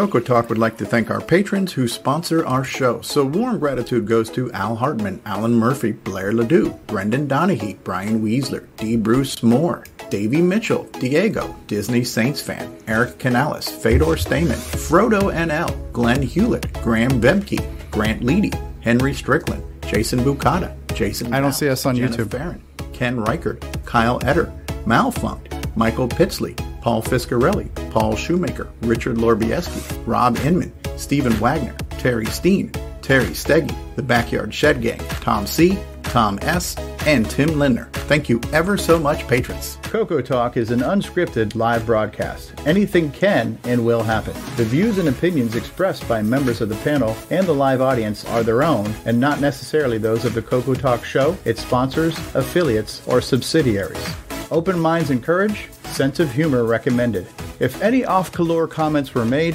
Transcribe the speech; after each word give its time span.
Coco 0.00 0.18
Talk 0.18 0.48
would 0.48 0.56
like 0.56 0.78
to 0.78 0.86
thank 0.86 1.10
our 1.10 1.20
patrons 1.20 1.74
who 1.74 1.86
sponsor 1.86 2.46
our 2.46 2.64
show. 2.64 3.02
So 3.02 3.22
warm 3.22 3.58
gratitude 3.58 4.06
goes 4.06 4.30
to 4.30 4.50
Al 4.52 4.74
Hartman, 4.74 5.20
Alan 5.26 5.52
Murphy, 5.52 5.92
Blair 5.92 6.32
Ledoux, 6.32 6.70
Brendan 6.86 7.28
Donaghy, 7.28 7.76
Brian 7.84 8.22
Weasler, 8.24 8.66
D. 8.78 8.96
Bruce 8.96 9.42
Moore, 9.42 9.84
Davey 10.08 10.40
Mitchell, 10.40 10.84
Diego, 11.00 11.54
Disney 11.66 12.02
Saints 12.02 12.40
fan, 12.40 12.74
Eric 12.86 13.18
Canales, 13.18 13.68
Fedor 13.68 14.16
Stamen, 14.16 14.56
Frodo 14.56 15.34
NL, 15.34 15.92
Glenn 15.92 16.22
Hewlett, 16.22 16.72
Graham 16.80 17.20
Bemke, 17.20 17.62
Grant 17.90 18.22
Leedy, 18.22 18.54
Henry 18.80 19.12
Strickland, 19.12 19.62
Jason 19.82 20.20
Bukata, 20.20 20.74
Jason. 20.94 21.34
I 21.34 21.40
don't 21.40 21.52
see 21.52 21.68
us 21.68 21.84
on 21.84 21.96
Jenna 21.96 22.16
YouTube. 22.16 22.30
Barron, 22.30 22.62
Ken 22.94 23.20
Reichert, 23.20 23.62
Kyle 23.84 24.18
Etter, 24.20 24.50
Malfunct, 24.86 25.76
Michael 25.76 26.08
Pitsley, 26.08 26.56
Paul 26.80 27.02
Fiscarelli, 27.02 27.68
Paul 27.90 28.16
Shoemaker, 28.16 28.68
Richard 28.82 29.16
Lorbieski, 29.16 30.02
Rob 30.06 30.36
Inman, 30.38 30.72
Stephen 30.96 31.32
Wagner, 31.34 31.76
Terry 31.98 32.26
Steen, 32.26 32.72
Terry 33.02 33.26
Steggy, 33.26 33.74
The 33.96 34.02
Backyard 34.02 34.54
Shed 34.54 34.80
Gang, 34.80 34.98
Tom 35.20 35.46
C., 35.46 35.78
Tom 36.04 36.38
S., 36.42 36.76
and 37.06 37.28
Tim 37.30 37.58
Lindner. 37.58 37.88
Thank 37.92 38.28
you 38.28 38.40
ever 38.52 38.76
so 38.76 38.98
much, 38.98 39.26
patrons. 39.28 39.78
Coco 39.82 40.20
Talk 40.20 40.56
is 40.56 40.70
an 40.70 40.80
unscripted 40.80 41.54
live 41.54 41.86
broadcast. 41.86 42.52
Anything 42.66 43.10
can 43.12 43.58
and 43.64 43.84
will 43.84 44.02
happen. 44.02 44.34
The 44.56 44.64
views 44.64 44.98
and 44.98 45.08
opinions 45.08 45.54
expressed 45.54 46.06
by 46.08 46.20
members 46.20 46.60
of 46.60 46.68
the 46.68 46.76
panel 46.76 47.16
and 47.30 47.46
the 47.46 47.54
live 47.54 47.80
audience 47.80 48.24
are 48.26 48.42
their 48.42 48.62
own 48.62 48.92
and 49.06 49.18
not 49.18 49.40
necessarily 49.40 49.98
those 49.98 50.24
of 50.24 50.34
the 50.34 50.42
Coco 50.42 50.74
Talk 50.74 51.04
show, 51.04 51.36
its 51.44 51.62
sponsors, 51.62 52.18
affiliates, 52.34 53.06
or 53.06 53.20
subsidiaries. 53.20 54.14
Open 54.50 54.80
minds 54.80 55.10
encouraged, 55.10 55.72
sense 55.86 56.18
of 56.18 56.32
humor 56.32 56.64
recommended. 56.64 57.28
If 57.60 57.80
any 57.82 58.04
off 58.04 58.32
color 58.32 58.66
comments 58.66 59.14
were 59.14 59.24
made, 59.24 59.54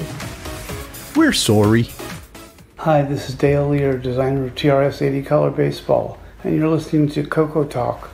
we're 1.14 1.34
sorry. 1.34 1.90
Hi, 2.78 3.02
this 3.02 3.28
is 3.28 3.34
Dale 3.34 3.68
Lear, 3.68 3.98
designer 3.98 4.46
of 4.46 4.54
TRS 4.54 5.02
80 5.02 5.22
Color 5.22 5.50
Baseball, 5.50 6.18
and 6.44 6.56
you're 6.56 6.68
listening 6.68 7.10
to 7.10 7.26
Coco 7.26 7.64
Talk. 7.64 8.08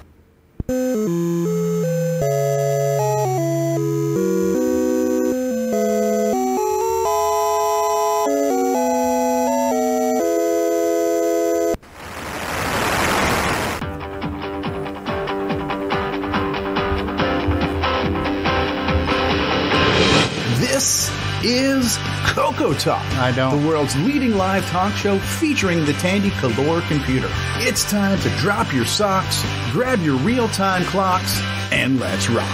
I 23.22 23.30
don't. 23.30 23.62
The 23.62 23.68
world's 23.68 23.94
leading 23.98 24.36
live 24.36 24.66
talk 24.66 24.92
show 24.94 25.16
featuring 25.16 25.84
the 25.84 25.92
Tandy 25.92 26.30
Color 26.30 26.80
computer. 26.88 27.28
It's 27.58 27.88
time 27.88 28.18
to 28.18 28.28
drop 28.30 28.72
your 28.72 28.84
socks, 28.84 29.44
grab 29.70 30.00
your 30.00 30.16
real 30.16 30.48
time 30.48 30.82
clocks, 30.82 31.40
and 31.70 32.00
let's 32.00 32.28
rock. 32.28 32.48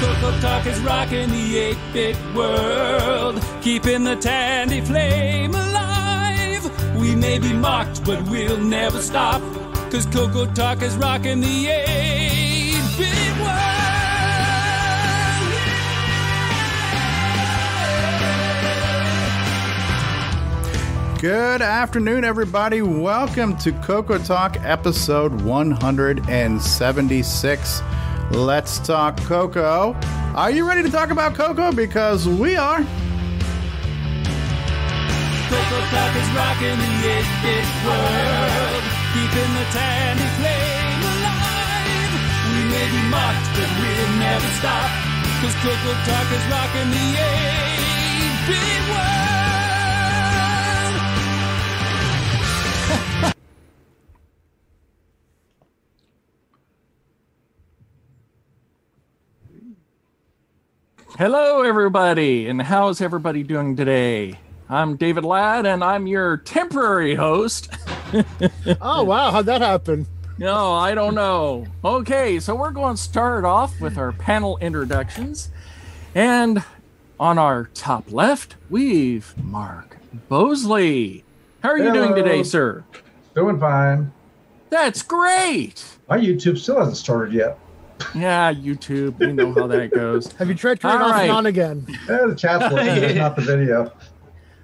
Coco 0.00 0.38
Talk 0.40 0.66
is 0.66 0.78
rocking 0.80 1.30
the 1.30 1.74
8-bit 1.74 2.34
world, 2.34 3.42
keeping 3.62 4.04
the 4.04 4.16
Tandy 4.16 4.82
flame 4.82 5.54
alive. 5.54 6.96
We 7.00 7.16
may 7.16 7.38
be 7.38 7.54
mocked, 7.54 8.04
but 8.04 8.22
we'll 8.28 8.58
never 8.58 9.00
stop, 9.00 9.40
cause 9.90 10.04
Coco 10.04 10.44
Talk 10.52 10.82
is 10.82 10.94
rocking 10.98 11.40
the 11.40 11.64
8-bit 11.64 12.15
Good 21.26 21.58
afternoon, 21.60 22.22
everybody. 22.22 22.82
Welcome 22.82 23.56
to 23.56 23.72
Coco 23.72 24.16
Talk 24.16 24.58
episode 24.62 25.42
176. 25.42 27.82
Let's 28.30 28.78
talk 28.78 29.16
Coco. 29.22 29.96
Are 30.36 30.52
you 30.52 30.68
ready 30.68 30.84
to 30.84 30.88
talk 30.88 31.10
about 31.10 31.34
Coco? 31.34 31.72
Because 31.72 32.28
we 32.28 32.54
are. 32.54 32.78
Coco 32.78 32.86
Talk 35.90 36.14
is 36.14 36.30
rocking 36.30 36.78
the 36.78 36.92
8-bit 37.10 37.66
world, 37.82 38.84
keeping 39.10 39.50
the 39.50 39.66
Tandy 39.74 40.30
flame 40.38 41.02
alive. 41.10 42.14
We 42.54 42.70
may 42.70 42.86
be 42.86 43.02
mocked, 43.10 43.50
but 43.58 43.66
we'll 43.82 44.14
never 44.22 44.46
stop, 44.62 44.86
cause 45.42 45.58
Coco 45.58 45.90
Talk 46.06 46.30
is 46.30 46.46
rocking 46.46 46.94
the 46.94 47.18
8-bit 48.46 48.94
world. 48.94 49.15
Hello, 61.18 61.62
everybody, 61.62 62.46
and 62.46 62.60
how's 62.60 63.00
everybody 63.00 63.42
doing 63.42 63.74
today? 63.74 64.38
I'm 64.68 64.96
David 64.96 65.24
Ladd, 65.24 65.64
and 65.64 65.82
I'm 65.82 66.06
your 66.06 66.36
temporary 66.36 67.14
host. 67.14 67.70
Oh 68.80 69.02
wow, 69.02 69.30
how'd 69.30 69.46
that 69.46 69.62
happen? 69.62 70.06
No, 70.38 70.72
I 70.74 70.94
don't 70.94 71.14
know. 71.14 71.66
Okay, 71.84 72.38
so 72.38 72.54
we're 72.54 72.70
going 72.70 72.96
to 72.96 73.02
start 73.02 73.44
off 73.44 73.80
with 73.80 73.98
our 73.98 74.12
panel 74.12 74.58
introductions. 74.58 75.48
And 76.14 76.62
on 77.18 77.38
our 77.38 77.70
top 77.74 78.12
left, 78.12 78.56
we've 78.70 79.34
Mark 79.42 79.96
Bosley. 80.28 81.24
How 81.62 81.70
are 81.70 81.78
you 81.78 81.92
doing 81.92 82.14
today, 82.14 82.42
sir? 82.42 82.84
Doing 83.34 83.58
fine. 83.58 84.12
That's 84.70 85.02
great. 85.02 85.82
My 86.08 86.18
YouTube 86.18 86.58
still 86.58 86.78
hasn't 86.78 86.98
started 86.98 87.34
yet. 87.34 87.58
Yeah, 88.14 88.52
YouTube, 88.52 89.20
you 89.20 89.32
know 89.32 89.52
how 89.52 89.66
that 89.68 89.90
goes. 89.92 90.32
Have 90.34 90.48
you 90.48 90.54
tried 90.54 90.80
turning 90.80 90.98
All 90.98 91.04
off 91.06 91.12
right. 91.12 91.22
and 91.24 91.32
on 91.32 91.46
again? 91.46 91.86
Eh, 92.08 92.26
the 92.26 92.34
chat's 92.36 92.72
working, 92.72 93.00
but 93.00 93.16
not 93.16 93.36
the 93.36 93.42
video. 93.42 93.92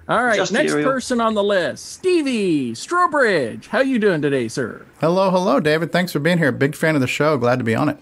All 0.09 0.23
right, 0.23 0.35
Just 0.35 0.51
next 0.51 0.73
Ariel. 0.73 0.91
person 0.91 1.21
on 1.21 1.33
the 1.33 1.43
list, 1.43 1.93
Stevie 1.93 2.73
Strawbridge. 2.73 3.67
How 3.67 3.79
you 3.79 3.99
doing 3.99 4.21
today, 4.21 4.47
sir? 4.49 4.85
Hello, 4.99 5.29
hello, 5.31 5.59
David. 5.59 5.91
Thanks 5.91 6.11
for 6.11 6.19
being 6.19 6.37
here. 6.37 6.51
Big 6.51 6.75
fan 6.75 6.95
of 6.95 7.01
the 7.01 7.07
show. 7.07 7.37
Glad 7.37 7.59
to 7.59 7.63
be 7.63 7.73
on 7.75 7.89
it. 7.89 7.97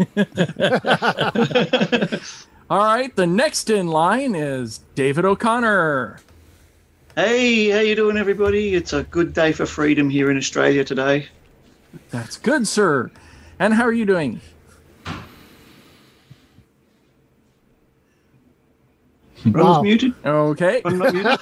All 2.70 2.78
right, 2.78 3.14
the 3.16 3.26
next 3.26 3.70
in 3.70 3.88
line 3.88 4.34
is 4.34 4.78
David 4.94 5.24
O'Connor. 5.24 6.18
Hey, 7.16 7.70
how 7.70 7.80
you 7.80 7.96
doing, 7.96 8.16
everybody? 8.16 8.74
It's 8.74 8.92
a 8.92 9.02
good 9.04 9.32
day 9.32 9.52
for 9.52 9.66
freedom 9.66 10.08
here 10.10 10.30
in 10.30 10.36
Australia 10.36 10.84
today. 10.84 11.26
That's 12.10 12.36
good, 12.36 12.68
sir. 12.68 13.10
And 13.58 13.74
how 13.74 13.84
are 13.84 13.92
you 13.92 14.06
doing? 14.06 14.40
Brother's 19.46 19.76
Wow. 19.76 19.82
muted. 19.82 20.14
Okay. 20.24 20.82
I'm 20.84 20.98
not 20.98 21.12
muted. 21.14 21.26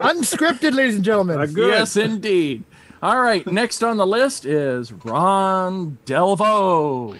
Unscripted, 0.00 0.74
ladies 0.74 0.96
and 0.96 1.04
gentlemen. 1.04 1.52
Yes, 1.56 1.96
indeed. 1.96 2.64
All 3.02 3.20
right, 3.20 3.46
next 3.46 3.82
on 3.84 3.98
the 3.98 4.06
list 4.06 4.46
is 4.46 4.92
Ron 4.92 5.98
Delvo. 6.06 7.16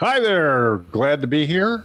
Hi 0.00 0.18
there. 0.20 0.78
Glad 0.92 1.20
to 1.20 1.26
be 1.26 1.46
here. 1.46 1.84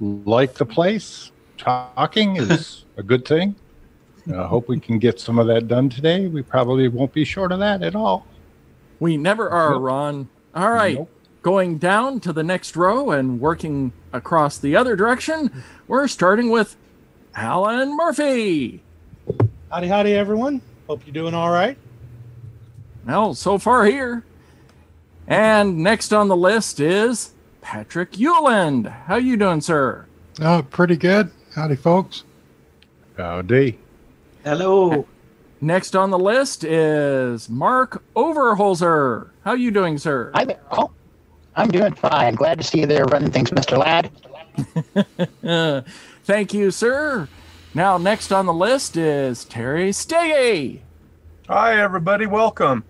Like 0.00 0.54
the 0.54 0.66
place. 0.66 1.30
Talking 1.56 2.36
is 2.36 2.84
a 2.96 3.02
good 3.02 3.24
thing. 3.26 3.54
I 4.32 4.44
hope 4.46 4.68
we 4.68 4.78
can 4.78 4.98
get 4.98 5.18
some 5.18 5.38
of 5.38 5.46
that 5.48 5.66
done 5.68 5.88
today. 5.88 6.26
We 6.28 6.42
probably 6.42 6.86
won't 6.88 7.12
be 7.12 7.24
short 7.24 7.50
of 7.50 7.58
that 7.60 7.82
at 7.82 7.96
all. 7.96 8.26
We 9.00 9.16
never 9.16 9.48
are, 9.50 9.70
Nope. 9.72 9.82
Ron. 9.82 10.28
All 10.54 10.70
right, 10.70 10.96
Nope. 10.96 11.10
Going 11.42 11.78
down 11.78 12.20
to 12.20 12.32
the 12.32 12.42
next 12.42 12.76
row 12.76 13.10
and 13.10 13.40
working 13.40 13.92
across 14.12 14.58
the 14.58 14.76
other 14.76 14.96
direction, 14.96 15.62
we're 15.88 16.08
starting 16.08 16.50
with 16.50 16.76
Alan 17.34 17.96
Murphy. 17.96 18.82
Howdy, 19.70 19.88
howdy, 19.88 20.14
everyone. 20.14 20.62
Hope 20.86 21.02
you're 21.06 21.12
doing 21.12 21.34
all 21.34 21.50
right. 21.50 21.76
Well, 23.06 23.34
so 23.34 23.58
far 23.58 23.84
here. 23.84 24.24
And 25.26 25.78
next 25.78 26.12
on 26.12 26.28
the 26.28 26.36
list 26.36 26.80
is 26.80 27.32
Patrick 27.60 28.12
Euland. 28.12 28.86
How 29.04 29.16
you 29.16 29.36
doing, 29.36 29.60
sir? 29.60 30.06
Oh, 30.40 30.62
pretty 30.62 30.96
good. 30.96 31.30
Howdy, 31.54 31.76
folks. 31.76 32.24
Howdy. 33.16 33.78
Hello. 34.44 35.06
Next 35.60 35.94
on 35.94 36.10
the 36.10 36.18
list 36.18 36.64
is 36.64 37.48
Mark 37.48 38.02
Overholzer. 38.16 39.30
How 39.44 39.54
you 39.54 39.70
doing, 39.70 39.96
sir? 39.96 40.32
Hi 40.34 40.44
there. 40.44 40.60
Oh, 40.72 40.90
I'm 41.54 41.70
doing 41.70 41.94
fine. 41.94 42.34
Glad 42.34 42.58
to 42.58 42.64
see 42.64 42.80
you 42.80 42.86
there 42.86 43.04
running 43.04 43.30
things, 43.30 43.50
Mr. 43.50 43.78
Ladd. 43.78 44.10
Thank 46.24 46.54
you, 46.54 46.70
sir. 46.70 47.28
Now, 47.74 47.98
next 47.98 48.32
on 48.32 48.46
the 48.46 48.52
list 48.52 48.96
is 48.96 49.44
Terry 49.44 49.90
Steggy. 49.90 50.80
Hi, 51.48 51.80
everybody. 51.80 52.26
Welcome. 52.26 52.84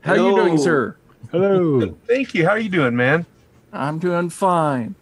How 0.00 0.14
you 0.14 0.34
doing, 0.34 0.58
sir? 0.58 0.96
Hello. 1.30 1.96
Thank 2.06 2.34
you. 2.34 2.44
How 2.44 2.52
are 2.52 2.58
you 2.58 2.68
doing, 2.68 2.96
man? 2.96 3.26
I'm 3.72 3.98
doing 3.98 4.30
fine. 4.30 4.94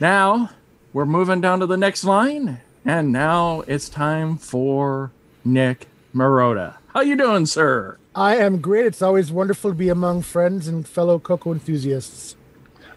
Now, 0.00 0.50
we're 0.92 1.04
moving 1.04 1.40
down 1.40 1.60
to 1.60 1.66
the 1.66 1.76
next 1.76 2.04
line, 2.04 2.60
and 2.84 3.12
now 3.12 3.62
it's 3.66 3.88
time 3.88 4.36
for 4.36 5.12
Nick 5.44 5.86
Marotta. 6.14 6.76
How 6.88 7.00
you 7.00 7.16
doing, 7.16 7.46
sir? 7.46 7.98
I 8.16 8.36
am 8.36 8.60
great. 8.62 8.86
It's 8.86 9.02
always 9.02 9.30
wonderful 9.30 9.70
to 9.70 9.76
be 9.76 9.90
among 9.90 10.22
friends 10.22 10.66
and 10.68 10.88
fellow 10.88 11.18
Coco 11.18 11.52
enthusiasts. 11.52 12.34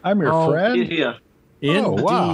I'm 0.03 0.21
your 0.21 0.31
Oh, 0.33 0.49
friend. 0.49 0.81
Here, 0.89 1.17
Indeed. 1.61 1.83
Oh, 1.85 1.91
wow. 1.91 2.33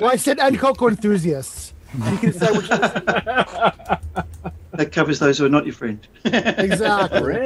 Well, 0.00 0.10
I 0.10 0.16
said 0.16 0.40
and 0.40 0.58
Coco 0.58 0.88
enthusiasts. 0.88 1.72
You 1.94 2.18
can 2.18 2.30
decide 2.32 2.56
which 2.56 2.68
that 2.68 4.00
covers 4.92 5.18
those 5.20 5.38
who 5.38 5.46
are 5.46 5.48
not 5.48 5.66
your 5.66 5.74
friend. 5.74 6.04
exactly. 6.24 7.36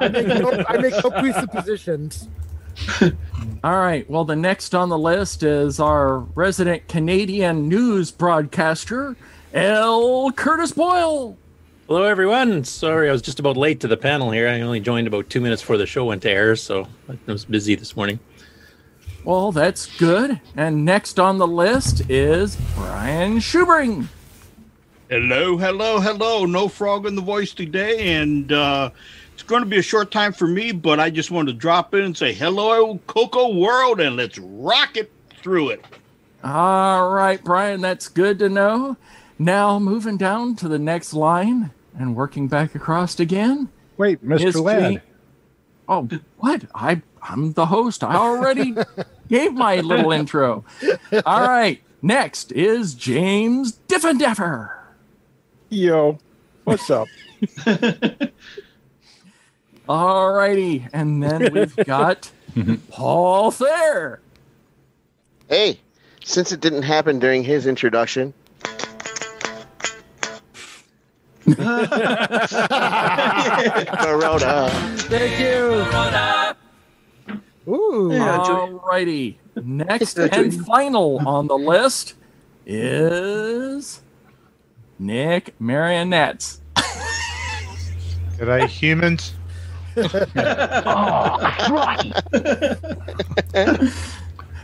I 0.00 0.08
make 0.08 0.26
no, 0.26 0.64
I 0.68 0.76
make 0.78 0.94
no 1.02 1.10
presuppositions. 1.10 2.28
All 3.64 3.78
right. 3.78 4.08
Well, 4.10 4.24
the 4.24 4.36
next 4.36 4.74
on 4.74 4.88
the 4.90 4.98
list 4.98 5.42
is 5.42 5.80
our 5.80 6.18
resident 6.34 6.88
Canadian 6.88 7.68
news 7.68 8.10
broadcaster, 8.10 9.16
L. 9.54 10.30
Curtis 10.32 10.72
Boyle. 10.72 11.36
Hello, 11.86 12.04
everyone. 12.04 12.64
Sorry, 12.64 13.10
I 13.10 13.12
was 13.12 13.20
just 13.20 13.38
about 13.38 13.58
late 13.58 13.80
to 13.80 13.88
the 13.88 13.98
panel 13.98 14.30
here. 14.30 14.48
I 14.48 14.62
only 14.62 14.80
joined 14.80 15.06
about 15.06 15.28
two 15.28 15.42
minutes 15.42 15.60
before 15.60 15.76
the 15.76 15.84
show 15.84 16.06
went 16.06 16.22
to 16.22 16.30
air, 16.30 16.56
so 16.56 16.88
I 17.10 17.18
was 17.26 17.44
busy 17.44 17.74
this 17.74 17.94
morning. 17.94 18.20
Well, 19.22 19.52
that's 19.52 19.84
good. 19.98 20.40
And 20.56 20.86
next 20.86 21.20
on 21.20 21.36
the 21.36 21.46
list 21.46 22.08
is 22.08 22.56
Brian 22.74 23.36
Schubring. 23.36 24.06
Hello, 25.10 25.58
hello, 25.58 26.00
hello. 26.00 26.46
No 26.46 26.68
frog 26.68 27.04
in 27.04 27.16
the 27.16 27.22
voice 27.22 27.52
today, 27.52 28.14
and 28.14 28.50
uh, 28.50 28.88
it's 29.34 29.42
going 29.42 29.62
to 29.62 29.68
be 29.68 29.76
a 29.76 29.82
short 29.82 30.10
time 30.10 30.32
for 30.32 30.48
me, 30.48 30.72
but 30.72 30.98
I 30.98 31.10
just 31.10 31.30
wanted 31.30 31.52
to 31.52 31.58
drop 31.58 31.92
in 31.92 32.00
and 32.00 32.16
say 32.16 32.32
hello, 32.32 32.98
Coco 33.06 33.54
World, 33.58 34.00
and 34.00 34.16
let's 34.16 34.38
rock 34.38 34.96
it 34.96 35.12
through 35.42 35.68
it. 35.68 35.84
All 36.42 37.10
right, 37.10 37.44
Brian, 37.44 37.82
that's 37.82 38.08
good 38.08 38.38
to 38.38 38.48
know. 38.48 38.96
Now 39.38 39.78
moving 39.78 40.16
down 40.16 40.56
to 40.56 40.68
the 40.68 40.78
next 40.78 41.12
line 41.12 41.70
and 41.98 42.14
working 42.14 42.48
back 42.48 42.74
across 42.74 43.18
again. 43.18 43.68
Wait, 43.96 44.24
Mr. 44.24 44.44
is 44.46 44.60
Ladd. 44.60 45.02
Oh, 45.88 46.08
what? 46.38 46.64
I 46.74 47.02
I'm 47.22 47.52
the 47.54 47.66
host. 47.66 48.04
I 48.04 48.16
already 48.16 48.74
gave 49.28 49.54
my 49.54 49.76
little 49.80 50.12
intro. 50.12 50.64
All 51.24 51.40
right. 51.48 51.82
Next 52.02 52.52
is 52.52 52.94
James 52.94 53.78
Diffendaffer. 53.88 54.70
Yo, 55.70 56.18
what's 56.64 56.90
up? 56.90 57.08
All 59.88 60.32
righty. 60.32 60.86
And 60.92 61.22
then 61.22 61.52
we've 61.52 61.74
got 61.76 62.30
Paul 62.90 63.50
Thayer. 63.50 64.20
Hey, 65.48 65.80
since 66.22 66.52
it 66.52 66.60
didn't 66.60 66.82
happen 66.82 67.18
during 67.18 67.42
his 67.42 67.66
introduction, 67.66 68.34
Corona. 73.96 74.68
Thank 75.08 75.38
you. 75.40 75.84
Ooh. 77.72 78.12
All 78.12 78.70
righty. 78.90 79.38
Next 79.62 80.18
and 80.18 80.66
final 80.66 81.26
on 81.26 81.46
the 81.46 81.56
list 81.56 82.14
is 82.66 84.00
Nick 84.98 85.54
Marionettes. 85.60 86.60
Are 88.40 88.46
they 88.46 88.66
humans? 88.66 89.34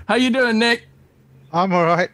How 0.08 0.16
you 0.16 0.30
doing, 0.30 0.58
Nick? 0.58 0.88
I'm 1.52 1.72
all 1.72 1.84
right. 1.84 2.10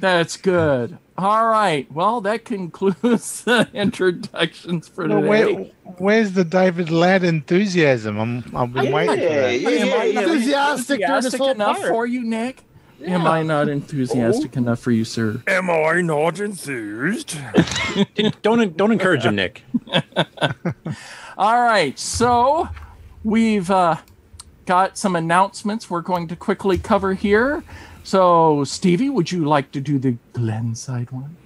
That's 0.00 0.36
good. 0.36 0.98
All 1.18 1.46
right. 1.48 1.90
Well, 1.92 2.20
that 2.20 2.44
concludes 2.44 3.42
the 3.44 3.68
introductions 3.74 4.86
for 4.86 5.08
Well, 5.08 5.20
today. 5.22 5.28
where, 5.28 5.94
where's 5.98 6.32
the 6.32 6.44
David 6.44 6.90
Ladd 6.90 7.24
enthusiasm? 7.24 8.18
I'm, 8.18 8.44
I've 8.54 8.72
been 8.72 8.92
waiting 8.92 9.16
for 9.16 9.34
that. 9.34 9.52
Am 9.64 10.00
I 10.00 10.12
not 10.12 10.24
Enthusiastic 10.24 11.00
during 11.40 11.50
enough 11.56 11.78
part. 11.78 11.88
for 11.88 12.06
you, 12.06 12.22
Nick? 12.22 12.62
Am 13.04 13.26
I 13.26 13.42
not 13.42 13.68
enthusiastic 13.68 14.56
enough 14.56 14.78
for 14.78 14.92
you, 14.92 15.04
sir? 15.04 15.42
Am 15.48 15.70
I 15.70 16.00
not 16.02 16.38
enthused? 16.40 17.36
don't 18.42 18.76
don't 18.76 18.90
encourage 18.92 19.24
him, 19.24 19.36
Nick. 19.36 19.62
All 21.38 21.62
right, 21.62 21.96
so 21.98 22.68
we've 23.22 23.70
uh, 23.70 23.96
got 24.66 24.98
some 24.98 25.14
announcements 25.14 25.88
we're 25.88 26.00
going 26.00 26.26
to 26.28 26.34
quickly 26.36 26.76
cover 26.78 27.14
here. 27.14 27.62
So, 28.04 28.64
Stevie, 28.64 29.10
would 29.10 29.30
you 29.32 29.44
like 29.44 29.72
to 29.72 29.80
do 29.80 29.98
the 29.98 30.16
Glenside 30.32 31.10
one? 31.10 31.36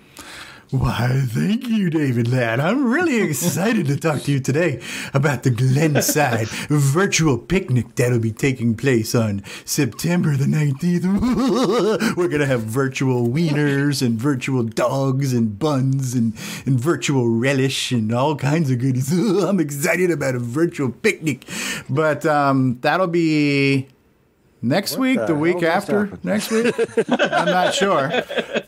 Why, 0.72 1.20
thank 1.26 1.68
you, 1.68 1.90
David 1.90 2.28
Ladd. 2.28 2.58
I'm 2.58 2.86
really 2.86 3.20
excited 3.20 3.88
to 3.88 3.96
talk 3.98 4.22
to 4.22 4.32
you 4.32 4.40
today 4.40 4.80
about 5.12 5.42
the 5.42 5.50
Glenside 5.50 6.48
virtual 6.70 7.36
picnic 7.36 7.94
that'll 7.94 8.18
be 8.18 8.32
taking 8.32 8.74
place 8.74 9.14
on 9.14 9.42
September 9.66 10.34
the 10.34 10.46
19th. 10.46 12.16
We're 12.16 12.28
going 12.28 12.40
to 12.40 12.46
have 12.46 12.62
virtual 12.62 13.28
wieners 13.28 14.00
and 14.00 14.18
virtual 14.18 14.62
dogs 14.62 15.34
and 15.34 15.58
buns 15.58 16.14
and, 16.14 16.32
and 16.64 16.80
virtual 16.80 17.28
relish 17.28 17.92
and 17.92 18.10
all 18.10 18.34
kinds 18.34 18.70
of 18.70 18.78
goodies. 18.78 19.12
I'm 19.44 19.60
excited 19.60 20.10
about 20.10 20.36
a 20.36 20.38
virtual 20.38 20.90
picnic. 20.90 21.46
But 21.90 22.24
um, 22.24 22.78
that'll 22.80 23.08
be 23.08 23.88
next 24.62 24.96
week, 24.96 25.18
the, 25.18 25.26
the 25.26 25.34
week 25.34 25.62
after, 25.62 26.06
happened? 26.06 26.24
next 26.24 26.50
week. 26.50 26.74
I'm 27.08 27.46
not 27.46 27.74
sure. 27.74 28.10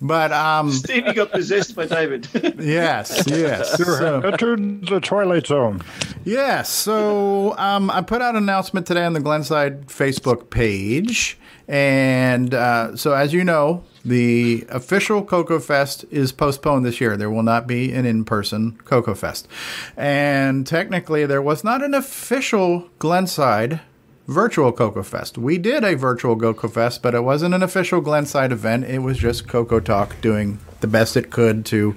But 0.01 0.33
um, 0.33 0.71
Stevie 0.71 1.13
got 1.15 1.31
possessed 1.33 1.75
by 1.75 1.87
David. 1.87 2.29
Yes, 2.65 3.25
yes. 3.27 3.77
Sure, 3.77 3.99
So- 3.99 4.21
entered 4.21 4.87
the 4.87 5.01
Twilight 5.01 5.47
Zone. 5.47 5.81
Yes. 6.25 6.69
So 6.71 7.57
um, 7.59 7.91
I 7.91 8.01
put 8.03 8.21
out 8.23 8.35
an 8.37 8.43
announcement 8.43 8.87
today 8.87 9.05
on 9.05 9.13
the 9.13 9.21
Glenside 9.21 9.87
Facebook 9.87 10.51
page. 10.51 11.39
And 11.67 12.53
uh, 12.53 12.95
so, 12.97 13.13
as 13.15 13.33
you 13.33 13.43
know, 13.43 13.85
the 14.05 14.67
official 14.69 15.25
Coco 15.25 15.59
Fest 15.59 16.05
is 16.11 16.31
postponed 16.31 16.85
this 16.85 17.01
year. 17.01 17.17
There 17.17 17.31
will 17.31 17.43
not 17.43 17.67
be 17.67 17.91
an 17.93 18.05
in 18.05 18.25
person 18.27 18.73
Coco 18.85 19.15
Fest. 19.15 19.49
And 19.97 20.67
technically, 20.67 21.25
there 21.25 21.41
was 21.41 21.65
not 21.65 21.83
an 21.83 21.95
official 21.95 22.91
Glenside 22.99 23.81
virtual 24.27 24.73
Coco 24.73 25.03
Fest. 25.03 25.37
We 25.37 25.59
did 25.59 25.85
a 25.85 25.97
virtual 25.97 26.37
Coco 26.37 26.69
Fest, 26.69 27.03
but 27.03 27.15
it 27.15 27.25
wasn't 27.25 27.55
an 27.55 27.63
official 27.63 28.01
Glenside 28.01 28.53
event. 28.53 28.85
It 28.85 29.01
was 29.01 29.19
just 29.19 29.49
Coco 29.49 29.81
Talk 29.81 30.21
doing 30.21 30.59
the 30.81 30.87
best 30.87 31.17
it 31.17 31.31
could 31.31 31.65
to 31.67 31.97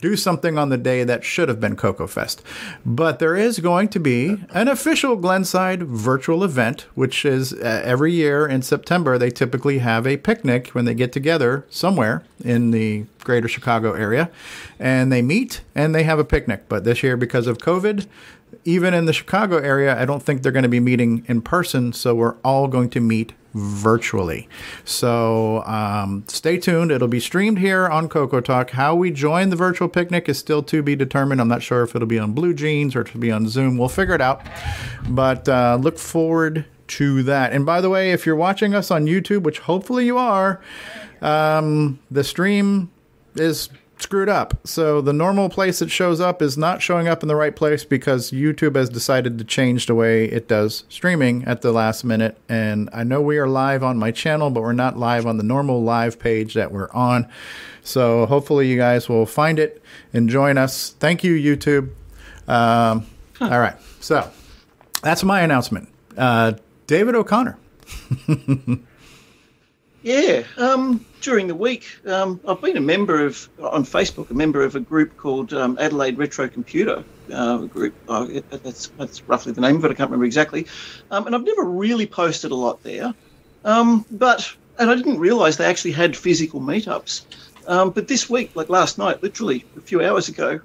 do 0.00 0.16
something 0.16 0.56
on 0.56 0.68
the 0.68 0.78
day 0.78 1.04
that 1.04 1.24
should 1.24 1.48
have 1.48 1.60
been 1.60 1.76
Coco 1.76 2.06
Fest. 2.06 2.42
But 2.86 3.18
there 3.18 3.36
is 3.36 3.58
going 3.58 3.88
to 3.88 4.00
be 4.00 4.36
an 4.50 4.68
official 4.68 5.16
Glenside 5.16 5.82
virtual 5.82 6.44
event, 6.44 6.86
which 6.94 7.24
is 7.24 7.52
uh, 7.52 7.82
every 7.84 8.12
year 8.12 8.46
in 8.46 8.62
September. 8.62 9.18
They 9.18 9.30
typically 9.30 9.78
have 9.78 10.06
a 10.06 10.16
picnic 10.16 10.68
when 10.68 10.84
they 10.84 10.94
get 10.94 11.12
together 11.12 11.66
somewhere 11.68 12.22
in 12.44 12.70
the 12.70 13.06
greater 13.24 13.48
Chicago 13.48 13.92
area 13.92 14.30
and 14.78 15.12
they 15.12 15.20
meet 15.20 15.60
and 15.74 15.94
they 15.94 16.04
have 16.04 16.18
a 16.18 16.24
picnic. 16.24 16.64
But 16.68 16.84
this 16.84 17.02
year, 17.02 17.16
because 17.16 17.46
of 17.46 17.58
COVID, 17.58 18.06
even 18.64 18.94
in 18.94 19.06
the 19.06 19.12
Chicago 19.12 19.58
area, 19.58 20.00
I 20.00 20.04
don't 20.04 20.22
think 20.22 20.42
they're 20.42 20.52
going 20.52 20.62
to 20.62 20.68
be 20.68 20.80
meeting 20.80 21.24
in 21.26 21.42
person. 21.42 21.92
So 21.92 22.14
we're 22.14 22.36
all 22.44 22.68
going 22.68 22.90
to 22.90 23.00
meet 23.00 23.32
virtually. 23.54 24.48
So 24.84 25.64
um, 25.64 26.24
stay 26.28 26.58
tuned. 26.58 26.90
It'll 26.90 27.08
be 27.08 27.20
streamed 27.20 27.58
here 27.58 27.88
on 27.88 28.08
Coco 28.08 28.40
Talk. 28.40 28.70
How 28.70 28.94
we 28.94 29.10
join 29.10 29.50
the 29.50 29.56
virtual 29.56 29.88
picnic 29.88 30.28
is 30.28 30.38
still 30.38 30.62
to 30.64 30.82
be 30.82 30.94
determined. 30.94 31.40
I'm 31.40 31.48
not 31.48 31.62
sure 31.62 31.82
if 31.82 31.96
it'll 31.96 32.08
be 32.08 32.18
on 32.18 32.32
Blue 32.32 32.54
Jeans 32.54 32.94
or 32.94 33.04
to 33.04 33.18
be 33.18 33.30
on 33.30 33.48
Zoom. 33.48 33.78
We'll 33.78 33.88
figure 33.88 34.14
it 34.14 34.20
out. 34.20 34.42
But 35.08 35.48
uh, 35.48 35.78
look 35.80 35.98
forward 35.98 36.66
to 36.88 37.22
that. 37.24 37.52
And 37.52 37.66
by 37.66 37.80
the 37.80 37.90
way, 37.90 38.12
if 38.12 38.26
you're 38.26 38.36
watching 38.36 38.74
us 38.74 38.90
on 38.90 39.06
YouTube, 39.06 39.42
which 39.42 39.60
hopefully 39.60 40.06
you 40.06 40.18
are, 40.18 40.60
um, 41.20 41.98
the 42.10 42.24
stream 42.24 42.90
is 43.34 43.68
screwed 43.98 44.28
up. 44.28 44.66
So 44.66 45.00
the 45.00 45.12
normal 45.12 45.48
place 45.48 45.82
it 45.82 45.90
shows 45.90 46.20
up 46.20 46.40
is 46.40 46.56
not 46.56 46.82
showing 46.82 47.08
up 47.08 47.22
in 47.22 47.28
the 47.28 47.36
right 47.36 47.54
place 47.54 47.84
because 47.84 48.30
YouTube 48.30 48.76
has 48.76 48.88
decided 48.88 49.38
to 49.38 49.44
change 49.44 49.86
the 49.86 49.94
way 49.94 50.24
it 50.24 50.48
does 50.48 50.84
streaming 50.88 51.44
at 51.44 51.62
the 51.62 51.72
last 51.72 52.04
minute. 52.04 52.38
And 52.48 52.88
I 52.92 53.04
know 53.04 53.20
we 53.20 53.38
are 53.38 53.48
live 53.48 53.82
on 53.82 53.98
my 53.98 54.10
channel, 54.10 54.50
but 54.50 54.62
we're 54.62 54.72
not 54.72 54.96
live 54.98 55.26
on 55.26 55.36
the 55.36 55.42
normal 55.42 55.82
live 55.82 56.18
page 56.18 56.54
that 56.54 56.72
we're 56.72 56.90
on. 56.92 57.28
So 57.82 58.26
hopefully 58.26 58.68
you 58.68 58.76
guys 58.76 59.08
will 59.08 59.26
find 59.26 59.58
it 59.58 59.82
and 60.12 60.28
join 60.28 60.58
us. 60.58 60.90
Thank 61.00 61.24
you, 61.24 61.34
YouTube. 61.34 61.90
Um, 62.46 63.06
All 63.40 63.60
right. 63.60 63.76
So 64.00 64.30
that's 65.02 65.24
my 65.24 65.40
announcement. 65.40 65.88
Uh, 66.16 66.54
David 66.86 67.14
O'Connor. 67.14 67.58
Yeah, 70.02 70.44
um, 70.56 71.06
during 71.20 71.48
the 71.48 71.56
week, 71.56 71.84
um, 72.06 72.40
I've 72.46 72.62
been 72.62 72.76
a 72.76 72.80
member 72.80 73.26
of 73.26 73.48
on 73.58 73.84
Facebook, 73.84 74.30
a 74.30 74.34
member 74.34 74.62
of 74.62 74.76
a 74.76 74.80
group 74.80 75.16
called 75.16 75.52
um, 75.52 75.76
Adelaide 75.80 76.18
Retro 76.18 76.48
Computer 76.48 77.04
uh, 77.32 77.66
group. 77.66 77.96
Uh, 78.06 78.26
it- 78.30 78.46
that's 78.48 78.90
that's 78.96 79.22
roughly 79.26 79.52
the 79.52 79.60
name 79.60 79.76
of 79.76 79.84
it. 79.84 79.90
I 79.90 79.94
can't 79.94 80.10
remember 80.10 80.24
exactly, 80.24 80.68
um, 81.10 81.26
and 81.26 81.34
I've 81.34 81.44
never 81.44 81.64
really 81.64 82.06
posted 82.06 82.52
a 82.52 82.54
lot 82.54 82.82
there. 82.84 83.12
Um, 83.64 84.06
but 84.10 84.48
and 84.78 84.88
I 84.88 84.94
didn't 84.94 85.18
realise 85.18 85.56
they 85.56 85.64
actually 85.64 85.92
had 85.92 86.16
physical 86.16 86.60
meetups. 86.60 87.22
Um, 87.66 87.90
but 87.90 88.06
this 88.06 88.30
week, 88.30 88.52
like 88.54 88.68
last 88.68 88.98
night, 88.98 89.22
literally 89.22 89.66
a 89.76 89.80
few 89.82 90.00
hours 90.02 90.28
ago, 90.28 90.60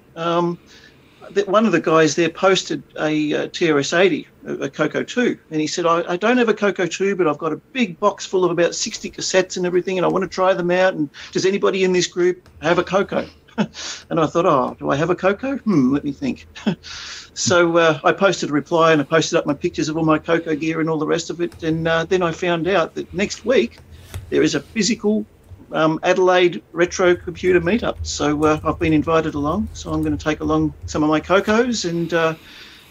one 1.47 1.65
of 1.65 1.71
the 1.71 1.81
guys 1.81 2.15
there 2.15 2.29
posted 2.29 2.83
a 2.99 3.33
uh, 3.33 3.47
TRS-80, 3.47 4.27
a, 4.45 4.53
a 4.53 4.69
Coco 4.69 5.03
2, 5.03 5.37
and 5.51 5.61
he 5.61 5.67
said, 5.67 5.85
I, 5.85 6.03
I 6.13 6.17
don't 6.17 6.37
have 6.37 6.49
a 6.49 6.53
Coco 6.53 6.85
2, 6.85 7.15
but 7.15 7.27
I've 7.27 7.37
got 7.37 7.53
a 7.53 7.57
big 7.57 7.99
box 7.99 8.25
full 8.25 8.45
of 8.45 8.51
about 8.51 8.75
60 8.75 9.11
cassettes 9.11 9.57
and 9.57 9.65
everything, 9.65 9.97
and 9.97 10.05
I 10.05 10.09
want 10.09 10.23
to 10.23 10.29
try 10.29 10.53
them 10.53 10.71
out. 10.71 10.93
And 10.93 11.09
does 11.31 11.45
anybody 11.45 11.83
in 11.83 11.93
this 11.93 12.07
group 12.07 12.47
have 12.61 12.79
a 12.79 12.83
Coco? 12.83 13.27
and 13.57 14.19
I 14.19 14.25
thought, 14.25 14.45
oh, 14.45 14.75
do 14.79 14.89
I 14.89 14.95
have 14.95 15.09
a 15.09 15.15
Coco? 15.15 15.57
Hmm, 15.57 15.93
let 15.93 16.03
me 16.03 16.11
think. 16.11 16.47
so 17.33 17.77
uh, 17.77 17.99
I 18.03 18.11
posted 18.11 18.49
a 18.49 18.53
reply 18.53 18.91
and 18.91 19.01
I 19.01 19.03
posted 19.03 19.37
up 19.37 19.45
my 19.45 19.53
pictures 19.53 19.89
of 19.89 19.97
all 19.97 20.05
my 20.05 20.17
Coco 20.17 20.55
gear 20.55 20.81
and 20.81 20.89
all 20.89 20.97
the 20.97 21.05
rest 21.05 21.29
of 21.29 21.41
it. 21.41 21.61
And 21.63 21.87
uh, 21.87 22.05
then 22.05 22.23
I 22.23 22.31
found 22.31 22.67
out 22.67 22.95
that 22.95 23.13
next 23.13 23.45
week 23.45 23.77
there 24.29 24.41
is 24.41 24.55
a 24.55 24.59
physical 24.59 25.25
um, 25.73 25.99
Adelaide 26.03 26.63
retro 26.71 27.15
computer 27.15 27.59
meetup. 27.59 27.97
So 28.03 28.43
uh, 28.45 28.59
I've 28.63 28.79
been 28.79 28.93
invited 28.93 29.33
along. 29.33 29.67
So 29.73 29.91
I'm 29.91 30.01
going 30.01 30.15
to 30.15 30.23
take 30.23 30.39
along 30.39 30.73
some 30.85 31.03
of 31.03 31.09
my 31.09 31.19
Cocos 31.19 31.85
and 31.85 32.13
uh, 32.13 32.35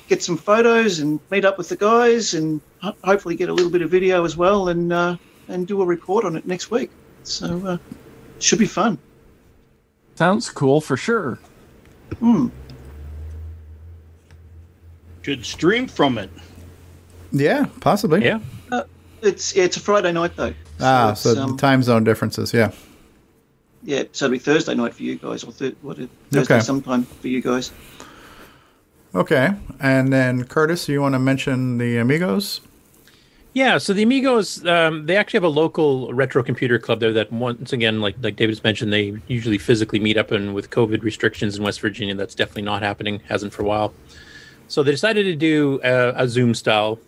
get 0.09 0.23
some 0.23 0.37
photos 0.37 0.99
and 0.99 1.21
meet 1.31 1.45
up 1.45 1.57
with 1.57 1.69
the 1.69 1.77
guys 1.77 2.35
and 2.35 2.61
ho- 2.83 2.97
hopefully 3.05 3.37
get 3.37 3.49
a 3.49 3.55
little 3.55 3.71
bit 3.71 3.83
of 3.83 3.91
video 3.91 4.25
as 4.25 4.37
well 4.37 4.69
and 4.69 4.93
uh, 4.93 5.17
and 5.49 5.67
do 5.67 5.81
a 5.81 5.87
report 5.87 6.25
on 6.25 6.37
it 6.37 6.47
next 6.47 6.71
week. 6.71 6.91
So 7.23 7.67
uh, 7.67 7.79
should 8.41 8.59
be 8.59 8.67
fun. 8.67 8.99
Sounds 10.17 10.51
cool 10.51 10.81
for 10.81 10.97
sure. 10.97 11.39
Hmm. 12.19 12.49
Should 15.23 15.47
stream 15.47 15.87
from 15.87 16.19
it. 16.19 16.31
Yeah, 17.31 17.67
possibly. 17.81 18.25
Yeah. 18.25 18.41
Uh, 18.71 18.83
it's 19.23 19.55
yeah, 19.55 19.65
it's 19.65 19.77
a 19.77 19.81
Friday 19.81 20.12
night 20.12 20.37
though. 20.37 20.53
Ah, 20.83 21.12
it's, 21.12 21.21
so 21.21 21.41
um, 21.41 21.57
time 21.57 21.83
zone 21.83 22.05
differences. 22.05 22.53
Yeah. 22.53 22.73
Yeah, 23.85 24.05
so 24.12 24.27
it'll 24.27 24.33
be 24.33 24.39
Thursday 24.39 24.75
night 24.75 24.95
for 24.95 25.03
you 25.03 25.17
guys, 25.17 25.43
or 25.43 25.53
th- 25.53 25.75
what? 25.83 25.97
Thursday 26.31 26.55
Okay. 26.55 26.61
sometime 26.61 27.03
for 27.05 27.29
you 27.29 27.41
guys. 27.41 27.73
Okay. 29.15 29.51
And 29.81 30.12
then 30.12 30.45
Curtis, 30.45 30.89
you 30.89 31.01
want 31.01 31.15
to 31.15 31.19
mention 31.19 31.79
the 31.79 31.99
Amigos? 31.99 32.61
Yeah, 33.55 33.77
so 33.77 33.93
the 33.93 34.03
Amigos, 34.05 34.65
um, 34.67 35.05
they 35.05 35.17
actually 35.17 35.39
have 35.39 35.45
a 35.45 35.49
local 35.49 36.12
retro 36.15 36.43
computer 36.43 36.79
club 36.79 37.01
there 37.01 37.12
that 37.12 37.31
once 37.31 37.73
again, 37.75 38.01
like 38.01 38.15
like 38.23 38.37
David's 38.37 38.65
mentioned, 38.65 38.93
they 38.93 39.15
usually 39.27 39.59
physically 39.59 39.99
meet 39.99 40.17
up, 40.17 40.31
and 40.31 40.55
with 40.55 40.71
COVID 40.71 41.03
restrictions 41.03 41.57
in 41.59 41.62
West 41.62 41.81
Virginia, 41.81 42.15
that's 42.15 42.35
definitely 42.35 42.62
not 42.62 42.83
happening. 42.83 43.21
Hasn't 43.29 43.53
for 43.53 43.62
a 43.62 43.67
while. 43.67 43.93
So 44.69 44.83
they 44.83 44.91
decided 44.93 45.25
to 45.25 45.37
do 45.37 45.81
a, 45.85 46.23
a 46.23 46.29
Zoom 46.29 46.55
style 46.55 46.99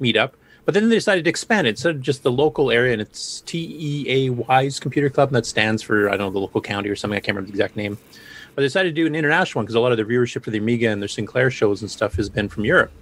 meetup, 0.00 0.32
but 0.64 0.74
then 0.74 0.88
they 0.88 0.96
decided 0.96 1.24
to 1.24 1.30
expand 1.30 1.66
it 1.66 1.70
instead 1.70 1.96
of 1.96 2.02
just 2.02 2.22
the 2.22 2.30
local 2.30 2.70
area, 2.70 2.92
and 2.92 3.02
it's 3.02 3.40
T 3.42 3.76
E 3.78 4.06
A 4.08 4.30
Y's 4.30 4.78
Computer 4.80 5.10
Club, 5.10 5.28
and 5.28 5.36
that 5.36 5.46
stands 5.46 5.82
for 5.82 6.08
I 6.08 6.12
don't 6.12 6.28
know 6.28 6.30
the 6.30 6.38
local 6.38 6.60
county 6.60 6.88
or 6.88 6.96
something. 6.96 7.16
I 7.16 7.20
can't 7.20 7.36
remember 7.36 7.50
the 7.50 7.58
exact 7.58 7.76
name. 7.76 7.98
But 8.54 8.60
they 8.60 8.66
decided 8.66 8.94
to 8.94 9.00
do 9.00 9.06
an 9.06 9.14
international 9.14 9.60
one 9.60 9.64
because 9.64 9.76
a 9.76 9.80
lot 9.80 9.92
of 9.92 9.96
their 9.96 10.04
viewership 10.04 10.44
for 10.44 10.50
the 10.50 10.58
Amiga 10.58 10.88
and 10.90 11.00
their 11.00 11.08
Sinclair 11.08 11.50
shows 11.50 11.80
and 11.80 11.90
stuff 11.90 12.14
has 12.16 12.28
been 12.28 12.50
from 12.50 12.66
Europe. 12.66 12.92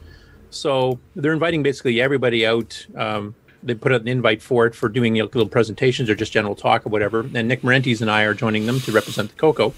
So 0.51 1.01
they're 1.17 1.33
inviting 1.33 1.63
basically 1.63 2.01
everybody 2.01 2.47
out. 2.47 2.87
Um, 2.95 3.35
they 3.63 3.75
put 3.75 3.93
out 3.93 4.01
an 4.01 4.09
invite 4.09 4.43
for 4.43 4.67
it 4.67 4.75
for 4.75 4.89
doing 4.89 5.15
little 5.15 5.49
presentations 5.49 6.09
or 6.09 6.15
just 6.15 6.33
general 6.33 6.55
talk 6.55 6.87
or 6.87 6.89
whatever. 6.89 7.29
And 7.35 7.49
Nick 7.49 7.63
Marentes 7.63 8.01
and 8.01 8.11
I 8.11 8.23
are 8.23 8.33
joining 8.33 8.67
them 8.67 8.81
to 8.81 8.93
represent 8.93 9.31
the 9.31 9.37
Coco. 9.37 9.75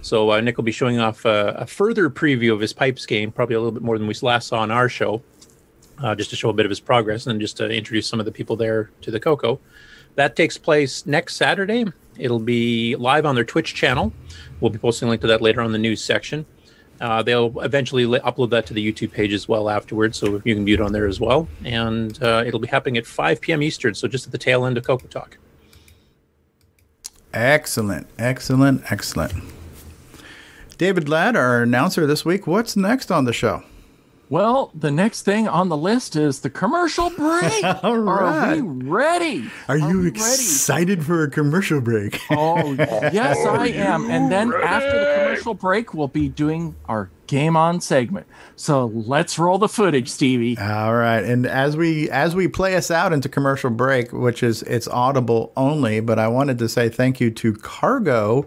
So 0.00 0.32
uh, 0.32 0.40
Nick 0.40 0.56
will 0.56 0.64
be 0.64 0.72
showing 0.72 0.98
off 0.98 1.26
uh, 1.26 1.52
a 1.56 1.66
further 1.66 2.08
preview 2.08 2.52
of 2.52 2.60
his 2.60 2.72
pipes 2.72 3.06
game, 3.06 3.30
probably 3.32 3.54
a 3.54 3.60
little 3.60 3.72
bit 3.72 3.82
more 3.82 3.98
than 3.98 4.06
we 4.06 4.14
last 4.22 4.48
saw 4.48 4.60
on 4.60 4.70
our 4.70 4.88
show, 4.88 5.22
uh, 6.02 6.14
just 6.14 6.30
to 6.30 6.36
show 6.36 6.50
a 6.50 6.52
bit 6.52 6.66
of 6.66 6.70
his 6.70 6.80
progress 6.80 7.26
and 7.26 7.40
just 7.40 7.56
to 7.58 7.68
introduce 7.68 8.06
some 8.06 8.20
of 8.20 8.26
the 8.26 8.32
people 8.32 8.56
there 8.56 8.90
to 9.02 9.10
the 9.10 9.20
Coco. 9.20 9.60
That 10.14 10.36
takes 10.36 10.56
place 10.56 11.06
next 11.06 11.36
Saturday. 11.36 11.84
It'll 12.18 12.38
be 12.38 12.96
live 12.96 13.26
on 13.26 13.34
their 13.34 13.44
Twitch 13.44 13.74
channel. 13.74 14.12
We'll 14.60 14.70
be 14.70 14.78
posting 14.78 15.08
a 15.08 15.10
link 15.10 15.20
to 15.20 15.26
that 15.26 15.42
later 15.42 15.60
on 15.60 15.72
the 15.72 15.78
news 15.78 16.02
section. 16.02 16.46
Uh, 17.00 17.22
they'll 17.22 17.60
eventually 17.60 18.06
li- 18.06 18.20
upload 18.20 18.48
that 18.50 18.64
to 18.66 18.74
the 18.74 18.92
YouTube 18.92 19.12
page 19.12 19.34
as 19.34 19.46
well 19.46 19.68
afterwards, 19.68 20.16
so 20.16 20.40
you 20.44 20.54
can 20.54 20.64
view 20.64 20.74
it 20.74 20.80
on 20.80 20.92
there 20.92 21.06
as 21.06 21.20
well. 21.20 21.46
And 21.64 22.20
uh, 22.22 22.42
it'll 22.46 22.60
be 22.60 22.68
happening 22.68 22.96
at 22.96 23.06
5 23.06 23.40
p.m. 23.42 23.62
Eastern, 23.62 23.94
so 23.94 24.08
just 24.08 24.24
at 24.24 24.32
the 24.32 24.38
tail 24.38 24.64
end 24.64 24.78
of 24.78 24.84
Coco 24.84 25.06
Talk. 25.06 25.36
Excellent. 27.34 28.06
Excellent. 28.18 28.90
Excellent. 28.90 29.34
David 30.78 31.06
Ladd, 31.08 31.36
our 31.36 31.62
announcer 31.62 32.06
this 32.06 32.24
week. 32.24 32.46
What's 32.46 32.76
next 32.76 33.10
on 33.10 33.26
the 33.26 33.32
show? 33.34 33.62
Well, 34.28 34.72
the 34.74 34.90
next 34.90 35.22
thing 35.22 35.46
on 35.46 35.68
the 35.68 35.76
list 35.76 36.16
is 36.16 36.40
the 36.40 36.50
commercial 36.50 37.10
break. 37.10 37.62
All 37.84 37.98
right. 37.98 38.58
Are 38.58 38.64
we 38.64 38.88
ready? 38.88 39.50
Are 39.68 39.78
you 39.78 40.00
we 40.00 40.08
excited 40.08 41.04
for 41.04 41.22
a 41.22 41.30
commercial 41.30 41.80
break? 41.80 42.20
Oh, 42.30 42.72
yes, 42.72 43.38
I 43.46 43.68
am. 43.68 44.10
And 44.10 44.30
then 44.30 44.52
after 44.52 44.98
the 44.98 45.14
commercial 45.16 45.54
break, 45.54 45.94
we'll 45.94 46.08
be 46.08 46.28
doing 46.28 46.74
our 46.88 47.08
game 47.28 47.56
on 47.56 47.80
segment. 47.80 48.26
So 48.56 48.86
let's 48.86 49.38
roll 49.38 49.58
the 49.58 49.68
footage, 49.68 50.08
Stevie. 50.08 50.58
All 50.58 50.94
right, 50.94 51.22
and 51.22 51.46
as 51.46 51.76
we 51.76 52.08
as 52.10 52.34
we 52.34 52.48
play 52.48 52.76
us 52.76 52.90
out 52.90 53.12
into 53.12 53.28
commercial 53.28 53.70
break, 53.70 54.12
which 54.12 54.42
is 54.42 54.62
it's 54.62 54.88
audible 54.88 55.52
only, 55.56 56.00
but 56.00 56.18
I 56.18 56.28
wanted 56.28 56.58
to 56.60 56.68
say 56.68 56.88
thank 56.88 57.20
you 57.20 57.30
to 57.32 57.54
Cargo, 57.54 58.46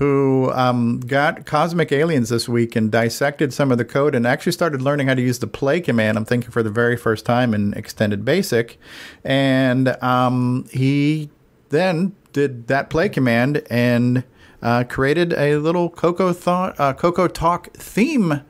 who 0.00 0.50
um, 0.54 0.98
got 1.00 1.44
Cosmic 1.44 1.92
Aliens 1.92 2.30
this 2.30 2.48
week 2.48 2.74
and 2.74 2.90
dissected 2.90 3.52
some 3.52 3.70
of 3.70 3.76
the 3.76 3.84
code 3.84 4.14
and 4.14 4.26
actually 4.26 4.52
started 4.52 4.80
learning 4.80 5.08
how 5.08 5.14
to 5.14 5.20
use 5.20 5.38
the 5.40 5.46
play 5.46 5.78
command. 5.78 6.16
I'm 6.16 6.24
thinking 6.24 6.50
for 6.50 6.62
the 6.62 6.70
very 6.70 6.96
first 6.96 7.26
time 7.26 7.52
in 7.52 7.74
Extended 7.74 8.24
Basic, 8.24 8.78
and 9.24 9.88
um, 10.02 10.66
he 10.72 11.28
then 11.68 12.16
did 12.32 12.66
that 12.68 12.88
play 12.88 13.10
command 13.10 13.62
and 13.68 14.24
uh, 14.62 14.84
created 14.88 15.34
a 15.34 15.56
little 15.56 15.90
Coco 15.90 16.32
thought 16.32 16.80
uh, 16.80 16.94
Coco 16.94 17.28
Talk 17.28 17.70
theme 17.74 18.40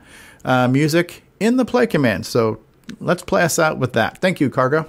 uh, 0.45 0.69
music 0.69 1.23
in 1.41 1.57
the 1.57 1.65
play 1.65 1.85
command. 1.85 2.25
So 2.25 2.61
let's 3.01 3.23
play 3.23 3.43
us 3.43 3.59
out 3.59 3.77
with 3.77 3.91
that. 3.91 4.19
Thank 4.19 4.39
you, 4.39 4.49
Cargo. 4.49 4.87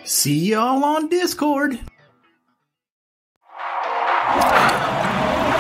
See 0.04 0.50
y'all 0.50 0.84
on 0.84 1.08
Discord. 1.08 1.80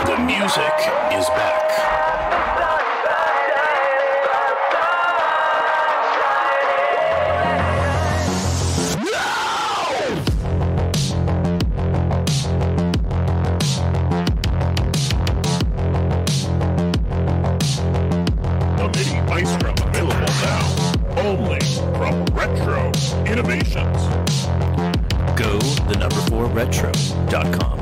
The 0.06 0.18
music 0.20 0.74
is 1.14 1.30
back. 1.30 1.93
4retro.com. 26.34 27.78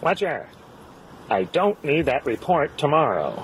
Fletcher, 0.00 0.48
I 1.30 1.44
don't 1.44 1.82
need 1.82 2.04
that 2.06 2.26
report 2.26 2.76
tomorrow. 2.76 3.42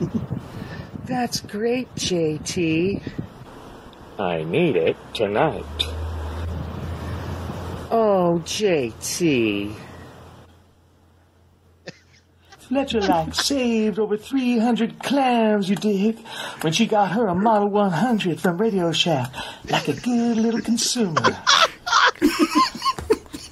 That's 1.06 1.40
great, 1.40 1.88
JT. 1.94 3.00
I 4.18 4.42
need 4.42 4.76
it 4.76 4.98
tonight. 5.14 5.64
Oh, 7.90 8.42
JT. 8.44 9.74
Fletcher 12.70 13.00
like 13.00 13.34
saved 13.34 13.98
over 13.98 14.16
300 14.16 15.00
clams, 15.00 15.68
you 15.68 15.74
dig, 15.74 16.16
when 16.60 16.72
she 16.72 16.86
got 16.86 17.10
her 17.10 17.26
a 17.26 17.34
Model 17.34 17.66
100 17.66 18.40
from 18.40 18.58
Radio 18.58 18.92
Shack, 18.92 19.28
like 19.68 19.88
a 19.88 19.94
good 19.94 20.36
little 20.36 20.60
consumer. 20.60 21.36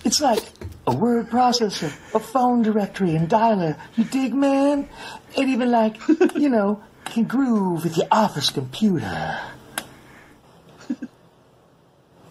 it's 0.04 0.20
like 0.20 0.38
a 0.86 0.94
word 0.94 1.28
processor, 1.30 1.92
a 2.14 2.20
phone 2.20 2.62
directory, 2.62 3.16
and 3.16 3.28
dialer. 3.28 3.76
You 3.96 4.04
dig, 4.04 4.34
man? 4.34 4.88
It 5.36 5.48
even 5.48 5.72
like, 5.72 5.96
you 6.36 6.48
know, 6.48 6.80
can 7.04 7.24
groove 7.24 7.82
with 7.82 7.96
your 7.96 8.06
office 8.12 8.50
computer. 8.50 9.40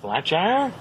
Fletcher? 0.01 0.71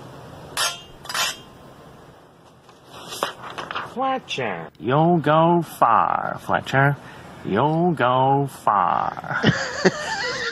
Fletcher. 3.96 4.68
You'll 4.78 5.16
go 5.16 5.62
far, 5.62 6.38
Fletcher. 6.44 6.98
You'll 7.46 7.92
go 7.92 8.46
far. 8.46 9.40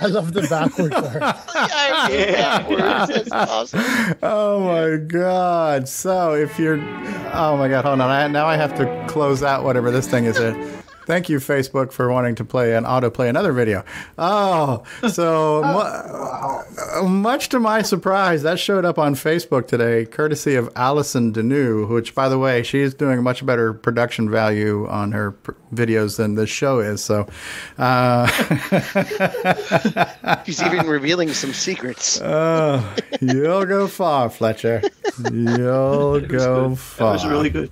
I 0.01 0.07
love 0.07 0.33
the 0.33 0.47
backwards 0.49 0.95
art. 0.95 1.37
Oh 4.23 4.61
my 4.61 4.97
god! 4.97 5.91
So 5.91 6.33
if 6.33 6.59
you're, 6.59 6.79
oh 7.35 7.59
my 7.59 7.69
god, 7.69 7.85
hold 7.85 8.01
on. 8.01 8.09
I, 8.11 8.27
now 8.29 8.47
I 8.47 8.57
have 8.57 8.75
to 8.79 9.05
close 9.09 9.43
out 9.43 9.63
whatever 9.63 9.91
this 9.91 10.09
thing 10.09 10.25
is. 10.25 10.39
Here. 10.39 10.55
Thank 11.07 11.29
you, 11.29 11.39
Facebook, 11.39 11.93
for 11.93 12.11
wanting 12.11 12.35
to 12.37 12.45
play 12.45 12.75
and 12.75 12.87
autoplay 12.87 13.29
another 13.29 13.53
video. 13.53 13.85
Oh, 14.19 14.85
so 15.09 15.63
mu- 17.03 17.09
much 17.09 17.49
to 17.51 17.61
my 17.61 17.83
surprise, 17.83 18.43
that 18.43 18.59
showed 18.59 18.85
up 18.85 18.99
on 18.99 19.15
Facebook 19.15 19.67
today, 19.67 20.07
courtesy 20.07 20.55
of 20.55 20.71
Allison 20.77 21.33
Deneau, 21.33 21.89
which, 21.89 22.15
by 22.15 22.29
the 22.29 22.39
way, 22.39 22.63
she's 22.63 22.95
doing 22.95 23.19
a 23.19 23.23
much 23.23 23.45
better 23.45 23.75
production 23.75 24.31
value 24.31 24.87
on 24.89 25.13
her 25.13 25.33
pr- 25.33 25.53
videos 25.75 26.17
than 26.17 26.35
this 26.37 26.51
show 26.51 26.81
is. 26.81 27.03
So, 27.05 27.29
uh, 27.79 28.27
He's 30.47 30.63
even 30.63 30.87
revealing 30.87 31.33
some 31.33 31.53
secrets. 31.53 32.21
Oh, 32.23 32.95
you'll 33.21 33.67
go 33.67 33.89
far, 33.89 34.31
Fletcher. 34.31 34.83
You'll 35.33 36.21
go 36.21 36.75
far. 36.77 37.09
That 37.09 37.13
was 37.13 37.27
really 37.27 37.51
good. 37.51 37.71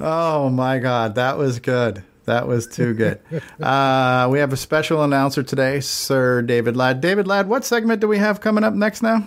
Oh 0.00 0.50
my 0.50 0.78
God, 0.78 1.16
that 1.16 1.36
was 1.36 1.58
good. 1.58 2.04
That 2.24 2.46
was 2.48 2.66
too 2.66 2.94
good. 2.94 3.20
Uh, 3.60 4.28
we 4.30 4.40
have 4.40 4.52
a 4.52 4.56
special 4.56 5.02
announcer 5.02 5.42
today, 5.42 5.80
Sir 5.80 6.42
David 6.42 6.76
Ladd. 6.76 7.00
David 7.00 7.26
Ladd, 7.26 7.48
what 7.48 7.64
segment 7.64 8.00
do 8.00 8.08
we 8.08 8.18
have 8.18 8.40
coming 8.40 8.64
up 8.64 8.74
next 8.74 9.02
now? 9.02 9.26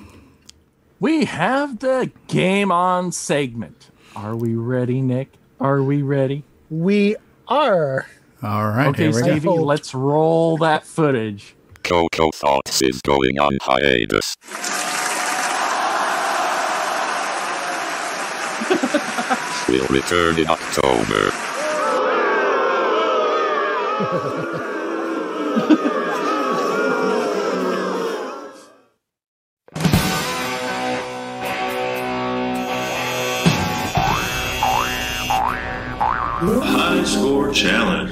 We 1.00 1.26
have 1.26 1.80
the 1.80 2.12
game 2.28 2.72
on 2.72 3.12
segment. 3.12 3.90
Are 4.16 4.36
we 4.36 4.56
ready, 4.56 5.02
Nick? 5.02 5.30
Are 5.60 5.82
we 5.82 6.02
ready? 6.02 6.44
We 6.70 7.16
are. 7.48 8.08
All 8.44 8.70
right. 8.70 8.88
okay, 8.88 9.04
here 9.04 9.12
go. 9.12 9.20
Stevie, 9.20 9.50
let's 9.50 9.94
roll 9.96 10.58
that 10.58 10.86
footage. 10.86 11.56
Coco 11.84 12.32
Thoughts 12.32 12.82
is 12.82 13.02
going 13.02 13.40
on 13.40 13.58
hiatus. 13.62 14.36
we'll 19.70 19.88
return 19.88 20.38
in 20.38 20.48
October. 20.48 21.32
High 23.98 24.04
Score 37.06 37.52
Challenge. 37.52 38.12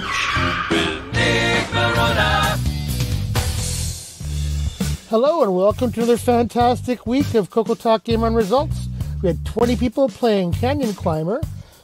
Hello 5.08 5.44
and 5.44 5.56
welcome 5.56 5.92
to 5.92 6.00
another 6.00 6.18
fantastic 6.18 7.06
week 7.06 7.36
of 7.36 7.52
Coco 7.52 7.76
Talk 7.76 8.04
Game 8.04 8.24
on 8.24 8.34
Results. 8.34 8.88
We 9.22 9.28
had 9.28 9.46
20 9.46 9.76
people 9.76 10.10
playing 10.10 10.54
Canyon 10.54 10.96
Climber, 10.96 11.42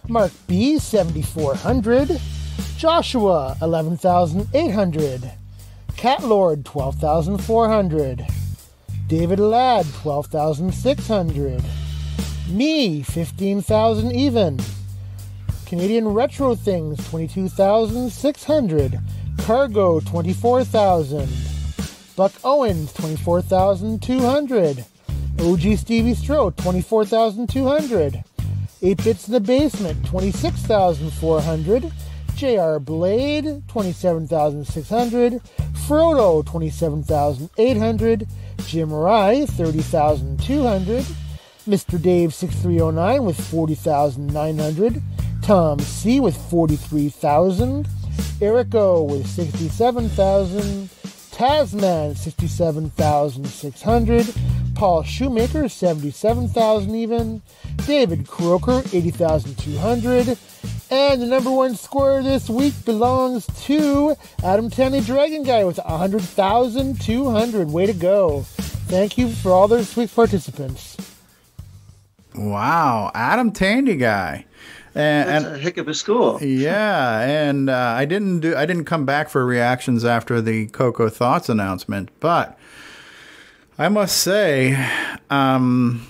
Mark 0.07 0.31
B 0.47 0.79
7400, 0.79 2.19
Joshua 2.81 3.55
11800, 3.61 5.31
Cat 5.97 6.23
Lord 6.23 6.65
12400, 6.65 8.25
David 9.05 9.39
Ladd 9.39 9.85
12600, 9.85 11.63
me 12.49 13.03
15000 13.03 14.11
even, 14.13 14.59
Canadian 15.67 16.07
Retro 16.07 16.55
Things 16.55 17.07
22,600. 17.07 18.99
Cargo 19.37 19.99
24,000. 19.99 21.29
Buck 22.15 22.33
Owens 22.43 22.91
24,200. 22.93 24.85
OG 25.39 25.77
Stevie 25.77 26.15
Stroh 26.15 26.55
24,200. 26.55 28.23
8 28.81 29.03
Bits 29.03 29.27
in 29.27 29.33
the 29.33 29.39
Basement 29.39 30.03
26,400. 30.07 31.91
JR 32.41 32.79
Blade 32.79 33.61
27,600. 33.67 35.33
Frodo 35.87 36.43
27,800. 36.43 38.27
Jim 38.65 38.91
Rye 38.91 39.45
30,200. 39.45 41.05
Mr. 41.67 42.01
Dave 42.01 42.33
6309 42.33 43.25
with 43.25 43.39
40,900. 43.39 45.03
Tom 45.43 45.79
C 45.81 46.19
with 46.19 46.35
43,000. 46.49 47.87
Eric 48.41 48.73
O 48.73 49.03
with 49.03 49.27
67,000. 49.27 50.89
Tasman 51.29 52.15
67,600. 52.15 54.33
Paul 54.73 55.03
Shoemaker 55.03 55.69
77,000 55.69 56.95
even. 56.95 57.43
David 57.85 58.27
Croker 58.27 58.81
80,200. 58.91 60.39
And 60.89 61.21
the 61.21 61.25
number 61.25 61.49
one 61.51 61.75
scorer 61.75 62.21
this 62.21 62.49
week 62.49 62.73
belongs 62.83 63.47
to 63.65 64.15
Adam 64.43 64.69
Tanley 64.69 64.99
Dragon 65.01 65.43
Guy 65.43 65.63
with 65.63 65.77
100,200. 65.77 67.69
Way 67.69 67.85
to 67.85 67.93
go. 67.93 68.41
Thank 68.41 69.17
you 69.17 69.29
for 69.29 69.51
all 69.51 69.67
those 69.69 69.87
sweet 69.89 70.13
participants. 70.13 70.97
Wow, 72.35 73.11
Adam 73.13 73.51
Tandy 73.51 73.95
guy. 73.95 74.45
And, 74.93 75.29
That's 75.29 75.45
and 75.45 75.55
a 75.55 75.59
heck 75.59 75.77
of 75.77 75.87
a 75.87 75.93
score. 75.93 76.41
yeah, 76.43 77.21
and 77.21 77.69
uh, 77.69 77.93
I 77.97 78.03
didn't 78.03 78.41
do 78.41 78.55
I 78.55 78.65
didn't 78.65 78.83
come 78.85 79.05
back 79.05 79.29
for 79.29 79.45
reactions 79.45 80.03
after 80.03 80.41
the 80.41 80.67
Coco 80.67 81.07
Thoughts 81.07 81.47
announcement, 81.47 82.09
but 82.19 82.59
I 83.77 83.87
must 83.87 84.17
say, 84.17 84.77
um, 85.29 86.05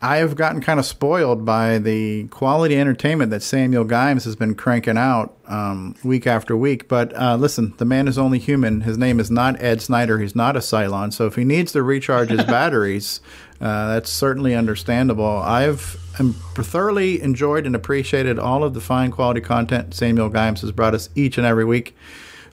I 0.00 0.18
have 0.18 0.36
gotten 0.36 0.60
kind 0.60 0.78
of 0.78 0.86
spoiled 0.86 1.44
by 1.44 1.78
the 1.78 2.28
quality 2.28 2.78
entertainment 2.78 3.30
that 3.32 3.42
Samuel 3.42 3.84
Gimes 3.84 4.24
has 4.24 4.36
been 4.36 4.54
cranking 4.54 4.96
out 4.96 5.36
um, 5.46 5.96
week 6.04 6.26
after 6.26 6.56
week. 6.56 6.86
But 6.86 7.16
uh, 7.16 7.36
listen, 7.36 7.74
the 7.78 7.84
man 7.84 8.06
is 8.06 8.16
only 8.16 8.38
human. 8.38 8.82
His 8.82 8.96
name 8.96 9.18
is 9.18 9.30
not 9.30 9.60
Ed 9.60 9.82
Snyder. 9.82 10.20
He's 10.20 10.36
not 10.36 10.56
a 10.56 10.60
Cylon. 10.60 11.12
So 11.12 11.26
if 11.26 11.34
he 11.34 11.44
needs 11.44 11.72
to 11.72 11.82
recharge 11.82 12.30
his 12.30 12.44
batteries, 12.44 13.20
uh, 13.60 13.94
that's 13.94 14.10
certainly 14.10 14.54
understandable. 14.54 15.38
I've 15.38 15.96
um, 16.20 16.34
thoroughly 16.54 17.20
enjoyed 17.20 17.66
and 17.66 17.74
appreciated 17.74 18.38
all 18.38 18.62
of 18.62 18.74
the 18.74 18.80
fine 18.80 19.10
quality 19.10 19.40
content 19.40 19.94
Samuel 19.94 20.30
Gimes 20.30 20.60
has 20.60 20.70
brought 20.70 20.94
us 20.94 21.08
each 21.16 21.38
and 21.38 21.46
every 21.46 21.64
week. 21.64 21.96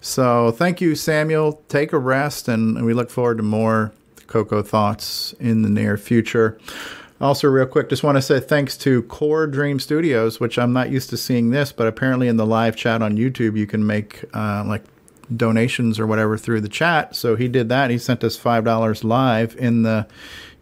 So 0.02 0.52
thank 0.52 0.82
you, 0.82 0.96
Samuel. 0.96 1.64
Take 1.68 1.94
a 1.94 2.00
rest, 2.00 2.48
and 2.48 2.84
we 2.86 2.94
look 2.94 3.10
forward 3.10 3.38
to 3.38 3.44
more 3.44 3.92
Coco 4.28 4.64
Thoughts 4.64 5.34
in 5.40 5.62
the 5.62 5.70
near 5.70 5.98
future. 5.98 6.60
Also, 7.22 7.48
real 7.48 7.66
quick, 7.66 7.90
just 7.90 8.04
want 8.04 8.18
to 8.18 8.22
say 8.22 8.42
thanks 8.42 8.76
to 8.78 9.04
Core 9.04 9.48
Dream 9.48 9.80
Studios, 9.80 10.40
which 10.40 10.60
I'm 10.60 10.74
not 10.74 10.90
used 10.90 11.10
to 11.12 11.18
seeing 11.18 11.52
this, 11.52 11.72
but 11.72 11.88
apparently 11.88 12.28
in 12.28 12.36
the 12.36 12.46
live 12.46 12.76
chat 12.76 13.02
on 13.02 13.16
YouTube, 13.16 13.58
you 13.58 13.66
can 13.66 13.86
make 13.86 14.26
uh, 14.34 14.64
like 14.66 14.84
donations 15.36 15.98
or 15.98 16.06
whatever 16.06 16.38
through 16.38 16.62
the 16.62 16.70
chat. 16.70 17.16
So 17.16 17.36
he 17.36 17.48
did 17.48 17.70
that. 17.70 17.90
He 17.90 17.98
sent 17.98 18.24
us 18.24 18.38
$5 18.38 19.04
live 19.04 19.56
in 19.58 19.84
the 19.84 20.08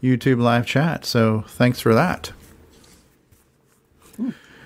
YouTube 0.04 0.42
live 0.42 0.66
chat. 0.66 1.06
So 1.06 1.44
thanks 1.48 1.80
for 1.80 1.94
that. 1.96 2.32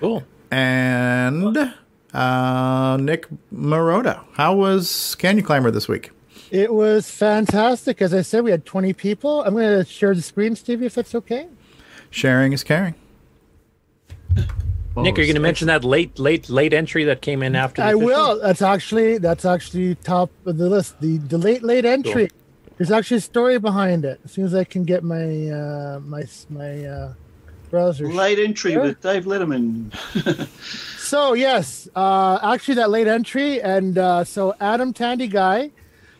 Cool. 0.00 0.24
And 0.50 1.74
uh, 2.12 2.96
Nick 3.00 3.26
Marotta, 3.52 4.24
how 4.34 4.54
was 4.54 5.14
Canyon 5.16 5.44
Climber 5.44 5.70
this 5.70 5.88
week? 5.88 6.10
It 6.50 6.72
was 6.72 7.10
fantastic. 7.10 8.00
As 8.00 8.14
I 8.14 8.22
said, 8.22 8.44
we 8.44 8.50
had 8.50 8.64
20 8.64 8.92
people. 8.94 9.42
I'm 9.42 9.54
going 9.54 9.78
to 9.78 9.90
share 9.90 10.14
the 10.14 10.22
screen, 10.22 10.54
Stevie, 10.56 10.86
if 10.86 10.94
that's 10.94 11.14
okay. 11.14 11.48
Sharing 12.10 12.52
is 12.52 12.64
caring. 12.64 12.94
Nick, 14.96 15.16
are 15.16 15.22
you 15.22 15.26
going 15.28 15.34
to 15.34 15.40
mention 15.40 15.68
that 15.68 15.84
late, 15.84 16.18
late, 16.18 16.50
late 16.50 16.72
entry 16.72 17.04
that 17.04 17.22
came 17.22 17.42
in 17.42 17.54
after? 17.54 17.82
The 17.82 17.88
I 17.88 17.90
official? 17.92 18.06
will. 18.06 18.40
That's 18.40 18.62
actually 18.62 19.18
that's 19.18 19.44
actually 19.44 19.94
top 19.96 20.30
of 20.44 20.58
the 20.58 20.68
list. 20.68 21.00
The 21.00 21.18
the 21.18 21.38
late 21.38 21.62
late 21.62 21.84
entry. 21.84 22.30
There's 22.76 22.90
actually 22.90 23.18
a 23.18 23.22
story 23.22 23.58
behind 23.58 24.04
it. 24.04 24.20
As 24.24 24.32
soon 24.32 24.44
as 24.44 24.54
I 24.54 24.64
can 24.64 24.84
get 24.84 25.04
my 25.04 25.50
uh, 25.50 26.00
my 26.00 26.24
my 26.50 26.84
uh, 26.84 27.12
Browser. 27.70 28.12
Late 28.12 28.38
entry 28.38 28.72
share. 28.72 28.82
with 28.82 29.00
Dave 29.00 29.24
Letterman. 29.24 29.92
So 31.08 31.32
yes, 31.32 31.88
uh, 31.96 32.38
actually 32.42 32.74
that 32.74 32.90
late 32.90 33.06
entry, 33.06 33.62
and 33.62 33.96
uh, 33.96 34.24
so 34.24 34.54
Adam 34.60 34.92
Tandy 34.92 35.26
guy 35.26 35.70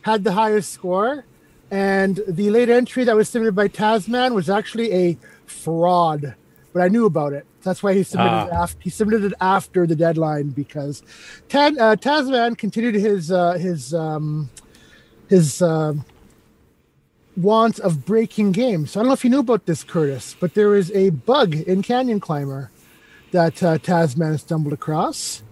had 0.01 0.23
the 0.23 0.31
highest 0.31 0.73
score, 0.73 1.25
and 1.69 2.19
the 2.27 2.49
late 2.49 2.69
entry 2.69 3.03
that 3.03 3.15
was 3.15 3.29
submitted 3.29 3.53
by 3.53 3.67
Tasman 3.67 4.33
was 4.33 4.49
actually 4.49 4.91
a 4.91 5.17
fraud, 5.49 6.35
but 6.73 6.81
I 6.81 6.87
knew 6.87 7.05
about 7.05 7.33
it. 7.33 7.45
That's 7.63 7.83
why 7.83 7.93
he 7.93 8.03
submitted 8.03 8.45
it 8.47 8.53
Ah. 8.53 8.63
after 8.63 8.79
he 8.81 8.89
submitted 8.89 9.25
it 9.31 9.33
after 9.41 9.85
the 9.85 9.95
deadline 9.95 10.49
because 10.49 11.03
Tan, 11.49 11.77
uh, 11.79 11.95
Tasman 11.97 12.55
continued 12.55 12.95
his 12.95 13.31
uh, 13.31 13.53
his 13.53 13.93
um, 13.93 14.49
his 15.27 15.61
um 15.61 16.05
want 17.35 17.79
of 17.79 18.05
breaking 18.05 18.51
games. 18.51 18.91
So 18.91 18.99
I 18.99 19.03
don't 19.03 19.07
know 19.09 19.13
if 19.13 19.23
you 19.23 19.29
knew 19.29 19.39
about 19.39 19.65
this, 19.65 19.83
Curtis, 19.83 20.35
but 20.39 20.53
there 20.55 20.75
is 20.75 20.91
a 20.91 21.09
bug 21.11 21.55
in 21.55 21.81
Canyon 21.81 22.19
Climber 22.19 22.71
that 23.31 23.61
uh, 23.63 23.77
Tasman 23.77 24.37
stumbled 24.37 24.73
across. 24.73 25.43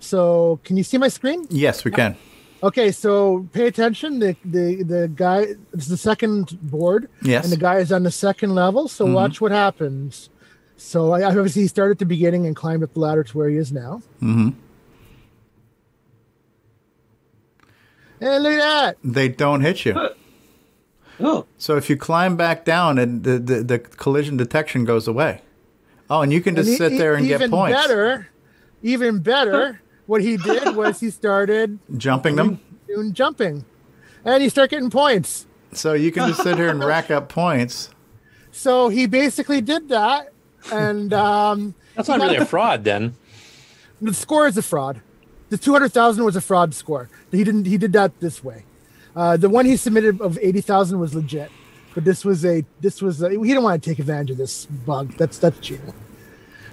So, 0.00 0.60
can 0.64 0.76
you 0.76 0.82
see 0.84 0.98
my 0.98 1.08
screen? 1.08 1.46
Yes, 1.50 1.82
we 1.84 1.90
can. 1.90 2.16
Okay, 2.64 2.90
so 2.92 3.46
pay 3.52 3.66
attention. 3.66 4.18
The 4.20 4.34
the 4.44 4.82
the 4.82 5.08
guy 5.14 5.48
it's 5.74 5.86
the 5.88 5.96
second 5.98 6.58
board. 6.62 7.08
Yes. 7.22 7.44
And 7.44 7.52
the 7.52 7.58
guy 7.58 7.76
is 7.78 7.92
on 7.92 8.02
the 8.04 8.10
second 8.10 8.54
level. 8.54 8.88
So 8.88 9.06
Mhm. 9.06 9.12
watch 9.12 9.40
what 9.40 9.52
happens. 9.52 10.30
So 10.76 11.12
I 11.12 11.22
obviously 11.24 11.62
he 11.62 11.68
started 11.68 11.92
at 11.92 11.98
the 11.98 12.06
beginning 12.06 12.46
and 12.46 12.56
climbed 12.56 12.82
up 12.82 12.94
the 12.94 13.00
ladder 13.00 13.22
to 13.22 13.36
where 13.38 13.48
he 13.50 13.56
is 13.58 13.70
now. 13.70 14.00
hmm 14.20 14.50
And 18.20 18.42
look 18.42 18.52
at 18.54 18.58
that. 18.58 18.96
They 19.04 19.28
don't 19.28 19.60
hit 19.60 19.84
you. 19.84 19.94
Oh. 21.20 21.46
So 21.58 21.76
if 21.76 21.88
you 21.88 21.96
climb 21.96 22.36
back 22.36 22.64
down, 22.64 22.98
and 22.98 23.22
the, 23.22 23.38
the, 23.38 23.62
the 23.62 23.78
collision 23.78 24.36
detection 24.36 24.84
goes 24.84 25.06
away. 25.06 25.42
Oh, 26.10 26.22
and 26.22 26.32
you 26.32 26.40
can 26.40 26.56
just 26.56 26.66
And 26.70 26.74
e- 26.74 26.76
sit 26.76 26.98
there 26.98 27.14
and 27.14 27.24
even 27.24 27.38
get 27.38 27.50
points. 27.52 27.80
better, 27.80 28.26
even 28.82 29.20
better, 29.20 29.80
what 30.06 30.22
he 30.22 30.36
did 30.36 30.74
was 30.76 31.00
he 31.00 31.10
started 31.10 31.78
Jumping 31.96 32.36
them. 32.36 32.60
doing 32.86 33.12
jumping. 33.12 33.64
And 34.24 34.42
you 34.42 34.50
start 34.50 34.70
getting 34.70 34.90
points. 34.90 35.46
So 35.72 35.92
you 35.92 36.10
can 36.12 36.28
just 36.28 36.42
sit 36.42 36.56
here 36.56 36.68
and 36.70 36.82
rack 36.82 37.10
up 37.10 37.28
points. 37.28 37.90
So 38.52 38.88
he 38.88 39.06
basically 39.06 39.60
did 39.60 39.88
that, 39.88 40.32
and 40.72 41.12
um, 41.12 41.74
That's 41.96 42.08
not 42.08 42.20
really 42.20 42.36
a 42.36 42.46
fraud 42.46 42.84
then. 42.84 43.16
The 44.00 44.14
score 44.14 44.46
is 44.46 44.56
a 44.56 44.62
fraud. 44.62 45.00
The 45.50 45.58
two 45.58 45.72
hundred 45.72 45.92
thousand 45.92 46.24
was 46.24 46.36
a 46.36 46.40
fraud 46.40 46.72
score. 46.74 47.10
He 47.32 47.42
didn't. 47.42 47.66
He 47.66 47.76
did 47.76 47.92
that 47.94 48.18
this 48.20 48.42
way. 48.44 48.64
Uh, 49.16 49.36
the 49.36 49.48
one 49.48 49.66
he 49.66 49.76
submitted 49.76 50.20
of 50.20 50.38
eighty 50.40 50.60
thousand 50.60 51.00
was 51.00 51.14
legit, 51.14 51.50
but 51.94 52.04
this 52.04 52.24
was 52.24 52.44
a. 52.44 52.64
This 52.80 53.02
was. 53.02 53.20
A, 53.22 53.30
he 53.30 53.36
didn't 53.38 53.62
want 53.64 53.82
to 53.82 53.90
take 53.90 53.98
advantage 53.98 54.30
of 54.30 54.36
this 54.36 54.66
bug. 54.66 55.12
That's 55.18 55.38
that's 55.38 55.58
cheating. 55.58 55.92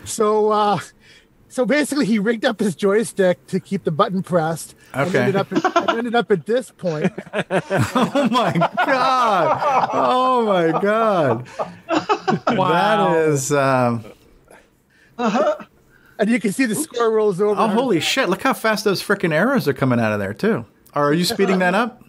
So, 0.06 0.52
uh, 0.52 0.80
so 1.51 1.65
basically, 1.65 2.05
he 2.05 2.17
rigged 2.17 2.45
up 2.45 2.59
his 2.59 2.75
joystick 2.75 3.45
to 3.47 3.59
keep 3.59 3.83
the 3.83 3.91
button 3.91 4.23
pressed. 4.23 4.73
And 4.93 5.09
Okay. 5.09 5.19
ended 5.19 5.35
up. 5.35 5.51
At, 5.53 5.89
ended 5.97 6.15
up 6.15 6.31
at 6.31 6.45
this 6.45 6.71
point. 6.71 7.11
oh 7.33 8.27
my 8.31 8.53
god! 8.85 9.89
Oh 9.93 10.45
my 10.45 10.81
god! 10.81 11.47
wow. 12.57 13.13
That 13.13 13.27
is. 13.29 13.51
Um, 13.51 14.03
Uh-huh. 15.17 15.55
And 16.17 16.29
you 16.29 16.39
can 16.39 16.51
see 16.51 16.65
the 16.65 16.75
score 16.75 17.11
rolls 17.11 17.41
over. 17.41 17.59
oh 17.59 17.67
holy 17.67 17.99
shit! 17.99 18.29
Look 18.29 18.41
how 18.43 18.53
fast 18.53 18.83
those 18.83 19.01
freaking 19.03 19.33
arrows 19.33 19.67
are 19.67 19.73
coming 19.73 19.99
out 19.99 20.13
of 20.13 20.19
there 20.19 20.33
too. 20.33 20.65
Are 20.93 21.13
you 21.13 21.25
speeding 21.25 21.59
that 21.59 21.73
up? 21.73 22.03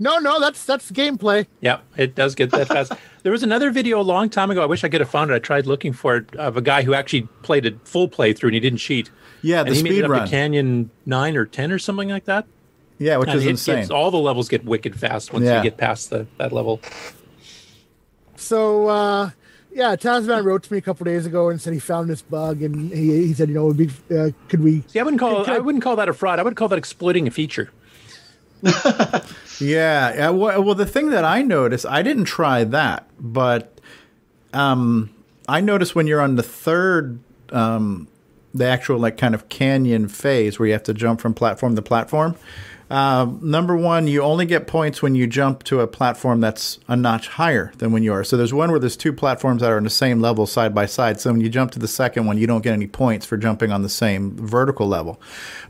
No, 0.00 0.18
no, 0.18 0.38
that's 0.40 0.64
that's 0.64 0.90
gameplay. 0.92 1.46
Yeah, 1.60 1.80
it 1.96 2.14
does 2.14 2.34
get 2.34 2.50
that 2.52 2.68
fast. 2.68 2.92
there 3.24 3.32
was 3.32 3.42
another 3.42 3.70
video 3.70 4.00
a 4.00 4.02
long 4.02 4.30
time 4.30 4.50
ago. 4.50 4.62
I 4.62 4.66
wish 4.66 4.84
I 4.84 4.88
could 4.88 5.00
have 5.00 5.10
found 5.10 5.30
it. 5.30 5.34
I 5.34 5.38
tried 5.40 5.66
looking 5.66 5.92
for 5.92 6.16
it 6.18 6.36
of 6.36 6.56
a 6.56 6.60
guy 6.62 6.82
who 6.82 6.94
actually 6.94 7.22
played 7.42 7.66
a 7.66 7.72
full 7.84 8.08
playthrough 8.08 8.44
and 8.44 8.54
he 8.54 8.60
didn't 8.60 8.78
cheat. 8.78 9.10
Yeah, 9.42 9.62
the 9.64 9.68
and 9.68 9.76
he 9.76 9.82
made 9.82 9.90
speed 9.90 9.98
it 10.00 10.04
up 10.04 10.10
run. 10.10 10.24
to 10.24 10.30
Canyon 10.30 10.90
nine 11.06 11.36
or 11.36 11.46
ten 11.46 11.72
or 11.72 11.78
something 11.78 12.08
like 12.08 12.26
that. 12.26 12.46
Yeah, 12.98 13.16
which 13.18 13.28
And 13.28 13.38
is 13.38 13.46
it 13.46 13.50
insane. 13.50 13.76
Gets, 13.76 13.90
all 13.90 14.10
the 14.10 14.16
levels 14.18 14.48
get 14.48 14.64
wicked 14.64 14.98
fast 14.98 15.32
once 15.32 15.44
Yeah. 15.44 15.58
you 15.58 15.62
get 15.62 15.76
past 15.76 16.10
the, 16.10 16.26
that 16.38 16.52
level. 16.52 16.80
So 18.36 18.88
uh, 18.88 19.30
yeah, 19.72 19.96
Tasman 19.96 20.44
wrote 20.44 20.62
to 20.64 20.72
me 20.72 20.78
a 20.78 20.82
couple 20.82 21.04
days 21.04 21.26
ago 21.26 21.48
and 21.48 21.60
said 21.60 21.72
he 21.72 21.78
found 21.80 22.08
this 22.10 22.22
bug 22.22 22.62
and 22.62 22.92
he, 22.92 23.26
he 23.26 23.34
said, 23.34 23.48
you 23.48 23.54
know, 23.54 23.66
would 23.66 23.76
be 23.76 23.90
uh, 24.16 24.30
could 24.48 24.62
we? 24.62 24.82
See, 24.88 24.98
I 24.98 25.02
wouldn't 25.02 25.20
call 25.20 25.44
could- 25.44 25.54
I 25.54 25.58
wouldn't 25.58 25.82
call 25.82 25.96
that 25.96 26.08
a 26.08 26.12
fraud. 26.12 26.38
I 26.38 26.42
would 26.42 26.56
call 26.56 26.68
that 26.68 26.78
exploiting 26.78 27.26
a 27.26 27.30
feature. 27.30 27.70
Yeah, 29.60 30.30
well, 30.30 30.74
the 30.74 30.86
thing 30.86 31.10
that 31.10 31.24
I 31.24 31.42
noticed, 31.42 31.84
I 31.86 32.02
didn't 32.02 32.26
try 32.26 32.64
that, 32.64 33.08
but 33.18 33.80
um, 34.52 35.10
I 35.48 35.60
noticed 35.60 35.94
when 35.94 36.06
you're 36.06 36.20
on 36.20 36.36
the 36.36 36.42
third, 36.42 37.18
um, 37.50 38.06
the 38.54 38.66
actual 38.66 38.98
like 38.98 39.16
kind 39.16 39.34
of 39.34 39.48
canyon 39.48 40.08
phase 40.08 40.58
where 40.58 40.66
you 40.66 40.72
have 40.72 40.84
to 40.84 40.94
jump 40.94 41.20
from 41.20 41.34
platform 41.34 41.74
to 41.76 41.82
platform. 41.82 42.36
Um, 42.90 43.38
number 43.42 43.76
one, 43.76 44.06
you 44.06 44.22
only 44.22 44.46
get 44.46 44.66
points 44.66 45.02
when 45.02 45.14
you 45.14 45.26
jump 45.26 45.62
to 45.64 45.80
a 45.80 45.86
platform 45.86 46.40
that's 46.40 46.78
a 46.88 46.96
notch 46.96 47.28
higher 47.28 47.70
than 47.78 47.92
when 47.92 48.02
you 48.02 48.12
are. 48.14 48.24
So 48.24 48.36
there's 48.36 48.54
one 48.54 48.70
where 48.70 48.80
there's 48.80 48.96
two 48.96 49.12
platforms 49.12 49.60
that 49.60 49.70
are 49.70 49.76
on 49.76 49.84
the 49.84 49.90
same 49.90 50.20
level 50.20 50.46
side 50.46 50.74
by 50.74 50.86
side. 50.86 51.20
So 51.20 51.30
when 51.30 51.40
you 51.40 51.50
jump 51.50 51.70
to 51.72 51.78
the 51.78 51.88
second 51.88 52.26
one, 52.26 52.38
you 52.38 52.46
don't 52.46 52.62
get 52.62 52.72
any 52.72 52.86
points 52.86 53.26
for 53.26 53.36
jumping 53.36 53.70
on 53.70 53.82
the 53.82 53.88
same 53.90 54.34
vertical 54.36 54.88
level. 54.88 55.20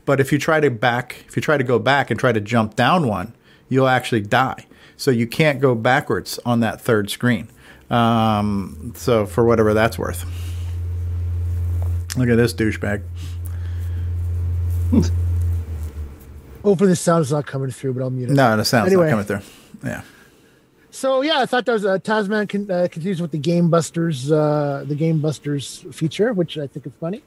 But 0.05 0.21
if 0.21 0.31
you 0.31 0.39
try 0.39 0.61
to 0.61 0.71
back, 0.71 1.25
if 1.27 1.35
you 1.35 1.41
try 1.41 1.57
to 1.57 1.63
go 1.63 1.77
back 1.77 2.09
and 2.09 2.19
try 2.19 2.31
to 2.31 2.39
jump 2.39 2.75
down 2.75 3.07
one, 3.07 3.33
you'll 3.67 3.89
actually 3.89 4.21
die. 4.21 4.65
So 4.95 5.11
you 5.11 5.27
can't 5.27 5.59
go 5.59 5.75
backwards 5.75 6.39
on 6.45 6.61
that 6.61 6.79
third 6.79 7.09
screen. 7.09 7.49
Um, 7.89 8.93
so 8.95 9.25
for 9.25 9.43
whatever 9.43 9.73
that's 9.73 9.97
worth. 9.97 10.25
Look 12.15 12.29
at 12.29 12.37
this 12.37 12.53
douchebag. 12.53 13.03
Hopefully, 16.69 16.89
the 16.91 16.95
sound's 16.95 17.31
not 17.31 17.47
coming 17.47 17.71
through, 17.71 17.93
but 17.93 18.03
I'll 18.03 18.11
mute 18.11 18.29
it. 18.29 18.33
No, 18.33 18.55
the 18.55 18.63
sound's 18.63 18.91
Anyway. 18.91 19.05
not 19.05 19.11
coming 19.11 19.25
through. 19.25 19.41
Yeah. 19.83 20.01
So 20.91 21.21
yeah, 21.21 21.39
I 21.39 21.45
thought 21.47 21.65
that 21.65 21.71
was 21.73 21.83
uh, 21.85 21.97
Tasman 21.97 22.45
con- 22.47 22.69
uh, 22.69 22.87
continues 22.91 23.21
with 23.21 23.31
the 23.31 23.37
Game 23.39 23.69
Busters, 23.71 24.31
uh, 24.31 24.83
the 24.87 24.93
Game 24.95 25.19
Busters 25.19 25.83
feature, 25.91 26.31
which 26.33 26.57
I 26.59 26.67
think 26.67 26.85
is 26.85 26.91
funny. 26.99 27.23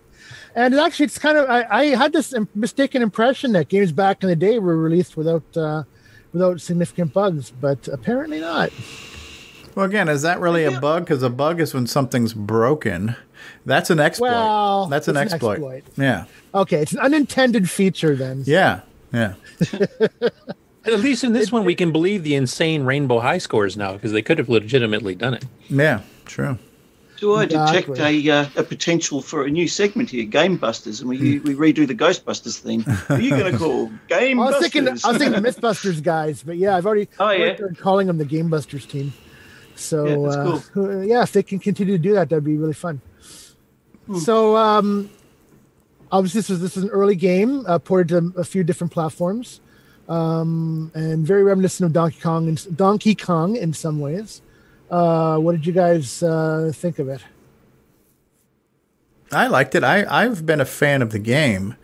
And 0.54 0.74
it 0.74 0.78
actually, 0.78 1.06
it's 1.06 1.18
kind 1.18 1.36
of 1.38 1.48
I, 1.50 1.64
I 1.70 1.84
had 1.96 2.12
this 2.12 2.32
im- 2.32 2.48
mistaken 2.54 3.02
impression 3.02 3.52
that 3.52 3.68
games 3.68 3.90
back 3.90 4.22
in 4.22 4.28
the 4.28 4.36
day 4.36 4.60
were 4.60 4.76
released 4.76 5.16
without 5.16 5.42
uh, 5.56 5.82
without 6.32 6.60
significant 6.60 7.12
bugs, 7.12 7.50
but 7.50 7.88
apparently 7.88 8.40
not. 8.40 8.70
Well, 9.74 9.86
again, 9.86 10.08
is 10.08 10.22
that 10.22 10.38
really 10.38 10.64
a 10.64 10.80
bug? 10.80 11.04
Because 11.04 11.22
a 11.24 11.30
bug 11.30 11.60
is 11.60 11.72
when 11.74 11.86
something's 11.86 12.34
broken. 12.34 13.16
That's 13.66 13.90
an 13.90 13.98
exploit. 14.00 14.28
Well, 14.30 14.86
That's 14.86 15.08
an 15.08 15.16
it's 15.16 15.32
an 15.32 15.34
exploit. 15.36 15.52
exploit. 15.54 15.84
Yeah. 15.96 16.24
Okay, 16.54 16.82
it's 16.82 16.92
an 16.92 16.98
unintended 17.00 17.68
feature 17.70 18.14
then. 18.14 18.42
Yeah. 18.46 18.80
Yeah. 19.12 19.34
At 20.84 20.98
least 21.00 21.22
in 21.22 21.32
this 21.32 21.52
one, 21.52 21.64
we 21.64 21.74
can 21.76 21.92
believe 21.92 22.24
the 22.24 22.34
insane 22.34 22.82
Rainbow 22.84 23.20
High 23.20 23.38
scores 23.38 23.76
now 23.76 23.92
because 23.92 24.10
they 24.12 24.22
could 24.22 24.38
have 24.38 24.48
legitimately 24.48 25.14
done 25.14 25.34
it. 25.34 25.44
Yeah. 25.70 26.00
True. 26.24 26.58
Do 27.18 27.36
I 27.36 27.44
detect 27.44 27.88
Exactly. 27.90 28.28
a, 28.28 28.34
uh, 28.40 28.46
a 28.56 28.62
potential 28.64 29.22
for 29.22 29.44
a 29.46 29.50
new 29.50 29.68
segment 29.68 30.10
here, 30.10 30.24
Game 30.24 30.56
Busters, 30.56 30.98
and 31.00 31.08
we 31.08 31.38
we 31.38 31.54
redo 31.54 31.86
the 31.86 31.94
Ghostbusters 31.94 32.58
theme? 32.58 32.80
Who 32.82 33.14
are 33.14 33.20
you 33.20 33.30
going 33.30 33.52
to 33.52 33.56
call 33.58 33.92
Game 34.08 34.40
I 34.40 34.46
was 34.46 34.54
Busters? 34.54 34.72
thinking, 34.72 34.88
I 34.88 34.92
was 34.92 35.18
thinking 35.18 35.40
the 35.42 35.48
MythBusters 35.48 36.02
guys, 36.02 36.42
but 36.42 36.56
yeah, 36.56 36.76
I've 36.76 36.84
already, 36.84 37.08
Oh, 37.20 37.30
yeah? 37.30 37.54
started 37.54 37.78
calling 37.78 38.08
them 38.08 38.18
the 38.18 38.24
Game 38.24 38.50
Busters 38.50 38.86
team. 38.86 39.12
So 39.76 40.04
Yeah, 40.04 40.16
that's 40.16 40.36
uh, 40.36 40.70
cool. 40.74 40.84
uh, 40.90 41.00
yeah, 41.02 41.22
if 41.22 41.30
they 41.32 41.44
can 41.44 41.60
continue 41.60 41.96
to 41.96 42.02
do 42.02 42.12
that, 42.14 42.28
that'd 42.28 42.42
be 42.42 42.56
really 42.56 42.72
fun. 42.72 43.00
Hmm. 44.06 44.18
So 44.18 44.56
um, 44.56 45.08
obviously, 46.12 46.40
this 46.40 46.48
was 46.50 46.60
this 46.60 46.76
was 46.76 46.84
an 46.84 46.90
early 46.90 47.16
game, 47.16 47.64
uh, 47.66 47.78
ported 47.78 48.08
to 48.08 48.38
a 48.38 48.44
few 48.44 48.62
different 48.62 48.92
platforms, 48.92 49.60
um, 50.08 50.92
and 50.94 51.26
very 51.26 51.42
reminiscent 51.42 51.86
of 51.86 51.92
Donkey 51.92 52.20
Kong 52.20 52.46
and 52.46 52.76
Donkey 52.76 53.14
Kong 53.14 53.56
in 53.56 53.72
some 53.72 53.98
ways. 53.98 54.42
Uh, 54.90 55.38
what 55.38 55.52
did 55.52 55.66
you 55.66 55.72
guys 55.72 56.22
uh, 56.22 56.70
think 56.74 56.98
of 56.98 57.08
it? 57.08 57.22
I 59.32 59.46
liked 59.46 59.74
it. 59.74 59.82
I 59.82 60.04
I've 60.08 60.44
been 60.44 60.60
a 60.60 60.66
fan 60.66 61.00
of 61.00 61.10
the 61.10 61.18
game, 61.18 61.76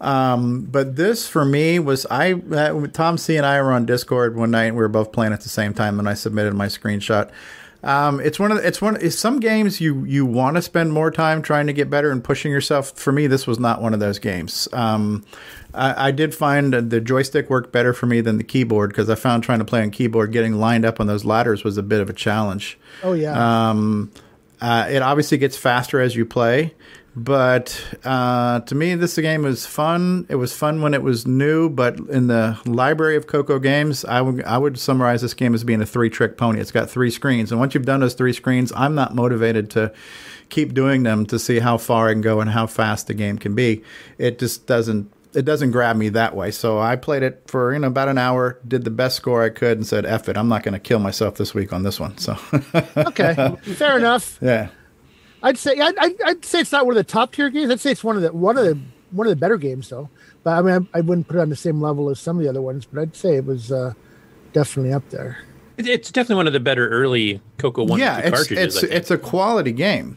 um, 0.00 0.62
but 0.62 0.94
this 0.94 1.26
for 1.26 1.44
me 1.44 1.80
was 1.80 2.06
I 2.08 2.34
uh, 2.34 2.86
Tom 2.86 3.18
C 3.18 3.36
and 3.36 3.44
I 3.44 3.60
were 3.60 3.72
on 3.72 3.84
Discord 3.84 4.36
one 4.36 4.52
night. 4.52 4.66
and 4.66 4.76
We 4.76 4.82
were 4.82 4.88
both 4.88 5.10
playing 5.10 5.32
at 5.32 5.40
the 5.40 5.48
same 5.48 5.74
time, 5.74 5.98
and 5.98 6.08
I 6.08 6.14
submitted 6.14 6.54
my 6.54 6.66
screenshot. 6.66 7.30
Um, 7.82 8.20
it's 8.20 8.38
one 8.38 8.52
of 8.52 8.58
the, 8.58 8.66
it's 8.66 8.80
one 8.80 8.96
it's 9.00 9.18
some 9.18 9.40
games 9.40 9.80
you 9.80 10.04
you 10.04 10.24
want 10.24 10.56
to 10.56 10.62
spend 10.62 10.92
more 10.92 11.10
time 11.10 11.42
trying 11.42 11.66
to 11.66 11.72
get 11.72 11.90
better 11.90 12.10
and 12.10 12.22
pushing 12.22 12.52
yourself. 12.52 12.92
For 12.92 13.12
me, 13.12 13.26
this 13.26 13.46
was 13.46 13.58
not 13.58 13.82
one 13.82 13.92
of 13.92 14.00
those 14.00 14.18
games. 14.18 14.68
Um, 14.72 15.24
I, 15.74 16.08
I 16.08 16.10
did 16.12 16.34
find 16.34 16.72
the 16.72 17.00
joystick 17.00 17.50
worked 17.50 17.72
better 17.72 17.92
for 17.92 18.06
me 18.06 18.20
than 18.20 18.38
the 18.38 18.44
keyboard 18.44 18.90
because 18.90 19.10
I 19.10 19.16
found 19.16 19.42
trying 19.42 19.58
to 19.58 19.64
play 19.64 19.82
on 19.82 19.90
keyboard, 19.90 20.32
getting 20.32 20.54
lined 20.54 20.84
up 20.84 21.00
on 21.00 21.06
those 21.08 21.24
ladders 21.24 21.64
was 21.64 21.76
a 21.76 21.82
bit 21.82 22.00
of 22.00 22.08
a 22.08 22.12
challenge. 22.12 22.78
Oh 23.02 23.14
yeah. 23.14 23.70
Um, 23.70 24.12
uh, 24.60 24.86
it 24.88 25.02
obviously 25.02 25.38
gets 25.38 25.56
faster 25.56 26.00
as 26.00 26.14
you 26.14 26.24
play. 26.24 26.74
But 27.14 27.98
uh, 28.04 28.60
to 28.60 28.74
me, 28.74 28.94
this 28.94 29.16
game 29.16 29.42
was 29.42 29.66
fun. 29.66 30.24
It 30.30 30.36
was 30.36 30.56
fun 30.56 30.80
when 30.80 30.94
it 30.94 31.02
was 31.02 31.26
new, 31.26 31.68
but 31.68 31.98
in 31.98 32.28
the 32.28 32.58
library 32.64 33.16
of 33.16 33.26
Coco 33.26 33.58
games, 33.58 34.04
I 34.04 34.22
would 34.22 34.42
would 34.46 34.78
summarize 34.78 35.20
this 35.20 35.34
game 35.34 35.54
as 35.54 35.62
being 35.62 35.82
a 35.82 35.86
three 35.86 36.08
trick 36.08 36.38
pony. 36.38 36.60
It's 36.60 36.70
got 36.70 36.88
three 36.88 37.10
screens, 37.10 37.50
and 37.50 37.60
once 37.60 37.74
you've 37.74 37.84
done 37.84 38.00
those 38.00 38.14
three 38.14 38.32
screens, 38.32 38.72
I'm 38.74 38.94
not 38.94 39.14
motivated 39.14 39.70
to 39.72 39.92
keep 40.48 40.72
doing 40.72 41.02
them 41.02 41.26
to 41.26 41.38
see 41.38 41.58
how 41.58 41.76
far 41.76 42.08
I 42.08 42.12
can 42.12 42.22
go 42.22 42.40
and 42.40 42.50
how 42.50 42.66
fast 42.66 43.06
the 43.08 43.14
game 43.14 43.38
can 43.38 43.54
be. 43.54 43.82
It 44.16 44.38
just 44.38 44.66
doesn't 44.66 45.12
it 45.34 45.44
doesn't 45.44 45.70
grab 45.70 45.96
me 45.96 46.08
that 46.10 46.34
way. 46.34 46.50
So 46.50 46.78
I 46.78 46.96
played 46.96 47.22
it 47.22 47.42
for 47.46 47.72
you 47.74 47.78
know 47.78 47.88
about 47.88 48.08
an 48.08 48.18
hour, 48.18 48.58
did 48.66 48.84
the 48.84 48.90
best 48.90 49.16
score 49.16 49.42
I 49.42 49.50
could, 49.50 49.76
and 49.76 49.86
said, 49.86 50.06
"F 50.06 50.30
it, 50.30 50.36
I'm 50.38 50.48
not 50.48 50.62
going 50.62 50.74
to 50.74 50.80
kill 50.80 50.98
myself 50.98 51.36
this 51.36 51.54
week 51.54 51.74
on 51.74 51.82
this 51.82 52.00
one." 52.00 52.16
So 52.16 52.38
Okay, 52.96 53.56
fair 53.62 53.98
enough. 53.98 54.38
yeah. 54.40 54.68
I'd 55.42 55.58
say 55.58 55.78
I'd, 55.78 55.96
I'd, 55.98 56.22
I'd 56.22 56.44
say 56.44 56.60
it's 56.60 56.72
not 56.72 56.86
one 56.86 56.96
of 56.96 57.04
the 57.04 57.10
top 57.10 57.32
tier 57.32 57.50
games. 57.50 57.70
I'd 57.70 57.80
say 57.80 57.90
it's 57.90 58.04
one 58.04 58.16
of 58.16 58.22
the 58.22 58.32
one 58.32 58.56
of 58.56 58.64
the 58.64 58.78
one 59.10 59.26
of 59.26 59.30
the 59.30 59.36
better 59.36 59.56
games 59.56 59.88
though. 59.88 60.08
But 60.44 60.58
I 60.58 60.62
mean, 60.62 60.88
I, 60.94 60.98
I 60.98 61.00
wouldn't 61.00 61.28
put 61.28 61.36
it 61.36 61.40
on 61.40 61.48
the 61.48 61.56
same 61.56 61.80
level 61.80 62.10
as 62.10 62.20
some 62.20 62.36
of 62.38 62.42
the 62.42 62.48
other 62.48 62.62
ones. 62.62 62.86
But 62.86 63.00
I'd 63.00 63.16
say 63.16 63.36
it 63.36 63.44
was 63.44 63.70
uh, 63.72 63.94
definitely 64.52 64.92
up 64.92 65.08
there. 65.10 65.38
It's 65.78 66.10
definitely 66.10 66.36
one 66.36 66.46
of 66.46 66.52
the 66.52 66.60
better 66.60 66.88
early 66.88 67.40
Coco 67.58 67.84
One 67.84 67.98
yeah, 67.98 68.18
it's 68.18 68.30
cartridges. 68.30 68.82
it's 68.82 68.92
it's 68.92 69.10
a 69.10 69.18
quality 69.18 69.72
game, 69.72 70.16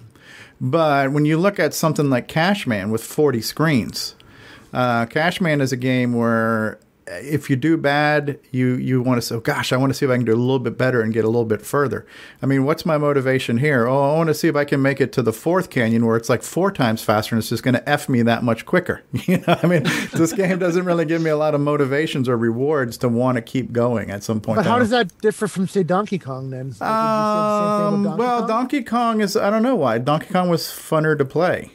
but 0.59 1.11
when 1.11 1.25
you 1.25 1.37
look 1.37 1.59
at 1.59 1.73
something 1.73 2.09
like 2.09 2.27
Cashman 2.27 2.91
with 2.91 3.03
40 3.03 3.41
screens, 3.41 4.15
uh, 4.73 5.05
Cashman 5.05 5.61
is 5.61 5.71
a 5.71 5.77
game 5.77 6.13
where 6.13 6.79
if 7.07 7.49
you 7.49 7.55
do 7.55 7.77
bad, 7.77 8.39
you 8.51 8.75
you 8.75 9.01
want 9.01 9.17
to 9.19 9.21
say, 9.21 9.35
oh, 9.35 9.39
"Gosh, 9.39 9.71
I 9.71 9.77
want 9.77 9.91
to 9.91 9.93
see 9.93 10.05
if 10.05 10.11
I 10.11 10.15
can 10.15 10.25
do 10.25 10.33
a 10.33 10.35
little 10.35 10.59
bit 10.59 10.77
better 10.77 11.01
and 11.01 11.13
get 11.13 11.23
a 11.23 11.27
little 11.27 11.45
bit 11.45 11.61
further." 11.61 12.05
I 12.41 12.45
mean, 12.45 12.65
what's 12.65 12.85
my 12.85 12.97
motivation 12.97 13.59
here? 13.59 13.87
Oh, 13.87 14.13
I 14.13 14.17
want 14.17 14.27
to 14.27 14.33
see 14.33 14.47
if 14.47 14.55
I 14.55 14.65
can 14.65 14.81
make 14.81 14.99
it 14.99 15.11
to 15.13 15.21
the 15.21 15.33
fourth 15.33 15.69
canyon 15.69 16.05
where 16.05 16.17
it's 16.17 16.29
like 16.29 16.41
four 16.41 16.71
times 16.71 17.03
faster 17.03 17.35
and 17.35 17.41
it's 17.41 17.49
just 17.49 17.63
going 17.63 17.75
to 17.75 17.89
f 17.89 18.09
me 18.09 18.21
that 18.23 18.43
much 18.43 18.65
quicker. 18.65 19.03
You 19.25 19.37
know, 19.37 19.57
I 19.63 19.65
mean, 19.65 19.83
this 20.13 20.33
game 20.33 20.59
doesn't 20.59 20.85
really 20.85 21.03
give 21.05 21.19
me 21.19 21.31
a 21.31 21.37
lot 21.37 21.55
of 21.55 21.61
motivations 21.61 22.29
or 22.29 22.37
rewards 22.37 22.95
to 22.97 23.09
want 23.09 23.37
to 23.37 23.41
keep 23.41 23.71
going 23.71 24.11
at 24.11 24.21
some 24.21 24.39
point. 24.39 24.57
But 24.57 24.67
how 24.67 24.77
does 24.77 24.91
that 24.91 25.19
differ 25.19 25.47
from 25.47 25.67
say 25.67 25.81
Donkey 25.81 26.19
Kong 26.19 26.51
then? 26.51 26.67
Like, 26.67 26.81
would 26.81 26.85
you 26.85 27.15
say 27.17 27.39
the 27.39 27.59
same 27.59 27.79
thing 27.79 27.85
with 27.87 27.95
um, 27.95 28.03
Donkey 28.03 28.19
well, 28.19 28.39
Kong? 28.39 28.47
Donkey 28.47 28.83
Kong 28.83 29.21
is 29.21 29.35
I 29.35 29.49
don't 29.49 29.63
know 29.63 29.75
why. 29.75 29.97
Donkey 29.97 30.31
Kong 30.31 30.49
was 30.49 30.63
funner 30.67 31.17
to 31.17 31.25
play. 31.25 31.71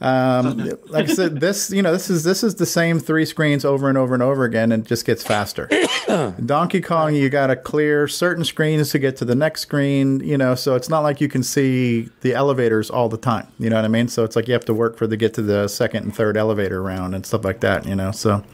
Um, 0.00 0.58
like 0.86 1.08
I 1.08 1.12
said, 1.12 1.40
this 1.40 1.70
you 1.70 1.82
know 1.82 1.90
this 1.92 2.08
is 2.08 2.22
this 2.22 2.44
is 2.44 2.54
the 2.54 2.66
same 2.66 3.00
three 3.00 3.24
screens 3.24 3.64
over 3.64 3.88
and 3.88 3.98
over 3.98 4.14
and 4.14 4.22
over 4.22 4.44
again, 4.44 4.70
and 4.70 4.84
it 4.84 4.88
just 4.88 5.04
gets 5.04 5.24
faster. 5.24 5.68
Donkey 6.46 6.80
Kong, 6.80 7.16
you 7.16 7.28
got 7.28 7.48
to 7.48 7.56
clear 7.56 8.06
certain 8.06 8.44
screens 8.44 8.90
to 8.90 9.00
get 9.00 9.16
to 9.16 9.24
the 9.24 9.34
next 9.34 9.62
screen. 9.62 10.20
You 10.20 10.38
know, 10.38 10.54
so 10.54 10.76
it's 10.76 10.88
not 10.88 11.00
like 11.00 11.20
you 11.20 11.28
can 11.28 11.42
see 11.42 12.08
the 12.20 12.34
elevators 12.34 12.90
all 12.90 13.08
the 13.08 13.18
time. 13.18 13.48
You 13.58 13.70
know 13.70 13.76
what 13.76 13.84
I 13.84 13.88
mean? 13.88 14.06
So 14.06 14.22
it's 14.22 14.36
like 14.36 14.46
you 14.46 14.54
have 14.54 14.64
to 14.66 14.74
work 14.74 14.96
for 14.96 15.08
to 15.08 15.16
get 15.16 15.34
to 15.34 15.42
the 15.42 15.66
second 15.66 16.04
and 16.04 16.14
third 16.14 16.36
elevator 16.36 16.80
round 16.80 17.16
and 17.16 17.26
stuff 17.26 17.44
like 17.44 17.60
that. 17.60 17.84
You 17.84 17.96
know, 17.96 18.12
so 18.12 18.44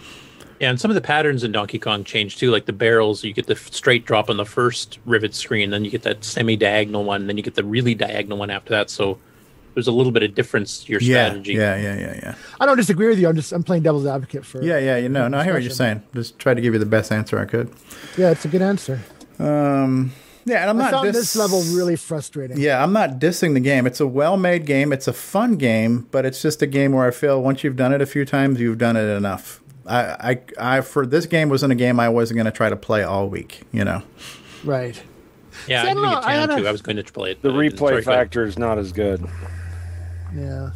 Yeah, 0.61 0.71
and 0.71 0.81
some 0.81 0.91
of 0.91 0.95
the 0.95 1.03
patterns 1.03 1.45
in 1.45 1.53
Donkey 1.53 1.79
Kong 1.79 2.05
change 2.05 2.39
too. 2.39 2.51
Like 2.51 2.65
the 2.65 2.73
barrels, 2.73 3.23
you 3.23 3.35
get 3.35 3.49
the 3.49 3.57
straight 3.57 4.07
drop 4.07 4.31
on 4.31 4.39
the 4.39 4.47
first 4.47 4.99
rivet 5.05 5.35
screen, 5.35 5.69
then 5.69 5.85
you 5.85 5.91
get 5.91 6.05
that 6.05 6.25
semi-diagonal 6.25 7.05
one, 7.05 7.27
then 7.27 7.37
you 7.37 7.43
get 7.43 7.55
the 7.55 7.65
really 7.65 7.95
diagonal 7.95 8.39
one 8.39 8.49
after 8.49 8.71
that. 8.71 8.89
So 8.89 9.19
there's 9.75 9.87
a 9.89 9.93
little 9.93 10.13
bit 10.13 10.23
of 10.23 10.35
difference 10.35 10.85
to 10.85 10.93
your 10.93 11.01
strategy. 11.01 11.53
yeah, 11.55 11.77
yeah, 11.77 11.99
yeah, 11.99 12.15
yeah. 12.23 12.35
I 12.61 12.67
don't 12.67 12.77
disagree 12.77 13.09
with 13.09 13.19
you. 13.19 13.29
I'm 13.29 13.37
just 13.37 13.53
I'm 13.53 13.63
playing 13.63 13.83
devil's 13.83 14.07
advocate 14.07 14.45
for. 14.47 14.63
Yeah, 14.63 14.79
yeah, 14.79 14.97
you 14.97 15.09
know, 15.09 15.29
no, 15.29 15.39
I 15.39 15.45
hear 15.45 15.53
what 15.55 15.63
you're 15.63 15.71
saying. 15.73 16.03
Just 16.15 16.39
try 16.39 16.55
to 16.55 16.61
give 16.61 16.73
you 16.73 16.79
the 16.81 16.87
best 16.87 17.11
answer 17.13 17.39
I 17.39 17.45
could. 17.45 17.71
Yeah, 18.17 18.31
it's 18.31 18.45
a 18.45 18.49
good 18.49 18.63
answer. 18.63 19.01
Um, 19.39 20.13
yeah, 20.47 20.61
and 20.61 20.71
I'm 20.71 20.79
I 20.79 20.85
not 20.85 20.91
found 20.93 21.07
dis- 21.13 21.17
this 21.17 21.37
level 21.37 21.63
really 21.77 21.97
frustrating. 21.97 22.59
Yeah, 22.59 22.83
I'm 22.83 22.93
not 22.93 23.19
dissing 23.19 23.55
the 23.55 23.61
game. 23.61 23.87
It's 23.87 23.99
a 24.01 24.07
well-made 24.07 24.67
game. 24.67 24.93
It's 24.93 25.09
a 25.09 25.13
fun 25.13 25.57
game, 25.57 26.07
but 26.11 26.25
it's 26.27 26.41
just 26.43 26.61
a 26.63 26.67
game 26.67 26.93
where 26.93 27.07
I 27.07 27.11
feel 27.11 27.43
once 27.43 27.65
you've 27.65 27.77
done 27.77 27.93
it 27.93 28.01
a 28.03 28.07
few 28.07 28.25
times, 28.25 28.61
you've 28.61 28.79
done 28.79 28.97
it 28.97 29.09
enough. 29.09 29.61
I, 29.87 30.41
I, 30.59 30.77
I 30.77 30.81
for 30.83 31.05
this 31.05 31.27
game 31.27 31.49
wasn't 31.51 31.73
a 31.73 31.75
game 31.75 31.99
I 32.01 32.09
wasn't 32.09 32.37
going 32.37 32.47
to 32.47 32.51
try 32.53 32.71
to 32.71 32.77
play 32.77 33.03
all 33.03 33.29
week. 33.29 33.63
You 33.73 33.85
know. 33.85 34.03
Right. 34.65 35.03
Yeah, 35.69 35.83
See, 35.83 35.89
I 35.89 35.91
I 35.91 35.95
don't 35.95 36.03
didn't 36.03 36.03
know, 36.11 36.21
get 36.21 36.25
I 36.29 36.33
down 36.35 36.49
had 36.51 36.57
to. 36.59 36.65
a- 36.65 36.69
I 36.69 36.73
was 36.73 36.83
going 36.83 36.97
to 36.97 37.05
play 37.13 37.31
it. 37.33 37.43
The 37.43 37.49
but 37.51 37.59
I 37.59 37.63
didn't. 37.63 37.79
Sorry, 37.79 38.03
replay 38.03 38.05
factor 38.05 38.45
is 38.45 38.59
not 38.59 38.79
as 38.79 38.93
good. 38.93 39.25
Yeah. 40.35 40.71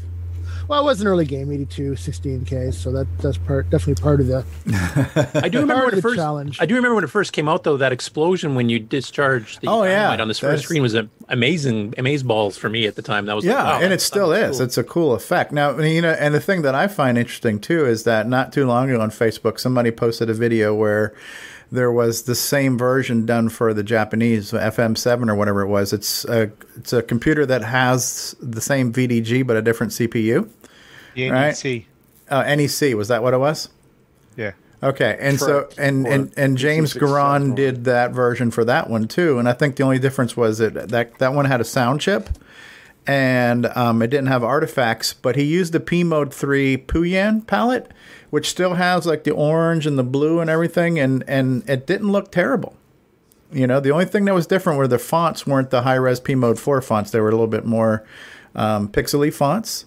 Well, 0.66 0.82
it 0.82 0.84
was 0.84 1.00
an 1.00 1.06
early 1.06 1.24
game, 1.24 1.50
82, 1.50 1.92
16K, 1.92 2.74
so 2.74 2.92
that 2.92 3.06
that's 3.18 3.38
part 3.38 3.70
definitely 3.70 4.02
part 4.02 4.20
of 4.20 4.26
the 4.26 4.44
I 5.42 5.48
do 5.48 5.60
remember 5.60 5.86
when 5.86 5.94
it 5.96 6.02
first. 6.02 6.16
challenge. 6.16 6.58
I 6.60 6.66
do 6.66 6.74
remember 6.74 6.94
when 6.94 7.04
it 7.04 7.10
first 7.10 7.32
came 7.32 7.48
out, 7.48 7.64
though. 7.64 7.78
That 7.78 7.92
explosion 7.92 8.54
when 8.54 8.68
you 8.68 8.78
discharged 8.78 9.62
the 9.62 9.68
Oh, 9.68 9.84
yeah. 9.84 10.14
on 10.20 10.28
this 10.28 10.38
first 10.38 10.64
screen 10.64 10.82
was 10.82 10.94
a, 10.94 11.08
amazing, 11.28 11.94
amaze 11.96 12.22
balls 12.22 12.58
for 12.58 12.68
me 12.68 12.86
at 12.86 12.96
the 12.96 13.02
time. 13.02 13.26
That 13.26 13.36
was 13.36 13.46
Yeah, 13.46 13.54
like, 13.62 13.64
wow, 13.64 13.80
and 13.80 13.92
it 13.94 14.00
still 14.02 14.32
is. 14.32 14.56
cool. 14.58 14.64
It's 14.66 14.78
a 14.78 14.84
cool 14.84 15.14
effect. 15.14 15.52
Now, 15.52 15.78
you 15.78 16.02
know, 16.02 16.10
and 16.12 16.34
the 16.34 16.40
thing 16.40 16.60
that 16.62 16.74
I 16.74 16.86
find 16.86 17.16
interesting 17.16 17.60
too 17.60 17.86
is 17.86 18.04
that 18.04 18.26
not 18.28 18.52
too 18.52 18.66
long 18.66 18.90
ago 18.90 19.00
on 19.00 19.10
Facebook, 19.10 19.58
somebody 19.58 19.90
posted 19.90 20.28
a 20.28 20.34
video 20.34 20.74
where 20.74 21.14
there 21.70 21.92
was 21.92 22.22
the 22.22 22.34
same 22.34 22.78
version 22.78 23.26
done 23.26 23.48
for 23.48 23.74
the 23.74 23.82
Japanese 23.82 24.52
FM7 24.52 25.28
or 25.28 25.34
whatever 25.34 25.60
it 25.62 25.68
was. 25.68 25.92
It's 25.92 26.24
a 26.24 26.50
it's 26.76 26.92
a 26.92 27.02
computer 27.02 27.44
that 27.46 27.62
has 27.62 28.34
the 28.40 28.60
same 28.60 28.92
VDG 28.92 29.46
but 29.46 29.56
a 29.56 29.62
different 29.62 29.92
CPU. 29.92 30.48
The 31.14 31.30
Right. 31.30 31.64
NEC. 31.64 31.84
Uh, 32.30 32.42
NEC 32.56 32.94
was 32.94 33.08
that 33.08 33.22
what 33.22 33.34
it 33.34 33.38
was? 33.38 33.68
Yeah. 34.36 34.52
Okay, 34.82 35.16
and 35.20 35.38
Correct. 35.38 35.72
so 35.74 35.82
and 35.82 36.06
and, 36.06 36.32
and 36.36 36.56
James 36.56 36.94
PC6 36.94 37.00
Garon 37.00 37.54
did 37.56 37.84
that 37.84 38.12
version 38.12 38.50
for 38.52 38.64
that 38.64 38.88
one 38.88 39.08
too, 39.08 39.38
and 39.38 39.48
I 39.48 39.52
think 39.52 39.74
the 39.76 39.82
only 39.82 39.98
difference 39.98 40.36
was 40.36 40.58
that 40.58 40.90
that 40.90 41.18
that 41.18 41.34
one 41.34 41.46
had 41.46 41.60
a 41.60 41.64
sound 41.64 42.00
chip, 42.00 42.28
and 43.06 43.66
um, 43.74 44.02
it 44.02 44.06
didn't 44.08 44.28
have 44.28 44.44
artifacts, 44.44 45.12
but 45.14 45.34
he 45.34 45.42
used 45.42 45.72
the 45.72 45.80
P 45.80 46.04
Mode 46.04 46.32
Three 46.32 46.76
Puyan 46.76 47.44
palette, 47.44 47.90
which 48.30 48.48
still 48.48 48.74
has 48.74 49.06
like 49.06 49.24
the 49.24 49.32
orange 49.32 49.86
and 49.86 49.98
the 49.98 50.04
blue 50.04 50.40
and 50.40 50.48
everything, 50.50 50.98
and 50.98 51.24
and 51.26 51.68
it 51.68 51.86
didn't 51.86 52.12
look 52.12 52.32
terrible. 52.32 52.74
You 53.50 53.66
know, 53.66 53.80
the 53.80 53.90
only 53.90 54.04
thing 54.04 54.26
that 54.26 54.34
was 54.34 54.46
different 54.46 54.78
were 54.78 54.88
the 54.88 54.98
fonts 54.98 55.46
weren't 55.46 55.70
the 55.70 55.82
high 55.82 55.94
res 55.94 56.20
P 56.20 56.34
Mode 56.34 56.58
Four 56.58 56.80
fonts; 56.82 57.10
they 57.10 57.20
were 57.20 57.28
a 57.28 57.32
little 57.32 57.46
bit 57.46 57.64
more 57.64 58.04
um, 58.54 58.88
pixely 58.88 59.32
fonts 59.32 59.84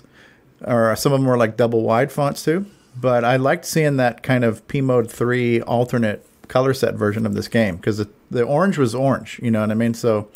or 0.65 0.95
some 0.95 1.13
of 1.13 1.19
them 1.19 1.27
were 1.27 1.37
like 1.37 1.57
double 1.57 1.81
wide 1.81 2.11
fonts 2.11 2.43
too. 2.43 2.65
But 2.95 3.23
I 3.23 3.37
liked 3.37 3.65
seeing 3.65 3.97
that 3.97 4.21
kind 4.21 4.43
of 4.43 4.67
P 4.67 4.81
Mode 4.81 5.09
3 5.09 5.61
alternate 5.61 6.25
color 6.47 6.73
set 6.73 6.95
version 6.95 7.25
of 7.25 7.33
this 7.33 7.47
game 7.47 7.77
because 7.77 7.97
the, 7.97 8.09
the 8.29 8.43
orange 8.43 8.77
was 8.77 8.93
orange, 8.93 9.39
you 9.41 9.49
know 9.49 9.61
what 9.61 9.71
I 9.71 9.75
mean? 9.75 9.93
So 9.93 10.29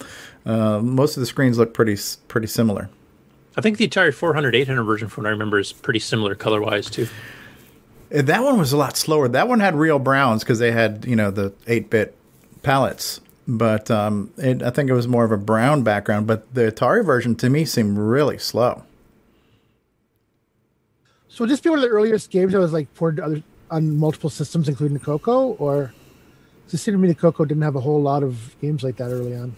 uh, 0.46 0.80
most 0.80 1.18
of 1.18 1.22
the 1.22 1.28
screens 1.28 1.58
look 1.58 1.74
pretty 1.74 1.98
pretty 2.28 2.48
similar. 2.48 2.90
I 3.58 3.62
think 3.62 3.78
the 3.78 3.88
Atari 3.88 4.14
400, 4.14 4.54
800 4.54 4.84
version, 4.84 5.08
from 5.08 5.24
what 5.24 5.30
I 5.30 5.32
remember, 5.32 5.60
is 5.60 5.72
pretty 5.72 6.00
similar 6.00 6.36
color 6.36 6.62
wise 6.62 6.90
too. 6.90 7.08
Uh, 8.14 8.22
That 8.22 8.44
one 8.44 8.58
was 8.58 8.74
a 8.74 8.78
lot 8.78 8.98
slower. 8.98 9.28
That 9.28 9.48
one 9.48 9.60
had 9.60 9.76
real 9.76 10.00
browns 10.00 10.44
because 10.44 10.60
they 10.60 10.72
had, 10.72 11.06
you 11.06 11.16
know, 11.16 11.32
the 11.32 11.54
8 11.68 11.90
bit 11.90 12.16
palettes. 12.64 13.22
But 13.48 13.92
um, 13.92 14.32
it, 14.38 14.64
I 14.64 14.72
think 14.72 14.90
it 14.90 14.94
was 14.94 15.08
more 15.08 15.24
of 15.24 15.32
a 15.32 15.38
brown 15.38 15.84
background. 15.84 16.26
But 16.28 16.52
the 16.54 16.72
Atari 16.72 17.06
version 17.06 17.36
to 17.36 17.50
me 17.50 17.66
seemed 17.66 17.98
really 17.98 18.38
slow. 18.38 18.84
So 21.28 21.44
would 21.44 21.50
this 21.50 21.60
be 21.60 21.70
one 21.70 21.80
of 21.80 21.84
the 21.84 21.90
earliest 21.90 22.32
games 22.32 22.54
that 22.54 22.60
was 22.60 22.74
like 22.74 22.94
ported 22.96 23.20
other 23.20 23.44
on 23.70 23.98
multiple 23.98 24.30
systems, 24.30 24.70
including 24.70 24.98
the 24.98 25.04
Coco, 25.04 25.50
or 25.54 25.94
it 26.72 26.78
seem 26.78 26.94
to 26.94 26.98
me 26.98 27.08
the 27.08 27.16
Coco 27.16 27.46
didn't 27.46 27.64
have 27.64 27.76
a 27.76 27.82
whole 27.82 28.02
lot 28.02 28.24
of 28.24 28.56
games 28.62 28.84
like 28.84 28.98
that 28.98 29.12
early 29.12 29.36
on? 29.36 29.56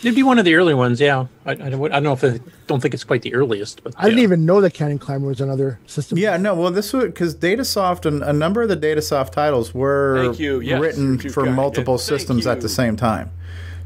It'd 0.00 0.14
be 0.14 0.22
one 0.22 0.38
of 0.38 0.44
the 0.46 0.54
early 0.54 0.72
ones, 0.74 1.00
yeah. 1.00 1.26
I, 1.44 1.50
I, 1.52 1.54
don't- 1.54 1.92
I 1.92 2.00
don't 2.00 2.02
know 2.04 2.12
if 2.14 2.24
I 2.24 2.40
don't 2.66 2.80
think 2.80 2.94
it's 2.94 3.04
quite 3.04 3.22
the 3.22 3.34
earliest, 3.34 3.82
but 3.84 3.92
I 3.98 4.04
didn't 4.04 4.20
even 4.20 4.46
know 4.46 4.60
that 4.62 4.72
Canyon 4.72 4.98
Climber 4.98 5.28
was 5.28 5.40
another 5.40 5.78
system. 5.86 6.16
Yeah, 6.18 6.36
no, 6.38 6.54
well, 6.54 6.70
this 6.70 6.92
was 6.92 7.04
because 7.06 7.34
Datasoft 7.34 8.06
and 8.06 8.22
a 8.22 8.32
number 8.32 8.62
of 8.62 8.68
the 8.70 8.76
Datasoft 8.76 9.32
titles 9.32 9.74
were 9.74 10.32
you. 10.32 10.60
Yes, 10.60 10.80
written 10.80 11.18
for 11.18 11.44
multiple 11.46 11.96
did. 11.98 12.02
Systems 12.04 12.46
at 12.46 12.60
the 12.62 12.68
same 12.68 12.96
time. 12.96 13.30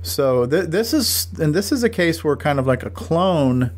So 0.02 0.46
th- 0.46 0.66
this 0.66 0.92
is 0.92 1.26
and 1.40 1.54
this 1.54 1.72
is 1.72 1.82
a 1.82 1.88
case 1.90 2.22
where 2.22 2.36
kind 2.36 2.58
of 2.58 2.66
like 2.66 2.82
a 2.84 2.90
clone 2.90 3.70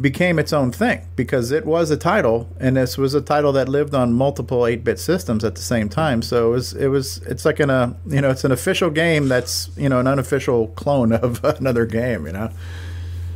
became 0.00 0.38
its 0.38 0.52
own 0.52 0.70
thing 0.72 1.00
because 1.16 1.50
it 1.50 1.64
was 1.64 1.90
a 1.90 1.96
title 1.96 2.48
and 2.60 2.76
this 2.76 2.98
was 2.98 3.14
a 3.14 3.20
title 3.20 3.50
that 3.52 3.66
lived 3.68 3.94
on 3.94 4.12
multiple 4.12 4.60
8-bit 4.60 4.98
systems 5.00 5.42
at 5.42 5.54
the 5.54 5.62
same 5.62 5.88
time 5.88 6.20
so 6.20 6.48
it 6.48 6.50
was 6.52 6.72
it 6.74 6.88
was 6.88 7.16
it's 7.18 7.46
like 7.46 7.60
in 7.60 7.70
a 7.70 7.96
you 8.06 8.20
know 8.20 8.28
it's 8.30 8.44
an 8.44 8.52
official 8.52 8.90
game 8.90 9.26
that's 9.28 9.70
you 9.76 9.88
know 9.88 9.98
an 9.98 10.06
unofficial 10.06 10.68
clone 10.68 11.12
of 11.12 11.42
another 11.58 11.86
game 11.86 12.26
you 12.26 12.32
know 12.32 12.50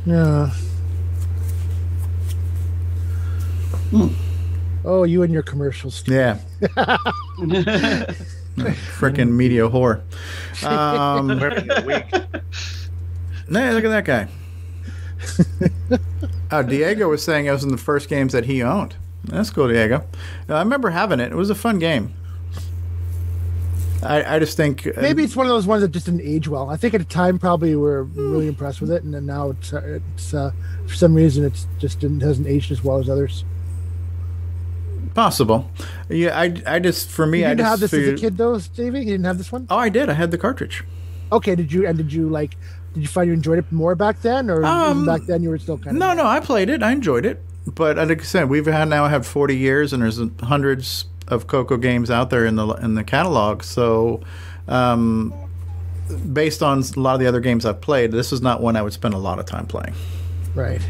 Yeah. 0.05 0.51
Oh, 4.83 5.03
you 5.03 5.21
and 5.21 5.31
your 5.33 5.43
commercials. 5.43 6.03
Yeah. 6.07 6.39
Freaking 8.97 9.31
media 9.31 9.69
whore. 9.69 10.01
Um, 10.63 11.37
Hey, 13.49 13.73
look 13.73 13.83
at 13.83 13.89
that 13.89 14.05
guy. 14.05 14.27
uh, 16.51 16.61
Diego 16.61 17.09
was 17.09 17.23
saying 17.23 17.45
it 17.45 17.51
was 17.51 17.63
in 17.63 17.69
the 17.71 17.77
first 17.77 18.09
games 18.09 18.33
that 18.33 18.45
he 18.45 18.61
owned. 18.61 18.95
That's 19.23 19.49
cool, 19.49 19.67
Diego. 19.67 20.03
Uh, 20.49 20.55
I 20.55 20.59
remember 20.59 20.89
having 20.89 21.19
it. 21.19 21.31
It 21.31 21.35
was 21.35 21.49
a 21.49 21.55
fun 21.55 21.79
game. 21.79 22.13
I, 24.03 24.35
I 24.35 24.39
just 24.39 24.57
think 24.57 24.87
uh, 24.87 24.99
Maybe 24.99 25.23
it's 25.23 25.35
one 25.35 25.45
of 25.45 25.51
those 25.51 25.67
ones 25.67 25.83
that 25.83 25.91
just 25.91 26.07
didn't 26.07 26.21
age 26.21 26.47
well. 26.47 26.69
I 26.71 26.75
think 26.75 26.95
at 26.95 26.97
the 26.97 27.05
time 27.05 27.37
probably 27.37 27.75
we 27.75 27.81
were 27.81 28.03
really 28.03 28.47
impressed 28.47 28.81
with 28.81 28.91
it, 28.91 29.03
and 29.03 29.13
then 29.13 29.27
now 29.27 29.51
it's 29.51 29.73
uh, 29.73 29.99
it's 30.07 30.33
uh, 30.33 30.51
for 30.87 30.95
some 30.95 31.13
reason 31.13 31.45
it's 31.45 31.67
just 31.77 31.99
didn't, 31.99 32.21
hasn't 32.21 32.47
aged 32.47 32.71
as 32.71 32.83
well 32.83 32.97
as 32.97 33.07
others. 33.07 33.45
possible. 35.13 35.69
Yeah, 36.09 36.39
I, 36.39 36.53
I 36.65 36.79
just 36.79 37.09
for 37.09 37.27
me, 37.27 37.39
you 37.41 37.45
I 37.45 37.49
didn't 37.49 37.59
just 37.59 37.69
have 37.69 37.79
this 37.79 37.93
as 37.93 38.07
a 38.07 38.15
kid 38.15 38.37
though, 38.37 38.57
Stevie. 38.57 38.99
You 38.99 39.05
didn't 39.05 39.25
have 39.25 39.37
this 39.37 39.51
one. 39.51 39.67
Oh, 39.69 39.77
I 39.77 39.89
did. 39.89 40.09
I 40.09 40.13
had 40.13 40.31
the 40.31 40.37
cartridge. 40.39 40.83
Okay, 41.31 41.53
did 41.53 41.71
you 41.71 41.85
and 41.85 41.95
did 41.95 42.11
you 42.11 42.27
like? 42.27 42.57
Did 42.93 43.01
you 43.01 43.07
find 43.07 43.27
you 43.27 43.33
enjoyed 43.33 43.59
it 43.59 43.71
more 43.71 43.95
back 43.95 44.21
then, 44.21 44.49
or 44.49 44.63
even 44.91 45.05
back 45.05 45.21
then 45.21 45.41
you 45.43 45.49
were 45.49 45.57
still 45.57 45.77
kind 45.77 45.89
of? 45.89 45.93
Um, 45.93 45.99
No, 45.99 46.13
no, 46.13 46.25
I 46.25 46.39
played 46.41 46.69
it. 46.69 46.83
I 46.83 46.91
enjoyed 46.91 47.25
it. 47.25 47.41
But 47.65 47.97
uh, 47.97 48.05
like 48.05 48.21
I 48.21 48.23
said, 48.23 48.49
we've 48.49 48.65
had 48.65 48.89
now 48.89 49.07
had 49.07 49.25
40 49.25 49.55
years, 49.55 49.93
and 49.93 50.01
there's 50.03 50.19
hundreds 50.41 51.05
of 51.27 51.47
Coco 51.47 51.77
games 51.77 52.09
out 52.11 52.29
there 52.29 52.45
in 52.45 52.55
the 52.55 52.67
in 52.67 52.95
the 52.95 53.03
catalog. 53.03 53.63
So, 53.63 54.21
um, 54.67 55.33
based 56.33 56.61
on 56.61 56.83
a 56.95 56.99
lot 56.99 57.13
of 57.13 57.19
the 57.19 57.27
other 57.27 57.39
games 57.39 57.65
I've 57.65 57.79
played, 57.81 58.11
this 58.11 58.33
is 58.33 58.41
not 58.41 58.61
one 58.61 58.75
I 58.75 58.81
would 58.81 58.93
spend 58.93 59.13
a 59.13 59.19
lot 59.19 59.39
of 59.39 59.45
time 59.45 59.67
playing. 59.67 59.93
Right. 60.53 60.81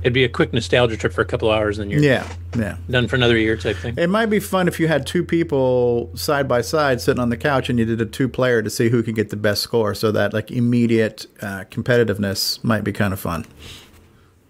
It'd 0.00 0.12
be 0.12 0.22
a 0.24 0.28
quick 0.28 0.52
nostalgia 0.52 0.96
trip 0.96 1.12
for 1.12 1.22
a 1.22 1.24
couple 1.24 1.50
hours, 1.50 1.78
and 1.80 1.90
you're 1.90 2.00
Yeah, 2.00 2.26
yeah. 2.56 2.76
done 2.88 3.08
for 3.08 3.16
another 3.16 3.36
year 3.36 3.56
type 3.56 3.76
thing. 3.76 3.94
It 3.98 4.08
might 4.08 4.26
be 4.26 4.38
fun 4.38 4.68
if 4.68 4.78
you 4.78 4.86
had 4.86 5.06
two 5.06 5.24
people 5.24 6.10
side 6.14 6.46
by 6.46 6.60
side 6.60 7.00
sitting 7.00 7.20
on 7.20 7.30
the 7.30 7.36
couch 7.36 7.68
and 7.68 7.78
you 7.78 7.84
did 7.84 8.00
a 8.00 8.06
two 8.06 8.28
player 8.28 8.62
to 8.62 8.70
see 8.70 8.90
who 8.90 9.02
could 9.02 9.16
get 9.16 9.30
the 9.30 9.36
best 9.36 9.60
score. 9.62 9.94
So 9.94 10.12
that 10.12 10.32
like 10.32 10.50
immediate 10.52 11.26
uh, 11.42 11.64
competitiveness 11.70 12.62
might 12.62 12.84
be 12.84 12.92
kind 12.92 13.12
of 13.12 13.18
fun. 13.18 13.44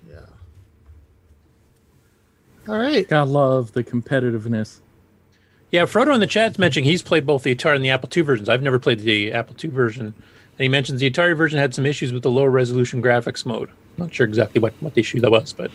Yeah. 0.09 0.21
All 2.69 2.79
right. 2.79 3.11
I 3.13 3.23
love 3.23 3.73
the 3.73 3.83
competitiveness. 3.83 4.81
Yeah, 5.71 5.83
Frodo 5.83 6.15
in 6.15 6.21
the 6.21 6.27
chat's 6.27 6.59
mentioning 6.59 6.89
he's 6.89 7.03
played 7.03 7.27
both 7.27 7.43
the 7.43 7.55
Atari 7.55 7.77
and 7.77 7.85
the 7.85 7.91
Apple 7.91 8.09
II 8.15 8.23
versions. 8.23 8.49
I've 8.49 8.63
never 8.63 8.79
played 8.79 9.01
the 9.01 9.33
Apple 9.33 9.55
II 9.63 9.71
version. 9.71 10.07
And 10.07 10.15
he 10.59 10.69
mentions 10.69 11.01
the 11.01 11.11
Atari 11.11 11.37
version 11.37 11.59
had 11.59 11.75
some 11.75 11.85
issues 11.87 12.13
with 12.13 12.23
the 12.23 12.31
low 12.31 12.45
resolution 12.45 13.03
graphics 13.03 13.45
mode. 13.47 13.71
Not 13.99 14.15
sure 14.15 14.27
exactly 14.27 14.61
what, 14.61 14.73
what 14.81 14.95
the 14.95 15.01
issue 15.01 15.21
that 15.21 15.31
was, 15.31 15.53
but. 15.53 15.71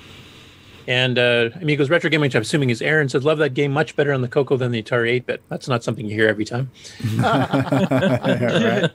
And 0.86 1.18
uh, 1.18 1.50
Amigos 1.62 1.90
Retro 1.90 2.10
Gaming, 2.10 2.28
which 2.28 2.36
I'm 2.36 2.42
assuming 2.42 2.70
is 2.70 2.82
Aaron, 2.82 3.08
said, 3.08 3.24
Love 3.24 3.38
that 3.38 3.54
game 3.54 3.72
much 3.72 3.96
better 3.96 4.12
on 4.12 4.22
the 4.22 4.28
Coco 4.28 4.58
than 4.58 4.72
the 4.72 4.84
Atari 4.84 5.12
8 5.12 5.26
bit. 5.26 5.44
That's 5.48 5.68
not 5.70 5.82
something 5.84 6.06
you 6.06 6.14
hear 6.14 6.28
every 6.28 6.44
time. 6.44 6.72
right. 7.20 8.90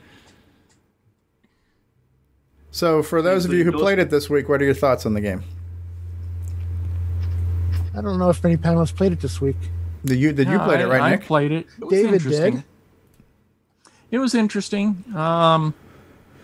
So, 2.71 3.03
for 3.03 3.23
those 3.23 3.45
of 3.47 3.53
you 3.55 3.65
who 3.65 3.73
played 3.73 3.99
it 3.99 4.11
this 4.11 4.29
week, 4.29 4.49
what 4.49 4.61
are 4.61 4.65
your 4.67 4.75
thoughts 4.75 5.07
on 5.07 5.15
the 5.15 5.21
game? 5.21 5.43
I 7.97 8.01
don't 8.03 8.19
know 8.19 8.29
if 8.31 8.43
many 8.45 8.57
panelists 8.57 8.95
played 8.95 9.13
it 9.13 9.21
this 9.21 9.41
week. 9.41 9.57
Did 10.05 10.19
you 10.19 10.33
did 10.33 10.47
you 10.47 10.55
Yeah, 10.59 10.65
play 10.65 10.75
it 10.77 10.83
I- 10.83 10.85
right, 10.85 11.01
I 11.01 11.11
Nick? 11.13 11.23
played 11.23 11.53
it. 11.53 11.67
It 11.83 11.89
David 11.91 12.23
did. 12.23 12.63
It 14.11 14.19
was 14.19 14.35
interesting. 14.35 15.03
Um, 15.17 15.75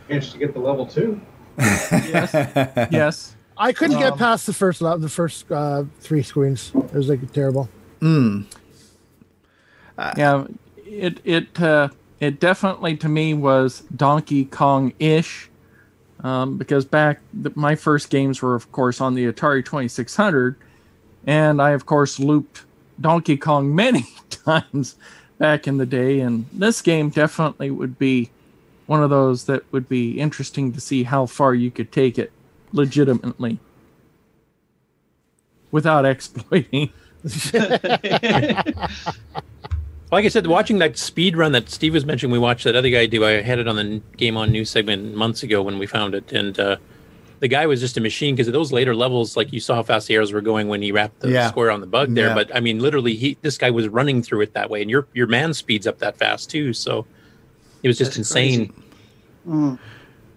Managed 0.09 0.33
to 0.33 0.39
get 0.39 0.55
the 0.55 0.61
level 0.61 0.87
two. 0.87 1.21
Yes. 1.59 2.33
yes. 2.93 3.37
I 3.57 3.73
couldn't 3.73 3.99
get 3.99 4.13
Um, 4.13 4.19
past 4.19 4.47
the 4.47 4.53
first 4.53 4.81
le- 4.83 4.99
the 4.99 5.09
first 5.09 5.51
uh, 5.51 5.85
three 6.01 6.23
screens. 6.23 6.73
It 6.75 6.93
was 6.93 7.09
like 7.09 7.33
terrible. 7.33 7.69
Mm. 8.01 8.45
yeah, 10.17 10.45
it 10.85 11.21
it 11.25 11.61
uh, 11.63 11.89
it 12.21 12.41
definitely 12.41 12.97
to 12.99 13.09
me 13.09 13.35
was 13.35 13.83
Donkey 13.95 14.47
Kong 14.47 14.93
ish, 14.99 15.49
um, 16.25 16.59
because 16.59 16.85
back 16.85 17.21
the, 17.33 17.53
my 17.55 17.77
first 17.77 18.11
games 18.11 18.43
were 18.43 18.55
of 18.57 18.71
course 18.73 19.01
on 19.01 19.15
the 19.15 19.31
Atari 19.31 19.65
Twenty 19.65 19.89
Six 19.89 20.17
Hundred, 20.17 20.57
and 21.27 21.63
I 21.63 21.71
of 21.71 21.87
course 21.87 22.19
looped 22.19 22.65
Donkey 23.01 23.37
Kong 23.37 23.73
many 23.75 24.05
times 24.31 24.97
back 25.39 25.69
in 25.69 25.79
the 25.79 25.87
day, 25.87 26.21
and 26.21 26.47
this 26.53 26.83
game 26.83 27.09
definitely 27.11 27.71
would 27.71 27.99
be 28.01 28.31
one 28.87 29.03
of 29.03 29.11
those 29.11 29.45
that 29.45 29.63
would 29.73 29.89
be 29.89 30.19
interesting 30.21 30.73
to 30.73 30.81
see 30.81 31.03
how 31.05 31.27
far 31.27 31.55
you 31.55 31.71
could 31.71 31.91
take 31.93 32.19
it 32.19 32.31
legitimately 32.73 33.59
without 35.71 36.05
exploiting. 36.15 36.91
Like 40.13 40.27
I 40.27 40.29
said, 40.29 40.47
watching 40.47 40.79
that 40.79 40.97
speed 40.97 41.37
run 41.37 41.51
that 41.53 41.69
Steve 41.69 41.93
was 41.95 42.05
mentioning, 42.05 42.31
we 42.31 42.39
watched 42.39 42.63
that 42.65 42.77
other 42.77 42.91
guy 42.91 43.07
do. 43.07 43.25
I 43.25 43.43
had 43.43 43.59
it 43.59 43.67
on 43.67 43.75
the 43.75 44.01
Game 44.17 44.37
On 44.37 44.49
News 44.53 44.71
segment 44.71 45.17
months 45.17 45.43
ago 45.43 45.61
when 45.61 45.77
we 45.77 45.87
found 45.89 46.15
it, 46.15 46.31
and 46.31 46.57
uh, 46.61 46.77
the 47.41 47.49
guy 47.49 47.67
was 47.67 47.81
just 47.81 47.97
a 47.97 48.01
machine 48.01 48.37
because 48.37 48.53
those 48.53 48.71
later 48.71 48.95
levels, 48.95 49.37
like 49.37 49.53
you 49.53 49.59
saw 49.59 49.75
how 49.77 49.83
fast 49.83 50.07
the 50.07 50.15
arrows 50.15 50.33
were 50.33 50.41
going 50.41 50.69
when 50.69 50.83
he 50.83 50.93
wrapped 50.93 51.19
the 51.19 51.31
Yeah. 51.31 51.49
square 51.49 51.69
on 51.73 51.81
the 51.81 51.89
bug 51.89 52.15
there. 52.15 52.29
Yeah. 52.29 52.35
But 52.35 52.55
I 52.55 52.61
mean, 52.61 52.79
literally, 52.79 53.17
he 53.17 53.37
this 53.43 53.59
guy 53.59 53.71
was 53.71 53.89
running 53.89 54.23
through 54.23 54.43
it 54.43 54.53
that 54.55 54.71
way, 54.71 54.83
and 54.83 54.91
your 54.91 55.09
your 55.15 55.27
man 55.27 55.53
speeds 55.53 55.85
up 55.85 55.99
that 55.99 56.17
fast 56.17 56.49
too. 56.49 56.73
So 56.75 57.07
it 57.85 57.89
was 57.89 57.99
just 57.99 58.17
insane. 58.17 58.73
Mm. 59.47 59.79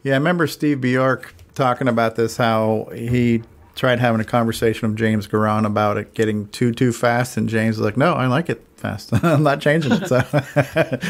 Yeah, 0.04 0.14
I 0.14 0.18
remember 0.18 0.46
Steve 0.48 0.82
Bjork 0.82 1.34
talking 1.56 1.88
about 1.88 2.16
this. 2.16 2.38
How 2.38 2.90
he 2.94 3.42
tried 3.76 4.00
having 4.00 4.20
a 4.22 4.26
conversation 4.26 4.90
with 4.90 4.98
James 4.98 5.28
Garan 5.28 5.66
about 5.66 5.98
it 5.98 6.14
getting 6.14 6.48
too 6.50 6.72
too 6.72 6.92
fast, 6.94 7.38
and 7.38 7.50
James 7.50 7.78
was 7.78 7.86
like, 7.86 7.98
"No, 7.98 8.14
I 8.14 8.28
like 8.28 8.50
it 8.50 8.64
fast. 8.76 9.10
I'm 9.24 9.44
not 9.44 9.60
changing 9.62 9.92
it." 9.94 10.08
So, 10.08 10.18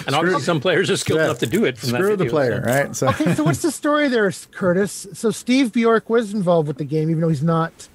And 0.08 0.16
obviously, 0.16 0.42
some 0.44 0.60
players 0.62 0.90
are 0.90 0.98
skilled 0.98 1.20
Yeah. 1.20 1.26
enough 1.26 1.40
to 1.40 1.46
do 1.48 1.66
it. 1.66 1.78
From 1.78 1.90
Screw 1.90 2.10
that 2.10 2.18
the 2.18 2.24
video, 2.26 2.32
player, 2.32 2.64
so. 2.64 2.72
right? 2.72 2.96
So, 2.96 3.10
Okay, 3.10 3.34
so 3.36 3.44
what's 3.44 3.62
the 3.62 3.72
story 3.72 4.08
there, 4.08 4.32
Curtis? 4.52 5.08
So 5.14 5.32
Steve 5.32 5.74
Bjork 5.74 6.10
was 6.10 6.34
involved 6.34 6.68
with 6.68 6.78
the 6.78 6.86
game, 6.86 7.10
even 7.10 7.22
though 7.22 7.30
he's 7.30 7.44
not 7.44 7.88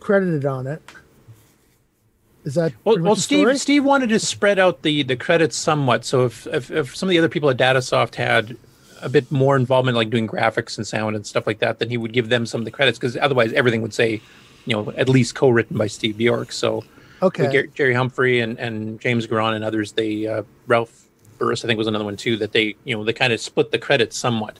credited 0.00 0.44
on 0.46 0.66
it. 0.66 0.82
Is 2.44 2.54
that 2.54 2.72
Well, 2.84 2.98
well 2.98 3.16
Steve 3.16 3.40
story? 3.40 3.58
Steve 3.58 3.84
wanted 3.84 4.08
to 4.10 4.18
spread 4.18 4.58
out 4.58 4.82
the 4.82 5.02
the 5.02 5.16
credits 5.16 5.56
somewhat. 5.56 6.04
So 6.04 6.24
if, 6.24 6.46
if 6.46 6.70
if 6.70 6.96
some 6.96 7.08
of 7.08 7.10
the 7.10 7.18
other 7.18 7.28
people 7.28 7.50
at 7.50 7.56
DataSoft 7.56 8.14
had 8.14 8.56
a 9.02 9.08
bit 9.08 9.30
more 9.30 9.56
involvement, 9.56 9.96
like 9.96 10.10
doing 10.10 10.26
graphics 10.28 10.76
and 10.76 10.86
sound 10.86 11.16
and 11.16 11.26
stuff 11.26 11.46
like 11.46 11.58
that, 11.60 11.78
then 11.78 11.90
he 11.90 11.96
would 11.96 12.12
give 12.12 12.28
them 12.28 12.46
some 12.46 12.60
of 12.60 12.64
the 12.64 12.70
credits 12.70 12.98
because 12.98 13.16
otherwise 13.16 13.52
everything 13.52 13.82
would 13.82 13.94
say, 13.94 14.20
you 14.66 14.74
know, 14.76 14.90
at 14.92 15.08
least 15.08 15.34
co-written 15.34 15.76
by 15.76 15.86
Steve 15.86 16.18
Bjork. 16.18 16.52
So 16.52 16.84
Okay. 17.22 17.66
Jerry 17.74 17.94
Humphrey 17.94 18.40
and, 18.40 18.58
and 18.58 18.98
James 19.00 19.26
Garan 19.26 19.54
and 19.54 19.64
others, 19.64 19.92
they 19.92 20.26
uh, 20.26 20.42
Ralph 20.66 21.06
Burris 21.38 21.64
I 21.64 21.68
think 21.68 21.78
was 21.78 21.86
another 21.86 22.04
one 22.04 22.16
too. 22.16 22.36
That 22.36 22.52
they 22.52 22.76
you 22.84 22.96
know 22.96 23.04
they 23.04 23.12
kind 23.12 23.32
of 23.32 23.40
split 23.40 23.70
the 23.70 23.78
credits 23.78 24.16
somewhat. 24.16 24.58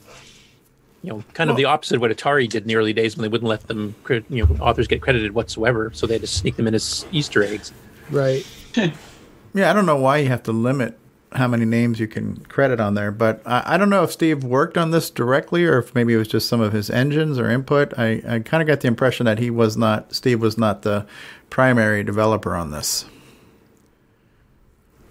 You 1.03 1.13
know, 1.13 1.23
kind 1.33 1.49
of 1.49 1.55
the 1.57 1.65
opposite 1.65 1.95
of 1.95 2.01
what 2.01 2.11
Atari 2.11 2.47
did 2.47 2.61
in 2.63 2.67
the 2.67 2.75
early 2.75 2.93
days 2.93 3.17
when 3.17 3.23
they 3.23 3.27
wouldn't 3.27 3.49
let 3.49 3.67
them, 3.67 3.95
cre- 4.03 4.17
you 4.29 4.45
know, 4.45 4.55
authors 4.63 4.87
get 4.87 5.01
credited 5.01 5.33
whatsoever. 5.33 5.89
So 5.93 6.05
they 6.05 6.13
had 6.13 6.21
to 6.21 6.27
sneak 6.27 6.57
them 6.57 6.67
in 6.67 6.75
as 6.75 7.05
Easter 7.11 7.43
eggs. 7.43 7.73
Right. 8.11 8.45
yeah, 8.75 9.69
I 9.69 9.73
don't 9.73 9.87
know 9.87 9.95
why 9.95 10.17
you 10.17 10.27
have 10.27 10.43
to 10.43 10.51
limit 10.51 10.99
how 11.33 11.47
many 11.47 11.65
names 11.65 11.99
you 11.99 12.07
can 12.07 12.35
credit 12.49 12.79
on 12.81 12.93
there, 12.93 13.09
but 13.09 13.41
I, 13.45 13.63
I 13.65 13.77
don't 13.77 13.89
know 13.89 14.03
if 14.03 14.11
Steve 14.11 14.43
worked 14.43 14.77
on 14.77 14.91
this 14.91 15.09
directly 15.09 15.65
or 15.65 15.79
if 15.79 15.95
maybe 15.95 16.13
it 16.13 16.17
was 16.17 16.27
just 16.27 16.47
some 16.49 16.59
of 16.61 16.73
his 16.73 16.89
engines 16.89 17.39
or 17.39 17.49
input. 17.49 17.97
I, 17.97 18.21
I 18.27 18.39
kind 18.39 18.61
of 18.61 18.67
got 18.67 18.81
the 18.81 18.87
impression 18.89 19.25
that 19.25 19.39
he 19.39 19.49
was 19.49 19.77
not 19.77 20.13
Steve 20.13 20.41
was 20.41 20.57
not 20.57 20.81
the 20.81 21.07
primary 21.49 22.03
developer 22.03 22.53
on 22.55 22.71
this. 22.71 23.05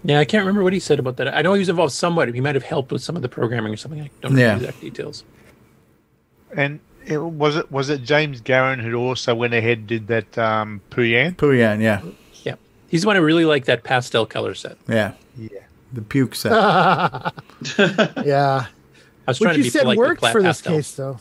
Yeah, 0.03 0.19
I 0.19 0.25
can't 0.25 0.41
remember 0.41 0.63
what 0.63 0.73
he 0.73 0.79
said 0.79 0.99
about 0.99 1.17
that. 1.17 1.27
I 1.35 1.41
know 1.41 1.53
he 1.53 1.59
was 1.59 1.69
involved 1.69 1.93
somewhat. 1.93 2.33
He 2.33 2.41
might 2.41 2.55
have 2.55 2.63
helped 2.63 2.91
with 2.91 3.03
some 3.03 3.15
of 3.15 3.21
the 3.21 3.29
programming 3.29 3.73
or 3.73 3.77
something. 3.77 4.01
I 4.01 4.09
don't 4.21 4.33
know 4.33 4.39
Yeah. 4.39 4.55
the 4.55 4.65
exact 4.67 4.81
details. 4.81 5.23
And 6.55 6.79
it, 7.05 7.17
was 7.17 7.55
it 7.55 7.71
was 7.71 7.89
it 7.89 8.03
James 8.03 8.41
Garron 8.41 8.79
who 8.81 8.95
also 8.95 9.33
went 9.35 9.53
ahead 9.53 9.79
and 9.79 9.87
did 9.87 10.07
that 10.07 10.37
um, 10.37 10.81
Pooyan? 10.91 11.35
Pooyan, 11.35 11.81
yeah, 11.81 12.01
Yeah, 12.43 12.55
he's 12.89 13.01
the 13.01 13.07
one 13.07 13.15
who 13.15 13.21
really 13.23 13.45
liked 13.45 13.65
that 13.67 13.83
pastel 13.83 14.25
color 14.25 14.53
set. 14.53 14.77
yeah, 14.87 15.13
yeah. 15.37 15.59
The 15.93 16.01
puke 16.01 16.35
set. 16.35 16.51
yeah. 18.25 18.65
I 19.27 19.31
was 19.31 19.39
Which 19.39 19.45
trying 19.45 19.53
to 19.55 19.57
you 19.59 19.63
be 19.65 19.69
said 19.69 19.81
polite 19.81 19.97
worked 19.97 20.21
with 20.21 20.31
for 20.31 20.41
this 20.41 20.61
pastel. 20.61 20.75
case, 20.75 20.95
though. 20.95 21.19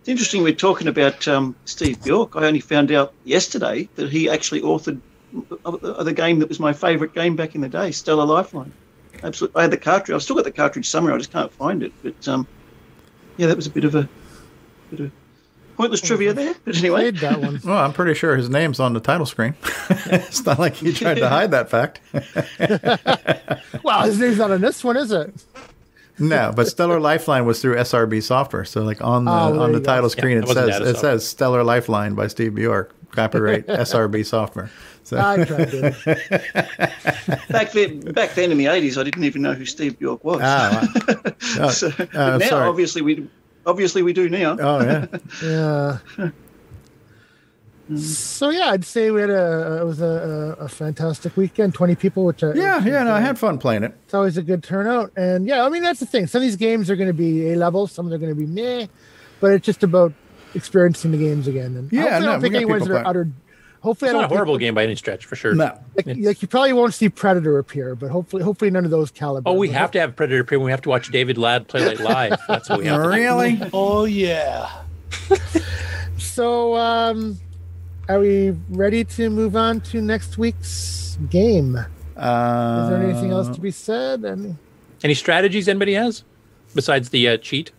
It's 0.00 0.08
interesting 0.08 0.42
we're 0.42 0.52
talking 0.52 0.88
about 0.88 1.26
um, 1.28 1.54
Steve 1.64 2.02
Bjork. 2.04 2.36
I 2.36 2.44
only 2.46 2.60
found 2.60 2.92
out 2.92 3.14
yesterday 3.24 3.88
that 3.94 4.10
he 4.10 4.28
actually 4.28 4.60
authored 4.60 5.00
uh, 5.64 6.02
the 6.02 6.12
game 6.12 6.40
that 6.40 6.48
was 6.48 6.60
my 6.60 6.72
favourite 6.72 7.14
game 7.14 7.36
back 7.36 7.54
in 7.54 7.60
the 7.60 7.68
day, 7.68 7.90
Stellar 7.90 8.26
Lifeline. 8.26 8.72
Absolutely, 9.22 9.58
I 9.58 9.62
had 9.62 9.70
the 9.70 9.78
cartridge. 9.78 10.14
I've 10.14 10.22
still 10.22 10.36
got 10.36 10.44
the 10.44 10.52
cartridge 10.52 10.86
somewhere. 10.88 11.14
I 11.14 11.18
just 11.18 11.32
can't 11.32 11.50
find 11.52 11.82
it. 11.82 11.92
But 12.02 12.28
um, 12.28 12.46
yeah, 13.36 13.46
that 13.46 13.56
was 13.56 13.66
a 13.66 13.70
bit 13.70 13.84
of 13.84 13.94
a 13.94 14.08
bit 14.90 15.00
of 15.00 15.12
pointless 15.76 16.00
mm-hmm. 16.00 16.06
trivia 16.06 16.32
there. 16.32 16.54
But 16.64 16.76
anyway, 16.76 17.10
Played 17.10 17.16
that 17.18 17.40
one. 17.40 17.60
Well, 17.64 17.78
I'm 17.78 17.92
pretty 17.92 18.14
sure 18.14 18.36
his 18.36 18.48
name's 18.48 18.80
on 18.80 18.92
the 18.92 19.00
title 19.00 19.26
screen. 19.26 19.54
it's 20.06 20.44
not 20.44 20.58
like 20.58 20.74
he 20.74 20.92
tried 20.92 21.14
to 21.14 21.28
hide 21.36 21.50
that 21.52 21.70
fact. 21.70 22.00
Well, 23.82 24.02
his 24.04 24.18
name's 24.18 24.38
not 24.38 24.50
on 24.50 24.62
this 24.62 24.82
one, 24.82 24.96
is 24.96 25.12
it? 25.12 25.44
No, 26.18 26.52
but 26.56 26.68
Stellar 26.68 27.00
Lifeline 27.00 27.44
was 27.44 27.60
through 27.60 27.74
SRB 27.76 28.22
software. 28.22 28.64
So 28.64 28.82
like 28.82 29.02
on 29.02 29.26
the 29.26 29.30
Oh, 29.30 29.60
on 29.60 29.72
the 29.72 29.78
you 29.78 29.84
go. 29.84 29.84
title 29.84 30.04
Yeah, 30.04 30.08
screen 30.08 30.38
it 30.38 30.44
it 30.44 30.48
says 30.48 30.68
it 30.68 30.72
software. 30.72 30.94
says 30.94 31.28
Stellar 31.28 31.64
Lifeline 31.64 32.14
by 32.14 32.28
Steve 32.28 32.54
Bjork, 32.54 32.94
copyright 33.10 33.66
SRB 33.66 34.24
software. 34.24 34.70
So 35.04 35.18
I 35.18 35.44
tried 35.44 35.70
to. 35.70 37.40
back 37.50 37.72
then, 37.72 38.00
back 38.00 38.34
then 38.34 38.50
in 38.50 38.58
the 38.58 38.66
eighties, 38.66 38.96
I 38.96 39.04
didn't 39.04 39.24
even 39.24 39.42
know 39.42 39.52
who 39.52 39.66
Steve 39.66 39.98
Bjork 39.98 40.24
was. 40.24 40.40
Ah, 40.42 40.88
wow. 41.06 41.14
Oh, 41.60 41.68
so, 41.68 41.88
uh, 42.14 42.38
now, 42.38 42.48
sorry. 42.48 42.68
obviously, 42.68 43.02
we 43.02 43.28
obviously 43.66 44.02
we 44.02 44.12
do 44.14 44.28
now. 44.30 44.56
Oh 44.58 44.82
yeah. 44.82 45.06
Yeah. 46.16 46.30
So 47.98 48.48
yeah, 48.48 48.70
I'd 48.70 48.84
say 48.86 49.10
we 49.10 49.20
had 49.20 49.28
a 49.28 49.80
it 49.82 49.84
was 49.84 50.00
a, 50.00 50.56
a, 50.58 50.64
a 50.64 50.68
fantastic 50.68 51.36
weekend. 51.36 51.74
Twenty 51.74 51.94
people, 51.94 52.24
which 52.24 52.42
I, 52.42 52.54
Yeah, 52.54 52.78
which 52.78 52.86
yeah, 52.86 53.00
is, 53.00 53.04
no, 53.04 53.10
I 53.12 53.18
uh, 53.18 53.20
had 53.20 53.38
fun 53.38 53.58
playing 53.58 53.82
it. 53.82 53.94
It's 54.06 54.14
always 54.14 54.38
a 54.38 54.42
good 54.42 54.64
turnout, 54.64 55.12
and 55.16 55.46
yeah, 55.46 55.66
I 55.66 55.68
mean 55.68 55.82
that's 55.82 56.00
the 56.00 56.06
thing. 56.06 56.26
Some 56.26 56.38
of 56.40 56.44
these 56.44 56.56
games 56.56 56.88
are 56.88 56.96
going 56.96 57.08
to 57.08 57.12
be 57.14 57.50
A 57.52 57.56
level, 57.56 57.86
some 57.86 58.06
of 58.06 58.10
them 58.10 58.22
are 58.22 58.24
going 58.26 58.34
to 58.34 58.40
be 58.40 58.46
meh, 58.46 58.86
but 59.38 59.52
it's 59.52 59.66
just 59.66 59.82
about 59.82 60.14
experiencing 60.54 61.10
the 61.10 61.18
games 61.18 61.46
again. 61.46 61.76
And 61.76 61.92
Yeah, 61.92 62.02
hopefully 62.02 62.16
I 62.16 62.20
no, 62.20 62.26
don't 62.32 62.40
we 62.42 62.48
pick 62.48 62.52
got 62.52 62.56
any 62.56 62.64
ones 62.64 62.82
people 62.84 62.94
that 62.96 63.04
are 63.04 63.10
utter. 63.10 63.28
Hopefully, 63.84 64.08
It's 64.08 64.14
I 64.14 64.20
not 64.20 64.22
don't 64.22 64.32
a 64.32 64.34
horrible 64.36 64.56
game 64.56 64.74
by 64.74 64.82
any 64.82 64.96
stretch, 64.96 65.26
for 65.26 65.36
sure. 65.36 65.54
No. 65.54 65.78
Like, 65.94 66.06
like 66.06 66.40
you 66.40 66.48
probably 66.48 66.72
won't 66.72 66.94
see 66.94 67.10
Predator 67.10 67.58
appear, 67.58 67.94
but 67.94 68.10
hopefully, 68.10 68.42
hopefully 68.42 68.70
none 68.70 68.86
of 68.86 68.90
those 68.90 69.10
caliber. 69.10 69.48
Oh, 69.48 69.52
we 69.52 69.68
have 69.68 69.90
to 69.90 70.00
have 70.00 70.16
Predator 70.16 70.40
appear. 70.40 70.58
when 70.58 70.64
We 70.64 70.70
have 70.70 70.80
to 70.82 70.88
watch 70.88 71.10
David 71.10 71.36
Ladd 71.36 71.68
play 71.68 71.84
like 71.84 72.00
live. 72.00 72.40
That's 72.48 72.70
what 72.70 72.78
we 72.78 72.86
have. 72.86 73.02
to. 73.02 73.08
Really? 73.08 73.60
Oh 73.74 74.06
yeah. 74.06 74.70
So, 76.18 76.74
um, 76.74 77.38
are 78.08 78.18
we 78.18 78.56
ready 78.70 79.04
to 79.04 79.30
move 79.30 79.54
on 79.54 79.80
to 79.82 80.00
next 80.00 80.36
week's 80.36 81.16
game? 81.30 81.76
Uh, 82.16 82.80
Is 82.82 82.90
there 82.90 83.02
anything 83.08 83.30
else 83.30 83.54
to 83.54 83.60
be 83.60 83.70
said? 83.70 84.24
Any... 84.24 84.56
Any 85.04 85.14
strategies 85.14 85.68
anybody 85.68 85.94
has 85.94 86.24
besides 86.74 87.10
the 87.10 87.28
uh, 87.28 87.36
cheat? 87.36 87.70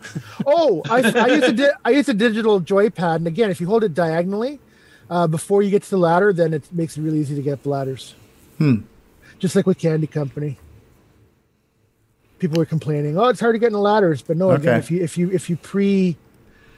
Oh, 0.45 0.82
I, 0.89 1.01
I 1.01 1.28
use 1.36 1.43
a 1.43 1.51
di- 1.51 1.72
I 1.84 1.89
use 1.89 2.08
a 2.08 2.14
digital 2.14 2.62
joypad, 2.62 3.18
and 3.18 3.28
again, 3.28 3.49
if 3.49 3.60
you 3.60 3.68
hold 3.68 3.84
it 3.84 3.93
diagonally 3.93 4.62
uh, 5.10 5.28
before 5.28 5.62
you 5.62 5.70
get 5.70 5.84
to 5.84 5.89
the 5.89 5.97
ladder, 5.97 6.34
then 6.34 6.53
it 6.53 6.72
makes 6.72 6.97
it 6.97 7.01
really 7.01 7.20
easy 7.20 7.36
to 7.36 7.41
get 7.41 7.53
up 7.53 7.64
the 7.64 7.70
ladders. 7.70 8.16
Hmm. 8.58 8.82
Just 9.39 9.56
like 9.56 9.66
with 9.66 9.78
Candy 9.78 10.08
Company. 10.08 10.58
People 12.39 12.58
were 12.58 12.66
complaining, 12.66 13.18
"Oh, 13.18 13.26
it's 13.26 13.39
hard 13.39 13.56
to 13.56 13.60
get 13.60 13.68
in 13.68 13.74
the 13.74 13.80
ladders," 13.80 14.22
but 14.22 14.36
no, 14.36 14.51
again, 14.51 14.78
if 14.80 14.91
you 14.91 15.01
if 15.01 15.18
you 15.18 15.32
if 15.32 15.49
you 15.49 15.56
pre 15.56 16.18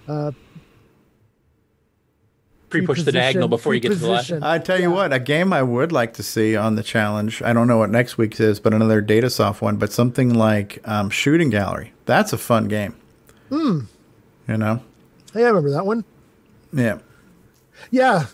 uh, 0.08 0.32
Pre-push 2.70 3.04
the 3.04 3.14
diagonal 3.14 3.48
before 3.48 3.74
you 3.74 3.80
get 3.80 3.90
to 3.90 3.96
the 3.96 4.10
ladder. 4.10 4.40
I 4.42 4.60
tell 4.60 4.80
you 4.80 4.92
what, 4.92 5.14
a 5.14 5.20
game 5.20 5.54
I 5.54 5.64
would 5.64 5.94
like 5.94 6.14
to 6.16 6.24
see 6.24 6.58
on 6.58 6.76
the 6.76 6.84
challenge. 6.84 7.42
I 7.42 7.54
don't 7.54 7.68
know 7.68 7.78
what 7.78 7.90
next 7.90 8.18
week's 8.18 8.42
is, 8.42 8.60
but 8.60 8.74
another 8.74 9.02
Datasoft 9.02 9.62
one. 9.62 9.78
But 9.78 9.94
something 9.94 10.34
like 10.34 10.82
um, 10.84 11.10
Shooting 11.10 11.50
Gallery. 11.50 11.94
That's 12.06 12.34
a 12.34 12.38
fun 12.38 12.68
game. 12.68 12.94
Hmm. 13.48 13.82
You 14.50 14.58
know. 14.58 14.82
Hey, 15.34 15.44
I 15.46 15.48
remember 15.48 15.70
that 15.72 15.86
one. 15.86 16.04
Yeah. 16.74 17.00
Yeah. 17.92 18.26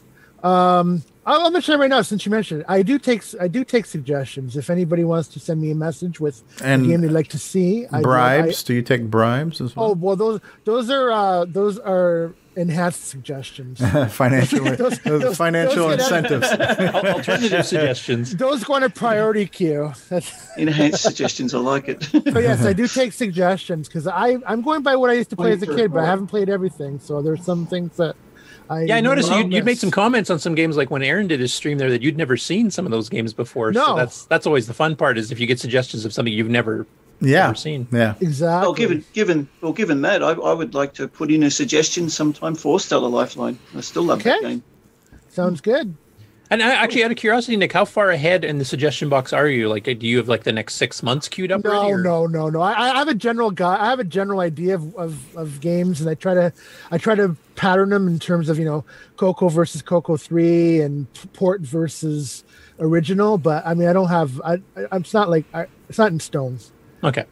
Um, 0.44 1.04
I'll, 1.26 1.42
I'll 1.42 1.52
mention 1.52 1.76
it 1.76 1.78
right 1.78 1.90
now 1.90 2.02
since 2.02 2.26
you 2.26 2.32
mentioned 2.32 2.62
it. 2.62 2.66
I 2.68 2.82
do 2.84 3.00
take 3.00 3.24
I 3.40 3.48
do 3.48 3.64
take 3.64 3.86
suggestions. 3.86 4.58
If 4.58 4.70
anybody 4.70 5.04
wants 5.06 5.30
to 5.30 5.40
send 5.40 5.62
me 5.62 5.72
a 5.72 5.76
message 5.76 6.20
with 6.20 6.44
And 6.62 6.86
a 6.86 6.90
game 6.90 7.02
they'd 7.02 7.12
like 7.12 7.30
to 7.30 7.40
see, 7.40 7.86
I- 7.92 8.02
Bribes? 8.02 8.64
Do 8.64 8.74
you 8.74 8.82
take 8.82 9.10
bribes 9.10 9.62
as 9.62 9.72
I, 9.72 9.74
oh 9.82 9.86
well? 9.94 9.96
well, 9.96 10.16
those 10.18 10.42
those 10.66 10.90
are 10.90 11.12
uh, 11.12 11.46
those 11.46 11.80
are 11.80 12.34
enhanced 12.58 13.06
suggestions. 13.08 13.80
financial 14.14 14.64
Those- 14.76 15.00
those 15.00 15.22
those- 15.22 15.38
financial 15.38 15.88
those 15.88 16.02
incentives. 16.02 16.48
Alternative 17.06 17.66
suggestions. 17.66 18.36
Those 18.36 18.66
go 18.66 18.74
on 18.74 18.84
a 18.84 18.90
priority 18.90 19.46
queue. 19.48 19.94
That's, 20.10 20.56
Enhanced 20.58 21.04
suggestions. 21.04 21.54
I 21.54 21.60
like 21.60 21.88
it. 21.88 22.06
but 22.12 22.44
yes, 22.44 22.66
I 22.66 22.74
do 22.74 22.86
take 22.86 23.14
suggestions 23.14 23.88
because 23.88 24.08
I 24.08 24.40
I'm 24.46 24.62
going 24.62 24.84
by 24.84 24.98
what 24.98 25.10
I 25.10 25.14
used 25.14 25.30
to 25.30 25.38
play 25.38 25.54
as 25.54 25.62
a 25.64 25.68
kid, 25.68 25.94
but 25.94 26.04
I 26.04 26.06
haven't 26.06 26.28
played 26.28 26.50
everything. 26.50 27.00
So 27.00 27.22
there's 27.22 27.46
some 27.46 27.66
things 27.66 27.96
that 27.96 28.18
I 28.70 28.84
Yeah, 28.84 28.96
I 28.98 29.02
noticed 29.02 29.30
will 29.30 29.38
you 29.40 29.44
you 29.46 29.50
made 29.50 29.66
miss. 29.66 29.82
some 29.82 29.92
comments 29.92 30.30
on 30.30 30.40
some 30.40 30.56
games 30.56 30.78
like 30.78 30.90
when 30.92 31.04
Aaron 31.04 31.28
did 31.28 31.40
his 31.40 31.54
stream 31.54 31.78
there 31.78 31.90
that 31.90 32.02
you'd 32.02 32.18
never 32.18 32.38
seen 32.38 32.72
some 32.72 32.86
of 32.86 32.92
those 32.92 33.10
games 33.10 33.34
before. 33.34 33.74
So 33.74 33.80
No. 33.80 33.96
that's 33.96 34.26
that's 34.26 34.46
always 34.48 34.68
the 34.68 34.74
fun 34.74 34.96
part 34.96 35.18
is 35.18 35.32
if 35.32 35.40
you 35.40 35.48
get 35.48 35.60
suggestions 35.60 36.06
of 36.06 36.14
something 36.14 36.34
you've 36.34 36.50
never 36.50 36.86
Yeah. 37.22 37.44
never 37.44 37.56
seen. 37.56 37.88
Yeah. 37.92 38.16
Exactly. 38.22 38.66
Well, 38.66 38.74
given 38.74 39.06
given 39.14 39.48
well, 39.62 39.74
given 39.74 40.02
that, 40.02 40.24
I, 40.24 40.32
I 40.32 40.54
would 40.54 40.74
like 40.74 40.94
to 40.96 41.08
put 41.08 41.32
in 41.32 41.44
a 41.44 41.52
suggestion 41.52 42.10
sometime 42.10 42.56
for 42.56 42.80
Stellar 42.80 43.10
Lifeline. 43.10 43.58
I 43.78 43.82
still 43.82 44.04
love 44.04 44.24
that 44.24 44.42
game. 44.42 44.64
Sounds 45.30 45.62
good. 45.62 45.96
And 46.54 46.62
I, 46.62 46.76
actually, 46.76 47.04
out 47.04 47.10
of 47.10 47.18
curiosity, 47.18 47.58
Nick, 47.58 47.72
how 47.74 47.84
far 47.84 48.12
ahead 48.12 48.44
in 48.44 48.60
the 48.60 48.66
suggestion 48.66 49.10
box 49.10 49.34
are 49.34 49.48
you? 49.48 49.68
Like, 49.70 49.86
do 49.86 50.06
you 50.08 50.18
have 50.18 50.28
like 50.30 50.44
the 50.44 50.52
next 50.54 50.76
six 50.76 51.02
months 51.02 51.28
queued 51.28 51.52
up? 51.52 51.64
No, 51.64 51.72
already, 51.72 52.04
no, 52.04 52.28
no, 52.28 52.50
no. 52.50 52.62
I, 52.62 52.92
I 52.92 52.98
have 53.00 53.08
a 53.08 53.16
general 53.16 53.50
guy. 53.50 53.76
I 53.82 53.90
have 53.90 54.00
a 54.00 54.04
general 54.04 54.40
idea 54.40 54.76
of, 54.76 54.96
of, 54.96 55.36
of 55.36 55.60
games, 55.62 56.00
and 56.00 56.08
I 56.10 56.14
try 56.14 56.36
to 56.36 56.54
I 56.92 57.00
try 57.00 57.16
to 57.16 57.36
pattern 57.56 57.90
them 57.90 58.08
in 58.08 58.20
terms 58.20 58.50
of 58.50 58.60
you 58.60 58.66
know 58.66 58.86
Coco 59.18 59.50
versus 59.50 59.82
Coco 59.82 60.16
three 60.16 60.80
and 60.82 61.08
Port 61.34 61.62
versus 61.62 62.44
original. 62.80 63.40
But 63.40 63.66
I 63.66 63.74
mean, 63.74 63.88
I 63.88 63.94
don't 63.94 64.10
have. 64.10 64.40
I, 64.42 64.54
I 64.76 64.86
I'm 64.92 65.02
it's 65.02 65.14
not 65.14 65.30
like 65.32 65.46
I, 65.56 65.66
it's 65.90 65.98
not 65.98 66.12
in 66.12 66.20
stones. 66.20 66.72
Okay. 67.04 67.26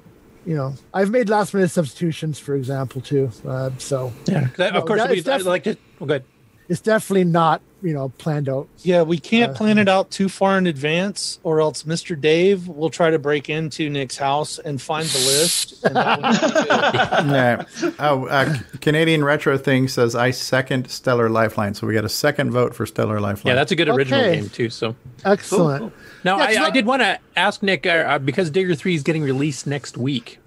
You 0.44 0.56
know, 0.56 0.74
I've 0.92 1.12
made 1.12 1.30
last 1.30 1.54
minute 1.54 1.70
substitutions, 1.70 2.40
for 2.40 2.56
example, 2.56 3.00
too. 3.02 3.30
Uh, 3.48 3.70
so 3.78 4.12
Yeah, 4.26 4.48
'cause 4.48 4.60
I- 4.60 4.70
No, 4.72 4.78
of 4.80 4.86
course, 4.88 5.00
that- 5.02 5.12
we, 5.12 5.22
def- 5.22 5.46
like 5.46 5.64
to. 5.66 5.78
Well, 6.00 6.08
good. 6.08 6.24
It's 6.72 6.82
definitely 6.82 7.26
not 7.26 7.62
you 7.84 7.94
know 7.94 8.10
planned 8.18 8.48
out. 8.48 8.68
Yeah, 8.84 9.02
we 9.02 9.18
can't 9.18 9.52
Uh, 9.52 9.56
plan 9.56 9.78
it 9.78 9.90
out 9.90 10.10
too 10.12 10.30
far 10.30 10.58
in 10.58 10.68
advance, 10.68 11.40
or 11.44 11.60
else 11.62 11.84
Mr. 11.84 12.20
Dave 12.20 12.68
will 12.68 12.90
try 12.92 13.10
to 13.10 13.18
break 13.20 13.50
into 13.50 13.90
Nick's 13.90 14.18
house 14.18 14.60
and 14.60 14.80
find 14.82 15.06
the 15.08 15.18
list. 15.20 15.84
And 15.84 15.96
that 15.96 16.22
would 16.22 16.32
be 16.32 16.38
good. 17.82 17.92
yeah. 17.92 17.94
Oh, 18.00 18.26
uh, 18.28 18.56
Canadian 18.82 19.24
Retro 19.24 19.58
Thing 19.58 19.88
says 19.88 20.16
I 20.16 20.30
second 20.32 20.90
Stellar 20.92 21.28
Lifeline. 21.30 21.74
So 21.74 21.88
we 21.88 21.94
got 21.96 22.06
a 22.06 22.10
second 22.10 22.52
vote 22.52 22.76
for 22.76 22.86
Stellar 22.86 23.20
Lifeline. 23.20 23.52
Yeah, 23.52 23.56
that's 23.56 23.72
a 23.72 23.76
good 23.76 23.90
original 23.90 24.20
Okay. 24.22 24.36
game 24.36 24.50
too. 24.50 24.70
So 24.70 24.96
Excellent. 25.26 25.92
now 26.24 26.38
Yeah, 26.38 26.50
it's 26.50 26.58
I, 26.60 26.66
I 26.66 26.70
did 26.70 26.86
want 26.86 27.02
to 27.02 27.20
ask 27.36 27.64
Nick 27.64 27.86
uh, 27.88 27.90
uh, 27.90 28.20
because 28.20 28.50
Digger 28.52 28.76
Three 28.76 28.94
is 28.96 29.04
getting 29.04 29.24
released 29.24 29.66
next 29.66 29.98
week. 29.98 30.38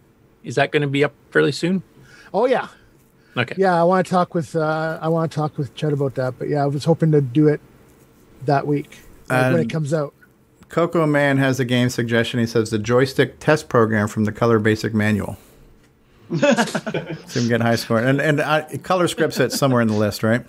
Is 0.45 0.55
that 0.55 0.71
going 0.71 0.83
to 0.83 0.89
be 0.89 1.03
up 1.03 1.13
fairly 1.33 1.53
soon? 1.53 1.83
Oh 2.33 2.47
yeah, 2.47 2.69
Okay. 3.37 3.55
yeah. 3.59 3.79
I 3.79 3.85
want 3.85 4.07
to 4.07 4.11
talk 4.11 4.35
with 4.35 4.55
uh, 4.55 4.99
I 5.01 5.09
want 5.09 5.31
to 5.31 5.35
talk 5.35 5.59
with 5.59 5.75
Chet 5.75 5.93
about 5.93 6.15
that. 6.15 6.39
But 6.39 6.49
yeah, 6.49 6.63
I 6.63 6.67
was 6.67 6.85
hoping 6.85 7.13
to 7.13 7.21
do 7.21 7.49
it 7.49 7.61
that 8.45 8.67
week 8.67 8.99
like 9.29 9.53
when 9.53 9.63
it 9.63 9.71
comes 9.71 9.93
out. 9.95 10.15
Coco 10.69 11.07
Man 11.07 11.39
has 11.39 11.61
a 11.61 11.65
game 11.65 11.89
suggestion. 11.89 12.41
He 12.41 12.47
says 12.47 12.71
the 12.71 12.79
joystick 12.79 13.39
test 13.39 13.69
program 13.69 14.09
from 14.09 14.25
the 14.25 14.33
Color 14.33 14.59
Basic 14.59 14.93
Manual. 14.93 15.37
so 16.37 16.49
you 16.49 17.41
can 17.41 17.49
get 17.49 17.61
high 17.61 17.77
score. 17.77 17.99
And 17.99 18.21
and 18.21 18.41
uh, 18.41 18.67
color 18.83 19.09
scripts 19.09 19.39
it 19.39 19.53
somewhere 19.53 19.83
in 19.83 19.89
the 19.89 19.95
list, 19.95 20.23
right? 20.23 20.45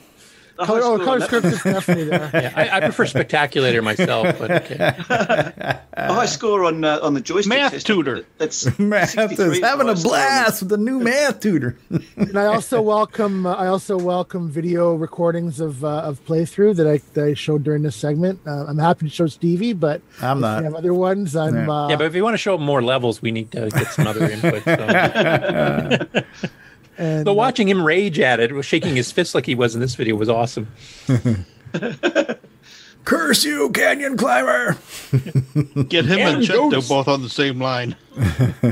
A 0.58 0.66
Color, 0.66 0.82
high 0.82 0.88
oh, 0.88 0.97
color 0.99 1.20
that- 1.20 1.26
script 1.26 1.45
is 1.47 1.62
definitely 1.64 2.06
there. 2.06 2.30
Yeah, 2.34 2.53
I, 2.56 2.78
I 2.78 2.80
prefer 2.80 3.06
Spectaculator 3.06 3.84
myself, 3.84 4.39
but 4.39 4.51
okay. 4.51 4.78
a 4.80 6.14
high 6.14 6.26
score 6.28 6.64
on 6.64 6.84
uh, 6.86 6.99
on 7.01 7.14
the 7.14 7.20
joystick. 7.20 7.49
Math 7.49 7.74
test. 7.74 7.86
tutor. 7.88 8.26
That's 8.38 8.80
Math 8.80 9.18
is 9.18 9.39
is 9.39 9.60
having 9.60 9.88
a 9.89 9.93
high 9.93 9.97
on 9.97 10.03
blast 10.03 10.62
with 10.62 10.70
the 10.70 10.78
new 10.78 10.99
math 10.99 11.41
tutor. 11.41 11.78
and 12.16 12.38
I 12.38 12.45
also 12.45 12.82
welcome 12.82 13.45
uh, 13.45 13.53
I 13.53 13.68
also 13.68 13.97
welcome 13.97 14.49
video 14.49 14.93
recordings 14.95 15.60
of 15.60 15.84
uh, 15.84 16.03
of 16.03 16.24
playthrough 16.26 16.78
that 16.78 16.88
I 16.88 16.99
that 17.16 17.26
I 17.26 17.34
showed 17.34 17.64
during 17.64 17.82
this 17.84 17.97
segment. 17.97 18.39
Uh, 18.47 18.66
I'm 18.66 18.78
happy 18.78 19.08
to 19.10 19.12
show 19.14 19.28
Stevie, 19.28 19.74
but 19.74 20.01
I'm 20.22 20.38
if 20.38 20.41
not. 20.41 20.58
you 20.60 20.64
have 20.66 20.76
other 20.76 20.93
ones. 20.93 21.36
I'm 21.36 21.56
Yeah. 21.56 21.70
uh, 21.72 21.88
yeah, 21.89 21.95
but 21.97 22.06
if 22.06 22.16
you 22.16 22.24
want 22.24 22.36
to 22.36 22.38
show 22.39 22.58
more 22.58 22.82
levels, 22.82 23.22
we 23.22 23.32
need 23.32 23.51
to 23.51 23.70
get 23.72 23.88
some 23.88 24.08
other 24.08 24.30
input. 24.30 24.64
So. 24.64 26.24
And 26.98 27.26
So 27.26 27.34
watching 27.34 27.68
him 27.68 27.84
rage 27.84 28.20
at 28.20 28.39
it, 28.39 28.64
shaking 28.64 28.96
his 28.96 29.12
fist 29.12 29.36
like 29.36 29.46
he 29.46 29.56
was 29.56 29.76
in 29.76 29.82
this 29.82 29.96
video, 29.96 30.16
was 30.16 30.30
awesome. 30.30 30.68
Curse 33.06 33.43
you, 33.46 33.70
canyon 33.70 34.18
climber! 34.18 34.78
Get 35.88 36.06
him 36.06 36.20
and 36.20 36.38
And 36.38 36.43
Chet, 36.43 36.72
they're 36.72 36.82
both 36.82 37.08
on 37.08 37.22
the 37.22 37.30
same 37.30 37.62
line. 37.62 37.96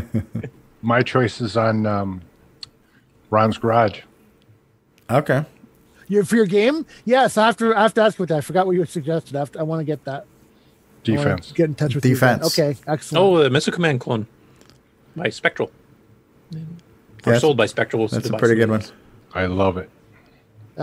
My 0.82 1.02
choice 1.04 1.40
is 1.40 1.56
on 1.56 1.86
um, 1.86 2.22
Ron's 3.30 3.58
Garage. 3.60 4.02
Okay. 5.10 5.46
you 6.08 6.24
for 6.24 6.36
your 6.36 6.48
game. 6.48 6.86
Yes, 7.06 7.38
I 7.38 7.46
have 7.46 7.58
to 7.58 7.76
I 7.76 7.84
have 7.84 7.94
to 7.94 8.02
ask 8.02 8.18
you 8.18 8.24
what 8.24 8.30
that. 8.30 8.40
I 8.40 8.42
forgot 8.42 8.66
what 8.66 8.76
you 8.76 8.84
suggested. 8.86 9.36
I, 9.36 9.40
have 9.40 9.52
to, 9.52 9.60
I 9.60 9.64
want 9.64 9.82
to 9.82 9.86
get 9.86 10.04
that. 10.06 10.26
Defense. 11.04 11.52
Get 11.52 11.66
in 11.66 11.76
touch 11.76 11.94
with 11.94 12.06
you. 12.06 12.16
Defense. 12.16 12.46
Okay, 12.48 12.76
excellent. 12.88 13.24
Oh, 13.24 13.38
the 13.44 13.50
Missile 13.50 13.74
Command 13.74 14.00
clone 14.00 14.26
My 15.16 15.30
Spectral. 15.30 15.72
Or 17.26 17.34
Yes. 17.34 17.42
sold 17.42 17.58
by 17.58 17.66
Spectral. 17.68 18.08
That's 18.08 18.30
a 18.30 18.38
pretty 18.38 18.56
good 18.56 18.70
one. 18.70 18.84
I 19.34 19.46
love 19.46 19.78
it. 19.78 19.90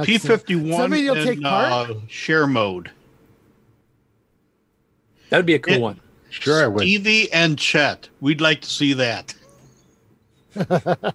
P 0.05 0.19
fifty 0.19 0.55
one 0.57 0.81
Somebody 0.81 1.09
in 1.09 1.45
uh, 1.45 1.95
share 2.09 2.47
mode. 2.47 2.91
That 5.31 5.39
would 5.39 5.47
be 5.47 5.55
a 5.55 5.59
cool 5.59 5.75
It- 5.75 5.81
one. 5.81 6.01
Sure, 6.31 6.63
I 6.63 6.69
would. 6.69 6.83
Stevie 6.83 7.33
and 7.33 7.59
Chet. 7.59 8.09
We'd 8.21 8.41
like 8.41 8.61
to 8.61 8.71
see 8.71 8.93
that. 8.95 9.35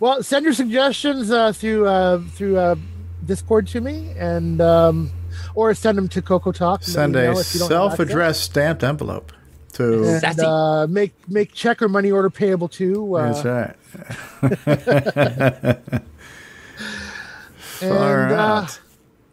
Well, 0.00 0.22
send 0.22 0.44
your 0.44 0.52
suggestions 0.52 1.30
uh, 1.30 1.52
through 1.52 1.86
uh, 1.86 2.20
through 2.32 2.58
uh, 2.58 2.74
Discord 3.24 3.68
to 3.68 3.80
me, 3.80 4.12
and 4.18 4.60
um, 4.60 5.10
or 5.54 5.72
send 5.74 5.96
them 5.96 6.08
to 6.08 6.20
Coco 6.20 6.50
Talk. 6.50 6.82
Send 6.82 7.14
a 7.14 7.20
if 7.20 7.24
you 7.24 7.30
don't 7.30 7.36
have 7.36 7.42
access. 7.44 7.68
self-addressed 7.68 8.42
stamped 8.42 8.82
envelope 8.82 9.32
to. 9.72 10.20
and 10.24 10.40
uh, 10.40 10.86
make 10.88 11.12
make 11.28 11.52
check 11.52 11.82
or 11.82 11.88
money 11.88 12.10
order 12.10 12.30
payable 12.30 12.68
too. 12.68 13.14
Uh, 13.16 13.32
That's 13.32 13.44
right. 13.44 13.76
and, 17.80 17.90
Far 17.90 18.28
uh, 18.32 18.34
out. 18.36 18.80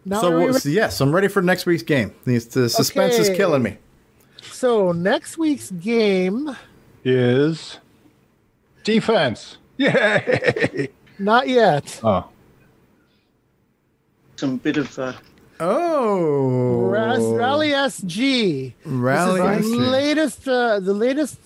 now 0.06 0.22
so, 0.22 0.38
we 0.38 0.46
what- 0.46 0.54
ready- 0.56 0.72
yes, 0.72 1.00
I'm 1.02 1.14
ready 1.14 1.28
for 1.28 1.42
next 1.42 1.66
week's 1.66 1.84
game. 1.84 2.14
The, 2.26 2.38
the 2.40 2.70
suspense 2.70 3.16
is 3.16 3.30
killing 3.30 3.62
me. 3.64 3.78
so 4.42 4.92
next 4.92 5.38
week's 5.38 5.72
game, 5.72 6.56
Is 7.04 7.78
defense. 8.84 9.58
Yay! 9.78 10.90
not 11.20 11.48
yet. 11.48 12.00
Oh, 12.04 12.28
some 14.36 14.58
bit 14.58 14.78
of 14.78 14.98
uh, 15.00 15.14
Oh, 15.60 16.90
Ras- 16.90 17.20
Rally 17.20 17.70
SG. 17.72 18.74
Rally 18.86 19.42
this 19.58 19.66
is 19.66 19.72
the 19.72 19.78
SG. 19.78 19.92
latest, 19.92 20.48
uh, 20.48 20.80
the 20.80 20.94
latest 20.94 21.40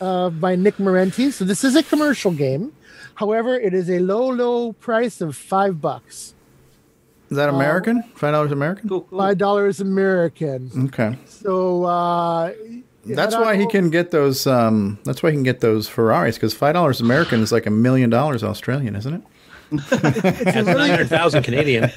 uh, 0.00 0.30
by 0.30 0.56
Nick 0.56 0.76
Marentes. 0.76 1.32
So 1.34 1.44
this 1.44 1.62
is 1.64 1.76
a 1.76 1.82
commercial 1.82 2.32
game. 2.32 2.72
However, 3.14 3.54
it 3.54 3.74
is 3.74 3.90
a 3.90 3.98
low, 4.00 4.28
low 4.30 4.72
price 4.72 5.20
of 5.20 5.36
five 5.36 5.80
bucks. 5.80 6.34
Is 7.30 7.36
that 7.36 7.48
American? 7.48 8.02
Five 8.16 8.32
dollars 8.32 8.50
American? 8.50 9.04
Five 9.10 9.38
dollars 9.38 9.80
American. 9.80 10.70
Okay. 10.86 11.16
So 11.26 11.84
uh, 11.84 12.52
That's 13.04 13.36
why 13.36 13.56
he 13.56 13.66
can 13.68 13.90
get 13.90 14.10
those. 14.10 14.48
Um, 14.48 14.98
that's 15.04 15.22
why 15.22 15.30
he 15.30 15.36
can 15.36 15.44
get 15.44 15.60
those 15.60 15.86
Ferraris 15.86 16.34
because 16.36 16.54
five 16.54 16.74
dollars 16.74 17.00
American 17.00 17.40
is 17.40 17.52
like 17.52 17.66
a 17.66 17.70
million 17.70 18.10
dollars 18.10 18.42
Australian, 18.42 18.96
isn't 18.96 19.14
it? 19.14 19.22
That's 19.70 20.66
nine 20.66 20.90
hundred 20.90 21.08
thousand 21.08 21.42
Canadian. 21.44 21.90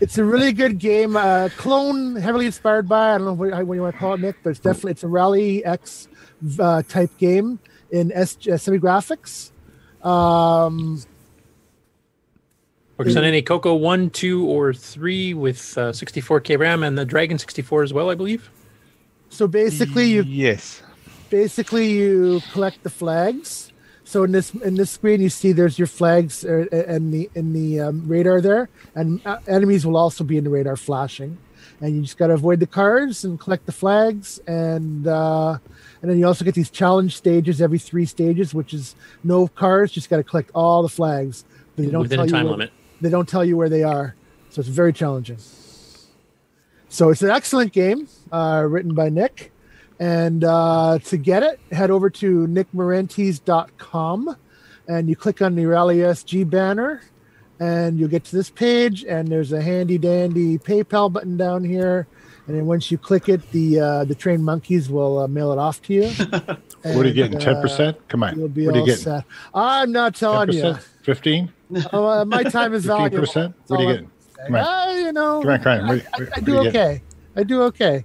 It's 0.00 0.18
a 0.18 0.24
really 0.24 0.52
good 0.52 0.78
game. 0.78 1.16
Uh, 1.16 1.48
clone, 1.56 2.16
heavily 2.16 2.46
inspired 2.46 2.88
by. 2.88 3.14
I 3.14 3.18
don't 3.18 3.26
know 3.26 3.32
what, 3.32 3.66
what 3.66 3.74
you 3.74 3.82
want 3.82 3.94
to 3.94 3.98
call 3.98 4.14
it, 4.14 4.20
Nick, 4.20 4.36
but 4.42 4.50
it's 4.50 4.60
definitely 4.60 4.92
it's 4.92 5.04
a 5.04 5.08
Rally 5.08 5.64
X 5.64 6.08
uh, 6.58 6.82
type 6.82 7.10
game 7.18 7.58
in 7.90 8.12
S- 8.12 8.36
uh, 8.46 8.56
semi 8.58 8.78
graphics. 8.78 9.50
Um, 10.04 11.02
Works 12.98 13.14
on 13.16 13.24
any 13.24 13.42
Coco 13.42 13.74
one, 13.76 14.10
two, 14.10 14.44
or 14.46 14.74
three 14.74 15.32
with 15.32 15.78
uh, 15.78 15.92
64k 15.92 16.58
RAM 16.58 16.82
and 16.82 16.98
the 16.98 17.04
Dragon 17.04 17.38
64 17.38 17.84
as 17.84 17.92
well, 17.92 18.10
I 18.10 18.16
believe. 18.16 18.50
so 19.28 19.46
basically, 19.46 20.06
you 20.10 20.22
yes, 20.22 20.82
basically 21.30 21.90
you 21.92 22.40
collect 22.52 22.82
the 22.82 22.90
flags. 22.90 23.72
So 24.08 24.24
in 24.24 24.32
this 24.32 24.54
in 24.54 24.76
this 24.76 24.90
screen, 24.90 25.20
you 25.20 25.28
see 25.28 25.52
there's 25.52 25.78
your 25.78 25.86
flags 25.86 26.42
uh, 26.42 26.64
and 26.72 27.12
the 27.12 27.28
in 27.34 27.52
the 27.52 27.80
um, 27.80 28.08
radar 28.08 28.40
there, 28.40 28.70
and 28.94 29.20
uh, 29.26 29.38
enemies 29.46 29.84
will 29.84 29.98
also 29.98 30.24
be 30.24 30.38
in 30.38 30.44
the 30.44 30.50
radar 30.50 30.76
flashing, 30.76 31.36
and 31.82 31.94
you 31.94 32.00
just 32.00 32.16
got 32.16 32.28
to 32.28 32.32
avoid 32.32 32.58
the 32.58 32.66
cars 32.66 33.22
and 33.24 33.38
collect 33.38 33.66
the 33.66 33.72
flags, 33.72 34.38
and 34.46 35.06
uh, 35.06 35.58
and 36.00 36.10
then 36.10 36.18
you 36.18 36.26
also 36.26 36.42
get 36.42 36.54
these 36.54 36.70
challenge 36.70 37.18
stages 37.18 37.60
every 37.60 37.78
three 37.78 38.06
stages, 38.06 38.54
which 38.54 38.72
is 38.72 38.94
no 39.24 39.46
cars, 39.46 39.92
just 39.92 40.08
got 40.08 40.16
to 40.16 40.22
collect 40.22 40.50
all 40.54 40.82
the 40.82 40.88
flags, 40.88 41.44
but 41.76 41.84
they 41.84 41.90
don't 41.90 42.00
Within 42.00 42.20
a 42.20 42.26
tell 42.26 42.40
you 42.40 42.44
where- 42.46 42.52
limit. 42.52 42.72
They 43.02 43.10
don't 43.10 43.28
tell 43.28 43.44
you 43.44 43.58
where 43.58 43.68
they 43.68 43.82
are, 43.82 44.14
so 44.48 44.60
it's 44.60 44.70
very 44.70 44.94
challenging. 44.94 45.36
So 46.88 47.10
it's 47.10 47.20
an 47.20 47.28
excellent 47.28 47.74
game, 47.74 48.08
uh, 48.32 48.64
written 48.66 48.94
by 48.94 49.10
Nick. 49.10 49.52
And 50.00 50.44
uh, 50.44 50.98
to 51.06 51.16
get 51.16 51.42
it, 51.42 51.58
head 51.72 51.90
over 51.90 52.08
to 52.10 52.46
nickmarentes.com 52.46 54.36
and 54.86 55.08
you 55.08 55.16
click 55.16 55.42
on 55.42 55.54
the 55.54 55.66
Rally 55.66 55.98
SG 55.98 56.48
banner 56.48 57.02
and 57.60 57.98
you'll 57.98 58.08
get 58.08 58.24
to 58.24 58.36
this 58.36 58.48
page. 58.50 59.04
And 59.04 59.28
there's 59.28 59.52
a 59.52 59.60
handy 59.60 59.98
dandy 59.98 60.58
PayPal 60.58 61.12
button 61.12 61.36
down 61.36 61.64
here. 61.64 62.06
And 62.46 62.56
then 62.56 62.66
once 62.66 62.90
you 62.90 62.96
click 62.96 63.28
it, 63.28 63.50
the 63.50 63.78
uh, 63.80 64.04
the 64.04 64.14
trained 64.14 64.42
monkeys 64.44 64.88
will 64.88 65.18
uh, 65.18 65.28
mail 65.28 65.52
it 65.52 65.58
off 65.58 65.82
to 65.82 65.94
you. 65.94 66.10
What 66.82 67.04
are 67.04 67.08
you 67.08 67.12
getting? 67.14 67.32
And, 67.34 67.42
Ten 67.42 67.56
uh, 67.56 67.60
percent? 67.60 68.08
Come 68.08 68.22
on. 68.22 68.38
You'll 68.38 68.48
be 68.48 68.64
What 68.64 68.76
are 68.76 68.78
you 68.78 68.86
getting? 68.86 69.02
set. 69.02 69.24
I'm 69.52 69.90
not 69.90 70.14
telling 70.14 70.52
you. 70.52 70.62
10%? 70.62 70.80
Fifteen? 71.02 71.52
Oh, 71.92 72.06
uh, 72.06 72.24
my 72.24 72.44
time 72.44 72.72
is 72.72 72.84
Fifteen 72.86 72.96
valuable. 72.96 73.18
percent? 73.18 73.54
That's 73.58 73.70
What 73.72 73.80
are 73.80 73.82
you 73.82 73.88
getting? 73.94 74.10
Come 74.46 74.54
on. 74.54 74.60
Uh, 74.60 74.92
you 74.92 75.12
know, 75.12 75.42
Come 75.42 75.50
on, 75.50 75.60
come 75.60 75.80
on. 75.80 75.90
I, 75.90 75.94
I- 76.14 76.28
I 76.36 76.40
do 76.40 76.52
you 76.52 76.58
okay. 76.68 77.02
I 77.36 77.42
do 77.42 77.62
okay. 77.64 78.04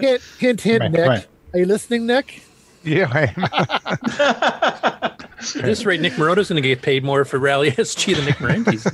Hint, 0.00 0.22
hint, 0.38 0.60
hint, 0.60 0.82
Come 0.82 0.86
on, 0.86 0.92
Nick. 0.92 1.04
come 1.04 1.10
on. 1.10 1.22
Are 1.54 1.58
you 1.58 1.66
listening, 1.66 2.06
Nick? 2.06 2.42
Yeah, 2.84 3.08
I 3.12 3.32
am. 3.36 4.91
At 5.42 5.64
this 5.64 5.84
rate, 5.84 6.00
Nick 6.00 6.12
Marotta's 6.14 6.48
going 6.48 6.62
to 6.62 6.66
get 6.66 6.82
paid 6.82 7.02
more 7.04 7.24
for 7.24 7.38
Rally 7.38 7.70
SG 7.72 8.14
than 8.14 8.24
Nick 8.24 8.36
Marentes. 8.36 8.86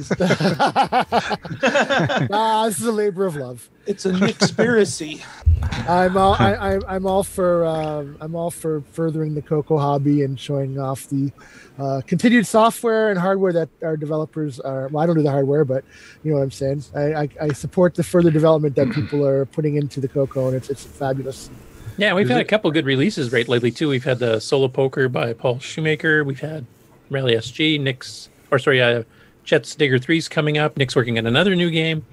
ah, 2.32 2.66
this 2.66 2.80
is 2.80 2.86
a 2.86 2.92
labor 2.92 3.26
of 3.26 3.36
love. 3.36 3.68
It's 3.86 4.06
a 4.06 4.12
conspiracy. 4.12 5.22
I'm 5.62 6.16
all 6.16 6.34
I, 6.34 6.54
I, 6.54 6.94
I'm 6.94 7.06
all 7.06 7.22
for 7.22 7.64
um, 7.64 8.16
I'm 8.20 8.34
all 8.34 8.50
for 8.50 8.82
furthering 8.92 9.34
the 9.34 9.42
Coco 9.42 9.78
hobby 9.78 10.22
and 10.22 10.38
showing 10.38 10.78
off 10.78 11.08
the 11.08 11.32
uh, 11.78 12.00
continued 12.06 12.46
software 12.46 13.10
and 13.10 13.18
hardware 13.18 13.52
that 13.52 13.68
our 13.82 13.96
developers 13.96 14.60
are. 14.60 14.88
Well, 14.88 15.02
I 15.02 15.06
don't 15.06 15.16
do 15.16 15.22
the 15.22 15.30
hardware, 15.30 15.64
but 15.64 15.84
you 16.22 16.30
know 16.30 16.38
what 16.38 16.44
I'm 16.44 16.50
saying. 16.50 16.84
I, 16.94 17.14
I, 17.14 17.28
I 17.40 17.48
support 17.52 17.94
the 17.94 18.02
further 18.02 18.30
development 18.30 18.76
that 18.76 18.90
people 18.90 19.26
are 19.26 19.46
putting 19.46 19.76
into 19.76 20.00
the 20.00 20.08
Coco, 20.08 20.48
and 20.48 20.56
it's 20.56 20.70
it's 20.70 20.84
fabulous. 20.84 21.50
Yeah, 21.98 22.14
we've 22.14 22.24
Is 22.26 22.30
had 22.30 22.38
it- 22.40 22.42
a 22.42 22.48
couple 22.48 22.70
good 22.70 22.86
releases 22.86 23.32
right 23.32 23.46
lately 23.48 23.70
too. 23.70 23.88
We've 23.88 24.04
had 24.04 24.18
the 24.20 24.40
Solo 24.40 24.68
Poker 24.68 25.08
by 25.08 25.32
Paul 25.34 25.58
Shoemaker. 25.58 26.24
We've 26.24 26.40
had 26.40 26.64
Rally 27.10 27.34
SG. 27.34 27.78
Nick's, 27.80 28.28
or 28.50 28.58
sorry, 28.58 28.80
uh, 28.80 29.02
Chet's 29.44 29.74
Digger 29.74 29.98
Three's 29.98 30.28
coming 30.28 30.56
up. 30.58 30.76
Nick's 30.76 30.94
working 30.96 31.18
on 31.18 31.26
another 31.26 31.54
new 31.56 31.70
game. 31.70 32.06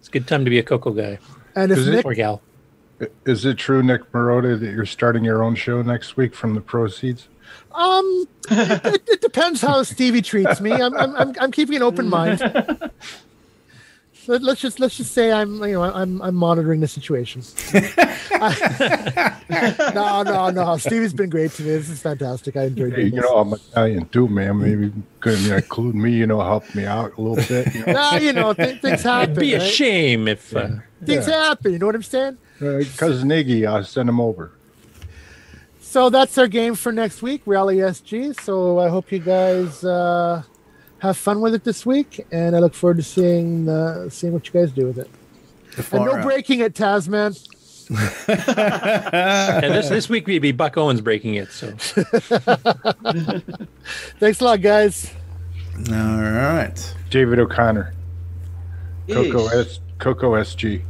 It's 0.00 0.08
a 0.08 0.10
good 0.10 0.26
time 0.26 0.44
to 0.44 0.50
be 0.50 0.58
a 0.58 0.62
Coco 0.62 0.90
guy. 0.90 1.18
And 1.54 1.70
if 1.72 1.78
Is 1.78 1.88
it- 1.88 1.92
Nick, 1.92 2.04
or 2.04 2.14
gal. 2.14 2.42
Is 3.24 3.46
it 3.46 3.56
true, 3.56 3.82
Nick 3.82 4.12
Marotta, 4.12 4.60
that 4.60 4.72
you're 4.72 4.84
starting 4.84 5.24
your 5.24 5.42
own 5.42 5.54
show 5.54 5.80
next 5.80 6.18
week 6.18 6.34
from 6.34 6.54
the 6.54 6.60
proceeds? 6.60 7.28
um, 7.74 8.26
it, 8.50 8.84
it, 8.86 9.02
it 9.08 9.20
depends 9.22 9.60
how 9.62 9.82
Stevie 9.82 10.20
treats 10.22 10.60
me. 10.60 10.72
I'm 10.72 10.94
I'm 10.94 11.16
I'm, 11.16 11.34
I'm 11.40 11.50
keeping 11.52 11.76
an 11.76 11.82
open 11.82 12.08
mind. 12.08 12.40
Let, 14.26 14.42
let's 14.42 14.60
just 14.60 14.78
let's 14.80 14.96
just 14.96 15.12
say 15.12 15.32
I'm 15.32 15.62
you 15.64 15.72
know 15.72 15.82
I'm 15.82 16.20
I'm 16.22 16.34
monitoring 16.34 16.80
the 16.80 16.88
situation. 16.88 17.42
no, 19.94 20.22
no, 20.22 20.50
no. 20.50 20.76
Stevie's 20.76 21.12
been 21.12 21.30
great 21.30 21.50
to 21.52 21.62
me. 21.62 21.70
This 21.70 21.88
is 21.88 22.02
fantastic. 22.02 22.56
I 22.56 22.64
enjoyed 22.64 22.92
it. 22.98 23.12
You 23.14 23.20
know, 23.20 23.38
I'm 23.38 23.52
Italian 23.52 24.06
too, 24.08 24.28
man. 24.28 24.58
Maybe 24.60 24.92
could 25.20 25.38
you 25.40 25.50
know, 25.50 25.56
include 25.56 25.94
me, 25.94 26.12
you 26.12 26.26
know, 26.26 26.40
help 26.40 26.72
me 26.74 26.84
out 26.86 27.16
a 27.16 27.20
little 27.20 27.44
bit. 27.46 27.74
You 27.74 27.86
know? 27.86 27.92
Nah, 28.00 28.16
you 28.16 28.32
know, 28.32 28.52
th- 28.52 28.80
things 28.80 29.02
happen. 29.02 29.30
It'd 29.32 29.40
be 29.40 29.54
a 29.54 29.58
right? 29.58 29.68
shame 29.70 30.28
if 30.28 30.54
uh, 30.54 30.68
Things 31.04 31.26
Yeah. 31.26 31.48
happen. 31.48 31.72
You 31.72 31.78
know 31.78 31.86
what 31.86 31.94
I'm 31.94 32.02
saying? 32.02 32.38
Uh, 32.60 32.80
Cousin 32.96 33.28
Iggy, 33.30 33.66
I'll 33.66 33.84
send 33.84 34.08
him 34.08 34.20
over. 34.20 34.52
So 35.80 36.08
that's 36.08 36.38
our 36.38 36.46
game 36.46 36.74
for 36.76 36.92
next 36.92 37.20
week, 37.22 37.42
Rally 37.46 37.78
SG. 37.78 38.38
So 38.40 38.78
I 38.78 38.88
hope 38.88 39.10
you 39.10 39.18
guys 39.18 39.82
uh, 39.82 40.42
have 41.00 41.16
fun 41.16 41.40
with 41.40 41.54
it 41.54 41.64
this 41.64 41.84
week, 41.86 42.26
and 42.30 42.54
I 42.54 42.58
look 42.60 42.74
forward 42.74 42.98
to 42.98 43.02
seeing 43.02 43.68
uh, 43.68 44.08
seeing 44.08 44.32
what 44.32 44.46
you 44.46 44.52
guys 44.52 44.70
do 44.72 44.86
with 44.86 44.98
it. 44.98 45.10
And 45.92 46.04
no 46.04 46.14
out. 46.16 46.22
breaking 46.22 46.60
it, 46.60 46.74
Tasman. 46.74 47.34
and 47.90 47.98
this 49.74 49.88
this 49.88 50.08
week 50.08 50.26
we'd 50.26 50.40
be 50.40 50.52
Buck 50.52 50.76
Owens 50.76 51.00
breaking 51.00 51.34
it. 51.34 51.50
So 51.50 51.70
Thanks 54.20 54.40
a 54.40 54.44
lot, 54.44 54.60
guys. 54.60 55.12
All 55.88 56.20
right. 56.20 56.94
David 57.08 57.38
O'Connor, 57.38 57.92
Coco 59.08 59.46
S, 59.48 59.80
Coco 59.98 60.32
SG. 60.34 60.82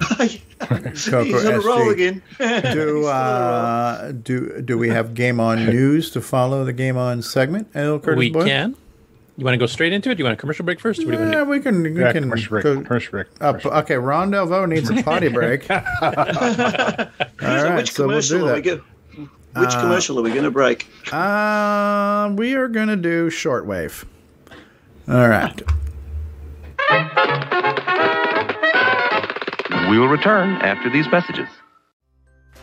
Coco 1.06 1.24
He's 1.24 1.44
on 1.44 1.54
a 1.54 1.60
roll 1.60 1.90
again. 1.90 2.22
do 2.38 3.06
uh, 3.06 4.12
do 4.12 4.60
do 4.62 4.78
we 4.78 4.88
have 4.90 5.14
game 5.14 5.40
on 5.40 5.66
news 5.66 6.10
to 6.12 6.20
follow 6.20 6.64
the 6.64 6.72
game 6.72 6.96
on 6.96 7.22
segment? 7.22 7.68
Hello, 7.72 7.98
Curtis 7.98 8.18
we 8.18 8.30
Boy? 8.30 8.44
can. 8.44 8.76
You 9.36 9.44
want 9.44 9.54
to 9.54 9.58
go 9.58 9.66
straight 9.66 9.92
into 9.92 10.10
it? 10.10 10.14
Do 10.14 10.20
you 10.20 10.24
want 10.26 10.38
a 10.38 10.40
commercial 10.40 10.64
break 10.64 10.78
first? 10.78 11.00
Or 11.02 11.06
what 11.06 11.12
do 11.16 11.18
you 11.24 11.28
Yeah, 11.30 11.38
want 11.38 11.48
we 11.50 11.60
can. 11.60 11.82
We 11.82 12.00
Yeah, 12.00 12.12
can 12.12 12.22
commercial 12.22 12.50
break, 12.50 12.62
go- 12.62 12.82
commercial 12.82 13.10
break, 13.10 13.26
Uh, 13.40 13.58
okay, 13.80 13.96
Ron 13.96 14.30
Delvaux 14.30 14.68
needs 14.68 14.88
a 14.90 15.02
potty 15.02 15.26
break. 15.28 15.68
All 15.70 15.78
So 15.80 17.08
right, 17.40 17.76
which 17.76 17.92
so 17.92 18.06
we'll 18.06 18.20
commercial 18.22 18.38
do 18.38 18.48
are 18.48 18.54
we 18.54 18.60
that. 18.60 18.80
Which 19.56 19.70
Uh, 19.70 19.80
commercial 19.80 20.18
are 20.18 20.22
we 20.22 20.30
going 20.30 20.44
to 20.44 20.50
break? 20.52 20.86
Uh, 21.12 22.32
we 22.36 22.54
are 22.54 22.68
going 22.68 22.88
to 22.88 22.96
do 22.96 23.28
shortwave. 23.28 24.04
All 25.08 25.28
right. 25.28 25.60
We 29.90 29.98
will 29.98 30.08
return 30.08 30.56
after 30.62 30.88
these 30.88 31.06
messages. 31.08 31.48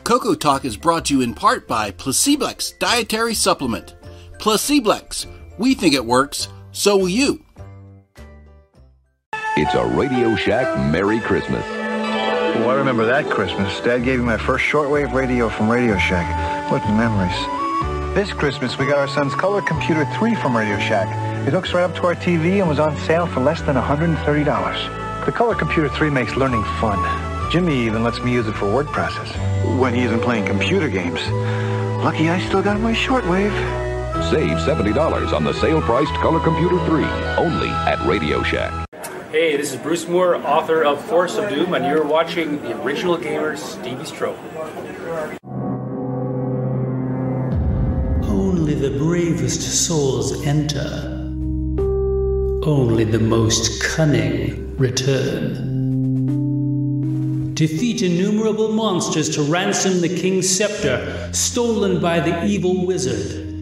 Coco 0.03 0.33
Talk 0.33 0.65
is 0.65 0.75
brought 0.75 1.05
to 1.05 1.13
you 1.13 1.21
in 1.21 1.35
part 1.35 1.67
by 1.67 1.91
Placeblex 1.91 2.79
Dietary 2.79 3.35
Supplement. 3.35 3.95
Placeblex. 4.39 5.27
We 5.59 5.75
think 5.75 5.93
it 5.93 6.03
works, 6.03 6.47
so 6.71 6.97
will 6.97 7.09
you. 7.09 7.45
It's 9.55 9.73
a 9.75 9.85
Radio 9.85 10.35
Shack 10.35 10.91
Merry 10.91 11.19
Christmas. 11.19 11.63
Oh, 11.67 12.69
I 12.69 12.75
remember 12.75 13.05
that 13.05 13.29
Christmas. 13.29 13.79
Dad 13.81 14.03
gave 14.03 14.19
me 14.19 14.25
my 14.25 14.37
first 14.37 14.65
shortwave 14.65 15.13
radio 15.13 15.49
from 15.49 15.69
Radio 15.69 15.97
Shack. 15.97 16.71
What 16.71 16.83
memories. 16.89 18.15
This 18.15 18.33
Christmas, 18.33 18.77
we 18.79 18.87
got 18.87 18.97
our 18.97 19.07
son's 19.07 19.35
Color 19.35 19.61
Computer 19.61 20.05
3 20.15 20.35
from 20.35 20.57
Radio 20.57 20.79
Shack. 20.79 21.07
It 21.47 21.53
hooks 21.53 21.73
right 21.73 21.83
up 21.83 21.95
to 21.95 22.07
our 22.07 22.15
TV 22.15 22.59
and 22.59 22.67
was 22.67 22.79
on 22.79 22.99
sale 23.01 23.27
for 23.27 23.39
less 23.39 23.61
than 23.61 23.75
$130. 23.75 25.00
The 25.25 25.31
Color 25.31 25.53
Computer 25.53 25.87
3 25.87 26.09
makes 26.09 26.35
learning 26.35 26.63
fun. 26.79 26.99
Jimmy 27.51 27.85
even 27.85 28.03
lets 28.03 28.19
me 28.23 28.33
use 28.33 28.47
it 28.47 28.53
for 28.53 28.73
word 28.73 28.87
process 28.87 29.31
when 29.79 29.93
he 29.93 30.01
isn't 30.01 30.21
playing 30.21 30.47
computer 30.47 30.89
games. 30.89 31.21
Lucky 32.03 32.27
I 32.27 32.39
still 32.47 32.63
got 32.63 32.79
my 32.79 32.91
shortwave. 32.91 33.51
Save 34.31 34.57
$70 34.57 35.31
on 35.31 35.43
the 35.43 35.53
sale-priced 35.53 36.13
Color 36.15 36.39
Computer 36.39 36.83
3, 36.85 37.03
only 37.37 37.69
at 37.69 38.03
Radio 38.07 38.41
Shack. 38.41 38.87
Hey, 39.31 39.55
this 39.57 39.71
is 39.71 39.79
Bruce 39.79 40.07
Moore, 40.07 40.37
author 40.37 40.83
of 40.83 40.99
Forest 41.05 41.37
of 41.37 41.49
Doom, 41.51 41.75
and 41.75 41.85
you're 41.85 42.03
watching 42.03 42.59
the 42.63 42.81
original 42.81 43.15
gamer 43.15 43.55
Stevie 43.55 44.05
Strow. 44.05 44.35
Only 48.23 48.73
the 48.73 48.97
bravest 48.97 49.85
souls 49.85 50.43
enter. 50.47 51.19
only 52.63 53.03
the 53.03 53.19
most 53.19 53.83
cunning 53.83 54.60
return. 54.77 55.81
Defeat 57.53 58.01
innumerable 58.01 58.71
monsters 58.71 59.29
to 59.35 59.43
ransom 59.43 60.01
the 60.01 60.09
king's 60.09 60.49
scepter 60.49 61.29
stolen 61.31 62.01
by 62.01 62.19
the 62.19 62.45
evil 62.45 62.85
wizard. 62.85 63.61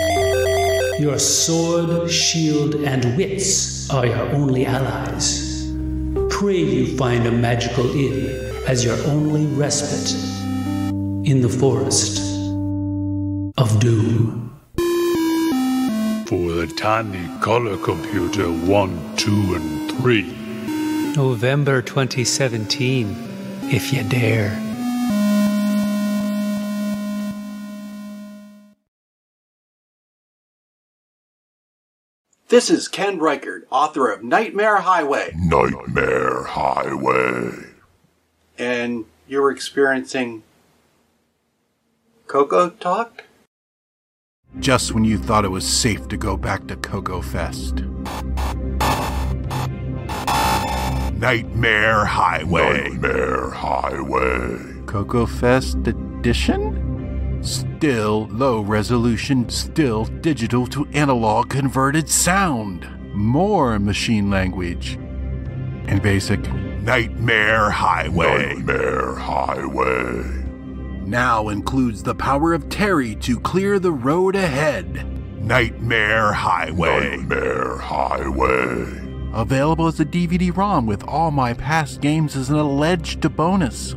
Your 0.99 1.19
sword, 1.19 2.09
shield, 2.09 2.75
and 2.75 3.17
wits 3.17 3.89
are 3.89 4.05
your 4.05 4.29
only 4.29 4.65
allies. 4.65 5.69
Pray 6.29 6.57
you 6.57 6.95
find 6.97 7.25
a 7.25 7.31
magical 7.31 7.89
inn 7.93 8.53
as 8.67 8.85
your 8.85 8.97
only 9.07 9.45
respite 9.47 10.13
in 11.27 11.41
the 11.41 11.49
forest 11.49 12.19
of 13.57 13.79
doom. 13.79 14.45
For 16.27 16.51
the 16.53 16.71
tiny 16.77 17.27
color 17.41 17.75
computer 17.77 18.49
1, 18.49 19.15
2, 19.17 19.55
and 19.55 19.91
3. 20.01 20.38
November 21.15 21.81
2017, 21.81 23.15
if 23.63 23.91
you 23.93 24.03
dare. 24.03 24.57
This 32.49 32.69
is 32.69 32.87
Ken 32.87 33.19
Reichert, 33.19 33.67
author 33.69 34.11
of 34.11 34.23
Nightmare 34.23 34.77
Highway, 34.77 35.33
Nightmare 35.37 36.43
Highway. 36.45 37.51
and 38.57 39.05
you're 39.27 39.51
experiencing 39.51 40.43
Coco 42.27 42.71
Talk? 42.71 43.25
Just 44.59 44.93
when 44.93 45.03
you 45.03 45.19
thought 45.19 45.45
it 45.45 45.49
was 45.49 45.67
safe 45.67 46.07
to 46.07 46.17
go 46.17 46.35
back 46.35 46.65
to 46.67 46.75
Coco 46.75 47.21
Fest. 47.21 47.83
Nightmare 51.19 52.05
Highway. 52.05 52.91
Nightmare 52.91 53.49
Highway. 53.49 54.57
Coco 54.85 55.25
Fest 55.25 55.75
Edition? 55.85 57.43
Still 57.43 58.27
low 58.27 58.61
resolution, 58.61 59.49
still 59.49 60.05
digital 60.05 60.65
to 60.67 60.87
analog 60.93 61.49
converted 61.49 62.07
sound. 62.07 62.87
More 63.13 63.79
machine 63.79 64.29
language. 64.29 64.93
And 65.87 66.01
basic 66.01 66.39
Nightmare 66.83 67.69
Highway. 67.69 68.55
Nightmare 68.55 69.15
Highway. 69.15 70.23
Now 71.05 71.49
includes 71.49 72.01
the 72.01 72.15
power 72.15 72.53
of 72.53 72.69
Terry 72.69 73.15
to 73.15 73.37
clear 73.41 73.77
the 73.77 73.91
road 73.91 74.37
ahead. 74.37 75.05
Nightmare 75.43 76.31
Highway. 76.31 77.17
Nightmare 77.17 77.77
Highway. 77.77 79.08
Available 79.33 79.87
as 79.87 79.99
a 79.99 80.05
DVD 80.05 80.55
ROM 80.55 80.85
with 80.87 81.03
all 81.03 81.29
my 81.29 81.53
past 81.53 82.01
games 82.01 82.35
as 82.35 82.49
an 82.49 82.55
alleged 82.55 83.35
bonus, 83.35 83.93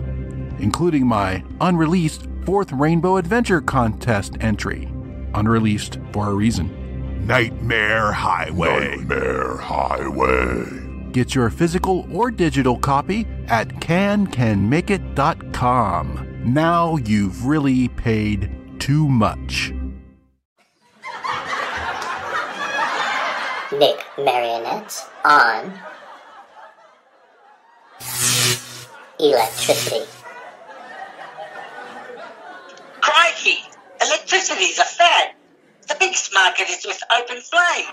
including 0.58 1.06
my 1.06 1.42
unreleased 1.60 2.26
fourth 2.44 2.70
Rainbow 2.72 3.16
Adventure 3.16 3.60
Contest 3.60 4.36
entry. 4.40 4.88
Unreleased 5.34 5.98
for 6.12 6.28
a 6.28 6.34
reason. 6.34 7.26
Nightmare 7.26 8.12
Highway. 8.12 8.96
Nightmare 8.96 9.56
Highway. 9.56 10.64
Get 11.12 11.34
your 11.34 11.48
physical 11.50 12.06
or 12.12 12.30
digital 12.30 12.78
copy 12.78 13.26
at 13.48 13.68
cancanmakeit.com. 13.68 16.28
Now 16.44 16.96
you've 16.96 17.46
really 17.46 17.88
paid 17.88 18.80
too 18.80 19.08
much. 19.08 19.72
Nick 23.82 23.98
Marentes 24.16 25.10
on 25.24 25.76
electricity. 29.18 30.06
Crikey! 33.00 33.58
Electricity's 34.00 34.78
a 34.78 34.84
fad. 34.84 35.34
The 35.88 35.96
biggest 35.98 36.32
market 36.32 36.70
is 36.70 36.86
with 36.86 37.02
open 37.10 37.40
flame. 37.40 37.90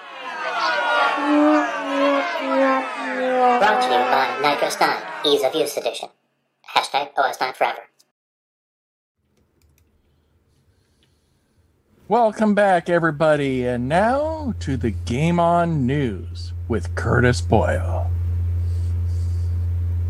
Brought 3.58 3.82
to 3.82 3.88
you 3.88 4.00
by 4.14 4.38
NitrOS 4.44 4.80
9, 4.80 5.34
Ease 5.34 5.44
of 5.44 5.56
Use 5.56 5.76
Edition. 5.76 6.10
Hashtag 6.76 7.16
OS9 7.16 7.56
Forever. 7.56 7.89
Welcome 12.10 12.56
back, 12.56 12.90
everybody, 12.90 13.68
and 13.68 13.88
now 13.88 14.56
to 14.62 14.78
the 14.78 14.90
Game 14.90 15.40
On 15.40 15.86
News 15.86 16.54
with 16.68 16.96
Curtis 16.96 17.40
Boyle. 17.40 18.10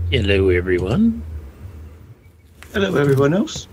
Hello, 0.09 0.47
everyone. 0.47 1.21
Hello, 2.71 2.95
everyone 2.95 3.33
else. 3.33 3.67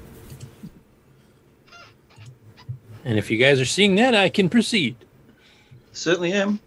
And 3.04 3.16
if 3.16 3.30
you 3.30 3.38
guys 3.38 3.60
are 3.60 3.64
seeing 3.64 3.94
that, 3.94 4.16
I 4.16 4.28
can 4.28 4.48
proceed. 4.48 4.96
Certainly 5.92 6.32
am. 6.32 6.58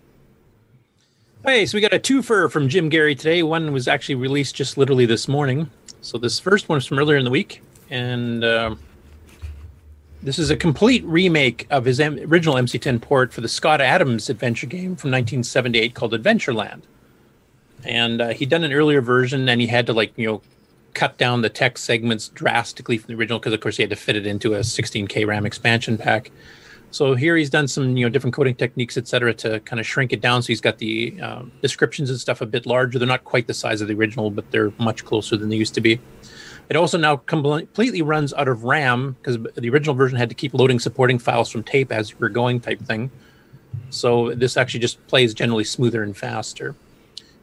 Hey, 1.44 1.66
so 1.66 1.78
we 1.78 1.82
got 1.82 1.94
a 1.94 2.00
twofer 2.00 2.50
from 2.50 2.70
Jim 2.70 2.90
Gerrie 2.90 3.16
today. 3.16 3.44
One 3.44 3.74
was 3.74 3.90
actually 3.90 4.16
released 4.16 4.56
just 4.56 4.78
literally 4.78 5.06
this 5.06 5.28
morning. 5.28 5.70
So 6.00 6.18
this 6.18 6.40
first 6.40 6.70
one 6.70 6.78
is 6.78 6.86
from 6.86 7.00
earlier 7.00 7.18
in 7.18 7.26
the 7.26 7.32
week, 7.32 7.62
and 7.90 8.46
um, 8.46 8.80
this 10.22 10.38
is 10.38 10.50
a 10.50 10.58
complete 10.58 11.04
remake 11.06 11.66
of 11.70 11.86
his 11.86 12.00
M- 12.00 12.20
original 12.20 12.56
MC10 12.56 13.02
port 13.02 13.32
for 13.32 13.42
the 13.42 13.48
Scott 13.48 13.80
Adams 13.80 14.30
adventure 14.30 14.68
game 14.68 14.96
from 14.96 15.12
1978 15.12 15.94
called 15.94 16.14
Adventureland. 16.14 16.82
And 17.86 18.22
uh, 18.22 18.30
he'd 18.30 18.50
done 18.50 18.66
an 18.66 18.74
earlier 18.74 19.02
version, 19.02 19.48
and 19.48 19.62
he 19.62 19.68
had 19.68 19.86
to 19.86 19.94
like 19.94 20.12
you 20.18 20.28
know 20.28 20.42
cut 20.94 21.18
down 21.18 21.42
the 21.42 21.50
text 21.50 21.86
segments 21.86 22.28
drastically 22.30 22.98
from 22.98 23.14
the 23.14 23.20
original 23.20 23.40
because 23.40 23.54
of 23.54 23.62
course 23.62 23.78
he 23.78 23.84
had 23.84 23.90
to 23.90 23.96
fit 23.96 24.16
it 24.16 24.28
into 24.28 24.56
a 24.56 24.60
16k 24.60 25.26
RAM 25.26 25.46
expansion 25.46 25.98
pack. 25.98 26.32
So 26.92 27.14
here 27.14 27.38
he's 27.38 27.50
done 27.50 27.68
some 27.68 27.96
you 27.96 28.06
know 28.06 28.10
different 28.10 28.34
coding 28.34 28.56
techniques, 28.56 28.98
et 28.98 29.08
cetera, 29.08 29.34
to 29.36 29.62
kind 29.62 29.80
of 29.80 29.86
shrink 29.86 30.12
it 30.12 30.20
down. 30.20 30.42
So 30.42 30.48
he's 30.48 30.60
got 30.62 30.80
the 30.80 31.20
um, 31.22 31.52
descriptions 31.62 32.10
and 32.10 32.20
stuff 32.20 32.42
a 32.42 32.46
bit 32.46 32.66
larger. 32.66 33.00
They're 33.00 33.08
not 33.08 33.24
quite 33.24 33.48
the 33.48 33.54
size 33.54 33.80
of 33.80 33.88
the 33.88 33.94
original, 33.94 34.32
but 34.32 34.52
they're 34.52 34.74
much 34.80 35.06
closer 35.06 35.38
than 35.38 35.50
they 35.50 35.56
used 35.56 35.76
to 35.76 35.82
be. 35.82 36.02
It 36.70 36.76
also 36.76 37.00
now 37.00 37.18
completely 37.18 38.04
runs 38.04 38.32
out 38.34 38.48
of 38.48 38.64
RAM 38.64 39.18
because 39.20 39.38
the 39.56 39.70
original 39.70 39.96
version 39.96 40.18
had 40.18 40.30
to 40.30 40.36
keep 40.36 40.54
loading 40.54 40.80
supporting 40.80 41.18
files 41.18 41.50
from 41.50 41.64
tape 41.64 41.92
as 41.92 42.12
you 42.12 42.18
were 42.20 42.30
going, 42.30 42.60
type 42.60 42.80
thing. 42.82 43.10
So 43.90 44.36
this 44.36 44.56
actually 44.56 44.82
just 44.82 45.06
plays 45.08 45.34
generally 45.34 45.64
smoother 45.64 46.04
and 46.04 46.16
faster, 46.16 46.76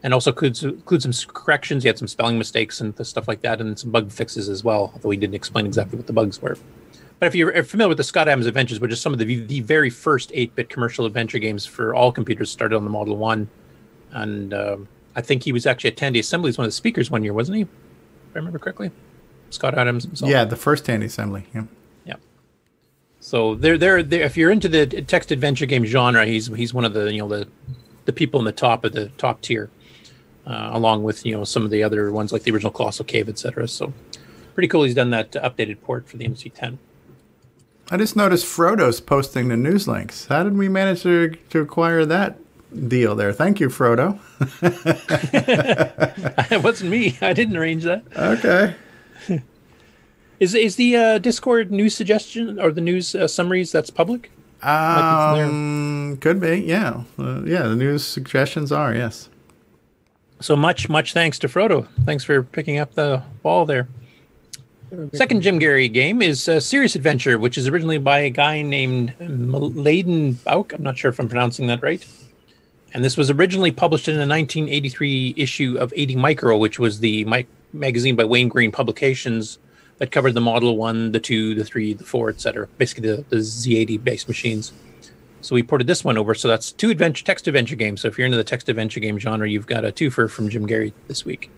and 0.04 0.14
also 0.14 0.30
includes 0.30 0.62
includes 0.62 1.04
some 1.04 1.34
corrections. 1.34 1.82
He 1.82 1.88
had 1.88 1.98
some 1.98 2.06
spelling 2.06 2.38
mistakes 2.38 2.80
and 2.80 2.94
stuff 3.04 3.26
like 3.26 3.42
that, 3.42 3.60
and 3.60 3.76
some 3.76 3.90
bug 3.90 4.12
fixes 4.12 4.48
as 4.48 4.62
well. 4.62 4.92
Although 4.94 5.10
he 5.10 5.16
didn't 5.16 5.34
explain 5.34 5.66
exactly 5.66 5.96
what 5.96 6.06
the 6.06 6.12
bugs 6.12 6.40
were. 6.40 6.56
But 7.18 7.26
if 7.26 7.34
you're 7.34 7.64
familiar 7.64 7.88
with 7.88 7.96
the 7.96 8.04
Scott 8.04 8.28
Adams 8.28 8.46
Adventures, 8.46 8.78
which 8.78 8.92
is 8.92 9.00
some 9.00 9.12
of 9.12 9.18
the 9.18 9.44
the 9.46 9.60
very 9.60 9.90
first 9.90 10.30
8-bit 10.30 10.68
commercial 10.68 11.04
adventure 11.04 11.38
games 11.38 11.66
for 11.66 11.94
all 11.94 12.12
computers, 12.12 12.50
started 12.50 12.76
on 12.76 12.84
the 12.84 12.90
Model 12.90 13.16
One, 13.16 13.48
and 14.12 14.54
um, 14.54 14.88
I 15.16 15.20
think 15.20 15.42
he 15.42 15.50
was 15.50 15.66
actually 15.66 15.90
at 15.90 15.96
Tandy 15.96 16.20
Assembly 16.20 16.50
as 16.50 16.58
one 16.58 16.66
of 16.66 16.68
the 16.68 16.76
speakers 16.76 17.10
one 17.10 17.24
year, 17.24 17.32
wasn't 17.32 17.56
he? 17.56 17.62
If 17.62 17.68
I 18.34 18.38
remember 18.38 18.58
correctly. 18.58 18.92
Scott 19.50 19.76
Adams 19.76 20.04
himself. 20.04 20.30
Yeah, 20.30 20.44
the 20.44 20.56
first 20.56 20.84
Tandy 20.84 21.06
Assembly. 21.06 21.46
Yeah. 21.54 21.64
Yeah. 22.04 22.14
So 23.20 23.54
they're, 23.54 23.78
they're 23.78 24.02
they're 24.02 24.22
if 24.22 24.36
you're 24.36 24.50
into 24.50 24.68
the 24.68 24.86
text 24.86 25.30
adventure 25.30 25.66
game 25.66 25.84
genre, 25.84 26.26
he's 26.26 26.46
he's 26.48 26.74
one 26.74 26.84
of 26.84 26.92
the 26.92 27.12
you 27.12 27.20
know 27.20 27.28
the 27.28 27.48
the 28.04 28.12
people 28.12 28.40
in 28.40 28.46
the 28.46 28.52
top 28.52 28.84
of 28.84 28.92
the 28.92 29.08
top 29.18 29.40
tier, 29.40 29.70
uh, 30.46 30.70
along 30.72 31.02
with 31.02 31.24
you 31.26 31.36
know 31.36 31.44
some 31.44 31.64
of 31.64 31.70
the 31.70 31.82
other 31.82 32.10
ones 32.10 32.32
like 32.32 32.42
the 32.42 32.50
original 32.50 32.72
Colossal 32.72 33.04
Cave, 33.04 33.28
etc. 33.28 33.68
So 33.68 33.92
pretty 34.54 34.68
cool. 34.68 34.84
He's 34.84 34.94
done 34.94 35.10
that 35.10 35.32
updated 35.32 35.80
port 35.82 36.08
for 36.08 36.16
the 36.16 36.26
MC10. 36.26 36.78
I 37.88 37.96
just 37.96 38.16
noticed 38.16 38.44
Frodo's 38.44 39.00
posting 39.00 39.46
the 39.46 39.56
news 39.56 39.86
links. 39.86 40.26
How 40.26 40.42
did 40.42 40.56
we 40.56 40.68
manage 40.68 41.02
to, 41.02 41.36
to 41.50 41.60
acquire 41.60 42.04
that 42.04 42.36
deal 42.88 43.14
there? 43.14 43.32
Thank 43.32 43.60
you, 43.60 43.68
Frodo. 43.68 44.18
it 46.50 46.64
wasn't 46.64 46.90
me. 46.90 47.16
I 47.20 47.32
didn't 47.32 47.56
arrange 47.56 47.84
that. 47.84 48.02
Okay. 48.16 48.74
Is 50.38 50.54
is 50.54 50.76
the 50.76 50.96
uh, 50.96 51.18
Discord 51.18 51.70
news 51.70 51.94
suggestion 51.94 52.60
or 52.60 52.70
the 52.70 52.80
news 52.80 53.14
uh, 53.14 53.26
summaries 53.26 53.72
that's 53.72 53.90
public? 53.90 54.30
Um, 54.62 56.18
could 56.20 56.40
be. 56.40 56.60
Yeah. 56.60 57.02
Uh, 57.18 57.42
yeah. 57.44 57.62
The 57.62 57.76
news 57.76 58.04
suggestions 58.04 58.72
are 58.72 58.94
yes. 58.94 59.28
So 60.40 60.54
much, 60.54 60.88
much 60.88 61.14
thanks 61.14 61.38
to 61.40 61.48
Frodo. 61.48 61.88
Thanks 62.04 62.24
for 62.24 62.42
picking 62.42 62.78
up 62.78 62.94
the 62.94 63.22
ball 63.42 63.64
there. 63.64 63.88
Second 65.14 65.40
Jim 65.40 65.58
Gerrie 65.58 65.88
game 65.88 66.22
is 66.22 66.48
uh, 66.48 66.60
Serious 66.60 66.94
Adventure, 66.94 67.38
which 67.38 67.58
is 67.58 67.66
originally 67.66 67.98
by 67.98 68.20
a 68.20 68.30
guy 68.30 68.62
named 68.62 69.14
Laden 69.18 70.34
Bauk. 70.34 70.72
I'm 70.72 70.82
not 70.82 70.96
sure 70.96 71.10
if 71.10 71.18
I'm 71.18 71.28
pronouncing 71.28 71.66
that 71.68 71.82
right. 71.82 72.06
And 72.94 73.04
this 73.04 73.16
was 73.16 73.30
originally 73.30 73.72
published 73.72 74.08
in 74.08 74.14
a 74.14 74.18
1983 74.18 75.34
issue 75.36 75.76
of 75.78 75.92
80 75.96 76.16
Micro, 76.16 76.56
which 76.56 76.78
was 76.78 77.00
the 77.00 77.24
mi- 77.24 77.46
magazine 77.72 78.14
by 78.14 78.24
Wayne 78.24 78.48
Green 78.48 78.70
Publications 78.70 79.58
that 79.98 80.10
covered 80.12 80.34
the 80.34 80.40
Model 80.40 80.76
1, 80.76 81.12
the 81.12 81.20
2, 81.20 81.54
the 81.54 81.64
3, 81.64 81.94
the 81.94 82.04
4, 82.04 82.28
etc. 82.30 82.68
Basically 82.78 83.08
the, 83.10 83.24
the 83.30 83.36
Z80 83.36 84.02
based 84.04 84.28
machines. 84.28 84.72
So 85.40 85.54
we 85.54 85.62
ported 85.62 85.86
this 85.86 86.02
one 86.04 86.18
over. 86.18 86.34
So 86.34 86.48
that's 86.48 86.72
two 86.72 86.90
adventure 86.90 87.24
text 87.24 87.46
adventure 87.46 87.76
games. 87.76 88.00
So 88.00 88.08
if 88.08 88.18
you're 88.18 88.24
into 88.26 88.36
the 88.36 88.44
text 88.44 88.68
adventure 88.68 89.00
game 89.00 89.18
genre, 89.18 89.48
you've 89.48 89.66
got 89.66 89.84
a 89.84 89.92
twofer 89.92 90.28
from 90.30 90.48
Jim 90.48 90.66
Gerrie 90.66 90.92
this 91.08 91.24
week, 91.24 91.50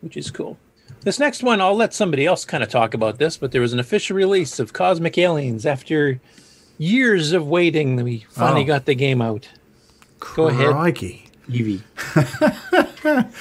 which 0.00 0.16
is 0.16 0.30
cool. 0.30 0.58
This 1.02 1.18
next 1.20 1.42
one, 1.42 1.60
I'll 1.60 1.76
let 1.76 1.94
somebody 1.94 2.26
else 2.26 2.44
kind 2.44 2.62
of 2.64 2.68
talk 2.68 2.92
about 2.94 3.18
this, 3.18 3.36
but 3.36 3.52
there 3.52 3.60
was 3.60 3.72
an 3.72 3.78
official 3.78 4.16
release 4.16 4.58
of 4.58 4.72
Cosmic 4.72 5.16
Aliens 5.18 5.64
after 5.64 6.20
years 6.78 7.32
of 7.32 7.46
waiting. 7.46 7.96
We 8.02 8.26
finally 8.30 8.62
Oh. 8.62 8.66
got 8.66 8.86
the 8.86 8.94
game 8.94 9.22
out. 9.22 9.48
Go 10.34 10.48
ahead, 10.48 10.70
Crikey. 10.72 11.25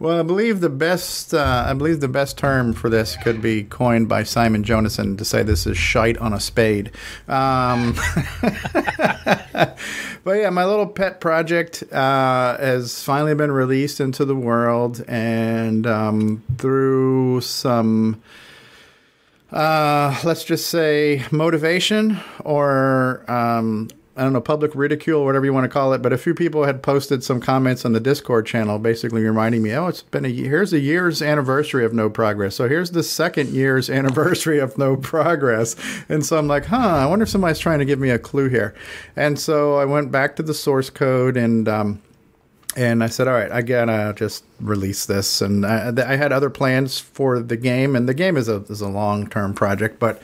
Well, 0.00 0.18
I 0.18 0.22
believe 0.22 0.60
the 0.60 0.68
best 0.68 1.32
uh, 1.32 1.64
I 1.66 1.72
believe 1.72 2.00
the 2.00 2.08
best 2.08 2.36
term 2.36 2.72
for 2.72 2.90
this 2.90 3.16
could 3.16 3.40
be 3.40 3.62
coined 3.62 4.08
by 4.08 4.24
Simon 4.24 4.64
Jonassen 4.64 5.16
to 5.18 5.24
say 5.24 5.42
this 5.42 5.66
is 5.66 5.78
shite 5.78 6.18
on 6.18 6.32
a 6.32 6.40
spade. 6.40 6.90
Um, 7.28 7.94
but 8.42 10.32
yeah, 10.32 10.50
my 10.50 10.64
little 10.64 10.88
pet 10.88 11.20
project 11.20 11.84
uh, 11.92 12.58
has 12.58 13.02
finally 13.04 13.34
been 13.34 13.52
released 13.52 14.00
into 14.00 14.24
the 14.24 14.34
world, 14.34 15.04
and 15.06 15.86
um, 15.86 16.42
through 16.58 17.40
some 17.42 18.20
uh, 19.52 20.20
let's 20.24 20.44
just 20.44 20.66
say 20.66 21.24
motivation 21.30 22.18
or 22.44 23.24
um, 23.30 23.88
I 24.16 24.22
don't 24.22 24.32
know 24.32 24.40
public 24.40 24.74
ridicule, 24.74 25.24
whatever 25.24 25.44
you 25.44 25.52
want 25.52 25.64
to 25.64 25.68
call 25.68 25.92
it. 25.92 26.00
But 26.00 26.12
a 26.12 26.18
few 26.18 26.34
people 26.34 26.64
had 26.64 26.82
posted 26.82 27.24
some 27.24 27.40
comments 27.40 27.84
on 27.84 27.92
the 27.92 28.00
Discord 28.00 28.46
channel, 28.46 28.78
basically 28.78 29.24
reminding 29.24 29.62
me, 29.62 29.72
oh, 29.72 29.88
it's 29.88 30.02
been 30.02 30.24
a 30.24 30.28
here's 30.28 30.72
a 30.72 30.78
year's 30.78 31.20
anniversary 31.20 31.84
of 31.84 31.92
no 31.92 32.08
progress. 32.08 32.54
So 32.54 32.68
here's 32.68 32.92
the 32.92 33.02
second 33.02 33.50
year's 33.50 33.90
anniversary 34.04 34.58
of 34.60 34.78
no 34.78 34.96
progress. 34.96 35.74
And 36.08 36.24
so 36.24 36.38
I'm 36.38 36.46
like, 36.46 36.66
huh, 36.66 36.76
I 36.76 37.06
wonder 37.06 37.24
if 37.24 37.28
somebody's 37.28 37.58
trying 37.58 37.80
to 37.80 37.84
give 37.84 37.98
me 37.98 38.10
a 38.10 38.18
clue 38.18 38.48
here. 38.48 38.74
And 39.16 39.38
so 39.38 39.76
I 39.76 39.84
went 39.84 40.12
back 40.12 40.36
to 40.36 40.42
the 40.42 40.54
source 40.54 40.90
code 40.90 41.36
and. 41.36 41.68
Um, 41.68 42.02
and 42.76 43.04
I 43.04 43.06
said, 43.06 43.28
"All 43.28 43.34
right, 43.34 43.52
I 43.52 43.62
gotta 43.62 44.14
just 44.16 44.44
release 44.60 45.06
this." 45.06 45.40
And 45.40 45.64
I, 45.64 45.92
I 45.96 46.16
had 46.16 46.32
other 46.32 46.50
plans 46.50 46.98
for 46.98 47.38
the 47.38 47.56
game, 47.56 47.94
and 47.94 48.08
the 48.08 48.14
game 48.14 48.36
is 48.36 48.48
a 48.48 48.64
is 48.68 48.80
a 48.80 48.88
long 48.88 49.28
term 49.28 49.54
project. 49.54 50.00
But 50.00 50.20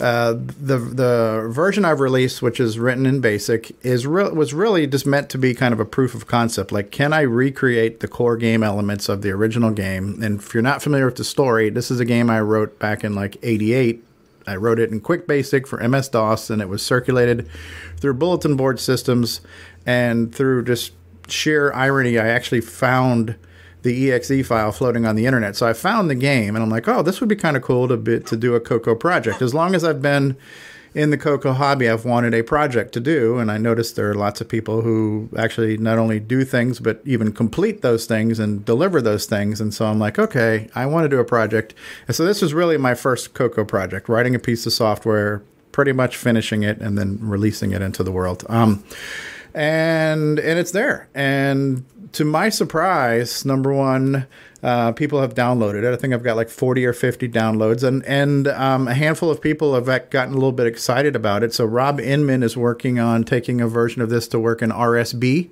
uh, 0.00 0.32
the 0.32 0.78
the 0.78 1.48
version 1.50 1.84
I've 1.84 2.00
released, 2.00 2.42
which 2.42 2.58
is 2.58 2.78
written 2.78 3.06
in 3.06 3.20
BASIC, 3.20 3.76
is 3.82 4.06
re- 4.06 4.30
was 4.30 4.52
really 4.52 4.86
just 4.86 5.06
meant 5.06 5.28
to 5.30 5.38
be 5.38 5.54
kind 5.54 5.72
of 5.72 5.78
a 5.78 5.84
proof 5.84 6.14
of 6.14 6.26
concept. 6.26 6.72
Like, 6.72 6.90
can 6.90 7.12
I 7.12 7.20
recreate 7.20 8.00
the 8.00 8.08
core 8.08 8.36
game 8.36 8.62
elements 8.62 9.08
of 9.08 9.22
the 9.22 9.30
original 9.30 9.70
game? 9.70 10.20
And 10.22 10.40
if 10.40 10.52
you're 10.52 10.62
not 10.62 10.82
familiar 10.82 11.06
with 11.06 11.16
the 11.16 11.24
story, 11.24 11.70
this 11.70 11.90
is 11.90 12.00
a 12.00 12.04
game 12.04 12.28
I 12.28 12.40
wrote 12.40 12.78
back 12.78 13.04
in 13.04 13.14
like 13.14 13.36
'88. 13.42 14.04
I 14.46 14.56
wrote 14.56 14.78
it 14.78 14.90
in 14.90 15.00
Quick 15.00 15.26
Basic 15.26 15.66
for 15.66 15.86
MS 15.86 16.08
DOS, 16.08 16.50
and 16.50 16.60
it 16.60 16.68
was 16.68 16.82
circulated 16.82 17.48
through 17.96 18.14
bulletin 18.14 18.56
board 18.56 18.80
systems 18.80 19.40
and 19.86 20.34
through 20.34 20.64
just 20.64 20.92
sheer 21.28 21.72
irony. 21.72 22.18
I 22.18 22.28
actually 22.28 22.60
found 22.60 23.36
the 23.84 24.12
exe 24.12 24.46
file 24.46 24.72
floating 24.72 25.06
on 25.06 25.14
the 25.14 25.26
internet, 25.26 25.54
so 25.54 25.66
I 25.66 25.74
found 25.74 26.10
the 26.10 26.14
game, 26.14 26.56
and 26.56 26.62
I'm 26.64 26.70
like, 26.70 26.88
oh, 26.88 27.02
this 27.02 27.20
would 27.20 27.28
be 27.28 27.36
kind 27.36 27.56
of 27.56 27.62
cool 27.62 27.86
to 27.86 27.96
be, 27.96 28.18
to 28.20 28.36
do 28.36 28.54
a 28.54 28.60
Coco 28.60 28.94
project. 28.94 29.42
As 29.42 29.54
long 29.54 29.74
as 29.74 29.84
I've 29.84 30.02
been 30.02 30.36
in 30.94 31.10
the 31.10 31.18
Coco 31.18 31.52
hobby, 31.52 31.88
I've 31.88 32.04
wanted 32.04 32.34
a 32.34 32.42
project 32.42 32.92
to 32.94 33.00
do, 33.00 33.38
and 33.38 33.50
I 33.50 33.58
noticed 33.58 33.96
there 33.96 34.10
are 34.10 34.14
lots 34.14 34.40
of 34.40 34.48
people 34.48 34.82
who 34.82 35.28
actually 35.36 35.76
not 35.76 35.98
only 35.98 36.18
do 36.18 36.44
things 36.44 36.80
but 36.80 37.02
even 37.04 37.32
complete 37.32 37.82
those 37.82 38.06
things 38.06 38.38
and 38.38 38.64
deliver 38.64 39.02
those 39.02 39.26
things. 39.26 39.60
And 39.60 39.74
so 39.74 39.86
I'm 39.86 39.98
like, 39.98 40.18
okay, 40.18 40.68
I 40.74 40.86
want 40.86 41.04
to 41.04 41.08
do 41.08 41.18
a 41.18 41.24
project. 41.24 41.74
And 42.06 42.16
so 42.16 42.24
this 42.24 42.40
was 42.40 42.54
really 42.54 42.78
my 42.78 42.94
first 42.94 43.34
Coco 43.34 43.64
project, 43.64 44.08
writing 44.08 44.34
a 44.34 44.38
piece 44.38 44.66
of 44.66 44.72
software, 44.72 45.42
pretty 45.72 45.92
much 45.92 46.16
finishing 46.16 46.62
it, 46.62 46.78
and 46.78 46.96
then 46.96 47.18
releasing 47.20 47.72
it 47.72 47.82
into 47.82 48.02
the 48.02 48.12
world. 48.12 48.44
Um, 48.48 48.84
and 49.52 50.38
and 50.38 50.58
it's 50.58 50.72
there. 50.72 51.08
And 51.14 51.84
to 52.14 52.24
my 52.24 52.48
surprise, 52.48 53.44
number 53.44 53.72
one, 53.72 54.26
uh, 54.62 54.92
people 54.92 55.20
have 55.20 55.34
downloaded 55.34 55.84
it. 55.84 55.92
I 55.92 55.96
think 55.96 56.14
I've 56.14 56.22
got 56.22 56.36
like 56.36 56.48
forty 56.48 56.86
or 56.86 56.92
fifty 56.92 57.28
downloads, 57.28 57.82
and 57.82 58.04
and 58.06 58.48
um, 58.48 58.88
a 58.88 58.94
handful 58.94 59.30
of 59.30 59.40
people 59.40 59.74
have 59.74 59.86
gotten 60.10 60.32
a 60.32 60.36
little 60.36 60.52
bit 60.52 60.66
excited 60.66 61.14
about 61.14 61.42
it. 61.42 61.52
So 61.52 61.64
Rob 61.64 62.00
Inman 62.00 62.42
is 62.42 62.56
working 62.56 62.98
on 62.98 63.24
taking 63.24 63.60
a 63.60 63.68
version 63.68 64.00
of 64.00 64.10
this 64.10 64.26
to 64.28 64.38
work 64.38 64.62
in 64.62 64.70
RSB, 64.70 65.50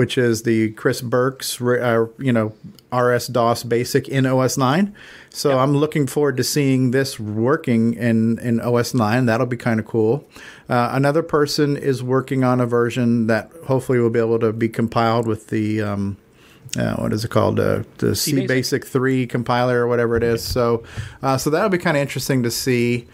which 0.00 0.16
is 0.16 0.44
the 0.44 0.70
Chris 0.70 1.02
Burke's 1.02 1.60
uh, 1.60 2.06
you 2.16 2.32
know 2.32 2.54
RS 2.90 3.26
DOS 3.26 3.64
Basic 3.64 4.08
in 4.08 4.24
OS 4.24 4.56
nine. 4.56 4.94
So 5.28 5.58
I'm 5.58 5.76
looking 5.76 6.06
forward 6.06 6.38
to 6.38 6.42
seeing 6.42 6.92
this 6.92 7.20
working 7.20 7.92
in 7.92 8.38
in 8.38 8.62
OS 8.62 8.94
nine. 8.94 9.26
That'll 9.26 9.44
be 9.44 9.58
kind 9.58 9.78
of 9.78 9.84
cool. 9.84 10.26
Uh, 10.70 10.88
another 10.94 11.22
person 11.22 11.76
is 11.76 12.02
working 12.02 12.44
on 12.44 12.62
a 12.62 12.66
version 12.66 13.26
that 13.26 13.50
hopefully 13.66 13.98
will 13.98 14.08
be 14.08 14.18
able 14.18 14.38
to 14.38 14.54
be 14.54 14.70
compiled 14.70 15.26
with 15.26 15.48
the 15.48 15.82
um, 15.82 16.16
uh, 16.78 16.94
what 16.94 17.12
is 17.12 17.22
it 17.22 17.30
called? 17.30 17.60
Uh, 17.60 17.82
the 17.98 18.16
C? 18.16 18.46
Basic 18.46 18.86
three 18.86 19.26
compiler 19.26 19.80
or 19.80 19.86
whatever 19.86 20.16
it 20.16 20.22
is. 20.22 20.42
So, 20.42 20.82
uh, 21.22 21.36
so 21.36 21.50
that'll 21.50 21.68
be 21.68 21.76
kind 21.76 21.98
of 21.98 22.00
interesting 22.00 22.42
to 22.44 22.50
see. 22.50 23.06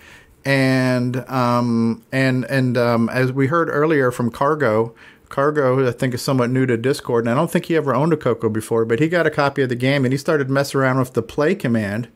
And 0.45 1.29
um, 1.29 2.05
and 2.13 2.45
and 2.45 2.79
um, 2.79 3.09
as 3.09 3.33
we 3.33 3.49
heard 3.49 3.69
earlier 3.71 4.13
from 4.13 4.31
Cargo, 4.31 4.95
Cargo, 5.29 5.87
I 5.87 5.93
think 5.93 6.15
is 6.15 6.23
somewhat 6.23 6.51
new 6.51 6.67
to 6.67 6.77
Discord, 6.77 7.25
and 7.25 7.31
I 7.31 7.35
don't 7.35 7.51
think 7.51 7.67
he 7.67 7.77
ever 7.77 7.95
owned 7.95 8.13
a 8.13 8.17
Coco 8.17 8.49
before, 8.49 8.85
but 8.85 9.01
he 9.01 9.09
got 9.09 9.27
a 9.27 9.31
copy 9.31 9.63
of 9.63 9.69
the 9.69 9.77
game 9.77 10.05
and 10.05 10.13
he 10.13 10.19
started 10.19 10.49
messing 10.49 10.81
around 10.81 10.99
with 10.99 11.15
the 11.15 11.23
play 11.23 11.55
command 11.55 12.09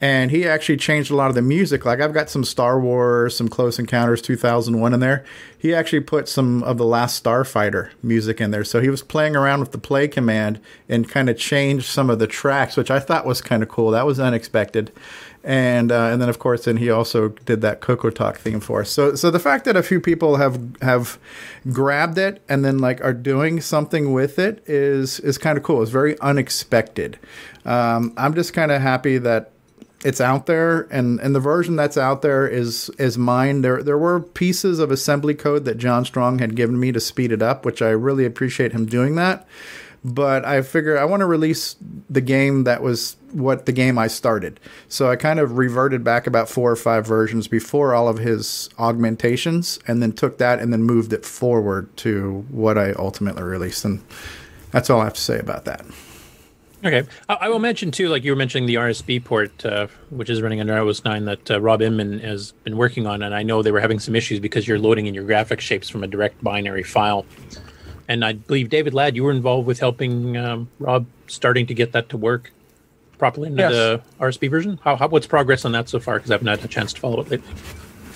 and 0.00 0.30
he 0.30 0.48
actually 0.48 0.78
changed 0.78 1.10
a 1.10 1.14
lot 1.14 1.28
of 1.28 1.34
the 1.34 1.42
music. 1.42 1.84
Like 1.84 2.00
I've 2.00 2.14
got 2.14 2.30
some 2.30 2.42
Star 2.42 2.80
Wars, 2.80 3.36
some 3.36 3.48
Close 3.48 3.78
Encounters 3.78 4.22
2001 4.22 4.94
in 4.94 5.00
there. 5.00 5.24
He 5.58 5.74
actually 5.74 6.00
put 6.00 6.26
some 6.26 6.62
of 6.62 6.78
the 6.78 6.86
Last 6.86 7.22
Starfighter 7.22 7.90
music 8.02 8.40
in 8.40 8.50
there. 8.50 8.64
So 8.64 8.80
he 8.80 8.88
was 8.88 9.02
playing 9.02 9.36
around 9.36 9.60
with 9.60 9.72
the 9.72 9.78
play 9.78 10.08
command 10.08 10.58
and 10.88 11.08
kind 11.08 11.28
of 11.28 11.36
changed 11.36 11.84
some 11.84 12.08
of 12.08 12.18
the 12.18 12.26
tracks, 12.26 12.78
which 12.78 12.90
I 12.90 12.98
thought 12.98 13.26
was 13.26 13.42
kind 13.42 13.62
of 13.62 13.68
cool. 13.68 13.90
That 13.90 14.06
was 14.06 14.18
unexpected. 14.18 14.90
And 15.42 15.90
uh, 15.90 16.10
and 16.12 16.20
then 16.20 16.28
of 16.28 16.38
course 16.38 16.66
and 16.66 16.78
he 16.78 16.90
also 16.90 17.28
did 17.28 17.62
that 17.62 17.80
Coco 17.80 18.10
Talk 18.10 18.38
theme 18.38 18.60
for 18.60 18.82
us. 18.82 18.90
So 18.90 19.14
so 19.14 19.30
the 19.30 19.38
fact 19.38 19.64
that 19.64 19.74
a 19.74 19.82
few 19.82 19.98
people 19.98 20.36
have 20.36 20.60
have 20.82 21.18
grabbed 21.72 22.18
it 22.18 22.42
and 22.48 22.62
then 22.64 22.78
like 22.78 23.02
are 23.02 23.14
doing 23.14 23.60
something 23.60 24.12
with 24.12 24.38
it 24.38 24.62
is 24.66 25.18
is 25.20 25.38
kind 25.38 25.56
of 25.56 25.64
cool. 25.64 25.80
It's 25.82 25.90
very 25.90 26.18
unexpected. 26.20 27.18
Um, 27.64 28.12
I'm 28.18 28.34
just 28.34 28.52
kind 28.52 28.70
of 28.70 28.82
happy 28.82 29.16
that 29.18 29.52
it's 30.04 30.20
out 30.20 30.46
there 30.46 30.82
and 30.90 31.20
and 31.20 31.34
the 31.34 31.40
version 31.40 31.76
that's 31.76 31.98
out 31.98 32.22
there 32.22 32.46
is 32.46 32.90
is 32.98 33.18
mine 33.18 33.60
there 33.60 33.82
there 33.82 33.98
were 33.98 34.20
pieces 34.20 34.78
of 34.78 34.90
assembly 34.90 35.34
code 35.34 35.64
that 35.66 35.76
John 35.76 36.04
Strong 36.04 36.38
had 36.38 36.56
given 36.56 36.80
me 36.80 36.90
to 36.92 37.00
speed 37.00 37.32
it 37.32 37.42
up 37.42 37.64
which 37.64 37.82
I 37.82 37.90
really 37.90 38.24
appreciate 38.24 38.72
him 38.72 38.86
doing 38.86 39.16
that 39.16 39.46
but 40.04 40.44
I 40.44 40.62
figure 40.62 40.98
I 40.98 41.04
want 41.04 41.20
to 41.20 41.26
release 41.26 41.76
the 42.08 42.20
game 42.20 42.64
that 42.64 42.82
was 42.82 43.16
what 43.32 43.66
the 43.66 43.72
game 43.72 43.98
I 43.98 44.06
started. 44.06 44.58
So 44.88 45.10
I 45.10 45.16
kind 45.16 45.38
of 45.38 45.58
reverted 45.58 46.02
back 46.02 46.26
about 46.26 46.48
four 46.48 46.70
or 46.70 46.76
five 46.76 47.06
versions 47.06 47.48
before 47.48 47.94
all 47.94 48.08
of 48.08 48.18
his 48.18 48.70
augmentations 48.78 49.78
and 49.86 50.02
then 50.02 50.12
took 50.12 50.38
that 50.38 50.58
and 50.58 50.72
then 50.72 50.82
moved 50.82 51.12
it 51.12 51.24
forward 51.24 51.94
to 51.98 52.44
what 52.50 52.78
I 52.78 52.92
ultimately 52.92 53.42
released 53.42 53.84
and 53.84 54.02
that's 54.70 54.88
all 54.88 55.00
I 55.00 55.04
have 55.04 55.14
to 55.14 55.20
say 55.20 55.38
about 55.38 55.64
that. 55.64 55.84
Okay, 56.82 57.06
I, 57.28 57.34
I 57.42 57.48
will 57.50 57.58
mention 57.58 57.90
too, 57.90 58.08
like 58.08 58.24
you 58.24 58.32
were 58.32 58.36
mentioning 58.36 58.66
the 58.66 58.76
RSB 58.76 59.22
port, 59.22 59.66
uh, 59.66 59.88
which 60.08 60.30
is 60.30 60.40
running 60.40 60.60
under 60.60 60.72
iOS 60.72 61.04
9 61.04 61.26
that 61.26 61.50
uh, 61.50 61.60
Rob 61.60 61.82
Inman 61.82 62.20
has 62.20 62.52
been 62.64 62.76
working 62.78 63.06
on, 63.06 63.22
and 63.22 63.34
I 63.34 63.42
know 63.42 63.62
they 63.62 63.72
were 63.72 63.80
having 63.80 63.98
some 63.98 64.16
issues 64.16 64.40
because 64.40 64.66
you're 64.66 64.78
loading 64.78 65.06
in 65.06 65.12
your 65.12 65.24
graphic 65.24 65.60
shapes 65.60 65.90
from 65.90 66.02
a 66.02 66.06
direct 66.06 66.42
binary 66.42 66.82
file. 66.82 67.26
And 68.10 68.24
I 68.24 68.32
believe 68.32 68.70
David 68.70 68.92
Ladd, 68.92 69.14
you 69.14 69.22
were 69.22 69.30
involved 69.30 69.68
with 69.68 69.78
helping 69.78 70.36
um, 70.36 70.68
Rob 70.80 71.06
starting 71.28 71.64
to 71.68 71.74
get 71.74 71.92
that 71.92 72.08
to 72.08 72.16
work 72.16 72.50
properly 73.18 73.46
into 73.50 73.62
Yes. 73.62 73.70
the 73.72 74.02
RSB 74.18 74.50
version. 74.50 74.80
How, 74.82 74.96
how 74.96 75.06
what's 75.06 75.28
progress 75.28 75.64
on 75.64 75.70
that 75.72 75.88
so 75.88 76.00
far? 76.00 76.16
Because 76.16 76.32
I 76.32 76.34
haven't 76.34 76.48
had 76.48 76.64
a 76.64 76.68
chance 76.68 76.92
to 76.94 77.00
follow 77.00 77.20
it 77.20 77.30
lately. 77.30 77.54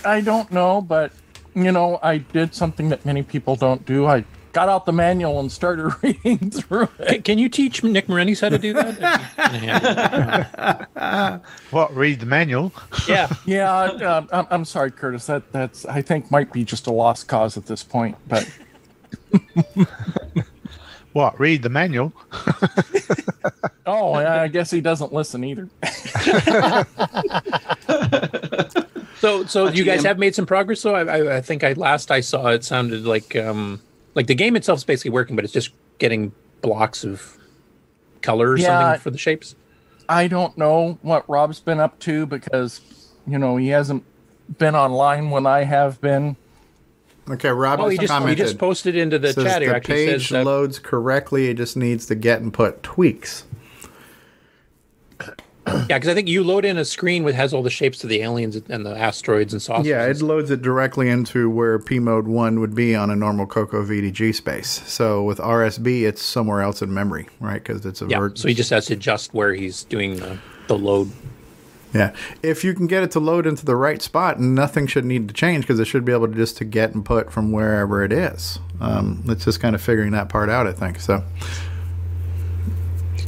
I 0.04 0.20
don't 0.20 0.50
know, 0.50 0.80
but 0.80 1.12
you 1.54 1.70
know, 1.70 2.00
I 2.02 2.18
did 2.18 2.56
something 2.56 2.88
that 2.88 3.06
many 3.06 3.22
people 3.22 3.54
don't 3.54 3.86
do. 3.86 4.06
I 4.06 4.24
got 4.52 4.68
out 4.68 4.84
the 4.84 4.92
manual 4.92 5.38
and 5.38 5.52
started 5.52 5.92
reading 6.02 6.50
through 6.50 6.88
it. 6.98 7.06
Can, 7.08 7.22
can 7.22 7.38
you 7.38 7.48
teach 7.48 7.84
Nick 7.84 8.08
Marentes 8.08 8.40
how 8.40 8.48
to 8.48 8.58
do 8.58 8.72
that? 8.72 8.98
What? 11.70 11.94
Read 11.94 12.18
the 12.18 12.26
manual? 12.26 12.72
Yeah, 13.08 13.28
yeah. 13.46 13.72
Uh, 13.72 14.26
I'm, 14.32 14.46
I'm 14.50 14.64
sorry, 14.64 14.90
Curtis. 14.90 15.26
That 15.26 15.52
that's 15.52 15.86
I 15.86 16.02
think 16.02 16.32
might 16.32 16.52
be 16.52 16.64
just 16.64 16.88
a 16.88 16.92
lost 16.92 17.28
cause 17.28 17.56
at 17.56 17.66
this 17.66 17.84
point. 17.84 18.16
But 18.26 18.48
What? 21.12 21.38
Read 21.38 21.62
the 21.62 21.68
manual? 21.68 22.12
oh, 23.86 24.14
I 24.14 24.48
guess 24.48 24.68
he 24.72 24.80
doesn't 24.80 25.12
listen 25.12 25.44
either. 25.44 25.68
So, 29.20 29.46
so 29.46 29.68
you 29.68 29.84
guys 29.84 30.00
GM. 30.02 30.06
have 30.06 30.18
made 30.18 30.34
some 30.34 30.44
progress. 30.44 30.82
though. 30.82 30.94
I, 30.94 31.04
I, 31.04 31.36
I 31.36 31.40
think 31.40 31.64
I 31.64 31.72
last 31.74 32.10
I 32.10 32.20
saw 32.20 32.48
it 32.48 32.62
sounded 32.62 33.06
like 33.06 33.34
um, 33.36 33.80
like 34.14 34.26
the 34.26 34.34
game 34.34 34.54
itself 34.54 34.78
is 34.80 34.84
basically 34.84 35.12
working, 35.12 35.34
but 35.34 35.44
it's 35.46 35.52
just 35.54 35.70
getting 35.98 36.30
blocks 36.60 37.04
of 37.04 37.38
color 38.20 38.50
or 38.50 38.58
Yeah. 38.58 38.66
something 38.82 39.00
for 39.00 39.10
the 39.10 39.16
shapes. 39.16 39.54
I 40.10 40.26
don't 40.28 40.58
know 40.58 40.98
what 41.00 41.26
Rob's 41.26 41.58
been 41.60 41.80
up 41.80 41.98
to 42.00 42.26
because, 42.26 42.82
you 43.26 43.38
know, 43.38 43.56
he 43.56 43.68
hasn't 43.68 44.04
been 44.58 44.74
online 44.74 45.30
when 45.30 45.46
I 45.46 45.64
have 45.64 45.98
been. 46.02 46.36
Okay, 47.30 47.48
Rob 47.48 47.80
Oh, 47.80 47.88
he 47.88 47.96
just- 47.96 48.12
he 48.28 48.34
just 48.34 48.58
posted 48.58 48.94
into 48.96 49.18
the 49.18 49.32
Says 49.32 49.44
chat 49.44 49.62
here, 49.62 49.70
The 49.70 49.76
actually 49.76 49.94
page 50.06 50.22
says 50.28 50.28
that- 50.30 50.44
loads 50.44 50.78
correctly. 50.78 51.48
It 51.48 51.54
just 51.56 51.76
needs 51.76 52.06
the 52.06 52.14
get 52.14 52.40
and 52.42 52.52
put 52.52 52.82
tweaks. 52.82 53.44
Yeah, 55.66 55.96
because 55.98 56.08
I 56.08 56.14
think 56.14 56.28
you 56.28 56.44
load 56.44 56.66
in 56.66 56.76
a 56.76 56.84
screen 56.84 57.24
with 57.24 57.34
has 57.34 57.54
all 57.54 57.62
the 57.62 57.70
shapes 57.70 58.04
of 58.04 58.10
the 58.10 58.20
aliens 58.20 58.54
and 58.68 58.84
the 58.84 58.94
asteroids 58.94 59.54
and 59.54 59.62
saucers. 59.62 59.86
Yeah, 59.86 60.04
it 60.04 60.20
loads 60.20 60.50
it 60.50 60.60
directly 60.60 61.08
into 61.08 61.48
where 61.48 61.78
P 61.78 61.98
mode 61.98 62.26
one 62.28 62.60
would 62.60 62.74
be 62.74 62.94
on 62.94 63.08
a 63.08 63.16
normal 63.16 63.46
Coco 63.46 63.82
VDG 63.82 64.34
space. 64.34 64.82
So 64.84 65.22
with 65.22 65.38
RSB, 65.40 66.04
it's 66.04 66.20
somewhere 66.22 66.60
else 66.60 66.82
in 66.82 66.92
memory, 66.92 67.28
right? 67.40 67.62
Because 67.64 67.86
it's 67.86 68.02
a 68.02 68.06
yeah. 68.06 68.18
vert- 68.18 68.36
So 68.38 68.48
he 68.48 68.52
just 68.52 68.68
has 68.70 68.84
to 68.86 68.92
adjust 68.92 69.32
where 69.32 69.54
he's 69.54 69.84
doing 69.84 70.16
the, 70.16 70.36
the 70.68 70.76
load. 70.76 71.10
Yeah, 71.94 72.12
if 72.42 72.64
you 72.64 72.74
can 72.74 72.88
get 72.88 73.04
it 73.04 73.12
to 73.12 73.20
load 73.20 73.46
into 73.46 73.64
the 73.64 73.76
right 73.76 74.02
spot, 74.02 74.40
nothing 74.40 74.88
should 74.88 75.04
need 75.04 75.28
to 75.28 75.34
change 75.34 75.64
because 75.64 75.78
it 75.78 75.84
should 75.84 76.04
be 76.04 76.10
able 76.10 76.26
to 76.26 76.34
just 76.34 76.56
to 76.56 76.64
get 76.64 76.92
and 76.92 77.04
put 77.04 77.30
from 77.32 77.52
wherever 77.52 78.02
it 78.02 78.12
is. 78.12 78.58
Um, 78.80 79.22
it's 79.28 79.44
just 79.44 79.60
kind 79.60 79.76
of 79.76 79.80
figuring 79.80 80.10
that 80.10 80.28
part 80.28 80.50
out, 80.50 80.66
I 80.66 80.72
think. 80.72 80.98
So. 80.98 81.22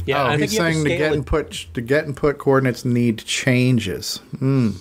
Yeah, 0.05 0.23
oh, 0.23 0.27
I 0.27 0.37
he's 0.37 0.51
to 0.51 0.57
saying 0.57 0.83
the 0.83 0.89
get 0.89 1.11
it- 1.11 1.15
and 1.15 1.25
put 1.25 1.67
the 1.73 1.81
get 1.81 2.05
and 2.05 2.15
put 2.15 2.37
coordinates 2.37 2.83
need 2.85 3.19
changes. 3.19 4.17
Hmm. 4.39 4.71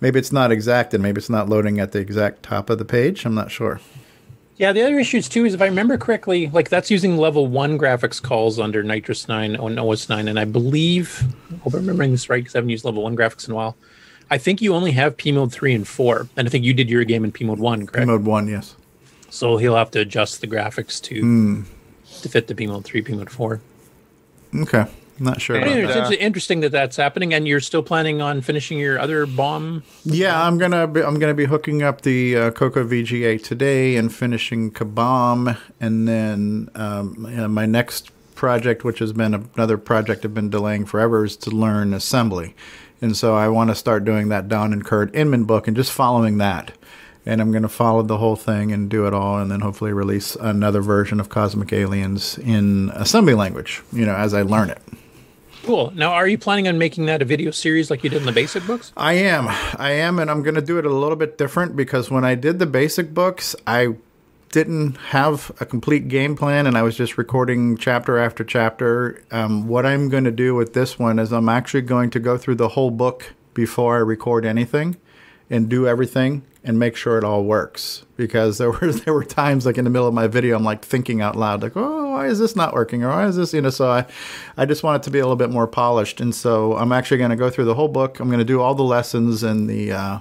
Maybe 0.00 0.18
it's 0.18 0.32
not 0.32 0.50
exact, 0.50 0.92
and 0.94 1.02
maybe 1.02 1.18
it's 1.18 1.30
not 1.30 1.48
loading 1.48 1.78
at 1.78 1.92
the 1.92 2.00
exact 2.00 2.42
top 2.42 2.68
of 2.68 2.78
the 2.78 2.84
page. 2.84 3.24
I'm 3.24 3.34
not 3.36 3.52
sure. 3.52 3.80
Yeah, 4.58 4.72
the 4.72 4.82
other 4.82 4.98
issues 4.98 5.28
too 5.28 5.44
is 5.44 5.54
if 5.54 5.62
I 5.62 5.66
remember 5.66 5.96
correctly, 5.96 6.48
like 6.50 6.68
that's 6.68 6.90
using 6.90 7.16
level 7.16 7.46
one 7.46 7.78
graphics 7.78 8.22
calls 8.22 8.58
under 8.58 8.84
NitrOS 8.84 9.28
9 9.28 9.56
on 9.56 9.78
OS 9.78 10.08
9, 10.08 10.28
and 10.28 10.38
I 10.38 10.44
believe, 10.44 11.22
I 11.52 11.56
hope 11.58 11.74
I'm 11.74 11.80
remembering 11.80 12.12
this 12.12 12.28
right 12.28 12.38
because 12.42 12.54
I 12.54 12.58
haven't 12.58 12.70
used 12.70 12.84
level 12.84 13.02
one 13.02 13.16
graphics 13.16 13.46
in 13.46 13.52
a 13.52 13.56
while. 13.56 13.76
I 14.30 14.38
think 14.38 14.62
you 14.62 14.74
only 14.74 14.92
have 14.92 15.16
P 15.16 15.32
mode 15.32 15.52
3 15.52 15.74
and 15.74 15.88
4, 15.88 16.28
and 16.36 16.46
I 16.46 16.50
think 16.50 16.64
you 16.64 16.74
did 16.74 16.88
your 16.90 17.04
game 17.04 17.24
in 17.24 17.32
P 17.32 17.44
mode 17.44 17.58
1, 17.58 17.86
correct? 17.86 18.02
P 18.02 18.04
mode 18.06 18.24
one, 18.24 18.46
yes. 18.48 18.76
So 19.30 19.56
he'll 19.56 19.76
have 19.76 19.90
to 19.92 20.00
adjust 20.00 20.40
the 20.42 20.46
graphics 20.46 21.00
to 21.04 21.20
Hmm. 21.20 21.62
to 22.20 22.28
fit 22.28 22.46
the 22.46 22.54
P 22.54 22.66
mode 22.66 22.84
3, 22.84 23.02
P 23.02 23.14
mode 23.14 23.30
4. 23.30 23.60
Okay, 24.54 24.84
not 25.18 25.40
sure. 25.40 25.58
That. 25.58 25.66
it's 25.68 26.10
interesting 26.20 26.60
that 26.60 26.72
that's 26.72 26.96
happening, 26.96 27.34
and 27.34 27.46
you're 27.46 27.60
still 27.60 27.82
planning 27.82 28.20
on 28.20 28.40
finishing 28.40 28.78
your 28.78 28.98
other 28.98 29.26
bomb. 29.26 29.82
Yeah, 30.04 30.46
I'm 30.46 30.58
gonna 30.58 30.86
be, 30.86 31.02
I'm 31.02 31.18
gonna 31.18 31.34
be 31.34 31.44
hooking 31.44 31.82
up 31.82 32.02
the 32.02 32.36
uh, 32.36 32.50
Coco 32.50 32.84
VGA 32.84 33.42
today 33.42 33.96
and 33.96 34.12
finishing 34.12 34.70
Kabam, 34.70 35.56
and 35.80 36.08
then 36.08 36.70
um, 36.74 37.26
you 37.30 37.36
know, 37.36 37.48
my 37.48 37.66
next 37.66 38.10
project, 38.34 38.84
which 38.84 38.98
has 38.98 39.12
been 39.12 39.34
another 39.54 39.78
project 39.78 40.24
I've 40.24 40.34
been 40.34 40.50
delaying 40.50 40.86
forever, 40.86 41.24
is 41.24 41.36
to 41.38 41.50
learn 41.50 41.94
assembly, 41.94 42.54
and 43.00 43.16
so 43.16 43.34
I 43.36 43.48
want 43.48 43.70
to 43.70 43.74
start 43.74 44.04
doing 44.04 44.28
that 44.30 44.48
Don 44.48 44.72
and 44.72 44.84
Kurt 44.84 45.14
Inman 45.14 45.44
book 45.44 45.68
and 45.68 45.76
just 45.76 45.92
following 45.92 46.38
that. 46.38 46.72
And 47.24 47.40
I'm 47.40 47.52
going 47.52 47.62
to 47.62 47.68
follow 47.68 48.02
the 48.02 48.18
whole 48.18 48.34
thing 48.34 48.72
and 48.72 48.90
do 48.90 49.06
it 49.06 49.14
all, 49.14 49.38
and 49.38 49.48
then 49.48 49.60
hopefully 49.60 49.92
release 49.92 50.34
another 50.34 50.80
version 50.80 51.20
of 51.20 51.28
Cosmic 51.28 51.72
Aliens 51.72 52.36
in 52.38 52.90
assembly 52.94 53.34
language, 53.34 53.80
you 53.92 54.04
know, 54.04 54.16
as 54.16 54.34
I 54.34 54.42
learn 54.42 54.70
it. 54.70 54.82
Cool. 55.62 55.92
Now, 55.94 56.12
are 56.12 56.26
you 56.26 56.38
planning 56.38 56.66
on 56.66 56.76
making 56.76 57.06
that 57.06 57.22
a 57.22 57.24
video 57.24 57.52
series 57.52 57.88
like 57.88 58.02
you 58.02 58.10
did 58.10 58.20
in 58.20 58.26
the 58.26 58.32
basic 58.32 58.66
books? 58.66 58.92
I 58.96 59.12
am. 59.14 59.46
I 59.48 59.92
am, 59.92 60.18
and 60.18 60.28
I'm 60.28 60.42
going 60.42 60.56
to 60.56 60.62
do 60.62 60.78
it 60.78 60.86
a 60.86 60.92
little 60.92 61.16
bit 61.16 61.38
different 61.38 61.76
because 61.76 62.10
when 62.10 62.24
I 62.24 62.34
did 62.34 62.58
the 62.58 62.66
basic 62.66 63.14
books, 63.14 63.54
I 63.64 63.94
didn't 64.50 64.96
have 64.96 65.52
a 65.60 65.66
complete 65.66 66.08
game 66.08 66.36
plan 66.36 66.66
and 66.66 66.76
I 66.76 66.82
was 66.82 66.96
just 66.96 67.16
recording 67.16 67.76
chapter 67.76 68.18
after 68.18 68.44
chapter. 68.44 69.22
Um, 69.30 69.66
what 69.68 69.86
I'm 69.86 70.08
going 70.08 70.24
to 70.24 70.30
do 70.32 70.54
with 70.54 70.74
this 70.74 70.98
one 70.98 71.18
is 71.18 71.32
I'm 71.32 71.48
actually 71.48 71.82
going 71.82 72.10
to 72.10 72.20
go 72.20 72.36
through 72.36 72.56
the 72.56 72.68
whole 72.68 72.90
book 72.90 73.32
before 73.54 73.96
I 73.96 74.00
record 74.00 74.44
anything 74.44 74.96
and 75.50 75.68
do 75.68 75.86
everything 75.86 76.42
and 76.64 76.78
make 76.78 76.96
sure 76.96 77.18
it 77.18 77.24
all 77.24 77.44
works. 77.44 78.04
Because 78.16 78.58
there 78.58 78.70
were 78.70 78.92
there 78.92 79.14
were 79.14 79.24
times 79.24 79.66
like 79.66 79.78
in 79.78 79.84
the 79.84 79.90
middle 79.90 80.08
of 80.08 80.14
my 80.14 80.26
video 80.26 80.56
I'm 80.56 80.64
like 80.64 80.84
thinking 80.84 81.20
out 81.20 81.36
loud 81.36 81.62
like 81.62 81.76
oh 81.76 82.10
why 82.10 82.26
is 82.26 82.38
this 82.38 82.56
not 82.56 82.74
working? 82.74 83.02
Or 83.02 83.08
why 83.08 83.26
is 83.26 83.36
this 83.36 83.52
you 83.52 83.60
know 83.60 83.70
so 83.70 83.90
I 83.90 84.06
I 84.56 84.64
just 84.64 84.82
want 84.82 85.02
it 85.02 85.04
to 85.04 85.10
be 85.10 85.18
a 85.18 85.22
little 85.22 85.36
bit 85.36 85.50
more 85.50 85.66
polished. 85.66 86.20
And 86.20 86.34
so 86.34 86.76
I'm 86.76 86.92
actually 86.92 87.18
going 87.18 87.30
to 87.30 87.36
go 87.36 87.50
through 87.50 87.66
the 87.66 87.74
whole 87.74 87.88
book. 87.88 88.20
I'm 88.20 88.28
going 88.28 88.38
to 88.38 88.44
do 88.44 88.60
all 88.60 88.74
the 88.74 88.82
lessons 88.82 89.42
in 89.42 89.66
the 89.66 89.92
uh, 89.92 90.18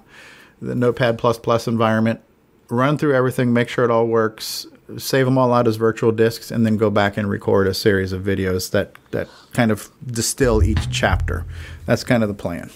the 0.61 0.76
Notepad 0.76 1.17
plus 1.17 1.38
plus 1.38 1.67
environment 1.67 2.22
run 2.69 2.97
through 2.97 3.13
everything 3.13 3.51
make 3.51 3.67
sure 3.67 3.84
it 3.84 3.91
all 3.91 4.07
works 4.07 4.65
save 4.97 5.26
them 5.26 5.38
all 5.38 5.53
out 5.53 5.67
as 5.67 5.76
virtual 5.76 6.11
discs 6.11 6.51
and 6.51 6.65
then 6.65 6.78
go 6.78 6.89
back 6.89 7.17
and 7.17 7.30
record 7.30 7.67
a 7.67 7.74
series 7.74 8.11
of 8.11 8.24
videos 8.24 8.72
that 8.72 8.95
that 9.11 9.28
kind 9.53 9.72
of 9.72 9.89
distill 10.05 10.63
each 10.63 10.89
chapter. 10.89 11.45
That's 11.86 12.03
kind 12.03 12.24
of 12.24 12.30
the 12.30 12.36
plan 12.36 12.69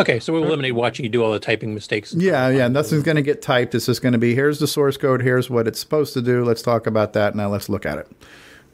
Okay, 0.00 0.18
so 0.18 0.32
we'll 0.32 0.44
eliminate 0.44 0.74
watching 0.74 1.04
you 1.04 1.10
do 1.10 1.22
all 1.22 1.32
the 1.32 1.38
typing 1.38 1.74
mistakes. 1.74 2.14
yeah, 2.14 2.48
yeah. 2.48 2.68
Nothing's 2.68 3.02
going 3.02 3.16
to 3.16 3.22
get 3.22 3.42
typed. 3.42 3.74
It's 3.74 3.86
just 3.86 4.02
going 4.02 4.12
to 4.12 4.18
be 4.18 4.34
here's 4.34 4.58
the 4.58 4.66
source 4.66 4.96
code. 4.96 5.22
Here's 5.22 5.50
what 5.50 5.68
it's 5.68 5.78
supposed 5.78 6.14
to 6.14 6.22
do. 6.22 6.44
Let's 6.44 6.62
talk 6.62 6.86
about 6.86 7.12
that. 7.12 7.34
Now 7.34 7.48
let's 7.48 7.68
look 7.68 7.86
at 7.86 7.98
it. 7.98 8.08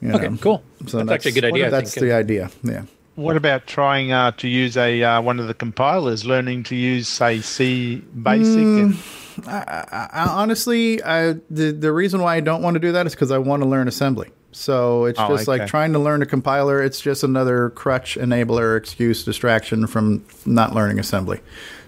You 0.01 0.13
Okay, 0.13 0.37
cool. 0.41 0.63
So 0.87 0.99
That's 0.99 1.11
actually 1.11 1.31
a 1.31 1.35
good 1.35 1.45
idea, 1.45 1.71
That's 1.71 1.95
the 1.95 2.13
idea. 2.13 2.51
Yeah. 2.63 2.83
What 3.15 3.37
about 3.39 3.67
trying 3.67 4.13
uh, 4.13 4.33
to 4.33 4.49
use 4.49 4.77
a 4.77 5.03
uh, 5.03 5.23
one 5.23 5.41
of 5.41 5.49
the 5.49 5.55
compilers, 5.55 6.27
learning 6.27 6.65
to 6.65 6.77
use 6.77 7.09
say 7.09 7.41
C 7.41 7.97
Basic? 7.97 8.59
and, 8.59 8.95
Mm, 9.37 9.49
I, 9.49 10.09
I, 10.13 10.29
honestly, 10.29 11.03
I, 11.03 11.35
the 11.51 11.71
the 11.73 11.93
reason 11.93 12.23
why 12.23 12.37
I 12.37 12.41
don't 12.41 12.63
want 12.63 12.75
to 12.75 12.81
do 12.81 12.93
that 12.93 13.07
is 13.07 13.15
because 13.15 13.31
I 13.31 13.39
want 13.39 13.63
to 13.63 13.69
learn 13.69 13.89
assembly. 13.89 14.31
So 14.57 15.05
it's 15.05 15.21
Oh, 15.21 15.29
just 15.29 15.47
like 15.49 15.67
trying 15.67 15.93
to 15.93 15.99
learn 15.99 16.23
a 16.23 16.27
compiler. 16.27 16.83
It's 16.83 16.99
just 16.99 17.23
another 17.23 17.69
crutch, 17.71 18.17
enabler, 18.19 18.79
excuse, 18.79 19.23
distraction 19.23 19.87
from 19.87 20.25
not 20.47 20.75
learning 20.75 20.99
assembly. 20.99 21.41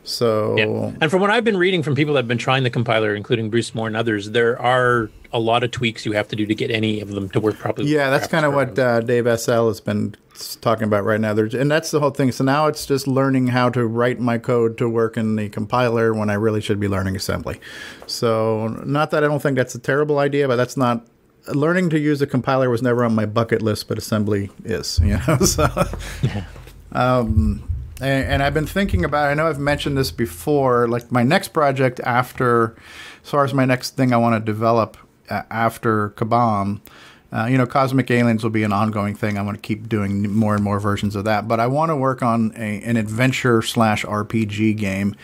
So 0.05 0.59
And 1.01 1.11
from 1.11 1.23
what 1.23 1.31
I've 1.31 1.45
been 1.45 1.57
reading 1.57 1.83
from 1.83 1.95
people 1.95 2.13
that 2.15 2.21
have 2.21 2.29
been 2.29 2.37
trying 2.37 2.65
the 2.65 2.71
compiler, 2.71 3.15
including 3.15 3.49
Bruce 3.49 3.75
Moore 3.75 3.87
and 3.87 3.97
others, 3.97 4.33
there 4.33 4.61
are 4.61 5.09
a 5.33 5.39
lot 5.39 5.65
of 5.65 5.71
tweaks 5.71 6.05
you 6.05 6.13
have 6.13 6.29
to 6.29 6.37
do 6.37 6.45
to 6.45 6.55
get 6.55 6.71
any 6.71 7.01
of 7.01 7.09
them 7.09 7.31
to 7.31 7.41
work 7.41 7.57
properly. 7.59 7.89
Yeah, 7.89 8.11
that's 8.11 8.27
kind 8.27 8.45
of 8.45 8.53
what 8.53 8.79
uh, 8.79 9.01
Dave 9.01 9.25
SL 9.41 9.69
has 9.69 9.81
been 9.81 10.15
talking 10.61 10.85
about 10.85 11.05
right 11.05 11.21
now. 11.21 11.33
There's, 11.33 11.55
and 11.55 11.71
that's 11.71 11.91
the 11.91 12.01
whole 12.01 12.11
thing. 12.11 12.33
So 12.33 12.45
now 12.45 12.67
it's 12.67 12.85
just 12.85 13.07
learning 13.07 13.47
how 13.47 13.71
to 13.71 13.87
write 13.87 14.21
my 14.21 14.37
code 14.37 14.77
to 14.77 14.91
work 14.91 15.17
in 15.17 15.37
the 15.37 15.49
compiler 15.49 16.13
when 16.13 16.29
I 16.29 16.35
really 16.35 16.61
should 16.61 16.81
be 16.81 16.89
learning 16.89 17.17
assembly. 17.17 17.61
So, 18.07 18.69
not 18.85 19.11
that 19.13 19.25
I 19.25 19.27
don't 19.27 19.41
think 19.41 19.57
that's 19.57 19.75
a 19.75 19.79
terrible 19.79 20.19
idea, 20.19 20.47
but 20.49 20.57
that's 20.57 20.77
not. 20.77 21.07
Learning 21.55 21.91
to 21.91 21.99
use 21.99 22.21
a 22.23 22.27
compiler 22.27 22.71
was 22.71 22.83
never 22.83 23.05
on 23.05 23.15
my 23.15 23.27
bucket 23.27 23.63
list, 23.63 23.89
but 23.89 23.99
assembly 23.99 24.51
is. 24.65 25.01
You 25.05 25.19
know, 25.27 25.39
so. 25.39 25.69
yeah. 26.23 26.45
Um, 26.93 27.63
and, 28.01 28.33
and 28.33 28.43
I've 28.43 28.55
been 28.55 28.67
thinking 28.67 29.05
about. 29.05 29.29
I 29.29 29.35
know 29.35 29.49
I've 29.49 29.59
mentioned 29.59 29.97
this 29.97 30.11
before. 30.11 30.89
Like 30.89 31.11
my 31.11 31.23
next 31.23 31.49
project 31.49 32.01
after, 32.01 32.77
as 33.25 33.31
far 33.31 33.45
as 33.45 33.55
my 33.55 33.65
next 33.65 33.97
thing 33.97 34.13
I 34.13 34.17
want 34.17 34.35
to 34.35 34.53
develop 34.53 34.97
uh, 35.31 35.43
after 35.51 36.11
Kabam, 36.11 36.81
uh, 37.31 37.45
you 37.45 37.59
know, 37.59 37.67
Cosmic 37.67 38.11
Aliens 38.11 38.43
will 38.43 38.51
be 38.51 38.63
an 38.63 38.73
ongoing 38.73 39.15
thing. 39.15 39.37
I 39.37 39.43
want 39.43 39.57
to 39.57 39.61
keep 39.61 39.89
doing 39.89 40.33
more 40.33 40.55
and 40.55 40.65
more 40.65 40.81
versions 40.81 41.15
of 41.15 41.25
that. 41.25 41.47
But 41.47 41.61
I 41.61 41.67
want 41.67 41.91
to 41.91 41.97
work 41.97 42.23
on 42.23 42.53
a, 42.57 42.81
an 42.83 42.97
adventure 42.97 43.61
slash 43.61 44.05
RPG 44.05 44.79
game, 44.79 45.15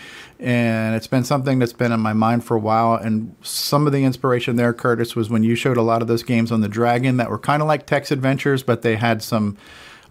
and 0.44 0.94
it's 0.94 1.06
been 1.06 1.24
something 1.24 1.58
that's 1.58 1.72
been 1.72 1.90
in 1.90 2.00
my 2.00 2.12
mind 2.12 2.44
for 2.44 2.54
a 2.54 2.60
while. 2.60 2.94
And 2.96 3.34
some 3.40 3.86
of 3.86 3.94
the 3.94 4.04
inspiration 4.04 4.56
there, 4.56 4.74
Curtis, 4.74 5.16
was 5.16 5.30
when 5.30 5.42
you 5.42 5.54
showed 5.54 5.78
a 5.78 5.82
lot 5.82 6.02
of 6.02 6.08
those 6.08 6.22
games 6.22 6.52
on 6.52 6.60
the 6.60 6.68
Dragon 6.68 7.16
that 7.16 7.30
were 7.30 7.38
kind 7.38 7.62
of 7.62 7.68
like 7.68 7.86
text 7.86 8.12
adventures, 8.12 8.62
but 8.62 8.82
they 8.82 8.96
had 8.96 9.22
some 9.22 9.56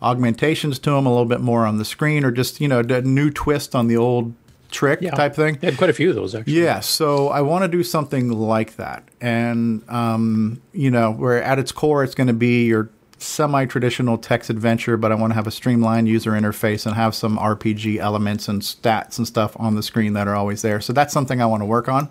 augmentations 0.02 0.80
to 0.80 0.90
them 0.90 1.06
a 1.06 1.10
little 1.10 1.26
bit 1.26 1.40
more 1.40 1.68
on 1.68 1.78
the 1.78 1.86
screen, 1.86 2.26
or 2.26 2.32
just 2.32 2.60
you 2.60 2.68
know, 2.68 2.80
a 2.80 3.02
new 3.02 3.30
twist 3.30 3.76
on 3.76 3.88
the 3.88 3.96
old 3.96 4.34
trick 4.72 5.02
type 5.02 5.36
thing. 5.36 5.60
They 5.62 5.68
had 5.68 5.78
quite 5.78 5.92
a 5.92 5.94
few 5.94 6.10
of 6.10 6.16
those 6.16 6.34
actually. 6.34 6.54
Yeah, 6.54 6.80
so 6.80 7.30
I 7.30 7.42
want 7.42 7.64
to 7.64 7.68
do 7.68 7.84
something 7.84 8.30
like 8.30 8.78
that, 8.78 9.08
and 9.22 9.88
um, 9.88 10.64
you 10.74 10.90
know, 10.90 11.12
where 11.12 11.44
at 11.44 11.60
its 11.60 11.72
core 11.72 12.04
it's 12.04 12.16
going 12.16 12.28
to 12.28 12.34
be 12.34 12.66
your 12.66 12.90
semi-traditional 13.24 14.18
text 14.18 14.50
adventure, 14.50 14.98
but 14.98 15.12
I 15.12 15.16
want 15.16 15.32
to 15.32 15.36
have 15.36 15.48
a 15.48 15.52
streamlined 15.52 16.08
user 16.08 16.32
interface 16.32 16.86
and 16.86 16.96
have 16.96 17.16
some 17.16 17.38
RPG 17.38 17.98
elements 17.98 18.48
and 18.48 18.62
stats 18.62 19.18
and 19.18 19.28
stuff 19.28 19.56
on 19.60 19.76
the 19.76 19.84
screen 19.84 20.14
that 20.14 20.28
are 20.28 20.36
always 20.36 20.62
there. 20.62 20.82
So 20.82 20.94
that's 20.94 21.14
something 21.14 21.42
I 21.42 21.46
want 21.46 21.62
to 21.62 21.66
work 21.66 21.88
on. 21.88 22.10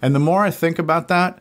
And 0.00 0.14
the 0.14 0.20
more 0.20 0.44
I 0.44 0.50
think 0.50 0.78
about 0.78 1.08
that, 1.08 1.40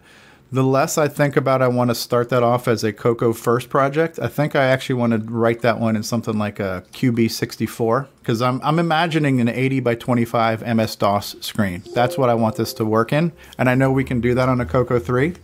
the 0.52 0.64
less 0.64 0.98
I 0.98 1.08
think 1.08 1.38
about 1.38 1.62
I 1.62 1.70
want 1.70 1.92
to 1.92 1.96
start 1.96 2.28
that 2.30 2.44
off 2.44 2.68
as 2.68 2.84
a 2.84 2.92
Coco 2.92 3.32
first 3.32 3.70
project. 3.70 4.20
I 4.20 4.28
think 4.28 4.54
I 4.54 4.66
actually 4.66 4.96
want 4.96 5.14
to 5.14 5.32
write 5.32 5.62
that 5.62 5.80
one 5.80 5.96
in 5.96 6.04
something 6.04 6.38
like 6.38 6.60
a 6.60 6.84
QB64 6.92 8.08
because 8.20 8.42
I'm, 8.42 8.60
I'm 8.62 8.78
imagining 8.78 9.40
an 9.40 9.48
80 9.48 9.80
by 9.80 9.96
25 9.96 10.76
MS 10.76 10.96
DOS 10.98 11.38
screen. 11.40 11.84
That's 11.94 12.18
what 12.18 12.30
I 12.30 12.34
want 12.34 12.58
this 12.58 12.74
to 12.74 12.86
work 12.86 13.14
in. 13.14 13.32
And 13.58 13.70
I 13.70 13.76
know 13.76 13.92
we 13.92 14.04
can 14.04 14.20
do 14.20 14.34
that 14.36 14.50
on 14.50 14.60
a 14.60 14.66
Coco 14.66 15.00
3. 15.00 15.36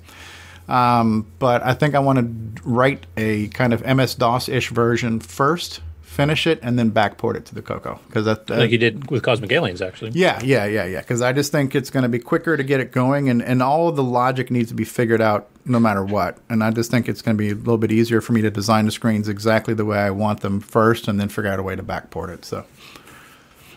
Um, 0.68 1.28
but 1.40 1.64
I 1.64 1.74
think 1.74 1.96
I 1.96 2.00
want 2.00 2.20
to 2.20 2.62
write 2.64 3.06
a 3.16 3.48
kind 3.50 3.74
of 3.74 3.86
MS 3.86 4.16
DOS 4.16 4.50
ish 4.50 4.70
version 4.70 5.20
first, 5.20 5.82
finish 6.02 6.46
it, 6.46 6.60
and 6.62 6.78
then 6.78 6.92
backport 6.92 7.36
it 7.36 7.46
to 7.46 7.56
the 7.56 7.62
Coco 7.62 8.00
because 8.08 8.26
that 8.26 8.50
like 8.50 8.72
you 8.72 8.78
did 8.78 9.10
with 9.10 9.24
Cosmic 9.24 9.52
Aliens, 9.52 9.82
actually. 9.82 10.12
yeah, 10.12 10.42
yeah, 10.44 10.66
yeah, 10.66 10.86
yeah. 10.86 11.00
Because 11.00 11.22
I 11.22 11.32
just 11.32 11.52
think 11.52 11.74
it's 11.74 11.90
going 11.90 12.04
to 12.04 12.10
be 12.10 12.20
quicker 12.20 12.58
to 12.58 12.64
get 12.64 12.80
it 12.82 12.92
going, 12.92 13.30
and, 13.30 13.42
and 13.42 13.64
all 13.64 13.88
of 13.88 13.96
the 13.96 14.04
logic 14.04 14.52
needs 14.52 14.70
to 14.70 14.76
be 14.76 14.84
figured 14.84 15.22
out 15.22 15.48
no 15.64 15.80
matter 15.80 16.04
what. 16.04 16.38
And 16.50 16.64
I 16.64 16.72
just 16.72 16.92
think 16.92 17.08
it's 17.08 17.22
going 17.22 17.38
to 17.38 17.42
be 17.42 17.52
a 17.52 17.56
little 17.56 17.78
bit 17.78 17.92
easier 17.92 18.20
for 18.20 18.34
me 18.34 18.42
to 18.42 18.50
design 18.50 18.86
the 18.86 18.92
screens 18.92 19.30
exactly 19.30 19.74
the 19.74 19.86
way 19.86 19.98
I 19.98 20.10
want 20.10 20.42
them 20.42 20.60
first, 20.60 21.08
and 21.08 21.20
then 21.20 21.30
figure 21.30 21.52
out 21.52 21.60
a 21.60 21.64
way 21.64 21.76
to 21.76 21.84
backport 21.84 22.30
it. 22.30 22.44
So 22.44 22.66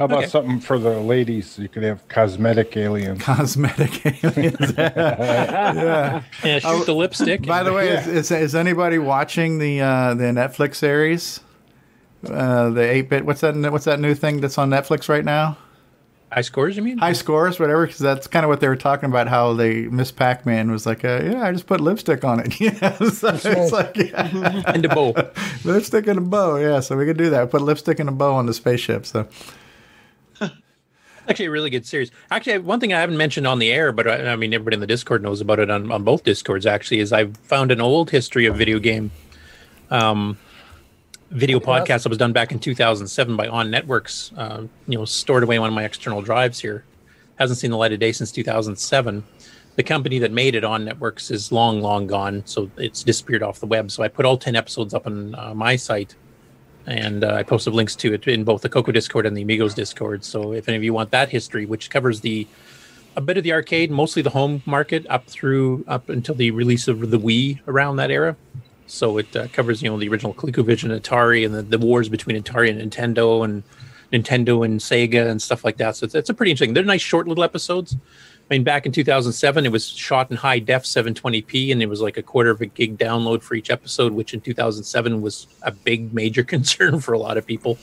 How 0.01 0.07
about 0.07 0.21
Okay. 0.21 0.29
something 0.29 0.61
for 0.61 0.79
the 0.79 0.99
ladies? 0.99 1.59
You 1.59 1.69
could 1.69 1.83
have 1.83 2.09
cosmetic 2.09 2.75
aliens. 2.75 3.23
Cosmetic 3.23 4.25
aliens. 4.25 4.73
yeah. 4.79 6.23
Yeah, 6.43 6.59
shoot 6.59 6.87
the 6.87 6.95
lipstick. 6.95 7.47
By 7.47 7.63
the 7.63 7.75
way, 7.75 7.91
is, 7.91 8.07
is, 8.07 8.31
is 8.31 8.55
anybody 8.55 8.97
watching 8.97 9.59
the 9.59 9.83
uh, 9.83 10.15
the 10.15 10.25
Netflix 10.25 10.77
series? 10.77 11.41
Uh, 12.27 12.71
the 12.71 12.81
eight 12.81 13.11
bit. 13.11 13.27
What's 13.27 13.43
that? 13.43 13.55
What's 13.71 13.85
that 13.85 14.01
new 14.01 14.15
thing 14.15 14.41
that's 14.41 14.57
on 14.57 14.71
Netflix 14.71 15.11
right 15.11 15.23
now? 15.25 15.59
High 16.33 16.41
scores, 16.41 16.79
you 16.79 16.83
mean? 16.83 16.97
High 16.97 17.13
scores, 17.13 17.61
whatever. 17.61 17.85
Because 17.87 17.99
that's 18.01 18.27
kind 18.27 18.47
of 18.47 18.49
what 18.49 18.61
they 18.61 18.69
were 18.69 18.77
talking 18.77 19.11
about. 19.11 19.29
How 19.29 19.53
they 19.53 19.83
Miss 19.83 20.11
Pac 20.11 20.47
Man 20.47 20.71
was 20.71 20.87
like, 20.87 21.05
uh, 21.05 21.21
yeah, 21.25 21.43
I 21.45 21.53
just 21.53 21.67
put 21.67 21.83
lipstick 21.83 22.25
on 22.25 22.41
it. 22.41 22.59
yeah, 22.61 22.97
so 23.11 23.33
it's 23.35 23.73
like 23.73 23.95
yeah. 23.99 24.63
and 24.67 24.87
a 24.87 24.89
bow. 24.95 25.13
lipstick 25.63 26.07
and 26.07 26.19
a 26.21 26.23
bow. 26.23 26.57
Yeah, 26.57 26.81
so 26.81 26.97
we 26.97 27.05
could 27.05 27.19
do 27.19 27.29
that. 27.29 27.51
Put 27.51 27.61
lipstick 27.61 27.99
and 27.99 28.09
a 28.09 28.13
bow 28.13 28.33
on 28.33 28.47
the 28.47 28.55
spaceship. 28.55 29.05
So 29.05 29.29
Actually, 31.29 31.47
a 31.47 31.51
really 31.51 31.71
good 31.71 31.87
series. 31.87 32.11
Actually, 32.31 32.59
one 32.59 32.81
thing 32.81 32.93
I 32.93 33.01
haven't 33.01 33.17
mentioned 33.17 33.47
on 33.47 33.59
the 33.59 33.71
air, 33.71 33.93
but 33.93 34.09
I, 34.09 34.33
I 34.33 34.37
mean, 34.37 34.55
everybody 34.55 34.75
in 34.75 34.81
the 34.81 34.87
Discord 34.87 35.23
knows 35.23 35.41
about 35.41 35.59
it 35.59 35.71
on, 35.71 35.91
on 35.93 36.03
both 36.03 36.25
Discords. 36.25 36.67
Actually, 36.67 37.01
is 37.01 37.13
I've 37.13 37.37
found 37.39 37.71
an 37.71 37.81
old 37.81 38.11
history 38.11 38.47
of 38.47 38.57
video 38.57 38.79
game, 38.79 39.11
um, 39.91 40.39
video 41.31 41.61
podcast 41.61 42.05
that 42.05 42.09
was 42.09 42.19
done 42.19 42.33
back 42.33 42.53
in 42.53 42.59
2007 42.59 43.37
by 43.37 43.49
On 43.49 43.71
Networks. 43.71 44.33
Uh, 44.37 44.67
you 44.87 44.99
know, 44.99 45.05
stored 45.05 45.43
away 45.43 45.57
on 45.57 45.63
one 45.63 45.71
of 45.71 45.75
my 45.75 45.85
external 45.85 46.23
drives 46.23 46.59
here. 46.59 46.85
Hasn't 47.39 47.59
seen 47.59 47.71
the 47.71 47.77
light 47.77 47.93
of 47.93 48.01
day 48.01 48.13
since 48.13 48.33
2007. 48.33 49.25
The 49.77 49.83
company 49.83 50.19
that 50.19 50.33
made 50.33 50.55
it, 50.55 50.65
On 50.65 50.85
Networks, 50.85 51.31
is 51.31 51.53
long, 51.53 51.81
long 51.81 52.07
gone, 52.07 52.43
so 52.45 52.71
it's 52.77 53.03
disappeared 53.03 53.43
off 53.43 53.61
the 53.61 53.67
web. 53.67 53.91
So 53.91 54.03
I 54.03 54.09
put 54.09 54.27
all 54.27 54.37
10 54.37 54.57
episodes 54.57 54.95
up 54.95 55.07
on 55.07 55.35
uh, 55.35 55.55
my 55.55 55.77
site 55.77 56.17
and 56.87 57.25
uh, 57.25 57.35
I 57.35 57.43
posted 57.43 57.75
links 57.75 57.95
to 57.97 58.15
it 58.15 58.27
in 58.27 58.45
both 58.45 58.63
the 58.63 58.69
Coco 58.69 58.93
Discord 58.93 59.27
and 59.27 59.37
the 59.37 59.43
Amigos 59.43 59.75
Discord. 59.75 60.25
So 60.25 60.53
if 60.53 60.69
any 60.69 60.77
of 60.77 60.85
you 60.85 60.93
want 60.93 61.11
that 61.11 61.29
history, 61.29 61.67
which 61.67 61.91
covers 61.91 62.21
the 62.21 62.47
a 63.17 63.21
bit 63.21 63.37
of 63.37 63.43
the 63.43 63.53
arcade, 63.53 63.91
mostly 63.91 64.23
the 64.23 64.31
home 64.31 64.63
market, 64.67 65.05
up 65.09 65.27
through 65.27 65.85
up 65.89 66.09
until 66.09 66.35
the 66.35 66.51
release 66.53 66.89
of 66.89 67.11
the 67.11 67.19
Wii 67.19 67.61
around 67.67 67.97
that 67.97 68.11
era. 68.11 68.37
So 68.87 69.19
it 69.19 69.35
uh, 69.37 69.49
covers 69.49 69.83
you 69.83 69.91
know 69.91 69.99
the 69.99 70.09
original 70.09 70.35
ColecoVision, 70.35 70.99
Atari, 71.01 71.45
and 71.45 71.55
the, 71.55 71.63
the 71.63 71.79
wars 71.79 72.09
between 72.09 72.41
Atari 72.41 72.71
and 72.71 72.81
Nintendo, 72.81 73.45
and 73.45 73.63
Nintendo 74.13 74.65
and 74.65 74.81
Sega 74.81 75.29
and 75.31 75.41
stuff 75.41 75.65
like 75.65 75.77
that. 75.79 75.97
So 75.97 76.05
it's, 76.05 76.15
it's 76.15 76.31
a 76.31 76.35
pretty 76.35 76.51
interesting. 76.51 76.75
They're 76.75 76.85
nice 76.85 77.03
short 77.03 77.29
little 77.29 77.45
episodes. 77.45 77.97
I 78.51 78.55
mean, 78.55 78.65
back 78.65 78.85
in 78.85 78.91
2007, 78.91 79.65
it 79.65 79.71
was 79.71 79.89
shot 79.89 80.29
in 80.31 80.37
high 80.37 80.59
def 80.59 80.83
720p, 80.83 81.71
and 81.71 81.81
it 81.81 81.89
was 81.89 82.01
like 82.01 82.17
a 82.17 82.23
quarter 82.23 82.51
of 82.51 82.61
a 82.61 82.67
gig 82.67 82.99
download 82.99 83.43
for 83.43 83.55
each 83.55 83.71
episode, 83.71 84.13
which 84.13 84.35
in 84.35 84.41
2007 84.41 85.23
was 85.23 85.47
a 85.63 85.71
big 85.71 86.13
major 86.13 86.43
concern 86.55 86.99
for 86.99 87.13
a 87.13 87.19
lot 87.19 87.37
of 87.37 87.47
people 87.47 87.79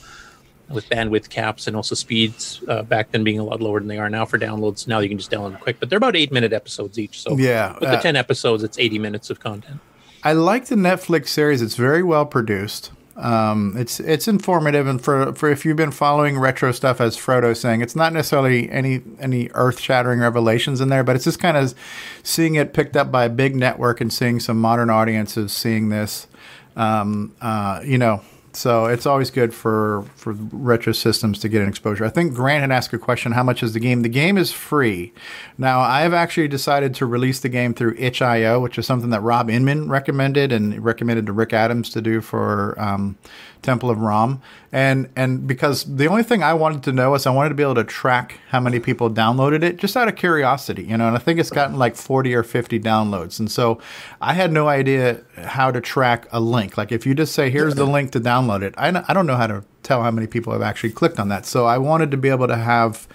with 0.70 0.89
bandwidth 0.89 1.30
caps 1.30 1.68
and 1.68 1.78
also 1.78 1.95
speeds 1.95 2.61
uh, 2.68 2.84
back 2.84 3.11
then 3.11 3.24
being 3.24 3.39
a 3.39 3.43
lot 3.43 3.61
lower 3.61 3.80
than 3.80 3.88
they 3.88 3.97
are 3.97 4.09
now 4.09 4.26
for 4.26 4.38
downloads. 4.38 4.86
Now 4.88 4.99
you 4.99 5.07
can 5.07 5.18
just 5.18 5.32
download 5.32 5.51
them 5.51 5.61
quick, 5.61 5.80
but 5.80 5.89
they're 5.89 5.97
about 5.97 6.18
eight 6.18 6.34
minute 6.34 6.51
episodes 6.51 6.99
each. 6.99 7.22
So 7.22 7.38
Yeah, 7.38 7.74
with 7.74 7.89
the 7.89 7.97
uh, 7.97 8.01
10 8.01 8.18
episodes, 8.18 8.63
it's 8.63 8.78
80 8.78 8.99
minutes 8.99 9.30
of 9.30 9.39
content. 9.39 9.80
I 10.24 10.34
like 10.34 10.65
the 10.65 10.76
Netflix 10.76 11.30
series. 11.30 11.61
It's 11.61 11.76
very 11.76 12.03
well 12.03 12.26
produced. 12.26 12.91
Um, 13.18 13.74
it's 13.76 13.99
it's 13.99 14.28
informative, 14.28 14.86
and 14.86 15.01
for 15.01 15.34
for 15.34 15.49
if 15.49 15.65
you've 15.65 15.76
been 15.76 15.91
following 15.91 16.38
retro 16.38 16.72
stuff, 16.72 17.01
as 17.01 17.18
Frodo's 17.18 17.59
saying, 17.59 17.82
it's 17.82 17.95
not 17.95 18.13
necessarily 18.13 18.70
any 18.70 19.01
any 19.20 19.49
earth 19.55 19.80
shattering 19.80 20.20
revelations 20.20 20.82
in 20.82 20.89
there, 20.89 21.03
but 21.03 21.15
it's 21.15 21.26
just 21.26 21.39
kind 21.39 21.57
of 21.57 21.74
seeing 22.22 22.55
it 22.55 22.74
picked 22.74 22.95
up 22.95 23.11
by 23.11 23.26
a 23.26 23.30
big 23.30 23.55
network 23.55 24.01
and 24.01 24.13
seeing 24.13 24.39
some 24.39 24.61
modern 24.61 24.91
audiences 24.91 25.51
seeing 25.51 25.89
this. 25.89 26.28
Um, 26.76 27.34
uh, 27.41 27.82
you 27.84 27.97
know, 27.97 28.22
so 28.58 28.86
it's 28.86 29.05
always 29.05 29.30
good 29.30 29.53
for 29.53 30.03
for 30.16 30.34
retro 30.34 30.91
systems 30.91 31.39
to 31.39 31.49
get 31.49 31.62
an 31.62 31.70
exposure. 31.70 32.03
I 32.05 32.10
think 32.10 32.34
Grant 32.34 32.62
had 32.62 32.72
asked 32.72 32.91
a 32.93 32.97
question: 32.97 33.34
How 33.34 33.43
much 33.43 33.62
is 33.62 33.74
the 33.74 33.80
game? 33.80 34.01
The 34.01 34.10
game 34.10 34.38
is 34.38 34.51
free. 34.51 35.14
Now, 35.58 35.80
I 35.80 36.01
have 36.01 36.14
actually 36.14 36.47
decided 36.47 36.95
to 36.95 37.05
release 37.05 37.39
the 37.39 37.49
game 37.49 37.74
through 37.74 37.95
itch.io, 37.97 38.60
which 38.60 38.80
is 38.80 38.86
something 38.86 39.12
that 39.12 39.22
Rob 39.22 39.49
Inman 39.49 39.89
recommended 39.89 40.51
and 40.51 40.84
recommended 40.84 41.28
to 41.28 41.34
Rick 41.34 41.53
Adams 41.53 41.91
to 41.91 42.01
do 42.01 42.20
for 42.20 42.76
um, 42.82 43.18
Temple 43.62 43.89
of 43.89 43.99
Rom. 43.99 44.41
And 44.72 45.10
and 45.16 45.47
because 45.47 45.84
the 45.84 46.08
only 46.08 46.24
thing 46.24 46.43
I 46.43 46.53
wanted 46.53 46.84
to 46.84 46.91
know 46.91 47.16
is 47.16 47.26
I 47.26 47.32
wanted 47.32 47.49
to 47.49 47.55
be 47.55 47.64
able 47.64 47.76
to 47.76 47.84
track 47.84 48.39
how 48.49 48.60
many 48.60 48.80
people 48.80 49.10
downloaded 49.10 49.64
it, 49.64 49.78
just 49.78 49.95
out 49.95 50.08
of 50.08 50.16
curiosity, 50.16 50.84
you 50.84 50.97
know. 50.97 51.08
And 51.08 51.16
I 51.16 51.20
think 51.20 51.39
it's 51.39 51.49
gotten 51.49 51.78
like 51.78 51.95
forty 51.95 52.34
or 52.34 52.43
fifty 52.43 52.80
downloads, 52.80 53.39
and 53.39 53.49
so 53.49 53.80
I 54.22 54.34
had 54.34 54.51
no 54.51 54.68
idea 54.68 55.22
how 55.38 55.72
to 55.72 55.82
track 55.82 56.28
a 56.32 56.39
link. 56.39 56.78
Like 56.78 56.91
if 56.91 57.05
you 57.05 57.16
just 57.16 57.34
say, 57.34 57.49
"Here's 57.49 57.76
the 57.76 57.86
link 57.86 58.12
to 58.12 58.20
download 58.20 58.62
it," 58.62 58.74
I, 58.78 59.03
I 59.08 59.14
don't 59.14 59.26
know 59.26 59.38
how 59.38 59.47
to 59.47 59.64
tell 59.84 60.03
how 60.03 60.12
many 60.12 60.28
people 60.28 60.51
have 60.53 60.62
actually 60.62 60.91
clicked 60.91 61.20
on 61.20 61.30
that. 61.30 61.45
So 61.45 61.66
I 61.66 61.78
wanted 61.78 62.12
to 62.12 62.18
be 62.18 62.30
able 62.30 62.47
to 62.47 62.58
have 62.58 63.08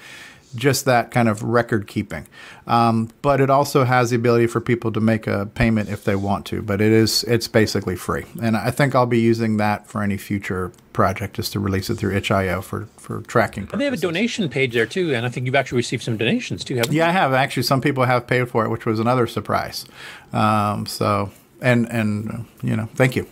just 0.55 0.84
that 0.84 1.11
kind 1.11 1.28
of 1.28 1.42
record 1.42 1.86
keeping. 1.86 2.26
Um, 2.66 3.11
but 3.22 3.40
it 3.40 3.50
also 3.50 3.84
has 3.84 4.11
the 4.11 4.16
ability 4.16 4.46
for 4.46 4.61
people 4.61 4.92
to 4.92 5.00
make 5.00 5.26
a 5.26 5.46
payment 5.46 5.88
if 5.88 6.05
they 6.05 6.14
want 6.14 6.46
to. 6.46 6.62
But 6.62 6.80
it 6.80 6.92
is 6.92 7.24
it's 7.24 7.48
basically 7.48 7.96
free, 7.96 8.24
and 8.40 8.57
I 8.57 8.70
think 8.70 8.94
I'll 8.94 9.07
be 9.07 9.20
using 9.20 9.57
that 9.57 9.88
for 9.88 10.03
any 10.03 10.16
future 10.16 10.72
project, 10.92 11.36
just 11.36 11.53
to 11.55 11.61
release 11.61 11.90
it 11.90 11.96
through 11.96 12.14
itch.io 12.16 12.61
for 12.62 12.86
for 12.96 13.22
tracking. 13.22 13.68
And 13.72 13.80
they 13.80 13.84
have 13.84 13.94
a 13.94 13.98
donation 13.98 14.48
page 14.48 14.74
there 14.74 14.86
too, 14.86 15.14
and 15.14 15.26
I 15.26 15.28
think 15.28 15.46
you've 15.46 15.55
actually 15.55 15.76
received 15.76 16.03
some 16.03 16.16
donations 16.16 16.64
too, 16.64 16.76
haven't 16.76 16.92
you? 16.92 16.98
Yeah, 16.98 17.09
I 17.09 17.12
have 17.12 17.32
actually. 17.32 17.64
Some 17.64 17.80
people 17.80 18.05
have 18.05 18.26
paid 18.26 18.48
for 18.48 18.64
it, 18.64 18.68
which 18.70 18.86
was 18.86 19.00
another 19.00 19.26
surprise. 19.26 19.84
Um, 20.32 20.86
so 20.86 21.30
and 21.61 21.90
and 21.90 22.46
you 22.62 22.76
know, 22.76 22.88
thank 22.94 23.16
you. 23.16 23.26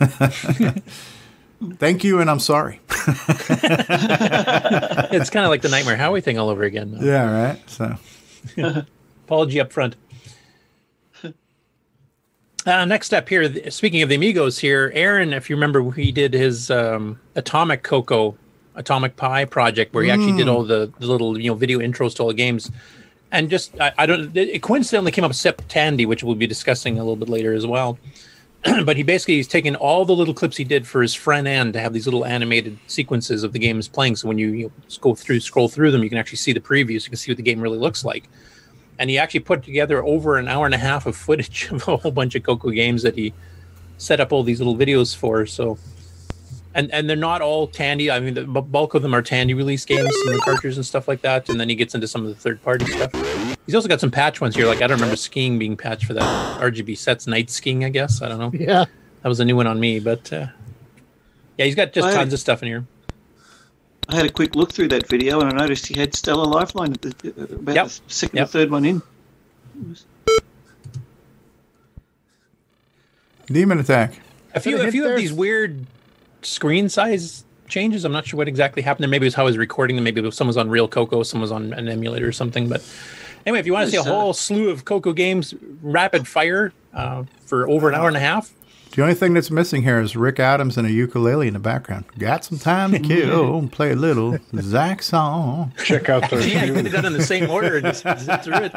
Thank 1.74 2.04
you, 2.04 2.20
and 2.20 2.30
I'm 2.30 2.40
sorry. 2.40 2.80
it's 2.90 3.08
kind 5.30 5.44
of 5.44 5.50
like 5.50 5.60
the 5.62 5.68
Nightmare 5.70 5.96
Howie 5.96 6.20
thing 6.22 6.38
all 6.38 6.48
over 6.48 6.62
again. 6.62 6.96
yeah, 7.00 7.48
right. 7.50 7.70
So, 7.70 7.96
Apology 9.26 9.60
up 9.60 9.72
front. 9.72 9.96
Uh, 12.66 12.84
next 12.84 13.14
up 13.14 13.26
here, 13.28 13.70
speaking 13.70 14.02
of 14.02 14.10
the 14.10 14.16
Amigos 14.16 14.58
here, 14.58 14.92
Aaron, 14.94 15.32
if 15.32 15.48
you 15.48 15.56
remember, 15.56 15.90
he 15.92 16.12
did 16.12 16.34
his 16.34 16.70
um, 16.70 17.18
Atomic 17.34 17.82
Cocoa, 17.82 18.36
Atomic 18.74 19.16
Pie 19.16 19.46
project, 19.46 19.94
where 19.94 20.04
he 20.04 20.10
actually 20.10 20.36
did 20.36 20.46
Mm. 20.46 20.52
all 20.52 20.64
the, 20.64 20.92
the 20.98 21.06
little 21.06 21.40
you 21.40 21.50
know 21.50 21.54
video 21.56 21.78
intros 21.78 22.14
to 22.16 22.22
all 22.22 22.28
the 22.28 22.34
games, 22.34 22.70
and 23.32 23.48
just 23.48 23.80
I, 23.80 23.92
I 23.96 24.04
don't. 24.06 24.36
It 24.36 24.60
coincidentally 24.62 25.10
came 25.10 25.24
up 25.24 25.32
Septandy, 25.32 26.06
which 26.06 26.22
we'll 26.22 26.34
be 26.34 26.46
discussing 26.46 26.96
a 26.98 27.02
little 27.02 27.16
bit 27.16 27.30
later 27.30 27.54
as 27.54 27.66
well. 27.66 27.98
but 28.84 28.96
he 28.96 29.02
basically 29.02 29.36
he's 29.36 29.48
taken 29.48 29.74
all 29.76 30.04
the 30.04 30.14
little 30.14 30.34
clips 30.34 30.56
he 30.56 30.64
did 30.64 30.86
for 30.86 31.00
his 31.00 31.14
friend 31.14 31.48
end 31.48 31.72
to 31.72 31.80
have 31.80 31.94
these 31.94 32.06
little 32.06 32.26
animated 32.26 32.78
sequences 32.88 33.42
of 33.42 33.52
the 33.52 33.58
games 33.58 33.88
playing. 33.88 34.16
So 34.16 34.28
when 34.28 34.36
you, 34.36 34.48
you 34.48 34.72
go 35.00 35.14
through, 35.14 35.40
scroll 35.40 35.68
through 35.68 35.90
them, 35.92 36.02
you 36.02 36.10
can 36.10 36.18
actually 36.18 36.38
see 36.38 36.52
the 36.52 36.60
previews. 36.60 37.04
You 37.04 37.10
can 37.10 37.16
see 37.16 37.30
what 37.32 37.38
the 37.38 37.42
game 37.42 37.60
really 37.60 37.78
looks 37.78 38.04
like. 38.04 38.28
And 38.98 39.08
he 39.08 39.18
actually 39.18 39.40
put 39.40 39.62
together 39.62 40.04
over 40.04 40.36
an 40.36 40.46
hour 40.46 40.66
and 40.66 40.74
a 40.74 40.78
half 40.78 41.06
of 41.06 41.16
footage 41.16 41.68
of 41.70 41.88
a 41.88 41.96
whole 41.96 42.10
bunch 42.10 42.34
of 42.34 42.42
Coco 42.42 42.70
games 42.70 43.02
that 43.02 43.14
he 43.14 43.32
set 43.96 44.20
up 44.20 44.30
all 44.30 44.42
these 44.42 44.60
little 44.60 44.76
videos 44.76 45.16
for. 45.16 45.46
So, 45.46 45.78
and 46.74 46.92
and 46.92 47.08
they're 47.08 47.16
not 47.16 47.40
all 47.40 47.66
Tandy. 47.66 48.10
I 48.10 48.20
mean, 48.20 48.34
the 48.34 48.44
bulk 48.44 48.94
of 48.94 49.00
them 49.00 49.14
are 49.14 49.22
Tandy 49.22 49.54
release 49.54 49.86
games 49.86 50.14
and 50.26 50.40
cartridges 50.42 50.76
and 50.76 50.84
stuff 50.84 51.08
like 51.08 51.22
that. 51.22 51.48
And 51.48 51.58
then 51.58 51.70
he 51.70 51.74
gets 51.74 51.94
into 51.94 52.06
some 52.06 52.26
of 52.26 52.28
the 52.28 52.34
third 52.34 52.62
party 52.62 52.84
stuff. 52.84 53.49
He's 53.70 53.76
also 53.76 53.86
got 53.86 54.00
some 54.00 54.10
patch 54.10 54.40
ones 54.40 54.56
here. 54.56 54.66
Like 54.66 54.78
I 54.82 54.88
don't 54.88 54.96
remember 54.96 55.14
skiing 55.14 55.56
being 55.56 55.76
patched 55.76 56.04
for 56.06 56.14
that 56.14 56.60
RGB 56.60 56.98
sets 56.98 57.28
night 57.28 57.50
skiing. 57.50 57.84
I 57.84 57.88
guess 57.88 58.20
I 58.20 58.28
don't 58.28 58.40
know. 58.40 58.50
Yeah. 58.52 58.86
That 59.22 59.28
was 59.28 59.38
a 59.38 59.44
new 59.44 59.54
one 59.54 59.68
on 59.68 59.78
me, 59.78 60.00
but 60.00 60.32
uh, 60.32 60.48
yeah, 61.56 61.66
he's 61.66 61.76
got 61.76 61.92
just 61.92 62.08
I- 62.08 62.14
tons 62.14 62.32
of 62.32 62.40
stuff 62.40 62.62
in 62.62 62.68
here. 62.68 62.84
I 64.08 64.16
had 64.16 64.26
a 64.26 64.30
quick 64.32 64.56
look 64.56 64.72
through 64.72 64.88
that 64.88 65.06
video 65.06 65.40
and 65.40 65.52
I 65.52 65.56
noticed 65.56 65.86
he 65.86 65.96
had 66.00 66.16
Stellar 66.16 66.46
Lifeline 66.46 66.94
at 66.94 67.00
the, 67.02 67.28
uh, 67.38 67.54
about 67.54 67.74
Yep. 67.76 67.86
the 67.86 68.00
second 68.08 68.36
Yep. 68.38 68.44
or 68.44 68.50
third 68.50 68.70
one 68.72 68.84
in. 68.84 69.02
Demon 73.46 73.78
Attack. 73.78 74.20
A 74.54 74.58
few, 74.60 74.80
a 74.80 74.90
few 74.90 75.08
of 75.08 75.16
these 75.16 75.32
weird 75.32 75.86
screen 76.42 76.88
size 76.88 77.44
changes. 77.68 78.04
I'm 78.04 78.10
not 78.12 78.26
sure 78.26 78.36
what 78.38 78.48
exactly 78.48 78.82
happened 78.82 79.04
there. 79.04 79.08
Maybe 79.10 79.26
it 79.26 79.28
was 79.28 79.34
how 79.34 79.42
I 79.42 79.46
was 79.46 79.56
recording 79.58 79.96
them. 79.96 80.04
Maybe 80.04 80.20
it 80.20 80.24
was 80.24 80.34
someone 80.36 80.48
was 80.48 80.56
on 80.56 80.68
Real 80.70 80.88
Coco, 80.88 81.22
someone 81.22 81.42
was 81.42 81.52
on 81.52 81.72
an 81.72 81.88
emulator 81.88 82.26
or 82.26 82.32
something. 82.32 82.68
But 82.68 82.82
anyway, 83.46 83.60
if 83.60 83.66
you 83.66 83.72
want 83.72 83.86
to 83.86 83.90
see 83.90 83.96
a 83.96 84.00
Yes, 84.00 84.08
uh, 84.08 84.12
whole 84.12 84.32
slew 84.32 84.70
of 84.70 84.84
Coco 84.84 85.12
games, 85.12 85.54
rapid 85.82 86.26
fire 86.28 86.72
uh, 86.94 87.24
for 87.46 87.68
over 87.68 87.88
an 87.88 87.94
hour 87.94 88.08
and 88.08 88.16
a 88.16 88.20
half. 88.20 88.52
The 88.96 89.02
only 89.02 89.14
thing 89.14 89.34
that's 89.34 89.52
missing 89.52 89.84
here 89.84 90.00
is 90.00 90.16
Rick 90.16 90.40
Adams 90.40 90.76
and 90.76 90.84
a 90.84 90.90
ukulele 90.90 91.46
in 91.46 91.52
the 91.54 91.60
background. 91.60 92.06
Got 92.18 92.44
some 92.44 92.58
time 92.58 92.90
to 92.90 92.98
kill. 93.08 93.68
Play 93.68 93.92
a 93.92 93.94
little 93.94 94.36
Zach 94.58 95.04
song. 95.04 95.72
Check 95.84 96.08
out 96.08 96.28
yeah, 96.32 96.64
you 96.64 96.72
could 96.74 96.86
have 96.86 96.94
done 96.94 97.04
it 97.04 97.06
in 97.06 97.12
the 97.12 97.22
same 97.22 97.48
order 97.48 97.76
and 97.76 97.86
just 97.86 98.02
zip 98.02 98.42
through 98.42 98.64
it. 98.64 98.72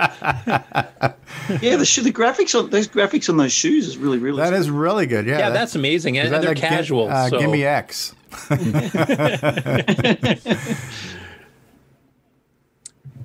Yeah, 1.64 1.78
the, 1.78 1.84
sh- 1.84 2.02
the 2.04 2.14
graphics 2.14 2.54
on 2.58 2.70
those 2.70 2.88
graphics 2.88 3.28
on 3.28 3.38
those 3.38 3.52
shoes 3.52 3.88
is 3.88 3.98
really 3.98 4.20
really. 4.20 4.38
That 4.38 4.54
is 4.54 4.70
really 4.70 5.08
good. 5.08 5.26
Yeah, 5.26 5.40
Yeah, 5.40 5.50
that- 5.50 5.56
that's 5.56 5.74
amazing, 5.76 6.20
and, 6.20 6.28
that 6.32 6.36
and 6.36 6.44
they're 6.44 6.52
like 6.52 6.58
Gi- 6.62 6.68
casual. 6.68 7.10
uh, 7.10 7.30
so. 7.30 7.40
Gimme 7.40 7.66
X. 7.66 8.14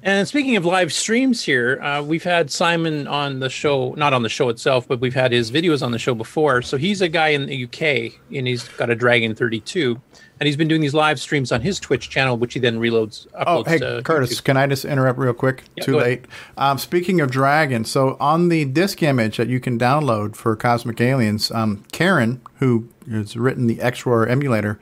And 0.09 0.26
speaking 0.26 0.56
of 0.56 0.64
live 0.64 0.90
streams 0.90 1.44
here, 1.44 1.78
uh, 1.82 2.00
we've 2.00 2.24
had 2.24 2.50
Simon 2.50 3.06
on 3.06 3.40
the 3.40 3.50
show, 3.50 3.92
not 3.98 4.14
on 4.14 4.22
the 4.22 4.30
show 4.30 4.48
itself, 4.48 4.88
but 4.88 5.00
we've 5.00 5.14
had 5.14 5.32
his 5.32 5.50
videos 5.50 5.82
on 5.82 5.92
the 5.92 5.98
show 5.98 6.14
before. 6.14 6.62
So 6.62 6.78
he's 6.78 7.02
a 7.02 7.11
guy 7.11 7.28
in 7.28 7.44
the 7.44 7.64
UK 7.64 8.18
and 8.34 8.48
he's 8.48 8.66
got 8.68 8.88
a 8.88 8.94
Dragon 8.94 9.34
32. 9.34 10.00
And 10.41 10.47
he's 10.47 10.57
been 10.57 10.68
doing 10.68 10.80
these 10.80 10.95
live 10.95 11.20
streams 11.20 11.51
on 11.51 11.62
his 11.62 11.80
Twitch 11.80 12.11
channel, 12.11 12.36
which 12.36 12.55
he 12.55 12.61
then 12.61 12.78
reloads. 12.78 13.26
Oh, 13.34 13.62
Uploads 13.62 13.68
hey, 13.68 13.78
to 13.78 14.03
Curtis, 14.05 14.41
can 14.41 14.57
I 14.57 14.66
just 14.66 14.84
interrupt 14.84 15.18
real 15.18 15.32
quick? 15.32 15.64
Yeah, 15.76 15.84
Too 15.84 15.97
late. 15.97 16.26
Um, 16.57 16.78
speaking 16.78 17.20
of 17.20 17.30
Dragon, 17.30 17.84
so 17.84 18.16
on 18.20 18.49
the 18.49 18.64
disk 18.64 19.03
image 19.03 19.36
that 19.36 19.49
you 19.49 19.61
can 19.61 19.78
download 19.78 20.36
for 20.36 20.55
Cosmic 20.55 21.01
Aliens, 21.01 21.51
um, 21.51 21.84
Ciaran, 21.93 22.41
who 22.59 22.89
has 23.11 23.36
written 23.36 23.66
the 23.66 23.76
XROAR 23.76 24.28
emulator, 24.28 24.78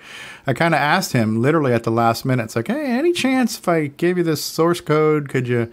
I 0.47 0.53
kind 0.53 0.75
of 0.75 0.81
asked 0.81 1.13
him 1.13 1.41
literally 1.41 1.73
at 1.73 1.85
the 1.85 1.91
last 1.91 2.25
minute, 2.25 2.45
it's 2.45 2.57
like, 2.57 2.69
hey, 2.69 2.87
any 2.87 3.13
chance 3.13 3.59
if 3.59 3.69
I 3.69 3.87
gave 3.87 4.19
you 4.19 4.25
this 4.25 4.43
source 4.43 4.81
code, 4.81 5.29
could 5.29 5.49
you, 5.49 5.73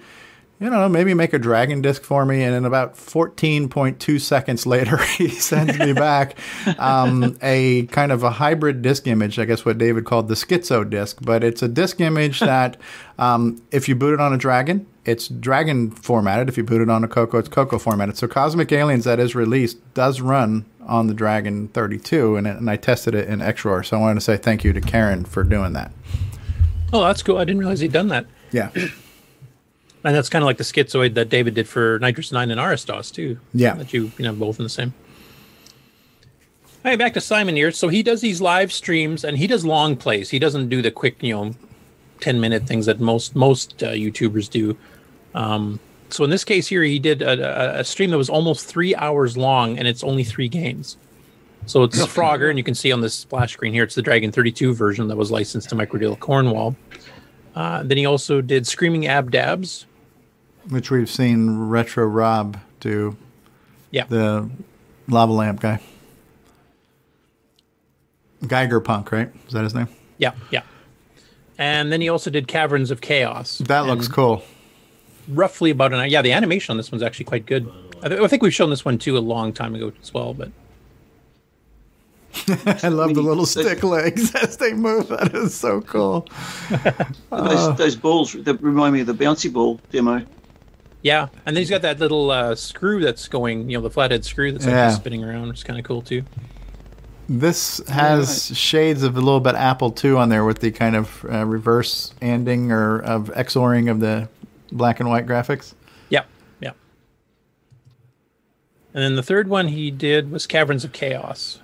you 0.64 0.70
know, 0.70 0.88
maybe 0.88 1.14
make 1.14 1.34
a 1.34 1.40
Dragon 1.40 1.82
disk 1.82 2.04
for 2.04 2.26
me? 2.26 2.42
And 2.42 2.56
in 2.56 2.64
about 2.64 2.96
14.2 2.96 4.22
seconds 4.22 4.66
later, 4.66 4.96
he 5.18 5.28
sends 5.28 5.78
me 5.78 5.92
back 5.92 6.38
um, 6.80 7.38
a 7.42 7.86
kind 7.88 8.14
of 8.14 8.24
a 8.24 8.30
hybrid 8.30 8.82
disk 8.82 9.06
image, 9.06 9.38
I 9.38 9.44
guess 9.44 9.66
what 9.66 9.78
David 9.78 10.06
called 10.06 10.30
the 10.30 10.36
schizo 10.36 10.90
disk, 10.90 11.18
but 11.22 11.44
it's 11.44 11.62
a 11.62 11.68
disk 11.68 12.00
image 12.00 12.40
that 12.40 12.78
um, 13.20 13.62
if 13.72 13.90
you 13.90 13.96
boot 13.96 14.14
it 14.14 14.22
on 14.22 14.32
a 14.32 14.38
Dragon, 14.38 14.88
it's 15.04 15.28
Dragon 15.28 15.92
formatted. 15.92 16.48
If 16.48 16.56
you 16.56 16.64
boot 16.64 16.82
it 16.82 16.90
on 16.90 17.04
a 17.04 17.10
Coco, 17.10 17.40
it's 17.40 17.50
Coco 17.50 17.78
formatted. 17.78 18.16
So 18.16 18.30
Cosmic 18.30 18.72
Aliens 18.72 19.04
that 19.04 19.20
is 19.20 19.36
released 19.36 19.80
does 19.94 20.22
run 20.22 20.66
on 20.86 21.08
the 21.08 21.14
Dragon 21.14 21.68
32, 21.68 22.38
and, 22.38 22.48
it, 22.48 22.56
and 22.56 22.70
I 22.70 22.78
tested 22.78 23.16
it 23.16 23.28
in 23.28 23.40
XROAR. 23.40 23.86
So 23.86 23.98
I 23.98 24.00
wanted 24.00 24.16
to 24.16 24.22
say 24.22 24.38
thank 24.38 24.64
you 24.64 24.72
to 24.72 24.80
Ciaran 24.80 25.26
for 25.26 25.44
doing 25.44 25.74
that. 25.74 25.92
Oh, 26.94 27.02
that's 27.02 27.22
cool. 27.22 27.38
I 27.38 27.44
didn't 27.44 27.60
realize 27.60 27.82
he'd 27.82 27.92
done 27.92 28.08
that. 28.08 28.28
Yeah. 28.54 28.72
And 30.04 30.16
that's 30.16 30.30
kind 30.30 30.44
of 30.44 30.48
like 30.48 30.58
the 30.58 30.64
schizoid 30.64 31.14
that 31.14 31.30
David 31.30 31.54
did 31.54 31.68
for 31.68 32.00
NitrOS 32.00 32.34
9 32.34 32.52
and 32.52 32.60
Aristos, 32.60 33.10
too. 33.10 33.40
Yeah. 33.54 33.76
That 33.76 33.94
you, 33.94 34.12
you 34.18 34.26
know, 34.26 34.34
both 34.34 34.60
in 34.60 34.64
the 34.64 34.70
same. 34.70 34.94
All 36.84 36.92
right, 36.92 37.00
back 37.00 37.14
to 37.14 37.22
Simon 37.22 37.56
here. 37.56 37.72
So 37.72 37.88
he 37.88 38.04
does 38.04 38.20
these 38.20 38.42
live 38.42 38.74
streams 38.74 39.24
and 39.24 39.38
he 39.38 39.48
does 39.48 39.66
long 39.66 39.96
plays. 39.96 40.30
He 40.30 40.40
doesn't 40.40 40.68
do 40.68 40.82
the 40.82 40.92
quick, 40.92 41.24
you 41.24 41.34
know, 41.34 41.56
10 42.20 42.42
minute 42.42 42.68
things 42.68 42.86
that 42.88 43.00
most 43.00 43.36
most 43.36 43.82
uh, 43.82 43.92
YouTubers 43.92 44.50
do. 44.50 44.76
Um, 45.34 45.80
so 46.10 46.26
in 46.26 46.30
this 46.30 46.44
case 46.44 46.68
here, 46.68 46.84
he 46.84 47.00
did 47.00 47.22
a, 47.22 47.78
a, 47.78 47.80
a 47.80 47.84
stream 47.86 48.10
that 48.10 48.18
was 48.18 48.30
almost 48.30 48.66
three 48.66 48.94
hours 48.96 49.38
long 49.38 49.80
and 49.80 49.88
it's 49.88 50.04
only 50.04 50.26
three 50.26 50.50
games. 50.50 50.98
So 51.66 51.84
it's 51.84 51.98
Frogger, 52.06 52.50
and 52.50 52.58
you 52.58 52.64
can 52.64 52.76
see 52.76 52.92
on 52.92 53.00
this 53.00 53.14
splash 53.14 53.54
screen 53.54 53.74
here, 53.74 53.84
it's 53.84 53.96
the 53.96 54.02
Dragon 54.02 54.32
32 54.32 54.74
version 54.74 55.08
that 55.08 55.16
was 55.16 55.32
licensed 55.32 55.70
to 55.70 55.76
Microdeal 55.76 56.20
Cornwall. 56.20 56.76
Uh, 57.56 57.84
then 57.84 57.98
he 57.98 58.06
also 58.06 58.42
did 58.42 58.68
Screaming 58.68 59.04
Abdabs, 59.04 59.86
Which 60.70 60.90
we've 60.92 61.10
seen 61.10 61.68
Retro 61.68 62.06
Rob 62.06 62.60
do. 62.80 63.18
Yeah. 63.92 64.06
The 64.08 64.50
lava 65.08 65.32
lamp 65.32 65.60
guy. 65.62 65.80
Geiger 68.48 68.80
Punk, 68.80 69.12
right? 69.12 69.32
Is 69.48 69.54
that 69.54 69.64
his 69.64 69.74
name? 69.74 69.88
Yeah, 70.18 70.34
yeah. 70.52 70.64
And 71.58 71.92
then 71.92 72.02
he 72.02 72.10
also 72.10 72.30
did 72.30 72.48
Caverns 72.48 72.92
of 72.92 73.02
Chaos. 73.02 73.60
That 73.60 73.86
looks 73.86 74.08
cool. 74.08 74.44
Roughly 75.28 75.72
about 75.72 75.94
an 75.94 76.00
hour. 76.00 76.08
Yeah, 76.08 76.22
the 76.22 76.34
animation 76.34 76.74
on 76.74 76.78
this 76.78 76.92
one's 76.92 77.04
actually 77.04 77.26
quite 77.26 77.46
good. 77.46 77.72
I, 78.02 78.10
th- 78.10 78.20
I 78.20 78.28
think 78.28 78.42
we've 78.42 78.54
shown 78.54 78.70
this 78.70 78.84
one 78.84 78.98
too 78.98 79.18
a 79.18 79.20
long 79.20 79.54
time 79.54 79.76
ago 79.76 79.94
as 80.02 80.14
well, 80.14 80.34
but 80.34 80.52
I 82.84 82.90
love 82.90 83.14
the 83.14 83.22
little 83.22 83.46
stick 83.46 83.84
legs 83.84 84.34
as 84.42 84.58
they 84.58 84.74
move. 84.74 85.08
That 85.08 85.34
is 85.34 85.54
so 85.54 85.82
cool. 85.82 86.28
Uh, 86.72 87.04
those, 87.48 87.78
those 87.78 87.96
balls 87.96 88.34
that 88.34 88.62
remind 88.62 88.94
me 88.94 89.02
of 89.02 89.08
the 89.08 89.14
bouncy 89.14 89.52
ball 89.52 89.80
demo. 89.92 90.26
Yeah. 91.04 91.28
And 91.46 91.56
then 91.56 91.62
he's 91.62 91.70
got 91.70 91.84
that 91.84 92.00
little 92.00 92.32
uh, 92.32 92.56
screw 92.56 93.02
that's 93.02 93.28
going, 93.28 93.70
you 93.70 93.78
know, 93.78 93.82
the 93.84 93.92
flathead 93.92 94.26
screw 94.26 94.52
that's 94.52 94.66
Yeah. 94.66 94.90
spinning 94.90 95.24
around, 95.24 95.50
which 95.50 95.58
is 95.60 95.64
kind 95.64 95.78
of 95.78 95.86
cool 95.86 96.02
too. 96.02 96.24
This 97.30 97.82
has 97.88 98.58
shades 98.58 99.04
of 99.04 99.16
a 99.16 99.20
little 99.22 99.40
bit 99.40 99.56
Apple 99.56 99.96
II 100.04 100.12
on 100.16 100.30
there 100.30 100.44
with 100.44 100.60
the 100.60 100.72
kind 100.72 100.96
of 100.96 101.24
uh, 101.32 101.46
reverse 101.46 102.14
anding 102.22 102.70
or 102.72 103.00
of 103.02 103.30
XORing 103.36 103.90
of 103.90 104.00
the 104.02 104.28
black 104.72 105.00
and 105.00 105.08
white 105.08 105.26
graphics. 105.26 105.74
Yeah, 106.10 106.24
yeah. 106.60 106.72
And 108.94 109.04
then 109.04 109.16
the 109.16 109.24
third 109.24 109.48
one 109.48 109.70
he 109.70 109.90
did 109.90 110.32
was 110.32 110.46
Caverns 110.46 110.84
of 110.84 110.92
Chaos, 110.92 111.60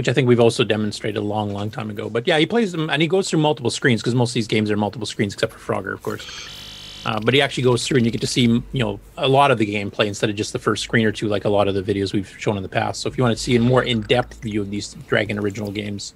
which 0.00 0.08
I 0.08 0.14
think 0.14 0.26
we've 0.26 0.40
also 0.40 0.64
demonstrated 0.64 1.18
a 1.18 1.26
long, 1.26 1.52
long 1.52 1.70
time 1.70 1.90
ago. 1.90 2.08
But 2.08 2.26
yeah, 2.26 2.38
he 2.38 2.46
plays 2.46 2.72
them 2.72 2.88
and 2.88 3.02
he 3.02 3.06
goes 3.06 3.28
through 3.28 3.40
multiple 3.40 3.70
screens 3.70 4.00
because 4.00 4.14
most 4.14 4.30
of 4.30 4.34
these 4.34 4.46
games 4.46 4.70
are 4.70 4.76
multiple 4.78 5.04
screens, 5.04 5.34
except 5.34 5.52
for 5.52 5.58
Frogger, 5.74 5.92
of 5.92 6.02
course. 6.02 6.48
Uh, 7.04 7.20
but 7.20 7.34
he 7.34 7.42
actually 7.42 7.64
goes 7.64 7.86
through 7.86 7.98
and 7.98 8.06
you 8.06 8.10
get 8.10 8.22
to 8.22 8.26
see, 8.26 8.44
you 8.44 8.62
know, 8.72 8.98
a 9.18 9.28
lot 9.28 9.50
of 9.50 9.58
the 9.58 9.66
gameplay 9.66 10.06
instead 10.06 10.30
of 10.30 10.36
just 10.36 10.54
the 10.54 10.58
first 10.58 10.82
screen 10.82 11.04
or 11.04 11.12
two, 11.12 11.28
like 11.28 11.44
a 11.44 11.50
lot 11.50 11.68
of 11.68 11.74
the 11.74 11.82
videos 11.82 12.14
we've 12.14 12.34
shown 12.40 12.56
in 12.56 12.62
the 12.62 12.68
past. 12.70 13.02
So 13.02 13.10
if 13.10 13.18
you 13.18 13.22
want 13.22 13.36
to 13.36 13.42
see 13.42 13.56
a 13.56 13.60
more 13.60 13.82
in-depth 13.82 14.40
view 14.40 14.62
of 14.62 14.70
these 14.70 14.94
Dragon 15.06 15.38
original 15.38 15.70
games, 15.70 16.14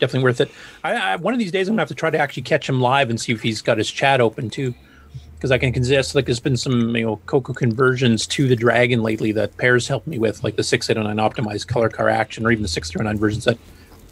definitely 0.00 0.24
worth 0.24 0.40
it. 0.40 0.50
I, 0.82 1.12
I 1.12 1.14
one 1.14 1.32
of 1.32 1.38
these 1.38 1.52
days 1.52 1.68
I'm 1.68 1.74
gonna 1.74 1.82
have 1.82 1.88
to 1.90 1.94
try 1.94 2.10
to 2.10 2.18
actually 2.18 2.42
catch 2.42 2.68
him 2.68 2.80
live 2.80 3.08
and 3.08 3.20
see 3.20 3.30
if 3.30 3.40
he's 3.40 3.62
got 3.62 3.78
his 3.78 3.88
chat 3.88 4.20
open 4.20 4.50
too, 4.50 4.74
because 5.42 5.50
I 5.50 5.58
can 5.58 5.74
suggest 5.74 6.14
like 6.14 6.26
there's 6.26 6.38
been 6.38 6.56
some 6.56 6.94
you 6.94 7.04
know 7.04 7.16
Coco 7.26 7.52
conversions 7.52 8.28
to 8.28 8.46
the 8.46 8.54
Dragon 8.54 9.02
lately 9.02 9.32
that 9.32 9.56
Pairs 9.56 9.88
helped 9.88 10.06
me 10.06 10.16
with, 10.16 10.44
like 10.44 10.54
the 10.54 10.62
609 10.62 11.16
optimized 11.16 11.66
color 11.66 11.88
car 11.88 12.08
action, 12.08 12.46
or 12.46 12.52
even 12.52 12.62
the 12.62 12.68
609 12.68 13.18
versions 13.18 13.44
that 13.46 13.58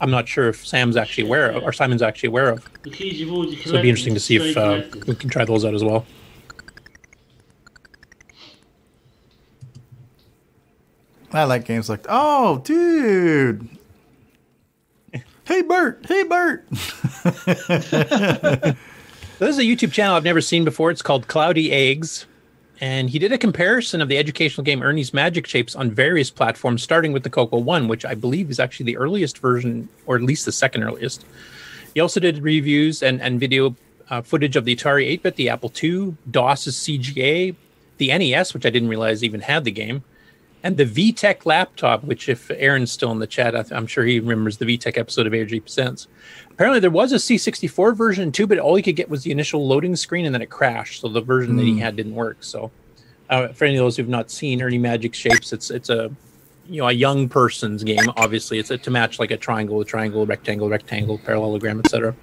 I'm 0.01 0.11
not 0.11 0.27
sure 0.27 0.49
if 0.49 0.67
Sam's 0.67 0.97
actually 0.97 1.29
aware 1.29 1.51
of, 1.53 1.63
or 1.63 1.73
Simon's 1.73 2.03
actually 2.03 2.31
aware 2.31 2.49
of. 2.49 2.65
So 2.65 2.91
it'd 2.91 3.83
be 3.83 3.91
interesting 3.91 4.15
to 4.15 4.19
see 4.19 4.37
if 4.39 4.57
uh, 4.57 4.83
we 5.07 5.15
can 5.15 5.31
try 5.31 5.45
those 5.45 5.65
out 5.65 5.73
as 5.73 5.85
well. 5.85 6.05
I 11.33 11.45
like 11.45 11.65
games 11.65 11.89
like, 11.89 12.07
oh, 12.09 12.59
dude. 12.59 13.69
Hey, 15.45 15.63
Bert. 15.63 16.05
Hey, 16.09 16.25
Bert. 16.25 16.67
So 19.41 19.47
this 19.47 19.57
is 19.57 19.61
a 19.61 19.65
YouTube 19.65 19.91
channel 19.91 20.17
I've 20.17 20.25
never 20.25 20.43
seen 20.43 20.67
before. 20.67 20.91
It's 20.91 21.01
called 21.01 21.27
Cloudy 21.27 21.73
Eggs. 21.73 22.27
And 22.79 23.09
he 23.09 23.19
did 23.19 23.33
a 23.33 23.39
comparison 23.39 24.03
of 24.03 24.09
the 24.11 24.19
educational 24.19 24.65
game 24.65 24.83
Ernie's 24.83 25.15
Magic 25.15 25.47
Shapes 25.47 25.75
on 25.75 25.91
various 25.91 26.31
platforms, 26.31 26.83
starting 26.83 27.15
with 27.15 27.23
the 27.23 27.31
Coco 27.31 27.57
1, 27.57 27.89
which 27.89 28.05
I 28.05 28.13
believe 28.13 28.51
is 28.51 28.61
actually 28.61 28.85
the 28.85 28.99
earliest 28.99 29.39
version, 29.39 29.89
or 30.05 30.17
at 30.17 30.21
least 30.21 30.45
the 30.45 30.53
second 30.53 30.83
earliest. 30.83 31.25
He 31.95 32.01
also 32.01 32.21
did 32.21 32.43
reviews 32.43 33.03
and, 33.03 33.23
and 33.23 33.41
video 33.41 33.75
uh, 34.11 34.21
footage 34.21 34.57
of 34.57 34.67
the 34.67 34.77
Atari 34.77 35.07
8 35.07 35.23
bit, 35.23 35.37
the 35.37 35.49
Apple 35.49 35.73
II, 35.83 36.17
DOS's 36.31 36.77
CGA, 36.77 37.55
the 37.97 38.09
NES, 38.09 38.53
which 38.53 38.67
I 38.67 38.71
didn't 38.71 38.91
realize 38.91 39.25
even 39.25 39.41
had 39.41 39.65
the 39.65 39.71
game, 39.71 40.05
and 40.63 40.77
the 40.77 40.85
VTech 40.85 41.47
laptop, 41.47 42.05
which, 42.05 42.29
if 42.29 42.51
Aaron's 42.51 42.93
still 42.93 43.11
in 43.13 43.19
the 43.19 43.27
chat, 43.27 43.55
I 43.57 43.63
th- 43.63 43.73
I'm 43.73 43.87
sure 43.87 44.05
he 44.05 44.21
remembers 44.21 44.59
the 44.59 44.67
VTech 44.67 44.99
episode 44.99 45.27
of 45.27 45.33
ARG 45.33 45.49
Presents. 45.63 46.07
Apparently, 46.51 46.81
there 46.81 46.91
was 46.91 47.13
a 47.13 47.17
C64 47.17 47.97
version 47.97 48.31
too, 48.33 48.47
but 48.47 48.59
all 48.59 48.75
he 48.75 48.83
could 48.83 48.97
get 48.97 49.09
was 49.09 49.23
the 49.23 49.31
initial 49.31 49.67
loading 49.67 49.97
screen 49.97 50.27
and 50.27 50.35
then 50.35 50.43
it 50.43 50.51
crashed. 50.51 51.01
So 51.01 51.09
the 51.09 51.23
version 51.23 51.57
that 51.57 51.63
he 51.65 51.73
Hmm. 51.73 51.79
had 51.79 51.97
didn't 51.97 52.15
work. 52.15 52.39
So, 52.41 52.71
uh, 53.31 53.49
for 53.49 53.65
any 53.65 53.77
of 53.77 53.85
those 53.85 53.97
who've 53.97 54.09
not 54.09 54.31
seen 54.31 54.61
Ernie 54.61 54.77
Magic 54.79 55.15
Shapes, 55.15 55.53
it's 55.55 55.71
it's 55.71 55.89
a 55.89 56.11
you 56.69 56.83
know 56.83 56.89
a 56.89 56.93
young 56.93 57.29
person's 57.29 57.83
game. 57.83 57.99
Obviously, 58.17 58.59
it's 58.59 58.71
a, 58.71 58.77
to 58.79 58.91
match 58.91 59.19
like 59.19 59.31
a 59.31 59.37
triangle, 59.39 59.81
a 59.81 59.85
triangle, 59.85 60.27
rectangle, 60.27 60.69
rectangle, 60.69 61.17
parallelogram, 61.19 61.81
etc. 61.81 62.15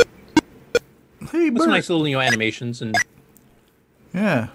Hey, 1.32 1.50
With 1.50 1.64
some 1.64 1.72
nice 1.72 1.90
little 1.90 2.08
you 2.08 2.16
know 2.16 2.22
animations 2.22 2.82
and 2.84 2.96
Yeah. 4.14 4.50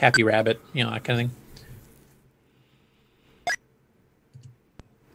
Happy 0.00 0.22
Rabbit, 0.22 0.60
you 0.72 0.84
know 0.84 0.90
that 0.92 1.02
kind 1.02 1.20
of 1.20 1.26
thing. 1.28 1.36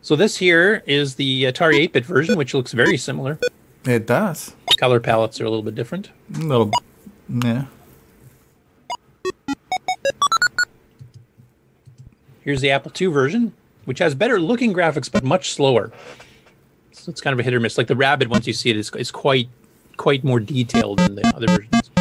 So 0.04 0.18
this 0.18 0.36
here 0.36 0.84
is 0.86 1.16
the 1.16 1.46
Atari 1.46 1.88
8-bit 1.88 2.06
version, 2.06 2.38
which 2.38 2.54
looks 2.54 2.74
very 2.74 2.98
similar. 2.98 3.40
It 3.86 4.06
does. 4.06 4.54
Color 4.78 5.00
palettes 5.00 5.40
are 5.40 5.46
a 5.46 5.50
little 5.50 5.64
bit 5.64 5.76
different. 5.76 6.10
A 6.36 6.40
little, 6.40 6.72
yeah. 7.30 7.68
Here's 12.42 12.60
the 12.60 12.70
Apple 12.70 12.92
II 13.00 13.08
version, 13.08 13.54
which 13.86 14.00
has 14.00 14.14
better 14.14 14.42
looking 14.42 14.74
graphics 14.74 15.10
but 15.10 15.24
much 15.24 15.54
slower. 15.54 15.94
So 16.92 17.10
it's 17.10 17.22
kind 17.22 17.34
of 17.34 17.40
a 17.40 17.44
hit 17.44 17.54
or 17.54 17.62
miss. 17.62 17.78
Like 17.78 17.88
the 17.88 17.96
Rabbit, 17.96 18.28
once 18.28 18.46
you 18.46 18.52
see 18.52 18.72
it, 18.72 18.76
is, 18.76 18.92
is 18.96 19.10
quite 19.10 19.48
quite 19.96 20.26
more 20.26 20.42
detailed 20.42 21.00
than 21.00 21.16
the 21.16 21.26
other 21.34 21.48
versions. 21.48 21.92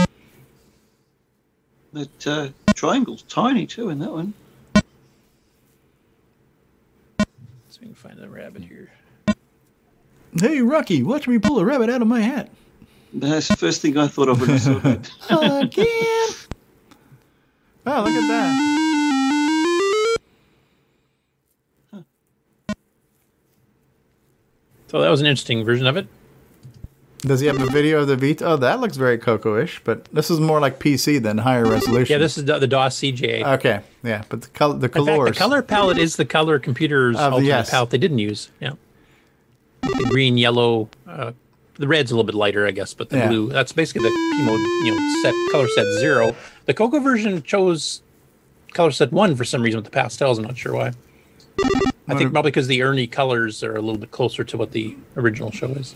That 1.93 2.27
uh, 2.27 2.49
triangle's 2.74 3.23
tiny 3.23 3.65
too 3.65 3.91
in 3.91 4.01
that 4.01 4.11
one. 4.11 4.35
So 7.72 7.72
we 7.83 7.87
can 7.87 7.95
find 7.97 8.17
the 8.17 8.29
Rabbit 8.29 8.63
here. 8.63 8.91
Hey, 10.39 10.61
Rocky, 10.61 11.03
watch 11.03 11.27
me 11.27 11.39
pull 11.39 11.59
a 11.59 11.65
rabbit 11.65 11.91
out 11.91 12.01
of 12.01 12.07
my 12.07 12.21
hat. 12.21 12.49
That's 13.13 13.49
the 13.49 13.57
first 13.57 13.83
thing 13.83 13.99
I 13.99 14.07
thought 14.07 14.29
of 14.29 14.41
when 14.41 14.51
I 14.51 14.57
saw 14.57 14.79
that. 14.79 15.11
Again. 15.31 15.87
Oh, 17.85 18.03
look 18.05 18.15
at 18.15 18.29
that. 18.29 18.69
So 24.87 25.01
that 25.01 25.11
was 25.11 25.21
an 25.21 25.27
interesting 25.27 25.65
version 25.65 25.87
of 25.87 25.97
it. 25.97 26.07
Does 27.23 27.39
he 27.40 27.47
have 27.47 27.61
a 27.61 27.66
video 27.66 28.01
of 28.01 28.09
the 28.09 28.16
Vita? 28.16 28.44
Oh, 28.44 28.57
that 28.57 28.81
looks 28.81 28.97
very 28.97 29.16
Coco-ish, 29.16 29.81
but 29.85 30.07
this 30.07 30.28
is 30.28 30.40
more 30.40 30.59
like 30.61 30.81
PC 30.81 31.23
than 31.23 31.39
higher 31.39 31.65
resolution. 31.65 32.12
Yeah, 32.12 32.19
this 32.19 32.36
is 32.36 32.44
the, 32.47 32.59
the 32.59 32.66
DOS 32.66 32.97
CGA. 32.99 33.44
Okay, 33.59 33.81
yeah, 34.03 34.24
but 34.28 34.43
the 34.43 34.49
color, 34.49 34.77
the 34.78 34.86
In 34.86 34.93
fact, 34.93 35.27
the 35.27 35.39
color 35.39 35.62
palette 35.62 35.99
is 35.99 36.16
the 36.16 36.24
color 36.24 36.59
computer's 36.59 37.15
Of 37.16 37.20
the- 37.20 37.24
ultimate 37.36 37.47
yes. 37.47 37.70
palette 37.70 37.90
they 37.90 37.99
didn't 37.99 38.19
use. 38.19 38.51
Yeah, 38.61 38.73
the 39.82 40.07
green, 40.11 40.36
yellow, 40.36 40.89
uh, 41.07 41.31
the 41.77 41.86
red's 41.86 42.11
a 42.11 42.15
little 42.15 42.27
bit 42.27 42.35
lighter, 42.35 42.66
I 42.66 42.73
guess, 42.73 42.93
but 42.93 43.09
the 43.11 43.19
Yeah. 43.19 43.28
blue. 43.28 43.51
That's 43.51 43.73
basically 43.73 44.03
the 44.03 44.09
P 44.11 44.43
mode, 44.44 44.61
you 44.85 44.93
know, 44.94 45.23
set 45.23 45.35
color 45.53 45.69
set 45.69 45.86
zero. 46.01 46.35
The 46.66 46.74
Coco 46.74 46.99
version 46.99 47.40
chose 47.44 48.03
color 48.73 48.90
set 48.90 49.12
one 49.12 49.36
for 49.36 49.44
some 49.44 49.62
reason 49.62 49.78
with 49.78 49.85
the 49.85 49.90
pastels. 49.93 50.39
I'm 50.39 50.44
not 50.44 50.57
sure 50.59 50.74
why. 50.74 50.93
I 52.09 52.15
think 52.16 52.32
probably 52.32 52.51
because 52.51 52.66
the 52.66 52.82
Ernie 52.82 53.07
colors 53.07 53.62
are 53.62 53.77
a 53.77 53.81
little 53.81 53.99
bit 54.01 54.11
closer 54.11 54.43
to 54.43 54.57
what 54.57 54.73
the 54.73 54.97
original 55.16 55.53
show 55.53 55.69
is. 55.69 55.94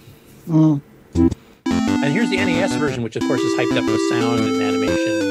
Mm. 0.49 0.81
And 1.19 2.13
here's 2.13 2.31
the 2.31 2.37
NES 2.37 2.77
version, 2.77 3.03
which 3.03 3.17
of 3.17 3.23
course 3.23 3.41
is 3.41 3.59
hyped 3.59 3.77
up 3.77 3.85
with 3.85 4.01
sound 4.11 4.41
and 4.41 4.63
animation. 4.63 5.27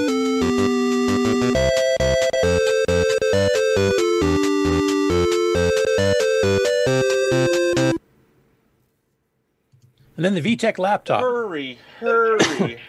And 10.17 10.23
then 10.23 10.33
the 10.33 10.41
VTech 10.41 10.79
laptop. 10.79 11.21
Hurry, 11.21 11.77
hurry. 11.99 12.79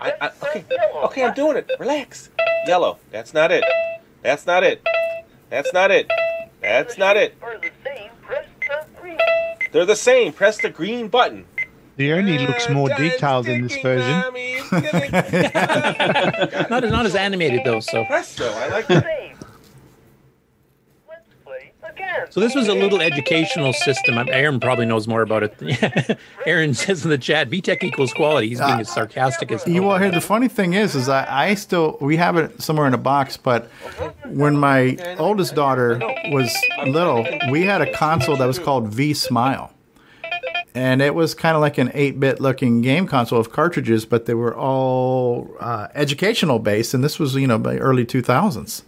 I, 0.00 0.12
I, 0.20 0.30
okay, 0.42 0.64
okay, 1.04 1.24
I'm 1.24 1.34
doing 1.34 1.56
it. 1.56 1.70
Relax. 1.78 2.30
Yellow. 2.66 2.98
That's 3.12 3.32
not 3.32 3.52
it. 3.52 3.64
That's 4.22 4.46
not 4.46 4.64
it. 4.64 4.82
That's 5.48 5.72
not 5.72 5.90
it. 5.92 6.10
That's 6.60 6.98
not 6.98 7.16
it. 7.16 7.36
They're 9.70 9.86
the 9.86 9.96
same. 9.96 10.32
Press 10.32 10.60
the 10.60 10.68
green 10.68 11.08
button. 11.08 11.46
The 11.96 12.12
Ernie 12.12 12.38
looks 12.38 12.68
more 12.68 12.88
detailed 12.88 13.46
in 13.48 13.62
this 13.62 13.76
version. 13.82 14.22
not, 16.70 16.84
as- 16.84 16.92
not 16.92 17.06
as 17.06 17.14
animated 17.14 17.62
though, 17.64 17.80
so. 17.80 18.04
Presto. 18.08 18.50
I 18.50 18.68
like 18.68 18.86
that. 18.88 19.06
So 22.30 22.40
this 22.40 22.54
was 22.54 22.68
a 22.68 22.74
little 22.74 23.00
educational 23.00 23.72
system. 23.72 24.16
Aaron 24.28 24.60
probably 24.60 24.86
knows 24.86 25.06
more 25.06 25.22
about 25.22 25.42
it. 25.42 26.18
Aaron 26.46 26.74
says 26.74 27.04
in 27.04 27.10
the 27.10 27.18
chat, 27.18 27.50
VTech 27.50 27.82
equals 27.82 28.12
quality. 28.12 28.48
He's 28.48 28.58
being 28.58 28.80
as 28.80 28.88
ah. 28.90 28.94
sarcastic 28.94 29.52
as 29.52 29.66
You 29.66 29.82
well, 29.82 29.98
here 29.98 30.10
the 30.10 30.20
funny 30.20 30.48
thing 30.48 30.72
is, 30.74 30.94
is 30.94 31.08
I, 31.08 31.26
I 31.50 31.54
still 31.54 31.98
we 32.00 32.16
have 32.16 32.36
it 32.36 32.62
somewhere 32.62 32.86
in 32.86 32.94
a 32.94 32.98
box, 32.98 33.36
but 33.36 33.66
when 34.26 34.56
my 34.56 34.96
oldest 35.18 35.54
daughter 35.54 36.00
was 36.30 36.54
little, 36.86 37.26
we 37.50 37.62
had 37.64 37.82
a 37.82 37.92
console 37.92 38.36
that 38.36 38.46
was 38.46 38.58
called 38.58 38.88
V 38.88 39.14
Smile, 39.14 39.71
and 40.74 41.02
it 41.02 41.14
was 41.14 41.34
kind 41.34 41.54
of 41.54 41.60
like 41.60 41.78
an 41.78 41.90
eight-bit 41.94 42.40
looking 42.40 42.80
game 42.80 43.06
console 43.06 43.38
of 43.38 43.52
cartridges, 43.52 44.04
but 44.04 44.26
they 44.26 44.34
were 44.34 44.56
all 44.56 45.54
uh, 45.60 45.88
educational 45.94 46.58
based, 46.58 46.94
and 46.94 47.04
this 47.04 47.18
was 47.18 47.34
you 47.34 47.46
know 47.46 47.58
by 47.58 47.76
early 47.78 48.04
two 48.04 48.22
thousands, 48.22 48.82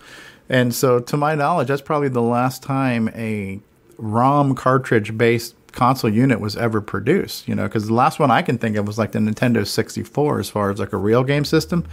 and 0.48 0.74
so 0.74 1.00
to 1.00 1.16
my 1.16 1.34
knowledge, 1.34 1.68
that's 1.68 1.82
probably 1.82 2.08
the 2.08 2.22
last 2.22 2.62
time 2.62 3.08
a 3.14 3.60
ROM 3.98 4.54
cartridge 4.54 5.16
based 5.16 5.54
console 5.74 6.10
unit 6.10 6.40
was 6.40 6.56
ever 6.56 6.80
produced. 6.80 7.48
You 7.48 7.54
know, 7.54 7.64
because 7.64 7.86
the 7.86 7.94
last 7.94 8.18
one 8.18 8.30
I 8.30 8.42
can 8.42 8.58
think 8.58 8.76
of 8.76 8.86
was 8.86 8.98
like 8.98 9.12
the 9.12 9.18
Nintendo 9.18 9.66
64 9.66 10.40
as 10.40 10.50
far 10.50 10.70
as 10.70 10.78
like 10.78 10.92
a 10.92 10.96
real 10.96 11.24
game 11.24 11.44
system. 11.44 11.86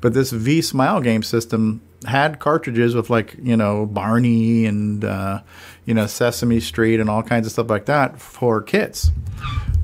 But 0.00 0.14
this 0.14 0.30
V 0.30 0.62
Smile 0.62 1.00
game 1.00 1.22
system 1.22 1.80
had 2.06 2.38
cartridges 2.38 2.94
with 2.94 3.10
like 3.10 3.36
you 3.42 3.56
know 3.56 3.86
Barney 3.86 4.66
and 4.66 5.04
uh, 5.04 5.40
you 5.86 5.94
know 5.94 6.06
Sesame 6.06 6.60
Street 6.60 7.00
and 7.00 7.08
all 7.10 7.22
kinds 7.22 7.46
of 7.46 7.52
stuff 7.52 7.70
like 7.70 7.86
that 7.86 8.20
for 8.20 8.62
kids. 8.62 9.10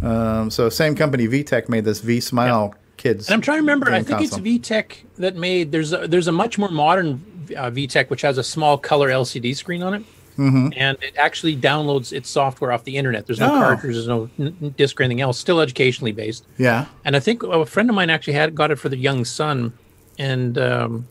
Um, 0.02 0.51
so 0.51 0.68
same 0.68 0.94
company 0.94 1.27
VTech 1.27 1.68
made 1.68 1.85
this 1.85 2.01
V 2.01 2.20
Smile 2.20 2.74
kids. 2.97 3.28
And 3.28 3.35
I'm 3.35 3.40
trying 3.40 3.59
to 3.59 3.62
remember. 3.62 3.90
I 3.90 4.02
think 4.02 4.18
console. 4.18 4.39
it's 4.47 4.68
VTech 4.68 4.93
that 5.18 5.36
made. 5.36 5.73
There's 5.73 5.93
a, 5.93 6.06
there's 6.06 6.28
a 6.28 6.32
much 6.32 6.59
more 6.59 6.70
modern 6.70 7.23
uh, 7.56 7.70
VTech 7.70 8.10
which 8.10 8.23
has 8.23 8.39
a 8.39 8.43
small 8.44 8.77
color 8.78 9.09
LCD 9.09 9.56
screen 9.56 9.82
on 9.82 9.94
it, 9.94 10.02
Mhm. 10.36 10.74
and 10.77 10.98
it 11.02 11.14
actually 11.16 11.56
downloads 11.56 12.12
its 12.12 12.28
software 12.28 12.73
off 12.73 12.85
the 12.85 12.97
internet. 12.97 13.27
There's 13.27 13.40
no 13.40 13.47
Oh. 13.55 13.59
cartridge, 13.59 13.94
there's 13.94 14.09
no 14.09 14.28
n- 14.39 14.74
disc 14.77 15.01
or 15.01 15.05
anything 15.05 15.20
else. 15.23 15.39
Still 15.39 15.60
educationally 15.60 16.12
based. 16.12 16.44
Yeah. 16.59 16.86
And 17.05 17.16
I 17.16 17.20
think 17.20 17.43
a 17.43 17.64
friend 17.64 17.89
of 17.89 17.97
mine 17.97 18.10
actually 18.10 18.35
had 18.35 18.55
got 18.55 18.70
it 18.70 18.78
for 18.78 18.89
the 18.89 18.97
young 18.98 19.24
son, 19.24 19.73
and 20.18 20.59
um, 20.59 21.06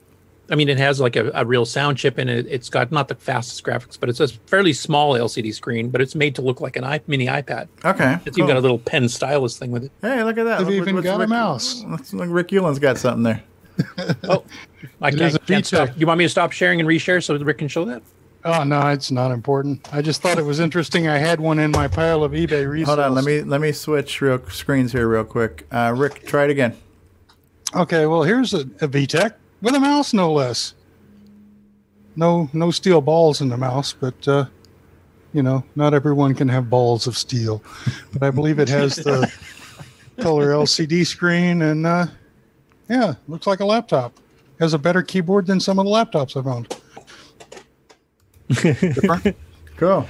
I 0.50 0.56
mean 0.56 0.70
it 0.70 0.78
has 0.78 1.00
like 1.00 1.16
a, 1.16 1.32
a 1.34 1.46
real 1.46 1.66
sound 1.66 1.98
chip 1.98 2.20
in 2.20 2.30
it. 2.30 2.46
It's 2.50 2.70
got 2.70 2.92
not 2.92 3.08
the 3.08 3.16
fastest 3.16 3.64
graphics, 3.64 4.00
but 4.00 4.10
it's 4.10 4.20
a 4.20 4.28
fairly 4.28 4.74
small 4.74 5.14
LCD 5.14 5.54
screen, 5.54 5.90
but 5.90 6.02
it's 6.02 6.16
made 6.16 6.36
to 6.36 6.42
look 6.42 6.62
like 6.62 6.76
an 6.76 6.84
i 6.84 7.02
mini 7.08 7.28
iPad. 7.28 7.68
Okay, 7.84 8.18
It's 8.26 8.38
even 8.38 8.48
got 8.48 8.58
a 8.58 8.62
little 8.62 8.80
pen 8.80 9.10
stylus 9.10 9.58
thing 9.58 9.72
with 9.72 9.86
it. 9.86 9.92
Hey, 10.02 10.24
look 10.24 10.38
at 10.38 10.44
that! 10.44 10.60
They've 10.66 10.82
even 10.82 10.96
what's 10.96 11.06
got 11.06 11.22
a 11.22 11.28
mouse. 11.28 11.84
Looks 11.84 12.14
like 12.14 12.30
Rick 12.30 12.50
Uland's 12.50 12.80
got 12.80 12.98
something 12.98 13.24
there. 13.24 13.44
I 15.02 15.10
It 15.10 15.18
can't, 15.18 15.36
a 15.36 15.40
can't 15.40 15.66
stop. 15.66 15.90
You 15.98 16.08
want 16.08 16.20
me 16.20 16.26
to 16.26 16.30
stop 16.30 16.52
sharing 16.52 16.80
and 16.80 16.88
reshare 16.88 17.24
so 17.24 17.36
Rick 17.38 17.58
can 17.58 17.68
show 17.68 17.86
that? 17.86 18.04
Oh 18.46 18.64
no, 18.64 18.90
it's 18.90 19.10
not 19.10 19.32
important. 19.32 19.92
I 19.92 20.04
just 20.04 20.22
thought 20.22 20.38
it 20.38 20.46
was 20.46 20.60
interesting. 20.60 21.08
I 21.08 21.18
had 21.18 21.40
one 21.40 21.58
in 21.58 21.72
my 21.72 21.88
pile 21.88 22.24
of 22.24 22.32
eBay 22.34 22.66
resales. 22.68 22.86
Hold 22.86 23.00
on, 23.00 23.16
let 23.16 23.26
me 23.26 23.42
let 23.42 23.60
me 23.60 23.72
switch 23.72 24.22
real 24.22 24.40
screens 24.50 24.92
here 24.92 25.08
real 25.08 25.24
quick. 25.24 25.66
Uh, 25.72 25.94
Rick, 25.98 26.26
try 26.28 26.44
it 26.44 26.52
again. 26.52 26.78
Okay, 27.76 28.06
well 28.06 28.22
here's 28.24 28.54
a, 28.54 28.60
a 28.60 28.88
VTech 28.88 29.34
with 29.66 29.74
a 29.74 29.80
mouse, 29.80 30.14
no 30.14 30.32
less. 30.32 30.76
No, 32.16 32.48
no 32.54 32.70
steel 32.70 33.02
balls 33.02 33.42
in 33.42 33.50
the 33.50 33.58
mouse, 33.58 33.94
but 33.94 34.28
uh, 34.28 34.46
you 35.34 35.42
know, 35.42 35.64
not 35.76 35.96
everyone 35.96 36.36
can 36.36 36.48
have 36.48 36.70
balls 36.70 37.08
of 37.08 37.18
steel. 37.18 37.64
But 38.14 38.22
I 38.22 38.30
believe 38.30 38.60
it 38.60 38.70
has 38.70 38.96
the 38.96 39.34
color 40.20 40.52
LCD 40.52 41.04
screen, 41.06 41.64
and 41.64 41.88
uh, 41.88 42.06
yeah, 42.88 43.16
looks 43.28 43.48
like 43.48 43.60
a 43.60 43.66
laptop. 43.66 44.14
Has 44.60 44.76
a 44.76 44.80
better 44.80 45.02
keyboard 45.02 45.48
than 45.48 45.60
some 45.60 45.80
of 45.80 45.86
the 45.86 45.92
laptops 45.92 46.38
I 46.38 46.44
found. 46.44 46.76
cool. 49.78 50.08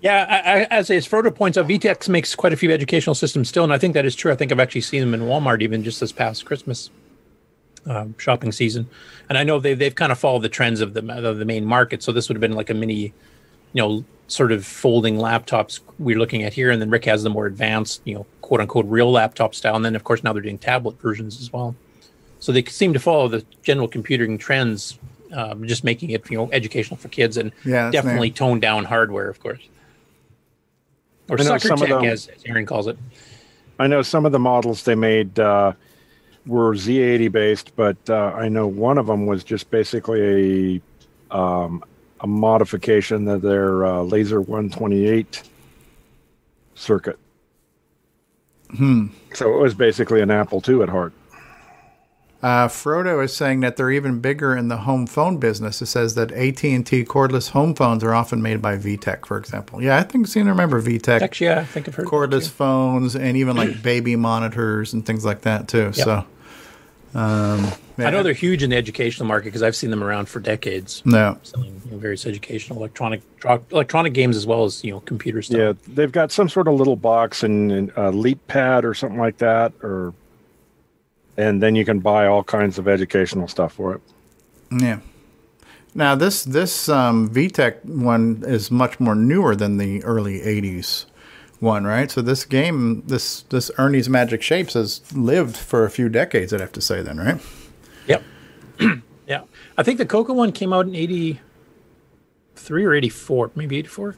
Yeah, 0.00 0.26
I, 0.28 0.34
I, 0.34 0.66
as 0.72 0.90
as 0.90 1.06
Frodo 1.06 1.32
points 1.32 1.56
out, 1.56 1.68
VTech 1.68 2.08
makes 2.08 2.34
quite 2.34 2.52
a 2.52 2.56
few 2.56 2.72
educational 2.72 3.14
systems 3.14 3.48
still, 3.48 3.62
and 3.62 3.72
I 3.72 3.78
think 3.78 3.94
that 3.94 4.04
is 4.04 4.16
true. 4.16 4.32
I 4.32 4.34
think 4.34 4.50
I've 4.50 4.58
actually 4.58 4.80
seen 4.80 5.02
them 5.02 5.14
in 5.14 5.20
Walmart 5.20 5.62
even 5.62 5.84
just 5.84 6.00
this 6.00 6.10
past 6.10 6.44
Christmas 6.44 6.90
um, 7.86 8.14
shopping 8.18 8.52
season, 8.52 8.88
and 9.28 9.36
I 9.38 9.44
know 9.44 9.58
they've 9.60 9.78
they've 9.78 9.94
kind 9.94 10.12
of 10.12 10.18
followed 10.18 10.42
the 10.42 10.48
trends 10.48 10.80
of 10.80 10.94
the 10.94 11.00
of 11.28 11.38
the 11.38 11.44
main 11.44 11.64
market. 11.64 12.02
So 12.02 12.12
this 12.12 12.28
would 12.28 12.36
have 12.36 12.40
been 12.40 12.52
like 12.54 12.70
a 12.70 12.74
mini, 12.74 13.12
you 13.72 13.82
know, 13.82 14.04
sort 14.28 14.52
of 14.52 14.64
folding 14.64 15.16
laptops 15.16 15.80
we're 15.98 16.18
looking 16.18 16.42
at 16.44 16.52
here, 16.54 16.70
and 16.70 16.80
then 16.80 16.90
Rick 16.90 17.04
has 17.06 17.22
the 17.22 17.30
more 17.30 17.46
advanced, 17.46 18.00
you 18.04 18.14
know, 18.14 18.26
quote 18.40 18.60
unquote 18.60 18.86
real 18.86 19.10
laptop 19.10 19.54
style, 19.54 19.76
and 19.76 19.84
then 19.84 19.94
of 19.96 20.04
course 20.04 20.22
now 20.24 20.32
they're 20.32 20.42
doing 20.42 20.58
tablet 20.58 21.00
versions 21.00 21.40
as 21.40 21.52
well. 21.52 21.74
So 22.40 22.52
they 22.52 22.62
seem 22.64 22.92
to 22.92 23.00
follow 23.00 23.28
the 23.28 23.44
general 23.62 23.88
computing 23.88 24.36
trends, 24.38 24.98
um, 25.32 25.66
just 25.66 25.82
making 25.84 26.10
it 26.10 26.30
you 26.30 26.36
know 26.36 26.50
educational 26.52 26.96
for 26.96 27.08
kids 27.08 27.36
and 27.36 27.52
Yeah, 27.64 27.90
definitely 27.90 28.28
neat. 28.28 28.36
toned 28.36 28.60
down 28.62 28.84
hardware, 28.84 29.28
of 29.28 29.40
course. 29.40 29.60
Or 31.28 31.38
sucker 31.38 31.58
some 31.68 31.80
of 31.82 31.88
tech, 31.88 31.88
them- 31.88 32.04
as, 32.04 32.28
as 32.28 32.44
Aaron 32.46 32.66
calls 32.66 32.86
it. 32.86 32.98
I 33.78 33.86
know 33.86 34.02
some 34.02 34.24
of 34.26 34.32
the 34.32 34.38
models 34.38 34.84
they 34.84 34.94
made 34.94 35.38
uh, 35.40 35.72
were 36.46 36.74
Z80 36.74 37.32
based, 37.32 37.76
but 37.76 37.96
uh, 38.08 38.32
I 38.34 38.48
know 38.48 38.66
one 38.66 38.98
of 38.98 39.06
them 39.06 39.26
was 39.26 39.44
just 39.44 39.70
basically 39.70 40.80
a 41.30 41.36
um, 41.36 41.84
a 42.20 42.26
modification 42.26 43.28
of 43.28 43.42
their 43.42 43.84
uh, 43.84 44.02
Laser 44.02 44.40
128 44.40 45.42
circuit. 46.74 47.18
Hmm. 48.70 49.08
So 49.34 49.54
it 49.54 49.60
was 49.60 49.74
basically 49.74 50.20
an 50.20 50.30
Apple 50.30 50.62
II 50.66 50.82
at 50.82 50.88
heart. 50.88 51.12
Uh, 52.44 52.68
Frodo 52.68 53.24
is 53.24 53.34
saying 53.34 53.60
that 53.60 53.76
they're 53.76 53.90
even 53.90 54.20
bigger 54.20 54.54
in 54.54 54.68
the 54.68 54.76
home 54.76 55.06
phone 55.06 55.38
business. 55.38 55.80
It 55.80 55.86
says 55.86 56.14
that 56.14 56.30
AT 56.32 56.62
and 56.62 56.86
T 56.86 57.02
cordless 57.02 57.50
home 57.50 57.74
phones 57.74 58.04
are 58.04 58.12
often 58.12 58.42
made 58.42 58.60
by 58.60 58.76
VTech, 58.76 59.24
for 59.24 59.38
example. 59.38 59.82
Yeah, 59.82 59.96
I 59.96 60.02
think 60.02 60.26
seem 60.26 60.44
to 60.44 60.50
remember 60.50 60.82
VTech. 60.82 61.22
Actually, 61.22 61.46
yeah, 61.46 61.60
I 61.60 61.64
think 61.64 61.88
I've 61.88 61.94
heard. 61.94 62.06
cordless 62.06 62.50
phones 62.50 63.16
and 63.16 63.38
even 63.38 63.56
like 63.56 63.82
baby 63.82 64.14
monitors 64.14 64.92
and 64.92 65.06
things 65.06 65.24
like 65.24 65.40
that 65.42 65.68
too. 65.68 65.84
Yep. 65.84 65.94
So, 65.94 66.26
um, 67.14 67.70
I 67.96 68.10
know 68.10 68.24
they're 68.24 68.32
huge 68.32 68.64
in 68.64 68.70
the 68.70 68.76
educational 68.76 69.28
market 69.28 69.46
because 69.46 69.62
I've 69.62 69.76
seen 69.76 69.90
them 69.90 70.02
around 70.02 70.28
for 70.28 70.40
decades. 70.40 71.00
Yeah. 71.06 71.36
selling 71.44 71.80
you 71.84 71.92
know, 71.92 71.98
various 71.98 72.26
educational 72.26 72.78
electronic 72.78 73.22
electronic 73.70 74.14
games 74.14 74.36
as 74.36 74.46
well 74.46 74.64
as 74.64 74.82
you 74.82 74.90
know 74.90 75.00
computer 75.00 75.40
stuff. 75.40 75.58
Yeah, 75.58 75.72
they've 75.94 76.10
got 76.10 76.32
some 76.32 76.48
sort 76.48 76.66
of 76.66 76.74
little 76.74 76.96
box 76.96 77.44
and, 77.44 77.70
and 77.70 77.92
a 77.96 78.10
leap 78.10 78.44
pad 78.48 78.84
or 78.84 78.94
something 78.94 79.18
like 79.18 79.38
that, 79.38 79.72
or 79.82 80.12
and 81.36 81.62
then 81.62 81.76
you 81.76 81.84
can 81.84 82.00
buy 82.00 82.26
all 82.26 82.42
kinds 82.42 82.78
of 82.78 82.88
educational 82.88 83.46
stuff 83.46 83.74
for 83.74 83.94
it. 83.94 84.00
Yeah. 84.72 84.98
Now 85.94 86.16
this 86.16 86.42
this 86.42 86.88
um, 86.88 87.30
VTech 87.30 87.84
one 87.84 88.42
is 88.44 88.72
much 88.72 88.98
more 88.98 89.14
newer 89.14 89.54
than 89.54 89.76
the 89.76 90.02
early 90.02 90.40
'80s 90.40 91.04
one, 91.60 91.84
right? 91.84 92.10
So 92.10 92.22
this 92.22 92.44
game, 92.44 93.02
this 93.06 93.42
this 93.42 93.70
Ernie's 93.78 94.08
Magic 94.08 94.42
Shapes, 94.42 94.74
has 94.74 95.00
lived 95.12 95.56
for 95.56 95.84
a 95.84 95.90
few 95.90 96.08
decades. 96.08 96.52
I'd 96.52 96.60
have 96.60 96.72
to 96.72 96.80
say, 96.80 97.02
then, 97.02 97.18
right? 97.18 97.40
Yep. 98.06 98.22
yeah, 99.26 99.42
I 99.76 99.82
think 99.82 99.98
the 99.98 100.06
Coco 100.06 100.32
one 100.32 100.52
came 100.52 100.72
out 100.72 100.86
in 100.86 100.94
'83 100.94 102.84
or 102.84 102.94
'84, 102.94 103.52
maybe 103.54 103.78
'84. 103.78 104.16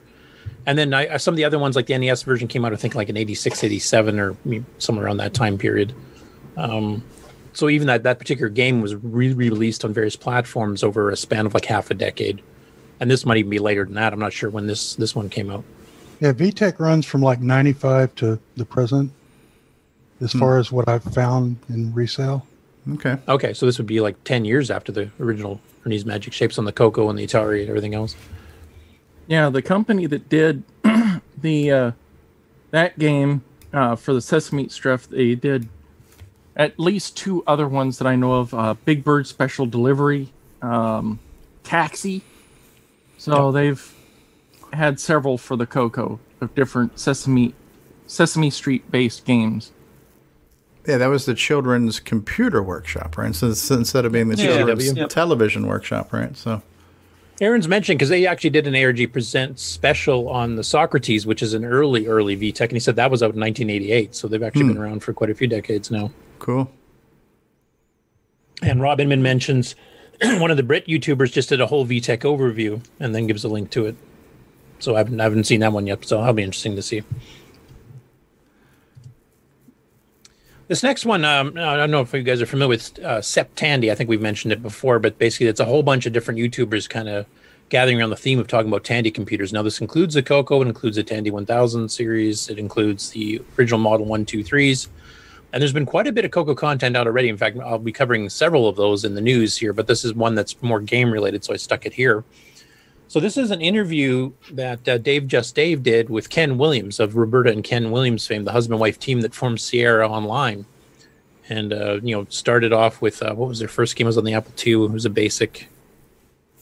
And 0.67 0.77
then 0.77 0.93
I, 0.93 1.17
some 1.17 1.35
of 1.35 1.37
the 1.37 1.45
other 1.45 1.59
ones, 1.59 1.77
like 1.77 1.87
the 1.87 1.97
NES 1.97 2.23
version, 2.25 2.49
came 2.49 2.65
out 2.65 2.73
I 2.73 2.77
think 2.77 2.95
like 2.95 3.09
in 3.09 3.17
'86, 3.17 3.63
'87, 3.65 4.19
or 4.19 4.37
I 4.51 4.63
somewhere 4.79 5.07
around 5.07 5.19
that 5.19 5.35
time 5.35 5.59
period. 5.59 5.95
Um, 6.57 7.05
so 7.53 7.69
even 7.69 7.87
that 7.87 8.03
that 8.03 8.19
particular 8.19 8.49
game 8.49 8.83
was 8.83 8.95
re 8.97 9.33
released 9.33 9.85
on 9.85 9.93
various 9.93 10.17
platforms 10.17 10.83
over 10.83 11.11
a 11.11 11.17
span 11.17 11.47
of 11.47 11.55
like 11.55 11.65
half 11.65 11.91
a 11.91 11.95
decade. 11.95 12.43
And 13.01 13.11
this 13.11 13.25
might 13.27 13.39
even 13.39 13.51
be 13.51 13.59
later 13.59 13.85
than 13.85 13.95
that. 13.95 14.13
I'm 14.13 14.19
not 14.19 14.33
sure 14.33 14.51
when 14.51 14.67
this 14.67 14.95
this 14.97 15.15
one 15.15 15.29
came 15.29 15.51
out. 15.51 15.65
Yeah, 16.21 16.33
VTech 16.33 16.79
runs 16.81 17.05
from 17.07 17.21
like 17.23 17.41
95 17.41 18.15
to 18.17 18.39
the 18.57 18.65
present, 18.65 19.13
as 20.21 20.33
Hmm. 20.33 20.39
far 20.39 20.59
as 20.59 20.73
what 20.73 20.89
I've 20.89 21.05
found 21.05 21.57
in 21.69 21.93
resale. 21.95 22.47
Okay. 22.95 23.17
Okay, 23.29 23.53
so 23.53 23.67
this 23.67 23.79
would 23.79 23.87
be 23.87 24.01
like 24.01 24.23
ten 24.25 24.45
years 24.45 24.71
after 24.71 24.93
the 24.93 25.11
original 25.19 25.61
Ernie's 25.85 26.07
Magic 26.07 26.33
Shapes 26.33 26.57
on 26.59 26.65
the 26.65 26.73
Coco 26.73 27.11
and 27.11 27.19
the 27.19 27.27
Atari 27.27 27.61
and 27.61 27.69
everything 27.69 27.95
else. 27.95 28.15
Yeah, 29.27 29.51
the 29.51 29.61
company 29.63 30.07
that 30.07 30.29
did 30.29 30.63
the 31.43 31.71
uh, 31.73 31.91
that 32.71 32.97
game 32.99 33.43
uh, 33.73 33.97
for 33.97 34.15
the 34.15 34.21
Sesame 34.21 34.69
stuff, 34.69 35.09
they 35.09 35.35
did 35.35 35.69
at 36.55 36.79
least 36.79 37.17
two 37.17 37.43
other 37.47 37.67
ones 37.69 37.99
that 37.99 38.07
I 38.07 38.15
know 38.15 38.35
of: 38.35 38.55
uh, 38.55 38.75
Big 38.85 39.03
Bird 39.03 39.27
Special 39.27 39.67
Delivery, 39.67 40.29
um, 40.63 41.19
Taxi. 41.65 42.23
So 43.19 43.51
they've 43.51 43.93
had 44.77 45.01
several 45.01 45.37
for 45.39 45.57
the 45.57 45.67
Coco 45.67 46.21
of 46.41 46.55
different 46.55 46.99
Sesame 46.99 47.55
Sesame 48.07 48.51
Street 48.51 48.91
based 48.91 49.25
games. 49.25 49.73
Yeah, 50.87 50.99
that 50.99 51.09
was 51.09 51.25
the 51.27 51.35
children's 51.35 51.99
computer 51.99 52.63
workshop, 52.63 53.19
right? 53.19 53.35
So 53.35 53.47
it's- 53.47 53.71
instead 53.71 54.05
of 54.05 54.13
being 54.13 54.29
the 54.29 54.37
Yeah, 54.37 54.59
children's 54.59 54.85
CW. 54.89 55.09
television 55.09 55.67
workshop, 55.67 56.13
right? 56.13 56.37
So 56.37 56.63
Aaron's 57.41 57.67
mentioned 57.69 57.99
because 57.99 58.09
they 58.09 58.25
actually 58.27 58.51
did 58.51 58.67
an 58.69 58.77
ARG 58.77 59.13
Presents 59.13 59.63
special 59.63 60.29
on 60.29 60.55
the 60.57 60.63
Socrates, 60.65 61.27
which 61.27 61.43
is 61.43 61.53
an 61.55 61.65
early, 61.65 62.07
early 62.07 62.37
VTech, 62.37 62.61
and 62.69 62.73
he 62.73 62.79
said 62.81 62.95
that 62.97 63.11
was 63.11 63.23
out 63.23 63.35
in 63.35 63.41
1988. 63.41 64.15
So 64.15 64.29
they've 64.29 64.43
actually 64.43 64.63
Hmm. 64.63 64.69
been 64.69 64.79
around 64.79 65.01
for 65.03 65.13
quite 65.13 65.31
a 65.31 65.35
few 65.35 65.49
decades 65.49 65.91
now. 65.91 66.13
cool. 66.39 66.71
And 68.63 68.81
Rob 68.81 69.01
Inman 69.01 69.23
mentions 69.23 69.75
one 70.23 70.51
of 70.51 70.57
the 70.57 70.63
Brit 70.63 70.87
YouTubers 70.87 71.33
just 71.33 71.49
did 71.49 71.61
a 71.61 71.67
whole 71.67 71.85
VTech 71.87 72.19
overview 72.21 72.83
and 73.01 73.15
then 73.15 73.27
gives 73.27 73.45
a 73.45 73.49
link 73.49 73.71
to 73.71 73.87
it. 73.87 73.97
So 74.79 74.95
I 74.95 74.99
haven't, 74.99 75.21
I 75.21 75.25
haven't 75.25 75.45
seen 75.45 75.61
that 75.61 75.73
one 75.73 75.87
yet, 75.87 76.05
so 76.05 76.19
that'll 76.19 76.35
be 76.35 76.43
interesting 76.43 76.77
to 76.77 76.83
see. 76.83 77.03
This 80.69 80.83
next 80.83 81.07
one, 81.07 81.25
um, 81.25 81.53
I 81.57 81.77
don't 81.77 81.93
know 81.93 82.01
if 82.01 82.13
you 82.13 82.23
guys 82.23 82.43
are 82.43 82.47
familiar 82.47 82.71
with 82.71 82.99
uh, 82.99 83.19
Septandy. 83.19 83.93
I 83.93 83.95
think 83.95 84.11
we've 84.11 84.21
mentioned 84.21 84.53
it 84.53 84.63
before, 84.63 84.99
but 84.99 85.17
basically, 85.17 85.47
it's 85.47 85.61
a 85.61 85.65
whole 85.65 85.85
bunch 85.85 86.07
of 86.07 86.13
different 86.13 86.41
YouTubers 86.41 86.89
kind 86.89 87.09
of 87.09 87.27
gathering 87.69 88.01
around 88.01 88.11
the 88.11 88.17
theme 88.17 88.41
of 88.41 88.49
talking 88.49 88.69
about 88.69 88.83
Tandy 88.83 89.13
computers. 89.13 89.53
Now, 89.53 89.63
this 89.63 89.81
includes 89.81 90.15
the 90.15 90.23
Coco, 90.23 90.63
it 90.63 90.69
includes 90.69 90.97
the 90.97 91.05
Tandy 91.05 91.31
1000 91.31 91.89
series, 91.89 92.49
it 92.49 92.59
includes 92.59 93.11
the 93.11 93.41
original 93.57 93.79
Model 93.79 94.07
123s, 94.07 94.89
and 95.53 95.61
there's 95.61 95.73
been 95.73 95.87
quite 95.87 96.09
a 96.09 96.13
bit 96.13 96.25
of 96.25 96.33
Coco 96.33 96.55
content 96.55 96.97
out 96.97 97.07
already. 97.07 97.29
In 97.29 97.37
fact, 97.37 97.59
I'll 97.59 97.79
be 97.79 97.93
covering 97.93 98.29
several 98.29 98.69
of 98.69 98.75
those 98.75 99.05
in 99.05 99.15
the 99.15 99.21
news 99.21 99.57
here, 99.57 99.73
but 99.73 99.87
this 99.87 100.05
is 100.05 100.15
one 100.15 100.35
that's 100.35 100.61
more 100.63 100.81
game 100.81 101.13
related, 101.13 101.45
so 101.45 101.55
I 101.55 101.57
stuck 101.57 101.87
it 101.87 101.93
here. 101.93 102.25
So 103.09 103.21
this 103.21 103.37
is 103.37 103.51
an 103.51 103.61
interview 103.61 104.33
that 104.53 104.89
uh, 104.89 104.99
Dave 104.99 105.29
Just 105.29 105.55
Dave 105.55 105.83
did 105.83 106.11
with 106.11 106.29
Ken 106.29 106.59
Williams 106.59 106.99
of 106.99 107.17
Roberta 107.17 107.51
and 107.51 107.63
Ken 107.63 107.91
Williams 107.91 108.27
fame, 108.27 108.45
the 108.45 108.53
husband 108.53 108.81
wife 108.81 108.99
team 108.99 109.21
that 109.21 109.35
formed 109.35 109.61
Sierra 109.61 110.09
Online, 110.09 110.67
and 111.49 111.73
uh, 111.73 112.01
you 112.03 112.17
know 112.17 112.27
started 112.29 112.73
off 112.73 113.01
with 113.01 113.23
uh, 113.23 113.35
what 113.35 113.49
was 113.49 113.61
their 113.61 113.69
first 113.69 113.95
game? 113.95 114.07
It 114.07 114.09
was 114.09 114.19
on 114.19 114.25
the 114.25 114.35
Apple 114.35 114.53
II. 114.65 114.87
It 114.87 114.91
was 114.91 115.05
a 115.05 115.11
basic 115.11 115.69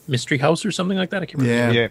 Mystery 0.07 0.39
House 0.39 0.67
or 0.67 0.71
something 0.71 0.99
like 0.99 1.11
that. 1.11 1.23
I 1.23 1.27
can't 1.27 1.43
remember. 1.43 1.75
Yeah. 1.75 1.89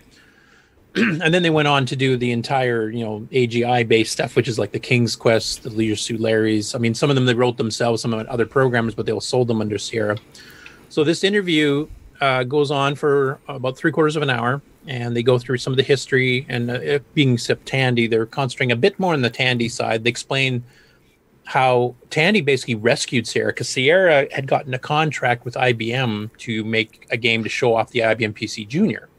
and 0.96 1.34
then 1.34 1.42
they 1.42 1.50
went 1.50 1.68
on 1.68 1.88
to 1.88 1.96
do 1.96 2.16
the 2.16 2.32
entire 2.32 2.92
you 2.92 3.04
know 3.04 3.28
AGI 3.32 3.88
based 3.88 4.12
stuff, 4.12 4.36
which 4.36 4.48
is 4.48 4.60
like 4.60 4.72
the 4.72 4.80
King's 4.80 5.16
Quest, 5.16 5.64
the 5.64 5.72
Leisure 5.72 5.96
Suit 5.96 6.20
Larry's. 6.20 6.76
I 6.76 6.78
mean, 6.78 6.94
some 6.94 7.10
of 7.10 7.16
them 7.16 7.26
they 7.26 7.34
wrote 7.34 7.58
themselves, 7.58 8.04
some 8.04 8.14
of 8.14 8.20
them 8.20 8.28
other 8.30 8.46
programmers, 8.46 8.94
but 8.94 9.08
they 9.08 9.12
all 9.12 9.22
sold 9.22 9.48
them 9.48 9.62
under 9.62 9.80
Sierra. 9.80 10.18
So 10.90 11.04
this 11.04 11.24
interview 11.24 11.88
uh, 12.22 12.44
goes 12.44 12.72
on 12.72 12.96
for 12.96 13.40
about 13.48 13.78
three 13.78 13.92
quarters 13.92 14.16
of 14.16 14.24
an 14.24 14.30
hour, 14.30 14.62
and 14.88 15.16
they 15.16 15.24
go 15.24 15.38
through 15.38 15.58
some 15.58 15.74
of 15.74 15.78
the 15.78 15.84
history. 15.84 16.46
And 16.50 16.70
uh, 16.70 17.00
being 17.14 17.38
Septandy, 17.38 18.10
they're 18.10 18.26
concentrating 18.26 18.72
a 18.72 18.76
bit 18.76 19.00
more 19.00 19.14
on 19.14 19.22
the 19.22 19.30
Tandy 19.30 19.70
side. 19.70 20.04
They 20.04 20.10
explain 20.10 20.64
how 21.46 21.96
Tandy 22.10 22.42
basically 22.42 22.76
rescued 22.76 23.28
Sierra 23.28 23.48
because 23.48 23.70
Sierra 23.70 24.28
had 24.32 24.48
gotten 24.48 24.74
a 24.74 24.80
contract 24.80 25.46
with 25.46 25.56
IBM 25.56 26.36
to 26.38 26.64
make 26.64 27.06
a 27.12 27.18
game 27.18 27.44
to 27.44 27.50
show 27.50 27.76
off 27.76 27.92
the 27.92 28.00
IBM 28.00 28.34
PC 28.34 28.68
Junior, 28.68 29.10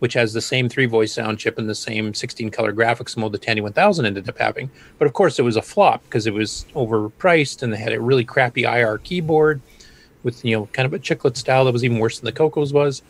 which 0.00 0.12
has 0.14 0.32
the 0.32 0.42
same 0.42 0.68
three 0.68 0.86
voice 0.86 1.12
sound 1.12 1.38
chip 1.38 1.58
and 1.58 1.68
the 1.68 1.74
same 1.74 2.12
16 2.12 2.50
color 2.50 2.72
graphics 2.72 3.16
mode 3.16 3.32
the 3.32 3.38
Tandy 3.38 3.62
1000 3.62 4.04
ended 4.04 4.28
up 4.28 4.38
having. 4.38 4.70
But 4.98 5.06
of 5.06 5.14
course, 5.14 5.38
it 5.38 5.42
was 5.42 5.56
a 5.56 5.62
flop 5.62 6.02
because 6.04 6.26
it 6.26 6.34
was 6.34 6.66
overpriced 6.74 7.62
and 7.62 7.72
they 7.72 7.78
had 7.78 7.94
a 7.94 8.00
really 8.00 8.24
crappy 8.24 8.64
IR 8.64 8.98
keyboard 8.98 9.62
with 10.22 10.44
you 10.44 10.56
know 10.56 10.66
kind 10.72 10.86
of 10.86 10.92
a 10.92 10.98
chiclet 10.98 11.36
style 11.36 11.64
that 11.64 11.72
was 11.72 11.84
even 11.84 11.98
worse 11.98 12.18
than 12.18 12.26
the 12.26 12.32
Cocos 12.32 12.72
was. 12.72 13.02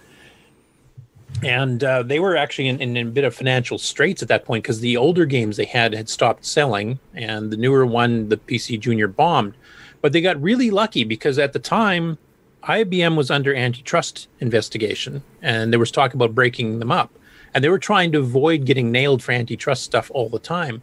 And 1.44 1.82
uh, 1.84 2.02
they 2.02 2.18
were 2.18 2.36
actually 2.36 2.68
in, 2.68 2.80
in, 2.80 2.96
in 2.96 3.08
a 3.08 3.10
bit 3.10 3.24
of 3.24 3.34
financial 3.34 3.78
straits 3.78 4.20
at 4.20 4.28
that 4.28 4.44
point 4.44 4.64
because 4.64 4.80
the 4.80 4.96
older 4.96 5.24
games 5.24 5.56
they 5.56 5.64
had 5.64 5.94
had 5.94 6.08
stopped 6.08 6.44
selling, 6.44 6.98
and 7.14 7.50
the 7.50 7.56
newer 7.56 7.86
one, 7.86 8.28
the 8.28 8.36
PC 8.36 8.78
Junior, 8.80 9.08
bombed. 9.08 9.54
But 10.02 10.12
they 10.12 10.20
got 10.20 10.42
really 10.42 10.70
lucky 10.70 11.04
because 11.04 11.38
at 11.38 11.52
the 11.52 11.58
time, 11.58 12.18
IBM 12.64 13.16
was 13.16 13.30
under 13.30 13.54
antitrust 13.54 14.28
investigation, 14.40 15.22
and 15.40 15.72
there 15.72 15.80
was 15.80 15.90
talk 15.90 16.14
about 16.14 16.34
breaking 16.34 16.78
them 16.78 16.92
up. 16.92 17.10
And 17.54 17.64
they 17.64 17.68
were 17.68 17.78
trying 17.78 18.12
to 18.12 18.18
avoid 18.18 18.64
getting 18.64 18.92
nailed 18.92 19.22
for 19.22 19.32
antitrust 19.32 19.82
stuff 19.82 20.10
all 20.14 20.28
the 20.28 20.38
time. 20.38 20.82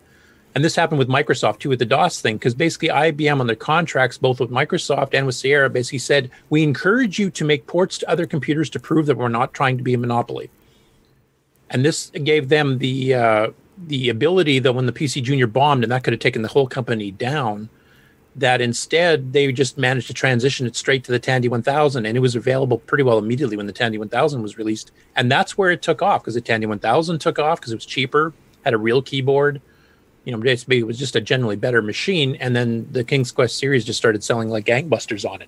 And 0.58 0.66
this 0.66 0.76
happened 0.76 0.98
with 0.98 1.08
Microsoft 1.08 1.60
too 1.60 1.70
with 1.70 1.78
the 1.78 1.86
DOS 1.86 2.20
thing, 2.20 2.38
because 2.38 2.56
basically 2.56 2.90
IBM 2.90 3.40
on 3.40 3.46
their 3.46 3.56
contracts, 3.56 4.18
both 4.18 4.40
with 4.40 4.50
Microsoft 4.50 5.14
and 5.14 5.28
with 5.28 5.36
Sierra, 5.36 5.70
basically 5.70 6.00
said, 6.00 6.32
we 6.50 6.64
encourage 6.64 7.20
you 7.20 7.30
to 7.30 7.46
make 7.46 7.68
ports 7.68 8.00
to 8.00 8.10
other 8.10 8.26
computers 8.26 8.68
to 8.72 8.80
prove 8.80 9.06
that 9.06 9.18
we're 9.18 9.28
not 9.28 9.54
trying 9.54 9.78
to 9.78 9.84
be 9.84 9.94
a 9.94 10.00
monopoly. 10.00 10.50
And 11.70 11.86
this 11.86 12.10
gave 12.10 12.50
them 12.50 12.80
the 12.80 13.14
uh, 13.14 13.48
the 13.86 14.10
ability 14.10 14.58
that 14.58 14.74
when 14.74 14.88
the 14.88 14.92
PC 14.92 15.22
Junior 15.22 15.46
bombed, 15.46 15.84
and 15.84 15.92
that 15.92 16.04
could 16.04 16.14
have 16.14 16.22
taken 16.22 16.42
the 16.42 16.48
whole 16.48 16.66
company 16.66 17.12
down, 17.12 17.70
that 18.36 18.60
instead 18.60 19.34
they 19.34 19.52
just 19.52 19.78
managed 19.78 20.08
to 20.08 20.14
transition 20.16 20.66
it 20.66 20.76
straight 20.76 21.04
to 21.04 21.12
the 21.12 21.20
Tandy 21.20 21.50
1000, 21.50 22.04
and 22.04 22.18
it 22.18 22.20
was 22.20 22.36
available 22.36 22.80
pretty 22.80 23.04
well 23.04 23.20
immediately 23.20 23.58
when 23.58 23.68
the 23.68 23.74
Tandy 23.74 24.00
1000 24.00 24.42
was 24.42 24.58
released. 24.58 24.92
And 25.16 25.32
that's 25.32 25.56
where 25.56 25.70
it 25.70 25.84
took 25.84 26.02
off 26.02 26.24
because 26.24 26.34
the 26.34 26.42
Tandy 26.42 26.66
1000 26.66 27.20
took 27.20 27.38
off 27.38 27.60
because 27.60 27.74
it 27.74 27.76
was 27.76 27.86
cheaper, 27.86 28.34
had 28.66 28.74
a 28.74 28.80
real 28.80 29.04
keyboard 29.04 29.62
you 30.28 30.36
know, 30.36 30.44
it 30.45 30.84
was 30.84 30.99
just 30.99 31.16
a 31.16 31.22
generally 31.22 31.56
better 31.56 31.82
machine. 31.82 32.36
And 32.41 32.54
then 32.54 32.86
the 32.91 33.06
King's 33.06 33.32
Quest 33.32 33.58
series 33.58 33.86
just 33.86 33.98
started 33.98 34.26
selling 34.26 34.49
like 34.49 34.66
gangbusters 34.66 35.28
on 35.28 35.41
it. 35.41 35.48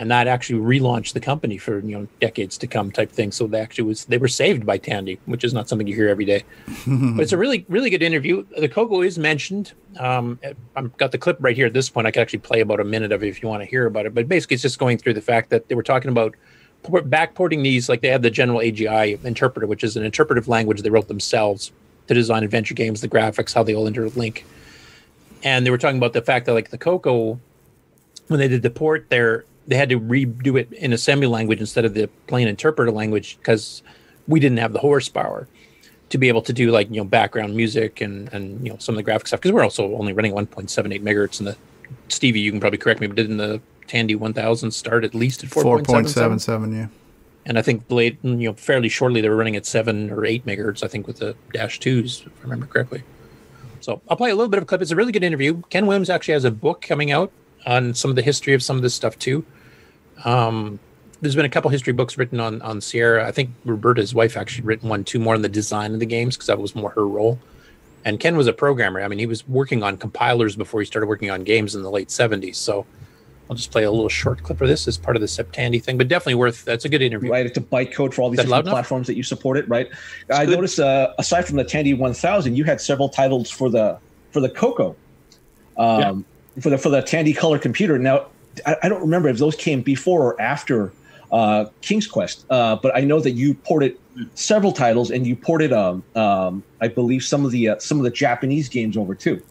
And 0.00 0.10
that 0.10 0.26
actually 0.26 0.58
relaunched 0.58 1.12
the 1.12 1.20
company 1.20 1.58
for, 1.58 1.78
you 1.78 1.96
know, 1.96 2.08
decades 2.20 2.58
to 2.58 2.66
come 2.66 2.90
type 2.90 3.12
thing. 3.12 3.30
So 3.30 3.46
they 3.46 3.60
actually 3.60 3.84
was, 3.84 4.06
they 4.06 4.18
were 4.18 4.26
saved 4.26 4.66
by 4.66 4.78
Tandy, 4.78 5.20
which 5.26 5.44
is 5.44 5.54
not 5.54 5.68
something 5.68 5.86
you 5.86 5.94
hear 5.94 6.08
every 6.08 6.24
day. 6.24 6.42
but 6.88 7.20
it's 7.20 7.30
a 7.30 7.38
really, 7.38 7.64
really 7.68 7.88
good 7.88 8.02
interview. 8.02 8.44
The 8.58 8.68
Coco 8.68 9.02
is 9.02 9.16
mentioned. 9.16 9.74
Um, 9.96 10.40
I've 10.74 10.96
got 10.96 11.12
the 11.12 11.18
clip 11.18 11.36
right 11.38 11.54
here 11.54 11.66
at 11.66 11.72
this 11.72 11.88
point. 11.88 12.08
I 12.08 12.10
could 12.10 12.22
actually 12.22 12.40
play 12.40 12.62
about 12.62 12.80
a 12.80 12.84
minute 12.84 13.12
of 13.12 13.22
it 13.22 13.28
if 13.28 13.44
you 13.44 13.48
want 13.48 13.62
to 13.62 13.66
hear 13.66 13.86
about 13.86 14.06
it. 14.06 14.14
But 14.14 14.26
basically, 14.28 14.54
it's 14.54 14.62
just 14.64 14.80
going 14.80 14.98
through 14.98 15.14
the 15.14 15.22
fact 15.22 15.50
that 15.50 15.68
they 15.68 15.76
were 15.76 15.84
talking 15.84 16.10
about 16.10 16.34
backporting 16.82 17.62
these, 17.62 17.88
like 17.88 18.00
they 18.00 18.08
had 18.08 18.22
the 18.22 18.30
general 18.30 18.58
AGI 18.58 19.24
interpreter, 19.24 19.68
which 19.68 19.84
is 19.84 19.96
an 19.96 20.04
interpretive 20.04 20.48
language 20.48 20.82
they 20.82 20.90
wrote 20.90 21.06
themselves 21.06 21.70
to 22.08 22.14
design 22.14 22.44
adventure 22.44 22.74
games, 22.74 23.00
the 23.00 23.08
graphics, 23.08 23.54
how 23.54 23.62
they 23.62 23.74
all 23.74 23.90
interlink. 23.90 24.42
And 25.42 25.64
they 25.66 25.70
were 25.70 25.78
talking 25.78 25.98
about 25.98 26.12
the 26.12 26.22
fact 26.22 26.46
that, 26.46 26.54
like 26.54 26.70
the 26.70 26.78
Coco, 26.78 27.38
when 28.28 28.40
they 28.40 28.48
did 28.48 28.62
the 28.62 28.70
port 28.70 29.06
there, 29.10 29.44
they 29.66 29.76
had 29.76 29.88
to 29.90 30.00
redo 30.00 30.58
it 30.58 30.72
in 30.72 30.92
assembly 30.92 31.26
language 31.26 31.60
instead 31.60 31.84
of 31.84 31.94
the 31.94 32.08
plain 32.26 32.48
interpreter 32.48 32.90
language 32.90 33.38
because 33.38 33.82
we 34.28 34.40
didn't 34.40 34.58
have 34.58 34.72
the 34.72 34.78
horsepower 34.78 35.48
to 36.10 36.18
be 36.18 36.28
able 36.28 36.42
to 36.42 36.52
do 36.52 36.70
like 36.70 36.88
you 36.90 36.96
know 36.96 37.04
background 37.04 37.56
music 37.56 38.00
and 38.00 38.32
and 38.32 38.64
you 38.64 38.70
know 38.70 38.78
some 38.78 38.94
of 38.94 38.96
the 38.96 39.02
graphic 39.02 39.26
stuff 39.26 39.40
because 39.40 39.52
we're 39.52 39.64
also 39.64 39.94
only 39.96 40.12
running 40.12 40.32
1.78 40.32 41.02
megahertz 41.02 41.38
and 41.38 41.48
the 41.48 41.56
Stevie 42.08 42.40
you 42.40 42.50
can 42.50 42.60
probably 42.60 42.78
correct 42.78 43.00
me 43.00 43.06
but 43.06 43.16
didn't 43.16 43.38
the 43.38 43.60
Tandy 43.86 44.14
1000 44.14 44.70
start 44.70 45.04
at 45.04 45.14
least 45.14 45.44
at 45.44 45.50
4.77 45.50 45.84
4.77, 45.84 46.74
yeah. 46.74 46.86
And 47.46 47.58
I 47.58 47.62
think 47.62 47.84
late 47.90 48.18
you 48.22 48.34
know 48.34 48.54
fairly 48.54 48.88
shortly 48.88 49.20
they 49.20 49.28
were 49.28 49.36
running 49.36 49.56
at 49.56 49.66
seven 49.66 50.10
or 50.10 50.24
eight 50.24 50.46
megahertz 50.46 50.82
I 50.82 50.88
think 50.88 51.06
with 51.06 51.18
the 51.18 51.36
dash 51.52 51.78
twos 51.78 52.22
if 52.26 52.32
I 52.40 52.42
remember 52.42 52.66
correctly 52.66 53.02
so 53.80 54.00
I'll 54.08 54.16
play 54.16 54.30
a 54.30 54.34
little 54.34 54.48
bit 54.48 54.58
of 54.58 54.62
a 54.62 54.66
clip 54.66 54.82
it's 54.82 54.90
a 54.90 54.96
really 54.96 55.12
good 55.12 55.24
interview 55.24 55.62
Ken 55.70 55.86
Williams 55.86 56.10
actually 56.10 56.34
has 56.34 56.44
a 56.44 56.50
book 56.50 56.82
coming 56.82 57.10
out 57.10 57.32
on 57.66 57.94
some 57.94 58.10
of 58.10 58.16
the 58.16 58.22
history 58.22 58.54
of 58.54 58.62
some 58.62 58.76
of 58.76 58.82
this 58.82 58.94
stuff 58.94 59.18
too 59.18 59.44
um, 60.24 60.78
there's 61.24 61.34
been 61.34 61.44
a 61.44 61.50
couple 61.50 61.70
history 61.70 61.92
books 61.92 62.18
written 62.18 62.38
on 62.38 62.60
on 62.62 62.80
Sierra. 62.80 63.26
I 63.26 63.32
think 63.32 63.50
Roberta's 63.64 64.14
wife 64.14 64.36
actually 64.36 64.66
written 64.66 64.88
one 64.88 65.04
too 65.04 65.18
more 65.18 65.34
on 65.34 65.42
the 65.42 65.48
design 65.48 65.94
of 65.94 66.00
the 66.00 66.06
games 66.06 66.36
because 66.36 66.46
that 66.48 66.58
was 66.58 66.74
more 66.74 66.90
her 66.90 67.06
role. 67.06 67.40
And 68.04 68.20
Ken 68.20 68.36
was 68.36 68.46
a 68.46 68.52
programmer. 68.52 69.00
I 69.00 69.08
mean, 69.08 69.18
he 69.18 69.26
was 69.26 69.48
working 69.48 69.82
on 69.82 69.96
compilers 69.96 70.54
before 70.54 70.80
he 70.80 70.86
started 70.86 71.06
working 71.06 71.30
on 71.30 71.42
games 71.42 71.74
in 71.74 71.82
the 71.82 71.90
late 71.90 72.08
70s. 72.08 72.56
So 72.56 72.84
I'll 73.48 73.56
just 73.56 73.70
play 73.70 73.84
a 73.84 73.90
little 73.90 74.08
short 74.08 74.42
clip 74.42 74.60
of 74.60 74.68
this 74.68 74.88
as 74.88 74.96
part 74.96 75.16
of 75.16 75.20
the 75.20 75.26
Septandy 75.26 75.82
thing, 75.82 75.98
but 75.98 76.08
definitely 76.08 76.36
worth. 76.36 76.64
That's 76.64 76.86
a 76.86 76.88
good 76.88 77.02
interview. 77.02 77.30
Right, 77.30 77.44
it's 77.44 77.58
a 77.58 77.60
bytecode 77.60 78.14
for 78.14 78.22
all 78.22 78.30
these 78.30 78.40
Is 78.40 78.46
that 78.46 78.50
loud 78.50 78.62
different 78.62 78.74
platforms 78.74 79.06
that 79.06 79.16
you 79.16 79.22
supported. 79.22 79.68
Right, 79.68 79.90
I 80.30 80.46
noticed 80.46 80.80
uh, 80.80 81.12
aside 81.18 81.42
from 81.42 81.56
the 81.56 81.64
Tandy 81.64 81.92
1000, 81.92 82.56
you 82.56 82.64
had 82.64 82.80
several 82.80 83.08
titles 83.08 83.50
for 83.50 83.68
the 83.68 83.98
for 84.30 84.40
the 84.40 84.48
Coco, 84.48 84.96
um, 85.76 86.24
for 86.60 86.70
the 86.70 86.78
for 86.78 86.88
the 86.88 87.02
Tandy 87.02 87.34
Color 87.34 87.58
computer. 87.58 87.98
Now, 87.98 88.26
I, 88.64 88.76
I 88.84 88.88
don't 88.88 89.02
remember 89.02 89.28
if 89.28 89.38
those 89.38 89.56
came 89.56 89.82
before 89.82 90.22
or 90.22 90.40
after 90.40 90.92
uh, 91.30 91.66
King's 91.82 92.06
Quest, 92.06 92.46
uh, 92.48 92.76
but 92.76 92.96
I 92.96 93.00
know 93.00 93.20
that 93.20 93.32
you 93.32 93.52
ported 93.54 93.98
several 94.34 94.72
titles 94.72 95.10
and 95.10 95.26
you 95.26 95.36
ported, 95.36 95.72
um, 95.72 96.02
um, 96.14 96.62
I 96.80 96.88
believe, 96.88 97.22
some 97.22 97.44
of 97.44 97.50
the 97.50 97.68
uh, 97.68 97.78
some 97.78 97.98
of 97.98 98.04
the 98.04 98.10
Japanese 98.10 98.70
games 98.70 98.96
over 98.96 99.14
too. 99.14 99.42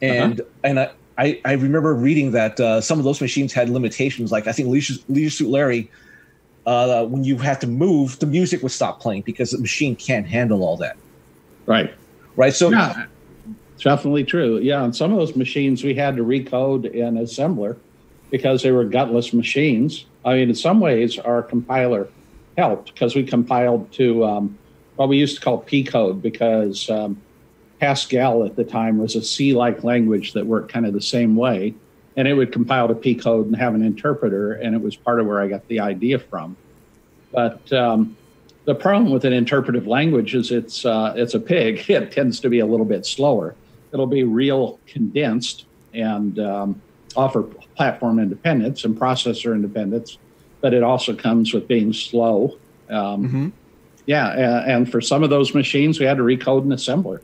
And 0.00 0.40
and 0.64 0.80
I, 0.80 0.90
I 1.18 1.40
I 1.44 1.52
remember 1.52 1.94
reading 1.94 2.30
that 2.32 2.58
uh, 2.60 2.80
some 2.80 2.98
of 2.98 3.04
those 3.04 3.20
machines 3.20 3.52
had 3.52 3.68
limitations. 3.68 4.32
Like 4.32 4.46
I 4.46 4.52
think 4.52 4.68
Leisure, 4.68 4.94
Leisure 5.08 5.30
Suit 5.30 5.50
Larry, 5.50 5.90
uh, 6.64 7.04
when 7.06 7.24
you 7.24 7.36
had 7.36 7.60
to 7.60 7.66
move, 7.66 8.18
the 8.20 8.26
music 8.26 8.62
would 8.62 8.72
stop 8.72 9.00
playing 9.00 9.22
because 9.22 9.50
the 9.50 9.58
machine 9.58 9.96
can't 9.96 10.26
handle 10.26 10.62
all 10.62 10.76
that. 10.78 10.96
Right. 11.66 11.92
Right. 12.36 12.54
So 12.54 12.70
yeah, 12.70 13.06
it's 13.74 13.82
definitely 13.82 14.24
true. 14.24 14.58
Yeah, 14.58 14.80
on 14.80 14.92
some 14.92 15.12
of 15.12 15.18
those 15.18 15.34
machines 15.34 15.82
we 15.82 15.94
had 15.94 16.16
to 16.16 16.24
recode 16.24 16.90
in 16.90 17.16
assembler 17.16 17.76
because 18.30 18.62
they 18.62 18.70
were 18.70 18.84
gutless 18.84 19.32
machines. 19.32 20.06
I 20.24 20.34
mean, 20.34 20.50
in 20.50 20.54
some 20.54 20.80
ways, 20.80 21.18
our 21.18 21.42
compiler 21.42 22.08
helped 22.56 22.92
because 22.92 23.14
we 23.14 23.24
compiled 23.24 23.90
to 23.92 24.24
um, 24.24 24.58
what 24.96 25.08
we 25.08 25.16
used 25.16 25.36
to 25.36 25.40
call 25.40 25.58
P 25.58 25.82
code 25.82 26.22
because 26.22 26.88
um, 26.90 27.20
Pascal 27.80 28.44
at 28.44 28.56
the 28.56 28.64
time 28.64 28.98
was 28.98 29.14
a 29.16 29.22
C-like 29.22 29.84
language 29.84 30.32
that 30.32 30.46
worked 30.46 30.72
kind 30.72 30.86
of 30.86 30.92
the 30.92 31.00
same 31.00 31.36
way, 31.36 31.74
and 32.16 32.26
it 32.26 32.34
would 32.34 32.52
compile 32.52 32.88
to 32.88 32.94
P 32.94 33.14
code 33.14 33.46
and 33.46 33.56
have 33.56 33.74
an 33.74 33.82
interpreter, 33.82 34.54
and 34.54 34.74
it 34.74 34.80
was 34.80 34.96
part 34.96 35.20
of 35.20 35.26
where 35.26 35.40
I 35.40 35.48
got 35.48 35.66
the 35.68 35.80
idea 35.80 36.18
from. 36.18 36.56
But 37.32 37.72
um, 37.72 38.16
the 38.64 38.74
problem 38.74 39.12
with 39.12 39.24
an 39.24 39.32
interpretive 39.32 39.86
language 39.86 40.34
is 40.34 40.50
it's 40.50 40.84
uh, 40.84 41.14
it's 41.16 41.34
a 41.34 41.40
pig. 41.40 41.84
It 41.88 42.12
tends 42.12 42.40
to 42.40 42.48
be 42.48 42.58
a 42.58 42.66
little 42.66 42.86
bit 42.86 43.06
slower. 43.06 43.54
It'll 43.92 44.06
be 44.06 44.24
real 44.24 44.78
condensed 44.86 45.64
and 45.94 46.38
um, 46.38 46.82
offer 47.16 47.42
platform 47.76 48.18
independence 48.18 48.84
and 48.84 48.98
processor 48.98 49.54
independence, 49.54 50.18
but 50.60 50.74
it 50.74 50.82
also 50.82 51.14
comes 51.14 51.54
with 51.54 51.66
being 51.68 51.92
slow. 51.92 52.58
Um, 52.90 53.24
Yeah, 54.06 54.32
and, 54.32 54.72
and 54.72 54.90
for 54.90 55.00
some 55.00 55.22
of 55.22 55.30
those 55.30 55.54
machines, 55.54 56.00
we 56.00 56.06
had 56.06 56.16
to 56.16 56.22
recode 56.22 56.62
an 56.62 56.70
assembler, 56.70 57.20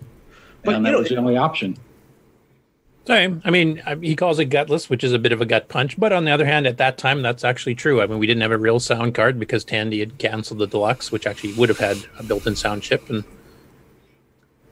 But, 0.64 0.74
and 0.74 0.86
that 0.86 0.92
know, 0.92 0.98
was 1.00 1.08
the 1.08 1.16
only 1.16 1.36
option. 1.36 1.76
Same. 3.06 3.42
I 3.44 3.50
mean, 3.50 3.82
I- 3.84 3.96
he 3.96 4.16
calls 4.16 4.38
it 4.38 4.46
gutless, 4.46 4.88
which 4.88 5.04
is 5.04 5.12
a 5.12 5.18
bit 5.18 5.32
of 5.32 5.40
a 5.40 5.46
gut 5.46 5.68
punch. 5.68 5.98
But 5.98 6.12
on 6.12 6.24
the 6.24 6.30
other 6.30 6.46
hand, 6.46 6.66
at 6.66 6.78
that 6.78 6.96
time, 6.96 7.20
that's 7.20 7.44
actually 7.44 7.74
true. 7.74 8.00
I 8.00 8.06
mean, 8.06 8.18
we 8.18 8.26
didn't 8.26 8.42
have 8.42 8.50
a 8.50 8.58
real 8.58 8.80
sound 8.80 9.14
card 9.14 9.38
because 9.38 9.62
Tandy 9.62 10.00
had 10.00 10.16
canceled 10.18 10.60
the 10.60 10.66
deluxe, 10.66 11.12
which 11.12 11.26
actually 11.26 11.52
would 11.54 11.68
have 11.68 11.78
had 11.78 11.98
a 12.18 12.22
built-in 12.22 12.56
sound 12.56 12.82
chip, 12.82 13.10
and 13.10 13.24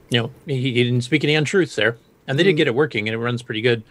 you 0.09 0.19
know, 0.20 0.31
he, 0.47 0.60
he 0.60 0.85
didn't 0.85 1.02
speak 1.02 1.24
any 1.24 1.35
untruths 1.35 1.74
there. 1.74 1.97
And 2.27 2.39
they 2.39 2.44
did 2.44 2.55
get 2.55 2.69
it 2.69 2.74
working, 2.74 3.09
and 3.09 3.14
it 3.14 3.19
runs 3.19 3.43
pretty 3.43 3.60
good. 3.60 3.82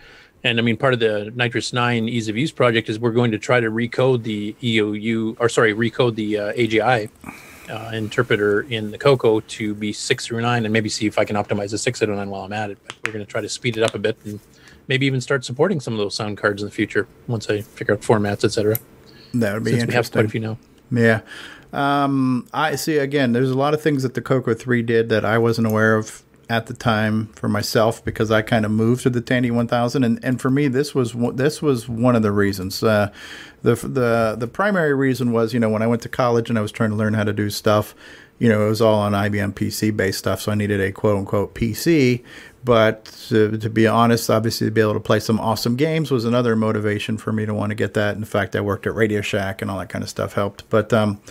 And 0.44 0.58
I 0.58 0.62
mean, 0.64 0.78
part 0.78 0.94
of 0.94 1.00
the 1.00 1.32
NitrOS 1.36 1.74
Nine 1.74 2.08
ease 2.08 2.28
of 2.30 2.38
use 2.38 2.52
project 2.52 2.90
is 2.90 2.98
we're 2.98 3.12
going 3.12 3.32
to 3.32 3.38
try 3.38 3.60
to 3.60 3.70
recode 3.70 4.24
the 4.24 4.56
EOU, 4.62 5.36
or 5.40 5.50
sorry, 5.50 5.74
recode 5.74 6.16
the 6.16 6.38
uh, 6.38 6.54
AGI 6.54 7.10
uh, 7.72 7.92
interpreter 7.94 8.62
in 8.62 8.92
the 8.92 8.98
Coco 8.98 9.40
to 9.40 9.74
be 9.74 9.94
six 9.94 10.28
through 10.28 10.42
nine, 10.42 10.66
and 10.66 10.74
maybe 10.74 10.90
see 10.90 11.08
if 11.08 11.18
I 11.18 11.26
can 11.26 11.36
optimize 11.36 11.72
the 11.72 11.78
six 11.78 12.00
through 12.00 12.16
nine 12.16 12.30
while 12.30 12.42
I'm 12.44 12.54
at 12.54 12.70
it. 12.72 12.78
But 12.86 12.96
we're 13.06 13.14
going 13.14 13.26
to 13.26 13.32
try 13.32 13.42
to 13.42 13.50
speed 13.50 13.78
it 13.78 13.84
up 13.84 13.96
a 13.96 14.00
bit, 14.00 14.18
and 14.26 14.40
maybe 14.88 15.06
even 15.06 15.22
start 15.22 15.46
supporting 15.46 15.80
some 15.80 15.94
of 15.94 16.00
those 16.00 16.16
sound 16.16 16.38
cards 16.38 16.62
in 16.62 16.68
the 16.68 16.74
future 16.74 17.08
once 17.28 17.50
I 17.50 17.62
figure 17.62 17.94
out 17.94 18.02
formats, 18.02 18.44
etc. 18.44 18.78
That 19.34 19.54
would 19.54 19.64
be 19.64 19.72
Since 19.72 19.84
interesting. 19.84 19.88
we 19.88 19.94
have 19.94 20.12
quite 20.12 20.26
a 20.26 20.30
few 20.30 20.40
now. 20.42 20.58
Yeah. 20.92 21.22
Um, 21.74 22.48
I 22.54 22.76
see. 22.76 22.98
Again, 22.98 23.32
there's 23.32 23.50
a 23.52 23.58
lot 23.58 23.74
of 23.74 23.82
things 23.82 24.04
that 24.04 24.14
the 24.14 24.22
Coco 24.22 24.54
3 24.54 24.82
did 24.82 25.10
that 25.10 25.24
I 25.24 25.38
wasn't 25.38 25.68
aware 25.68 25.96
of 25.96 26.22
at 26.52 26.68
the 26.68 26.74
time 26.74 27.28
for 27.28 27.48
myself 27.48 28.04
because 28.04 28.30
I 28.30 28.42
kind 28.42 28.66
of 28.66 28.72
moved 28.72 29.04
to 29.04 29.10
the 29.10 29.22
Tandy 29.22 29.50
1000, 29.50 30.04
and, 30.04 30.20
and 30.22 30.42
for 30.42 30.50
me, 30.50 30.68
this 30.68 30.94
was 30.94 31.14
this 31.34 31.62
was 31.62 31.88
one 31.88 32.14
of 32.14 32.24
the 32.24 32.32
reasons. 32.34 32.84
Uh, 32.84 33.10
the 33.62 33.76
the 33.76 34.36
the 34.38 34.48
primary 34.48 34.94
reason 34.94 35.32
was, 35.32 35.54
you 35.54 35.62
know, 35.62 35.70
when 35.70 35.82
I 35.82 35.88
went 35.88 36.02
to 36.02 36.10
college 36.10 36.50
and 36.50 36.60
I 36.60 36.62
was 36.62 36.74
trying 36.74 36.90
to 36.90 36.98
learn 36.98 37.14
how 37.14 37.24
to 37.24 37.32
do 37.32 37.50
stuff, 37.50 37.96
you 38.38 38.50
know, 38.50 38.66
it 38.66 38.70
was 38.70 38.82
all 38.82 39.00
on 39.00 39.14
IBM 39.14 39.54
PC 39.54 39.96
based 39.96 40.20
stuff, 40.20 40.42
so 40.42 40.52
I 40.52 40.56
needed 40.56 40.82
a 40.82 40.92
quote 40.92 41.18
unquote 41.18 41.56
PC. 41.56 42.22
But 42.66 43.06
to, 43.30 43.58
to 43.58 43.70
be 43.70 43.88
honest, 43.88 44.30
obviously 44.30 44.68
to 44.68 44.72
be 44.72 44.82
able 44.82 44.94
to 44.94 45.00
play 45.00 45.22
some 45.22 45.40
awesome 45.40 45.78
games 45.78 46.12
was 46.12 46.26
another 46.26 46.56
motivation 46.58 47.18
for 47.18 47.32
me 47.32 47.46
to 47.46 47.54
want 47.54 47.70
to 47.72 47.76
get 47.76 47.94
that. 47.94 48.18
In 48.18 48.26
fact, 48.26 48.56
I 48.56 48.62
worked 48.62 48.86
at 48.86 48.94
Radio 48.94 49.22
Shack 49.22 49.62
and 49.62 49.72
all 49.72 49.80
that 49.80 49.90
kind 49.90 50.04
of 50.04 50.10
stuff 50.10 50.34
helped. 50.34 50.70
But 50.70 50.92
um, 50.92 51.22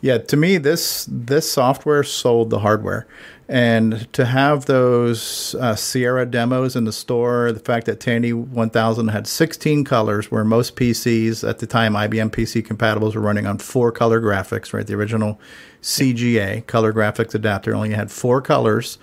yeah, 0.00 0.18
to 0.18 0.36
me, 0.36 0.58
this 0.58 1.06
this 1.10 1.50
software 1.50 2.02
sold 2.02 2.50
the 2.50 2.60
hardware, 2.60 3.06
and 3.48 4.12
to 4.12 4.24
have 4.26 4.66
those 4.66 5.54
uh, 5.56 5.76
Sierra 5.76 6.26
demos 6.26 6.74
in 6.74 6.84
the 6.84 6.92
store, 6.92 7.52
the 7.52 7.60
fact 7.60 7.86
that 7.86 8.00
Tandy 8.00 8.32
1000 8.32 9.08
had 9.08 9.26
16 9.26 9.84
colors, 9.84 10.30
where 10.30 10.44
most 10.44 10.76
PCs 10.76 11.48
at 11.48 11.58
the 11.58 11.66
time, 11.66 11.94
IBM 11.94 12.30
PC 12.30 12.66
compatibles, 12.66 13.14
were 13.14 13.20
running 13.20 13.46
on 13.46 13.58
four 13.58 13.92
color 13.92 14.20
graphics. 14.20 14.72
Right, 14.72 14.86
the 14.86 14.94
original 14.94 15.40
CGA 15.82 16.66
color 16.66 16.92
graphics 16.92 17.34
adapter 17.34 17.74
only 17.74 17.90
had 17.90 18.10
four 18.10 18.40
colors 18.42 18.98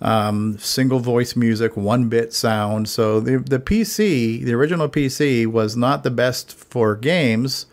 um, 0.00 0.58
single 0.58 0.98
voice 0.98 1.36
music, 1.36 1.76
one 1.76 2.08
bit 2.08 2.32
sound. 2.32 2.88
So 2.88 3.20
the 3.20 3.38
the 3.38 3.58
PC, 3.58 4.44
the 4.44 4.54
original 4.54 4.88
PC, 4.88 5.46
was 5.46 5.76
not 5.76 6.02
the 6.02 6.10
best 6.10 6.52
for 6.52 6.94
games. 6.96 7.66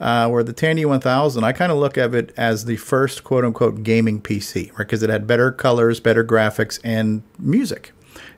Uh, 0.00 0.28
where 0.28 0.44
the 0.44 0.52
Tandy 0.52 0.84
1000, 0.84 1.42
I 1.42 1.52
kind 1.52 1.72
of 1.72 1.78
look 1.78 1.98
at 1.98 2.14
it 2.14 2.32
as 2.36 2.66
the 2.66 2.76
first 2.76 3.24
quote 3.24 3.44
unquote 3.44 3.82
gaming 3.82 4.20
PC, 4.20 4.70
right? 4.70 4.78
Because 4.78 5.02
it 5.02 5.10
had 5.10 5.26
better 5.26 5.50
colors, 5.50 5.98
better 5.98 6.24
graphics, 6.24 6.78
and 6.84 7.22
music, 7.36 7.90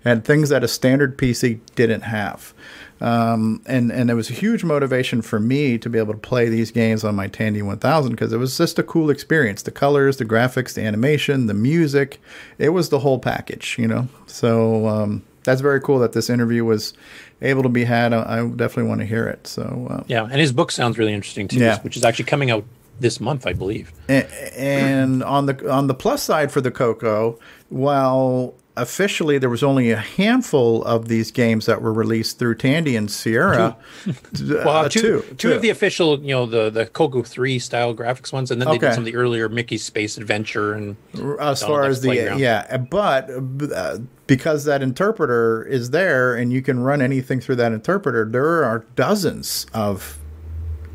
and 0.03 0.25
things 0.25 0.49
that 0.49 0.65
a 0.65 0.69
standard 0.69 1.19
PC 1.19 1.61
didn't 1.75 2.03
have. 2.03 2.55
Um, 3.01 3.63
and 3.65 3.91
and 3.91 4.11
it 4.11 4.15
was 4.15 4.29
a 4.29 4.35
huge 4.35 4.63
motivation 4.63 5.23
for 5.23 5.41
me 5.41 5.79
to 5.79 5.89
be 5.89 5.99
able 5.99 6.13
to 6.13 6.19
play 6.19 6.49
these 6.49 6.71
games 6.71 7.03
on 7.03 7.15
my 7.15 7.29
Tandy 7.29 7.63
1000 7.63 8.11
because 8.11 8.33
it 8.33 8.37
was 8.37 8.57
just 8.59 8.79
a 8.79 8.83
cool 8.83 9.09
experience. 9.09 9.63
The 9.63 9.71
colors, 9.71 10.19
the 10.19 10.27
graphics, 10.27 10.75
the 10.75 10.83
animation, 10.83 11.47
the 11.47 11.55
music, 11.55 12.21
it 12.59 12.71
was 12.71 12.91
the 12.91 12.99
whole 12.99 13.19
package, 13.19 13.77
you 13.79 13.89
know. 13.89 14.09
So 14.27 14.87
um, 14.87 15.23
that's 15.45 15.63
very 15.63 15.81
cool 15.81 15.99
that 16.01 16.13
this 16.13 16.29
interview 16.29 16.65
was 16.65 16.93
able 17.43 17.63
to 17.63 17.69
be 17.69 17.85
had. 17.85 18.13
I, 18.13 18.41
I 18.41 18.49
definitely 18.49 18.89
want 18.89 19.01
to 19.01 19.07
hear 19.07 19.27
it. 19.27 19.47
So 19.47 19.87
uh, 19.91 20.03
Yeah, 20.07 20.25
and 20.25 20.41
his 20.41 20.53
book 20.53 20.71
sounds 20.71 20.99
really 20.99 21.13
interesting 21.15 21.49
too, 21.49 21.59
Yeah. 21.59 21.81
which 21.81 21.97
is 21.97 22.05
actually 22.05 22.27
coming 22.27 22.51
out 22.51 22.65
this 23.01 23.19
month, 23.21 23.47
I 23.47 23.53
believe. 23.55 23.93
A- 24.09 24.27
and 24.59 25.23
on 25.25 25.47
the 25.47 25.71
on 25.73 25.87
the 25.87 25.95
plus 25.95 26.23
side 26.23 26.53
for 26.53 26.61
the 26.61 26.71
Coco, 26.71 27.39
while 27.71 28.55
officially 28.81 29.39
there 29.39 29.51
was 29.51 29.63
only 29.63 29.91
a 29.91 29.97
handful 29.97 30.83
of 30.85 31.09
these 31.09 31.31
games 31.31 31.67
that 31.67 31.83
were 31.83 31.93
released 31.93 32.39
through 32.39 32.55
Tandy 32.57 32.97
and 32.97 33.11
Sierra. 33.11 33.77
well, 34.49 34.69
uh, 34.69 34.89
two, 34.89 35.01
two, 35.01 35.35
two 35.37 35.53
of 35.53 35.63
the 35.63 35.71
official, 35.71 36.19
you 36.21 36.29
know, 36.35 36.47
the 36.47 36.71
the 36.71 36.87
Coco 36.87 37.23
three 37.23 37.59
style 37.59 37.95
graphics 37.95 38.33
ones, 38.33 38.51
and 38.51 38.61
then 38.61 38.69
they 38.69 38.77
Okay. 38.77 38.87
did 38.89 38.95
some 38.95 39.03
of 39.03 39.07
the 39.07 39.17
earlier 39.17 39.49
Mickey's 39.49 39.85
Space 39.85 40.17
Adventure 40.17 40.73
and 40.75 40.97
as 41.41 41.63
far 41.63 41.85
as 41.85 42.01
the 42.01 42.09
Playground. 42.09 42.39
yeah 42.39 42.77
but 42.77 43.29
uh, 43.75 43.99
because 44.27 44.65
that 44.65 44.83
interpreter 44.83 45.65
is 45.65 45.91
there 45.91 46.35
and 46.35 46.53
you 46.53 46.63
can 46.63 46.81
run 46.81 47.03
anything 47.03 47.41
through 47.41 47.57
that 47.57 47.73
interpreter 47.73 48.25
there 48.25 48.65
are 48.65 48.85
dozens 48.97 49.67
of 49.75 50.19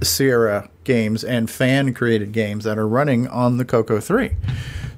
sierra 0.02 0.70
games 0.84 1.24
and 1.24 1.50
fan 1.50 1.94
created 1.94 2.32
games 2.32 2.64
that 2.64 2.78
are 2.78 2.88
running 2.88 3.28
on 3.28 3.58
the 3.58 3.66
coco 3.66 4.00
3 4.00 4.32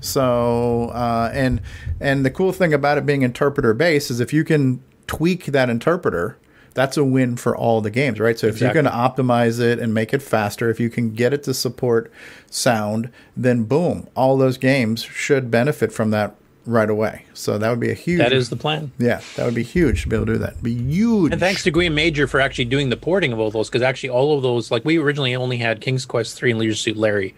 so 0.08 0.90
uh, 0.94 1.30
and 1.34 1.62
and 2.00 2.26
the 2.26 2.32
cool 2.32 2.52
thing 2.52 2.74
about 2.74 2.98
it 2.98 3.06
being 3.06 3.22
interpreter 3.22 3.74
based 3.74 4.10
is 4.10 4.20
if 4.20 4.34
you 4.34 4.44
can 4.44 4.82
tweak 5.08 5.46
that 5.46 5.70
interpreter 5.70 6.38
that's 6.78 6.96
a 6.96 7.04
win 7.04 7.36
for 7.38 7.58
all 7.58 7.82
the 7.82 7.90
games, 7.90 8.20
right? 8.20 8.38
So 8.38 8.46
if 8.46 8.54
Exactly. 8.54 8.84
you 8.84 8.88
can 8.88 8.94
optimize 8.94 9.60
it 9.60 9.80
and 9.80 9.96
make 9.96 10.14
it 10.14 10.22
faster, 10.22 10.70
if 10.70 10.80
you 10.80 10.92
can 10.92 11.10
get 11.10 11.34
it 11.34 11.42
to 11.46 11.54
support 11.56 12.12
sound, 12.52 13.10
then 13.36 13.64
boom, 13.64 14.08
all 14.16 14.38
those 14.38 14.60
games 14.60 15.02
should 15.02 15.50
benefit 15.50 15.92
from 15.92 16.12
that 16.12 16.36
right 16.68 16.88
away. 16.88 17.26
So 17.34 17.58
that 17.58 17.70
would 17.72 17.80
be 17.80 17.90
a 17.90 17.96
huge. 17.96 18.20
That 18.20 18.32
is 18.32 18.50
the 18.52 18.56
plan. 18.58 18.92
Yeah, 19.00 19.22
that 19.38 19.46
would 19.46 19.56
be 19.56 19.64
huge 19.64 20.04
to 20.04 20.10
be 20.10 20.16
able 20.18 20.28
to 20.28 20.34
do 20.34 20.38
that. 20.38 20.62
Be 20.62 20.76
huge. 20.76 21.32
And 21.32 21.40
thanks 21.42 21.64
to 21.64 21.72
Guillaume 21.72 21.96
Major 21.96 22.28
for 22.28 22.40
actually 22.40 22.66
doing 22.66 22.90
the 22.90 22.98
porting 22.98 23.34
of 23.34 23.40
all 23.40 23.50
those, 23.50 23.70
because 23.70 23.82
actually 23.82 24.10
all 24.10 24.36
of 24.38 24.44
those, 24.44 24.70
like 24.70 24.86
we 24.86 25.00
originally 25.00 25.36
only 25.36 25.58
had 25.58 25.82
King's 25.82 26.06
Quest 26.06 26.38
three 26.38 26.52
and 26.52 26.60
Leisure 26.60 26.76
Suit 26.76 26.96
Larry, 26.98 27.34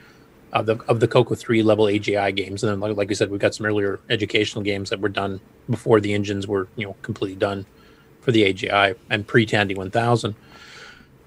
of 0.54 0.66
the 0.66 0.78
of 0.88 1.00
the 1.00 1.08
Coco 1.08 1.36
three 1.36 1.64
level 1.64 1.86
AGI 1.86 2.36
games, 2.36 2.64
and 2.64 2.72
then 2.72 2.80
like, 2.80 2.96
like 2.98 3.10
we 3.10 3.16
said, 3.16 3.30
we've 3.30 3.40
got 3.40 3.56
some 3.56 3.66
earlier 3.66 4.00
educational 4.10 4.64
games 4.64 4.90
that 4.90 5.00
were 5.00 5.10
done 5.10 5.40
before 5.70 6.00
the 6.00 6.14
engines 6.14 6.48
were 6.48 6.68
you 6.76 6.86
know 6.86 6.96
completely 7.02 7.36
done 7.36 7.66
for 8.22 8.32
the 8.32 8.52
AGI 8.52 8.96
and 9.10 9.28
pre 9.28 9.46
Tandy 9.46 9.76
one 9.76 9.92
thousand. 9.92 10.36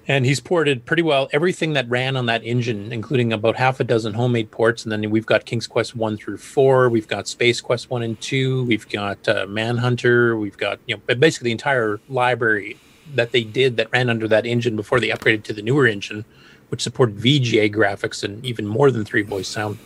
And 0.05 0.25
he's 0.25 0.41
ported 0.41 0.85
pretty 0.85 1.01
well 1.01 1.29
everything 1.31 1.73
that 1.73 1.89
ran 1.89 2.17
on 2.17 2.25
that 2.25 2.43
engine, 2.43 2.91
including 2.91 3.31
about 3.31 3.55
half 3.55 3.79
a 3.79 3.85
dozen 3.85 4.13
homemade 4.13 4.51
ports. 4.51 4.83
And 4.83 4.91
then 4.91 5.09
we've 5.09 5.25
got 5.25 5.45
King's 5.45 5.65
Quest 5.65 5.95
one 5.95 6.17
through 6.17 6.37
four. 6.37 6.89
We've 6.89 7.07
got 7.07 7.25
Space 7.29 7.61
Quest 7.61 7.89
one 7.89 8.03
and 8.03 8.19
two. 8.19 8.65
We've 8.65 8.87
got 8.89 9.25
uh, 9.29 9.45
Manhunter. 9.47 10.35
We've 10.37 10.57
got 10.57 10.79
you 10.87 10.97
know 10.97 11.15
basically 11.15 11.47
the 11.47 11.53
entire 11.53 12.01
library 12.09 12.77
that 13.13 13.31
they 13.31 13.43
did 13.43 13.77
that 13.77 13.91
ran 13.91 14.09
under 14.09 14.27
that 14.27 14.45
engine 14.45 14.75
before 14.75 14.99
they 14.99 15.09
upgraded 15.09 15.43
to 15.43 15.53
the 15.53 15.61
newer 15.61 15.87
engine, 15.87 16.25
which 16.73 16.81
supported 16.81 17.15
VGA 17.15 17.71
graphics 17.71 18.23
and 18.23 18.43
even 18.43 18.65
more 18.65 18.89
than 18.89 19.05
three 19.05 19.21
voice 19.21 19.47
sound. 19.47 19.77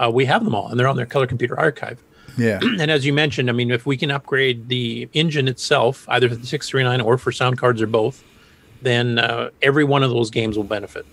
Uh, 0.00 0.10
we 0.10 0.24
have 0.24 0.46
them 0.46 0.54
all, 0.54 0.68
and 0.68 0.80
they're 0.80 0.88
on 0.88 0.96
their 0.96 1.04
color 1.04 1.26
computer 1.26 1.60
archive. 1.60 2.02
Yeah. 2.38 2.58
and 2.80 2.90
as 2.90 3.04
you 3.04 3.12
mentioned, 3.12 3.50
I 3.50 3.52
mean, 3.52 3.70
if 3.70 3.84
we 3.84 3.98
can 3.98 4.10
upgrade 4.10 4.70
the 4.70 5.10
engine 5.12 5.46
itself, 5.46 6.06
either 6.08 6.30
for 6.30 6.36
the 6.36 6.46
639 6.46 7.02
or 7.02 7.18
for 7.18 7.32
sound 7.32 7.58
cards 7.58 7.82
or 7.82 7.86
both, 7.86 8.24
then 8.80 9.18
uh, 9.18 9.50
every 9.60 9.84
one 9.84 10.02
of 10.02 10.08
those 10.08 10.30
games 10.30 10.56
will 10.56 10.64
benefit. 10.64 11.04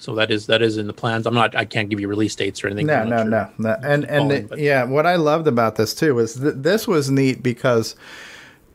So 0.00 0.14
that 0.14 0.30
is 0.30 0.46
that 0.46 0.62
is 0.62 0.78
in 0.78 0.86
the 0.86 0.94
plans. 0.94 1.26
I'm 1.26 1.34
not. 1.34 1.54
I 1.54 1.66
can't 1.66 1.90
give 1.90 2.00
you 2.00 2.08
release 2.08 2.34
dates 2.34 2.64
or 2.64 2.68
anything. 2.68 2.86
No, 2.86 3.04
no, 3.04 3.18
sure. 3.18 3.24
no, 3.26 3.50
no. 3.58 3.76
And 3.82 4.06
and 4.06 4.30
the- 4.30 4.58
yeah, 4.58 4.84
what 4.84 5.04
I 5.04 5.16
loved 5.16 5.46
about 5.46 5.76
this 5.76 5.92
too 5.92 6.14
was 6.14 6.36
th- 6.36 6.54
this 6.56 6.88
was 6.88 7.10
neat 7.10 7.42
because 7.42 7.94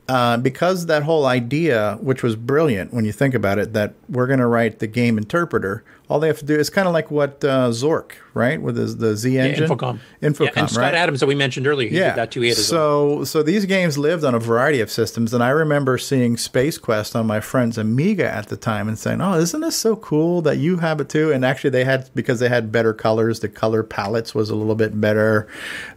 uh, 0.09 0.37
because 0.37 0.85
that 0.85 1.03
whole 1.03 1.25
idea, 1.25 1.97
which 2.01 2.23
was 2.23 2.35
brilliant 2.35 2.93
when 2.93 3.05
you 3.05 3.11
think 3.11 3.33
about 3.33 3.59
it, 3.59 3.73
that 3.73 3.93
we're 4.09 4.27
going 4.27 4.39
to 4.39 4.47
write 4.47 4.79
the 4.79 4.87
game 4.87 5.17
interpreter. 5.17 5.83
All 6.09 6.19
they 6.19 6.27
have 6.27 6.39
to 6.39 6.45
do 6.45 6.55
is 6.55 6.69
kind 6.69 6.87
of 6.87 6.93
like 6.93 7.11
what 7.11 7.43
uh, 7.43 7.69
Zork, 7.69 8.13
right, 8.37 8.61
with 8.61 8.77
his, 8.77 8.97
the 8.97 9.15
Z 9.15 9.35
Yeah, 9.35 9.45
engine, 9.45 9.67
Infocom. 9.69 9.99
Infocom, 10.21 10.45
Yeah, 10.45 10.51
and 10.55 10.69
Scott 10.69 10.83
right? 10.83 10.93
Adams 10.93 11.19
that 11.19 11.27
we 11.27 11.35
mentioned 11.35 11.67
earlier. 11.67 11.89
He 11.89 11.97
yeah. 11.97 12.09
did 12.09 12.15
that 12.17 12.31
too. 12.31 12.41
He 12.41 12.49
had 12.49 12.57
his 12.57 12.71
own. 12.71 12.77
so 13.19 13.23
so 13.25 13.43
these 13.43 13.65
games 13.65 13.97
lived 13.97 14.23
on 14.23 14.33
a 14.35 14.39
variety 14.39 14.79
of 14.79 14.89
systems, 14.91 15.33
and 15.33 15.43
I 15.43 15.49
remember 15.49 15.97
seeing 15.97 16.37
Space 16.37 16.77
Quest 16.77 17.15
on 17.15 17.27
my 17.27 17.39
friend's 17.39 17.77
Amiga 17.77 18.29
at 18.31 18.47
the 18.47 18.57
time 18.57 18.87
and 18.87 18.97
saying, 18.97 19.19
"Oh, 19.21 19.33
isn't 19.33 19.59
this 19.61 19.75
so 19.75 19.95
cool 19.95 20.41
that 20.43 20.57
you 20.57 20.77
have 20.77 21.01
it 21.01 21.09
too?" 21.09 21.31
And 21.31 21.43
actually, 21.43 21.71
they 21.71 21.83
had 21.83 22.09
because 22.15 22.39
they 22.39 22.49
had 22.49 22.71
better 22.71 22.93
colors. 22.93 23.39
The 23.39 23.49
color 23.49 23.83
palettes 23.83 24.33
was 24.35 24.49
a 24.49 24.55
little 24.55 24.75
bit 24.75 24.99
better, 25.01 25.47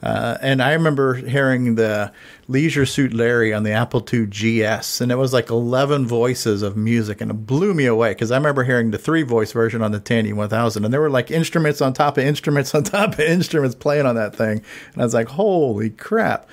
uh, 0.03 0.39
and 0.41 0.63
I 0.63 0.73
remember 0.73 1.15
hearing 1.15 1.75
the 1.75 2.13
Leisure 2.49 2.87
Suit 2.87 3.13
Larry 3.15 3.55
on 3.55 3.63
the 3.63 3.71
Apple 3.71 4.05
II 4.13 4.27
GS, 4.27 5.01
and 5.01 5.13
it 5.13 5.17
was 5.17 5.33
like 5.33 5.51
eleven 5.51 6.07
voices 6.07 6.63
of 6.63 6.77
music, 6.77 7.21
and 7.21 7.31
it 7.31 7.47
blew 7.47 7.75
me 7.75 7.87
away 7.87 8.11
because 8.13 8.31
I 8.31 8.37
remember 8.37 8.65
hearing 8.65 8.91
the 8.91 8.99
three 8.99 9.23
voice 9.23 9.53
version 9.53 9.83
on 9.83 9.93
the 9.93 10.01
Tandy 10.01 10.33
1000, 10.33 10.85
and 10.85 10.93
there 10.93 11.01
were 11.01 11.11
like 11.11 11.31
instruments 11.31 11.81
on 11.81 11.93
top 11.93 12.19
of 12.19 12.25
instruments 12.31 12.75
on 12.77 12.85
top 12.85 13.13
of 13.15 13.21
instruments 13.21 13.75
playing 13.75 14.07
on 14.07 14.15
that 14.15 14.35
thing, 14.35 14.63
and 14.95 15.03
I 15.03 15.05
was 15.05 15.13
like, 15.15 15.29
"Holy 15.29 15.91
crap!" 15.91 16.49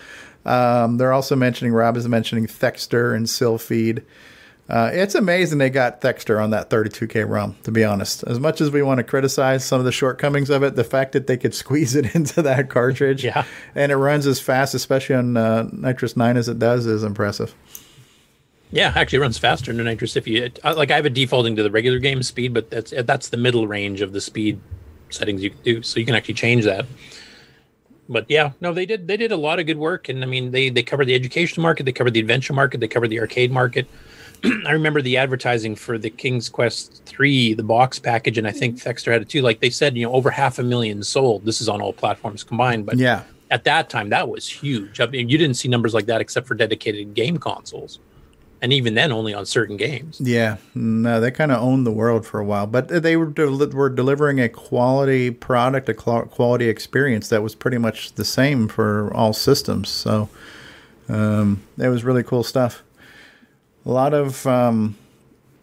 Um, 0.45 0.97
they're 0.97 1.13
also 1.13 1.35
mentioning 1.35 1.73
Rob 1.73 1.95
is 1.97 2.07
mentioning 2.07 2.47
Thexter 2.47 3.13
and 3.13 3.27
Sylpheed. 3.27 4.03
Uh, 4.69 4.89
it's 4.93 5.15
amazing 5.15 5.59
they 5.59 5.69
got 5.69 6.01
Thexter 6.01 6.41
on 6.41 6.49
that 6.49 6.69
32K 6.69 7.23
ROM, 7.29 7.55
to 7.63 7.71
be 7.71 7.85
honest. 7.85 8.23
As 8.23 8.37
much 8.37 8.59
as 8.59 8.69
we 8.69 8.81
want 8.81 8.97
to 8.97 9.03
criticize 9.03 9.63
some 9.63 9.79
of 9.79 9.85
the 9.85 9.93
shortcomings 9.93 10.49
of 10.49 10.61
it, 10.63 10.75
the 10.75 10.83
fact 10.83 11.13
that 11.13 11.25
they 11.27 11.37
could 11.37 11.53
squeeze 11.53 11.95
it 11.95 12.13
into 12.15 12.41
that 12.41 12.69
cartridge 12.69 13.23
Yeah. 13.23 13.45
and 13.75 13.93
it 13.93 13.95
runs 13.95 14.27
as 14.27 14.41
fast, 14.41 14.73
especially 14.73 15.15
on 15.15 15.37
uh, 15.37 15.69
NitrOS 15.73 16.17
9 16.17 16.35
as 16.35 16.49
it 16.49 16.59
does, 16.59 16.85
is 16.85 17.03
impressive. 17.03 17.55
Yeah, 18.69 18.91
actually, 18.95 19.19
it 19.19 19.21
runs 19.21 19.37
faster 19.37 19.71
than 19.71 19.85
NitrOS. 19.85 20.17
If 20.17 20.27
you 20.27 20.49
uh, 20.65 20.73
like, 20.75 20.91
I 20.91 20.97
have 20.97 21.05
it 21.05 21.13
defaulting 21.13 21.55
to 21.55 21.63
the 21.63 21.71
regular 21.71 21.99
game 21.99 22.21
speed, 22.21 22.53
but 22.53 22.69
that's 22.69 22.93
that's 23.05 23.29
the 23.29 23.37
middle 23.37 23.67
range 23.67 24.01
of 24.01 24.11
the 24.11 24.19
speed 24.19 24.59
settings 25.09 25.43
you 25.43 25.49
can 25.51 25.61
do. 25.63 25.84
So 25.84 25.99
you 25.99 26.05
can 26.05 26.15
actually 26.15 26.35
change 26.35 26.65
that. 26.65 26.85
But 28.09 28.25
yeah, 28.29 28.51
no, 28.61 28.73
they 28.73 28.85
did 28.85 29.07
they 29.07 29.17
did 29.17 29.31
a 29.31 29.38
lot 29.38 29.59
of 29.59 29.65
good 29.65 29.77
work, 29.77 30.09
and 30.09 30.23
I 30.23 30.27
mean, 30.27 30.51
they 30.51 30.69
they 30.69 30.84
covered 30.84 31.05
the 31.05 31.15
education 31.15 31.61
market, 31.61 31.85
they 31.85 31.91
covered 31.91 32.13
the 32.13 32.19
adventure 32.19 32.53
market, 32.53 32.79
they 32.79 32.88
covered 32.88 33.09
the 33.09 33.19
arcade 33.19 33.51
market. 33.51 33.88
I 34.65 34.71
remember 34.71 35.01
the 35.01 35.17
advertising 35.17 35.75
for 35.75 35.97
the 35.97 36.09
King's 36.09 36.47
Quest 36.47 37.01
three, 37.05 37.53
the 37.53 37.63
box 37.63 37.99
package, 37.99 38.38
and 38.38 38.47
I 38.47 38.51
think 38.51 38.75
mm-hmm. 38.75 38.84
Thexter 38.84 39.11
had 39.11 39.21
it 39.21 39.29
too. 39.29 39.41
Like 39.41 39.59
they 39.59 39.69
said, 39.69 39.97
you 39.97 40.05
know, 40.05 40.13
over 40.13 40.29
half 40.29 40.59
a 40.59 40.63
million 40.63 41.03
sold. 41.03 41.43
This 41.43 41.59
is 41.59 41.67
on 41.67 41.81
all 41.81 41.93
platforms 41.93 42.43
combined, 42.43 42.85
but 42.85 42.97
Yeah. 42.97 43.23
at 43.51 43.63
that 43.65 43.89
time 43.89 44.09
that 44.09 44.29
was 44.29 44.47
huge. 44.47 44.99
I 45.01 45.07
mean, 45.07 45.27
you 45.27 45.38
didn't 45.38 45.55
see 45.55 45.67
numbers 45.67 45.93
like 45.93 46.05
that 46.05 46.21
except 46.21 46.47
for 46.47 46.55
dedicated 46.55 47.13
game 47.13 47.38
consoles, 47.38 47.99
and 48.61 48.73
even 48.73 48.95
then, 48.95 49.11
only 49.11 49.34
on 49.34 49.45
certain 49.45 49.77
games. 49.77 50.19
Yeah, 50.19 50.57
no, 50.73 51.19
they 51.19 51.31
kind 51.31 51.51
of 51.51 51.61
owned 51.61 51.85
the 51.85 51.91
world 51.91 52.25
for 52.25 52.39
a 52.39 52.45
while, 52.45 52.67
but 52.67 52.88
they 52.88 53.15
were 53.15 53.27
del- 53.27 53.69
were 53.69 53.89
delivering 53.89 54.39
a 54.39 54.49
quality 54.49 55.31
product, 55.31 55.89
a 55.89 55.93
qual- 55.93 56.25
quality 56.25 56.67
experience 56.67 57.29
that 57.29 57.43
was 57.43 57.55
pretty 57.55 57.77
much 57.77 58.13
the 58.13 58.25
same 58.25 58.67
for 58.67 59.13
all 59.13 59.34
systems. 59.34 59.89
So 59.89 60.29
um, 61.07 61.61
it 61.77 61.89
was 61.89 62.03
really 62.03 62.23
cool 62.23 62.43
stuff. 62.43 62.84
A 63.85 63.91
lot 63.91 64.13
of 64.13 64.45
um, 64.47 64.97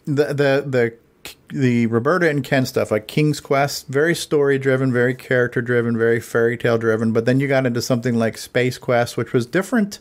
the 0.04 0.26
the 0.26 0.64
the 0.66 0.94
the 1.48 1.86
Roberta 1.86 2.28
and 2.28 2.44
Ken 2.44 2.66
stuff, 2.66 2.90
like 2.90 3.06
King's 3.06 3.40
Quest, 3.40 3.88
very 3.88 4.14
story 4.14 4.58
driven, 4.58 4.92
very 4.92 5.14
character 5.14 5.62
driven, 5.62 5.96
very 5.96 6.20
fairy 6.20 6.56
tale 6.56 6.78
driven. 6.78 7.12
But 7.12 7.26
then 7.26 7.40
you 7.40 7.48
got 7.48 7.66
into 7.66 7.82
something 7.82 8.16
like 8.16 8.38
Space 8.38 8.78
Quest, 8.78 9.16
which 9.16 9.32
was 9.32 9.46
different 9.46 9.98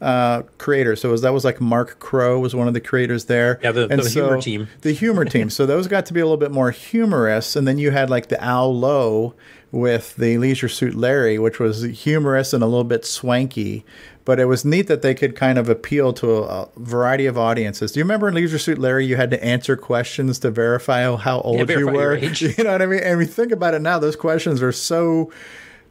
uh, 0.00 0.42
creators. 0.58 1.00
So 1.00 1.10
was, 1.10 1.20
that 1.22 1.32
was 1.32 1.44
like 1.44 1.60
Mark 1.60 1.98
Crowe 2.00 2.38
was 2.40 2.54
one 2.54 2.68
of 2.68 2.74
the 2.74 2.80
creators 2.80 3.26
there. 3.26 3.58
Yeah, 3.62 3.72
the- 3.72 3.86
the 3.86 4.08
humor 4.08 4.40
team. 4.40 4.68
The 4.82 4.92
humor 4.92 5.24
team. 5.24 5.50
So 5.60 5.66
those 5.66 5.86
got 5.88 6.06
to 6.06 6.14
be 6.14 6.20
a 6.20 6.24
little 6.24 6.36
bit 6.38 6.50
more 6.52 6.70
humorous. 6.70 7.54
And 7.56 7.66
then 7.68 7.76
you 7.78 7.90
had 7.90 8.08
like 8.08 8.28
the 8.28 8.42
Al 8.42 8.74
Lowe 8.74 9.34
with 9.72 10.16
the 10.16 10.38
Leisure 10.38 10.68
Suit 10.68 10.94
Larry, 10.94 11.38
which 11.38 11.58
was 11.60 11.82
humorous 11.82 12.52
and 12.52 12.62
a 12.62 12.66
little 12.66 12.84
bit 12.84 13.04
swanky. 13.04 13.84
But 14.24 14.38
it 14.40 14.44
was 14.46 14.64
neat 14.64 14.86
that 14.88 15.02
they 15.02 15.14
could 15.14 15.34
kind 15.36 15.58
of 15.58 15.68
appeal 15.68 16.12
to 16.14 16.30
a, 16.30 16.42
a 16.62 16.68
variety 16.76 17.26
of 17.26 17.36
audiences. 17.38 17.92
Do 17.92 18.00
you 18.00 18.04
remember 18.04 18.28
in 18.28 18.34
Leisure 18.34 18.58
Suit 18.58 18.78
Larry, 18.78 19.06
you 19.06 19.16
had 19.16 19.30
to 19.30 19.42
answer 19.44 19.76
questions 19.76 20.38
to 20.40 20.50
verify 20.50 21.02
how 21.16 21.40
old 21.40 21.58
you 21.58 21.64
verify 21.66 21.92
your 21.92 21.92
were? 21.92 22.14
age. 22.16 22.42
You 22.58 22.64
know 22.64 22.72
what 22.72 22.82
I 22.82 22.86
mean? 22.86 23.00
And 23.00 23.18
we 23.18 23.26
think 23.26 23.50
about 23.52 23.74
it 23.74 23.80
now; 23.82 23.98
those 23.98 24.16
questions 24.16 24.62
are 24.62 24.72
so 24.72 25.32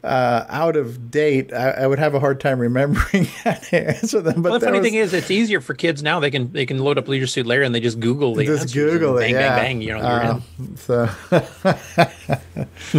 uh, 0.04 0.46
out 0.50 0.76
of 0.78 1.12
date. 1.12 1.52
I, 1.54 1.72
I 1.72 1.88
would 1.88 2.00
have 2.00 2.14
a 2.16 2.20
hard 2.20 2.40
time 2.40 2.60
remembering 2.60 3.26
how 3.44 3.54
to 3.54 3.88
answer 3.98 4.22
them. 4.22 4.42
But 4.42 4.52
well, 4.52 4.60
the 4.60 4.66
funny 4.68 4.80
was- 4.80 4.88
thing 4.88 4.96
is, 4.96 5.14
it's 5.14 5.30
easier 5.32 5.60
for 5.62 5.74
kids 5.74 6.02
now. 6.02 6.20
They 6.20 6.32
can 6.32 6.52
they 6.52 6.66
can 6.66 6.80
load 6.80 6.98
up 6.98 7.08
Leisure 7.08 7.28
Suit 7.28 7.46
Larry 7.46 7.66
and 7.66 7.74
they 7.76 7.80
just 7.80 8.00
Google 8.00 8.36
the 8.36 8.46
just 8.46 8.74
Google 8.74 9.18
it. 9.18 9.22
bang, 9.22 9.34
yeah. 9.34 9.56
bang, 9.56 9.80
bang. 9.80 9.82
You 9.82 9.94
know, 9.98 10.00
Uh. 10.00 10.40
So 10.76 11.10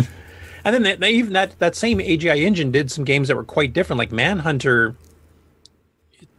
And 0.62 0.74
then 0.74 0.82
they, 0.82 0.94
they 0.96 1.10
even 1.12 1.32
that 1.32 1.58
that 1.58 1.74
same 1.74 1.98
AGI 2.00 2.42
engine 2.42 2.70
did 2.70 2.90
some 2.90 3.04
games 3.04 3.28
that 3.28 3.36
were 3.36 3.44
quite 3.44 3.72
different, 3.72 3.98
like 3.98 4.12
Manhunter. 4.12 4.94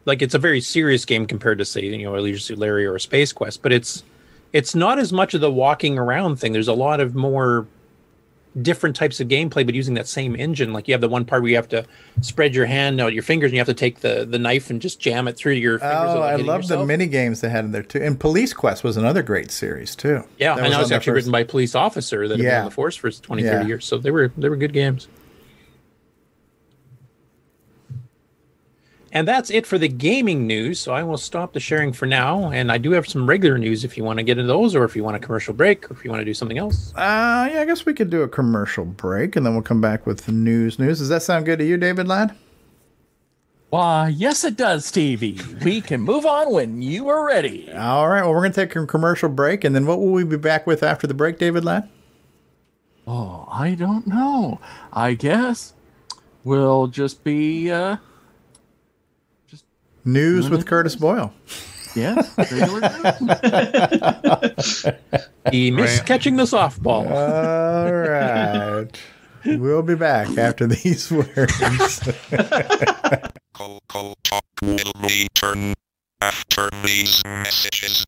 Like 0.06 0.22
it's 0.22 0.34
a 0.36 0.40
very 0.40 0.62
serious 0.62 1.06
game 1.06 1.26
compared 1.26 1.58
to 1.58 1.66
say 1.66 1.82
you 1.86 2.04
know 2.04 2.16
a 2.16 2.20
Leisure 2.20 2.40
Suit 2.40 2.60
Larry 2.60 2.86
or 2.86 2.96
a 2.96 3.00
Space 3.00 3.34
Quest, 3.34 3.64
but 3.64 3.72
it's 3.72 4.04
it's 4.54 4.76
not 4.76 5.00
as 5.00 5.12
much 5.12 5.34
of 5.34 5.42
the 5.42 5.52
walking 5.52 5.98
around 5.98 6.36
thing. 6.38 6.54
There's 6.54 6.68
a 6.68 6.74
lot 6.74 7.00
of 7.00 7.16
more 7.16 7.66
different 8.60 8.96
types 8.96 9.20
of 9.20 9.28
gameplay, 9.28 9.66
but 9.66 9.74
using 9.76 9.94
that 9.94 10.08
same 10.08 10.36
engine. 10.36 10.74
Like 10.74 10.88
you 10.88 10.94
have 10.94 11.02
the 11.02 11.08
one 11.10 11.24
part 11.26 11.42
where 11.42 11.50
you 11.50 11.56
have 11.56 11.70
to 11.70 11.86
spread 12.22 12.54
your 12.56 12.66
hand 12.66 13.00
out 13.00 13.14
your 13.14 13.24
fingers, 13.24 13.48
and 13.50 13.54
you 13.54 13.60
have 13.60 13.68
to 13.68 13.74
take 13.74 14.00
the 14.02 14.26
the 14.26 14.40
knife 14.40 14.70
and 14.70 14.82
just 14.82 15.00
jam 15.00 15.28
it 15.28 15.38
through 15.38 15.54
your 15.54 15.80
fingers. 15.80 15.96
Oh, 15.98 16.22
I 16.22 16.36
love 16.36 16.68
the 16.68 16.86
mini 16.86 17.08
games 17.08 17.42
they 17.42 17.50
had 17.50 17.66
in 17.66 17.72
there 17.72 17.84
too. 17.84 18.00
And 18.02 18.20
Police 18.20 18.54
Quest 18.54 18.84
was 18.84 18.98
another 18.98 19.24
great 19.24 19.52
series 19.52 19.96
too. 19.96 20.24
Yeah, 20.38 20.56
and 20.58 20.72
that 20.74 20.80
was 20.80 20.92
actually 20.92 21.12
first- 21.12 21.16
written 21.16 21.32
by 21.32 21.40
a 21.42 21.46
police 21.46 21.76
officer 21.76 22.28
that 22.28 22.34
had 22.34 22.38
been 22.40 22.46
Yeah. 22.48 22.60
on 22.60 22.66
the 22.66 22.72
force 22.72 22.96
for 22.96 23.10
20, 23.10 23.44
Yeah. 23.44 23.52
30 23.58 23.68
years. 23.68 23.86
So 23.86 23.98
they 23.98 24.12
were 24.12 24.32
they 24.38 24.50
were 24.50 24.58
good 24.58 24.74
games. 24.74 25.08
And 29.14 29.28
that's 29.28 29.50
it 29.50 29.68
for 29.68 29.78
the 29.78 29.90
gaming 29.90 30.48
news. 30.48 30.80
So 30.80 30.94
I 30.94 31.04
will 31.04 31.18
stop 31.18 31.52
the 31.52 31.60
sharing 31.60 31.92
for 31.92 32.06
now. 32.06 32.50
And 32.52 32.72
I 32.72 32.78
do 32.78 32.92
have 32.92 33.08
some 33.08 33.28
regular 33.28 33.58
news 33.58 33.84
if 33.84 33.98
you 33.98 34.04
want 34.04 34.20
to 34.20 34.24
get 34.24 34.38
into 34.38 34.48
those, 34.48 34.74
or 34.74 34.86
if 34.86 34.96
you 34.96 35.04
want 35.04 35.18
a 35.18 35.20
commercial 35.20 35.54
break, 35.54 35.90
or 35.92 35.94
if 35.94 36.06
you 36.06 36.10
want 36.10 36.22
to 36.22 36.26
do 36.26 36.34
something 36.34 36.58
else. 36.58 36.94
Uh, 36.96 37.50
yeah, 37.52 37.62
I 37.62 37.66
guess 37.66 37.86
we 37.86 37.94
could 37.94 38.10
do 38.10 38.22
a 38.22 38.28
commercial 38.28 38.86
break 38.86 39.36
and 39.36 39.46
then 39.46 39.54
we'll 39.54 39.64
come 39.64 39.82
back 39.82 40.06
with 40.06 40.26
the 40.26 40.32
news. 40.32 40.80
News. 40.80 41.00
Does 41.00 41.10
that 41.10 41.24
sound 41.24 41.46
good 41.46 41.60
to 41.60 41.66
you, 41.66 41.78
David 41.78 42.08
Ladd? 42.08 42.36
Why, 43.70 44.10
yes, 44.10 44.44
it 44.44 44.58
does, 44.58 44.86
Stevie. 44.86 45.40
We 45.64 45.80
can 45.80 46.02
move 46.02 46.26
on 46.26 46.52
when 46.52 46.82
you 46.82 47.08
are 47.08 47.26
ready. 47.26 47.72
All 47.72 48.10
right. 48.10 48.22
Well, 48.22 48.32
we're 48.32 48.42
going 48.42 48.52
to 48.52 48.66
take 48.66 48.76
a 48.76 48.86
commercial 48.86 49.30
break, 49.30 49.64
and 49.64 49.74
then 49.74 49.86
what 49.86 50.00
will 50.00 50.12
we 50.12 50.26
be 50.26 50.36
back 50.36 50.68
with 50.68 50.84
after 50.84 51.08
the 51.08 51.14
break, 51.14 51.38
David 51.38 51.64
Ladd? 51.64 51.88
Oh, 53.08 53.48
I 53.50 53.76
don't 53.76 54.08
know. 54.08 54.60
I 54.92 55.14
guess 55.14 55.74
we'll 56.44 56.88
just 56.88 57.24
be, 57.24 57.72
uh, 57.72 57.96
News 60.06 60.50
with 60.50 60.66
Curtis 60.66 60.96
Boyle. 60.96 61.34
yes, 61.96 62.34
He 65.52 65.72
missed 65.72 66.06
catching 66.06 66.38
the 66.38 66.44
softball. 66.44 67.10
All 67.12 67.92
right. 67.94 68.88
we'll 69.60 69.82
be 69.84 69.96
back 69.96 70.38
after 70.38 70.68
these 70.68 71.12
words. 71.12 72.00
Coco 73.54 74.14
Talk 74.24 74.44
will 74.62 74.92
return 75.02 75.74
after 76.22 76.70
these 76.86 77.22
messages. 77.26 78.06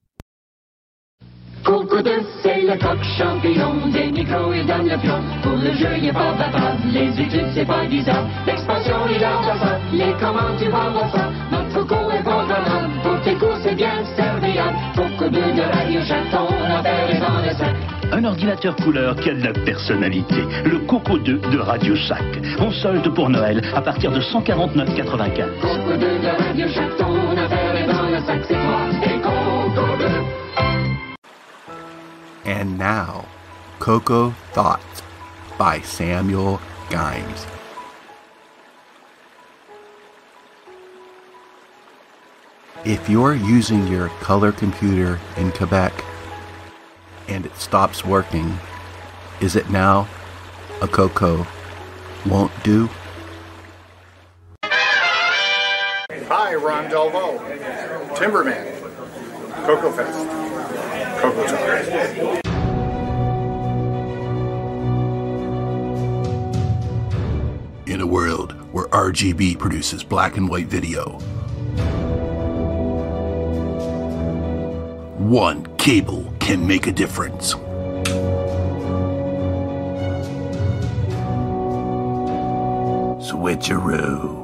Coco 1.65 2.01
de 2.01 2.19
c'est 2.43 2.61
le 2.61 2.75
coq 2.77 2.99
champignon, 3.17 3.89
des 3.91 4.11
micros 4.11 4.51
et 4.53 4.65
donne 4.65 4.87
le 4.89 4.97
pion. 4.99 5.23
Pour 5.43 5.53
le 5.55 5.71
jeu, 5.73 5.97
il 5.97 6.11
pas 6.11 6.33
bavard, 6.33 6.75
les 6.91 7.07
études, 7.21 7.47
c'est 7.55 7.65
pas 7.65 7.85
bizarre. 7.87 8.27
L'expansion, 8.45 9.07
il 9.09 9.23
adore 9.23 9.57
ça, 9.63 9.79
les 9.93 10.11
commandes, 10.19 10.57
tu 10.59 10.67
vas 10.69 10.89
voir 10.89 11.09
ça. 11.15 11.29
Pour 11.85 13.21
tes 13.23 13.35
bien. 13.75 13.91
Pour 14.95 15.17
que 15.17 15.25
de 15.25 15.61
radio, 15.61 16.01
j'attends 16.05 16.47
la 16.49 16.81
dans 17.19 17.41
le 17.41 17.49
sac. 17.57 17.75
Un 18.11 18.23
ordinateur 18.25 18.75
couleur 18.77 19.15
qui 19.15 19.29
a 19.31 19.33
de 19.33 19.43
la 19.43 19.53
personnalité. 19.53 20.43
Le 20.65 20.79
Coco 20.79 21.17
2 21.17 21.39
de 21.39 21.59
Radio 21.59 21.95
Sac. 21.95 22.21
On 22.59 22.71
solde 22.71 23.13
pour 23.13 23.29
Noël 23.29 23.61
à 23.75 23.81
partir 23.81 24.11
de 24.11 24.21
149,95. 24.21 25.59
Coco 25.61 25.93
2 25.93 25.97
de 25.97 26.27
Radio 26.27 26.67
et 29.03 29.21
Coco 29.21 29.53
And 32.45 32.77
now, 32.77 33.25
Coco 33.79 34.33
Thoughts 34.53 35.03
by 35.57 35.81
Samuel 35.81 36.59
Gimes. 36.89 37.62
If 42.85 43.07
you're 43.07 43.33
using 43.33 43.87
your 43.87 44.09
color 44.19 44.51
computer 44.51 45.17
in 45.37 45.53
Quebec 45.53 45.93
and 47.29 47.45
it 47.45 47.55
stops 47.55 48.03
working, 48.03 48.59
is 49.39 49.55
it 49.55 49.69
now 49.69 50.05
a 50.81 50.87
Coco 50.89 51.47
won't 52.25 52.51
do? 52.61 52.89
Hi, 56.27 56.55
Ron 56.55 56.89
Delvo, 56.89 57.39
Timberman, 58.17 58.81
Coco 59.65 59.89
Fest, 59.93 60.27
Coco 61.21 61.47
Talk. 61.47 62.43
In 67.87 68.01
a 68.01 68.05
world 68.05 68.51
where 68.73 68.87
RGB 68.87 69.57
produces 69.57 70.03
black 70.03 70.35
and 70.35 70.49
white 70.49 70.67
video, 70.67 71.21
one 75.29 75.65
cable 75.77 76.33
can 76.39 76.65
make 76.67 76.87
a 76.87 76.91
difference. 76.91 77.55
Switcheroo. 83.23 84.43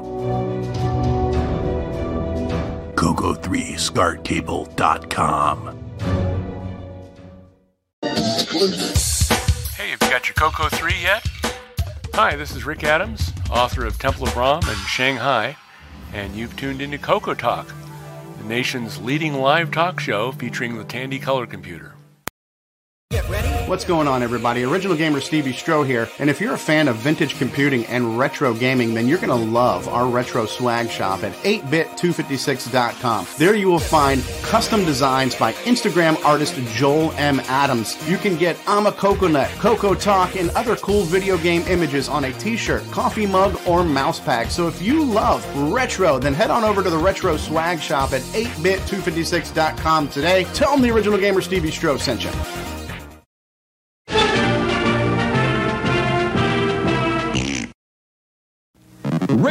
Coco3ScartCable.com. 2.95 5.75
Hey, 9.75 9.89
have 9.89 10.01
you 10.01 10.09
got 10.09 10.27
your 10.27 10.35
Coco 10.35 10.69
3 10.69 10.93
yet? 11.01 11.25
Hi, 12.13 12.35
this 12.35 12.55
is 12.55 12.65
Rick 12.65 12.83
Adams, 12.83 13.31
author 13.51 13.85
of 13.85 13.97
Temple 13.99 14.27
of 14.27 14.35
Ram 14.35 14.61
and 14.65 14.77
Shanghai, 14.87 15.55
and 16.13 16.35
you've 16.35 16.55
tuned 16.57 16.81
into 16.81 16.97
Coco 16.97 17.33
Talk, 17.33 17.67
the 18.39 18.45
nation's 18.47 18.97
leading 18.99 19.33
live 19.33 19.71
talk 19.71 19.99
show 19.99 20.31
featuring 20.31 20.77
the 20.77 20.83
Tandy 20.83 21.19
color 21.19 21.45
computer. 21.45 21.93
What's 23.69 23.85
going 23.85 24.07
on, 24.07 24.23
everybody? 24.23 24.63
Original 24.63 24.97
Gamer 24.97 25.21
Stevie 25.21 25.53
Strow 25.53 25.83
here. 25.83 26.09
And 26.17 26.27
if 26.27 26.41
you're 26.41 26.55
a 26.55 26.57
fan 26.57 26.87
of 26.87 26.95
vintage 26.95 27.37
computing 27.37 27.85
and 27.85 28.17
retro 28.17 28.51
gaming, 28.51 28.95
then 28.95 29.07
you're 29.07 29.19
going 29.19 29.29
to 29.29 29.35
love 29.35 29.87
our 29.87 30.07
retro 30.07 30.47
swag 30.47 30.89
shop 30.89 31.21
at 31.21 31.33
8bit256.com. 31.43 33.27
There 33.37 33.53
you 33.53 33.67
will 33.67 33.77
find 33.77 34.23
custom 34.41 34.85
designs 34.85 35.35
by 35.35 35.53
Instagram 35.53 36.19
artist 36.25 36.55
Joel 36.73 37.11
M. 37.11 37.41
Adams. 37.41 37.95
You 38.09 38.17
can 38.17 38.37
get 38.37 38.57
I'm 38.65 38.87
a 38.87 38.91
Coconut, 38.91 39.51
Coco 39.59 39.93
Talk, 39.93 40.35
and 40.35 40.49
other 40.55 40.75
cool 40.77 41.03
video 41.03 41.37
game 41.37 41.61
images 41.67 42.09
on 42.09 42.23
a 42.23 42.33
t 42.33 42.57
shirt, 42.57 42.89
coffee 42.89 43.27
mug, 43.27 43.55
or 43.67 43.83
mouse 43.83 44.19
pad. 44.19 44.51
So 44.51 44.67
if 44.67 44.81
you 44.81 45.03
love 45.03 45.45
retro, 45.71 46.17
then 46.17 46.33
head 46.33 46.49
on 46.49 46.63
over 46.63 46.81
to 46.81 46.89
the 46.89 46.97
retro 46.97 47.37
swag 47.37 47.79
shop 47.79 48.13
at 48.13 48.21
8bit256.com 48.21 50.07
today. 50.07 50.45
Tell 50.55 50.71
them 50.71 50.81
the 50.81 50.89
original 50.89 51.19
gamer 51.19 51.41
Stevie 51.41 51.69
Strow 51.69 51.97
sent 51.97 52.23
you. 52.23 52.31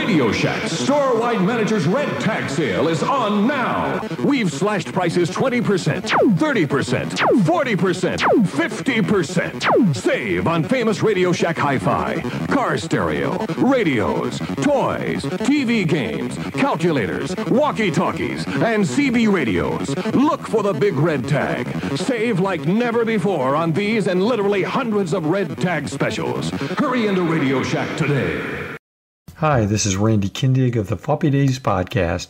Radio 0.08 0.32
Shack 0.32 0.70
store-wide 0.70 1.42
manager's 1.42 1.86
red 1.86 2.08
tag 2.22 2.48
sale 2.48 2.88
is 2.88 3.02
on 3.02 3.46
now. 3.46 4.00
We've 4.24 4.50
slashed 4.50 4.90
prices 4.90 5.28
20%, 5.30 5.60
30%, 5.60 7.10
40%, 7.44 8.16
50%. 8.16 9.94
Save 9.94 10.46
on 10.46 10.64
famous 10.64 11.02
Radio 11.02 11.30
Shack 11.30 11.58
hi-fi, 11.58 12.22
car 12.46 12.78
stereo, 12.78 13.36
radios, 13.58 14.38
toys, 14.38 15.24
TV 15.44 15.86
games, 15.86 16.38
calculators, 16.54 17.36
walkie-talkies, 17.48 18.46
and 18.46 18.86
CB 18.86 19.30
radios. 19.30 19.94
Look 20.14 20.48
for 20.48 20.62
the 20.62 20.72
big 20.72 20.94
red 20.94 21.28
tag. 21.28 21.68
Save 21.98 22.40
like 22.40 22.64
never 22.66 23.04
before 23.04 23.54
on 23.54 23.72
these 23.72 24.06
and 24.06 24.22
literally 24.22 24.62
hundreds 24.62 25.12
of 25.12 25.26
red 25.26 25.58
tag 25.58 25.86
specials. 25.86 26.48
Hurry 26.78 27.08
into 27.08 27.24
Radio 27.24 27.62
Shack 27.62 27.94
today. 27.98 28.77
Hi, 29.38 29.66
this 29.66 29.86
is 29.86 29.96
Randy 29.96 30.28
Kindig 30.28 30.74
of 30.74 30.88
the 30.88 30.96
Floppy 30.96 31.30
Days 31.30 31.60
podcast. 31.60 32.26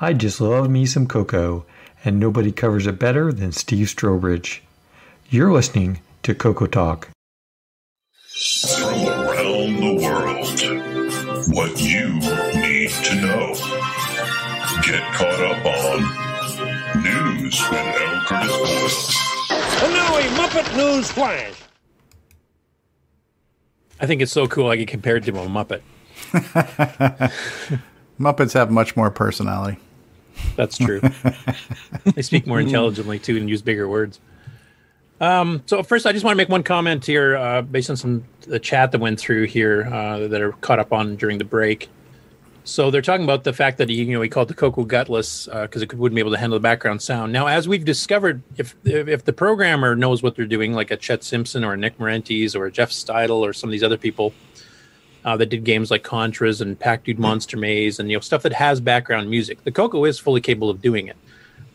I 0.00 0.12
just 0.12 0.40
love 0.40 0.68
me 0.68 0.86
some 0.86 1.06
Coco, 1.06 1.64
and 2.04 2.18
nobody 2.18 2.50
covers 2.50 2.84
it 2.88 2.98
better 2.98 3.32
than 3.32 3.52
Steve 3.52 3.86
Strobridge. 3.86 4.58
You're 5.30 5.52
listening 5.52 6.00
to 6.24 6.34
Coco 6.34 6.66
Talk. 6.66 7.10
From 8.76 9.06
around 9.06 9.76
the 9.76 9.94
world, 10.02 11.54
what 11.54 11.80
you 11.80 12.14
need 12.60 12.90
to 13.04 13.14
know. 13.20 13.54
Get 14.82 15.04
caught 15.14 15.40
up 15.40 15.64
on 15.64 16.02
news 17.04 17.62
with 17.70 18.00
L. 18.00 18.24
Curtis 18.26 19.14
Boyle. 19.48 19.60
And 19.84 19.92
now 19.92 20.16
a 20.16 20.22
Muppet 20.36 20.76
News 20.76 21.12
Flash. 21.12 21.54
I 24.00 24.06
think 24.06 24.20
it's 24.20 24.32
so 24.32 24.48
cool 24.48 24.68
I 24.68 24.74
get 24.74 24.88
compared 24.88 25.22
to 25.22 25.30
a 25.38 25.46
Muppet. 25.46 25.82
Muppets 28.18 28.52
have 28.54 28.70
much 28.70 28.96
more 28.96 29.10
personality. 29.10 29.78
That's 30.56 30.78
true. 30.78 31.00
they 32.14 32.22
speak 32.22 32.46
more 32.46 32.60
intelligently 32.60 33.18
too 33.18 33.36
and 33.36 33.48
use 33.48 33.62
bigger 33.62 33.88
words. 33.88 34.20
Um, 35.20 35.62
so 35.66 35.82
first, 35.82 36.06
I 36.06 36.12
just 36.12 36.24
want 36.24 36.34
to 36.34 36.36
make 36.36 36.48
one 36.48 36.62
comment 36.62 37.04
here, 37.04 37.36
uh, 37.36 37.62
based 37.62 37.90
on 37.90 37.96
some 37.96 38.24
the 38.42 38.60
chat 38.60 38.92
that 38.92 39.00
went 39.00 39.18
through 39.18 39.46
here 39.46 39.88
uh, 39.92 40.28
that 40.28 40.40
are 40.40 40.52
caught 40.52 40.78
up 40.78 40.92
on 40.92 41.16
during 41.16 41.38
the 41.38 41.44
break. 41.44 41.88
So 42.64 42.90
they're 42.90 43.02
talking 43.02 43.24
about 43.24 43.44
the 43.44 43.52
fact 43.54 43.78
that 43.78 43.88
he, 43.88 44.04
you 44.04 44.12
know, 44.12 44.20
he 44.20 44.28
called 44.28 44.48
the 44.48 44.54
Coco 44.54 44.84
gutless 44.84 45.46
because 45.46 45.80
it 45.80 45.92
wouldn't 45.94 46.14
be 46.14 46.20
able 46.20 46.32
to 46.32 46.38
handle 46.38 46.58
the 46.58 46.62
background 46.62 47.00
sound. 47.00 47.32
Now, 47.32 47.46
as 47.46 47.66
we've 47.66 47.84
discovered, 47.84 48.42
if 48.58 48.76
if 48.84 49.24
the 49.24 49.32
programmer 49.32 49.96
knows 49.96 50.22
what 50.22 50.36
they're 50.36 50.44
doing, 50.44 50.74
like 50.74 50.90
a 50.90 50.96
Chet 50.96 51.24
Simpson 51.24 51.64
or 51.64 51.72
a 51.72 51.76
Nick 51.76 51.98
Marentes 51.98 52.54
or 52.54 52.66
a 52.66 52.70
Jeff 52.70 52.90
Steidel 52.90 53.40
or 53.40 53.52
some 53.54 53.70
of 53.70 53.72
these 53.72 53.82
other 53.82 53.96
people, 53.96 54.34
uh, 55.28 55.36
that 55.36 55.50
did 55.50 55.62
games 55.62 55.90
like 55.90 56.02
Contras 56.02 56.62
and 56.62 56.78
Pac 56.78 57.04
Dude 57.04 57.18
Monster 57.18 57.58
Maze 57.58 57.98
and 57.98 58.10
you 58.10 58.16
know 58.16 58.20
stuff 58.20 58.42
that 58.44 58.52
has 58.54 58.80
background 58.80 59.28
music. 59.28 59.62
The 59.62 59.70
Coco 59.70 60.06
is 60.06 60.18
fully 60.18 60.40
capable 60.40 60.70
of 60.70 60.80
doing 60.80 61.06
it. 61.06 61.18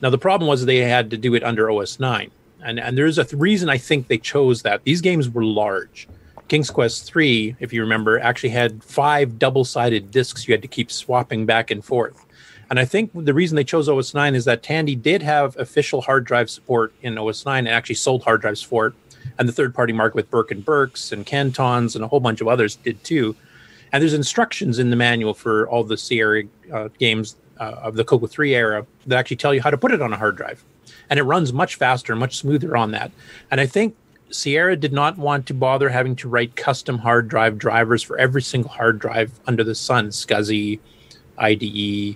Now 0.01 0.09
the 0.09 0.17
problem 0.17 0.47
was 0.47 0.65
they 0.65 0.77
had 0.77 1.11
to 1.11 1.17
do 1.17 1.35
it 1.35 1.43
under 1.43 1.69
OS 1.69 1.99
9, 1.99 2.31
and 2.63 2.79
and 2.79 2.97
there's 2.97 3.19
a 3.19 3.23
th- 3.23 3.39
reason 3.39 3.69
I 3.69 3.77
think 3.77 4.07
they 4.07 4.17
chose 4.17 4.63
that. 4.63 4.83
These 4.85 5.01
games 5.01 5.29
were 5.29 5.45
large. 5.45 6.07
King's 6.47 6.71
Quest 6.71 7.05
3, 7.05 7.55
if 7.59 7.71
you 7.71 7.81
remember, 7.81 8.19
actually 8.19 8.49
had 8.49 8.83
five 8.83 9.37
double-sided 9.39 10.09
discs 10.09 10.47
you 10.47 10.53
had 10.53 10.61
to 10.63 10.67
keep 10.67 10.91
swapping 10.91 11.45
back 11.45 11.71
and 11.71 11.85
forth. 11.85 12.25
And 12.69 12.79
I 12.79 12.85
think 12.85 13.11
the 13.13 13.33
reason 13.33 13.55
they 13.55 13.63
chose 13.63 13.87
OS 13.87 14.13
9 14.13 14.35
is 14.35 14.45
that 14.45 14.63
Tandy 14.63 14.95
did 14.95 15.21
have 15.21 15.55
official 15.57 16.01
hard 16.01 16.25
drive 16.25 16.49
support 16.49 16.93
in 17.01 17.17
OS 17.17 17.45
9 17.45 17.65
and 17.65 17.73
actually 17.73 17.95
sold 17.95 18.23
hard 18.23 18.41
drives 18.41 18.63
for 18.63 18.87
it 18.87 18.93
and 19.37 19.47
the 19.47 19.53
third 19.53 19.73
party 19.73 19.93
market 19.93 20.15
with 20.15 20.29
Burke 20.29 20.51
and 20.51 20.63
Burks 20.63 21.11
and 21.11 21.25
Cantons 21.25 21.95
and 21.95 22.03
a 22.03 22.07
whole 22.07 22.19
bunch 22.19 22.41
of 22.41 22.47
others 22.47 22.75
did 22.75 23.03
too. 23.03 23.35
And 23.93 24.01
there's 24.01 24.15
instructions 24.15 24.79
in 24.79 24.89
the 24.89 24.95
manual 24.95 25.35
for 25.35 25.69
all 25.69 25.83
the 25.83 25.97
Sierra 25.97 26.43
uh, 26.73 26.89
games 26.97 27.35
uh, 27.59 27.75
of 27.83 27.95
the 27.95 28.03
Coco 28.03 28.25
3 28.25 28.55
era 28.55 28.87
that 29.05 29.19
actually 29.19 29.37
tell 29.37 29.53
you 29.53 29.61
how 29.61 29.69
to 29.69 29.77
put 29.77 29.91
it 29.91 30.01
on 30.01 30.11
a 30.11 30.17
hard 30.17 30.35
drive. 30.35 30.65
And 31.11 31.19
it 31.19 31.23
runs 31.23 31.53
much 31.53 31.75
faster, 31.75 32.15
much 32.15 32.37
smoother 32.37 32.75
on 32.75 32.89
that. 32.91 33.11
And 33.51 33.61
I 33.61 33.67
think 33.67 33.95
Sierra 34.31 34.75
did 34.75 34.93
not 34.93 35.19
want 35.19 35.45
to 35.45 35.53
bother 35.53 35.89
having 35.89 36.15
to 36.17 36.27
write 36.27 36.55
custom 36.55 36.97
hard 36.97 37.27
drive 37.27 37.59
drivers 37.59 38.01
for 38.01 38.17
every 38.17 38.41
single 38.41 38.71
hard 38.71 38.97
drive 38.97 39.39
under 39.45 39.63
the 39.63 39.75
sun, 39.75 40.07
SCSI, 40.07 40.79
IDE, 41.37 42.15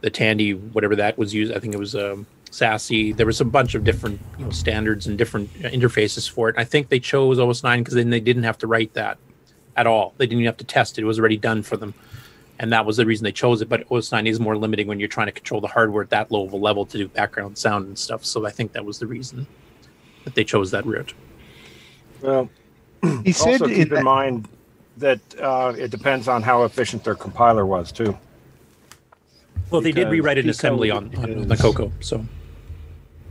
the 0.00 0.10
Tandy, 0.10 0.54
whatever 0.54 0.96
that 0.96 1.16
was 1.16 1.32
used. 1.32 1.52
I 1.52 1.60
think 1.60 1.74
it 1.74 1.78
was 1.78 1.94
um, 1.94 2.26
SASI. 2.50 3.16
There 3.16 3.26
was 3.26 3.40
a 3.40 3.44
bunch 3.44 3.76
of 3.76 3.84
different 3.84 4.20
you 4.36 4.46
know, 4.46 4.50
standards 4.50 5.06
and 5.06 5.16
different 5.16 5.48
uh, 5.64 5.68
interfaces 5.68 6.28
for 6.28 6.48
it. 6.48 6.56
I 6.58 6.64
think 6.64 6.88
they 6.88 6.98
chose 6.98 7.38
OS 7.38 7.62
9 7.62 7.78
because 7.78 7.94
then 7.94 8.10
they 8.10 8.20
didn't 8.20 8.42
have 8.42 8.58
to 8.58 8.66
write 8.66 8.94
that 8.94 9.16
at 9.76 9.86
all. 9.86 10.14
They 10.18 10.26
didn't 10.26 10.40
even 10.40 10.46
have 10.46 10.56
to 10.58 10.64
test 10.64 10.98
it. 10.98 11.02
It 11.02 11.06
was 11.06 11.18
already 11.18 11.36
done 11.36 11.62
for 11.62 11.76
them. 11.76 11.94
And 12.58 12.72
that 12.72 12.86
was 12.86 12.96
the 12.96 13.04
reason 13.06 13.24
they 13.24 13.32
chose 13.32 13.60
it. 13.62 13.68
But 13.68 13.90
OS 13.90 14.12
9 14.12 14.26
is 14.26 14.38
more 14.38 14.56
limiting 14.56 14.86
when 14.86 15.00
you're 15.00 15.08
trying 15.08 15.26
to 15.26 15.32
control 15.32 15.60
the 15.60 15.66
hardware 15.66 16.04
at 16.04 16.10
that 16.10 16.30
low 16.30 16.44
of 16.44 16.52
a 16.52 16.56
level 16.56 16.86
to 16.86 16.98
do 16.98 17.08
background 17.08 17.58
sound 17.58 17.86
and 17.88 17.98
stuff. 17.98 18.24
So 18.24 18.46
I 18.46 18.50
think 18.50 18.72
that 18.72 18.84
was 18.84 18.98
the 18.98 19.06
reason 19.06 19.46
that 20.24 20.34
they 20.34 20.44
chose 20.44 20.70
that 20.70 20.86
route. 20.86 21.12
Well, 22.22 22.48
He 23.24 23.32
said 23.32 23.60
also 23.62 23.64
in 23.66 23.74
keep 23.74 23.88
that- 23.90 23.98
in 23.98 24.04
mind 24.04 24.48
that 24.98 25.18
uh, 25.40 25.74
it 25.76 25.90
depends 25.90 26.28
on 26.28 26.42
how 26.42 26.62
efficient 26.62 27.02
their 27.02 27.16
compiler 27.16 27.66
was 27.66 27.90
too. 27.90 28.16
Well, 29.70 29.80
they 29.80 29.90
did 29.90 30.08
rewrite 30.08 30.38
an 30.38 30.48
assembly 30.48 30.90
on, 30.92 31.12
on 31.16 31.48
the 31.48 31.54
is- 31.54 31.60
Coco. 31.60 31.90
So, 31.98 32.24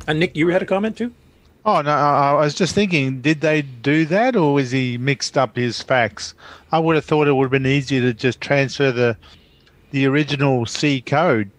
and 0.05 0.19
Nick, 0.19 0.35
you 0.35 0.49
had 0.49 0.61
a 0.61 0.65
comment 0.65 0.97
too? 0.97 1.13
Oh 1.65 1.81
no, 1.81 1.91
I 1.91 2.33
was 2.33 2.53
just 2.53 2.75
thinking, 2.75 3.21
did 3.21 3.39
they 3.39 3.61
do 3.61 4.05
that, 4.05 4.35
or 4.35 4.53
was 4.53 4.71
he 4.71 4.97
mixed 4.97 5.37
up 5.37 5.55
his 5.55 5.81
facts? 5.81 6.33
I 6.73 6.79
would 6.79 6.95
have 6.95 7.05
thought 7.05 7.27
it 7.27 7.33
would 7.33 7.45
have 7.45 7.51
been 7.51 7.65
easier 7.65 8.01
to 8.01 8.13
just 8.13 8.41
transfer 8.41 8.91
the 8.91 9.15
the 9.91 10.05
original 10.05 10.65
C 10.65 10.99
code, 10.99 11.51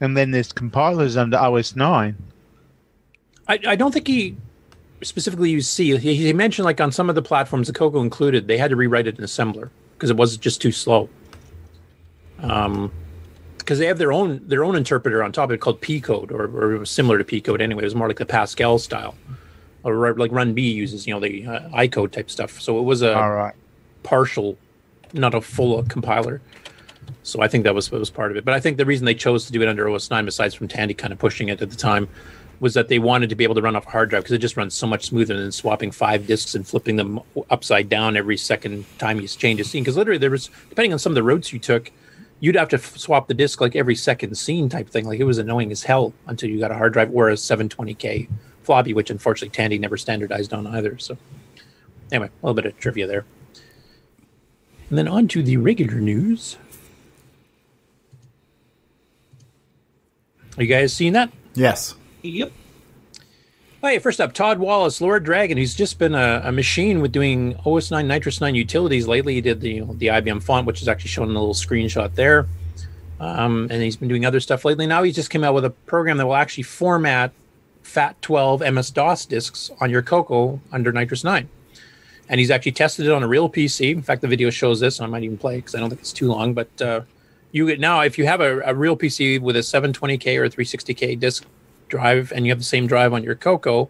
and 0.00 0.16
then 0.16 0.30
there's 0.30 0.52
compilers 0.52 1.16
under 1.16 1.36
OS 1.36 1.74
nine. 1.74 2.16
I, 3.48 3.58
I 3.66 3.76
don't 3.76 3.92
think 3.92 4.06
he 4.06 4.36
specifically 5.02 5.50
used 5.50 5.68
C. 5.68 5.96
He, 5.96 6.14
he 6.14 6.32
mentioned 6.32 6.64
like 6.64 6.80
on 6.80 6.92
some 6.92 7.08
of 7.08 7.14
the 7.14 7.22
platforms, 7.22 7.66
the 7.66 7.72
Coco 7.72 8.00
included, 8.00 8.46
they 8.46 8.58
had 8.58 8.70
to 8.70 8.76
rewrite 8.76 9.06
it 9.06 9.18
in 9.18 9.24
assembler 9.24 9.70
because 9.94 10.10
it 10.10 10.16
was 10.16 10.36
just 10.36 10.60
too 10.60 10.72
slow. 10.72 11.08
Um, 12.40 12.92
because 13.58 13.78
they 13.78 13.86
have 13.86 13.98
their 13.98 14.12
own 14.12 14.40
their 14.46 14.64
own 14.64 14.76
interpreter 14.76 15.22
on 15.22 15.32
top 15.32 15.50
of 15.50 15.54
it 15.54 15.58
called 15.58 15.80
P 15.80 16.00
code 16.00 16.32
or, 16.32 16.78
or 16.80 16.86
similar 16.86 17.18
to 17.18 17.24
P 17.24 17.40
code 17.40 17.60
anyway. 17.60 17.82
It 17.82 17.86
was 17.86 17.94
more 17.94 18.08
like 18.08 18.18
the 18.18 18.26
Pascal 18.26 18.78
style, 18.78 19.14
or 19.88 20.14
like 20.14 20.32
Run 20.32 20.54
B 20.54 20.70
uses 20.70 21.06
you 21.06 21.14
know 21.14 21.20
the 21.20 21.46
uh, 21.46 21.68
I 21.72 21.88
code 21.88 22.12
type 22.12 22.30
stuff. 22.30 22.60
So 22.60 22.78
it 22.78 22.82
was 22.82 23.02
a 23.02 23.16
All 23.16 23.30
right. 23.30 23.54
partial, 24.02 24.56
not 25.12 25.34
a 25.34 25.40
full 25.40 25.82
compiler. 25.84 26.40
So 27.22 27.40
I 27.40 27.48
think 27.48 27.64
that 27.64 27.74
was 27.74 27.90
was 27.90 28.10
part 28.10 28.30
of 28.30 28.36
it. 28.36 28.44
But 28.44 28.54
I 28.54 28.60
think 28.60 28.76
the 28.76 28.86
reason 28.86 29.04
they 29.06 29.14
chose 29.14 29.46
to 29.46 29.52
do 29.52 29.62
it 29.62 29.68
under 29.68 29.88
OS 29.88 30.10
nine, 30.10 30.24
besides 30.24 30.54
from 30.54 30.68
Tandy 30.68 30.94
kind 30.94 31.12
of 31.12 31.18
pushing 31.18 31.48
it 31.48 31.60
at 31.62 31.70
the 31.70 31.76
time, 31.76 32.08
was 32.60 32.74
that 32.74 32.88
they 32.88 32.98
wanted 32.98 33.28
to 33.30 33.36
be 33.36 33.44
able 33.44 33.54
to 33.54 33.62
run 33.62 33.76
off 33.76 33.86
a 33.86 33.90
hard 33.90 34.10
drive 34.10 34.24
because 34.24 34.32
it 34.34 34.38
just 34.38 34.56
runs 34.56 34.74
so 34.74 34.86
much 34.86 35.06
smoother 35.06 35.36
than 35.36 35.52
swapping 35.52 35.90
five 35.90 36.26
disks 36.26 36.54
and 36.54 36.66
flipping 36.66 36.96
them 36.96 37.20
upside 37.50 37.88
down 37.88 38.16
every 38.16 38.36
second 38.36 38.84
time 38.98 39.20
you 39.20 39.28
change 39.28 39.60
a 39.60 39.64
scene. 39.64 39.82
Because 39.82 39.96
literally, 39.96 40.18
there 40.18 40.30
was 40.30 40.50
depending 40.68 40.92
on 40.92 40.98
some 40.98 41.12
of 41.12 41.14
the 41.14 41.22
routes 41.22 41.52
you 41.52 41.58
took, 41.58 41.90
you'd 42.40 42.56
have 42.56 42.68
to 42.68 42.76
f- 42.76 42.96
swap 42.96 43.28
the 43.28 43.34
disk 43.34 43.60
like 43.60 43.76
every 43.76 43.94
second 43.94 44.36
scene 44.36 44.68
type 44.68 44.88
thing. 44.88 45.06
Like 45.06 45.20
it 45.20 45.24
was 45.24 45.38
annoying 45.38 45.70
as 45.70 45.82
hell 45.82 46.12
until 46.26 46.50
you 46.50 46.58
got 46.58 46.70
a 46.70 46.74
hard 46.74 46.92
drive 46.92 47.14
or 47.14 47.30
a 47.30 47.34
720k 47.34 48.28
floppy, 48.68 48.92
which 48.92 49.08
unfortunately 49.08 49.48
Tandy 49.48 49.78
never 49.78 49.96
standardized 49.96 50.52
on 50.52 50.66
either. 50.66 50.98
So 50.98 51.16
anyway, 52.12 52.28
a 52.28 52.46
little 52.46 52.54
bit 52.54 52.66
of 52.66 52.78
trivia 52.78 53.06
there. 53.06 53.24
And 54.90 54.98
then 54.98 55.08
on 55.08 55.26
to 55.28 55.42
the 55.42 55.56
regular 55.56 55.94
news. 55.94 56.58
Are 60.58 60.62
you 60.62 60.68
guys 60.68 60.92
seeing 60.92 61.14
that? 61.14 61.32
Yes. 61.54 61.94
Yep. 62.20 62.52
Hey, 63.80 63.98
first 64.00 64.20
up, 64.20 64.34
Todd 64.34 64.58
Wallace, 64.58 65.00
Lord 65.00 65.24
Dragon. 65.24 65.56
He's 65.56 65.74
just 65.74 65.98
been 65.98 66.14
a, 66.14 66.42
a 66.44 66.52
machine 66.52 67.00
with 67.00 67.10
doing 67.10 67.56
OS 67.64 67.90
9 67.90 68.06
NitrOS 68.06 68.42
9 68.42 68.54
utilities 68.54 69.08
lately. 69.08 69.32
He 69.32 69.40
did 69.40 69.62
the 69.62 69.70
you 69.70 69.86
know, 69.86 69.94
the 69.94 70.08
IBM 70.08 70.42
font, 70.42 70.66
which 70.66 70.82
is 70.82 70.88
actually 70.88 71.08
shown 71.08 71.30
in 71.30 71.36
a 71.36 71.40
little 71.40 71.54
screenshot 71.54 72.14
there. 72.14 72.46
Um, 73.18 73.68
and 73.70 73.82
he's 73.82 73.96
been 73.96 74.08
doing 74.08 74.26
other 74.26 74.40
stuff 74.40 74.66
lately. 74.66 74.86
Now 74.86 75.04
he 75.04 75.10
just 75.10 75.30
came 75.30 75.42
out 75.42 75.54
with 75.54 75.64
a 75.64 75.70
program 75.70 76.18
that 76.18 76.26
will 76.26 76.34
actually 76.34 76.64
format 76.64 77.32
FAT12 77.88 78.72
MS 78.74 78.90
DOS 78.90 79.26
disks 79.26 79.70
on 79.80 79.90
your 79.90 80.02
Coco 80.02 80.60
under 80.70 80.92
NitrOS 80.92 81.24
9. 81.24 81.48
And 82.28 82.38
he's 82.38 82.50
actually 82.50 82.72
tested 82.72 83.06
it 83.06 83.12
on 83.12 83.22
a 83.22 83.28
real 83.28 83.48
PC. 83.48 83.92
In 83.92 84.02
fact, 84.02 84.20
the 84.20 84.28
video 84.28 84.50
shows 84.50 84.80
this, 84.80 84.98
and 84.98 85.06
I 85.06 85.10
might 85.10 85.22
even 85.22 85.38
play 85.38 85.56
because 85.56 85.74
I 85.74 85.80
don't 85.80 85.88
think 85.88 86.02
it's 86.02 86.12
too 86.12 86.28
long. 86.28 86.52
But 86.52 86.82
uh, 86.82 87.00
you 87.50 87.66
get 87.66 87.80
now, 87.80 88.00
if 88.00 88.18
you 88.18 88.26
have 88.26 88.42
a, 88.42 88.60
a 88.60 88.74
real 88.74 88.96
PC 88.96 89.40
with 89.40 89.56
a 89.56 89.60
720k 89.60 90.38
or 90.38 90.44
a 90.44 90.50
360k 90.50 91.18
disk 91.18 91.46
drive, 91.88 92.30
and 92.32 92.44
you 92.44 92.52
have 92.52 92.58
the 92.58 92.64
same 92.64 92.86
drive 92.86 93.14
on 93.14 93.22
your 93.22 93.34
Coco, 93.34 93.88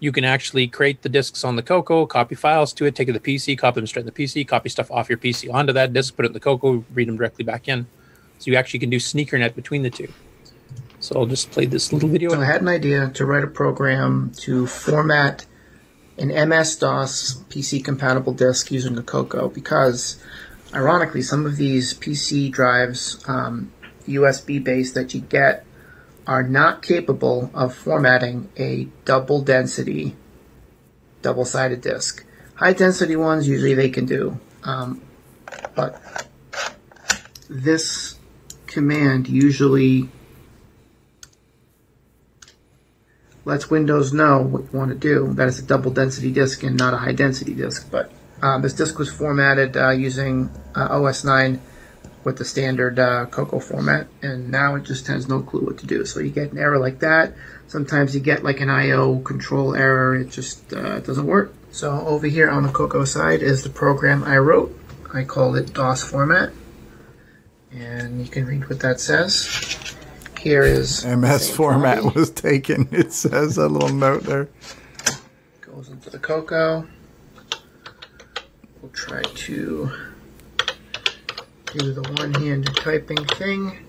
you 0.00 0.10
can 0.12 0.24
actually 0.24 0.66
create 0.66 1.02
the 1.02 1.08
disks 1.10 1.44
on 1.44 1.56
the 1.56 1.62
Coco, 1.62 2.06
copy 2.06 2.34
files 2.34 2.72
to 2.74 2.86
it, 2.86 2.94
take 2.94 3.08
it 3.08 3.12
to 3.12 3.18
the 3.18 3.34
PC, 3.34 3.56
copy 3.58 3.80
them 3.80 3.86
straight 3.86 4.06
in 4.06 4.06
the 4.06 4.12
PC, 4.12 4.48
copy 4.48 4.70
stuff 4.70 4.90
off 4.90 5.10
your 5.10 5.18
PC 5.18 5.52
onto 5.52 5.72
that 5.74 5.92
disk, 5.92 6.16
put 6.16 6.24
it 6.24 6.28
in 6.28 6.32
the 6.32 6.40
Coco, 6.40 6.84
read 6.94 7.08
them 7.08 7.16
directly 7.16 7.44
back 7.44 7.68
in. 7.68 7.86
So 8.38 8.50
you 8.50 8.56
actually 8.56 8.80
can 8.80 8.90
do 8.90 8.98
sneaker 8.98 9.38
net 9.38 9.54
between 9.54 9.82
the 9.82 9.90
two. 9.90 10.12
So 11.04 11.20
I'll 11.20 11.26
just 11.26 11.50
play 11.50 11.66
this 11.66 11.92
little 11.92 12.08
video. 12.08 12.30
So 12.30 12.40
I 12.40 12.46
had 12.46 12.62
an 12.62 12.68
idea 12.68 13.10
to 13.10 13.26
write 13.26 13.44
a 13.44 13.46
program 13.46 14.32
to 14.36 14.66
format 14.66 15.44
an 16.16 16.28
MS 16.28 16.76
DOS 16.76 17.42
PC 17.50 17.84
compatible 17.84 18.32
disk 18.32 18.72
using 18.72 18.96
a 18.96 19.02
Coco 19.02 19.50
because, 19.50 20.18
ironically, 20.72 21.20
some 21.20 21.44
of 21.44 21.56
these 21.56 21.92
PC 21.92 22.50
drives, 22.50 23.22
um, 23.28 23.70
USB 24.08 24.64
based 24.64 24.94
that 24.94 25.12
you 25.12 25.20
get, 25.20 25.66
are 26.26 26.42
not 26.42 26.80
capable 26.80 27.50
of 27.52 27.74
formatting 27.74 28.48
a 28.56 28.88
double 29.04 29.42
density, 29.42 30.16
double 31.20 31.44
sided 31.44 31.82
disk. 31.82 32.24
High 32.54 32.72
density 32.72 33.16
ones 33.16 33.46
usually 33.46 33.74
they 33.74 33.90
can 33.90 34.06
do, 34.06 34.40
um, 34.62 35.02
but 35.74 36.00
this 37.50 38.16
command 38.66 39.28
usually 39.28 40.08
lets 43.44 43.70
Windows 43.70 44.12
know 44.12 44.42
what 44.42 44.62
you 44.72 44.78
want 44.78 44.90
to 44.90 44.96
do. 44.96 45.32
That 45.34 45.48
it's 45.48 45.58
a 45.58 45.62
double 45.62 45.90
density 45.90 46.32
disk 46.32 46.62
and 46.62 46.76
not 46.76 46.94
a 46.94 46.98
high 46.98 47.12
density 47.12 47.54
disk. 47.54 47.90
But 47.90 48.10
um, 48.42 48.62
this 48.62 48.74
disk 48.74 48.98
was 48.98 49.10
formatted 49.10 49.76
uh, 49.76 49.90
using 49.90 50.50
uh, 50.74 51.02
OS 51.02 51.24
9 51.24 51.60
with 52.24 52.38
the 52.38 52.44
standard 52.44 52.98
uh, 52.98 53.26
Coco 53.26 53.60
format, 53.60 54.06
and 54.22 54.50
now 54.50 54.74
it 54.76 54.84
just 54.84 55.06
has 55.08 55.28
no 55.28 55.40
clue 55.42 55.60
what 55.60 55.78
to 55.78 55.86
do. 55.86 56.06
So 56.06 56.20
you 56.20 56.30
get 56.30 56.52
an 56.52 56.58
error 56.58 56.78
like 56.78 57.00
that. 57.00 57.34
Sometimes 57.68 58.14
you 58.14 58.20
get 58.20 58.42
like 58.42 58.60
an 58.60 58.70
I/O 58.70 59.18
control 59.18 59.74
error. 59.74 60.16
It 60.16 60.30
just 60.30 60.72
uh, 60.72 61.00
doesn't 61.00 61.26
work. 61.26 61.54
So 61.70 61.90
over 62.06 62.26
here 62.26 62.48
on 62.48 62.62
the 62.62 62.72
Coco 62.72 63.04
side 63.04 63.42
is 63.42 63.62
the 63.62 63.70
program 63.70 64.24
I 64.24 64.38
wrote. 64.38 64.78
I 65.12 65.24
called 65.24 65.56
it 65.56 65.72
DOS 65.74 66.02
format, 66.02 66.52
and 67.72 68.20
you 68.20 68.30
can 68.30 68.46
read 68.46 68.68
what 68.68 68.80
that 68.80 69.00
says. 69.00 69.94
Here 70.44 70.62
is 70.62 71.06
MS 71.06 71.56
format 71.56 72.14
was 72.14 72.28
taken. 72.28 72.86
It 72.92 73.14
says 73.14 73.56
a 73.56 73.66
little 73.66 73.88
note 73.88 74.24
there. 74.24 74.50
goes 75.62 75.88
into 75.88 76.10
the 76.10 76.18
Coco. 76.18 76.86
We'll 78.82 78.90
try 78.92 79.22
to 79.22 79.90
do 81.72 81.92
the 81.94 82.02
one-handed 82.18 82.76
typing 82.76 83.24
thing. 83.24 83.86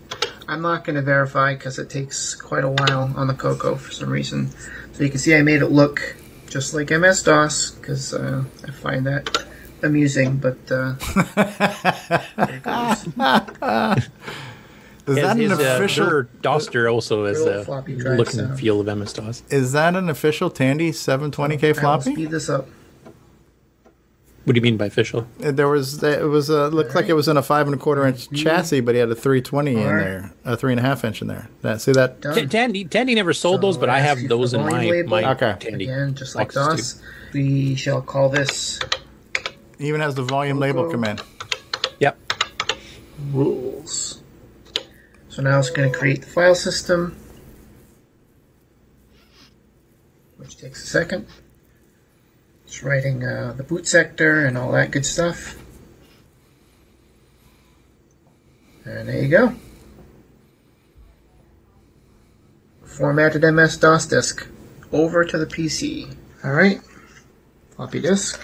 I'm 0.48 0.62
not 0.62 0.86
going 0.86 0.96
to 0.96 1.02
verify 1.02 1.56
because 1.56 1.78
it 1.78 1.90
takes 1.90 2.34
quite 2.36 2.64
a 2.64 2.70
while 2.70 3.14
on 3.18 3.28
the 3.28 3.34
Coco 3.34 3.76
for 3.76 3.92
some 3.92 4.10
reason. 4.10 4.50
So 4.94 5.04
you 5.04 5.10
can 5.10 5.20
see 5.20 5.36
I 5.36 5.42
made 5.42 5.62
it 5.62 5.72
look 5.72 6.16
just 6.48 6.74
like 6.74 6.90
MS-DOS 6.90 7.72
because 7.72 8.14
uh, 8.14 8.46
I 8.66 8.72
find 8.72 9.06
that 9.08 9.44
amusing, 9.84 10.38
but 10.38 10.72
uh, 10.72 10.96
there 15.06 15.18
it 15.18 15.18
goes. 15.18 15.18
Is 15.18 15.24
that 15.24 15.32
an 15.32 15.40
His, 15.42 15.52
uh, 15.60 15.76
official? 15.76 16.06
Dur 16.10 16.30
Doster 16.42 16.92
also 16.92 17.26
has 17.26 17.40
little 17.40 17.62
a 17.62 17.66
floppy 17.66 17.96
look 17.96 18.28
and 18.30 18.36
sound. 18.48 18.60
feel 18.60 18.82
of 18.88 18.98
MS 18.98 19.14
DOS. 19.14 19.44
Is 19.50 19.72
that 19.74 19.96
an 19.96 20.10
official 20.10 20.50
Tandy 20.50 20.92
720k 20.92 21.64
I 21.64 21.68
will 21.68 21.74
floppy? 21.76 22.14
speed 22.14 22.32
this 22.32 22.50
up. 22.50 22.68
What 24.44 24.54
do 24.54 24.60
you 24.60 24.62
mean 24.62 24.78
by 24.78 24.86
official? 24.86 25.26
Uh, 25.44 25.52
There 25.52 25.68
was 25.68 26.04
it 26.04 26.22
was 26.30 26.50
a, 26.52 26.68
looked 26.68 26.94
like 26.94 27.10
it 27.10 27.14
was 27.16 27.28
in 27.28 27.36
a 27.36 27.42
five 27.42 27.66
and 27.66 27.74
a 27.76 27.80
quarter 27.80 28.06
inch 28.06 28.30
chassis, 28.30 28.80
but 28.80 28.94
he 28.94 29.00
had 29.00 29.10
a 29.10 29.16
320 29.16 29.72
in 29.74 29.80
Alright. 29.80 30.04
there, 30.04 30.34
a 30.46 30.56
three 30.56 30.72
and 30.72 30.80
a 30.80 30.84
half 30.84 31.04
inch 31.04 31.20
in 31.24 31.28
there. 31.28 31.50
That 31.64 31.82
see 31.82 31.94
that? 31.94 32.22
T- 32.22 32.46
Tandy, 32.46 32.86
Tandy 32.86 33.16
never 33.16 33.34
sold 33.34 33.62
those, 33.62 33.76
but 33.76 33.90
I 33.90 34.02
have 34.02 34.28
those 34.28 34.54
in 34.54 34.62
volume 34.62 34.76
my 34.86 34.92
label. 34.92 35.10
my 35.10 35.32
Okay. 35.32 35.56
Tandy. 35.60 35.86
Again, 35.86 36.14
just 36.14 36.36
like 36.36 36.54
boxes, 36.54 36.94
DOS, 36.94 37.04
we 37.34 37.74
shall 37.76 38.04
call 38.04 38.30
this 38.30 38.80
Even 39.80 40.00
has 40.02 40.14
the 40.14 40.22
volume 40.22 40.60
label 40.60 40.92
command. 40.92 41.24
Yep. 42.00 42.16
rules. 43.34 44.15
So 45.36 45.42
now 45.42 45.60
it's 45.60 45.70
going 45.70 45.92
to 45.92 46.00
create 46.00 46.22
the 46.22 46.28
file 46.28 46.56
system, 46.56 47.14
which 50.38 50.58
takes 50.58 50.82
a 50.82 50.88
second. 50.88 51.28
It's 52.64 52.82
writing 52.84 53.22
uh, 53.22 53.54
the 53.58 53.64
boot 53.64 53.86
sector 53.86 54.46
and 54.46 54.58
all 54.58 54.72
that 54.72 54.92
good 54.92 55.06
stuff. 55.06 55.62
And 58.86 59.10
there 59.10 59.22
you 59.22 59.28
go. 59.28 59.54
Formatted 62.86 63.42
MS 63.42 63.76
DOS 63.76 64.06
disk 64.06 64.48
over 64.94 65.26
to 65.26 65.38
the 65.38 65.48
PC. 65.48 66.16
Alright, 66.46 66.80
floppy 67.76 68.00
disk, 68.00 68.40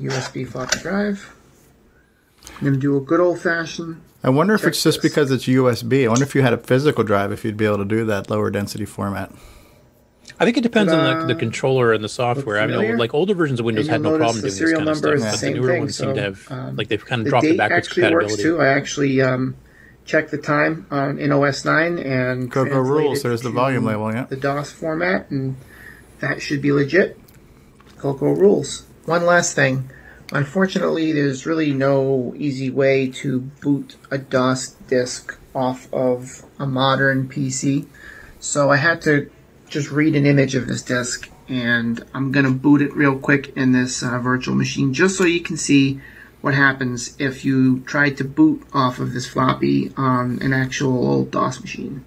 USB 0.00 0.48
floppy 0.48 0.78
drive. 0.78 1.34
I'm 2.54 2.60
going 2.60 2.72
to 2.72 2.80
do 2.80 2.96
a 2.96 3.00
good 3.02 3.20
old 3.20 3.42
fashioned 3.42 4.00
I 4.24 4.30
wonder 4.30 4.54
if 4.54 4.64
it's 4.64 4.82
just 4.82 5.02
because 5.02 5.30
it's 5.30 5.44
USB. 5.44 6.04
I 6.04 6.08
wonder 6.08 6.24
if 6.24 6.34
you 6.34 6.42
had 6.42 6.52
a 6.52 6.58
physical 6.58 7.02
drive, 7.02 7.32
if 7.32 7.44
you'd 7.44 7.56
be 7.56 7.66
able 7.66 7.78
to 7.78 7.84
do 7.84 8.04
that 8.06 8.30
lower 8.30 8.50
density 8.50 8.84
format. 8.84 9.32
I 10.38 10.44
think 10.44 10.56
it 10.56 10.62
depends 10.62 10.92
on 10.92 11.26
the, 11.26 11.34
the 11.34 11.38
controller 11.38 11.92
and 11.92 12.02
the 12.02 12.08
software. 12.08 12.60
I 12.60 12.66
know, 12.66 12.80
like 12.96 13.14
older 13.14 13.34
versions 13.34 13.60
of 13.60 13.66
Windows 13.66 13.88
had 13.88 14.00
no 14.00 14.16
problem 14.16 14.36
the 14.36 14.42
doing 14.42 14.50
this 14.50 14.58
serial 14.58 14.78
kind 14.78 14.88
of 14.90 14.96
stuff, 14.96 15.14
is 15.14 15.22
the 15.22 15.30
but 15.30 15.40
the 15.40 15.50
newer 15.50 15.68
thing, 15.68 15.80
ones 15.80 15.96
seem 15.96 16.14
to 16.14 16.22
have 16.22 16.50
um, 16.50 16.76
like 16.76 16.88
they've 16.88 17.04
kind 17.04 17.20
of 17.20 17.24
the 17.24 17.30
dropped 17.30 17.44
the 17.44 17.50
date 17.50 17.58
backwards 17.58 17.88
actually 17.88 18.14
works 18.14 18.36
compatibility. 18.36 18.42
too. 18.42 18.60
I 18.60 18.68
actually 18.68 19.22
um, 19.22 19.56
checked 20.04 20.30
the 20.30 20.38
time 20.38 20.86
on 20.90 21.18
in 21.18 21.32
OS 21.32 21.64
9 21.64 21.98
and 21.98 22.50
Coco 22.50 22.80
rules. 22.80 23.22
There's 23.22 23.42
the 23.42 23.50
volume 23.50 23.84
label. 23.84 24.12
Yeah. 24.12 24.24
The 24.24 24.36
DOS 24.36 24.72
format, 24.72 25.30
and 25.30 25.56
that 26.20 26.40
should 26.40 26.62
be 26.62 26.72
legit. 26.72 27.18
Coco 27.98 28.32
rules. 28.32 28.86
One 29.04 29.26
last 29.26 29.54
thing. 29.54 29.90
Unfortunately, 30.32 31.12
there's 31.12 31.44
really 31.44 31.74
no 31.74 32.34
easy 32.38 32.70
way 32.70 33.06
to 33.06 33.40
boot 33.40 33.96
a 34.10 34.16
DOS 34.16 34.70
disk 34.88 35.38
off 35.54 35.92
of 35.92 36.44
a 36.58 36.66
modern 36.66 37.28
PC. 37.28 37.86
So 38.40 38.70
I 38.70 38.76
had 38.76 39.02
to 39.02 39.30
just 39.68 39.90
read 39.90 40.16
an 40.16 40.24
image 40.24 40.54
of 40.54 40.68
this 40.68 40.80
disk, 40.80 41.30
and 41.48 42.02
I'm 42.14 42.32
going 42.32 42.46
to 42.46 42.52
boot 42.52 42.80
it 42.80 42.94
real 42.94 43.18
quick 43.18 43.54
in 43.56 43.72
this 43.72 44.02
uh, 44.02 44.18
virtual 44.20 44.54
machine 44.54 44.94
just 44.94 45.18
so 45.18 45.24
you 45.24 45.40
can 45.40 45.58
see 45.58 46.00
what 46.40 46.54
happens 46.54 47.14
if 47.18 47.44
you 47.44 47.80
try 47.80 48.08
to 48.10 48.24
boot 48.24 48.62
off 48.72 48.98
of 49.00 49.12
this 49.12 49.28
floppy 49.28 49.92
on 49.98 50.40
an 50.40 50.54
actual 50.54 51.06
old 51.06 51.30
DOS 51.30 51.60
machine. 51.60 52.06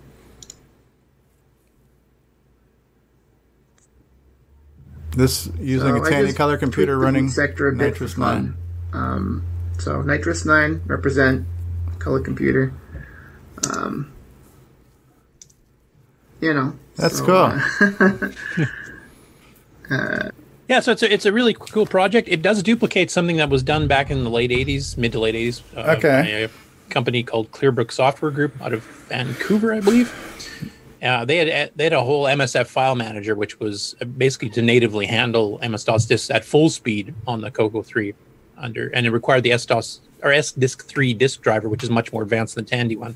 This 5.15 5.49
using 5.59 5.89
So 5.89 5.95
a 5.95 6.01
I 6.05 6.09
Tandy 6.09 6.33
color 6.33 6.57
computer 6.57 6.97
running 6.97 7.27
boot 7.27 7.33
sector 7.33 7.69
a 7.69 7.75
bit 7.75 7.95
NitrOS 7.95 8.13
for 8.13 8.21
fun. 8.21 8.57
9. 8.93 9.01
Um, 9.01 9.45
so 9.79 10.01
NitrOS 10.03 10.45
9 10.45 10.81
represent 10.85 11.45
color 11.99 12.19
computer. 12.19 12.73
Um, 13.71 14.11
you 16.41 16.53
know. 16.53 16.73
That's 16.97 17.17
so, 17.19 17.25
cool. 17.25 18.31
uh, 19.89 19.93
uh, 19.93 20.29
Yeah, 20.67 20.79
so 20.79 20.91
it's 20.91 21.03
a, 21.03 21.13
it's 21.13 21.25
a 21.25 21.31
really 21.31 21.53
cool 21.57 21.85
project. 21.85 22.27
It 22.29 22.41
does 22.41 22.61
duplicate 22.63 23.11
something 23.11 23.37
that 23.37 23.49
was 23.49 23.63
done 23.63 23.87
back 23.87 24.11
in 24.11 24.23
the 24.23 24.29
late 24.29 24.51
80s, 24.51 24.97
mid 24.97 25.11
to 25.13 25.19
late 25.19 25.35
80s. 25.35 25.61
uh, 25.75 25.95
Okay. 25.97 26.21
by 26.21 26.27
a 26.27 26.49
company 26.89 27.23
called 27.23 27.51
Clearbrook 27.51 27.91
Software 27.91 28.31
Group 28.31 28.61
out 28.61 28.73
of 28.73 28.83
Vancouver, 28.83 29.73
I 29.73 29.79
believe. 29.79 30.71
Uh, 31.05 31.23
they 31.23 31.37
had 31.37 31.71
they 31.75 31.83
had 31.83 31.93
a 31.93 32.01
whole 32.01 32.23
MSF 32.25 32.65
file 32.65 32.95
manager, 32.95 33.35
which 33.35 33.59
was 33.59 33.95
basically 34.17 34.49
to 34.49 34.61
natively 34.61 35.05
handle 35.05 35.59
MS 35.59 35.83
DOS 35.83 36.05
disks 36.05 36.31
at 36.31 36.43
full 36.43 36.69
speed 36.69 37.13
on 37.27 37.41
the 37.41 37.51
Coco 37.51 37.83
3 37.83 38.15
under, 38.57 38.89
and 38.89 39.05
it 39.05 39.11
required 39.11 39.43
the 39.43 39.51
SDOS 39.51 39.99
or 40.23 40.31
S 40.31 40.51
Disk 40.51 40.83
3 40.83 41.13
disk 41.13 41.41
driver, 41.41 41.69
which 41.69 41.83
is 41.83 41.91
much 41.91 42.11
more 42.11 42.23
advanced 42.23 42.55
than 42.55 42.65
the 42.65 42.71
Tandy 42.71 42.95
one. 42.95 43.15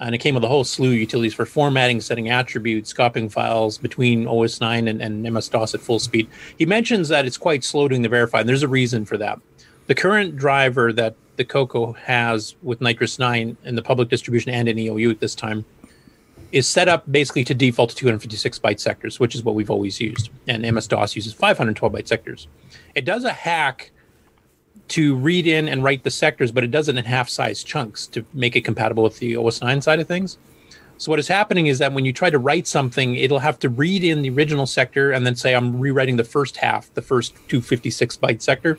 And 0.00 0.14
it 0.14 0.18
came 0.18 0.34
with 0.34 0.44
a 0.44 0.48
whole 0.48 0.64
slew 0.64 0.88
of 0.88 0.94
utilities 0.94 1.34
for 1.34 1.46
formatting, 1.46 2.00
setting 2.00 2.30
attributes, 2.30 2.92
copying 2.92 3.28
files 3.28 3.78
between 3.78 4.26
OS 4.26 4.60
9 4.60 4.88
and, 4.88 5.02
and 5.02 5.22
MS 5.22 5.48
DOS 5.50 5.74
at 5.74 5.80
full 5.80 5.98
speed. 5.98 6.28
He 6.58 6.66
mentions 6.66 7.08
that 7.08 7.26
it's 7.26 7.38
quite 7.38 7.62
slow 7.64 7.86
doing 7.86 8.02
the 8.02 8.08
verify, 8.08 8.40
and 8.40 8.48
there's 8.48 8.62
a 8.62 8.68
reason 8.68 9.04
for 9.04 9.18
that. 9.18 9.38
The 9.86 9.94
current 9.94 10.36
driver 10.36 10.92
that 10.94 11.14
the 11.36 11.44
Coco 11.44 11.92
has 11.92 12.54
with 12.62 12.80
NitrOS 12.80 13.18
9 13.18 13.56
in 13.64 13.74
the 13.74 13.82
public 13.82 14.08
distribution 14.08 14.50
and 14.52 14.68
in 14.68 14.76
EOU 14.78 15.10
at 15.10 15.20
this 15.20 15.34
time 15.34 15.64
is 16.54 16.68
set 16.68 16.86
up 16.86 17.10
basically 17.10 17.42
to 17.42 17.52
default 17.52 17.90
to 17.90 17.96
256 17.96 18.60
byte 18.60 18.78
sectors, 18.78 19.18
which 19.18 19.34
is 19.34 19.42
what 19.42 19.56
we've 19.56 19.70
always 19.70 20.00
used. 20.00 20.30
And 20.46 20.62
MS 20.62 20.86
DOS 20.86 21.16
uses 21.16 21.32
512 21.32 21.92
byte 21.92 22.06
sectors. 22.06 22.46
It 22.94 23.04
does 23.04 23.24
a 23.24 23.32
hack 23.32 23.90
to 24.88 25.16
read 25.16 25.48
in 25.48 25.66
and 25.66 25.82
write 25.82 26.04
the 26.04 26.12
sectors, 26.12 26.52
but 26.52 26.62
it 26.62 26.70
does 26.70 26.88
it 26.88 26.96
in 26.96 27.04
half 27.04 27.28
size 27.28 27.64
chunks 27.64 28.06
to 28.06 28.24
make 28.32 28.54
it 28.54 28.60
compatible 28.60 29.02
with 29.02 29.18
the 29.18 29.36
OS 29.36 29.62
9 29.62 29.82
side 29.82 29.98
of 29.98 30.06
things. 30.06 30.38
So 30.96 31.10
what 31.10 31.18
is 31.18 31.26
happening 31.26 31.66
is 31.66 31.80
that 31.80 31.92
when 31.92 32.04
you 32.04 32.12
try 32.12 32.30
to 32.30 32.38
write 32.38 32.68
something, 32.68 33.16
it'll 33.16 33.40
have 33.40 33.58
to 33.58 33.68
read 33.68 34.04
in 34.04 34.22
the 34.22 34.30
original 34.30 34.66
sector 34.66 35.10
and 35.10 35.26
then 35.26 35.34
say, 35.34 35.56
I'm 35.56 35.80
rewriting 35.80 36.16
the 36.16 36.22
first 36.22 36.56
half, 36.58 36.94
the 36.94 37.02
first 37.02 37.34
256 37.48 38.16
byte 38.18 38.42
sector. 38.42 38.78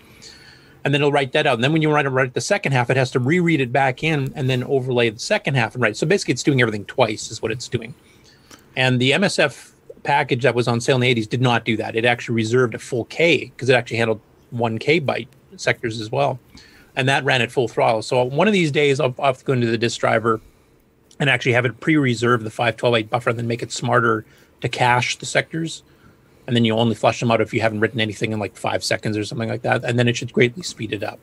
And 0.86 0.94
then 0.94 1.02
it'll 1.02 1.12
write 1.12 1.32
that 1.34 1.48
out. 1.48 1.56
And 1.56 1.64
then 1.64 1.74
when 1.74 1.82
you 1.82 1.92
write, 1.92 2.06
it 2.06 2.10
write 2.10 2.36
the 2.36 2.42
second 2.42 2.72
half, 2.72 2.92
it 2.92 2.96
has 2.96 3.10
to 3.12 3.20
reread 3.20 3.60
it 3.60 3.74
back 3.74 4.04
in 4.04 4.32
and 4.36 4.48
then 4.48 4.64
overlay 4.64 5.10
the 5.10 5.20
second 5.20 5.56
half 5.56 5.74
and 5.74 5.82
write. 5.82 5.98
So 5.98 6.06
basically, 6.06 6.34
it's 6.34 6.44
doing 6.44 6.62
everything 6.62 6.86
twice, 6.86 7.32
is 7.32 7.42
what 7.42 7.52
it's 7.52 7.68
doing. 7.68 7.96
And 8.76 9.02
the 9.02 9.12
MSF 9.12 9.72
package 10.04 10.44
that 10.44 10.54
was 10.54 10.68
on 10.68 10.80
sale 10.80 10.96
in 10.96 11.02
the 11.02 11.16
80s 11.16 11.28
did 11.28 11.42
not 11.42 11.66
do 11.66 11.76
that. 11.78 11.96
It 11.96 12.06
actually 12.06 12.36
reserved 12.36 12.76
a 12.76 12.80
full 12.80 13.06
K 13.06 13.46
because 13.46 13.68
it 13.68 13.74
actually 13.74 13.98
handled 13.98 14.22
1K 14.54 15.04
byte 15.04 15.28
sectors 15.58 16.00
as 16.00 16.12
well. 16.12 16.40
And 16.96 17.10
that 17.10 17.26
ran 17.26 17.42
at 17.42 17.52
full 17.52 17.68
throttle. 17.68 18.04
So 18.04 18.24
one 18.24 18.48
of 18.48 18.54
these 18.54 18.72
days, 18.72 19.00
I'll, 19.00 19.14
I'll 19.20 19.26
have 19.26 19.40
to 19.40 19.46
go 19.46 19.54
into 19.54 19.68
the 19.68 19.78
disk 19.78 20.00
driver 20.00 20.40
and 21.20 21.30
actually 21.30 21.54
have 21.54 21.66
it 21.66 21.80
pre-reserve 21.80 22.44
the 22.44 22.52
512 22.52 23.10
buffer 23.10 23.32
and 23.32 23.40
then 23.40 23.48
make 23.48 23.64
it 23.64 23.72
smarter 23.72 24.26
to 24.62 24.70
cache 24.70 25.18
the 25.18 25.26
sectors. 25.26 25.84
And 26.48 26.56
then 26.56 26.66
you 26.66 26.76
only 26.76 26.96
flush 26.96 27.20
them 27.20 27.32
out 27.32 27.42
if 27.42 27.54
you 27.54 27.62
haven't 27.62 27.80
written 27.80 28.00
anything 28.00 28.32
in 28.32 28.40
like 28.40 28.56
five 28.56 28.84
seconds 28.84 29.18
or 29.18 29.26
something 29.26 29.50
like 29.50 29.64
that. 29.64 29.84
And 29.84 29.98
then 29.98 30.08
it 30.08 30.16
should 30.16 30.32
greatly 30.32 30.64
speed 30.64 30.94
it 30.94 31.04
up. 31.04 31.20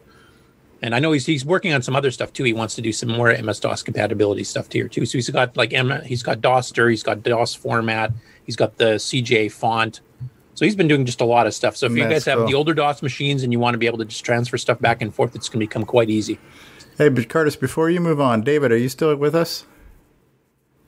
And 0.82 0.96
I 0.96 0.98
know 0.98 1.12
he's, 1.12 1.26
he's 1.26 1.44
working 1.44 1.72
on 1.72 1.80
some 1.80 1.94
other 1.94 2.10
stuff 2.10 2.32
too. 2.32 2.42
He 2.42 2.52
wants 2.52 2.74
to 2.74 2.82
do 2.82 2.92
some 2.92 3.08
more 3.08 3.32
MS 3.32 3.60
DOS 3.60 3.84
compatibility 3.84 4.42
stuff 4.42 4.70
here 4.70 4.88
too. 4.88 5.06
So 5.06 5.12
he's 5.12 5.30
got 5.30 5.56
like 5.56 5.72
M, 5.72 6.02
he's 6.04 6.24
got 6.24 6.40
DOSter, 6.40 6.88
he's 6.88 7.04
got 7.04 7.22
DOS 7.22 7.54
format, 7.54 8.12
he's 8.44 8.56
got 8.56 8.78
the 8.78 8.96
CJ 8.96 9.52
font. 9.52 10.00
So 10.54 10.64
he's 10.64 10.74
been 10.74 10.88
doing 10.88 11.06
just 11.06 11.20
a 11.20 11.24
lot 11.24 11.46
of 11.46 11.54
stuff. 11.54 11.76
So 11.76 11.86
if 11.86 11.92
you 11.92 12.02
That's 12.02 12.12
guys 12.12 12.24
have 12.26 12.38
cool. 12.38 12.46
the 12.48 12.54
older 12.54 12.74
DOS 12.74 13.00
machines 13.00 13.44
and 13.44 13.52
you 13.52 13.60
want 13.60 13.74
to 13.74 13.78
be 13.78 13.86
able 13.86 13.98
to 13.98 14.04
just 14.04 14.24
transfer 14.24 14.58
stuff 14.58 14.80
back 14.80 15.00
and 15.00 15.14
forth, 15.14 15.36
it's 15.36 15.48
going 15.48 15.60
to 15.60 15.66
become 15.66 15.84
quite 15.84 16.10
easy. 16.10 16.38
Hey, 16.98 17.08
but 17.08 17.28
Curtis, 17.28 17.56
before 17.56 17.88
you 17.88 18.00
move 18.00 18.20
on, 18.20 18.42
David, 18.42 18.72
are 18.72 18.76
you 18.76 18.88
still 18.88 19.14
with 19.16 19.34
us? 19.34 19.64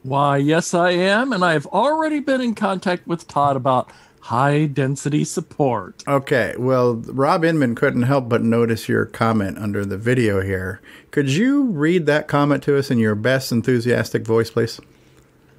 Why, 0.02 0.36
yes, 0.36 0.74
I 0.74 0.90
am, 0.90 1.32
and 1.32 1.42
I've 1.42 1.66
already 1.66 2.20
been 2.20 2.42
in 2.42 2.54
contact 2.54 3.06
with 3.06 3.26
Todd 3.26 3.56
about 3.56 3.90
high 4.24 4.64
density 4.64 5.22
support. 5.22 6.02
Okay, 6.08 6.54
well, 6.58 6.94
Rob 6.94 7.44
Inman 7.44 7.74
couldn't 7.74 8.04
help 8.04 8.26
but 8.26 8.42
notice 8.42 8.88
your 8.88 9.04
comment 9.04 9.58
under 9.58 9.84
the 9.84 9.98
video 9.98 10.40
here. 10.40 10.80
Could 11.10 11.28
you 11.28 11.64
read 11.64 12.06
that 12.06 12.26
comment 12.26 12.62
to 12.62 12.78
us 12.78 12.90
in 12.90 12.98
your 12.98 13.14
best 13.14 13.52
enthusiastic 13.52 14.24
voice, 14.26 14.50
please? 14.50 14.80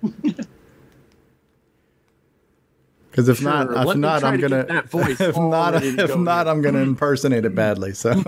Because 3.15 3.29
if 3.29 3.37
Sure, 3.37 3.49
not, 3.49 3.69
if 3.71 3.85
let 3.85 3.97
not, 3.97 4.23
I'm 4.25 4.41
gonna. 4.41 4.65
that 4.65 4.89
voice 4.89 5.21
if 5.21 5.37
not, 5.37 5.81
if 5.81 5.95
go 6.07 6.17
not, 6.17 6.49
I'm 6.49 6.61
gonna 6.61 6.79
impersonate 6.79 7.45
it 7.45 7.55
badly. 7.55 7.93
So, 7.93 8.11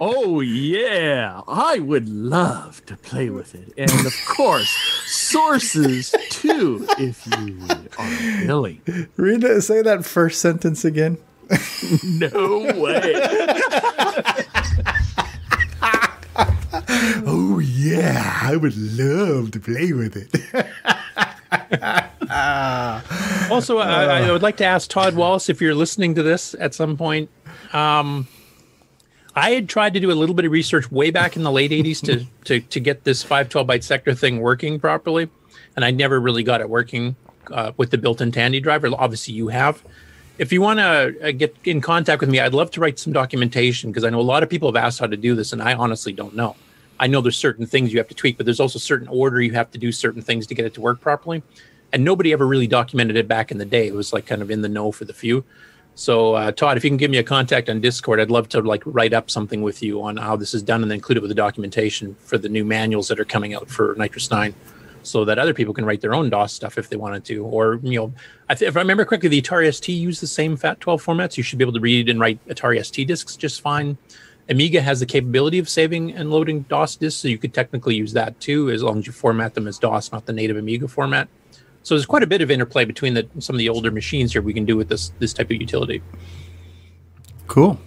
oh 0.00 0.40
yeah, 0.40 1.40
I 1.48 1.78
would 1.78 2.10
love 2.10 2.84
to 2.84 2.94
play 2.98 3.30
with 3.30 3.54
it, 3.54 3.72
and 3.78 4.06
of 4.06 4.12
course, 4.28 4.68
sources 5.06 6.14
too, 6.28 6.86
if 6.98 7.26
you 7.26 7.58
are 7.96 8.46
willing. 8.46 8.82
read 9.16 9.40
that. 9.40 9.62
Say 9.62 9.80
that 9.80 10.04
first 10.04 10.42
sentence 10.42 10.84
again. 10.84 11.16
No 12.04 12.70
way. 12.76 13.14
oh 17.26 17.60
yeah, 17.60 18.40
I 18.42 18.56
would 18.56 18.76
love 18.76 19.52
to 19.52 19.60
play 19.60 19.94
with 19.94 20.16
it. 20.18 20.30
Also, 23.50 23.78
Uh. 23.78 23.82
I, 23.84 24.20
I 24.28 24.32
would 24.32 24.42
like 24.42 24.56
to 24.58 24.64
ask 24.64 24.88
Todd 24.90 25.14
Wallace 25.14 25.48
if 25.48 25.60
you're 25.60 25.74
listening 25.74 26.14
to 26.14 26.22
this 26.22 26.54
at 26.58 26.74
some 26.74 26.96
point. 26.96 27.30
Um, 27.72 28.26
I 29.36 29.50
had 29.50 29.68
tried 29.68 29.94
to 29.94 30.00
do 30.00 30.10
a 30.12 30.14
little 30.14 30.34
bit 30.34 30.44
of 30.44 30.52
research 30.52 30.90
way 30.92 31.10
back 31.10 31.36
in 31.36 31.42
the 31.42 31.50
late 31.50 31.72
80s 31.72 32.00
to, 32.04 32.24
to, 32.44 32.60
to 32.60 32.80
get 32.80 33.04
this 33.04 33.22
512 33.22 33.66
byte 33.66 33.82
sector 33.82 34.14
thing 34.14 34.40
working 34.40 34.78
properly. 34.78 35.28
And 35.76 35.84
I 35.84 35.90
never 35.90 36.20
really 36.20 36.44
got 36.44 36.60
it 36.60 36.68
working 36.70 37.16
uh, 37.50 37.72
with 37.76 37.90
the 37.90 37.98
built 37.98 38.20
in 38.20 38.30
Tandy 38.30 38.60
driver. 38.60 38.88
Obviously, 38.96 39.34
you 39.34 39.48
have. 39.48 39.82
If 40.38 40.52
you 40.52 40.60
want 40.60 40.78
to 40.78 41.28
uh, 41.28 41.30
get 41.32 41.56
in 41.64 41.80
contact 41.80 42.20
with 42.20 42.30
me, 42.30 42.40
I'd 42.40 42.54
love 42.54 42.70
to 42.72 42.80
write 42.80 42.98
some 42.98 43.12
documentation 43.12 43.90
because 43.90 44.04
I 44.04 44.10
know 44.10 44.20
a 44.20 44.22
lot 44.22 44.42
of 44.42 44.48
people 44.50 44.68
have 44.72 44.76
asked 44.82 44.98
how 45.00 45.06
to 45.06 45.16
do 45.16 45.34
this, 45.34 45.52
and 45.52 45.60
I 45.62 45.74
honestly 45.74 46.12
don't 46.12 46.34
know. 46.34 46.56
I 47.00 47.06
know 47.06 47.20
there's 47.20 47.36
certain 47.36 47.66
things 47.66 47.92
you 47.92 47.98
have 47.98 48.08
to 48.08 48.14
tweak, 48.14 48.36
but 48.36 48.46
there's 48.46 48.60
also 48.60 48.78
certain 48.78 49.08
order 49.08 49.40
you 49.40 49.52
have 49.52 49.70
to 49.72 49.78
do 49.78 49.92
certain 49.92 50.22
things 50.22 50.46
to 50.46 50.54
get 50.54 50.64
it 50.64 50.74
to 50.74 50.80
work 50.80 51.00
properly. 51.00 51.42
And 51.92 52.04
nobody 52.04 52.32
ever 52.32 52.46
really 52.46 52.66
documented 52.66 53.16
it 53.16 53.28
back 53.28 53.50
in 53.50 53.58
the 53.58 53.64
day. 53.64 53.86
It 53.86 53.94
was 53.94 54.12
like 54.12 54.26
kind 54.26 54.42
of 54.42 54.50
in 54.50 54.62
the 54.62 54.68
know 54.68 54.92
for 54.92 55.04
the 55.04 55.12
few. 55.12 55.44
So 55.96 56.34
uh, 56.34 56.50
Todd, 56.50 56.76
if 56.76 56.82
you 56.82 56.90
can 56.90 56.96
give 56.96 57.10
me 57.10 57.18
a 57.18 57.22
contact 57.22 57.68
on 57.68 57.80
Discord, 57.80 58.18
I'd 58.18 58.30
love 58.30 58.48
to 58.50 58.60
like 58.60 58.82
write 58.84 59.12
up 59.12 59.30
something 59.30 59.62
with 59.62 59.82
you 59.82 60.02
on 60.02 60.16
how 60.16 60.34
this 60.34 60.52
is 60.52 60.62
done 60.62 60.82
and 60.82 60.90
then 60.90 60.96
include 60.96 61.18
it 61.18 61.20
with 61.20 61.28
the 61.28 61.36
documentation 61.36 62.16
for 62.16 62.36
the 62.36 62.48
new 62.48 62.64
manuals 62.64 63.08
that 63.08 63.20
are 63.20 63.24
coming 63.24 63.54
out 63.54 63.68
for 63.68 63.94
NitrOS 63.94 64.30
9 64.30 64.54
so 65.04 65.24
that 65.24 65.38
other 65.38 65.54
people 65.54 65.72
can 65.72 65.84
write 65.84 66.00
their 66.00 66.14
own 66.14 66.30
DOS 66.30 66.52
stuff 66.52 66.78
if 66.78 66.88
they 66.88 66.96
wanted 66.96 67.24
to. 67.26 67.44
Or, 67.44 67.78
you 67.82 68.00
know, 68.00 68.12
I 68.48 68.54
th- 68.54 68.68
if 68.68 68.76
I 68.76 68.80
remember 68.80 69.04
correctly, 69.04 69.28
the 69.28 69.40
Atari 69.40 69.72
ST 69.72 69.96
used 69.96 70.20
the 70.20 70.26
same 70.26 70.56
FAT12 70.56 71.02
formats. 71.02 71.36
You 71.36 71.42
should 71.42 71.58
be 71.58 71.64
able 71.64 71.74
to 71.74 71.80
read 71.80 72.08
and 72.08 72.18
write 72.18 72.44
Atari 72.48 72.84
ST 72.84 73.06
disks 73.06 73.36
just 73.36 73.60
fine. 73.60 73.96
Amiga 74.48 74.80
has 74.80 75.00
the 75.00 75.06
capability 75.06 75.58
of 75.58 75.68
saving 75.68 76.12
and 76.12 76.30
loading 76.30 76.62
DOS 76.62 76.96
disks, 76.96 77.20
so 77.20 77.28
you 77.28 77.38
could 77.38 77.54
technically 77.54 77.94
use 77.94 78.12
that 78.12 78.38
too, 78.40 78.70
as 78.70 78.82
long 78.82 78.98
as 78.98 79.06
you 79.06 79.12
format 79.12 79.54
them 79.54 79.66
as 79.66 79.78
DOS, 79.78 80.12
not 80.12 80.26
the 80.26 80.32
native 80.32 80.56
Amiga 80.56 80.86
format. 80.86 81.28
So 81.82 81.94
there's 81.94 82.06
quite 82.06 82.22
a 82.22 82.26
bit 82.26 82.40
of 82.40 82.50
interplay 82.50 82.84
between 82.84 83.14
the, 83.14 83.28
some 83.38 83.54
of 83.54 83.58
the 83.58 83.68
older 83.68 83.90
machines 83.90 84.32
here 84.32 84.42
we 84.42 84.54
can 84.54 84.64
do 84.64 84.76
with 84.76 84.88
this 84.88 85.12
this 85.18 85.32
type 85.32 85.50
of 85.50 85.60
utility. 85.60 86.02
Cool. 87.46 87.78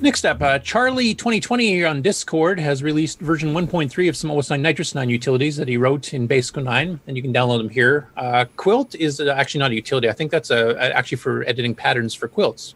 Next 0.00 0.24
up, 0.24 0.42
uh, 0.42 0.58
Charlie 0.58 1.14
2020 1.14 1.68
here 1.68 1.86
on 1.86 2.02
Discord 2.02 2.58
has 2.58 2.82
released 2.82 3.20
version 3.20 3.54
1.3 3.54 4.08
of 4.08 4.16
some 4.16 4.32
OS 4.32 4.50
9 4.50 4.60
NitrOS 4.60 4.96
9 4.96 5.08
utilities 5.08 5.56
that 5.56 5.68
he 5.68 5.76
wrote 5.76 6.12
in 6.12 6.26
Basic 6.26 6.56
9, 6.56 7.00
and 7.06 7.16
you 7.16 7.22
can 7.22 7.32
download 7.32 7.58
them 7.58 7.68
here. 7.68 8.08
Uh, 8.16 8.44
Quilt 8.56 8.96
is 8.96 9.20
uh, 9.20 9.32
actually 9.36 9.60
not 9.60 9.70
a 9.70 9.76
utility. 9.76 10.08
I 10.08 10.12
think 10.12 10.32
that's 10.32 10.50
uh, 10.50 10.74
actually 10.92 11.18
for 11.18 11.44
editing 11.44 11.72
patterns 11.72 12.14
for 12.14 12.26
quilts, 12.26 12.74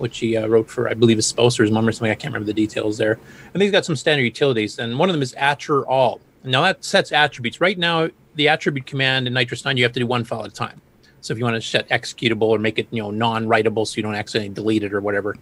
which 0.00 0.18
he 0.18 0.36
uh, 0.36 0.46
wrote 0.46 0.68
for, 0.68 0.88
I 0.88 0.94
believe, 0.94 1.18
his 1.18 1.26
spouse 1.26 1.60
or 1.60 1.62
his 1.62 1.72
mom 1.72 1.86
or 1.86 1.92
something. 1.92 2.10
I 2.10 2.14
can't 2.14 2.32
remember 2.32 2.46
the 2.46 2.54
details 2.54 2.98
there. 2.98 3.18
And 3.52 3.62
he's 3.62 3.70
got 3.70 3.84
some 3.84 3.96
standard 3.96 4.22
utilities, 4.22 4.78
and 4.78 4.98
one 4.98 5.08
of 5.08 5.14
them 5.14 5.22
is 5.22 5.34
Atcher 5.34 5.84
All. 5.86 6.20
Now 6.42 6.62
that 6.62 6.84
sets 6.84 7.12
attributes. 7.12 7.60
Right 7.60 7.78
now, 7.78 8.08
the 8.34 8.48
attribute 8.48 8.86
command 8.86 9.26
in 9.26 9.34
NitrOS 9.34 9.64
9, 9.64 9.76
you 9.76 9.82
have 9.84 9.92
to 9.92 10.00
do 10.00 10.06
one 10.06 10.24
file 10.24 10.44
at 10.44 10.50
a 10.50 10.54
time. 10.54 10.80
So 11.20 11.32
if 11.32 11.38
you 11.38 11.44
want 11.44 11.56
to 11.56 11.60
set 11.60 11.88
executable 11.90 12.44
or 12.44 12.58
make 12.58 12.78
it, 12.78 12.88
you 12.90 13.02
know, 13.02 13.10
non-writable, 13.10 13.86
so 13.86 13.96
you 13.96 14.02
don't 14.02 14.14
accidentally 14.14 14.54
delete 14.54 14.82
it 14.82 14.94
or 14.94 15.02
whatever, 15.02 15.36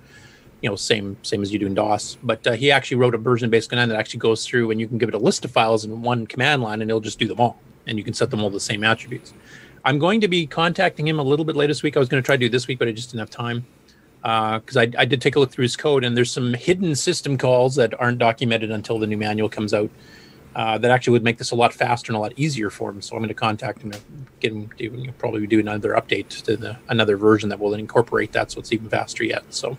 you 0.61 0.69
know, 0.69 0.75
same 0.75 1.17
same 1.23 1.41
as 1.43 1.53
you 1.53 1.59
do 1.61 1.67
in 1.67 1.75
DOS. 1.75 2.19
But 2.23 2.45
uh, 2.47 2.53
he 2.53 2.73
actually 2.73 2.97
wrote 2.97 3.15
a 3.15 3.19
version-based 3.19 3.71
9 3.71 3.89
that 3.89 3.97
actually 3.97 4.21
goes 4.21 4.45
through 4.45 4.73
and 4.73 4.81
you 4.81 4.89
can 4.89 4.99
give 4.99 5.09
it 5.09 5.15
a 5.15 5.19
list 5.19 5.45
of 5.45 5.53
files 5.53 5.85
in 5.85 6.03
one 6.03 6.27
command 6.27 6.63
line 6.63 6.83
and 6.83 6.91
it'll 6.91 7.01
just 7.01 7.21
do 7.21 7.29
them 7.29 7.39
all. 7.39 7.61
And 7.87 7.97
you 7.97 8.03
can 8.03 8.13
set 8.13 8.31
them 8.31 8.43
all 8.43 8.51
the 8.51 8.59
same 8.59 8.83
attributes. 8.83 9.33
I'm 9.85 9.99
going 9.99 10.21
to 10.21 10.29
be 10.29 10.47
contacting 10.47 11.07
him 11.07 11.19
a 11.19 11.23
little 11.23 11.45
bit 11.45 11.55
later 11.55 11.71
this 11.71 11.83
week. 11.83 11.97
I 11.97 12.01
was 12.01 12.09
going 12.09 12.23
to 12.23 12.27
try 12.27 12.37
to 12.37 12.41
do 12.41 12.49
this 12.49 12.67
week, 12.67 12.79
but 12.79 12.89
I 12.89 12.93
just 12.93 13.11
didn't 13.11 13.21
have 13.21 13.31
time. 13.31 13.65
Because 14.23 14.77
I, 14.77 14.91
I 14.99 15.05
did 15.05 15.21
take 15.21 15.37
a 15.37 15.41
look 15.41 15.51
through 15.53 15.63
his 15.63 15.77
code 15.77 16.05
and 16.05 16.17
there's 16.17 16.31
some 16.31 16.55
hidden 16.55 16.95
system 16.95 17.39
calls 17.39 17.77
that 17.77 17.99
aren't 18.01 18.19
documented 18.19 18.71
until 18.71 18.99
the 18.99 19.07
new 19.07 19.17
manual 19.17 19.49
comes 19.49 19.73
out. 19.73 19.91
uh, 20.59 20.77
that 20.77 20.91
actually 20.91 21.13
would 21.13 21.23
make 21.23 21.39
this 21.39 21.53
a 21.53 21.55
lot 21.55 21.73
faster 21.73 22.11
and 22.11 22.17
a 22.17 22.21
lot 22.21 22.33
easier 22.37 22.69
for 22.69 22.91
him. 22.91 23.01
So 23.01 23.15
I'm 23.15 23.21
going 23.21 23.29
to 23.29 23.35
contact 23.35 23.81
him, 23.81 23.93
get 24.41 24.53
him 24.53 24.69
to 24.79 25.13
probably 25.19 25.47
do 25.47 25.61
another 25.61 25.93
update 25.93 26.29
to 26.45 26.57
the, 26.57 26.77
another 26.89 27.17
version 27.17 27.49
that 27.51 27.61
will 27.61 27.75
incorporate 27.75 28.33
that, 28.33 28.51
so 28.51 28.59
it's 28.59 28.73
even 28.73 28.89
faster 28.89 29.23
yet. 29.23 29.45
So, 29.51 29.79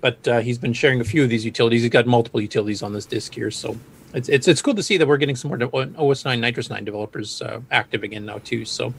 but 0.00 0.26
uh, 0.26 0.40
he's 0.40 0.58
been 0.58 0.72
sharing 0.72 1.00
a 1.00 1.04
few 1.04 1.22
of 1.22 1.28
these 1.28 1.44
utilities. 1.44 1.82
He's 1.82 1.90
got 1.90 2.06
multiple 2.06 2.40
utilities 2.40 2.82
on 2.82 2.92
this 2.92 3.06
disk 3.06 3.34
here, 3.34 3.52
so 3.52 3.78
it's 4.12 4.28
it's 4.28 4.48
it's 4.48 4.62
good 4.62 4.76
to 4.76 4.82
see 4.82 4.96
that 4.96 5.06
we're 5.06 5.18
getting 5.18 5.36
some 5.36 5.50
more 5.50 5.58
OS9 5.58 6.40
NitrOS 6.40 6.70
9 6.70 6.84
developers 6.84 7.40
uh, 7.42 7.60
active 7.70 8.02
again 8.02 8.26
now 8.26 8.38
too. 8.38 8.64
So, 8.64 8.92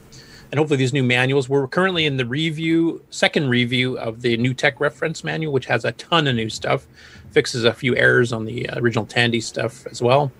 and 0.50 0.58
hopefully 0.58 0.78
these 0.78 0.92
new 0.92 1.04
manuals. 1.04 1.48
We're 1.48 1.68
currently 1.68 2.06
in 2.06 2.16
the 2.16 2.26
review, 2.26 3.02
second 3.10 3.48
review 3.48 3.98
of 3.98 4.22
the 4.22 4.36
new 4.36 4.54
tech 4.54 4.80
reference 4.80 5.22
manual, 5.22 5.52
which 5.52 5.66
has 5.66 5.84
a 5.84 5.92
ton 5.92 6.26
of 6.26 6.36
new 6.36 6.48
stuff, 6.48 6.86
fixes 7.30 7.64
a 7.64 7.72
few 7.72 7.94
errors 7.96 8.32
on 8.32 8.44
the 8.44 8.68
original 8.74 9.04
Tandy 9.04 9.40
stuff 9.40 9.86
as 9.86 10.00
well. 10.00 10.32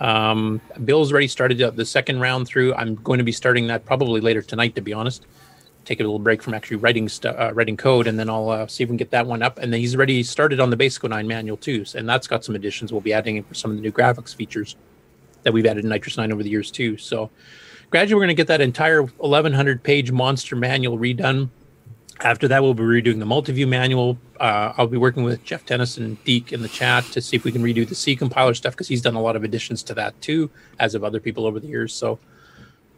Um, 0.00 0.60
Bill's 0.84 1.12
already 1.12 1.28
started 1.28 1.58
the 1.58 1.84
second 1.84 2.20
round 2.20 2.46
through. 2.46 2.74
I'm 2.74 2.96
going 2.96 3.18
to 3.18 3.24
be 3.24 3.32
starting 3.32 3.66
that 3.68 3.84
probably 3.84 4.20
later 4.20 4.42
tonight, 4.42 4.74
to 4.74 4.80
be 4.80 4.92
honest. 4.92 5.26
Take 5.84 6.00
a 6.00 6.02
little 6.02 6.18
break 6.18 6.42
from 6.42 6.54
actually 6.54 6.78
writing 6.78 7.08
stuff, 7.10 7.36
uh, 7.38 7.52
writing 7.52 7.76
code, 7.76 8.06
and 8.06 8.18
then 8.18 8.30
I'll 8.30 8.48
uh, 8.48 8.66
see 8.66 8.82
if 8.82 8.88
we 8.88 8.92
can 8.92 8.96
get 8.96 9.10
that 9.10 9.26
one 9.26 9.42
up. 9.42 9.58
And 9.58 9.70
then 9.70 9.80
he's 9.80 9.94
already 9.94 10.22
started 10.22 10.58
on 10.58 10.70
the 10.70 10.76
Basic 10.76 11.02
09 11.02 11.26
manual 11.26 11.58
too, 11.58 11.84
and 11.94 12.08
that's 12.08 12.26
got 12.26 12.42
some 12.42 12.54
additions. 12.54 12.90
We'll 12.90 13.02
be 13.02 13.12
adding 13.12 13.36
in 13.36 13.44
for 13.44 13.54
some 13.54 13.70
of 13.70 13.76
the 13.76 13.82
new 13.82 13.92
graphics 13.92 14.34
features 14.34 14.76
that 15.42 15.52
we've 15.52 15.66
added 15.66 15.84
in 15.84 15.90
NitrOS 15.90 16.16
9 16.16 16.32
over 16.32 16.42
the 16.42 16.48
years 16.48 16.70
too. 16.70 16.96
So 16.96 17.30
gradually, 17.90 18.14
we're 18.14 18.26
going 18.26 18.28
to 18.28 18.34
get 18.34 18.46
that 18.48 18.60
entire 18.60 19.02
1100 19.02 19.82
page 19.82 20.12
monster 20.12 20.56
manual 20.56 20.98
redone. 20.98 21.50
After 22.20 22.46
that, 22.48 22.62
we'll 22.62 22.74
be 22.74 22.82
redoing 22.82 23.18
the 23.18 23.26
Multi-Vue 23.26 23.66
manual. 23.66 24.18
Uh, 24.38 24.72
I'll 24.76 24.86
be 24.86 24.96
working 24.96 25.24
with 25.24 25.42
Jeff 25.44 25.66
Tennis 25.66 25.96
and 25.96 26.22
Deke 26.24 26.52
in 26.52 26.62
the 26.62 26.68
chat 26.68 27.04
to 27.06 27.20
see 27.20 27.36
if 27.36 27.44
we 27.44 27.52
can 27.52 27.62
redo 27.62 27.86
the 27.88 27.94
C 27.94 28.14
compiler 28.14 28.54
stuff 28.54 28.72
because 28.74 28.88
he's 28.88 29.02
done 29.02 29.14
a 29.14 29.20
lot 29.20 29.36
of 29.36 29.44
additions 29.44 29.82
to 29.84 29.94
that 29.94 30.20
too, 30.20 30.50
as 30.78 30.92
have 30.92 31.04
other 31.04 31.20
people 31.20 31.44
over 31.44 31.58
the 31.58 31.66
years. 31.66 31.92
So 31.92 32.18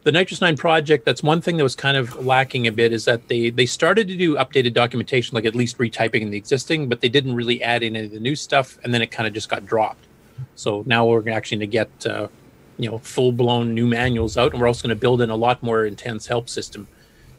the 0.07 0.13
NitrOS 0.13 0.41
9 0.41 0.57
project, 0.57 1.05
that's 1.05 1.21
one 1.23 1.41
thing 1.41 1.57
that 1.57 1.65
was 1.65 1.75
kind 1.75 1.97
of 1.97 2.25
lacking 2.25 2.69
a 2.69 2.73
bit 2.73 2.93
is 2.93 3.07
that 3.07 3.27
they 3.27 3.51
they 3.51 3.67
started 3.67 4.07
to 4.07 4.17
do 4.17 4.37
updated 4.37 4.73
documentation, 4.73 5.35
like 5.35 5.45
at 5.45 5.57
least 5.57 5.79
retyping 5.79 6.31
the 6.31 6.37
existing, 6.37 6.89
but 6.89 7.01
they 7.01 7.09
didn't 7.09 7.35
really 7.35 7.61
add 7.61 7.83
in 7.83 7.97
any 7.97 8.07
of 8.07 8.13
the 8.13 8.21
new 8.21 8.37
stuff, 8.37 8.79
and 8.85 8.95
then 8.95 9.03
it 9.03 9.11
kind 9.11 9.27
of 9.27 9.35
just 9.35 9.49
got 9.49 9.67
dropped. 9.67 10.07
So 10.55 10.85
now 10.87 11.07
we're 11.07 11.29
actually 11.31 11.59
going 11.59 11.71
to 11.71 11.73
get 11.73 12.07
uh, 12.07 12.29
you 12.79 12.91
know 12.91 12.99
full 12.99 13.33
blown 13.33 13.75
new 13.75 13.87
manuals 13.87 14.37
out, 14.37 14.53
and 14.53 14.61
we're 14.61 14.69
also 14.69 14.87
going 14.87 14.97
to 14.97 15.01
build 15.01 15.21
in 15.21 15.31
a 15.31 15.37
lot 15.37 15.63
more 15.63 15.85
intense 15.85 16.27
help 16.27 16.49
system 16.49 16.89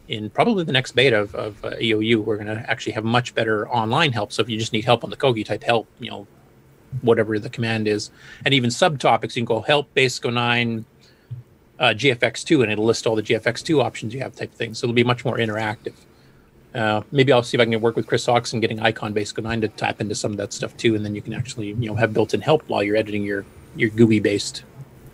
in 0.07 0.29
probably 0.29 0.63
the 0.63 0.71
next 0.71 0.93
beta 0.93 1.19
of, 1.19 1.35
of 1.35 1.65
uh, 1.65 1.71
EOU, 1.71 2.23
we're 2.23 2.37
going 2.37 2.47
to 2.47 2.69
actually 2.69 2.93
have 2.93 3.03
much 3.03 3.35
better 3.35 3.67
online 3.69 4.11
help. 4.11 4.31
So 4.31 4.41
if 4.41 4.49
you 4.49 4.57
just 4.57 4.73
need 4.73 4.85
help 4.85 5.03
on 5.03 5.09
the 5.09 5.17
Kogi, 5.17 5.45
type 5.45 5.63
help, 5.63 5.87
you 5.99 6.09
know, 6.09 6.27
whatever 7.01 7.37
the 7.39 7.49
command 7.49 7.87
is, 7.87 8.09
and 8.45 8.53
even 8.53 8.69
subtopics, 8.69 9.35
you 9.35 9.41
can 9.41 9.45
go 9.45 9.61
help 9.61 9.93
basic 9.93 10.25
09 10.25 10.85
uh, 11.79 11.83
GFX2, 11.89 12.63
and 12.63 12.71
it'll 12.71 12.85
list 12.85 13.05
all 13.05 13.15
the 13.15 13.23
GFX2 13.23 13.83
options 13.83 14.13
you 14.13 14.21
have, 14.21 14.35
type 14.35 14.53
thing. 14.53 14.73
So 14.73 14.85
it'll 14.85 14.95
be 14.95 15.03
much 15.03 15.25
more 15.25 15.37
interactive. 15.37 15.93
Uh, 16.73 17.01
maybe 17.11 17.31
I'll 17.31 17.43
see 17.43 17.57
if 17.57 17.61
I 17.61 17.65
can 17.65 17.79
work 17.81 17.95
with 17.95 18.07
Chris 18.07 18.25
Hawks 18.25 18.53
and 18.53 18.61
getting 18.61 18.79
Icon 18.79 19.13
Basic 19.13 19.37
09 19.37 19.61
to 19.61 19.67
tap 19.69 19.99
into 19.99 20.15
some 20.15 20.31
of 20.31 20.37
that 20.37 20.53
stuff 20.53 20.75
too, 20.77 20.95
and 20.95 21.03
then 21.03 21.15
you 21.15 21.21
can 21.21 21.33
actually 21.33 21.67
you 21.67 21.89
know 21.89 21.95
have 21.95 22.13
built-in 22.13 22.41
help 22.41 22.63
while 22.67 22.83
you're 22.83 22.97
editing 22.97 23.23
your 23.23 23.45
your 23.75 23.89
GUI 23.89 24.19
based 24.19 24.63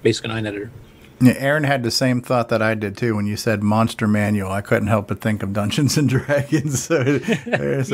Basic 0.04 0.28
09 0.28 0.46
editor. 0.46 0.72
Yeah, 1.22 1.34
Aaron 1.38 1.64
had 1.64 1.84
the 1.84 1.92
same 1.92 2.22
thought 2.22 2.50
that 2.50 2.62
I 2.62 2.76
did 2.76 2.98
too 2.98 3.16
when 3.16 3.26
you 3.26 3.38
said 3.38 3.64
monster 3.64 4.08
manual. 4.08 4.52
I 4.52 4.62
couldn't 4.62 4.90
help 4.90 5.08
but 5.08 5.22
think 5.22 5.42
of 5.42 5.54
Dungeons 5.54 5.98
and 5.98 6.10
Dragons. 6.10 6.84
So, 6.90 7.04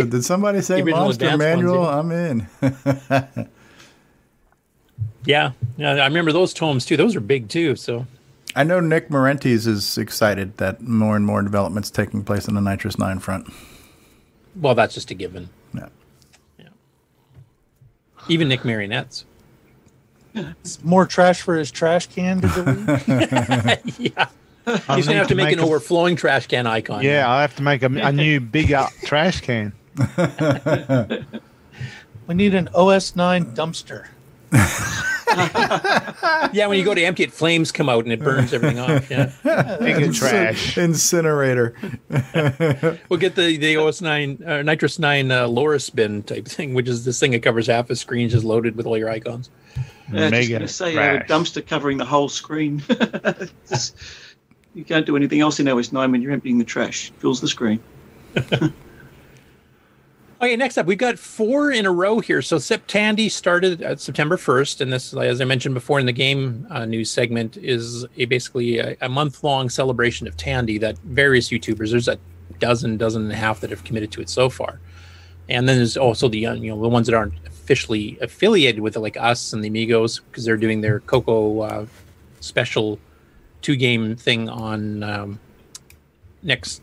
did 0.06 0.26
somebody 0.26 0.62
say 0.62 0.82
monster 0.82 1.38
manual? 1.38 1.82
Ones, 1.82 2.12
yeah. 2.12 2.68
I'm 2.68 2.82
in. 2.82 3.50
yeah, 5.26 5.52
yeah, 5.78 5.92
I 5.92 6.08
remember 6.08 6.32
those 6.32 6.54
tomes 6.54 6.86
too. 6.86 6.98
Those 6.98 7.16
are 7.16 7.20
big 7.22 7.50
too. 7.50 7.76
So 7.76 8.08
I 8.56 8.64
know 8.64 8.80
Nick 8.80 9.10
Marentes 9.10 9.68
is 9.68 9.98
excited 9.98 10.58
that 10.58 10.82
more 10.82 11.16
and 11.16 11.26
more 11.26 11.42
developments 11.44 11.92
taking 11.92 12.24
place 12.24 12.48
on 12.48 12.56
the 12.56 12.62
NitrOS 12.62 12.98
Nine 12.98 13.20
front. 13.20 13.48
Well, 14.56 14.74
that's 14.76 14.96
just 14.96 15.12
a 15.12 15.14
given. 15.14 15.50
Yeah. 15.74 15.90
Yeah. 16.58 16.70
Even 18.28 18.48
Nick 18.48 18.66
Marionettes. 18.66 19.26
It's 20.34 20.84
more 20.84 21.06
trash 21.06 21.42
for 21.42 21.58
his 21.58 21.72
trash 21.72 22.08
can 22.08 22.42
to 22.42 22.48
delete. 23.06 24.00
yeah. 24.16 24.28
He's 24.66 25.08
gonna 25.08 25.18
have 25.18 25.28
to, 25.28 25.34
to 25.34 25.36
make, 25.36 25.46
make, 25.46 25.54
an 25.54 25.60
a, 25.60 25.66
overflowing 25.66 26.16
trash 26.16 26.48
can 26.48 26.68
icon. 26.68 27.04
Yeah, 27.04 27.30
I 27.30 27.42
have 27.42 27.56
to 27.56 27.64
make 27.64 27.82
a, 27.82 27.88
a 27.88 28.12
new 28.12 28.40
bigger 28.40 28.86
trash 29.04 29.42
can. 29.42 29.74
we 32.28 32.36
need 32.36 32.54
an 32.54 32.70
OS 32.76 33.16
nine 33.16 33.46
dumpster. 33.56 34.08
yeah, 36.54 36.68
when 36.68 36.78
you 36.78 36.86
go 36.86 36.94
to 36.94 37.04
empty 37.04 37.24
it, 37.24 37.32
flames 37.32 37.72
come 37.72 37.90
out 37.90 38.04
and 38.04 38.14
it 38.14 38.20
burns 38.20 38.54
everything 38.54 38.80
off. 38.80 39.10
Yeah, 39.10 39.32
big 39.80 40.14
trash 40.14 40.78
incinerator. 40.78 41.76
we'll 43.10 43.20
get 43.20 43.36
the 43.36 43.58
the 43.58 43.78
OS 43.78 44.02
nine 44.02 44.40
uh, 44.46 44.62
NitrOS 44.62 45.00
nine 45.00 45.32
uh, 45.32 45.48
Loris 45.48 45.90
bin 45.90 46.22
type 46.24 46.48
thing, 46.48 46.76
which 46.76 46.88
is 46.88 47.06
this 47.06 47.20
thing 47.20 47.32
that 47.32 47.42
covers 47.42 47.68
half 47.68 47.90
a 47.90 47.96
screen, 47.96 48.30
just 48.30 48.46
loaded 48.46 48.76
with 48.76 48.86
all 48.86 48.98
your 48.98 49.10
icons. 49.10 49.50
Yeah, 50.12 50.28
I 50.28 50.38
was 50.38 50.50
going 50.50 50.62
to 50.62 50.68
say 50.68 50.98
uh, 50.98 51.18
a 51.18 51.24
dumpster 51.24 51.66
covering 51.66 51.98
the 51.98 52.06
whole 52.06 52.30
screen. 52.30 52.84
You 54.76 54.84
can't 54.84 55.06
do 55.06 55.16
anything 55.16 55.42
else 55.42 55.60
in 55.60 55.68
OS 55.68 55.92
9 55.92 56.12
when 56.12 56.22
you're 56.22 56.32
emptying 56.32 56.60
the 56.60 56.64
trash. 56.64 57.10
It 57.10 57.20
Fills 57.20 57.42
the 57.42 57.48
screen. 57.48 57.80
Okay, 60.42 60.56
next 60.56 60.78
up, 60.78 60.86
we've 60.86 60.98
got 60.98 61.20
four 61.20 61.70
in 61.70 61.86
a 61.86 61.92
row 61.92 62.22
here. 62.22 62.42
So 62.42 62.56
Septandy 62.56 63.30
started 63.30 63.82
at 63.82 64.00
September 64.00 64.38
1st, 64.38 64.80
and 64.80 64.94
this, 64.94 65.14
as 65.14 65.42
I 65.42 65.44
mentioned 65.44 65.76
before 65.76 66.00
in 66.00 66.06
the 66.06 66.14
game 66.14 66.66
uh, 66.70 66.86
news 66.86 67.12
segment, 67.12 67.58
is 67.58 68.06
a, 68.16 68.24
basically 68.24 68.78
a, 68.78 68.96
a 69.02 69.10
month-long 69.10 69.70
celebration 69.70 70.28
of 70.28 70.38
Tandy 70.38 70.78
that 70.78 70.98
various 71.00 71.50
YouTubers, 71.50 71.92
there's 71.92 72.08
a 72.08 72.18
dozen, 72.60 72.96
dozen 72.96 73.24
and 73.24 73.32
a 73.34 73.36
half 73.36 73.60
that 73.60 73.70
have 73.70 73.84
committed 73.84 74.14
to 74.14 74.22
it 74.22 74.30
so 74.30 74.50
far. 74.50 74.80
And 75.50 75.68
then 75.68 75.76
there's 75.76 75.98
also 75.98 76.30
the, 76.30 76.46
uh, 76.46 76.54
you 76.54 76.70
know, 76.70 76.82
the 76.82 76.88
ones 76.88 77.08
that 77.08 77.16
aren't 77.16 77.34
officially 77.70 78.18
affiliated 78.20 78.82
with 78.82 78.96
it, 78.96 79.00
like 79.00 79.16
us 79.16 79.54
and 79.54 79.64
the 79.64 79.68
Amigos, 79.68 80.22
because 80.22 80.44
they're 80.44 80.58
doing 80.58 80.82
their 80.82 81.02
Coco 81.02 81.62
uh, 81.62 81.86
special 82.40 82.98
two 83.62 83.76
game 83.76 84.16
thing 84.16 84.50
on 84.50 85.04
um, 85.04 85.40
next 86.42 86.82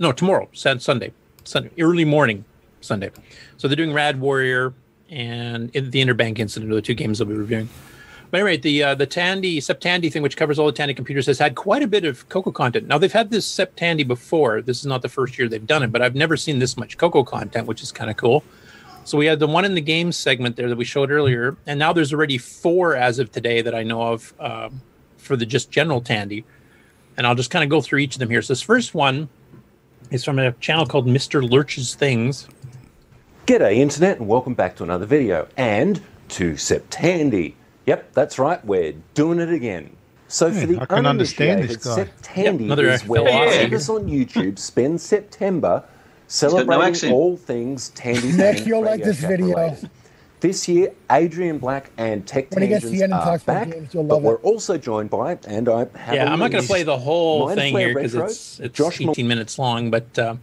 no 0.00 0.12
tomorrow 0.12 0.48
Sunday 0.52 1.12
Sunday 1.44 1.70
early 1.80 2.04
morning 2.04 2.44
Sunday. 2.82 3.10
So 3.56 3.68
they're 3.68 3.76
doing 3.76 3.94
Rad 3.94 4.20
Warrior 4.20 4.74
and 5.08 5.72
the 5.72 6.04
Interbank 6.04 6.38
Incident 6.38 6.70
are 6.70 6.74
the 6.74 6.82
two 6.82 6.94
games 6.94 7.18
they'll 7.18 7.28
be 7.28 7.34
reviewing. 7.34 7.70
But 8.30 8.40
anyway, 8.40 8.58
the 8.58 8.82
uh, 8.82 8.94
the 8.94 9.06
Tandy 9.06 9.60
Septandy 9.60 10.12
thing, 10.12 10.20
which 10.20 10.36
covers 10.36 10.58
all 10.58 10.66
the 10.66 10.72
Tandy 10.72 10.92
computers, 10.92 11.24
has 11.24 11.38
had 11.38 11.54
quite 11.54 11.82
a 11.82 11.86
bit 11.86 12.04
of 12.04 12.28
Coco 12.28 12.50
content. 12.50 12.86
Now 12.86 12.98
they've 12.98 13.10
had 13.10 13.30
this 13.30 13.46
Septandy 13.50 14.06
before. 14.06 14.60
This 14.60 14.80
is 14.80 14.86
not 14.86 15.00
the 15.00 15.08
first 15.08 15.38
year 15.38 15.48
they've 15.48 15.66
done 15.66 15.82
it, 15.82 15.90
but 15.90 16.02
I've 16.02 16.14
never 16.14 16.36
seen 16.36 16.58
this 16.58 16.76
much 16.76 16.98
Coco 16.98 17.24
content, 17.24 17.66
which 17.66 17.82
is 17.82 17.92
kind 17.92 18.10
of 18.10 18.18
cool. 18.18 18.44
So 19.04 19.18
we 19.18 19.26
had 19.26 19.40
the 19.40 19.48
one 19.48 19.64
in 19.64 19.74
the 19.74 19.80
game 19.80 20.12
segment 20.12 20.56
there 20.56 20.68
that 20.68 20.76
we 20.76 20.84
showed 20.84 21.10
earlier, 21.10 21.56
and 21.66 21.78
now 21.78 21.92
there's 21.92 22.12
already 22.12 22.38
four 22.38 22.94
as 22.94 23.18
of 23.18 23.32
today 23.32 23.60
that 23.60 23.74
I 23.74 23.82
know 23.82 24.02
of 24.02 24.32
um, 24.38 24.80
for 25.16 25.36
the 25.36 25.44
just 25.44 25.70
general 25.70 26.00
Tandy. 26.00 26.44
And 27.16 27.26
I'll 27.26 27.34
just 27.34 27.50
kind 27.50 27.62
of 27.62 27.68
go 27.68 27.82
through 27.82 27.98
each 27.98 28.14
of 28.14 28.20
them 28.20 28.30
here. 28.30 28.40
So 28.40 28.52
this 28.52 28.62
first 28.62 28.94
one 28.94 29.28
is 30.10 30.24
from 30.24 30.38
a 30.38 30.52
channel 30.52 30.86
called 30.86 31.06
Mr. 31.06 31.48
Lurch's 31.48 31.94
Things. 31.94 32.48
G'day 33.46 33.76
Internet 33.76 34.18
and 34.18 34.28
welcome 34.28 34.54
back 34.54 34.76
to 34.76 34.84
another 34.84 35.04
video 35.04 35.48
and 35.56 36.00
to 36.28 36.52
Septandy. 36.52 37.54
Yep, 37.86 38.12
that's 38.12 38.38
right, 38.38 38.64
we're 38.64 38.94
doing 39.14 39.40
it 39.40 39.52
again. 39.52 39.96
So 40.28 40.50
for 40.50 40.66
the 40.66 40.80
I 40.80 40.86
can 40.86 41.06
understand 41.06 41.68
this 41.68 41.76
guy. 41.76 42.04
Septandy 42.04 42.68
yep, 42.68 42.78
is 42.78 43.04
where 43.06 43.22
us 43.74 43.88
on 43.88 44.06
YouTube 44.06 44.58
spend 44.58 45.00
September 45.00 45.84
celebrating 46.32 47.10
no 47.10 47.14
all 47.14 47.36
things 47.36 47.90
Tandy. 47.90 48.32
Nick, 48.32 48.66
you'll 48.66 48.82
like 48.82 49.02
this 49.02 49.20
video. 49.20 49.56
Related. 49.56 49.90
This 50.40 50.66
year, 50.66 50.92
Adrian 51.08 51.58
Black 51.58 51.92
and 51.98 52.26
Tech 52.26 52.50
when 52.50 52.68
Tangents 52.68 53.12
are 53.12 53.38
back, 53.38 53.70
games, 53.70 53.90
but 53.92 54.22
we're 54.22 54.38
also 54.38 54.76
joined 54.76 55.08
by, 55.08 55.38
and 55.46 55.68
I 55.68 55.86
have 55.94 56.14
yeah, 56.14 56.32
I'm 56.32 56.40
not 56.40 56.50
going 56.50 56.62
to 56.62 56.68
play 56.68 56.82
the 56.82 56.98
whole 56.98 57.54
thing 57.54 57.76
here 57.76 57.94
because 57.94 58.16
it's, 58.16 58.58
it's 58.58 58.76
Josh 58.76 59.00
18 59.00 59.28
minutes 59.28 59.56
long, 59.56 59.88
but 59.92 60.18
uh, 60.18 60.34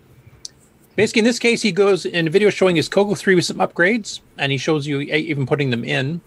basically 0.95 1.19
in 1.19 1.25
this 1.25 1.37
case, 1.37 1.61
he 1.63 1.73
goes 1.73 2.05
in 2.05 2.27
a 2.27 2.29
video 2.29 2.49
showing 2.49 2.77
his 2.77 2.87
Coco 2.87 3.13
3 3.13 3.35
with 3.35 3.43
some 3.43 3.57
upgrades, 3.57 4.21
and 4.37 4.53
he 4.53 4.57
shows 4.57 4.87
you 4.87 5.01
even 5.01 5.45
putting 5.45 5.69
them 5.69 5.83
in. 5.83 6.21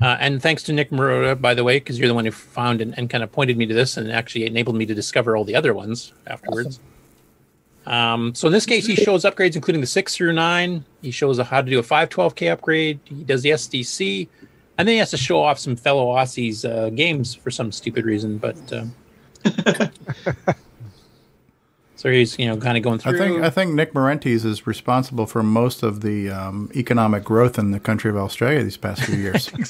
Uh, 0.00 0.16
and 0.20 0.40
thanks 0.40 0.62
to 0.64 0.72
Nick 0.72 0.90
Marotta, 0.90 1.40
by 1.40 1.54
the 1.54 1.64
way, 1.64 1.80
because 1.80 1.98
you're 1.98 2.08
the 2.08 2.14
one 2.14 2.26
who 2.26 2.30
found 2.30 2.80
and, 2.80 2.96
and, 2.96 3.08
kind 3.10 3.24
of 3.24 3.32
pointed 3.32 3.56
me 3.56 3.64
to 3.64 3.74
this 3.74 3.96
and 3.96 4.10
actually 4.10 4.44
enabled 4.44 4.76
me 4.76 4.84
to 4.84 4.94
discover 4.94 5.36
all 5.36 5.44
the 5.44 5.54
other 5.54 5.72
ones 5.72 6.12
afterwards. 6.26 6.78
Awesome. 6.78 6.93
Um, 7.86 8.34
so 8.34 8.46
in 8.46 8.52
this 8.52 8.66
case, 8.66 8.86
he 8.86 8.96
shows 8.96 9.24
upgrades 9.24 9.56
including 9.56 9.80
the 9.80 9.86
six 9.86 10.16
through 10.16 10.32
nine. 10.32 10.84
He 11.02 11.10
shows 11.10 11.38
how 11.38 11.60
to 11.60 11.70
do 11.70 11.78
a 11.78 11.82
512K 11.82 12.50
upgrade. 12.50 13.00
He 13.04 13.24
does 13.24 13.42
the 13.42 13.50
SDC, 13.50 14.28
and 14.78 14.88
then 14.88 14.94
he 14.94 14.98
has 14.98 15.10
to 15.10 15.16
show 15.16 15.40
off 15.42 15.58
some 15.58 15.76
fellow 15.76 16.14
Aussies 16.14 16.68
uh, 16.68 16.90
games 16.90 17.34
for 17.34 17.50
some 17.50 17.70
stupid 17.72 18.04
reason. 18.04 18.38
But 18.38 18.72
um, 18.72 18.94
so 19.44 19.88
So 22.04 22.10
he's 22.10 22.38
you 22.38 22.46
know 22.46 22.58
kind 22.58 22.76
of 22.76 22.82
going 22.82 23.00
I 23.00 23.02
through. 23.02 23.18
think 23.18 23.42
I 23.42 23.48
think 23.48 23.72
Nick 23.72 23.94
Marentes 23.94 24.44
is 24.44 24.66
responsible 24.66 25.24
for 25.24 25.42
most 25.42 25.82
of 25.82 26.02
the 26.02 26.28
um, 26.28 26.70
economic 26.76 27.24
growth 27.24 27.58
in 27.58 27.70
the 27.70 27.80
country 27.80 28.10
of 28.10 28.16
Australia 28.18 28.62
these 28.62 28.76
past 28.76 29.04
few 29.04 29.16
years. 29.16 29.50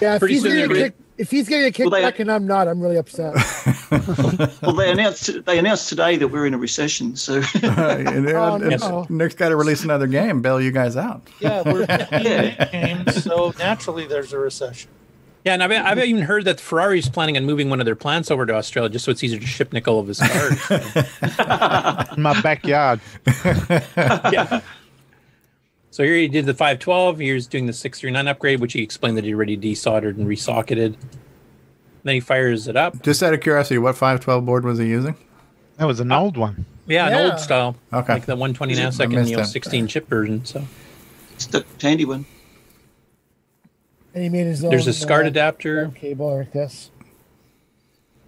Yeah, 0.00 0.14
if 0.14 0.20
Pretty 0.20 0.34
he's, 0.34 0.42
soon 0.42 0.92
getting 1.18 1.26
a 1.26 1.26
they're- 1.26 1.26
kick, 1.26 1.26
if 1.26 1.30
he's 1.30 1.48
getting 1.48 1.66
a 1.66 1.72
kickback 1.72 2.20
and 2.20 2.30
I'm 2.32 2.46
not, 2.46 2.68
I'm 2.68 2.80
really 2.80 2.96
upset. 2.96 3.34
Well, 4.62 4.74
they 4.74 4.90
announced 4.90 5.44
they 5.46 5.58
announced 5.58 5.88
today 5.88 6.16
that 6.16 6.28
we're 6.28 6.46
in 6.46 6.52
a 6.54 6.58
recession. 6.58 7.16
So 7.16 7.40
And, 7.62 8.28
Oh, 8.28 8.56
no. 8.58 9.06
Nick's 9.08 9.34
got 9.34 9.48
to 9.48 9.56
release 9.56 9.82
another 9.84 10.06
game, 10.06 10.42
bail 10.42 10.60
you 10.60 10.70
guys 10.70 10.96
out. 10.96 11.26
Yeah, 11.40 11.62
we're 11.64 11.82
yeah. 11.88 12.64
games, 12.70 13.24
so 13.24 13.54
naturally 13.58 14.06
there's 14.06 14.32
a 14.34 14.38
recession. 14.38 14.90
Yeah, 15.44 15.54
and 15.54 15.62
I've, 15.62 15.70
I've 15.72 15.98
even 16.04 16.22
heard 16.22 16.44
that 16.44 16.60
Ferrari's 16.60 17.08
planning 17.08 17.36
on 17.38 17.46
moving 17.46 17.70
one 17.70 17.80
of 17.80 17.86
their 17.86 17.96
plants 17.96 18.30
over 18.30 18.44
to 18.44 18.52
Australia 18.54 18.90
just 18.90 19.04
so 19.06 19.10
it's 19.12 19.24
easier 19.24 19.40
to 19.40 19.46
ship 19.46 19.72
Nick 19.72 19.88
all 19.88 20.00
of 20.00 20.06
his 20.08 20.18
cars. 20.20 20.70
In 22.16 22.22
my 22.22 22.38
backyard. 22.42 23.00
yeah. 23.44 24.60
So 25.98 26.04
here 26.04 26.14
he 26.14 26.28
did 26.28 26.46
the 26.46 26.54
512. 26.54 27.18
Here's 27.18 27.48
doing 27.48 27.66
the 27.66 27.72
639 27.72 28.28
upgrade, 28.28 28.60
which 28.60 28.72
he 28.72 28.80
explained 28.84 29.16
that 29.16 29.24
he 29.24 29.34
already 29.34 29.56
desoldered 29.56 30.16
and 30.16 30.28
resocketed. 30.28 30.94
Then 32.04 32.14
he 32.14 32.20
fires 32.20 32.68
it 32.68 32.76
up. 32.76 33.02
Just 33.02 33.20
out 33.20 33.34
of 33.34 33.40
curiosity, 33.40 33.78
what 33.78 33.96
512 33.96 34.46
board 34.46 34.64
was 34.64 34.78
he 34.78 34.86
using? 34.86 35.16
That 35.76 35.86
was 35.86 35.98
an 35.98 36.12
old 36.12 36.36
one. 36.36 36.66
Yeah, 36.86 37.08
an 37.08 37.32
old 37.32 37.40
style. 37.40 37.74
Okay. 37.92 38.12
Like 38.12 38.26
the 38.26 38.36
120 38.36 38.74
Is 38.74 38.78
it- 38.78 38.82
nanosecond, 38.82 39.28
you 39.28 39.38
know, 39.38 39.42
16 39.42 39.88
chip 39.88 40.06
version. 40.08 40.44
So 40.44 40.64
it's 41.34 41.46
the 41.46 41.64
handy 41.82 42.04
one. 42.04 42.26
And 44.14 44.22
he 44.22 44.28
made 44.28 44.46
his 44.46 44.62
own. 44.62 44.70
there's 44.70 44.86
a 44.86 44.92
SCART 44.92 45.24
uh, 45.24 45.28
adapter. 45.30 45.88
cable 45.96 46.36
like 46.36 46.52
this. 46.52 46.92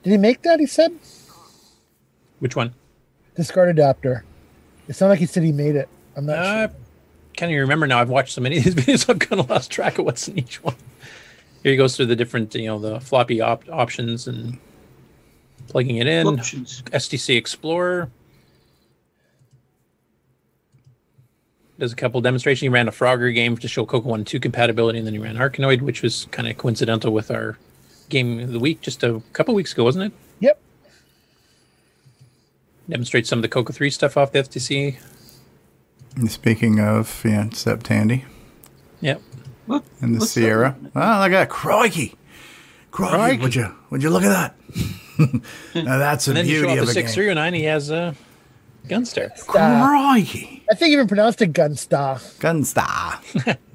Did 0.03 0.11
he 0.11 0.17
make 0.19 0.43
that? 0.43 0.59
He 0.59 0.67
said 0.67 0.91
Which 2.41 2.57
one? 2.57 2.75
the 3.37 3.45
SCART 3.45 3.69
adapter. 3.69 4.25
It 4.89 4.95
sounded 4.97 5.11
like 5.13 5.21
he 5.21 5.27
said 5.27 5.45
he 5.45 5.53
made 5.53 5.77
it. 5.77 5.89
I'm 6.17 6.27
not 6.27 6.37
Uh, 6.37 6.67
sure. 6.67 6.77
Can't 7.41 7.53
even 7.53 7.63
remember 7.63 7.87
now. 7.87 7.99
I've 8.01 8.11
watched 8.11 8.35
so 8.35 8.43
many 8.43 8.59
of 8.59 8.65
these 8.65 8.75
videos, 8.85 9.09
I've 9.09 9.19
kind 9.19 9.41
of 9.41 9.49
lost 9.49 9.71
track 9.71 9.99
of 9.99 10.05
what's 10.05 10.29
in 10.29 10.39
each 10.39 10.63
one. 10.63 10.75
Here 11.63 11.73
he 11.73 11.77
goes 11.79 11.97
through 11.97 12.05
the 12.07 12.15
different, 12.15 12.55
you 12.55 12.67
know, 12.67 12.79
the 12.79 13.01
floppy 13.01 13.41
op- 13.41 13.67
options 13.71 14.29
and 14.29 14.59
plugging 15.69 15.97
it 15.97 16.07
in. 16.07 16.27
Options. 16.27 16.83
SDC 16.83 17.39
Explorer. 17.39 18.11
Does 21.79 21.95
a 21.95 21.97
couple 21.97 22.21
demonstrations. 22.21 22.61
He 22.61 22.69
ran 22.69 22.89
a 22.89 22.93
Frogger 22.93 23.35
game 23.35 23.57
to 23.57 23.69
show 23.69 23.87
Coco 23.87 24.11
1 24.11 24.27
2 24.27 24.39
compatibility, 24.39 24.99
and 24.99 25.07
then 25.07 25.15
he 25.15 25.19
ran 25.19 25.37
Arkanoid, 25.37 25.81
which 25.81 26.03
was 26.03 26.27
kind 26.33 26.47
of 26.47 26.59
coincidental 26.59 27.11
with 27.11 27.31
our 27.31 27.57
game 28.11 28.39
of 28.41 28.53
the 28.53 28.61
week 28.61 28.83
just 28.83 29.03
a 29.03 29.23
couple 29.33 29.55
weeks 29.55 29.73
ago, 29.73 29.83
wasn't 29.83 30.05
it? 30.05 30.13
Yep. 30.41 30.61
Demonstrate 32.91 33.27
some 33.27 33.39
of 33.39 33.43
the 33.43 33.49
Coco 33.49 33.73
3 33.73 33.89
stuff 33.89 34.19
off 34.19 34.31
the 34.31 34.41
FTC. 34.41 34.99
And 36.17 36.31
Speaking 36.31 36.81
of, 36.81 37.23
yeah, 37.25 37.45
Septandy 37.47 38.25
Yep. 39.01 39.23
What? 39.67 39.85
and 40.01 40.15
the 40.15 40.19
What's 40.19 40.35
that? 40.35 40.41
Sierra. 40.41 40.77
Oh, 40.83 40.87
look 40.89 40.97
at 40.99 41.29
that. 41.31 41.49
Crikey. 41.49 42.17
Crikey. 42.91 43.15
Crikey. 43.17 43.43
Would 43.43 43.55
you, 43.55 43.75
would 43.91 44.03
you 44.03 44.11
look 44.11 44.25
at 44.25 44.29
that? 44.31 44.55
now 45.85 45.99
that's 45.99 46.25
the 46.25 46.33
And 46.33 46.39
then 46.39 46.47
you 46.47 46.61
show 46.61 46.67
beauty 46.67 46.81
off 46.81 46.89
of 46.89 46.95
the 46.95 47.01
a 47.01 47.03
game. 47.03 47.09
6309, 47.09 47.55
he 47.55 47.65
has 47.65 47.91
a 47.91 48.15
Gunstar. 48.89 49.47
Crikey. 49.47 50.65
I 50.71 50.75
think 50.75 50.89
he 50.89 50.93
even 50.95 51.07
pronounced 51.07 51.41
it 51.43 51.53
Gunstar. 51.53 52.17
Gunstar. 52.41 53.57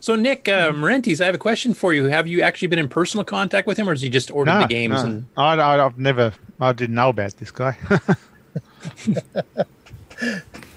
So, 0.00 0.16
Nick 0.16 0.50
uh, 0.50 0.70
Marentes, 0.72 1.18
I 1.22 1.24
have 1.24 1.34
a 1.34 1.38
question 1.38 1.72
for 1.72 1.94
you. 1.94 2.04
Have 2.04 2.26
you 2.26 2.42
actually 2.42 2.68
been 2.68 2.78
in 2.78 2.90
personal 2.90 3.24
contact 3.24 3.66
with 3.66 3.78
him, 3.78 3.88
or 3.88 3.92
has 3.92 4.02
he 4.02 4.10
just 4.10 4.30
ordered 4.30 4.52
No, 4.52 4.60
the 4.60 4.66
games? 4.66 5.02
no. 5.02 5.08
And 5.08 5.26
I, 5.34 5.54
I, 5.54 5.86
I've 5.86 5.98
never, 5.98 6.34
I 6.60 6.74
didn't 6.74 6.94
know 6.94 7.08
about 7.08 7.34
this 7.38 7.50
guy. 7.50 7.74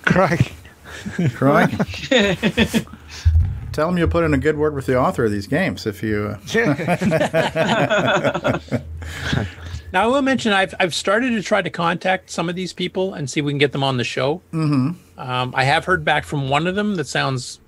Craig. 0.06 0.53
Crikey. 1.34 1.78
Tell 3.72 3.90
him 3.90 3.98
you'll 3.98 4.07
put 4.07 4.24
in 4.24 4.34
a 4.34 4.38
good 4.40 4.57
word 4.57 4.74
with 4.74 4.88
the 4.88 4.98
author 4.99 5.26
of 5.26 5.32
these 5.32 5.45
games 5.45 5.86
if 5.86 6.02
you. 6.02 6.36
Uh, 6.56 6.56
now, 9.94 10.03
I 10.03 10.07
will 10.07 10.22
mention 10.22 10.52
I've 10.52 10.74
I've 10.80 10.95
started 10.95 11.30
to 11.32 11.44
try 11.44 11.61
to 11.61 11.69
contact 11.69 12.30
some 12.30 12.49
of 12.49 12.56
these 12.56 12.74
people 12.74 13.14
and 13.14 13.30
see 13.30 13.40
if 13.40 13.45
we 13.45 13.52
can 13.52 13.60
get 13.60 13.72
them 13.74 13.84
on 13.84 13.98
the 13.98 14.03
show. 14.03 14.41
hmm 14.52 14.91
Um, 15.18 15.53
I 15.56 15.64
have 15.64 15.86
heard 15.86 16.03
back 16.03 16.26
from 16.26 16.49
one 16.49 16.68
of 16.68 16.76
them 16.76 16.95
that 16.95 17.07
sounds 17.07 17.60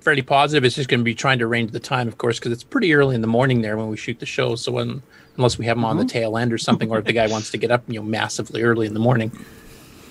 fairly 0.00 0.22
positive. 0.22 0.64
It's 0.64 0.76
just 0.76 0.88
going 0.88 1.00
to 1.00 1.04
be 1.04 1.14
trying 1.14 1.38
to 1.40 1.44
arrange 1.46 1.72
the 1.72 1.80
time, 1.80 2.08
of 2.08 2.18
course, 2.18 2.38
because 2.38 2.52
it's 2.52 2.64
pretty 2.64 2.94
early 2.94 3.14
in 3.14 3.20
the 3.20 3.26
morning 3.26 3.62
there 3.62 3.76
when 3.76 3.88
we 3.88 3.96
shoot 3.96 4.18
the 4.18 4.26
show. 4.26 4.56
So 4.56 4.72
when, 4.72 5.02
unless 5.36 5.58
we 5.58 5.66
have 5.66 5.76
him 5.76 5.84
on 5.84 5.98
the 5.98 6.04
tail 6.06 6.36
end 6.38 6.52
or 6.52 6.58
something, 6.58 6.90
or 6.90 6.98
if 6.98 7.04
the 7.04 7.12
guy 7.12 7.26
wants 7.28 7.50
to 7.50 7.58
get 7.58 7.70
up, 7.70 7.82
you 7.86 8.00
know, 8.00 8.04
massively 8.04 8.62
early 8.62 8.86
in 8.86 8.94
the 8.94 9.00
morning, 9.00 9.30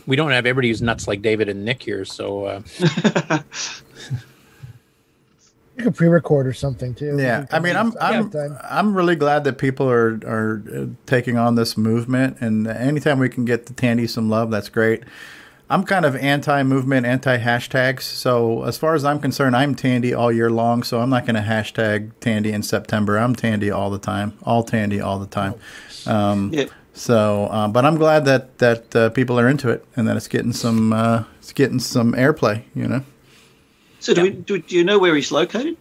we 0.09 0.15
don't 0.15 0.31
have 0.31 0.47
everybody 0.47 0.69
who's 0.69 0.81
nuts 0.81 1.07
like 1.07 1.21
David 1.21 1.47
and 1.49 1.63
Nick 1.63 1.83
here. 1.83 2.03
So 2.03 2.45
uh, 2.45 2.61
You 5.77 5.85
could 5.85 5.95
pre-record 5.95 6.45
or 6.45 6.51
something 6.51 6.93
too. 6.93 7.17
Yeah, 7.17 7.45
I 7.51 7.59
mean, 7.59 7.77
I'm 7.77 7.93
I'm 8.01 8.29
I'm 8.69 8.93
really 8.93 9.15
glad 9.15 9.45
that 9.45 9.57
people 9.57 9.89
are 9.89 10.19
are 10.25 10.61
uh, 10.75 10.85
taking 11.05 11.37
on 11.37 11.55
this 11.55 11.77
movement, 11.77 12.41
and 12.41 12.67
anytime 12.67 13.17
we 13.17 13.29
can 13.29 13.45
get 13.45 13.67
the 13.67 13.73
Tandy 13.73 14.05
some 14.05 14.29
love, 14.29 14.51
that's 14.51 14.67
great. 14.67 15.03
I'm 15.69 15.83
kind 15.83 16.03
of 16.03 16.15
anti-movement, 16.15 17.05
anti-hashtags. 17.05 18.01
So 18.01 18.63
as 18.63 18.77
far 18.77 18.95
as 18.95 19.05
I'm 19.05 19.19
concerned, 19.19 19.55
I'm 19.55 19.75
Tandy 19.75 20.15
all 20.15 20.31
year 20.31 20.49
long. 20.49 20.81
So 20.81 20.99
I'm 20.99 21.11
not 21.11 21.27
going 21.27 21.35
to 21.35 21.47
hashtag 21.47 22.11
Tandy 22.19 22.51
in 22.51 22.63
September. 22.63 23.17
I'm 23.17 23.35
Tandy 23.35 23.69
all 23.69 23.91
the 23.91 23.99
time, 23.99 24.33
all 24.43 24.63
Tandy 24.63 24.99
all 24.99 25.19
the 25.19 25.27
time. 25.27 25.53
Um, 26.07 26.51
Yep. 26.51 26.71
So, 26.99 27.45
uh, 27.45 27.69
but 27.69 27.85
I'm 27.85 27.95
glad 27.95 28.25
that 28.25 28.57
that 28.57 28.93
uh, 28.93 29.09
people 29.11 29.39
are 29.39 29.47
into 29.47 29.69
it 29.69 29.85
and 29.95 30.05
that 30.09 30.17
it's 30.17 30.27
getting 30.27 30.51
some 30.51 30.91
uh, 30.91 31.23
it's 31.37 31.53
getting 31.53 31.79
some 31.79 32.11
airplay. 32.13 32.63
You 32.75 32.87
know. 32.89 33.03
So 34.01 34.13
do, 34.13 34.21
we, 34.23 34.29
do, 34.31 34.59
do 34.59 34.75
you 34.75 34.83
know 34.83 34.99
where 34.99 35.15
he's 35.15 35.31
located? 35.31 35.77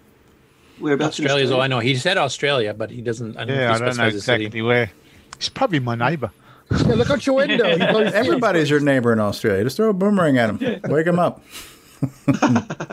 Whereabouts 0.78 1.18
in 1.18 1.24
Australia's 1.24 1.50
all 1.50 1.60
I 1.60 1.66
know. 1.66 1.80
He 1.80 1.96
said 1.96 2.18
Australia, 2.18 2.72
but 2.72 2.90
he 2.90 3.00
doesn't. 3.02 3.36
I 3.36 3.44
don't 3.44 3.56
Yeah, 3.56 3.66
know 3.68 3.74
I 3.74 3.78
don't 3.78 3.80
know 3.80 3.92
specifies 3.94 4.24
city. 4.24 4.44
exactly 4.44 4.62
where. 4.62 4.92
He's 5.38 5.48
probably 5.48 5.80
my 5.80 5.96
neighbour. 5.96 6.30
Yeah, 6.70 6.94
look 6.94 7.10
out 7.10 7.26
your 7.26 7.34
window. 7.36 7.66
You 7.66 7.78
probably 7.78 8.04
see 8.10 8.10
him. 8.10 8.14
Everybody's 8.14 8.70
your 8.70 8.78
neighbor 8.80 9.12
in 9.12 9.18
Australia. 9.18 9.64
Just 9.64 9.76
throw 9.76 9.88
a 9.90 9.92
boomerang 9.92 10.38
at 10.38 10.50
him. 10.50 10.80
Wake 10.88 11.06
him 11.06 11.18
up. 11.18 11.42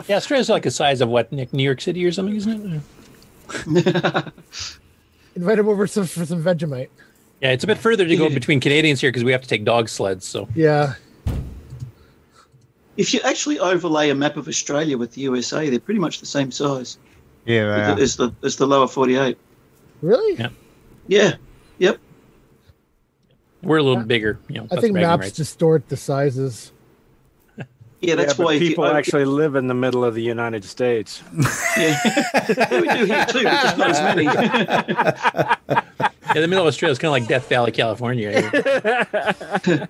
Yeah, 0.08 0.16
Australia's 0.16 0.48
like 0.48 0.64
the 0.64 0.70
size 0.72 1.00
of 1.00 1.08
what 1.08 1.30
Nick, 1.30 1.52
New 1.52 1.62
York 1.62 1.80
City 1.80 2.04
or 2.04 2.10
something, 2.10 2.34
isn't 2.34 2.82
it? 3.66 4.32
Invite 5.36 5.58
him 5.60 5.68
over 5.68 5.86
some, 5.86 6.06
for 6.06 6.24
some 6.26 6.42
Vegemite. 6.42 6.88
Yeah, 7.40 7.50
it's 7.52 7.64
a 7.64 7.66
bit 7.66 7.78
further 7.78 8.06
to 8.06 8.16
go 8.16 8.28
between 8.30 8.60
Canadians 8.60 9.00
here 9.00 9.10
because 9.10 9.24
we 9.24 9.32
have 9.32 9.42
to 9.42 9.48
take 9.48 9.64
dog 9.64 9.88
sleds. 9.88 10.26
So 10.26 10.48
Yeah. 10.54 10.94
If 12.96 13.12
you 13.12 13.20
actually 13.24 13.58
overlay 13.58 14.08
a 14.08 14.14
map 14.14 14.38
of 14.38 14.48
Australia 14.48 14.96
with 14.96 15.12
the 15.12 15.20
USA, 15.22 15.68
they're 15.68 15.78
pretty 15.78 16.00
much 16.00 16.20
the 16.20 16.24
same 16.26 16.50
size 16.50 16.96
Yeah, 17.44 17.64
they 17.76 17.82
are. 17.92 18.00
as 18.00 18.16
the 18.16 18.32
as 18.42 18.56
the 18.56 18.66
lower 18.66 18.88
48. 18.88 19.36
Really? 20.00 20.36
Yeah. 20.40 20.48
Yeah. 21.06 21.34
Yep. 21.78 21.98
we're 23.62 23.76
a 23.78 23.82
little 23.82 24.02
bigger. 24.04 24.38
You 24.48 24.60
know, 24.62 24.68
I 24.70 24.80
think 24.80 24.94
maps 24.94 25.20
rights. 25.24 25.36
distort 25.36 25.88
the 25.90 25.96
sizes. 25.98 26.72
Yeah, 28.00 28.14
that's 28.14 28.34
but 28.34 28.44
why 28.46 28.54
if 28.54 28.62
you 28.62 28.68
people 28.68 28.84
over- 28.84 28.96
actually 28.96 29.24
live 29.26 29.56
in 29.56 29.66
the 29.66 29.74
middle 29.74 30.04
of 30.04 30.14
the 30.14 30.22
United 30.22 30.64
States. 30.64 31.22
Yeah. 31.76 31.98
Yeah, 32.48 32.80
we 32.80 32.88
do 32.88 33.04
here 33.04 33.26
too, 33.26 33.42
but 33.42 33.62
just 33.62 33.76
not 33.76 33.90
as 33.90 34.00
many. 34.16 34.26
Yeah, 36.36 36.42
the 36.42 36.48
middle 36.48 36.64
of 36.64 36.68
Australia 36.68 36.92
is 36.92 36.98
kind 36.98 37.08
of 37.08 37.12
like 37.12 37.26
Death 37.28 37.48
Valley, 37.48 37.72
California. 37.72 38.50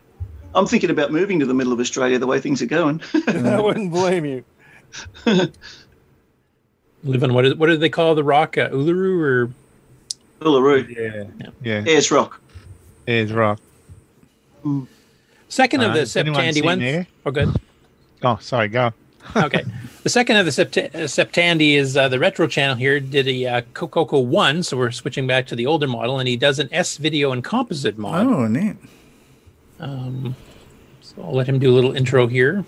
I'm 0.54 0.64
thinking 0.68 0.90
about 0.90 1.10
moving 1.10 1.40
to 1.40 1.46
the 1.46 1.54
middle 1.54 1.72
of 1.72 1.80
Australia 1.80 2.20
the 2.20 2.26
way 2.28 2.38
things 2.38 2.62
are 2.62 2.66
going. 2.66 3.02
I 3.26 3.60
wouldn't 3.60 3.90
blame 3.90 4.24
you. 4.24 4.44
Live 7.02 7.24
on 7.24 7.34
what 7.34 7.46
is 7.46 7.56
what 7.56 7.66
do 7.66 7.76
they 7.76 7.88
call 7.88 8.14
the 8.14 8.22
rock? 8.22 8.56
Uh, 8.56 8.68
Uluru 8.68 9.20
or 9.20 9.50
Uluru. 10.40 10.88
Yeah. 10.88 11.48
Yeah. 11.64 11.84
Ayers 11.84 12.12
Rock. 12.12 12.40
Ayers 13.08 13.32
Rock. 13.32 13.58
second 15.48 15.80
of 15.80 15.90
Uh, 15.90 15.94
the 15.94 15.98
has 15.98 16.16
anyone 16.16 16.44
Septandy 16.44 16.64
ones. 16.64 17.06
Oh, 17.26 17.32
good. 17.32 17.56
Oh, 18.22 18.38
sorry, 18.40 18.68
go. 18.68 18.92
okay. 19.34 19.64
The 20.06 20.10
second 20.10 20.36
of 20.36 20.44
the 20.44 20.52
Sept- 20.52 20.92
Septandy 20.92 21.74
is 21.74 21.96
uh, 21.96 22.08
the 22.08 22.20
retro 22.20 22.46
channel 22.46 22.76
here 22.76 23.00
did 23.00 23.26
a 23.26 23.46
uh, 23.46 23.62
Coco 23.74 24.20
1, 24.20 24.62
so 24.62 24.76
we're 24.76 24.92
switching 24.92 25.26
back 25.26 25.48
to 25.48 25.56
the 25.56 25.66
older 25.66 25.88
model, 25.88 26.20
and 26.20 26.28
he 26.28 26.36
does 26.36 26.60
an 26.60 26.68
S 26.70 26.96
video 26.96 27.32
and 27.32 27.42
composite 27.42 27.98
mod. 27.98 28.24
Oh, 28.24 28.46
neat. 28.46 28.76
Um, 29.80 30.36
so 31.00 31.20
I'll 31.24 31.32
let 31.32 31.48
him 31.48 31.58
do 31.58 31.72
a 31.72 31.74
little 31.74 31.96
intro 31.96 32.28
here, 32.28 32.64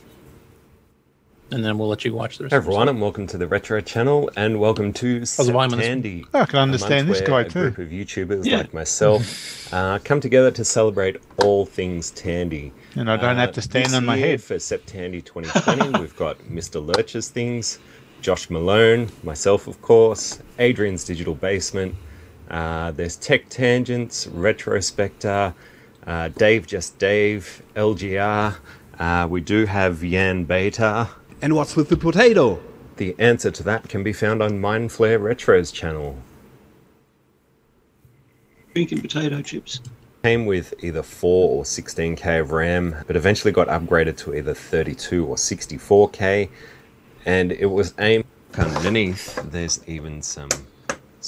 and 1.50 1.64
then 1.64 1.78
we'll 1.78 1.88
let 1.88 2.04
you 2.04 2.12
watch 2.12 2.36
the 2.38 2.44
rest 2.44 2.52
Hey 2.52 2.58
of 2.58 2.64
the 2.64 2.68
everyone, 2.68 2.88
and 2.88 3.00
welcome 3.00 3.26
to 3.28 3.38
the 3.38 3.46
Retro 3.46 3.80
Channel, 3.80 4.30
and 4.36 4.60
welcome 4.60 4.92
to 4.94 5.20
the 5.20 5.26
volume 5.26 5.56
on 5.56 5.78
this 5.78 5.88
one? 5.88 6.02
Septandy. 6.02 6.24
I 6.34 6.44
can 6.44 6.58
understand 6.58 7.08
this 7.08 7.20
guy 7.22 7.32
where 7.32 7.40
a 7.46 7.48
too. 7.48 7.70
group 7.70 7.78
of 7.78 7.88
YouTubers 7.88 8.44
Yeah. 8.44 8.58
like 8.58 8.74
myself 8.74 9.72
uh, 9.72 9.98
come 10.04 10.20
together 10.20 10.50
to 10.50 10.64
celebrate 10.64 11.16
all 11.42 11.64
things 11.64 12.10
Tandy. 12.10 12.72
And 12.96 13.10
I 13.10 13.16
don't 13.16 13.36
have 13.36 13.50
Uh, 13.50 13.52
to 13.52 13.62
stand 13.62 13.86
this 13.86 13.94
on 13.94 14.04
my 14.04 14.16
year 14.16 14.26
head. 14.28 14.42
For 14.42 14.56
Septandy 14.56 15.24
2020, 15.24 15.98
we've 16.00 16.16
got 16.16 16.38
Mr. 16.50 16.84
Lurch's 16.84 17.28
Things, 17.28 17.78
Josh 18.20 18.50
Malone, 18.50 19.08
myself, 19.22 19.66
of 19.66 19.80
course, 19.80 20.40
Adrian's 20.58 21.04
Digital 21.04 21.34
Basement. 21.34 21.94
Uh, 22.50 22.90
there's 22.92 23.16
Tech 23.16 23.48
Tangents, 23.48 24.26
Retrospector, 24.26 25.54
uh, 26.06 26.28
Dave 26.28 26.66
Just 26.66 26.98
Dave, 26.98 27.62
LGR. 27.74 28.56
Uh, 28.98 29.26
we 29.30 29.40
do 29.40 29.64
have 29.66 30.02
Jan 30.02 30.44
Beta. 30.44 31.08
And 31.40 31.54
what's 31.54 31.76
with 31.76 31.88
the 31.88 31.96
potato? 31.96 32.60
The 32.96 33.14
answer 33.18 33.52
to 33.52 33.62
that 33.62 33.88
can 33.88 34.02
be 34.02 34.12
found 34.12 34.42
on 34.42 34.60
Mindflare 34.60 35.22
Retro's 35.22 35.70
channel. 35.70 36.18
Drinking 38.74 39.02
potato 39.02 39.40
chips. 39.42 39.80
Came 40.24 40.46
with 40.46 40.74
either 40.82 41.04
4 41.04 41.50
or 41.50 41.62
16k 41.62 42.40
of 42.40 42.50
RAM, 42.50 42.96
but 43.06 43.14
eventually 43.14 43.52
got 43.52 43.68
upgraded 43.68 44.16
to 44.18 44.34
either 44.34 44.52
32 44.52 45.24
or 45.24 45.36
64k, 45.36 46.48
and 47.24 47.52
it 47.52 47.66
was 47.66 47.94
aimed 48.00 48.24
underneath. 48.56 49.36
There's 49.52 49.80
even 49.86 50.22
some 50.22 50.48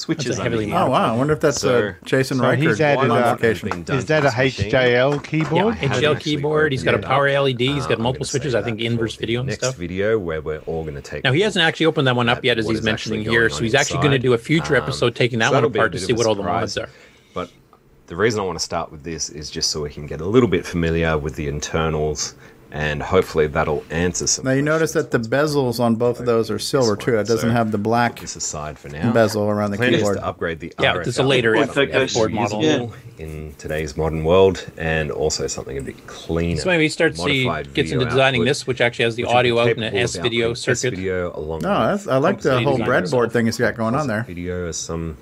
switches 0.00 0.38
heavily. 0.38 0.72
Oh, 0.72 0.90
wow. 0.90 1.14
I 1.14 1.16
wonder 1.16 1.32
if 1.32 1.40
that's 1.40 1.62
a 1.64 1.96
Jason 2.04 2.38
So 2.38 2.44
Reichert 2.44 2.62
he's 2.68 2.80
added 2.80 3.04
a- 3.04 3.08
modification. 3.08 3.84
Is 3.88 4.06
that 4.06 4.24
a 4.24 4.28
HJL 4.28 5.22
keyboard? 5.24 5.76
Yeah, 5.80 5.88
HL 5.88 6.18
keyboard. 6.18 6.72
He's 6.72 6.82
got 6.82 6.94
a 6.94 6.98
power 6.98 7.28
LED. 7.30 7.60
He's 7.60 7.86
got 7.86 7.98
multiple 7.98 8.26
switches. 8.26 8.54
I 8.54 8.62
think 8.62 8.80
inverse 8.80 9.16
video 9.16 9.40
and 9.40 9.48
next 9.48 9.60
stuff. 9.62 9.76
video 9.76 10.18
where 10.18 10.40
we're 10.40 10.58
all 10.60 10.82
going 10.82 10.94
to 10.96 11.02
take 11.02 11.22
Now 11.24 11.32
he 11.32 11.40
hasn't 11.42 11.64
actually 11.64 11.86
opened 11.86 12.06
that 12.08 12.16
one 12.16 12.28
up 12.28 12.44
yet, 12.44 12.58
as 12.58 12.68
he's 12.68 12.82
mentioning 12.82 13.22
here. 13.22 13.48
So 13.50 13.62
he's 13.62 13.74
actually 13.74 14.00
going 14.00 14.12
to 14.12 14.18
do 14.18 14.32
a 14.32 14.38
future 14.38 14.76
Um, 14.76 14.82
episode 14.82 15.14
taking 15.14 15.38
that 15.40 15.46
so 15.50 15.52
one 15.52 15.62
that'll 15.62 15.70
be 15.70 15.78
a 15.78 15.82
apart 15.82 15.92
to 15.92 15.98
see 15.98 16.12
what 16.12 16.26
all 16.26 16.34
the 16.34 16.42
mods 16.42 16.76
are. 16.78 16.88
But 17.34 17.50
the 18.06 18.16
reason 18.16 18.40
I 18.40 18.44
want 18.44 18.58
to 18.58 18.64
start 18.64 18.90
with 18.90 19.04
this 19.04 19.28
is 19.30 19.50
just 19.50 19.70
so 19.70 19.82
we 19.82 19.90
can 19.90 20.06
get 20.06 20.20
a 20.20 20.26
little 20.26 20.48
bit 20.48 20.66
familiar 20.66 21.16
with 21.18 21.36
the 21.36 21.46
internals, 21.48 22.34
and 22.72 23.02
hopefully 23.02 23.46
that'll 23.46 23.84
answer 23.90 24.26
some. 24.26 24.44
Now 24.44 24.52
you 24.52 24.62
notice 24.62 24.92
that 24.92 25.10
the 25.10 25.18
bezels 25.18 25.80
on 25.80 25.96
both 25.96 26.20
of 26.20 26.26
those 26.26 26.50
are 26.50 26.58
silver 26.58 26.96
too. 26.96 27.18
It 27.18 27.26
doesn't 27.26 27.48
So, 27.48 27.50
have 27.50 27.72
the 27.72 27.78
black 27.78 28.20
this 28.20 28.36
aside 28.36 28.78
for 28.78 28.88
now. 28.88 29.12
bezel 29.12 29.48
around 29.48 29.72
the 29.72 29.76
Plan 29.76 29.92
is 29.94 30.00
keyboard. 30.00 30.16
to 30.18 30.24
upgrade 30.26 30.60
the 30.60 30.72
Yeah, 30.78 30.94
RF 30.94 31.06
it's 31.06 31.18
a 31.18 31.22
later 31.22 31.56
output, 31.56 31.68
F- 31.68 31.74
something 31.94 32.02
F 32.02 32.14
board 32.14 32.32
model. 32.32 32.62
usable 32.62 32.92
in 33.18 33.54
today's 33.58 33.96
modern 33.96 34.24
world, 34.24 34.64
and 34.78 35.10
also 35.10 35.46
something 35.46 35.76
a 35.76 35.82
bit 35.82 36.06
cleaner. 36.06 36.60
So 36.60 36.68
maybe 36.68 36.84
he 36.84 36.88
starts 36.88 37.22
he 37.22 37.44
Modified 37.44 37.74
gets 37.74 37.90
into 37.92 38.04
designing 38.06 38.40
output, 38.42 38.48
this, 38.50 38.66
which 38.66 38.80
actually 38.80 39.04
has 39.06 39.16
the 39.16 39.24
which 39.24 39.28
will 39.28 39.32
be 39.34 39.38
audio 39.50 39.58
out 39.60 39.68
and 39.70 39.84
an 39.84 39.96
S 39.96 40.16
video 40.16 40.54
circuit. 40.54 40.92
S-video 40.94 41.32
along 41.36 41.60
No, 41.62 41.68
that's, 41.88 42.06
I 42.06 42.16
like 42.16 42.40
the 42.40 42.60
whole 42.62 42.78
breadboard 42.78 43.30
thing 43.32 43.46
he's 43.46 43.58
got 43.58 43.76
going 43.76 43.94
on 43.94 44.06
there. 44.06 44.22
Video 44.22 44.68
as 44.68 44.76
some. 44.76 45.16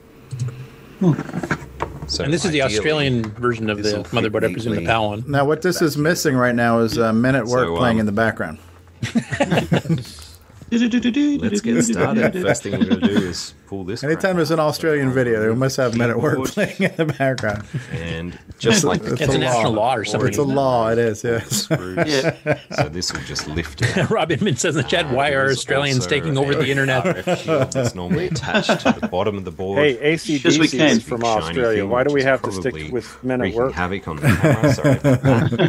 So 2.08 2.24
and 2.24 2.32
this 2.32 2.44
is 2.44 2.50
the 2.50 2.62
Australian 2.62 3.22
version 3.32 3.70
of 3.70 3.82
the 3.82 4.02
motherboard. 4.10 4.44
I 4.44 4.52
presume 4.52 4.74
the 4.74 4.80
neatly 4.80 4.86
PAL 4.86 5.08
one. 5.10 5.24
Now 5.26 5.44
what 5.44 5.62
this 5.62 5.82
is 5.82 5.96
missing 5.96 6.36
right 6.36 6.54
now 6.54 6.80
is 6.80 6.98
uh, 6.98 7.12
minute 7.12 7.46
work 7.46 7.66
So, 7.66 7.72
um, 7.74 7.78
playing 7.78 7.98
in 7.98 8.06
the 8.06 8.12
background. 8.12 8.58
Let's 10.70 11.60
get 11.60 11.82
started. 11.84 12.32
First 12.42 12.62
thing 12.62 12.72
we're 12.78 12.84
going 12.86 13.00
to 13.00 13.06
do 13.06 13.26
is 13.28 13.54
pull 13.66 13.84
this. 13.84 14.04
Anytime 14.04 14.36
there's 14.36 14.50
an 14.50 14.60
Australian 14.60 15.10
video, 15.12 15.40
they 15.40 15.54
must 15.54 15.76
have 15.78 15.96
men 15.96 16.10
at 16.10 16.20
work 16.20 16.44
playing 16.48 16.76
in 16.82 16.92
the 16.96 17.06
background. 17.06 17.64
And 17.92 18.38
just 18.58 18.84
like 18.84 19.02
it's, 19.02 19.20
It's 19.20 19.34
a 19.34 19.38
national 19.38 19.72
law 19.72 19.94
or 19.94 20.04
something. 20.04 20.28
It's 20.28 20.38
a 20.38 20.42
law. 20.42 20.88
It 20.90 20.98
is. 20.98 21.24
Yes. 21.24 21.62
screws. 21.62 22.22
So 22.76 22.88
this 22.88 23.12
will 23.12 23.20
just 23.22 23.46
lift 23.48 23.82
it. 23.82 24.10
Rob 24.10 24.30
Inman 24.30 24.56
says 24.56 24.76
in 24.76 24.82
the 24.82 24.88
chat, 24.88 25.10
"Why 25.10 25.32
are 25.32 25.48
Australians 25.50 26.06
taking 26.06 26.36
over 26.36 26.54
the 26.54 26.70
internet?" 26.70 27.04
RF 27.26 27.72
that's 27.72 27.94
normally 27.94 28.26
attached 28.26 28.80
to 28.80 28.96
the 29.00 29.08
bottom 29.08 29.36
of 29.36 29.44
the 29.44 29.50
board. 29.50 29.78
Hey, 29.78 30.14
ACDC 30.14 30.74
is 30.80 31.02
from 31.02 31.24
Australia. 31.24 31.82
thing, 31.82 31.90
Why 31.90 32.04
do 32.04 32.12
we 32.12 32.22
have 32.22 32.42
to 32.42 32.52
stick 32.52 32.92
with 32.92 33.22
men 33.24 33.40
at 33.40 33.44
wreaking 33.44 33.58
work? 33.60 33.72
havoc 33.72 34.06
on 34.08 34.16
the 34.16 34.22
camera. 34.28 34.72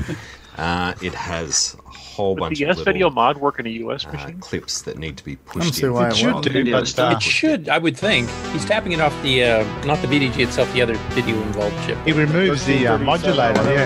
Sorry. 0.05 0.15
Uh, 0.57 0.93
it 1.01 1.13
has 1.13 1.77
a 1.87 1.88
whole 2.19 2.35
Would 2.35 2.39
bunch 2.41 2.59
the 2.59 2.65
of 2.65 2.77
s-video 2.77 3.09
mod 3.09 3.37
work 3.37 3.59
in 3.59 3.65
a 3.65 3.69
US 3.85 4.05
uh, 4.05 4.11
machine? 4.11 4.39
clips 4.39 4.81
that 4.81 4.97
need 4.97 5.15
to 5.17 5.23
be 5.23 5.31
I 5.31 5.35
don't 5.35 5.45
pushed 5.45 5.75
see 5.75 5.85
in. 5.85 5.93
why 5.93 6.09
it 6.09 6.21
won't. 6.21 6.45
it 6.47 7.21
should, 7.21 7.69
I 7.69 7.77
would 7.77 7.95
think. 7.95 8.29
He's 8.51 8.65
tapping 8.65 8.91
it 8.91 8.99
off 8.99 9.15
the 9.23 9.43
uh, 9.43 9.85
not 9.85 10.01
the 10.01 10.07
VDG 10.07 10.39
itself, 10.39 10.71
the 10.73 10.81
other 10.81 10.95
video 11.15 11.41
involved 11.41 11.75
chip. 11.85 11.97
He 12.05 12.11
removes 12.11 12.65
the 12.65 12.87
uh, 12.87 12.97
modulator, 12.97 13.63
yeah. 13.73 13.85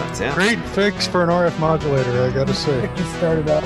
That's 0.00 0.20
out. 0.20 0.34
Great 0.34 0.58
fix 0.76 1.06
for 1.06 1.22
an 1.22 1.30
RF 1.30 1.58
modulator, 1.58 2.22
I 2.22 2.30
gotta 2.30 2.52
say. 2.54 2.90
Just 2.96 3.14
started 3.16 3.48
up. 3.48 3.64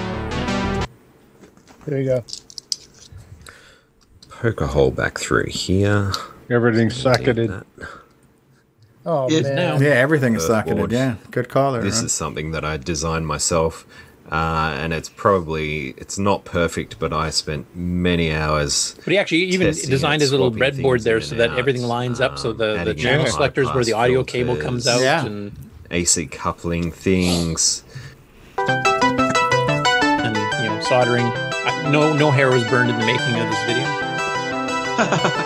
There 1.85 2.01
you 2.01 2.07
go. 2.07 2.25
Poke 4.29 4.61
a 4.61 4.67
hole 4.69 4.93
back 4.93 5.19
through 5.19 5.47
here. 5.47 6.13
Everything's 6.49 6.95
socketed. 6.95 7.51
Oh 9.09 9.29
Yeah, 9.31 9.43
man. 9.55 9.81
Yeah, 9.81 9.91
everything 9.91 10.35
is 10.35 10.43
Surfboard. 10.47 10.91
socketed. 10.91 10.93
Yeah, 10.93 11.15
good 11.31 11.49
call 11.49 11.73
there. 11.73 11.83
This 11.83 11.97
Ron. 11.97 12.05
is 12.07 12.13
something 12.13 12.51
that 12.51 12.65
I 12.65 12.77
designed 12.77 13.27
myself, 13.27 13.87
uh, 14.33 14.75
and 14.81 14.93
it's 14.93 15.09
probably 15.09 15.91
it's 15.97 16.19
not 16.19 16.45
perfect, 16.45 16.99
but 16.99 17.13
I 17.13 17.31
spent 17.31 17.67
many 17.77 18.33
hours. 18.33 18.97
But 19.05 19.13
he 19.13 19.19
actually 19.19 19.45
even 19.45 19.69
designed 19.69 20.23
his 20.23 20.33
little 20.33 20.51
breadboard 20.51 21.05
there 21.05 21.21
so 21.21 21.37
that 21.37 21.51
out, 21.51 21.59
everything 21.59 21.83
lines 21.85 22.21
up. 22.21 22.37
So 22.37 22.53
the, 22.53 22.73
the 22.75 22.79
adding 22.81 22.97
channel 22.97 23.27
in 23.27 23.31
selectors 23.31 23.67
where 23.73 23.85
the 23.85 23.93
bypass 23.93 24.05
audio 24.05 24.25
cable 24.25 24.57
comes 24.57 24.89
out, 24.89 25.01
Yeah. 25.01 25.25
and 25.25 25.53
AC 25.93 26.27
coupling 26.27 26.91
things. 26.91 27.85
and 28.59 30.37
you 30.37 30.69
know 30.69 30.81
soldering. 30.89 31.27
I, 31.27 31.89
no 31.93 32.13
no 32.13 32.33
hair 32.33 32.51
was 32.51 32.65
burned 32.65 32.91
in 32.91 32.99
the 32.99 33.07
making 33.07 33.37
of 33.37 33.49
this 33.49 33.65
video. 33.67 33.87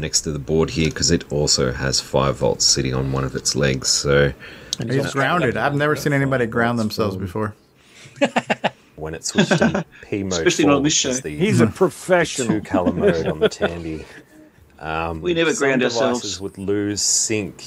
next 0.00 0.22
to 0.22 0.32
the 0.32 0.38
board 0.38 0.70
here 0.70 0.88
because 0.88 1.10
it 1.10 1.30
also 1.32 1.72
has 1.72 2.00
5 2.00 2.36
volts 2.36 2.64
sitting 2.64 2.94
on 2.94 3.12
one 3.12 3.24
of 3.24 3.34
its 3.36 3.54
legs. 3.54 3.88
So 3.88 4.32
And 4.78 4.90
He's 4.90 5.12
grounded. 5.12 5.56
I've 5.56 5.74
never 5.74 5.96
seen 5.96 6.12
anybody 6.12 6.46
ground 6.46 6.78
themselves 6.78 7.16
before. 7.16 7.54
when 8.96 9.14
it 9.14 9.24
switched 9.24 9.56
to 9.58 9.84
P 10.02 10.22
mode, 10.22 10.32
Especially 10.32 10.64
not 10.66 10.72
4, 10.72 10.76
on 10.76 10.82
this 10.82 10.92
show. 10.92 11.12
the 11.12 11.30
He's 11.30 11.60
a 11.60 11.66
professional. 11.66 12.48
two 12.48 12.60
color 12.60 12.92
mode 12.92 13.26
on 13.26 13.38
the 13.40 13.48
Tandy. 13.48 14.04
Um, 14.80 15.20
We 15.20 15.34
never 15.34 15.52
some 15.52 15.66
ground 15.66 15.80
devices 15.82 16.00
ourselves. 16.02 16.40
would 16.40 16.58
lose 16.58 17.02
sync. 17.02 17.62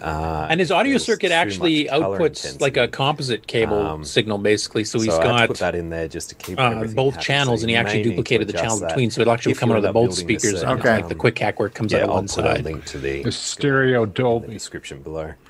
Uh, 0.00 0.46
And 0.50 0.60
his 0.60 0.70
audio 0.70 0.98
circuit 0.98 1.32
actually 1.32 1.84
much 1.84 1.90
color 2.00 2.18
outputs 2.18 2.60
like 2.60 2.76
a 2.76 2.86
composite 2.88 3.46
cable 3.46 3.78
Um, 3.84 4.04
signal, 4.04 4.38
basically. 4.38 4.84
So 4.84 5.00
he's 5.00 5.08
so 5.08 5.20
I 5.20 5.24
had 5.24 5.32
to 5.32 5.38
got 5.38 5.48
put 5.48 5.58
that 5.58 5.74
in 5.74 5.88
there 5.90 6.08
just 6.08 6.28
to 6.28 6.34
keep 6.34 6.60
uh, 6.60 6.84
both 6.94 7.18
channels, 7.20 7.60
So 7.60 7.64
and 7.64 7.70
he 7.70 7.76
actually 7.76 7.94
may 7.98 7.98
need 7.98 8.04
to 8.04 8.10
duplicated 8.10 8.48
the 8.48 8.52
adjust 8.52 8.62
channels 8.64 8.80
that 8.80 8.88
between, 8.90 9.10
so 9.10 9.22
it'll 9.22 9.32
actually 9.32 9.52
if 9.52 9.58
come 9.60 9.70
out 9.72 9.78
of 9.78 9.82
the 9.82 9.92
both 9.92 10.08
building 10.10 10.12
a 10.36 10.38
speakers, 10.38 10.60
certain, 10.60 10.70
and 10.70 10.84
like 10.84 11.08
the 11.08 11.14
um, 11.14 11.18
quick 11.18 11.38
hack 11.38 11.58
where 11.58 11.68
it 11.68 11.74
comes 11.74 11.92
yeah, 11.92 11.98
out 11.98 12.04
of 12.04 12.10
I'll 12.10 12.16
one 12.16 12.28
put 12.28 12.44
a 12.44 12.54
side. 12.56 12.64
link 12.64 12.84
to 12.86 12.98
the 12.98 13.22
The 13.22 13.32
stereo 13.32 14.04
in 14.04 14.10
the 14.10 14.48
description 14.48 15.02
below. 15.02 15.32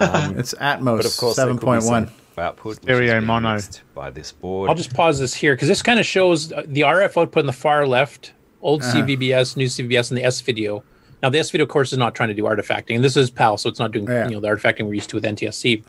Um, 0.00 0.38
It's 0.38 0.54
Atmos 0.54 0.96
but 0.98 1.06
of 1.06 1.16
course, 1.16 1.36
there 1.36 1.46
could 1.48 1.60
be 1.60 1.66
7.1. 1.66 2.10
output 2.38 2.76
Stereo 2.76 3.20
mono. 3.20 3.58
by 3.94 4.10
this 4.10 4.30
board. 4.30 4.70
I'll 4.70 4.76
just 4.76 4.94
pause 4.94 5.18
this 5.18 5.34
here 5.34 5.54
because 5.56 5.66
this 5.68 5.82
kind 5.82 5.98
of 5.98 6.06
shows 6.06 6.52
uh, 6.52 6.62
the 6.66 6.82
RF 6.82 7.20
output 7.20 7.40
in 7.40 7.46
the 7.46 7.52
far 7.52 7.84
left, 7.84 8.32
old 8.62 8.82
Uh-huh. 8.82 8.92
CVBS, 9.02 9.56
new 9.56 9.66
CVBS, 9.66 10.10
and 10.10 10.18
the 10.18 10.24
S 10.24 10.40
video. 10.40 10.82
Now 11.22 11.30
the 11.30 11.38
S 11.38 11.50
video, 11.50 11.64
of 11.64 11.70
course, 11.70 11.92
is 11.92 11.98
not 11.98 12.14
trying 12.14 12.28
to 12.28 12.34
do 12.34 12.44
artifacting, 12.44 12.94
and 12.96 13.04
this 13.04 13.16
is 13.16 13.30
PAL, 13.30 13.56
so 13.58 13.68
it's 13.68 13.78
not 13.78 13.92
doing 13.92 14.06
Yeah. 14.06 14.26
you 14.28 14.34
know 14.34 14.40
the 14.40 14.48
artifacting 14.48 14.86
we're 14.86 14.94
used 14.94 15.10
to 15.10 15.16
with 15.16 15.24
NTSC. 15.24 15.82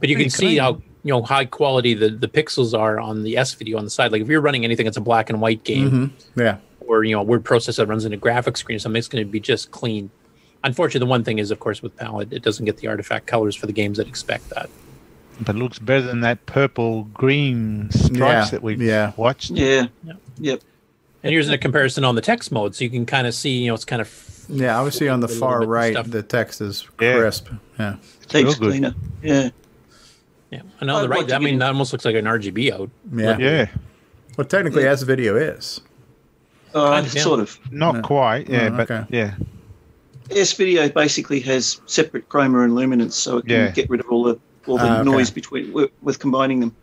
But 0.00 0.08
you 0.08 0.14
Pretty 0.16 0.24
can 0.24 0.30
see 0.30 0.46
clean. 0.46 0.58
how 0.58 0.82
you 1.04 1.10
know 1.12 1.22
high 1.22 1.44
quality 1.46 1.94
the 1.94 2.10
the 2.10 2.28
pixels 2.28 2.78
are 2.78 3.00
on 3.00 3.22
the 3.24 3.36
S 3.36 3.54
video 3.54 3.78
on 3.78 3.84
the 3.84 3.90
side. 3.90 4.12
Like 4.12 4.22
if 4.22 4.28
you're 4.28 4.40
running 4.40 4.64
anything 4.64 4.84
that's 4.84 4.96
a 4.96 5.00
black 5.02 5.30
and 5.30 5.40
white 5.40 5.64
game, 5.64 5.90
hmm 5.90 6.40
Yeah. 6.40 6.58
or 6.80 7.04
you 7.04 7.14
know 7.14 7.20
a 7.20 7.24
word 7.24 7.44
processor 7.44 7.76
that 7.78 7.86
runs 7.86 8.04
in 8.04 8.12
a 8.12 8.18
graphics 8.18 8.58
screen 8.58 8.76
or 8.76 8.78
something, 8.80 8.98
it's 8.98 9.08
going 9.08 9.24
to 9.24 9.30
be 9.30 9.40
just 9.40 9.70
clean. 9.70 10.10
Unfortunately, 10.64 11.00
the 11.06 11.10
one 11.10 11.22
thing 11.24 11.38
is, 11.38 11.50
of 11.52 11.60
course, 11.60 11.82
with 11.82 11.96
PAL, 11.96 12.20
it, 12.20 12.32
it 12.32 12.42
doesn't 12.42 12.64
get 12.64 12.78
the 12.78 12.88
artifact 12.88 13.26
colors 13.26 13.54
for 13.54 13.66
the 13.66 13.72
games 13.72 13.96
that 13.98 14.08
expect 14.08 14.50
that. 14.50 14.68
But 15.40 15.54
it 15.54 15.58
looks 15.60 15.78
better 15.78 16.02
than 16.04 16.20
that 16.22 16.46
purple 16.46 17.04
green 17.14 17.88
stripes 17.92 18.18
Yeah, 18.18 18.44
that 18.50 18.62
we've 18.62 18.82
yeah. 18.82 19.12
watched. 19.16 19.50
Yeah. 19.52 19.86
Yep. 20.40 20.60
And 21.22 21.32
here's 21.32 21.48
a 21.48 21.58
comparison 21.58 22.04
on 22.04 22.14
the 22.14 22.20
text 22.20 22.52
mode, 22.52 22.74
so 22.74 22.84
you 22.84 22.90
can 22.90 23.04
kind 23.06 23.26
of 23.26 23.34
see, 23.34 23.50
you 23.62 23.68
know, 23.68 23.74
it's 23.74 23.84
kind 23.84 24.00
of 24.00 24.44
Yeah, 24.48 24.78
obviously 24.78 25.08
on 25.08 25.20
the 25.20 25.28
far 25.28 25.66
right, 25.66 25.96
the 26.06 26.22
text 26.22 26.60
is 26.60 26.86
Yeah. 27.00 27.16
crisp. 27.18 27.48
Yeah. 27.78 27.96
Takes 28.28 28.54
good. 28.54 28.70
cleaner. 28.70 28.94
Yeah. 29.22 29.50
Yeah, 30.50 30.62
and 30.80 30.90
on 30.90 31.02
the 31.02 31.08
right, 31.08 31.24
like 31.24 31.32
I 31.32 31.38
mean, 31.38 31.54
get- 31.54 31.58
that 31.60 31.68
almost 31.68 31.92
looks 31.92 32.04
like 32.06 32.14
an 32.14 32.26
RGB 32.26 32.72
out. 32.72 32.88
Yeah. 33.14 33.36
Yeah, 33.38 33.66
Well, 34.38 34.46
technically, 34.46 34.86
as 34.86 35.02
video 35.02 35.36
is. 35.36 35.80
Uh, 36.74 36.90
Kind 36.92 37.06
of, 37.06 37.14
yeah. 37.14 37.22
Sort 37.22 37.40
of. 37.40 37.58
not 37.70 37.96
No. 37.96 38.02
quite. 38.02 38.48
Yeah, 38.48 38.68
Oh, 38.72 38.76
but 38.76 38.90
okay. 38.90 39.04
yeah, 39.10 39.34
S 40.30 40.52
video 40.54 40.88
basically 40.88 41.40
has 41.40 41.80
separate 41.86 42.28
chroma 42.30 42.64
and 42.64 42.74
luminance, 42.74 43.16
so 43.16 43.38
it 43.38 43.46
can 43.46 43.50
Yeah. 43.56 43.70
get 43.72 43.90
rid 43.90 44.00
of 44.00 44.06
all 44.10 44.22
the 44.24 44.38
all 44.66 44.76
the 44.76 44.84
Ah, 44.84 45.00
okay. 45.00 45.10
noise 45.10 45.30
between 45.30 45.72
with, 45.72 45.90
with 46.02 46.18
combining 46.18 46.60
them. 46.60 46.74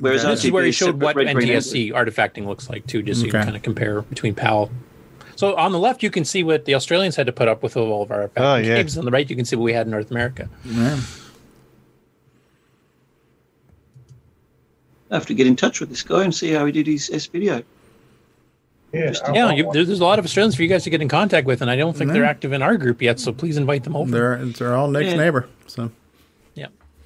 Whereas 0.00 0.24
Okay. 0.24 0.30
This 0.34 0.44
is 0.46 0.50
where 0.50 0.64
he 0.64 0.72
showed 0.72 1.00
what 1.00 1.14
red, 1.14 1.32
green, 1.34 1.48
NTSC 1.48 1.92
artifacting 1.92 2.46
looks 2.46 2.68
like 2.68 2.86
too, 2.86 3.02
just 3.02 3.20
so 3.20 3.26
you 3.26 3.32
Okay. 3.32 3.44
kind 3.44 3.54
of 3.54 3.62
compare 3.62 4.02
between 4.02 4.34
PAL. 4.34 4.70
So 5.36 5.54
on 5.56 5.72
the 5.72 5.78
left, 5.78 6.02
you 6.02 6.10
can 6.10 6.24
see 6.24 6.42
what 6.42 6.64
the 6.64 6.74
Australians 6.74 7.16
had 7.16 7.26
to 7.26 7.32
put 7.32 7.48
up 7.48 7.62
with 7.62 7.76
all 7.76 8.02
of 8.02 8.10
our 8.10 8.24
oh, 8.24 8.28
artifacting 8.28 8.40
Oh, 8.42 8.56
yeah. 8.56 8.76
games. 8.76 8.98
On 8.98 9.04
the 9.04 9.10
right, 9.10 9.28
you 9.28 9.36
can 9.36 9.44
see 9.44 9.56
what 9.56 9.64
we 9.64 9.72
had 9.72 9.86
in 9.86 9.90
North 9.90 10.10
America. 10.10 10.48
Yeah. 10.64 10.98
I 15.10 15.14
have 15.14 15.26
to 15.26 15.34
get 15.34 15.46
in 15.46 15.56
touch 15.56 15.80
with 15.80 15.88
this 15.90 16.02
guy 16.02 16.22
and 16.24 16.34
see 16.34 16.52
how 16.52 16.64
he 16.66 16.72
did 16.72 16.86
his 16.86 17.10
S 17.12 17.26
video. 17.26 17.62
Yeah. 18.92 19.12
Yeah, 19.32 19.52
you, 19.52 19.70
there- 19.72 19.84
there's 19.84 20.00
a 20.00 20.04
lot 20.04 20.18
of 20.18 20.24
Australians 20.24 20.56
for 20.56 20.62
you 20.62 20.68
guys 20.68 20.84
to 20.84 20.90
get 20.90 21.00
in 21.02 21.08
contact 21.08 21.46
with, 21.46 21.62
and 21.62 21.70
I 21.70 21.76
don't 21.76 21.96
think 21.96 22.12
they're 22.12 22.24
active 22.24 22.52
in 22.52 22.60
our 22.62 22.76
group 22.76 23.00
yet. 23.02 23.20
So 23.20 23.32
please 23.32 23.56
invite 23.56 23.84
them 23.84 23.96
over. 23.96 24.10
They're 24.10 24.44
they're 24.46 24.74
all 24.76 24.90
Nick's 24.90 25.10
Yeah. 25.10 25.16
neighbor. 25.16 25.48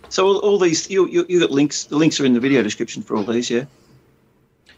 So 0.08 0.24
So 0.24 0.26
all, 0.26 0.36
all 0.38 0.58
these 0.58 0.90
you, 0.90 1.08
you 1.08 1.26
you 1.28 1.40
got 1.40 1.50
links. 1.50 1.84
The 1.84 1.96
links 1.96 2.20
are 2.20 2.24
in 2.24 2.32
the 2.34 2.40
video 2.40 2.62
description 2.62 3.02
for 3.02 3.16
all 3.16 3.24
these. 3.24 3.50
Yeah. 3.50 3.64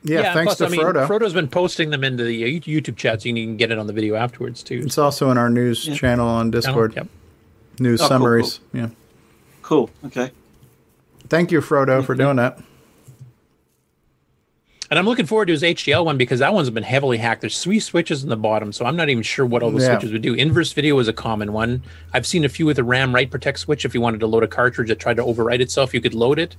yeah, 0.03 0.32
thanks 0.35 0.55
plus, 0.55 0.59
to 0.59 0.66
I 0.66 0.69
mean, 0.69 0.81
Frodo. 0.81 1.07
Frodo's 1.07 1.32
been 1.32 1.48
posting 1.48 1.90
them 1.90 2.05
into 2.05 2.24
the 2.24 2.44
uh, 2.44 2.47
YouTube 2.48 2.97
chats. 2.97 3.24
And 3.24 3.36
you 3.36 3.44
can 3.47 3.57
get 3.57 3.70
it 3.70 3.78
on 3.78 3.86
the 3.86 3.93
video 3.93 4.15
afterwards 4.15 4.62
too. 4.62 4.82
It's 4.85 4.98
also 4.98 5.31
in 5.31 5.39
our 5.39 5.51
news 5.51 5.86
Yeah. 5.86 5.94
channel 5.94 6.28
on 6.28 6.51
Discord. 6.51 6.94
Yep. 6.94 7.09
news 7.81 8.01
Oh, 8.01 8.09
cool, 8.09 8.09
summaries. 8.09 8.61
Yeah. 8.73 8.89
Cool. 9.62 9.90
Okay. 10.07 10.31
Thank 11.28 11.51
you, 11.51 11.61
Frodo, 11.61 12.05
for 12.05 12.15
doing 12.15 12.36
that. 12.36 12.61
And 14.91 14.99
I'm 14.99 15.05
looking 15.07 15.27
forward 15.27 15.47
to 15.47 15.53
his 15.53 15.63
HDL 15.63 16.05
one 16.05 16.17
because 16.17 16.39
that 16.41 16.55
one's 16.55 16.71
been 16.71 16.85
heavily 16.85 17.19
hacked. 17.19 17.41
There's 17.41 17.61
three 17.63 17.81
switches 17.81 18.23
in 18.23 18.29
the 18.31 18.37
bottom, 18.37 18.73
so 18.73 18.85
I'm 18.87 18.95
not 18.97 19.09
even 19.09 19.23
sure 19.25 19.45
what 19.45 19.63
all 19.63 19.71
the 19.73 19.81
Yeah. 19.83 19.93
switches 19.99 20.13
would 20.13 20.23
do. 20.23 20.35
Inverse 20.35 20.73
video 20.73 20.97
is 21.01 21.09
a 21.09 21.13
common 21.13 21.53
one. 21.53 21.83
I've 22.13 22.27
seen 22.27 22.45
a 22.45 22.49
few 22.49 22.67
with 22.67 22.79
a 22.79 22.85
RAM 22.85 23.13
write 23.15 23.31
protect 23.31 23.59
switch. 23.59 23.85
If 23.85 23.95
you 23.95 24.01
wanted 24.01 24.21
to 24.21 24.27
load 24.29 24.45
a 24.45 24.49
cartridge 24.49 24.89
that 24.89 25.01
tried 25.01 25.17
to 25.17 25.25
overwrite 25.25 25.61
itself, 25.61 25.93
you 25.93 26.01
could 26.01 26.15
load 26.15 26.39
it, 26.39 26.55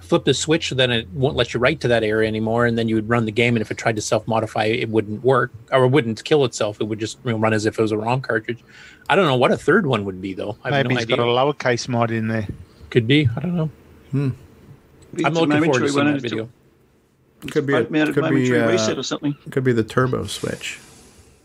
flip 0.00 0.24
the 0.26 0.34
switch, 0.34 0.70
then 0.70 0.90
it 0.90 1.08
won't 1.14 1.36
let 1.36 1.54
you 1.54 1.60
write 1.60 1.80
to 1.80 1.88
that 1.88 2.02
area 2.04 2.28
anymore, 2.28 2.66
and 2.66 2.76
then 2.76 2.86
you 2.86 2.96
would 2.96 3.08
run 3.08 3.24
the 3.24 3.32
game. 3.32 3.56
And 3.56 3.62
if 3.62 3.70
it 3.70 3.78
tried 3.78 3.96
to 3.96 4.02
self 4.02 4.28
modify, 4.28 4.64
it 4.66 4.90
wouldn't 4.90 5.24
work 5.24 5.50
or 5.72 5.84
it 5.84 5.88
wouldn't 5.88 6.22
kill 6.22 6.44
itself. 6.44 6.82
It 6.82 6.84
would 6.84 6.98
just 7.00 7.16
you 7.24 7.30
know, 7.32 7.38
run 7.38 7.54
as 7.54 7.64
if 7.64 7.78
it 7.78 7.82
was 7.82 7.92
a 7.92 7.96
ROM 7.96 8.20
cartridge. 8.20 8.58
I 9.08 9.16
don't 9.16 9.26
know 9.26 9.36
what 9.36 9.52
a 9.52 9.56
third 9.56 9.86
one 9.86 10.04
would 10.04 10.20
be 10.20 10.34
though. 10.34 10.58
I 10.64 10.68
have 10.68 10.84
Maybe 10.84 10.88
no 10.96 10.98
he's 11.00 11.04
idea. 11.06 11.16
got 11.16 11.22
a 11.22 11.32
lowercase 11.32 11.88
mod 11.88 12.10
in 12.10 12.28
there. 12.28 12.46
Could 12.90 13.06
be. 13.06 13.26
I 13.34 13.40
don't 13.40 13.56
know. 13.56 13.70
Hmm. 14.10 14.28
I'm 15.24 15.32
looking 15.32 15.62
forward 15.64 15.80
to 15.80 15.88
seeing 15.88 16.04
that 16.06 16.16
it's 16.16 16.24
a- 16.24 16.28
video. 16.28 16.48
Could 17.50 17.66
be 17.66 17.74
a, 17.74 17.84
Boat 17.84 17.88
could 18.14 18.14
be 18.14 18.20
momentary 18.20 18.60
uh, 18.60 18.70
reset 18.70 18.98
or 18.98 19.02
something. 19.02 19.34
Could 19.50 19.64
be 19.64 19.72
the 19.72 19.84
turbo 19.84 20.26
switch. 20.26 20.78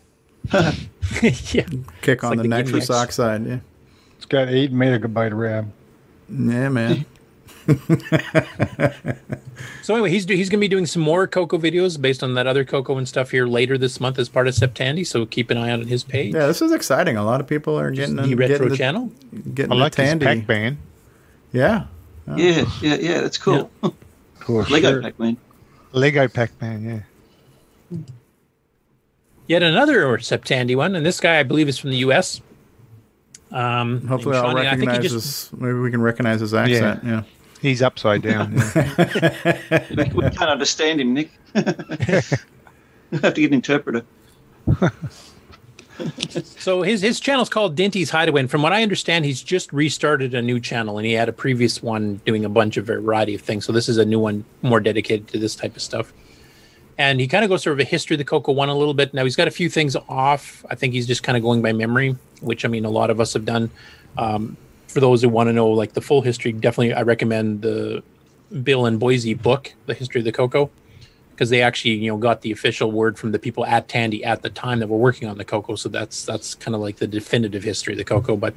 yeah. 0.52 1.66
Kick 2.02 2.24
on 2.24 2.30
like 2.30 2.38
the, 2.38 2.42
the 2.42 2.48
nitrous 2.48 2.70
Gimmicks. 2.70 2.90
oxide. 2.90 3.46
Yeah. 3.46 3.58
It's 4.16 4.26
got 4.26 4.48
eight 4.48 4.72
megabyte 4.72 5.36
RAM. 5.36 5.72
Yeah, 6.28 6.68
man. 6.68 7.04
So 9.82 9.94
anyway, 9.94 10.10
he's 10.10 10.26
do, 10.26 10.34
he's 10.34 10.48
going 10.48 10.58
to 10.58 10.64
be 10.64 10.68
doing 10.68 10.86
some 10.86 11.02
more 11.02 11.26
Coco 11.26 11.58
videos 11.58 12.00
based 12.00 12.22
on 12.22 12.34
that 12.34 12.46
other 12.46 12.64
Coco 12.64 12.96
and 12.96 13.08
stuff 13.08 13.30
here 13.30 13.46
later 13.46 13.76
this 13.78 14.00
month 14.00 14.18
as 14.18 14.28
part 14.28 14.46
of 14.46 14.54
Septandy. 14.54 15.06
So 15.06 15.26
keep 15.26 15.50
an 15.50 15.56
eye 15.56 15.70
out 15.70 15.80
on 15.80 15.86
his 15.86 16.04
page. 16.04 16.34
Yeah, 16.34 16.46
this 16.46 16.62
is 16.62 16.72
exciting. 16.72 17.16
A 17.16 17.24
lot 17.24 17.40
of 17.40 17.46
people 17.46 17.78
are 17.78 17.90
getting 17.90 18.16
the 18.16 18.24
in- 18.24 18.36
retro 18.36 18.56
getting 18.56 18.68
the, 18.68 18.76
channel. 18.76 19.12
Getting 19.54 19.72
I 19.72 19.76
like 19.76 19.94
the 19.94 20.02
Tandy. 20.02 20.26
Pac-Man. 20.26 20.78
Yeah. 21.52 21.86
Yeah, 22.36 22.64
yeah, 22.80 22.94
yeah. 22.94 23.20
That's 23.20 23.38
cool. 23.38 23.70
Cool. 24.38 24.62
Lego 24.70 24.92
sure. 24.92 25.02
Pac-Man. 25.02 25.36
Lego 25.92 26.28
Pac-Man. 26.28 27.04
Yeah. 27.90 27.98
Yet 29.46 29.62
another 29.62 30.06
Septandy 30.18 30.76
one, 30.76 30.94
and 30.94 31.04
this 31.04 31.18
guy 31.20 31.40
I 31.40 31.42
believe 31.42 31.68
is 31.68 31.76
from 31.78 31.90
the 31.90 31.96
U.S. 31.98 32.40
Um, 33.50 34.06
Hopefully, 34.06 34.36
I'll 34.36 34.50
Shawnee. 34.50 34.68
I 34.68 34.76
think 34.76 34.82
he 34.82 34.86
recognize 34.86 35.12
just 35.12 35.50
his. 35.50 35.60
Maybe 35.60 35.74
we 35.74 35.90
can 35.90 36.00
recognize 36.00 36.40
his 36.40 36.54
accent. 36.54 37.02
Yeah. 37.04 37.22
He's 37.60 37.82
upside 37.82 38.22
down. 38.22 38.56
Yeah. 38.56 39.84
we 40.14 40.22
can't 40.30 40.42
understand 40.42 41.00
him, 41.00 41.14
Nick. 41.14 41.30
we 41.54 41.62
have 41.62 43.34
to 43.34 43.40
get 43.40 43.46
an 43.46 43.54
interpreter. 43.54 44.04
So 46.60 46.82
his 46.82 47.00
his 47.00 47.20
channel's 47.20 47.48
called 47.48 47.74
Dinty's 47.74 48.10
Hideaway, 48.10 48.40
and 48.40 48.50
from 48.50 48.62
what 48.62 48.72
I 48.72 48.82
understand, 48.82 49.24
he's 49.24 49.42
just 49.42 49.72
restarted 49.72 50.34
a 50.34 50.42
new 50.42 50.60
channel, 50.60 50.98
and 50.98 51.06
he 51.06 51.12
had 51.12 51.28
a 51.28 51.32
previous 51.32 51.82
one 51.82 52.20
doing 52.24 52.44
a 52.44 52.48
bunch 52.48 52.76
of 52.76 52.86
variety 52.86 53.34
of 53.34 53.40
things. 53.40 53.64
So 53.64 53.72
this 53.72 53.88
is 53.88 53.96
a 53.96 54.04
new 54.04 54.20
one, 54.20 54.44
more 54.62 54.80
dedicated 54.80 55.28
to 55.28 55.38
this 55.38 55.56
type 55.56 55.74
of 55.74 55.82
stuff. 55.82 56.12
And 56.98 57.18
he 57.18 57.26
kind 57.26 57.44
of 57.44 57.50
goes 57.50 57.64
through 57.64 57.80
a 57.80 57.84
history 57.84 58.14
of 58.14 58.18
the 58.18 58.24
Coco 58.24 58.52
One 58.52 58.68
a 58.68 58.76
little 58.76 58.94
bit. 58.94 59.14
Now 59.14 59.24
he's 59.24 59.36
got 59.36 59.48
a 59.48 59.50
few 59.50 59.70
things 59.70 59.96
off. 60.08 60.64
I 60.68 60.74
think 60.74 60.92
he's 60.92 61.06
just 61.06 61.22
kind 61.22 61.36
of 61.36 61.42
going 61.42 61.62
by 61.62 61.72
memory, 61.72 62.16
which 62.42 62.64
I 62.64 62.68
mean, 62.68 62.84
a 62.84 62.90
lot 62.90 63.10
of 63.10 63.20
us 63.20 63.32
have 63.32 63.44
done. 63.44 63.70
Um, 64.18 64.56
for 64.86 65.00
those 65.00 65.22
who 65.22 65.28
want 65.28 65.48
to 65.48 65.52
know 65.52 65.68
like 65.68 65.94
the 65.94 66.00
full 66.02 66.20
history, 66.20 66.52
definitely 66.52 66.92
I 66.92 67.02
recommend 67.02 67.62
the 67.62 68.02
Bill 68.62 68.86
and 68.86 69.00
Boisy 69.00 69.40
book, 69.40 69.72
The 69.86 69.94
History 69.94 70.20
of 70.20 70.24
the 70.24 70.32
Coco 70.32 70.70
because 71.40 71.48
they 71.48 71.62
actually 71.62 71.92
you 71.92 72.10
know 72.10 72.18
got 72.18 72.42
the 72.42 72.52
official 72.52 72.92
word 72.92 73.18
from 73.18 73.32
the 73.32 73.38
people 73.38 73.64
at 73.64 73.88
Tandy 73.88 74.22
at 74.22 74.42
the 74.42 74.50
time 74.50 74.78
that 74.80 74.88
were 74.88 74.98
working 74.98 75.26
on 75.26 75.38
the 75.38 75.44
Coco. 75.44 75.74
So 75.74 75.88
that's 75.88 76.26
that's 76.26 76.54
kind 76.54 76.74
of 76.74 76.82
like 76.82 76.96
the 76.96 77.06
definitive 77.06 77.62
history 77.62 77.94
of 77.94 77.98
the 77.98 78.04
Coco. 78.04 78.36
But 78.36 78.52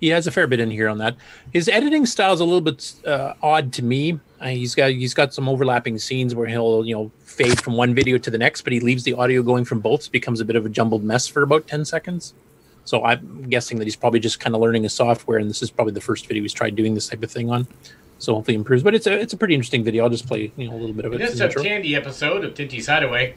he 0.00 0.08
has 0.08 0.26
a 0.26 0.30
fair 0.30 0.46
bit 0.46 0.60
in 0.60 0.70
here 0.70 0.90
on 0.90 0.98
that. 0.98 1.16
His 1.54 1.66
editing 1.66 2.04
style 2.04 2.34
is 2.34 2.40
a 2.40 2.44
little 2.44 2.60
bit 2.60 2.92
uh, 3.06 3.32
odd 3.42 3.72
to 3.72 3.82
me. 3.82 4.20
Uh, 4.38 4.48
he's 4.48 4.74
got 4.74 4.90
he's 4.90 5.14
got 5.14 5.32
some 5.32 5.48
overlapping 5.48 5.96
scenes 5.96 6.34
where 6.34 6.46
he'll 6.46 6.84
you 6.84 6.94
know 6.94 7.10
fade 7.20 7.58
from 7.62 7.72
one 7.72 7.94
video 7.94 8.18
to 8.18 8.30
the 8.30 8.36
next, 8.36 8.60
but 8.62 8.74
he 8.74 8.80
leaves 8.80 9.04
the 9.04 9.14
audio 9.14 9.42
going 9.42 9.64
from 9.64 9.80
both. 9.80 10.02
So 10.02 10.08
it 10.08 10.12
becomes 10.12 10.40
a 10.40 10.44
bit 10.44 10.56
of 10.56 10.66
a 10.66 10.68
jumbled 10.68 11.04
mess 11.04 11.26
for 11.26 11.42
about 11.42 11.66
ten 11.66 11.86
seconds. 11.86 12.34
So 12.84 13.02
I'm 13.02 13.48
guessing 13.48 13.78
that 13.78 13.84
he's 13.84 13.96
probably 13.96 14.20
just 14.20 14.40
kind 14.40 14.54
of 14.54 14.60
learning 14.60 14.82
his 14.82 14.92
software, 14.92 15.38
and 15.38 15.48
this 15.48 15.62
is 15.62 15.70
probably 15.70 15.94
the 15.94 16.02
first 16.02 16.26
video 16.26 16.42
he's 16.42 16.52
tried 16.52 16.76
doing 16.76 16.94
this 16.94 17.08
type 17.08 17.22
of 17.22 17.30
thing 17.30 17.48
on. 17.48 17.66
So 18.24 18.34
hopefully 18.34 18.54
it 18.54 18.58
improves. 18.58 18.82
But 18.82 18.94
it's 18.94 19.06
a 19.06 19.12
it's 19.20 19.32
a 19.32 19.36
pretty 19.36 19.54
interesting 19.54 19.84
video. 19.84 20.04
I'll 20.04 20.10
just 20.10 20.26
play 20.26 20.52
you 20.56 20.68
know 20.68 20.74
a 20.76 20.78
little 20.78 20.94
bit 20.94 21.04
of 21.04 21.12
it. 21.12 21.16
In 21.16 21.20
this 21.22 21.32
as 21.34 21.40
an 21.40 21.46
intro. 21.48 21.62
Tandy 21.62 21.94
episode 21.96 22.44
of 22.44 22.54
Tinty's 22.54 22.86
Hideaway, 22.86 23.34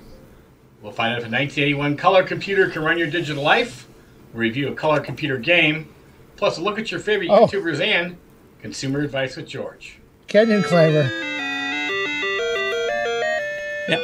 we'll 0.81 0.91
find 0.91 1.14
out 1.14 1.19
if 1.19 1.26
a 1.26 1.31
1981 1.31 1.97
color 1.97 2.23
computer 2.23 2.69
can 2.69 2.81
run 2.84 2.97
your 2.97 3.09
digital 3.09 3.43
life, 3.43 3.88
review 4.34 4.69
a 4.69 4.76
color 4.76 4.99
computer 4.99 5.38
game, 5.38 5.89
plus 6.35 6.57
a 6.57 6.61
look 6.61 6.80
at 6.80 6.89
your 6.91 6.99
favorite 6.99 7.30
Oh. 7.30 7.47
YouTubers 7.47 7.80
and 7.81 8.18
consumer 8.61 9.01
advice 9.01 9.35
with 9.35 9.47
George. 9.47 9.99
Canyon 10.27 10.64
climber. 10.64 11.09
Yeah. 13.88 14.01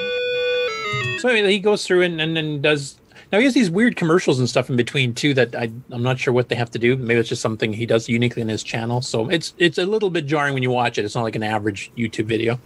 So 1.20 1.30
anyway, 1.30 1.52
he 1.52 1.60
goes 1.60 1.86
through 1.86 2.04
and, 2.04 2.20
and 2.22 2.36
then 2.36 2.62
does. 2.62 2.98
Now 3.34 3.40
he 3.40 3.46
has 3.46 3.56
these 3.56 3.72
weird 3.72 3.96
commercials 3.96 4.38
and 4.38 4.48
stuff 4.48 4.70
in 4.70 4.76
between 4.76 5.16
too 5.16 5.34
that 5.34 5.56
I 5.56 5.72
I'm 5.92 6.04
not 6.04 6.20
sure 6.20 6.32
what 6.32 6.50
they 6.50 6.56
have 6.56 6.70
to 6.70 6.78
do. 6.80 6.96
Maybe 6.96 7.20
it's 7.20 7.28
just 7.28 7.42
something 7.42 7.74
he 7.74 7.88
does 7.88 8.08
uniquely 8.08 8.44
in 8.44 8.48
his 8.48 8.62
channel. 8.62 9.02
So 9.02 9.28
it's 9.28 9.56
it's 9.58 9.80
a 9.80 9.88
little 9.88 10.12
bit 10.12 10.28
jarring 10.28 10.54
when 10.54 10.62
you 10.62 10.70
watch 10.70 11.00
it. 11.00 11.04
It's 11.04 11.16
not 11.16 11.24
like 11.24 11.36
an 11.36 11.42
average 11.42 11.92
YouTube 11.98 12.26
video. 12.26 12.60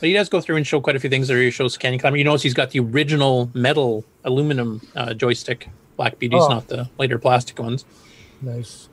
But 0.00 0.08
he 0.08 0.14
does 0.14 0.30
go 0.30 0.40
through 0.40 0.56
and 0.56 0.66
show 0.66 0.80
quite 0.80 0.96
a 0.96 1.00
few 1.00 1.10
things 1.10 1.28
there. 1.28 1.40
He 1.42 1.50
shows 1.50 1.76
Canyon 1.76 2.00
Climber. 2.00 2.16
You 2.16 2.24
notice 2.24 2.42
he's 2.42 2.54
got 2.54 2.70
the 2.70 2.80
original 2.80 3.50
metal 3.52 4.02
aluminum 4.24 4.80
uh, 4.96 5.12
joystick, 5.12 5.68
Black 5.98 6.18
Beauties, 6.18 6.42
Oh. 6.42 6.48
not 6.48 6.68
the 6.68 6.88
later 6.98 7.18
plastic 7.18 7.58
ones. 7.58 7.84
Nice. 8.40 8.88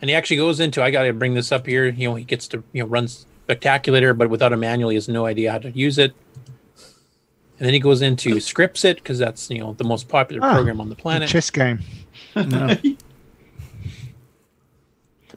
And 0.00 0.08
he 0.08 0.16
actually 0.16 0.38
goes 0.38 0.60
into 0.60 0.82
I 0.82 0.90
got 0.90 1.02
to 1.02 1.12
bring 1.12 1.34
this 1.34 1.52
up 1.52 1.66
here. 1.66 1.86
You 1.88 2.08
know, 2.08 2.14
he 2.14 2.24
gets 2.24 2.48
to 2.48 2.64
you 2.72 2.82
know 2.82 2.88
run 2.88 3.06
spectaculator, 3.06 4.16
but 4.16 4.30
without 4.30 4.54
a 4.54 4.56
manual, 4.56 4.88
he 4.88 4.94
has 4.94 5.08
no 5.08 5.26
idea 5.26 5.52
how 5.52 5.58
to 5.58 5.70
use 5.72 5.98
it. 5.98 6.14
And 7.58 7.66
then 7.66 7.72
he 7.72 7.78
goes 7.80 8.02
into 8.02 8.30
Scripsit 8.36 8.96
because 8.96 9.18
that's 9.18 9.48
you 9.50 9.58
know 9.60 9.74
the 9.74 9.84
most 9.84 10.08
popular 10.08 10.40
Ah, 10.44 10.54
program 10.54 10.80
on 10.80 10.88
the 10.88 10.96
planet. 10.96 11.28
Chess 11.28 11.50
game. 11.50 11.80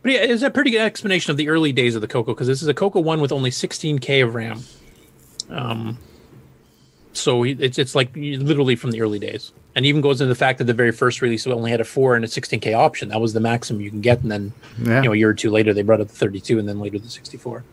But 0.03 0.11
yeah, 0.11 0.19
it's 0.19 0.43
a 0.43 0.51
pretty 0.51 0.69
good 0.71 0.81
explanation 0.81 1.31
of 1.31 1.37
the 1.37 1.49
early 1.49 1.71
days 1.73 1.95
of 1.95 2.01
the 2.01 2.07
Coco 2.07 2.33
because 2.33 2.47
this 2.47 2.61
is 2.61 2.67
a 2.67 2.73
Coco 2.73 2.99
one 2.99 3.19
with 3.19 3.31
only 3.31 3.49
16k 3.49 4.23
of 4.23 4.35
RAM. 4.35 4.61
Um, 5.49 5.97
so 7.13 7.43
it's 7.43 7.77
it's 7.79 7.95
like 7.95 8.15
literally 8.15 8.75
from 8.75 8.91
the 8.91 9.01
early 9.01 9.17
days, 9.17 9.51
and 9.75 9.85
even 9.87 10.01
goes 10.01 10.21
into 10.21 10.29
the 10.29 10.35
fact 10.35 10.59
that 10.59 10.65
the 10.65 10.73
very 10.73 10.91
first 10.91 11.21
release 11.21 11.47
only 11.47 11.71
had 11.71 11.81
a 11.81 11.83
four 11.83 12.15
and 12.15 12.23
a 12.23 12.27
16k 12.27 12.73
option. 12.77 13.09
That 13.09 13.19
was 13.19 13.33
the 13.33 13.39
maximum 13.39 13.81
you 13.81 13.89
can 13.89 14.01
get, 14.01 14.21
and 14.21 14.31
then 14.31 14.53
Yeah. 14.83 15.01
you 15.01 15.05
know 15.09 15.13
a 15.13 15.17
year 15.17 15.29
or 15.29 15.33
two 15.33 15.49
later 15.49 15.73
they 15.73 15.81
brought 15.81 15.99
up 15.99 16.09
the 16.09 16.15
32, 16.15 16.59
and 16.59 16.69
then 16.69 16.79
later 16.79 16.99
the 16.99 17.09
64. 17.09 17.63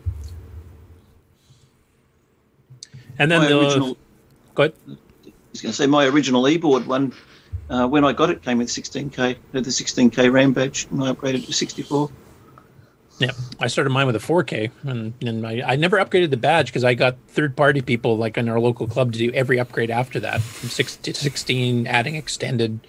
And 3.19 3.31
then 3.31 3.41
My 3.41 3.47
the 3.47 3.59
original- 3.59 3.97
go 4.55 4.63
ahead. 4.63 4.73
I 4.87 5.31
was 5.51 5.61
going 5.61 5.71
to 5.71 5.77
say 5.77 5.87
my 5.87 6.05
original 6.05 6.47
e-board 6.47 6.87
one. 6.87 7.13
Uh, 7.69 7.87
when 7.87 8.05
I 8.05 8.13
got 8.13 8.29
it, 8.29 8.43
came 8.43 8.59
with 8.59 8.67
16k. 8.67 9.17
Had 9.17 9.37
the 9.51 9.69
16k 9.69 10.31
RAM 10.31 10.53
badge, 10.53 10.87
and 10.91 11.03
I 11.03 11.11
upgraded 11.11 11.45
to 11.45 11.53
64. 11.53 12.09
Yeah, 13.17 13.31
I 13.61 13.67
started 13.67 13.91
mine 13.91 14.07
with 14.07 14.17
a 14.17 14.19
4K, 14.19 14.71
and, 14.83 15.13
and 15.21 15.47
I, 15.47 15.61
I 15.65 15.75
never 15.77 15.97
upgraded 15.97 16.31
the 16.31 16.37
badge 16.37 16.67
because 16.67 16.83
I 16.83 16.95
got 16.95 17.15
third 17.29 17.55
party 17.55 17.81
people 17.81 18.17
like 18.17 18.37
in 18.37 18.49
our 18.49 18.59
local 18.59 18.87
club 18.87 19.13
to 19.13 19.19
do 19.19 19.31
every 19.31 19.57
upgrade 19.57 19.89
after 19.89 20.19
that 20.19 20.41
from 20.41 20.67
6 20.67 20.97
to 20.97 21.13
16, 21.13 21.87
adding 21.87 22.15
extended 22.15 22.81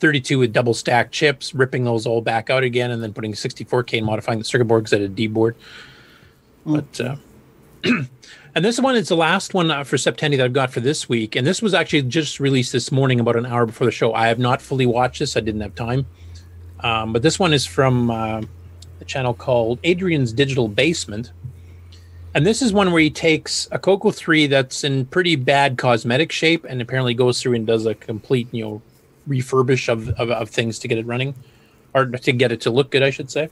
32 0.00 0.38
with 0.38 0.52
double 0.54 0.72
stacked 0.72 1.12
chips, 1.12 1.54
ripping 1.54 1.84
those 1.84 2.06
all 2.06 2.22
back 2.22 2.48
out 2.48 2.62
again, 2.62 2.90
and 2.90 3.02
then 3.02 3.12
putting 3.12 3.34
64K 3.34 3.98
and 3.98 4.06
modifying 4.06 4.38
the 4.38 4.44
circuit 4.44 4.64
board 4.64 4.84
because 4.84 4.94
I 4.94 5.02
had 5.02 5.10
a 5.10 5.14
D 5.14 5.26
board. 5.26 5.54
But, 6.64 7.00
uh, 7.00 7.16
and 8.54 8.64
this 8.64 8.78
one 8.80 8.96
is 8.96 9.08
the 9.08 9.16
last 9.16 9.54
one 9.54 9.70
uh, 9.70 9.84
for 9.84 9.98
September 9.98 10.36
that 10.36 10.44
I've 10.44 10.52
got 10.52 10.70
for 10.72 10.80
this 10.80 11.08
week. 11.08 11.36
And 11.36 11.46
this 11.46 11.60
was 11.60 11.74
actually 11.74 12.02
just 12.02 12.40
released 12.40 12.72
this 12.72 12.92
morning 12.92 13.20
about 13.20 13.36
an 13.36 13.46
hour 13.46 13.66
before 13.66 13.86
the 13.86 13.90
show. 13.92 14.12
I 14.14 14.28
have 14.28 14.38
not 14.38 14.62
fully 14.62 14.86
watched 14.86 15.18
this, 15.18 15.36
I 15.36 15.40
didn't 15.40 15.60
have 15.60 15.74
time. 15.74 16.06
Um, 16.80 17.12
but 17.12 17.22
this 17.22 17.38
one 17.38 17.52
is 17.52 17.64
from. 17.66 18.10
Uh, 18.10 18.42
a 19.00 19.04
channel 19.04 19.34
called 19.34 19.78
Adrian's 19.84 20.32
Digital 20.32 20.68
Basement. 20.68 21.32
And 22.34 22.44
this 22.44 22.62
is 22.62 22.72
one 22.72 22.90
where 22.90 23.02
he 23.02 23.10
takes 23.10 23.68
a 23.70 23.78
Coco 23.78 24.10
3 24.10 24.48
that's 24.48 24.82
in 24.82 25.06
pretty 25.06 25.36
bad 25.36 25.78
cosmetic 25.78 26.32
shape 26.32 26.64
and 26.68 26.80
apparently 26.82 27.14
goes 27.14 27.40
through 27.40 27.54
and 27.54 27.66
does 27.66 27.86
a 27.86 27.94
complete, 27.94 28.48
you 28.50 28.64
know, 28.64 28.82
refurbish 29.28 29.88
of, 29.88 30.08
of, 30.10 30.30
of 30.30 30.50
things 30.50 30.78
to 30.80 30.88
get 30.88 30.98
it 30.98 31.06
running 31.06 31.34
or 31.94 32.06
to 32.06 32.32
get 32.32 32.50
it 32.50 32.60
to 32.62 32.70
look 32.70 32.90
good, 32.90 33.02
I 33.02 33.10
should 33.10 33.30
say. 33.30 33.50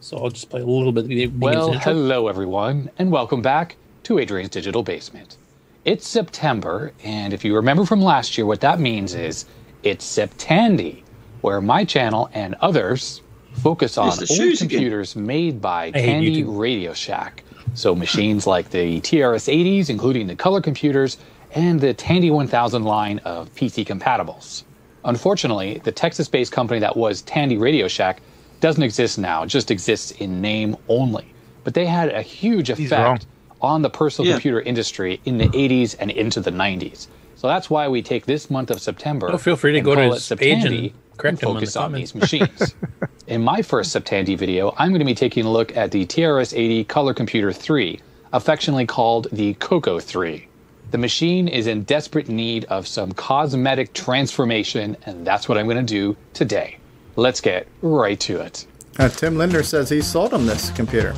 So 0.00 0.16
I'll 0.16 0.30
just 0.30 0.48
play 0.48 0.62
a 0.62 0.66
little 0.66 0.92
bit. 0.92 1.04
of 1.04 1.08
the- 1.08 1.26
Well, 1.26 1.72
hello 1.72 2.28
everyone, 2.28 2.90
and 2.98 3.10
welcome 3.10 3.42
back 3.42 3.76
to 4.06 4.20
Adrian's 4.20 4.50
Digital 4.50 4.84
Basement. 4.84 5.36
It's 5.84 6.06
September, 6.06 6.92
and 7.02 7.32
if 7.32 7.44
you 7.44 7.56
remember 7.56 7.84
from 7.84 8.00
last 8.00 8.38
year, 8.38 8.46
what 8.46 8.60
that 8.60 8.78
means 8.78 9.14
is 9.16 9.46
it's 9.82 10.06
Septandy, 10.06 11.02
where 11.40 11.60
my 11.60 11.84
channel 11.84 12.30
and 12.32 12.54
others 12.60 13.20
focus 13.54 13.98
on 13.98 14.10
old 14.10 14.28
shoes 14.28 14.62
again. 14.62 14.68
computers 14.68 15.16
made 15.16 15.60
by 15.60 15.86
hate 15.86 16.04
Tandy 16.04 16.44
Radio 16.44 16.92
Shack. 16.92 17.42
So 17.74 17.96
machines 17.96 18.46
like 18.46 18.70
the 18.70 19.00
TRS-80s, 19.00 19.90
including 19.90 20.28
the 20.28 20.36
color 20.36 20.60
computers, 20.60 21.18
and 21.56 21.80
the 21.80 21.92
Tandy 21.92 22.30
1000 22.30 22.84
line 22.84 23.18
of 23.24 23.52
PC 23.56 23.84
compatibles. 23.84 24.62
Unfortunately, 25.04 25.80
the 25.82 25.90
Texas 25.90 26.28
based 26.28 26.52
company 26.52 26.78
that 26.78 26.96
was 26.96 27.22
Tandy 27.22 27.58
Radio 27.58 27.88
Shack 27.88 28.22
doesn't 28.60 28.84
exist 28.84 29.18
now, 29.18 29.42
it 29.42 29.48
just 29.48 29.72
exists 29.72 30.12
in 30.12 30.40
name 30.40 30.76
only. 30.86 31.26
But 31.64 31.74
they 31.74 31.86
had 31.86 32.10
a 32.10 32.22
huge 32.22 32.70
wrong. 32.70 32.80
effect 32.80 33.26
on 33.60 33.82
the 33.82 33.90
personal 33.90 34.28
Yeah. 34.28 34.34
computer 34.34 34.60
industry 34.60 35.20
in 35.24 35.38
the 35.38 35.48
80s 35.54 35.94
and 35.98 36.10
into 36.10 36.40
the 36.40 36.50
90s. 36.50 37.08
So 37.36 37.48
that's 37.48 37.68
why 37.68 37.88
we 37.88 38.02
take 38.02 38.26
this 38.26 38.50
month 38.50 38.70
of 38.70 38.80
September. 38.80 39.30
Oh, 39.32 39.38
feel 39.38 39.56
free 39.56 39.72
to 39.72 39.80
go 39.80 39.94
to 39.94 40.00
call 40.02 40.12
his 40.14 40.28
page 40.28 40.64
and 40.64 40.74
Septandy 40.74 40.92
correct 41.16 41.42
him 41.42 41.48
on 41.50 41.54
the 41.54 41.60
focus 41.60 41.76
on 41.76 41.92
these 41.92 42.14
machines. 42.14 42.74
In 43.26 43.42
my 43.42 43.60
first 43.62 43.94
Septandy 43.94 44.36
video, 44.38 44.74
I'm 44.78 44.90
going 44.90 45.00
to 45.00 45.04
be 45.06 45.14
taking 45.14 45.44
a 45.44 45.50
look 45.50 45.76
at 45.76 45.90
the 45.90 46.06
TRS-80 46.06 46.86
Color 46.88 47.12
Computer 47.14 47.52
3, 47.52 48.00
affectionately 48.32 48.86
called 48.86 49.26
the 49.32 49.54
Coco 49.54 49.98
3. 49.98 50.46
The 50.92 50.98
machine 50.98 51.48
is 51.48 51.66
in 51.66 51.82
desperate 51.82 52.28
need 52.28 52.64
of 52.66 52.86
some 52.86 53.10
cosmetic 53.12 53.92
transformation, 53.92 54.96
and 55.04 55.26
that's 55.26 55.48
what 55.48 55.58
I'm 55.58 55.66
going 55.66 55.76
to 55.76 55.82
do 55.82 56.16
today. 56.34 56.78
Let's 57.16 57.40
get 57.40 57.66
right 57.82 58.18
to 58.20 58.40
it. 58.40 58.66
Uh, 58.98 59.08
Tim 59.08 59.36
Lindner 59.36 59.64
says 59.64 59.90
he 59.90 60.00
sold 60.00 60.32
him 60.32 60.46
this 60.46 60.70
computer. 60.70 61.12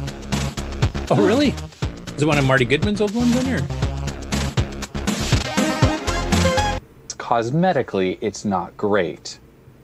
Oh, 1.10 1.16
really? 1.26 1.54
Is 2.18 2.22
it 2.22 2.26
one 2.26 2.36
of 2.36 2.44
Marty 2.44 2.64
Goodman's 2.64 3.00
old 3.00 3.14
ones 3.14 3.36
in 3.36 3.46
here? 3.46 3.60
Cosmetically, 7.16 8.18
it's 8.20 8.44
not 8.44 8.76
great. 8.76 9.38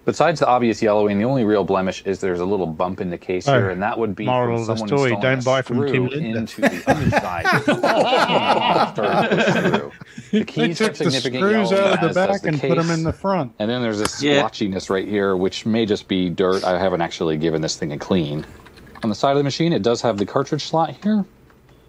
Besides 0.05 0.41
the 0.41 0.49
obvious 0.49 0.83
yellowing, 0.83 1.17
the 1.19 1.25
only 1.27 1.45
real 1.45 1.63
blemish 1.63 2.03
is 2.05 2.19
there's 2.19 2.41
a 2.41 2.45
little 2.45 2.67
bump 2.67 3.01
in 3.01 3.09
the 3.09 3.17
case 3.17 3.47
here, 3.47 3.69
Oh, 3.69 3.73
and 3.73 3.81
that 3.85 3.97
would 3.97 4.17
be 4.17 4.27
moral 4.27 4.57
from 4.57 4.63
of 4.63 4.67
the 4.67 4.75
someone 4.77 4.89
story, 4.89 5.17
don't 5.23 5.39
a 5.39 5.43
buy 5.45 5.63
from 5.63 5.77
screw 5.77 5.93
Tim 5.93 6.07
Lindner. 6.09 6.39
into 6.41 6.61
the 6.61 6.83
underside. 6.91 7.47
Started 8.97 9.37
to 9.37 9.91
push. 9.93 10.31
The 10.33 10.39
They 10.41 10.45
keys 10.45 10.79
took 10.79 10.89
have 10.89 10.99
the 10.99 11.05
significant 11.05 11.37
screws 11.41 11.71
yellowing, 11.71 11.93
out 11.93 11.95
of 11.95 12.01
the 12.01 12.09
as 12.09 12.15
does 12.17 12.41
back 12.43 12.49
and 12.53 12.61
put 12.61 12.75
them 12.77 12.91
in 12.91 13.05
the 13.05 13.13
front. 13.13 13.53
And 13.61 13.71
then 13.71 13.81
there's 13.81 14.01
this 14.01 14.21
Yeah. 14.21 14.43
splotchiness 14.43 14.91
right 14.91 15.07
here, 15.07 15.37
which 15.37 15.65
may 15.67 15.87
just 15.87 16.09
be 16.09 16.31
dirt. 16.31 16.65
I 16.65 16.81
haven't 16.81 17.01
actually 17.01 17.37
given 17.37 17.63
this 17.63 17.77
thing 17.77 17.93
a 17.93 17.99
clean. 17.99 18.45
On 19.05 19.09
the 19.09 19.15
side 19.15 19.31
of 19.31 19.37
the 19.39 19.45
machine, 19.45 19.73
it 19.73 19.83
does 19.83 20.03
have 20.03 20.19
the 20.19 20.27
cartridge 20.27 20.65
slot 20.65 20.97
here. 21.03 21.25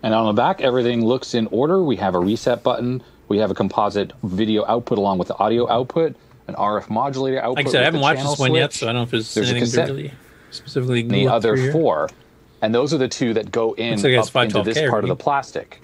And 0.06 0.14
on 0.14 0.28
the 0.28 0.34
back, 0.34 0.62
everything 0.62 1.04
looks 1.04 1.34
in 1.34 1.48
order. 1.48 1.82
We 1.82 1.96
have 1.96 2.14
a 2.14 2.20
reset 2.20 2.62
button. 2.62 3.02
We 3.28 3.40
have 3.40 3.50
a 3.50 3.56
composite 3.56 4.12
video 4.22 4.64
output 4.68 5.00
along 5.00 5.18
with 5.18 5.30
the 5.30 5.38
audio 5.40 5.68
output, 5.68 6.16
an 6.48 6.54
RF 6.54 6.92
modulator 6.92 7.40
output. 7.42 7.56
Like 7.58 7.66
I 7.66 7.72
said, 7.72 7.82
I 7.82 7.86
haven't 7.86 8.02
watched 8.02 8.22
this 8.22 8.38
one 8.38 8.54
yet, 8.54 8.72
so 8.72 8.86
I 8.86 8.90
don't 8.90 8.98
know 8.98 9.02
if 9.02 9.10
there's, 9.10 9.34
There's 9.34 9.50
anything 9.50 9.66
cassette. 9.68 9.88
really 9.90 10.14
specifically 10.52 11.02
And 11.02 11.10
the 11.10 11.28
other 11.28 11.56
here. 11.56 11.72
four. 11.72 12.12
And 12.62 12.74
those 12.74 12.94
are 12.94 13.00
the 13.00 13.08
two 13.08 13.34
that 13.34 13.52
go 13.52 13.74
in 13.74 14.00
like 14.00 14.14
up 14.16 14.36
into 14.44 14.62
this 14.62 14.88
part 14.92 15.04
of 15.04 15.08
the 15.08 15.16
plastic. 15.16 15.82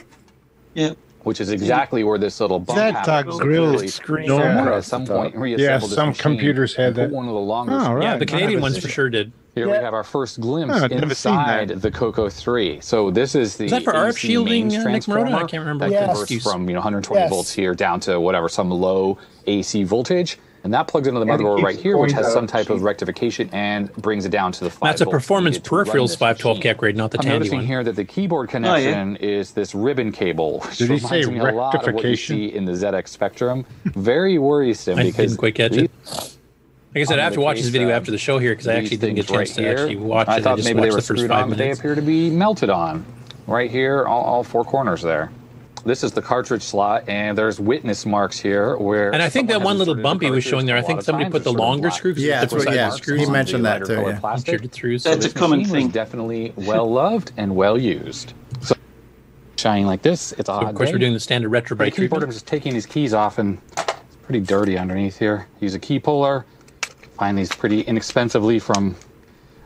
Yeah. 0.75 0.91
Which 1.23 1.41
is 1.41 1.49
exactly 1.49 2.03
where 2.03 2.19
this 2.19 2.39
little 2.39 2.59
bump 2.59 2.77
That, 2.77 2.93
happens. 3.07 3.37
So 3.37 3.43
grill 3.43 3.69
clearly, 3.69 3.87
screen 3.87 4.27
someone 4.27 4.57
across 4.59 4.77
at 4.77 4.83
some 4.85 5.07
point 5.07 5.33
top. 5.33 5.41
reassembled 5.41 5.89
Yeah, 5.91 5.95
some 5.97 6.13
computers 6.13 6.75
had 6.75 6.93
that. 6.93 7.09
one 7.09 7.27
of 7.27 7.33
the 7.33 7.39
longest. 7.39 7.79
Oh, 7.81 7.85
screens 7.85 8.03
Yeah, 8.03 8.17
the 8.17 8.25
Canadian 8.27 8.61
ones 8.61 8.77
for 8.77 8.87
sure 8.87 9.09
did. 9.09 9.31
Here 9.55 9.65
we 9.67 9.73
have 9.73 9.93
our 9.93 10.03
first 10.05 10.39
glimpse 10.39 10.73
Oh, 10.75 10.85
I've 10.85 10.91
never 10.91 11.13
seen 11.13 11.33
inside 11.33 11.69
the 11.81 11.91
Coco 11.91 12.29
3. 12.29 12.79
So 12.79 13.11
this 13.11 13.35
is 13.35 13.57
the 13.57 13.65
Is 13.65 13.71
that 13.71 13.83
for 13.83 13.91
RF 13.91 14.09
AC 14.09 14.27
shielding, 14.27 14.67
mains 14.69 14.85
uh, 14.85 14.89
Nick 14.89 15.03
Marotta? 15.03 15.25
I 15.25 15.43
transformer 15.43 15.47
can't 15.47 15.59
remember 15.61 15.89
that 15.89 15.91
what 15.91 16.27
the 16.27 16.35
converts 16.37 16.43
from 16.43 16.69
you 16.69 16.73
know 16.73 16.79
120 16.79 17.19
Yes. 17.21 17.29
volts 17.29 17.51
here 17.51 17.73
down 17.75 17.99
to 18.01 18.19
whatever 18.21 18.47
some 18.47 18.69
low 18.71 19.17
AC 19.47 19.83
voltage, 19.83 20.37
and 20.63 20.73
that 20.73 20.87
plugs 20.87 21.05
into 21.07 21.19
the 21.19 21.25
motherboard 21.25 21.61
right 21.63 21.77
here, 21.77 21.97
which 21.97 22.13
has 22.13 22.31
some 22.31 22.47
type 22.47 22.69
of 22.69 22.81
rectification 22.83 23.49
and 23.51 23.91
brings 23.95 24.25
it 24.25 24.29
down 24.29 24.53
to 24.53 24.63
the 24.63 24.69
5 24.69 24.79
That's 24.87 25.01
a 25.01 25.05
performance 25.05 25.55
needed 25.57 25.65
to 25.65 25.75
run 25.75 25.85
peripherals 25.85 26.11
512 26.17 26.61
cat 26.61 26.77
grade, 26.77 26.95
not 26.95 27.11
the 27.11 27.17
I'm 27.17 27.23
Tandy 27.23 27.39
noticing 27.39 27.57
one. 27.57 27.65
here 27.65 27.83
that 27.83 27.97
the 27.97 28.05
keyboard 28.05 28.49
Oh, 28.53 28.59
yeah. 28.59 28.93
connection 28.93 29.15
is 29.17 29.51
this 29.51 29.75
ribbon 29.75 30.13
cable, 30.13 30.59
which 30.61 30.77
Did 30.77 30.91
he 30.91 30.95
reminds 30.95 31.25
say 31.25 31.25
me 31.31 31.39
a 31.39 31.43
lot 31.51 31.75
of 31.75 31.81
what 31.81 32.03
you 32.03 32.11
rectification? 32.11 32.35
see 32.37 32.45
in 32.53 32.63
the 32.63 32.71
ZX 32.71 33.07
Spectrum. 33.09 33.65
Very 33.83 34.37
worrisome 34.37 34.97
I 34.99 35.03
because 35.03 35.31
didn't 35.31 35.39
quite 35.39 35.55
catch 35.55 35.73
it. 35.75 35.91
Like 36.93 37.03
I 37.03 37.05
said, 37.05 37.13
on 37.13 37.19
I 37.19 37.23
have 37.23 37.33
to 37.33 37.41
watch 37.41 37.57
this 37.57 37.67
video 37.67 37.89
uh, 37.89 37.93
after 37.93 38.11
the 38.11 38.17
show 38.17 38.37
here 38.37 38.51
because 38.51 38.67
I 38.67 38.75
actually 38.75 38.97
didn't 38.97 39.15
get 39.15 39.25
a 39.25 39.27
chance 39.33 39.49
right 39.51 39.55
to 39.55 39.61
here. 39.61 39.71
actually 39.77 39.95
watch 39.95 40.27
I 40.27 40.35
it. 40.35 40.39
I 40.39 40.41
thought 40.41 40.57
just 40.57 40.67
maybe 40.67 40.81
they 40.81 40.89
watched 40.89 40.91
were 41.09 41.15
the 41.15 41.19
screwed 41.19 41.31
on, 41.31 41.49
but 41.49 41.57
they 41.57 41.71
appear 41.71 41.95
to 41.95 42.01
be 42.01 42.29
melted 42.29 42.69
on. 42.69 43.05
Right 43.47 43.71
here, 43.71 44.05
all, 44.05 44.21
all 44.23 44.43
four 44.43 44.65
corners 44.65 45.01
there. 45.01 45.31
This 45.85 46.03
is 46.03 46.11
the 46.11 46.21
cartridge 46.21 46.61
slot, 46.61 47.07
and 47.09 47.35
there's 47.37 47.59
witness 47.59 48.05
marks 48.05 48.37
here 48.37 48.75
where. 48.77 49.11
And 49.13 49.21
I 49.23 49.29
think 49.29 49.47
that 49.49 49.61
one 49.61 49.77
little 49.79 49.93
inserted 49.93 49.99
the 49.99 50.03
bump 50.03 50.21
he 50.21 50.29
was 50.29 50.43
showing 50.43 50.65
there, 50.65 50.77
I 50.77 50.81
think 50.81 51.01
somebody 51.01 51.29
put 51.29 51.39
the 51.43 51.49
sort 51.49 51.55
of 51.55 51.59
longer 51.59 51.81
black. 51.87 51.93
screw 51.93 52.13
'cause 52.13 52.21
Yeah, 52.23 52.33
it's 52.33 52.41
that's 52.41 52.53
what- 52.53 52.59
different 52.59 52.75
yeah, 52.75 52.89
size 52.89 52.97
screws 52.97 53.19
he 53.21 53.25
mentioned 53.31 53.65
that 53.65 53.73
lighter 53.81 53.85
too, 53.85 53.95
colored 53.95 54.11
yeah. 54.11 54.19
plastic. 54.19 54.47
Inserted 54.53 54.71
through, 54.73 54.99
so 54.99 55.09
That's 55.09 55.25
a 55.25 55.29
common 55.33 55.65
thing. 55.65 55.87
Definitely 55.87 56.53
well 56.57 56.91
loved 56.91 57.31
and 57.37 57.55
well 57.55 57.77
used. 57.79 58.33
So 58.61 58.75
shining 59.57 59.87
like 59.87 60.01
this, 60.03 60.33
it's 60.33 60.41
a 60.41 60.43
So 60.45 60.53
hot 60.53 60.65
of 60.69 60.75
course, 60.75 60.89
day. 60.89 60.93
we're 60.95 60.99
doing 60.99 61.13
the 61.13 61.19
standard 61.21 61.49
retro 61.49 61.69
The 61.75 61.77
bright 61.77 61.93
keyboard 61.95 62.09
treatment. 62.09 62.23
I'm 62.25 62.31
just 62.31 62.45
taking 62.47 62.73
these 62.73 62.85
keys 62.85 63.13
off, 63.13 63.39
and 63.39 63.59
it's 63.77 64.17
pretty 64.21 64.41
dirty 64.41 64.77
underneath 64.77 65.17
here. 65.17 65.47
Use 65.61 65.73
a 65.73 65.79
key 65.79 65.97
puller. 65.97 66.45
Find 67.21 67.37
these 67.37 67.53
pretty 67.53 67.81
inexpensively 67.81 68.57
from 68.57 68.95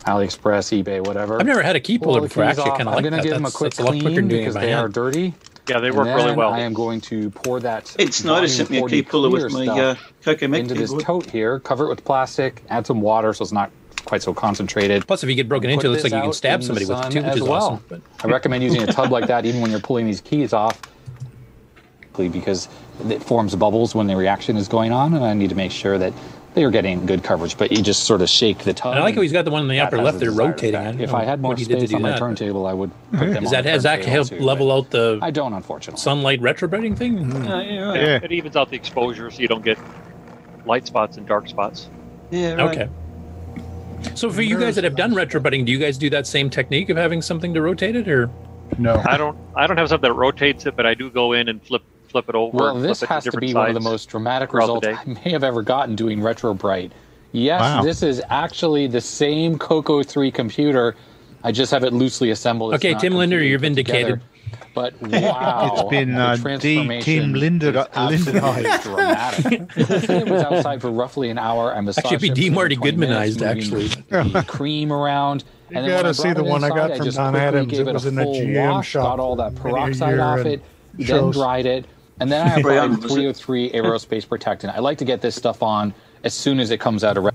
AliExpress, 0.04 0.84
eBay, 0.84 1.00
whatever. 1.00 1.40
I've 1.40 1.46
never 1.46 1.64
had 1.64 1.78
a 1.78 1.80
key 1.80 1.98
puller 1.98 2.20
before. 2.20 2.44
I 2.44 2.48
actually 2.48 2.72
kind 2.72 2.82
of 2.82 2.88
like 2.88 2.98
I'm 2.98 3.04
like 3.04 3.12
gonna 3.12 3.24
give 3.24 3.32
them 3.32 3.46
a 3.46 3.50
quick 3.50 3.72
that's 3.72 3.80
a 3.80 3.84
lot 3.84 3.92
quicker 3.92 4.04
clean 4.04 4.16
than 4.16 4.28
doing 4.28 4.42
because 4.42 4.56
by 4.56 4.66
they 4.66 4.74
are 4.74 4.90
dirty. 4.90 5.34
Yeah, 5.70 5.80
they 5.80 5.90
work 5.90 6.08
really 6.08 6.36
well. 6.36 6.52
I 6.52 6.60
am 6.60 6.74
going 6.74 7.00
to 7.00 7.30
pour 7.30 7.62
that. 7.62 7.96
Ed 7.98 8.14
Snyder 8.14 8.40
volume 8.40 8.50
sent 8.50 8.70
me 8.72 8.80
a 8.80 8.88
key 8.88 9.04
puller 9.04 9.30
with 9.30 9.54
my 9.54 9.68
uh, 9.68 9.96
stuff 9.96 10.14
Coco 10.22 10.54
into 10.54 10.74
this 10.74 10.94
tote 11.02 11.30
here. 11.30 11.62
Cover 11.62 11.86
it 11.86 11.88
with 11.88 12.04
plastic. 12.04 12.62
Add 12.70 12.86
some 12.86 13.00
water 13.00 13.34
so 13.34 13.44
it's 13.44 13.54
not 13.54 13.72
quite 14.04 14.22
so 14.22 14.34
concentrated. 14.34 15.08
Plus, 15.08 15.24
if 15.24 15.30
you 15.30 15.36
get 15.38 15.48
broken 15.48 15.70
into, 15.70 15.88
it 15.88 15.92
looks 15.92 16.04
like 16.04 16.12
you 16.12 16.20
can 16.20 16.34
stab 16.34 16.62
somebody 16.62 16.86
with 16.86 17.06
it 17.06 17.12
too, 17.12 17.20
which 17.20 17.26
as 17.26 17.38
is 17.38 17.44
well. 17.44 17.54
awesome. 17.54 17.86
But 17.88 18.02
I 18.22 18.28
recommend 18.28 18.64
using 18.64 18.82
a 18.82 18.88
tub 18.88 19.14
like 19.14 19.28
that 19.28 19.46
even 19.46 19.62
when 19.62 19.72
you're 19.72 19.80
pulling 19.80 20.08
these 20.08 20.20
keys 20.20 20.52
off 20.52 20.82
because 22.18 22.68
it 23.10 23.24
forms 23.24 23.56
bubbles 23.56 23.96
when 23.96 24.08
the 24.08 24.16
reaction 24.16 24.58
is 24.58 24.68
going 24.68 24.92
on, 24.92 25.14
and 25.14 25.24
I 25.24 25.34
need 25.34 25.50
to 25.50 25.56
make 25.56 25.72
sure 25.72 25.98
that 25.98 26.14
they 26.56 26.64
are 26.64 26.72
getting 26.72 27.06
good 27.06 27.24
coverage. 27.24 27.58
But 27.58 27.72
you 27.72 27.84
just 27.84 28.04
sort 28.06 28.22
of 28.22 28.30
shake 28.30 28.60
the 28.60 28.74
tub. 28.74 28.92
And 28.94 29.00
I 29.00 29.04
like 29.04 29.16
how 29.16 29.22
he's 29.22 29.34
got 29.34 29.46
the 29.46 29.52
one 29.52 29.62
in 29.62 29.68
the 29.68 29.80
upper 29.80 30.02
left 30.02 30.16
a 30.16 30.20
there 30.20 30.32
rotating. 30.32 30.76
I 30.76 30.94
If 30.98 31.14
I 31.14 31.24
had 31.24 31.42
more 31.42 31.50
what 31.50 31.60
he 31.60 31.66
did 31.66 31.74
to 31.76 31.80
space 31.82 31.90
do 31.92 31.96
on 31.98 32.02
my 32.02 32.18
turntable, 32.18 32.66
I 32.66 32.74
would 32.74 32.92
put 33.12 33.32
them 33.34 33.44
Is 33.44 33.52
that 33.52 33.66
the 33.66 33.70
has 33.72 33.84
that 33.84 34.04
help 34.04 34.30
too, 34.30 34.40
level 34.40 34.72
out 34.72 34.90
the 34.90 35.20
I 35.22 35.32
don't, 35.32 35.54
unfortunately. 35.54 36.00
sunlight 36.00 36.42
retrobriting 36.42 36.98
thing? 36.98 37.18
Mm-hmm. 37.18 37.44
Yeah, 37.46 37.62
yeah, 37.62 37.82
right. 37.82 38.02
Yeah. 38.02 38.20
It 38.24 38.32
evens 38.32 38.56
out 38.56 38.70
the 38.70 38.76
exposure 38.78 39.30
so 39.30 39.40
you 39.42 39.48
don't 39.48 39.64
get 39.64 39.78
light 40.66 40.88
spots 40.88 41.18
and 41.18 41.28
dark 41.28 41.48
spots. 41.48 41.90
Yeah, 42.32 42.54
right. 42.54 42.78
Okay. 42.78 42.90
So 44.16 44.30
for 44.32 44.42
you 44.42 44.58
guys 44.60 44.76
that 44.76 44.84
have 44.84 44.96
done 44.96 45.14
retrobriting, 45.14 45.66
do 45.66 45.72
you 45.72 45.80
guys 45.80 45.98
do 45.98 46.10
that 46.12 46.26
same 46.26 46.50
technique 46.50 46.90
of 46.90 46.98
having 46.98 47.22
something 47.22 47.54
to 47.54 47.62
rotate 47.62 47.96
it, 47.96 48.08
or 48.08 48.30
No. 48.78 49.02
I 49.06 49.18
don't 49.18 49.38
I 49.56 49.68
don't 49.68 49.78
have 49.78 49.90
something 49.90 50.10
that 50.10 50.16
rotates 50.16 50.66
it, 50.66 50.76
but 50.76 50.86
I 50.86 50.94
do 50.94 51.10
go 51.10 51.34
in 51.34 51.50
and 51.50 51.62
flip 51.66 51.84
flip 52.16 52.30
it 52.30 52.36
over. 52.36 52.58
Well, 52.58 52.76
this 52.76 53.00
flip 53.00 53.12
it 53.12 53.14
has 53.14 53.24
to 53.26 53.32
different 53.32 53.48
be 53.48 53.54
one 53.54 53.68
of 53.68 53.74
the 53.74 53.82
most 53.82 54.08
dramatic 54.08 54.52
throughout 54.52 54.68
the 54.82 54.88
results. 54.90 55.02
I 55.06 55.26
may 55.26 55.32
have 55.32 55.44
ever 55.44 55.62
gotten 55.62 55.96
doing 55.96 56.22
Retro 56.22 56.54
Bright. 56.54 56.94
Yes, 57.34 57.60
Wow. 57.60 57.84
this 57.84 58.02
is 58.04 58.22
actually 58.30 58.88
the 58.88 59.02
same 59.02 59.60
Coco 59.60 60.02
3 60.02 60.32
computer. 60.32 60.96
I 61.44 61.52
just 61.52 61.72
have 61.72 61.84
it 61.84 61.92
loosely 61.92 62.30
assembled. 62.32 62.74
It's 62.74 62.84
Okay, 62.86 62.94
Tim 62.98 63.14
Lindner, 63.14 63.40
completely 63.40 63.50
you're 63.50 63.60
put 63.60 63.76
together. 63.76 64.16
vindicated. 64.16 64.22
But 64.74 65.02
wow, 65.02 65.72
It's 65.74 65.90
been, 65.90 66.16
the 66.16 66.22
uh, 66.22 66.36
D. 66.38 66.42
transformation 66.42 67.02
Tim 67.22 67.34
Lindner- 67.34 67.70
is 67.72 67.88
absolutely 67.94 68.42
Lindenized. 68.42 68.84
dramatic. 68.84 69.62
it 70.10 70.30
was 70.30 70.42
outside 70.44 70.82
for 70.82 70.92
roughly 70.92 71.30
an 71.30 71.38
hour. 71.38 71.76
I 71.76 71.82
massaged 71.82 72.06
Actually, 72.08 72.16
it'd 72.16 72.22
be 72.22 72.28
it 72.30 72.36
D. 72.46 72.50
for 72.50 72.56
Marty 72.56 72.78
Goodmanized, 72.78 73.42
actually. 73.42 74.44
cream 74.44 74.94
around. 74.94 75.44
You 75.70 75.78
and 75.78 75.86
then 75.86 75.92
when 75.94 75.98
gotta 76.04 76.10
I 76.10 76.12
see 76.14 76.32
the 76.34 76.46
it 76.46 76.50
one 76.50 76.64
I 76.64 76.70
got 76.70 76.92
inside, 76.92 76.98
from 76.98 77.06
just 77.06 77.18
Don 77.18 77.34
quickly 77.34 77.48
Adams. 77.48 77.72
Gave 77.72 77.82
It 77.82 77.90
it, 77.90 77.94
was 77.94 78.06
a 78.06 78.10
in 78.10 78.20
a 78.20 78.26
GM 78.26 78.70
wash, 78.70 78.88
shop 78.90 79.04
got 79.04 79.20
all 79.20 79.36
that 79.38 79.56
for 79.58 79.62
peroxide 79.70 80.20
off 80.20 80.40
it, 80.46 80.62
then 80.94 81.32
dried 81.32 81.66
it, 81.66 81.86
and 82.20 82.32
then 82.32 82.48
I 82.48 82.56
applied 82.56 82.90
was 83.02 83.12
303 83.12 83.72
aerospace 83.72 84.28
protectant. 84.28 84.76
I 84.76 84.80
like 84.80 84.98
to 85.00 85.06
get 85.06 85.22
this 85.22 85.36
stuff 85.36 85.62
on 85.62 85.94
as 86.24 86.34
soon 86.34 86.60
as 86.60 86.72
it 86.72 86.80
comes 86.80 87.04
out 87.04 87.18
of. 87.18 87.30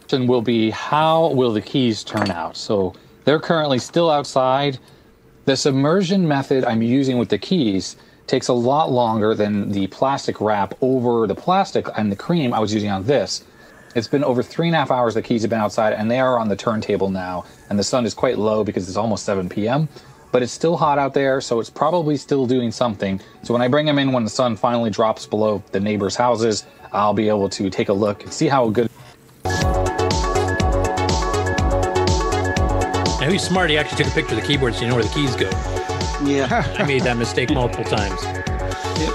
Question 0.00 0.26
will 0.26 0.42
be 0.42 0.70
how 0.70 1.28
will 1.32 1.52
the 1.52 1.60
keys 1.60 2.02
turn 2.02 2.30
out? 2.30 2.56
So 2.56 2.94
they're 3.24 3.40
currently 3.40 3.78
still 3.78 4.10
outside. 4.10 4.78
The 5.44 5.56
submersion 5.56 6.26
method 6.26 6.64
I'm 6.64 6.82
using 6.82 7.18
with 7.18 7.28
the 7.28 7.38
keys 7.38 7.96
takes 8.26 8.48
a 8.48 8.52
lot 8.52 8.90
longer 8.90 9.34
than 9.34 9.72
the 9.72 9.86
plastic 9.88 10.40
wrap 10.40 10.74
over 10.80 11.26
the 11.26 11.34
plastic 11.34 11.86
and 11.96 12.10
the 12.10 12.16
cream 12.16 12.54
I 12.54 12.60
was 12.60 12.72
using 12.72 12.90
on 12.90 13.04
this. 13.04 13.44
It's 13.94 14.06
been 14.06 14.22
over 14.22 14.42
three 14.42 14.68
and 14.68 14.76
a 14.76 14.78
half 14.78 14.92
hours 14.92 15.14
the 15.14 15.22
keys 15.22 15.42
have 15.42 15.50
been 15.50 15.60
outside, 15.60 15.94
and 15.94 16.08
they 16.08 16.20
are 16.20 16.38
on 16.38 16.48
the 16.48 16.54
turntable 16.54 17.10
now. 17.10 17.44
And 17.68 17.78
the 17.78 17.82
sun 17.82 18.06
is 18.06 18.14
quite 18.14 18.38
low 18.38 18.62
because 18.62 18.88
it's 18.88 18.96
almost 18.96 19.24
7 19.24 19.48
p.m. 19.48 19.88
But 20.32 20.42
it's 20.42 20.52
still 20.52 20.76
hot 20.76 20.98
out 20.98 21.12
there, 21.12 21.40
so 21.40 21.58
it's 21.58 21.70
probably 21.70 22.16
still 22.16 22.46
doing 22.46 22.70
something. 22.70 23.20
So 23.42 23.52
when 23.52 23.62
I 23.62 23.68
bring 23.68 23.86
them 23.86 23.98
in 23.98 24.12
when 24.12 24.24
the 24.24 24.30
sun 24.30 24.56
finally 24.56 24.90
drops 24.90 25.26
below 25.26 25.62
the 25.72 25.80
neighbors' 25.80 26.14
houses, 26.14 26.66
I'll 26.92 27.14
be 27.14 27.28
able 27.28 27.48
to 27.48 27.68
take 27.70 27.88
a 27.88 27.92
look 27.92 28.22
and 28.22 28.32
see 28.32 28.46
how 28.46 28.68
good. 28.70 28.88
Now 33.20 33.28
he's 33.28 33.42
smart. 33.42 33.70
He 33.70 33.76
actually 33.76 34.04
took 34.04 34.12
a 34.12 34.14
picture 34.14 34.34
of 34.34 34.40
the 34.40 34.46
keyboard 34.46 34.74
so 34.74 34.82
you 34.82 34.88
know 34.88 34.94
where 34.94 35.04
the 35.04 35.10
keys 35.10 35.34
go. 35.34 35.50
Yeah. 36.24 36.74
I 36.78 36.84
made 36.84 37.02
that 37.02 37.16
mistake 37.16 37.50
multiple 37.50 37.84
times. 37.84 38.20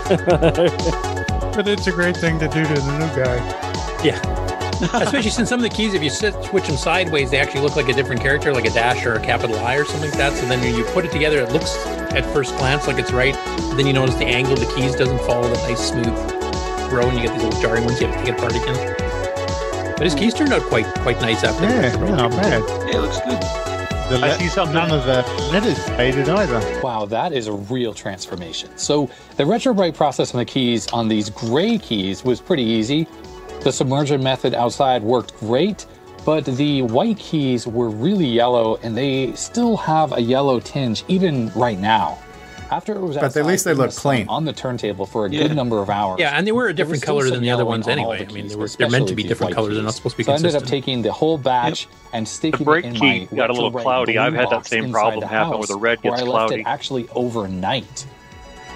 but 1.56 1.68
it's 1.68 1.88
a 1.88 1.92
great 1.92 2.18
thing 2.18 2.40
to 2.40 2.48
do 2.48 2.64
to 2.66 2.74
the 2.74 2.98
new 3.00 3.24
guy. 3.24 4.04
Yeah. 4.04 4.44
Especially 4.93 5.30
since 5.30 5.49
some 5.49 5.60
of 5.60 5.64
the 5.64 5.69
keys, 5.69 5.93
if 5.93 6.03
you 6.03 6.10
sit, 6.10 6.34
switch 6.43 6.68
them 6.68 6.77
sideways, 6.77 7.31
they 7.31 7.39
actually 7.39 7.61
look 7.61 7.76
like 7.76 7.88
a 7.88 7.93
different 7.93 8.22
character, 8.22 8.53
like 8.53 8.65
a 8.65 8.72
dash 8.72 9.06
or 9.06 9.14
a 9.14 9.22
capital 9.22 9.56
I 9.57 9.76
or 9.76 9.85
something 9.85 10.10
like 10.10 10.18
that. 10.18 10.34
So 10.34 10.45
then 10.47 10.60
when 10.60 10.76
you 10.76 10.84
put 10.85 11.06
it 11.06 11.11
together, 11.11 11.39
it 11.39 11.52
looks 11.52 11.76
at 11.88 12.26
first 12.34 12.56
glance 12.57 12.88
like 12.88 12.97
it's 12.97 13.11
right. 13.11 13.34
Then 13.77 13.88
you 13.88 13.93
notice 13.93 14.15
the 14.15 14.26
angle 14.26 14.53
of 14.53 14.60
the 14.60 14.73
keys 14.76 14.95
doesn't 14.95 15.19
follow 15.19 15.47
the 15.47 15.56
nice 15.68 15.89
smooth 15.89 16.07
row, 16.91 17.07
and 17.07 17.18
you 17.18 17.23
get 17.23 17.34
these 17.34 17.43
little 17.43 17.61
jarring 17.61 17.85
ones 17.85 18.02
you 18.02 18.07
have 18.07 18.15
to 18.15 18.23
take 18.23 18.34
it 18.34 18.38
apart 18.38 18.56
again. 18.56 18.95
But 19.97 20.03
his 20.03 20.15
keys 20.15 20.34
turned 20.34 20.52
out 20.52 20.61
quite 20.64 20.85
quite 20.95 21.22
nice 21.22 21.43
after. 21.43 21.65
Yeah, 21.65 22.15
not 22.15 22.31
bad. 22.31 22.61
Yeah, 22.89 22.97
it 22.97 23.02
looks 23.02 23.19
good. 23.22 23.39
The 24.10 24.19
I 24.22 24.38
see 24.38 24.49
some 24.49 24.72
None 24.72 24.91
of 24.91 25.06
the 25.06 25.23
letters 25.52 25.84
faded 25.89 26.30
either. 26.30 26.81
Wow, 26.84 27.06
that 27.06 27.34
is 27.34 27.47
a 27.47 27.53
real 27.53 27.91
transformation. 27.91 28.69
So 28.77 29.10
the 29.35 29.43
retrobrite 29.45 29.95
process 29.95 30.35
on 30.35 30.38
the 30.38 30.45
keys 30.45 30.85
on 30.89 31.07
these 31.07 31.31
gray 31.31 31.80
keys 31.80 32.23
was 32.23 32.39
pretty 32.39 32.61
easy. 32.61 33.07
The 33.66 33.72
submersion 33.72 34.22
method 34.22 34.54
outside 34.54 35.02
worked 35.02 35.36
great, 35.40 35.88
but 36.24 36.46
the 36.46 36.84
white 36.84 37.18
keys 37.18 37.66
were 37.66 37.90
really 37.90 38.28
yellow 38.28 38.76
and 38.84 38.96
they 38.96 39.34
still 39.34 39.76
have 39.76 40.16
a 40.16 40.22
yellow 40.22 40.60
tinge 40.60 41.04
even 41.08 41.52
right 41.56 41.80
now. 41.80 42.20
After 42.70 42.94
it 42.94 43.02
was 43.02 43.18
but 43.18 43.36
at 43.36 43.44
least 43.44 43.66
they 43.66 43.74
look 43.74 43.90
clean 43.90 44.30
on 44.30 44.46
the 44.46 44.54
turntable 44.54 45.08
for 45.08 45.26
a 45.26 45.32
yeah. 45.32 45.48
good 45.48 45.56
number 45.56 45.82
of 45.82 45.90
hours. 45.90 46.20
Yeah, 46.20 46.38
and 46.38 46.46
they 46.46 46.52
were 46.52 46.68
a 46.68 46.76
different 46.76 47.02
color 47.02 47.28
than 47.28 47.42
the 47.42 47.50
other 47.50 47.66
ones 47.66 47.88
on 47.88 47.94
anyway. 47.94 48.28
I 48.30 48.32
mean, 48.32 48.50
they 48.50 48.56
were 48.56 48.68
they're 48.68 48.88
meant 48.88 49.08
to 49.08 49.16
be 49.16 49.24
different 49.24 49.56
colors. 49.56 49.70
Keys. 49.70 49.78
They're 49.78 49.84
not 49.84 49.96
supposed 49.96 50.14
to 50.14 50.18
be. 50.18 50.24
So 50.26 50.34
consistent. 50.34 50.54
I 50.54 50.58
ended 50.58 50.68
up 50.68 50.70
taking 50.70 51.02
the 51.02 51.12
whole 51.12 51.40
batch 51.40 51.88
yep. 51.88 51.94
and 52.14 52.28
sticking 52.28 52.60
the 52.60 52.66
break 52.66 52.86
it 52.86 52.90
in 52.90 52.94
key 52.94 53.28
my 53.32 53.36
got 53.36 53.50
a 53.50 53.54
little 53.54 53.72
cloudy. 53.72 54.20
I've 54.20 54.36
had 54.36 54.52
that 54.52 54.68
same 54.68 54.92
problem 54.92 55.28
happen 55.28 55.58
where 55.58 55.66
the 55.66 55.76
red 55.76 56.04
gets 56.04 56.22
where 56.22 56.30
I 56.30 56.32
left 56.32 56.50
cloudy. 56.50 56.62
It 56.62 56.68
actually 56.68 57.10
overnight. 57.16 58.06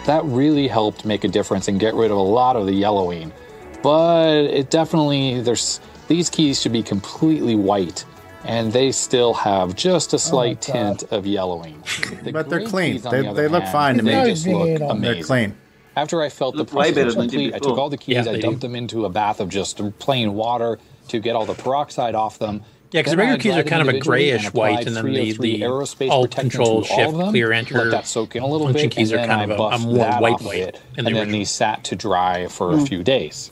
That 0.07 0.25
really 0.25 0.67
helped 0.67 1.05
make 1.05 1.25
a 1.25 1.27
difference 1.27 1.67
and 1.67 1.79
get 1.79 1.93
rid 1.93 2.09
of 2.09 2.17
a 2.17 2.21
lot 2.21 2.55
of 2.55 2.65
the 2.65 2.73
yellowing 2.73 3.31
but 3.81 4.43
it 4.45 4.69
definitely 4.69 5.41
there's 5.41 5.79
these 6.07 6.29
keys 6.29 6.61
should 6.61 6.73
be 6.73 6.83
completely 6.83 7.55
white 7.55 8.05
and 8.43 8.71
they 8.73 8.91
still 8.91 9.33
have 9.33 9.75
just 9.75 10.13
a 10.13 10.15
oh 10.15 10.19
slight 10.19 10.69
oh 10.69 10.73
tint 10.73 11.03
of 11.11 11.25
yellowing. 11.25 11.83
The 12.23 12.31
but 12.31 12.49
they're 12.49 12.65
clean. 12.65 12.99
They, 13.01 13.21
the 13.21 13.33
they 13.33 13.47
look 13.47 13.63
hand, 13.63 13.71
fine 13.71 13.97
to 13.97 14.03
me. 14.03 14.11
They 14.11 14.31
just 14.31 14.47
look 14.47 14.81
amazing. 14.81 15.01
They're 15.01 15.23
clean. 15.23 15.57
After 15.95 16.21
I 16.21 16.29
felt 16.29 16.55
the 16.55 16.65
process 16.65 17.15
complete, 17.15 17.53
I 17.53 17.59
took 17.59 17.77
all 17.77 17.89
the 17.89 17.97
keys, 17.97 18.25
yeah, 18.25 18.31
I 18.31 18.39
dumped 18.39 18.61
do. 18.61 18.67
them 18.67 18.75
into 18.75 19.05
a 19.05 19.09
bath 19.09 19.39
of 19.39 19.49
just 19.49 19.81
plain 19.99 20.33
water 20.33 20.79
to 21.09 21.19
get 21.19 21.35
all 21.35 21.45
the 21.45 21.53
peroxide 21.53 22.15
off 22.15 22.39
them. 22.39 22.63
Yeah, 22.91 23.01
because 23.01 23.15
regular 23.15 23.37
keys 23.37 23.55
are 23.55 23.63
kind 23.63 23.87
of 23.87 23.93
a 23.93 23.99
grayish 23.99 24.45
and 24.45 24.53
white, 24.53 24.87
and 24.87 24.95
then 24.95 25.05
the, 25.05 25.31
oh 25.37 25.41
the 25.41 25.61
aerospace 25.61 26.09
alt 26.09 26.31
control 26.31 26.83
shift 26.83 27.13
clear 27.13 27.51
enter 27.51 27.77
let 27.77 27.91
that 27.91 28.07
soak 28.07 28.35
in 28.35 28.43
a 28.43 28.47
little 28.47 28.71
bit, 28.73 28.91
keys 28.91 29.13
are 29.13 29.25
kind 29.25 29.51
of 29.51 29.59
a, 29.59 29.63
a 29.63 29.79
more 29.79 30.09
white 30.19 30.41
white, 30.41 30.81
and, 30.97 31.07
and 31.07 31.15
then 31.15 31.29
these 31.29 31.51
sat 31.51 31.83
to 31.85 31.95
dry 31.95 32.47
for 32.47 32.73
a 32.73 32.77
hmm. 32.77 32.85
few 32.85 33.03
days. 33.03 33.51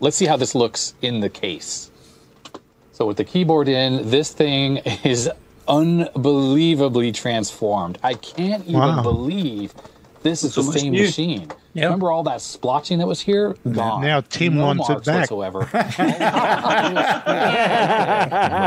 Let's 0.00 0.16
see 0.16 0.26
how 0.26 0.36
this 0.36 0.54
looks 0.54 0.94
in 1.02 1.20
the 1.20 1.30
case. 1.30 1.90
So 2.92 3.06
with 3.06 3.16
the 3.16 3.24
keyboard 3.24 3.68
in, 3.68 4.08
this 4.08 4.32
thing 4.32 4.76
is 5.04 5.30
unbelievably 5.68 7.12
transformed. 7.12 7.98
I 8.02 8.14
can't 8.14 8.64
even 8.64 8.80
wow. 8.80 9.02
believe 9.02 9.74
this 10.22 10.42
is 10.42 10.54
so 10.54 10.62
the 10.62 10.78
same 10.78 10.92
new. 10.92 11.02
machine. 11.02 11.52
Yep. 11.74 11.84
Remember 11.84 12.10
all 12.10 12.22
that 12.24 12.38
splotching 12.40 12.98
that 12.98 13.06
was 13.06 13.20
here? 13.20 13.54
Gone. 13.70 14.02
Now 14.02 14.22
Tim 14.22 14.56
no 14.56 14.66
wants 14.66 14.88
it 14.88 15.04
back. 15.04 15.30
Whatsoever. 15.30 15.68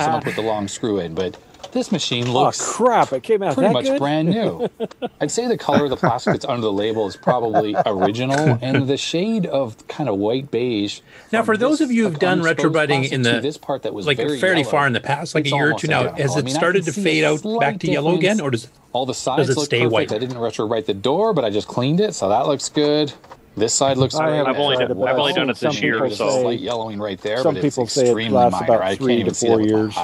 Someone 0.03 0.21
put 0.23 0.35
the 0.35 0.43
long 0.43 0.67
screw 0.67 0.99
in, 0.99 1.15
but 1.15 1.35
this 1.71 1.91
machine 1.91 2.27
oh, 2.27 2.33
looks 2.33 2.61
oh, 2.61 2.73
crap. 2.73 3.13
It 3.13 3.23
came 3.23 3.43
out 3.43 3.55
pretty 3.55 3.73
much 3.73 3.85
good? 3.85 3.99
brand 3.99 4.29
new. 4.29 4.67
I'd 5.21 5.31
say 5.31 5.47
the 5.47 5.57
color 5.57 5.85
of 5.85 5.89
the 5.89 5.97
plastic 5.97 6.33
that's 6.33 6.45
under 6.45 6.61
the 6.61 6.71
label 6.71 7.07
is 7.07 7.15
probably 7.15 7.75
original, 7.85 8.57
and 8.61 8.87
the 8.87 8.97
shade 8.97 9.45
of 9.45 9.87
kind 9.87 10.09
of 10.09 10.17
white 10.17 10.51
beige. 10.51 11.01
Now, 11.31 11.43
for 11.43 11.57
those 11.57 11.81
of 11.81 11.91
you 11.91 12.07
who've 12.07 12.19
done 12.19 12.41
retrobudding 12.41 13.05
in 13.05 13.21
the 13.21 13.39
this 13.39 13.57
part 13.57 13.83
that 13.83 13.93
was 13.93 14.05
like 14.05 14.17
fairly 14.17 14.61
yellow, 14.61 14.63
far 14.63 14.87
in 14.87 14.93
the 14.93 14.99
past, 14.99 15.35
like 15.35 15.45
a 15.45 15.49
year 15.49 15.71
or 15.71 15.79
two 15.79 15.87
now, 15.87 16.11
has 16.13 16.35
it 16.35 16.39
I 16.39 16.41
mean, 16.43 16.55
started 16.55 16.83
to 16.85 16.91
fade 16.91 17.23
out 17.23 17.43
back 17.59 17.79
to 17.79 17.91
yellow 17.91 18.15
again, 18.15 18.41
or 18.41 18.51
does 18.51 18.69
all 18.93 19.05
the 19.05 19.13
sides 19.13 19.55
look 19.55 19.65
stay 19.65 19.79
perfect? 19.79 19.93
white? 19.93 20.11
I 20.11 20.17
didn't 20.17 20.37
retrobrite 20.37 20.85
the 20.85 20.93
door, 20.93 21.33
but 21.33 21.45
I 21.45 21.49
just 21.49 21.67
cleaned 21.67 21.99
it, 21.99 22.15
so 22.15 22.29
that 22.29 22.47
looks 22.47 22.69
good. 22.69 23.13
This 23.55 23.73
side 23.73 23.97
looks. 23.97 24.15
I 24.15 24.29
have 24.35 24.47
only 24.47 24.77
done, 24.77 24.91
I've 24.91 25.17
only 25.17 25.33
done 25.33 25.49
it 25.49 25.57
this 25.57 25.81
year, 25.81 26.09
so 26.09 26.41
slight 26.41 26.59
yellowing 26.59 26.99
right 26.99 27.19
there. 27.19 27.39
Some 27.39 27.55
but 27.55 27.63
it's 27.63 27.75
people 27.75 27.87
say 27.87 28.09
it 28.09 28.31
lasts 28.31 28.61
minor. 28.61 28.75
about 28.75 28.97
three 28.97 29.23
to 29.23 29.33
four 29.33 29.61
years 29.61 29.95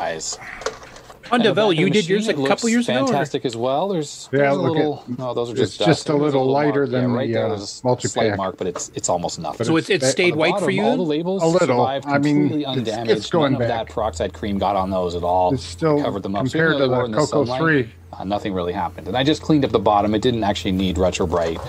on 1.31 1.75
you 1.75 1.89
did 1.89 2.07
yours 2.07 2.27
a 2.27 2.33
couple 2.33 2.69
years 2.69 2.85
fantastic 2.85 3.05
ago. 3.05 3.11
Fantastic 3.11 3.45
as 3.45 3.57
well. 3.57 3.87
There's, 3.89 4.29
yeah, 4.31 4.51
a 4.51 4.53
little. 4.53 5.03
At, 5.09 5.19
no, 5.19 5.33
those 5.33 5.51
are 5.51 5.55
just. 5.55 5.81
Uh, 5.81 5.85
just 5.85 6.09
a 6.09 6.15
little, 6.15 6.43
a 6.43 6.51
lighter 6.51 6.81
mark. 6.81 6.91
than 6.91 7.09
yeah, 7.09 7.15
right 7.15 7.27
the 7.27 7.33
there, 7.33 7.45
uh, 7.45 7.67
multi-pack 7.83 8.37
mark, 8.37 8.57
but 8.57 8.67
it's 8.67 8.91
it's 8.95 9.09
almost 9.09 9.39
nothing. 9.39 9.65
So 9.65 9.77
it's 9.77 9.89
it 9.89 10.03
stayed 10.03 10.33
uh, 10.33 10.37
white 10.37 10.51
bottom, 10.51 10.65
for 10.65 10.71
you. 10.71 10.83
All 10.83 10.97
the 10.97 11.03
labels 11.03 11.43
a 11.43 11.47
little. 11.47 11.85
I 11.85 12.17
mean, 12.17 12.65
undamaged. 12.65 13.11
It's, 13.11 13.21
it's 13.21 13.29
going 13.29 13.53
None 13.53 13.61
back. 13.61 13.69
Of 13.69 13.87
that 13.87 13.93
peroxide 13.93 14.33
cream 14.33 14.57
got 14.57 14.75
on 14.75 14.89
those 14.89 15.15
at 15.15 15.23
all. 15.23 15.53
It's 15.53 15.63
still 15.63 16.01
covered 16.01 16.23
them 16.23 16.35
up 16.35 16.45
compared 16.45 16.77
so 16.77 16.79
to 16.79 16.87
the, 16.87 17.17
Coco 17.17 17.57
Three. 17.57 17.89
Uh, 18.13 18.23
nothing 18.23 18.53
really 18.53 18.73
happened, 18.73 19.07
and 19.07 19.17
I 19.17 19.23
just 19.23 19.41
cleaned 19.41 19.65
up 19.65 19.71
the 19.71 19.79
bottom. 19.79 20.13
It 20.15 20.21
didn't 20.21 20.43
actually 20.43 20.71
need 20.71 20.97
retro 20.97 21.27
bright. 21.27 21.59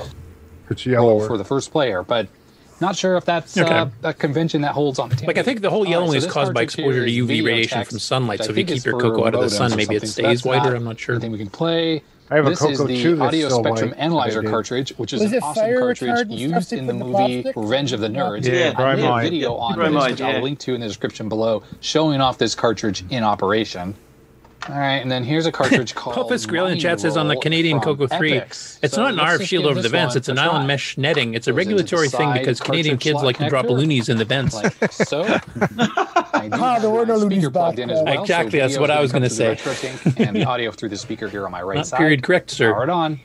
It's 0.70 0.84
yellow 0.84 1.26
for 1.26 1.38
the 1.38 1.44
first 1.44 1.70
player, 1.72 2.02
but 2.02 2.28
not 2.80 2.96
sure 2.96 3.16
if 3.16 3.24
that's 3.24 3.56
uh, 3.56 3.64
okay. 3.64 3.74
uh, 3.74 3.88
a 4.02 4.14
convention 4.14 4.62
that 4.62 4.72
holds 4.72 4.98
on 4.98 5.10
Tampa. 5.10 5.26
Like 5.26 5.38
I 5.38 5.42
think 5.42 5.60
the 5.60 5.70
whole 5.70 5.86
yellow 5.86 6.06
right, 6.06 6.20
so 6.20 6.26
is 6.26 6.32
caused 6.32 6.54
by 6.54 6.62
exposure 6.62 7.04
to 7.04 7.10
UV 7.10 7.44
radiation 7.44 7.78
text, 7.78 7.90
from 7.90 7.98
sunlight. 7.98 8.44
So 8.44 8.50
if 8.50 8.58
you 8.58 8.64
keep 8.64 8.84
your 8.84 9.00
Coco 9.00 9.26
out 9.26 9.34
of 9.34 9.40
the 9.40 9.50
sun, 9.50 9.74
maybe 9.76 9.96
it 9.96 10.06
stays 10.08 10.42
so 10.42 10.50
whiter. 10.50 10.74
I'm 10.74 10.84
not 10.84 10.98
sure. 10.98 11.14
Anything 11.14 11.32
we 11.32 11.38
can 11.38 11.50
play. 11.50 12.02
I 12.28 12.36
have 12.36 12.44
this 12.44 12.60
a 12.60 12.66
Coco 12.66 12.88
is 12.88 13.02
the 13.02 13.20
audio 13.20 13.48
spectrum 13.48 13.90
white. 13.90 13.98
analyzer 13.98 14.42
cartridge, 14.42 14.92
which 14.96 15.12
is 15.12 15.20
an 15.32 15.42
awesome 15.42 15.78
cartridge 15.78 16.28
used 16.28 16.72
in 16.72 16.86
the, 16.86 16.92
the 16.92 16.98
movie 16.98 17.42
plastic? 17.42 17.56
Revenge 17.56 17.92
of 17.92 18.00
the 18.00 18.08
Nerds. 18.08 18.46
Yeah, 18.46 18.74
yeah. 18.76 18.82
I 18.82 18.96
made 18.96 19.04
a 19.04 19.30
video 19.30 19.54
on 19.54 19.78
yeah. 19.78 19.88
this, 19.88 20.10
which 20.10 20.20
yeah. 20.20 20.28
I'll 20.28 20.42
link 20.42 20.58
to 20.60 20.74
in 20.74 20.80
the 20.80 20.88
description 20.88 21.28
below, 21.28 21.62
showing 21.80 22.20
off 22.20 22.38
this 22.38 22.54
cartridge 22.56 23.04
in 23.10 23.22
operation. 23.22 23.94
All 24.68 24.74
right, 24.74 24.96
and 24.96 25.10
then 25.10 25.22
here's 25.22 25.46
a 25.46 25.52
cartridge 25.52 25.94
called. 25.96 26.16
Popus 26.16 26.46
Grill 26.46 26.66
in 26.66 26.78
chat 26.78 27.00
says 27.00 27.16
on 27.16 27.28
the 27.28 27.36
Canadian 27.36 27.80
Coco 27.80 28.06
3, 28.06 28.32
Epics. 28.32 28.78
it's 28.82 28.94
so 28.94 29.02
not 29.02 29.12
an 29.14 29.20
RF 29.20 29.46
shield 29.46 29.66
over 29.66 29.80
the 29.80 29.88
vents, 29.88 30.16
it's 30.16 30.28
an 30.28 30.38
island 30.38 30.66
mesh 30.66 30.98
netting. 30.98 31.34
It's 31.34 31.46
a 31.46 31.52
regulatory 31.52 32.08
thing 32.08 32.32
because 32.32 32.60
Canadian 32.60 32.98
kids 32.98 33.22
like 33.22 33.36
connector. 33.36 33.44
to 33.44 33.48
drop 33.48 33.66
loonies 33.66 34.08
in 34.08 34.18
the 34.18 34.24
vents. 34.24 34.54
Like, 34.54 34.92
so, 34.92 35.22
ah, 35.78 36.78
there 36.80 36.90
were 36.90 37.06
no 37.06 37.16
loonies 37.16 37.48
back 37.48 37.78
in 37.78 37.90
as 37.90 38.02
well, 38.02 38.20
Exactly, 38.20 38.58
so 38.58 38.66
that's 38.66 38.78
what 38.78 38.90
I 38.90 39.00
was 39.00 39.12
going 39.12 39.22
to 39.22 39.30
say. 39.30 39.58
and 40.16 40.34
the 40.34 40.44
audio 40.48 40.70
through 40.72 40.88
the 40.88 40.96
speaker 40.96 41.28
here 41.28 41.44
on 41.44 41.52
my 41.52 41.62
right 41.62 41.76
not 41.76 41.86
side. 41.86 41.98
Period 41.98 42.22
correct, 42.22 42.50
sir. 42.50 42.72
Power 42.72 42.84
it 42.84 42.90
on. 42.90 43.20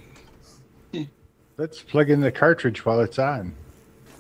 Let's 1.58 1.82
plug 1.82 2.10
in 2.10 2.22
the 2.22 2.32
cartridge 2.32 2.86
while 2.86 3.00
it's 3.02 3.20
on. 3.20 3.54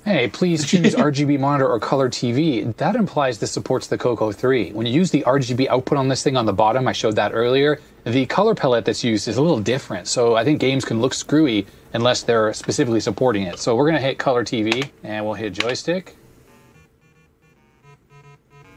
Hey, 0.03 0.27
please 0.29 0.65
choose 0.65 0.95
RGB 0.95 1.39
monitor 1.39 1.69
or 1.69 1.79
color 1.79 2.09
TV. 2.09 2.75
That 2.77 2.95
implies 2.95 3.37
this 3.37 3.51
supports 3.51 3.85
the 3.85 3.99
Coco 3.99 4.31
3. 4.31 4.71
When 4.71 4.87
you 4.87 4.93
use 4.93 5.11
the 5.11 5.23
RGB 5.27 5.67
output 5.67 5.99
on 5.99 6.07
this 6.07 6.23
thing 6.23 6.35
on 6.35 6.47
the 6.47 6.53
bottom, 6.53 6.87
I 6.87 6.91
showed 6.91 7.15
that 7.17 7.33
earlier, 7.35 7.79
the 8.03 8.25
color 8.25 8.55
palette 8.55 8.83
that's 8.85 9.03
used 9.03 9.27
is 9.27 9.37
a 9.37 9.41
little 9.41 9.59
different. 9.59 10.07
So 10.07 10.35
I 10.35 10.43
think 10.43 10.59
games 10.59 10.85
can 10.85 11.01
look 11.01 11.13
screwy 11.13 11.67
unless 11.93 12.23
they're 12.23 12.51
specifically 12.53 12.99
supporting 12.99 13.43
it. 13.43 13.59
So 13.59 13.75
we're 13.75 13.85
gonna 13.85 14.01
hit 14.01 14.17
color 14.17 14.43
TV 14.43 14.89
and 15.03 15.23
we'll 15.23 15.35
hit 15.35 15.53
joystick. 15.53 16.15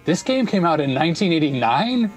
This 0.05 0.23
game 0.23 0.47
came 0.47 0.67
out 0.67 0.79
in 0.81 0.95
1989? 0.95 2.13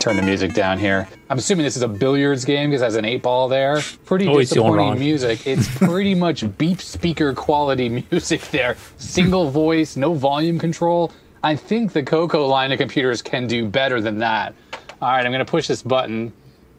turn 0.00 0.16
the 0.16 0.22
music 0.22 0.54
down 0.54 0.78
here. 0.78 1.08
I'm 1.30 1.38
assuming 1.38 1.64
this 1.64 1.76
is 1.76 1.82
a 1.82 1.88
billiards 1.88 2.44
game 2.44 2.70
because 2.70 2.82
it 2.82 2.84
has 2.84 2.96
an 2.96 3.04
eight 3.04 3.22
ball 3.22 3.48
there. 3.48 3.80
Pretty 4.04 4.26
oh, 4.28 4.38
disappointing 4.38 4.98
music. 4.98 5.46
It's 5.46 5.68
pretty 5.78 6.14
much 6.14 6.56
beep 6.58 6.80
speaker 6.80 7.32
quality 7.32 7.88
music 8.10 8.42
there. 8.50 8.76
Single 8.98 9.50
voice, 9.50 9.96
no 9.96 10.14
volume 10.14 10.58
control. 10.58 11.12
I 11.42 11.56
think 11.56 11.92
the 11.92 12.02
Coco 12.02 12.46
line 12.46 12.72
of 12.72 12.78
computers 12.78 13.20
can 13.20 13.46
do 13.46 13.66
better 13.66 14.00
than 14.00 14.18
that. 14.18 14.54
All 15.02 15.10
right, 15.10 15.24
I'm 15.24 15.32
going 15.32 15.44
to 15.44 15.50
push 15.50 15.68
this 15.68 15.82
button. 15.82 16.32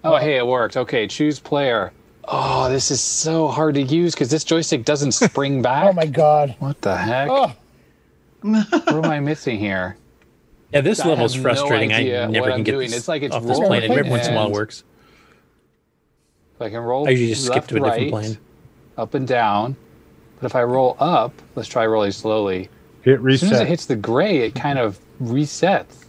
Oh, 0.03 0.17
hey, 0.17 0.37
it 0.37 0.45
worked. 0.45 0.77
Okay, 0.77 1.07
choose 1.07 1.39
player. 1.39 1.91
Oh, 2.27 2.69
this 2.69 2.89
is 2.89 3.01
so 3.01 3.47
hard 3.47 3.75
to 3.75 3.81
use 3.81 4.13
because 4.13 4.29
this 4.29 4.43
joystick 4.43 4.83
doesn't 4.83 5.11
spring 5.11 5.59
oh 5.59 5.63
back. 5.63 5.89
oh 5.89 5.93
my 5.93 6.07
god! 6.07 6.55
What 6.59 6.81
the 6.81 6.97
heck? 6.97 7.29
Oh. 7.29 7.53
what 8.41 8.87
am 8.89 9.05
I 9.05 9.19
missing 9.19 9.59
here? 9.59 9.97
Yeah, 10.71 10.81
this 10.81 11.03
level 11.05 11.25
is 11.25 11.35
frustrating. 11.35 11.89
No 11.89 11.95
I 11.95 12.27
never 12.27 12.47
can 12.47 12.53
I'm 12.53 12.63
get. 12.63 12.77
This 12.77 12.95
it's 12.95 13.07
like 13.07 13.21
it's 13.23 13.35
off 13.35 13.43
this 13.43 13.59
plane. 13.59 13.89
Every 13.89 14.09
once 14.09 14.27
in 14.27 14.33
a 14.33 14.35
while 14.35 14.47
it 14.47 14.53
works. 14.53 14.83
I 16.59 16.69
can 16.69 16.79
roll. 16.79 17.07
I 17.07 17.11
usually 17.11 17.29
just 17.29 17.49
left, 17.49 17.67
skip 17.67 17.69
to 17.69 17.75
a 17.75 17.79
different 17.79 18.11
right, 18.13 18.23
plane. 18.23 18.37
Up 18.97 19.13
and 19.13 19.27
down, 19.27 19.75
but 20.39 20.45
if 20.45 20.55
I 20.55 20.63
roll 20.63 20.95
up, 20.99 21.33
let's 21.55 21.67
try 21.67 21.85
rolling 21.85 22.11
slowly. 22.11 22.69
It 23.03 23.21
resets. 23.21 23.33
As 23.33 23.39
soon 23.41 23.53
as 23.53 23.59
it 23.61 23.67
hits 23.67 23.85
the 23.85 23.95
gray, 23.95 24.39
it 24.39 24.55
kind 24.55 24.79
of 24.79 24.99
resets 25.21 26.05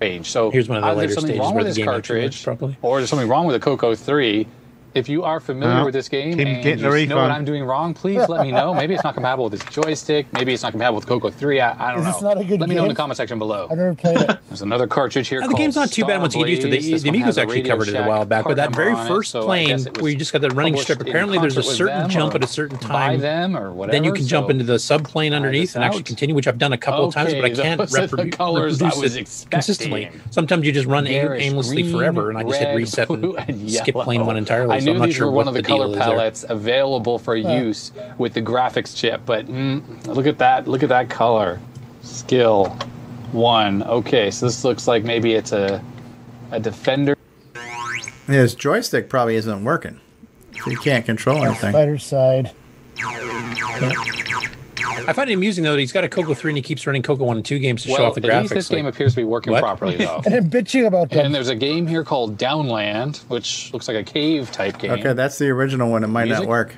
range. 0.00 0.30
So 0.30 0.50
here's 0.50 0.68
one 0.68 0.78
of 0.78 0.84
the 0.84 0.94
later 0.94 1.14
something 1.14 1.30
stages 1.30 1.40
wrong 1.40 1.54
with 1.54 1.66
this 1.66 1.84
cartridge, 1.84 2.44
probably. 2.44 2.76
or 2.82 2.98
there's 2.98 3.10
something 3.10 3.28
wrong 3.28 3.46
with 3.46 3.54
the 3.54 3.60
Coco 3.60 3.94
Three 3.94 4.46
if 4.94 5.08
you 5.08 5.24
are 5.24 5.40
familiar 5.40 5.76
no. 5.76 5.84
with 5.84 5.94
this 5.94 6.08
game 6.08 6.36
Keep 6.36 6.46
and 6.46 6.80
you 6.80 7.06
know 7.06 7.16
what 7.16 7.30
I'm 7.30 7.44
doing 7.44 7.64
wrong, 7.64 7.94
please 7.94 8.28
let 8.28 8.44
me 8.44 8.52
know. 8.52 8.74
Maybe 8.82 8.94
it's 8.94 9.04
not 9.04 9.14
compatible 9.14 9.48
with 9.48 9.60
this 9.60 9.64
joystick. 9.74 10.32
Maybe 10.32 10.52
it's 10.52 10.62
not 10.62 10.72
compatible 10.72 10.96
with 10.96 11.06
Coco 11.06 11.30
3. 11.30 11.60
I, 11.60 11.90
I 11.90 11.94
don't 11.94 12.06
Is 12.06 12.20
know. 12.20 12.28
not 12.28 12.40
a 12.40 12.44
good 12.44 12.60
let 12.60 12.66
game? 12.66 12.68
me 12.70 12.74
know 12.76 12.82
in 12.82 12.88
the 12.88 12.94
comment 12.94 13.16
section 13.16 13.38
below. 13.38 13.68
I've 13.70 13.78
never 13.78 13.94
played 13.94 14.18
it. 14.18 14.38
There's 14.48 14.62
another 14.62 14.86
cartridge 14.86 15.28
here. 15.28 15.40
The 15.46 15.54
game's 15.54 15.76
not 15.76 15.88
too 15.88 16.02
Star 16.02 16.08
bad 16.08 16.20
once 16.20 16.34
you 16.34 16.44
get 16.44 16.50
used 16.50 16.62
to 16.62 16.68
it. 16.68 16.82
The, 16.82 16.98
the 16.98 17.08
Amigos 17.08 17.38
actually 17.38 17.62
covered 17.62 17.88
it 17.88 17.94
a 17.94 18.04
while 18.04 18.24
back, 18.24 18.44
but 18.44 18.56
that 18.56 18.74
very 18.74 18.94
first 19.06 19.34
it, 19.34 19.42
plane 19.42 19.80
where 20.00 20.10
you 20.10 20.16
just 20.16 20.32
got 20.32 20.42
the 20.42 20.50
running 20.50 20.76
strip, 20.76 21.00
apparently 21.00 21.38
there's 21.38 21.56
a 21.56 21.62
certain 21.62 22.10
jump 22.10 22.34
at 22.34 22.44
a 22.44 22.46
certain 22.46 22.78
time. 22.78 23.20
them 23.20 23.56
or 23.56 23.72
whatever. 23.72 23.92
Then 23.92 24.04
you 24.04 24.12
can 24.12 24.24
so 24.24 24.28
jump 24.28 24.50
into 24.50 24.64
the 24.64 24.78
subplane 24.78 25.32
underneath 25.32 25.74
and 25.74 25.84
actually 25.84 26.02
continue, 26.02 26.34
which 26.34 26.46
I've 26.46 26.58
done 26.58 26.72
a 26.72 26.78
couple 26.78 27.04
of 27.06 27.14
times, 27.14 27.32
but 27.34 27.44
I 27.44 27.50
can't 27.50 27.80
reproduce 27.90 29.16
it 29.16 29.46
consistently. 29.50 30.10
Sometimes 30.30 30.66
you 30.66 30.72
just 30.72 30.86
run 30.86 31.06
aimlessly 31.06 31.90
forever, 31.90 32.28
and 32.28 32.38
I 32.38 32.42
just 32.42 32.58
hit 32.58 32.74
reset 32.74 33.08
and 33.10 33.70
skip 33.70 33.94
plane 33.94 34.26
one 34.26 34.36
entirely. 34.36 34.81
I 34.82 34.84
so 34.84 34.90
knew 34.90 34.92
I'm 34.92 34.98
not 34.98 35.06
these 35.06 35.16
sure 35.16 35.26
were 35.26 35.32
one 35.32 35.48
of 35.48 35.54
the, 35.54 35.62
deal 35.62 35.76
color 35.78 35.88
is 35.88 35.94
there. 35.94 36.02
palettes 36.04 36.44
available 36.48 37.18
for 37.18 37.36
Yeah. 37.36 37.60
use 37.60 37.92
with 38.18 38.34
the 38.34 38.42
graphics 38.42 38.96
chip, 38.96 39.22
but 39.24 39.46
mm, 39.46 40.06
look 40.06 40.26
at 40.26 40.38
that! 40.38 40.66
Look 40.68 40.82
at 40.82 40.88
that 40.90 41.08
color. 41.10 41.60
Skill 42.02 42.66
one. 43.32 43.82
Okay, 43.84 44.30
so 44.30 44.46
this 44.46 44.64
looks 44.64 44.86
like 44.88 45.04
maybe 45.04 45.34
it's 45.34 45.52
a 45.52 45.82
a 46.50 46.60
defender. 46.60 47.16
His 48.26 48.54
joystick 48.54 49.08
probably 49.08 49.36
isn't 49.36 49.64
working. 49.64 50.00
So 50.64 50.70
he 50.70 50.76
can't 50.76 51.04
control 51.04 51.44
anything. 51.44 51.70
Spider 51.72 51.98
side. 51.98 52.52
I 55.06 55.12
find 55.12 55.30
it 55.30 55.34
amusing 55.34 55.64
though 55.64 55.72
that 55.72 55.80
he's 55.80 55.92
got 55.92 56.04
a 56.04 56.08
Coco 56.08 56.34
three 56.34 56.50
and 56.50 56.56
he 56.58 56.62
keeps 56.62 56.86
running 56.86 57.02
Coco 57.02 57.24
one 57.24 57.36
and 57.36 57.44
two 57.44 57.58
games 57.58 57.82
to 57.82 57.88
show 57.88 58.04
off 58.06 58.14
the 58.14 58.20
at 58.28 58.42
least 58.42 58.52
graphics. 58.52 58.54
this 58.56 58.68
game 58.68 58.86
appears 58.86 59.12
to 59.12 59.16
be 59.20 59.24
working 59.24 59.52
What? 59.52 59.62
properly 59.62 59.96
though. 59.96 60.22
And 60.26 60.34
then 60.34 60.50
bitching 60.50 60.86
about 60.86 61.10
that. 61.10 61.24
And 61.24 61.34
there's 61.34 61.48
a 61.48 61.54
game 61.56 61.86
here 61.86 62.04
called 62.04 62.36
Downland, 62.38 63.18
which 63.28 63.72
looks 63.72 63.88
like 63.88 63.96
a 63.96 64.04
cave 64.04 64.50
type 64.52 64.78
game. 64.78 64.92
Okay, 64.92 65.12
that's 65.12 65.38
the 65.38 65.48
original 65.48 65.90
one. 65.90 66.04
It 66.04 66.08
might 66.08 66.24
Music? 66.26 66.44
not 66.44 66.48
work. 66.48 66.76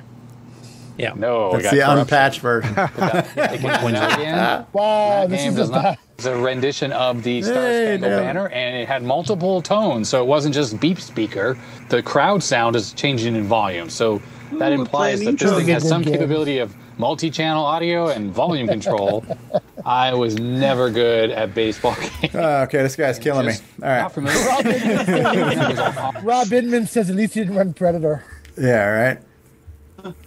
Yeah. 0.97 1.11
No, 1.15 1.51
we 1.53 1.61
That's 1.61 1.63
got 1.63 1.71
the 1.71 1.77
corruption. 1.81 1.99
unpatched 1.99 2.39
version. 2.41 2.73
Again, 3.35 4.65
Wow, 4.73 5.27
this 5.27 5.41
game 5.41 5.49
is 5.51 5.55
does 5.57 5.69
not. 5.69 5.97
It's 6.17 6.25
a 6.25 6.37
rendition 6.37 6.93
of 6.93 7.23
the 7.23 7.41
Star 7.41 7.55
Hey, 7.55 7.97
Spangled 7.97 8.11
no. 8.11 8.17
Banner, 8.19 8.47
and 8.47 8.77
it 8.77 8.87
had 8.87 9.03
multiple 9.03 9.61
tones, 9.61 10.07
so 10.07 10.21
it 10.23 10.27
wasn't 10.27 10.55
just 10.55 10.79
beep 10.79 10.99
speaker. 11.01 11.57
The 11.89 12.01
crowd 12.01 12.41
sound 12.41 12.77
is 12.77 12.93
changing 12.93 13.35
in 13.35 13.43
volume, 13.43 13.89
so 13.89 14.21
that 14.53 14.71
Ooh, 14.71 14.75
implies 14.75 15.19
that 15.25 15.37
this 15.37 15.51
thing 15.53 15.67
has 15.67 15.85
some 15.87 16.01
game. 16.03 16.13
capability 16.13 16.59
of 16.59 16.73
multi-channel 16.97 17.63
audio 17.63 18.07
and 18.07 18.31
volume 18.31 18.67
control. 18.67 19.25
I 19.85 20.13
was 20.13 20.35
never 20.35 20.89
good 20.89 21.29
at 21.29 21.53
baseball 21.53 21.95
games. 21.95 22.35
Oh, 22.35 22.63
okay, 22.63 22.81
this 22.81 22.95
guy's 22.95 23.19
killing 23.19 23.47
me. 23.47 23.53
All 23.81 23.89
right. 23.89 24.01
Not 24.01 24.13
familiar. 24.13 26.21
Rob 26.23 26.51
Inman 26.51 26.87
says 26.95 27.09
at 27.09 27.15
least 27.15 27.33
he 27.33 27.41
didn't 27.41 27.55
run 27.55 27.73
Predator. 27.73 28.23
Yeah, 28.57 28.85
right. 28.85 29.19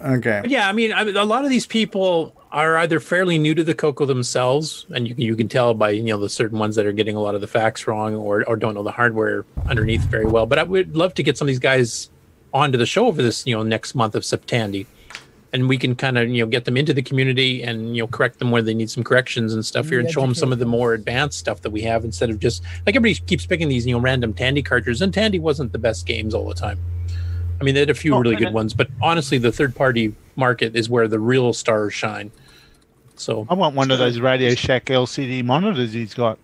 Okay. 0.01 0.39
But 0.41 0.49
yeah, 0.49 0.67
I 0.67 0.71
mean, 0.71 0.93
I 0.93 1.03
mean, 1.03 1.15
a 1.15 1.23
lot 1.23 1.43
of 1.43 1.49
these 1.49 1.65
people 1.65 2.35
are 2.51 2.77
either 2.77 2.99
fairly 2.99 3.37
new 3.37 3.53
to 3.53 3.63
the 3.63 3.75
Coco 3.75 4.05
themselves, 4.05 4.85
and 4.89 5.07
you 5.07 5.15
can 5.15 5.23
you 5.23 5.35
can 5.35 5.47
tell 5.47 5.73
by 5.73 5.91
you 5.91 6.03
know 6.03 6.19
the 6.19 6.29
certain 6.29 6.59
ones 6.59 6.75
that 6.75 6.85
are 6.85 6.91
getting 6.91 7.15
a 7.15 7.21
lot 7.21 7.35
of 7.35 7.41
the 7.41 7.47
facts 7.47 7.87
wrong 7.87 8.15
or 8.15 8.47
or 8.47 8.55
don't 8.55 8.73
know 8.73 8.83
the 8.83 8.91
hardware 8.91 9.45
underneath 9.67 10.01
very 10.01 10.25
well. 10.25 10.45
But 10.45 10.59
I 10.59 10.63
would 10.63 10.95
love 10.95 11.13
to 11.15 11.23
get 11.23 11.37
some 11.37 11.45
of 11.45 11.49
these 11.49 11.59
guys 11.59 12.09
onto 12.53 12.77
the 12.77 12.85
show 12.85 13.05
over 13.05 13.21
this 13.21 13.45
you 13.45 13.55
know 13.55 13.63
next 13.63 13.95
month 13.95 14.15
of 14.15 14.23
Septandy, 14.23 14.85
and 15.51 15.67
we 15.67 15.77
can 15.77 15.95
kind 15.95 16.17
of 16.17 16.29
you 16.29 16.43
know 16.43 16.47
get 16.47 16.65
them 16.65 16.77
into 16.77 16.93
the 16.93 17.01
community 17.01 17.63
and 17.63 17.95
you 17.95 18.03
know 18.03 18.07
correct 18.07 18.39
them 18.39 18.51
where 18.51 18.61
they 18.61 18.73
need 18.73 18.89
some 18.89 19.03
corrections 19.03 19.53
and 19.53 19.65
stuff 19.65 19.89
here, 19.89 19.99
and 19.99 20.09
show 20.09 20.21
them 20.21 20.35
some 20.35 20.51
of 20.51 20.59
the 20.59 20.65
more 20.65 20.93
advanced 20.93 21.39
stuff 21.39 21.61
that 21.61 21.71
we 21.71 21.81
have 21.81 22.03
instead 22.05 22.29
of 22.29 22.39
just 22.39 22.61
like 22.85 22.95
everybody 22.95 23.15
keeps 23.25 23.45
picking 23.45 23.67
these 23.69 23.85
you 23.87 23.93
know 23.95 23.99
random 24.01 24.33
Tandy 24.33 24.61
cartridges, 24.61 25.01
and 25.01 25.13
Tandy 25.13 25.39
wasn't 25.39 25.71
the 25.71 25.79
best 25.79 26.05
games 26.05 26.33
all 26.33 26.47
the 26.47 26.53
time. 26.55 26.79
I 27.59 27.63
mean, 27.65 27.73
they 27.73 27.81
had 27.81 27.89
a 27.89 27.93
few 27.93 28.15
Oh, 28.15 28.19
really 28.19 28.35
good 28.37 28.47
it- 28.49 28.53
ones, 28.53 28.73
but 28.73 28.87
honestly, 29.01 29.37
the 29.37 29.51
third 29.51 29.75
party 29.75 30.13
market 30.35 30.75
is 30.75 30.89
where 30.89 31.07
the 31.07 31.19
real 31.19 31.51
stars 31.51 31.93
shine. 31.93 32.31
So 33.15 33.45
I 33.49 33.53
want 33.53 33.75
one 33.75 33.91
of 33.91 33.97
those 33.99 34.19
Radio 34.19 34.55
Shack 34.55 34.85
LCD 34.85 35.43
monitors 35.43 35.91
he's 35.91 36.13
got. 36.13 36.39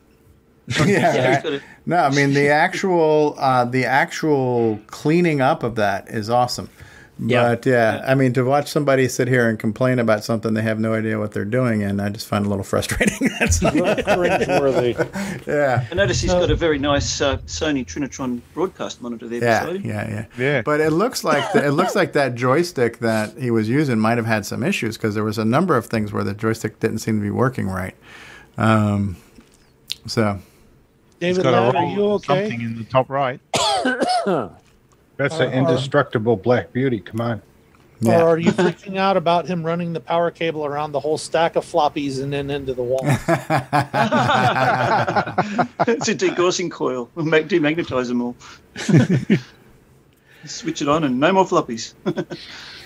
yeah, 0.85 1.41
right. 1.47 1.61
No, 1.85 1.97
I 1.97 2.09
mean 2.09 2.33
the 2.33 2.49
actual 2.49 3.35
uh, 3.37 3.65
the 3.65 3.85
actual 3.85 4.79
cleaning 4.87 5.39
up 5.39 5.61
of 5.63 5.75
that 5.75 6.09
is 6.09 6.29
awesome. 6.29 6.69
But 7.17 7.65
yeah, 7.65 8.03
I 8.05 8.13
mean 8.13 8.33
to 8.33 8.43
watch 8.43 8.69
somebody 8.69 9.07
sit 9.07 9.29
here 9.29 9.47
and 9.47 9.57
complain 9.57 9.99
about 9.99 10.25
something 10.25 10.53
they 10.53 10.61
have 10.61 10.79
no 10.79 10.93
idea 10.93 11.17
what 11.17 11.31
they're 11.31 11.45
doing, 11.45 11.81
and 11.81 12.01
I 12.01 12.09
just 12.09 12.27
find 12.27 12.43
it 12.43 12.47
a 12.47 12.49
little 12.49 12.65
frustrating. 12.65 13.29
That's 13.39 13.59
Cringeworthy. 13.59 15.47
yeah. 15.47 15.87
I 15.89 15.95
notice 15.95 16.19
he's 16.19 16.33
got 16.33 16.51
a 16.51 16.55
very 16.55 16.77
nice 16.77 17.21
uh, 17.21 17.37
Sony 17.45 17.85
Trinitron 17.85 18.41
broadcast 18.53 19.01
monitor 19.01 19.29
there 19.29 19.41
Yeah, 19.41 19.59
beside 19.61 19.75
him. 19.77 19.89
yeah, 19.89 20.09
yeah, 20.09 20.25
yeah. 20.37 20.61
But 20.61 20.81
it 20.81 20.91
looks 20.91 21.23
like 21.23 21.53
the, 21.53 21.65
it 21.65 21.71
looks 21.71 21.95
like 21.95 22.11
that 22.13 22.35
joystick 22.35 22.99
that 22.99 23.37
he 23.37 23.49
was 23.49 23.69
using 23.69 23.97
might 23.97 24.17
have 24.17 24.27
had 24.27 24.45
some 24.45 24.61
issues 24.61 24.97
because 24.97 25.15
there 25.15 25.23
was 25.23 25.37
a 25.37 25.45
number 25.45 25.77
of 25.77 25.85
things 25.85 26.11
where 26.11 26.23
the 26.25 26.33
joystick 26.33 26.81
didn't 26.81 26.99
seem 26.99 27.19
to 27.19 27.23
be 27.23 27.31
working 27.31 27.67
right. 27.69 27.95
Um, 28.57 29.15
so 30.05 30.37
David 31.21 31.43
got 31.43 31.53
a 31.53 31.61
Ladd, 31.61 31.75
are 31.75 31.85
you 31.85 32.03
okay? 32.13 32.49
Something 32.49 32.61
in 32.61 32.77
the 32.77 32.83
top 32.83 33.09
right. 33.09 33.39
That's 35.17 35.39
Uh, 35.39 35.45
an 35.45 35.53
indestructible 35.53 36.35
black 36.35 36.73
beauty. 36.73 36.99
Come 36.99 37.21
on. 37.21 37.41
Yeah. 38.01 38.21
Or 38.21 38.29
are 38.29 38.37
you 38.37 38.51
freaking 38.51 38.97
out 38.97 39.15
about 39.15 39.47
him 39.47 39.63
running 39.65 39.93
the 39.93 40.01
power 40.01 40.29
cable 40.29 40.65
around 40.65 40.91
the 40.91 40.99
whole 40.99 41.17
stack 41.17 41.55
of 41.55 41.65
floppies 41.65 42.21
and 42.21 42.33
then 42.33 42.49
into 42.49 42.73
the 42.73 42.83
wall? 42.83 42.99
it's 45.87 46.09
a 46.09 46.15
degaussing 46.15 46.69
coil. 46.69 47.09
We'll 47.15 47.25
make, 47.25 47.47
demagnetize 47.47 48.07
them 48.09 48.21
all. 48.21 48.35
Switch 50.45 50.81
it 50.81 50.89
on 50.89 51.05
and 51.05 51.19
no 51.19 51.31
more 51.31 51.45
floppies. 51.45 51.93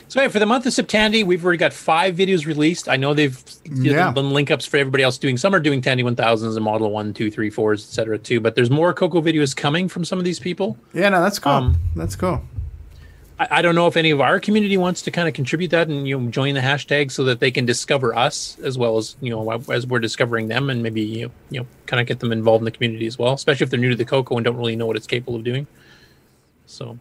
So 0.10 0.19
hey, 0.19 0.27
for 0.27 0.40
the 0.40 0.45
month 0.48 0.65
of 0.65 0.73
September, 0.73 1.23
we've 1.23 1.44
already 1.45 1.60
got 1.60 1.72
five 1.72 2.15
videos 2.15 2.48
released. 2.48 2.90
I 2.90 2.95
know 2.98 3.14
they've 3.14 3.40
Yeah. 3.72 4.11
done 4.11 4.31
link 4.31 4.49
ups 4.49 4.65
for 4.65 4.77
everybody 4.77 5.03
else 5.03 5.19
doing. 5.19 5.38
Some 5.38 5.53
are 5.53 5.60
doing 5.60 5.81
Tandy 5.81 6.02
1000s 6.03 6.56
and 6.56 6.65
Model 6.65 6.90
1, 6.90 7.14
2, 7.14 7.30
3, 7.30 7.52
4s, 7.52 7.84
etc. 7.88 8.18
too. 8.18 8.40
But 8.40 8.56
there's 8.56 8.72
more 8.72 8.91
Coco 8.91 9.22
videos 9.22 9.56
coming 9.56 9.88
from 9.88 10.03
some 10.03 10.18
of 10.18 10.26
these 10.26 10.40
people. 10.40 10.77
yeah, 10.95 11.10
no, 11.10 11.22
that's 11.22 11.38
cool. 11.38 11.52
Um, 11.52 11.77
that's 11.95 12.15
cool. 12.15 12.41
I, 13.40 13.48
I 13.52 13.61
don't 13.61 13.76
know 13.76 13.86
if 13.86 13.95
any 13.95 14.10
of 14.10 14.19
our 14.19 14.40
community 14.40 14.77
wants 14.77 15.03
to 15.03 15.11
kind 15.11 15.27
of 15.27 15.36
contribute 15.36 15.69
that 15.69 15.88
and 15.90 16.07
you 16.07 16.19
know 16.19 16.27
join 16.31 16.56
the 16.56 16.61
hashtag 16.61 17.11
so 17.11 17.23
that 17.26 17.40
they 17.40 17.52
can 17.52 17.68
discover 17.68 18.15
us 18.18 18.57
as 18.64 18.80
well 18.80 18.98
as 18.98 19.15
you 19.22 19.30
know 19.30 19.48
as 19.72 19.86
we're 19.86 19.99
discovering 19.99 20.48
them 20.48 20.72
and 20.72 20.81
maybe 20.81 21.02
you 21.02 21.26
know, 21.27 21.31
you 21.52 21.60
know 21.60 21.68
kind 21.86 22.02
of 22.02 22.07
get 22.07 22.19
them 22.19 22.31
involved 22.31 22.61
in 22.61 22.65
the 22.65 22.72
community 22.72 23.06
as 23.06 23.19
well, 23.19 23.34
especially 23.34 23.64
if 23.65 23.69
they're 23.69 23.80
new 23.80 23.90
to 23.91 23.95
the 23.95 24.06
Coco 24.06 24.38
and 24.38 24.44
don't 24.44 24.57
really 24.57 24.76
know 24.76 24.88
what 24.88 24.95
it's 24.98 25.06
capable 25.07 25.36
of 25.36 25.44
doing. 25.44 25.68
So, 26.65 26.98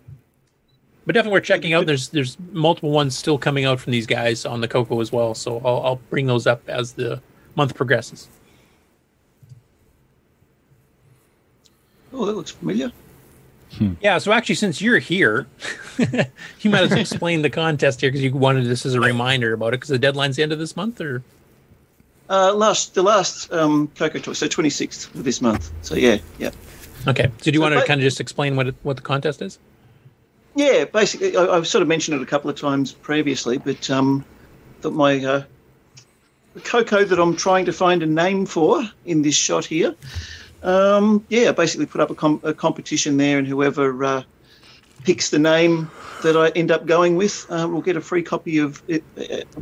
but 1.09 1.15
definitely 1.15 1.39
we're 1.39 1.41
checking 1.41 1.73
out. 1.73 1.87
There's 1.87 2.11
there's 2.11 2.37
multiple 2.53 2.91
ones 2.91 3.17
still 3.17 3.39
coming 3.39 3.65
out 3.65 3.81
from 3.81 3.93
these 3.93 4.07
guys 4.07 4.45
on 4.45 4.61
the 4.61 4.69
Coco 4.69 5.01
as 5.01 5.11
well. 5.11 5.35
So 5.35 5.57
I'll, 5.65 5.81
I'll 5.81 6.01
bring 6.11 6.27
those 6.27 6.47
up 6.47 6.69
as 6.69 6.93
the 6.93 7.23
month 7.55 7.75
progresses. 7.75 8.29
Oh, 12.13 12.27
that 12.27 12.35
looks 12.35 12.51
familiar. 12.51 12.93
Yeah, 14.03 14.19
so 14.19 14.33
actually, 14.33 14.57
since 14.57 14.83
you're 14.83 14.99
here, 14.99 15.47
you 15.99 16.71
might 16.71 16.83
as 16.85 16.91
well 16.91 17.01
explain 17.01 17.41
the 17.41 17.49
contest 17.51 18.03
here 18.03 18.11
because 18.11 18.23
you 18.23 18.33
wanted 18.35 18.67
this 18.67 18.85
as 18.85 18.93
a 18.93 19.01
reminder 19.01 19.55
about 19.55 19.69
it 19.69 19.79
because 19.79 19.89
the 19.91 19.99
deadline's 19.99 20.37
the 20.37 20.43
end 20.43 20.53
of 20.53 20.59
this 20.59 20.77
month, 20.77 21.01
or 21.01 21.23
Uh, 22.29 22.53
last 22.55 22.95
the 22.95 23.03
last 23.03 23.51
um, 23.53 23.89
Coco 23.97 24.19
Talk, 24.19 24.35
so 24.37 24.47
26th 24.47 25.15
of 25.15 25.25
this 25.25 25.41
month. 25.41 25.73
So 25.81 25.95
yeah, 25.95 26.19
yeah. 26.39 26.51
okay. 27.07 27.31
So 27.41 27.51
do 27.51 27.57
you 27.57 27.61
So 27.61 27.63
want 27.63 27.75
to 27.75 27.83
kind 27.83 28.01
of 28.01 28.05
just 28.05 28.21
explain 28.21 28.57
what 28.57 28.69
it, 28.69 28.75
what 28.83 28.97
the 28.97 29.03
contest 29.03 29.41
is? 29.43 29.59
Yeah, 30.59 30.87
basically, 30.87 31.37
I, 31.37 31.57
I've 31.57 31.69
sort 31.69 31.83
of 31.83 31.89
mentioned 31.89 32.17
it 32.21 32.23
a 32.25 32.27
couple 32.27 32.51
of 32.51 32.57
times 32.57 32.91
previously, 32.93 33.59
but 33.59 33.89
um, 33.91 34.25
that 34.81 34.91
my 34.91 35.25
uh, 35.25 35.45
Coco 36.65 37.05
that 37.05 37.17
I'm 37.17 37.37
trying 37.37 37.65
to 37.67 37.73
find 37.73 38.03
a 38.03 38.07
name 38.07 38.45
for 38.45 38.83
in 39.05 39.23
this 39.23 39.37
shot 39.37 39.65
here, 39.65 39.95
um, 40.65 41.25
yeah, 41.29 41.53
basically 41.53 41.87
put 41.87 42.01
up 42.01 42.11
a, 42.11 42.17
com- 42.17 42.41
a 42.43 42.53
competition 42.53 43.19
there, 43.19 43.39
and 43.39 43.47
whoever 43.47 44.03
uh, 44.03 44.23
picks 45.05 45.31
the 45.31 45.39
name 45.39 45.89
that 46.25 46.37
I 46.37 46.49
end 46.49 46.73
up 46.73 46.87
going 46.87 47.15
with 47.15 47.47
uh, 47.51 47.69
will 47.71 47.81
get 47.81 47.97
a 47.97 48.01
free 48.01 48.25
copy 48.25 48.59
of 48.59 48.83
it, 48.89 49.05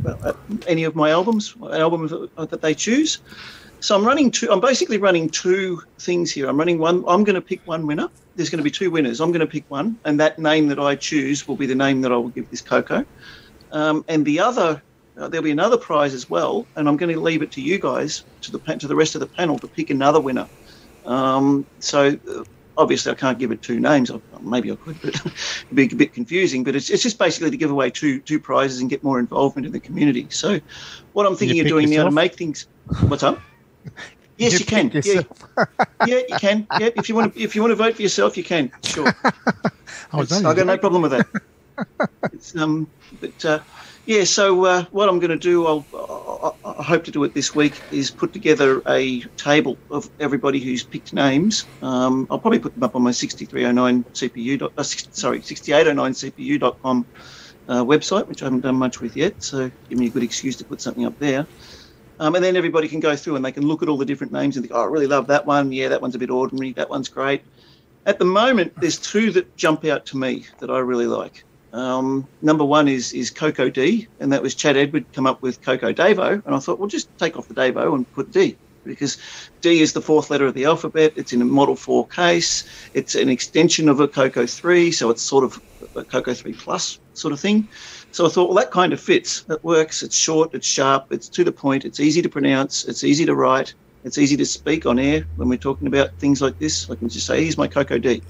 uh, 0.03 0.15
uh, 0.23 0.33
any 0.65 0.83
of 0.83 0.95
my 0.95 1.11
albums, 1.11 1.53
an 1.61 1.79
album 1.79 2.07
that 2.37 2.61
they 2.63 2.73
choose. 2.73 3.19
So 3.79 3.95
I'm 3.95 4.05
running 4.05 4.31
two. 4.31 4.51
I'm 4.51 4.59
basically 4.59 4.97
running 4.97 5.29
two 5.29 5.81
things 5.99 6.31
here. 6.31 6.49
I'm 6.49 6.57
running 6.57 6.79
one. 6.79 7.03
I'm 7.07 7.23
going 7.23 7.35
to 7.35 7.41
pick 7.41 7.61
one 7.65 7.85
winner. 7.85 8.09
There's 8.35 8.49
going 8.49 8.57
to 8.57 8.63
be 8.63 8.71
two 8.71 8.89
winners. 8.89 9.19
I'm 9.21 9.31
going 9.31 9.41
to 9.41 9.47
pick 9.47 9.69
one, 9.69 9.97
and 10.03 10.19
that 10.19 10.39
name 10.39 10.67
that 10.67 10.79
I 10.79 10.95
choose 10.95 11.47
will 11.47 11.55
be 11.55 11.65
the 11.65 11.75
name 11.75 12.01
that 12.01 12.11
I 12.11 12.17
will 12.17 12.29
give 12.29 12.49
this 12.49 12.61
Coco. 12.61 13.05
Um, 13.71 14.03
and 14.07 14.25
the 14.25 14.39
other, 14.39 14.81
uh, 15.17 15.27
there'll 15.27 15.43
be 15.43 15.51
another 15.51 15.77
prize 15.77 16.13
as 16.13 16.29
well. 16.29 16.65
And 16.75 16.87
I'm 16.87 16.97
going 16.97 17.13
to 17.13 17.19
leave 17.19 17.41
it 17.41 17.51
to 17.53 17.61
you 17.61 17.77
guys, 17.79 18.23
to 18.41 18.51
the 18.51 18.59
to 18.59 18.87
the 18.87 18.95
rest 18.95 19.15
of 19.15 19.21
the 19.21 19.27
panel, 19.27 19.59
to 19.59 19.67
pick 19.67 19.89
another 19.89 20.19
winner. 20.19 20.47
Um, 21.05 21.65
so 21.79 22.17
uh, 22.29 22.43
obviously 22.77 23.11
I 23.11 23.15
can't 23.15 23.37
give 23.37 23.51
it 23.51 23.61
two 23.61 23.79
names. 23.79 24.11
I, 24.11 24.19
maybe 24.41 24.71
I 24.71 24.75
could, 24.75 25.01
but 25.01 25.15
it'd 25.25 25.75
be 25.75 25.85
a 25.85 25.95
bit 25.95 26.13
confusing. 26.13 26.63
But 26.63 26.75
it's, 26.75 26.89
it's 26.89 27.03
just 27.03 27.19
basically 27.19 27.51
to 27.51 27.57
give 27.57 27.71
away 27.71 27.91
two 27.91 28.19
two 28.21 28.39
prizes 28.39 28.81
and 28.81 28.89
get 28.89 29.03
more 29.03 29.19
involvement 29.19 29.65
in 29.65 29.71
the 29.71 29.79
community. 29.79 30.27
So 30.29 30.59
what 31.13 31.25
I'm 31.25 31.35
thinking 31.35 31.59
of 31.59 31.67
doing 31.67 31.85
now 31.85 31.89
to 31.89 31.95
yourself? 31.95 32.13
make 32.13 32.35
things. 32.35 32.67
What's 33.07 33.23
up? 33.23 33.39
Yes, 34.39 34.53
you, 34.53 34.59
You 34.59 34.65
can. 34.65 34.91
Yeah, 34.93 35.21
yeah, 36.05 36.19
you 36.29 36.35
can. 36.39 36.67
Yeah, 36.79 36.89
if 36.95 37.09
you 37.09 37.15
want 37.15 37.33
to, 37.33 37.41
if 37.41 37.55
you 37.55 37.61
want 37.63 37.71
to 37.71 37.75
vote 37.75 37.95
for 37.95 38.03
yourself, 38.03 38.37
you 38.37 38.43
can. 38.43 38.71
Sure. 38.83 39.07
I 40.11 40.17
was 40.17 40.31
It's- 40.31 40.33
only 40.33 40.51
I 40.51 40.53
got 40.53 40.67
no 40.67 40.77
problem 40.77 41.01
with 41.01 41.11
that. 41.11 41.27
it's, 42.33 42.55
um, 42.55 42.87
but 43.19 43.43
uh, 43.45 43.59
yeah, 44.05 44.23
so 44.25 44.63
uh, 44.65 44.83
what 44.91 45.09
I'm 45.09 45.17
going 45.17 45.31
to 45.31 45.37
do, 45.37 45.65
I'll, 45.65 46.53
I, 46.63 46.69
I 46.79 46.83
hope 46.83 47.03
to 47.05 47.11
do 47.11 47.23
it 47.23 47.33
this 47.33 47.55
week, 47.55 47.73
is 47.91 48.11
put 48.11 48.31
together 48.31 48.83
a 48.87 49.21
table 49.37 49.75
of 49.89 50.07
everybody 50.19 50.59
who's 50.59 50.83
picked 50.83 51.13
names. 51.13 51.65
Um, 51.81 52.27
I'll 52.29 52.37
probably 52.39 52.59
put 52.59 52.75
them 52.75 52.83
up 52.83 52.95
on 52.95 53.01
my 53.01 53.11
6309 53.11 54.03
CPU. 54.13 54.59
Dot, 54.59 54.71
uh, 54.77 54.83
six- 54.83 55.07
sorry, 55.19 55.39
6809CPU.com 55.39 57.05
uh, 57.69 57.83
website, 57.83 58.27
which 58.27 58.43
I 58.43 58.45
haven't 58.45 58.61
done 58.61 58.75
much 58.75 59.01
with 59.01 59.15
yet. 59.17 59.41
So 59.43 59.71
give 59.89 59.97
me 59.97 60.07
a 60.07 60.09
good 60.11 60.23
excuse 60.23 60.55
to 60.57 60.63
put 60.65 60.79
something 60.79 61.05
up 61.05 61.17
there. 61.19 61.47
Um, 62.19 62.35
and 62.35 62.43
then 62.43 62.55
everybody 62.55 62.87
can 62.87 62.99
go 62.99 63.15
through 63.15 63.35
and 63.35 63.45
they 63.45 63.51
can 63.51 63.67
look 63.67 63.83
at 63.83 63.89
all 63.89 63.97
the 63.97 64.05
different 64.05 64.33
names 64.33 64.57
and 64.57 64.65
think, 64.65 64.75
oh, 64.75 64.81
I 64.81 64.85
really 64.85 65.07
love 65.07 65.27
that 65.27 65.45
one. 65.45 65.71
Yeah, 65.71 65.89
that 65.89 66.01
one's 66.01 66.15
a 66.15 66.19
bit 66.19 66.31
ordinary. 66.31 66.73
That 66.73 66.89
one's 66.89 67.09
great. 67.09 67.43
At 68.05 68.19
the 68.19 68.25
moment, 68.25 68.73
there's 68.79 68.97
two 68.97 69.31
that 69.31 69.55
jump 69.57 69.85
out 69.85 70.05
to 70.07 70.17
me 70.17 70.45
that 70.59 70.69
I 70.69 70.79
really 70.79 71.07
like. 71.07 71.43
Um, 71.73 72.27
number 72.41 72.63
one 72.63 72.87
is 72.87 73.13
is 73.13 73.29
Coco 73.29 73.69
D, 73.69 74.07
and 74.19 74.31
that 74.31 74.41
was 74.41 74.55
Chad 74.55 74.77
Edward 74.77 75.05
come 75.13 75.27
up 75.27 75.41
with 75.41 75.61
Coco 75.61 75.91
Davo, 75.93 76.41
and 76.45 76.55
I 76.55 76.59
thought, 76.59 76.79
well, 76.79 76.87
just 76.87 77.15
take 77.19 77.37
off 77.37 77.47
the 77.49 77.53
Davo 77.53 77.93
and 77.93 78.11
put 78.13 78.31
D. 78.31 78.55
because 78.85 79.17
D 79.61 79.81
is 79.81 79.93
the 79.93 80.01
fourth 80.01 80.29
letter 80.29 80.45
of 80.45 80.53
the 80.53 80.65
alphabet. 80.65 81.13
It's 81.15 81.33
in 81.33 81.41
a 81.41 81.45
Model 81.45 81.75
4 81.75 82.07
case. 82.07 82.63
It's 82.93 83.15
an 83.15 83.29
extension 83.29 83.89
of 83.89 83.99
a 83.99 84.07
Coco 84.07 84.45
3, 84.45 84.91
so 84.91 85.09
it's 85.09 85.21
sort 85.21 85.43
of 85.43 85.61
a 85.95 86.03
Coco 86.03 86.33
3 86.33 86.53
Plus 86.53 86.99
sort 87.13 87.33
of 87.33 87.39
thing. 87.39 87.67
So 88.11 88.25
I 88.25 88.29
thought, 88.29 88.49
well, 88.49 88.57
that 88.57 88.71
kind 88.71 88.93
of 88.93 88.99
fits. 88.99 89.45
It 89.49 89.63
works. 89.63 90.01
It's 90.01 90.15
short, 90.15 90.53
it's 90.53 90.67
sharp, 90.67 91.07
it's 91.11 91.29
to 91.29 91.43
the 91.43 91.51
point, 91.51 91.85
it's 91.85 91.99
easy 91.99 92.21
to 92.21 92.29
pronounce, 92.29 92.85
it's 92.85 93.03
easy 93.03 93.25
to 93.25 93.35
write, 93.35 93.73
it's 94.03 94.17
easy 94.17 94.37
to 94.37 94.45
speak 94.45 94.85
on 94.85 94.97
air 94.97 95.25
when 95.35 95.49
we're 95.49 95.57
talking 95.57 95.87
about 95.87 96.13
things 96.19 96.41
like 96.41 96.57
this. 96.57 96.89
I 96.89 96.95
can 96.95 97.09
just 97.09 97.27
say, 97.27 97.43
here's 97.43 97.57
my 97.57 97.67
Coco 97.67 97.97
D. 97.97 98.21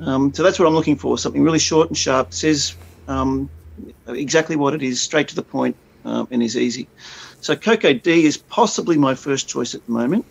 Um, 0.00 0.34
so 0.34 0.42
that's 0.42 0.58
what 0.58 0.66
I'm 0.66 0.74
looking 0.74 0.96
for 0.96 1.16
something 1.16 1.42
really 1.42 1.58
short 1.58 1.88
and 1.88 1.96
sharp, 1.96 2.34
says 2.34 2.76
um, 3.08 3.48
exactly 4.08 4.56
what 4.56 4.74
it 4.74 4.82
is, 4.82 5.00
straight 5.00 5.28
to 5.28 5.34
the 5.34 5.42
point, 5.42 5.76
um, 6.04 6.28
and 6.30 6.42
is 6.42 6.56
easy. 6.56 6.88
So 7.40 7.56
Coco 7.56 7.94
D 7.94 8.26
is 8.26 8.36
possibly 8.36 8.98
my 8.98 9.14
first 9.14 9.48
choice 9.48 9.74
at 9.74 9.84
the 9.86 9.92
moment. 9.92 10.26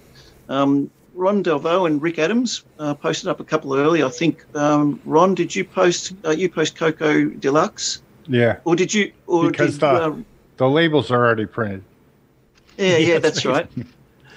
Um, 0.50 0.92
Ron 1.16 1.44
Delvaux 1.44 1.88
and 1.88 2.02
Rick 2.02 2.20
Adams 2.20 2.66
uh, 2.78 2.94
posted 2.94 3.30
up 3.30 3.40
a 3.40 3.46
couple 3.46 3.74
early. 3.74 4.04
I 4.04 4.10
think 4.10 4.46
um, 4.54 5.00
Ron, 5.06 5.34
did 5.34 5.56
you 5.56 5.64
post? 5.64 6.14
Uh, 6.26 6.32
you 6.32 6.50
post 6.50 6.78
Coco 6.78 7.26
Deluxe, 7.30 8.02
Yeah, 8.28 8.60
or 8.66 8.76
did 8.76 8.94
you? 8.94 9.12
Or 9.28 9.50
because 9.50 9.74
did, 9.74 9.82
the 9.82 9.88
uh, 9.88 10.16
the 10.58 10.70
labels 10.70 11.12
are 11.12 11.26
already 11.26 11.46
printed. 11.46 11.84
yeah, 12.78 12.98
yeah, 12.98 13.20
that's 13.26 13.46
right. 13.46 13.70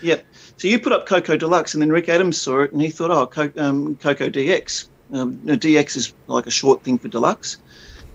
Yep. 0.02 0.24
So 0.58 0.68
you 0.68 0.78
put 0.78 0.92
up 0.92 1.06
Coco 1.06 1.36
Deluxe, 1.36 1.74
and 1.74 1.82
then 1.82 1.90
Rick 1.90 2.08
Adams 2.08 2.40
saw 2.40 2.62
it, 2.62 2.72
and 2.72 2.82
he 2.82 2.90
thought, 2.90 3.10
oh, 3.10 3.26
Co- 3.26 3.52
um, 3.56 3.96
Coco 3.96 4.28
DX. 4.28 4.88
Um, 5.12 5.40
no, 5.44 5.56
DX 5.56 5.96
is 5.96 6.12
like 6.26 6.46
a 6.46 6.50
short 6.50 6.82
thing 6.82 6.98
for 6.98 7.08
Deluxe. 7.08 7.58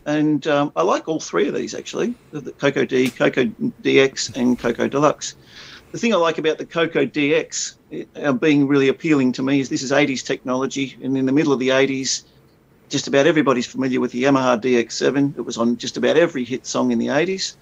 And 0.06 0.46
um, 0.48 0.72
I 0.76 0.84
like 0.84 1.08
all 1.08 1.20
three 1.20 1.48
of 1.48 1.56
these 1.56 1.74
actually 1.74 2.14
the, 2.32 2.42
the 2.42 2.52
Coco 2.52 2.86
D, 2.86 3.10
Coco 3.10 3.46
DX, 3.46 4.36
and 4.36 4.60
Coco 4.60 4.88
Deluxe. 4.88 5.36
The 5.92 6.00
thing 6.00 6.14
I 6.14 6.18
like 6.18 6.38
about 6.38 6.58
the 6.58 6.66
Coco 6.66 7.06
DX 7.06 7.76
uh, 8.16 8.34
being 8.34 8.68
really 8.68 8.90
appealing 8.90 9.32
to 9.34 9.44
me 9.44 9.60
is 9.60 9.70
this 9.70 9.84
is 9.84 9.92
80s 9.92 10.26
technology, 10.26 10.98
and 11.02 11.18
in 11.18 11.26
the 11.26 11.32
middle 11.32 11.54
of 11.54 11.60
the 11.60 11.70
80s, 11.70 12.24
just 12.94 13.08
about 13.08 13.26
everybody's 13.26 13.66
familiar 13.66 14.00
with 14.00 14.12
the 14.12 14.22
Yamaha 14.22 14.62
DX7. 14.62 15.36
It 15.36 15.42
was 15.42 15.58
on 15.58 15.78
just 15.78 15.98
about 15.98 16.16
every 16.16 16.44
hit 16.44 16.68
song 16.68 16.92
in 16.92 17.00
the 17.00 17.08
80s. 17.08 17.56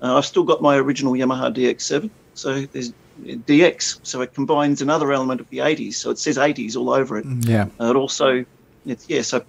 Uh, 0.00 0.16
I've 0.16 0.24
still 0.24 0.44
got 0.44 0.62
my 0.62 0.76
original 0.76 1.14
Yamaha 1.14 1.52
DX7, 1.52 2.08
so 2.34 2.60
there's 2.66 2.92
DX, 3.20 3.98
so 4.04 4.20
it 4.20 4.32
combines 4.32 4.80
another 4.80 5.12
element 5.12 5.40
of 5.40 5.50
the 5.50 5.58
80s. 5.58 5.94
So 5.94 6.10
it 6.10 6.20
says 6.20 6.36
80s 6.36 6.76
all 6.76 6.90
over 6.90 7.18
it. 7.18 7.26
Yeah. 7.40 7.66
Uh, 7.80 7.90
it 7.90 7.96
also, 7.96 8.44
it's, 8.86 9.08
yeah, 9.08 9.22
so 9.22 9.44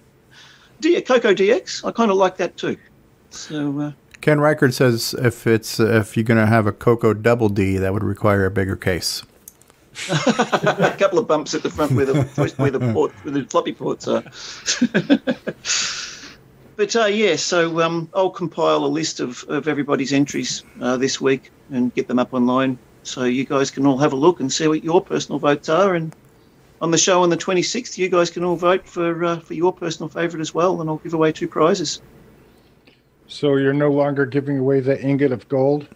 D- 0.80 1.00
Coco 1.02 1.32
DX, 1.32 1.86
I 1.86 1.92
kind 1.92 2.10
of 2.10 2.16
like 2.16 2.36
that 2.38 2.56
too. 2.56 2.76
So 3.30 3.80
uh, 3.80 3.92
Ken 4.20 4.40
Reichert 4.40 4.74
says 4.74 5.14
if 5.22 5.46
it's 5.46 5.78
if 5.78 6.16
you're 6.16 6.24
going 6.24 6.40
to 6.40 6.46
have 6.46 6.66
a 6.66 6.72
Coco 6.72 7.14
Double 7.14 7.48
D, 7.48 7.76
that 7.76 7.92
would 7.92 8.02
require 8.02 8.44
a 8.44 8.50
bigger 8.50 8.74
case. 8.74 9.22
a 10.08 10.94
couple 10.98 11.18
of 11.18 11.26
bumps 11.26 11.54
at 11.54 11.62
the 11.62 11.70
front 11.70 11.92
where 11.92 12.06
the 12.06 12.22
where 12.56 12.70
the 12.70 12.92
port 12.92 13.12
where 13.24 13.32
the 13.32 13.44
floppy 13.44 13.72
ports 13.72 14.06
are. 14.06 14.22
but 16.76 16.94
uh, 16.94 17.06
yeah, 17.06 17.36
so 17.36 17.80
um, 17.80 18.08
I'll 18.14 18.30
compile 18.30 18.84
a 18.84 18.86
list 18.86 19.20
of, 19.20 19.44
of 19.48 19.66
everybody's 19.66 20.12
entries 20.12 20.62
uh, 20.80 20.96
this 20.96 21.20
week 21.20 21.50
and 21.70 21.92
get 21.94 22.08
them 22.08 22.18
up 22.18 22.32
online, 22.32 22.78
so 23.02 23.24
you 23.24 23.44
guys 23.44 23.70
can 23.70 23.86
all 23.86 23.98
have 23.98 24.12
a 24.12 24.16
look 24.16 24.40
and 24.40 24.52
see 24.52 24.68
what 24.68 24.84
your 24.84 25.02
personal 25.02 25.38
votes 25.38 25.68
are. 25.68 25.94
And 25.94 26.14
on 26.80 26.92
the 26.92 26.98
show 26.98 27.22
on 27.22 27.30
the 27.30 27.36
26th, 27.36 27.98
you 27.98 28.08
guys 28.08 28.30
can 28.30 28.44
all 28.44 28.56
vote 28.56 28.86
for 28.86 29.24
uh, 29.24 29.40
for 29.40 29.54
your 29.54 29.72
personal 29.72 30.08
favourite 30.08 30.40
as 30.40 30.54
well, 30.54 30.80
and 30.80 30.88
I'll 30.88 30.98
give 30.98 31.14
away 31.14 31.32
two 31.32 31.48
prizes. 31.48 32.00
So 33.26 33.56
you're 33.56 33.74
no 33.74 33.90
longer 33.90 34.24
giving 34.24 34.58
away 34.58 34.80
the 34.80 35.00
ingot 35.00 35.32
of 35.32 35.48
gold. 35.48 35.88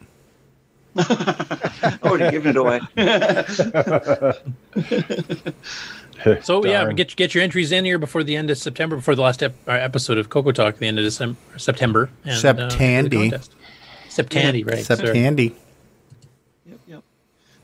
Already 2.02 2.30
given 2.30 2.50
it 2.50 2.56
away. 2.56 2.80
So 6.42 6.64
yeah, 6.64 6.92
get 6.92 7.16
get 7.16 7.34
your 7.34 7.42
entries 7.42 7.72
in 7.72 7.84
here 7.84 7.98
before 7.98 8.22
the 8.22 8.36
end 8.36 8.48
of 8.48 8.56
September, 8.56 8.94
before 8.94 9.16
the 9.16 9.22
last 9.22 9.42
ep- 9.42 9.56
uh, 9.66 9.72
episode 9.72 10.18
of 10.18 10.28
Coco 10.28 10.52
Talk, 10.52 10.76
the 10.76 10.86
end 10.86 11.00
of 11.00 11.04
December, 11.04 11.36
September. 11.56 12.10
And, 12.24 12.32
uh, 12.32 12.36
for 12.36 12.52
the 12.52 12.68
Septandy. 12.68 13.30
contest. 13.30 13.52
Septandy, 14.08 14.64
right? 14.64 14.84
sorry. 14.84 15.08
Septandy. 15.08 15.54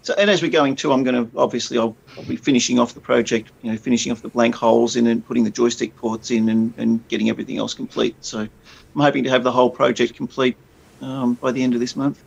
So, 0.02 0.15
and 0.16 0.31
as 0.31 0.40
we're 0.40 0.50
going 0.50 0.74
to, 0.76 0.92
I'm 0.94 1.05
going 1.05 1.28
to 1.28 1.39
obviously 1.39 1.76
I'll, 1.76 1.94
I'll 2.16 2.24
be 2.24 2.36
finishing 2.36 2.78
off 2.78 2.94
the 2.94 3.00
project, 3.00 3.50
you 3.60 3.70
know, 3.70 3.76
finishing 3.76 4.10
off 4.10 4.23
the 4.23 4.31
blank 4.31 4.55
holes 4.55 4.97
in 4.97 5.07
and 5.07 5.26
putting 5.26 5.44
the 5.44 5.50
joystick 5.50 5.94
ports 5.97 6.31
in 6.31 6.48
and, 6.48 6.73
and 6.78 7.07
getting 7.08 7.28
everything 7.28 7.58
else 7.58 7.74
complete. 7.74 8.16
So, 8.23 8.39
I'm 8.39 8.48
hoping 8.94 9.23
to 9.24 9.31
have 9.31 9.44
the 9.44 9.52
whole 9.52 9.68
project 9.68 10.15
complete 10.15 10.57
um, 11.02 11.34
by 11.34 11.52
the 11.52 11.62
end 11.62 11.74
of 11.74 11.81
this 11.81 11.94
month. 11.94 12.24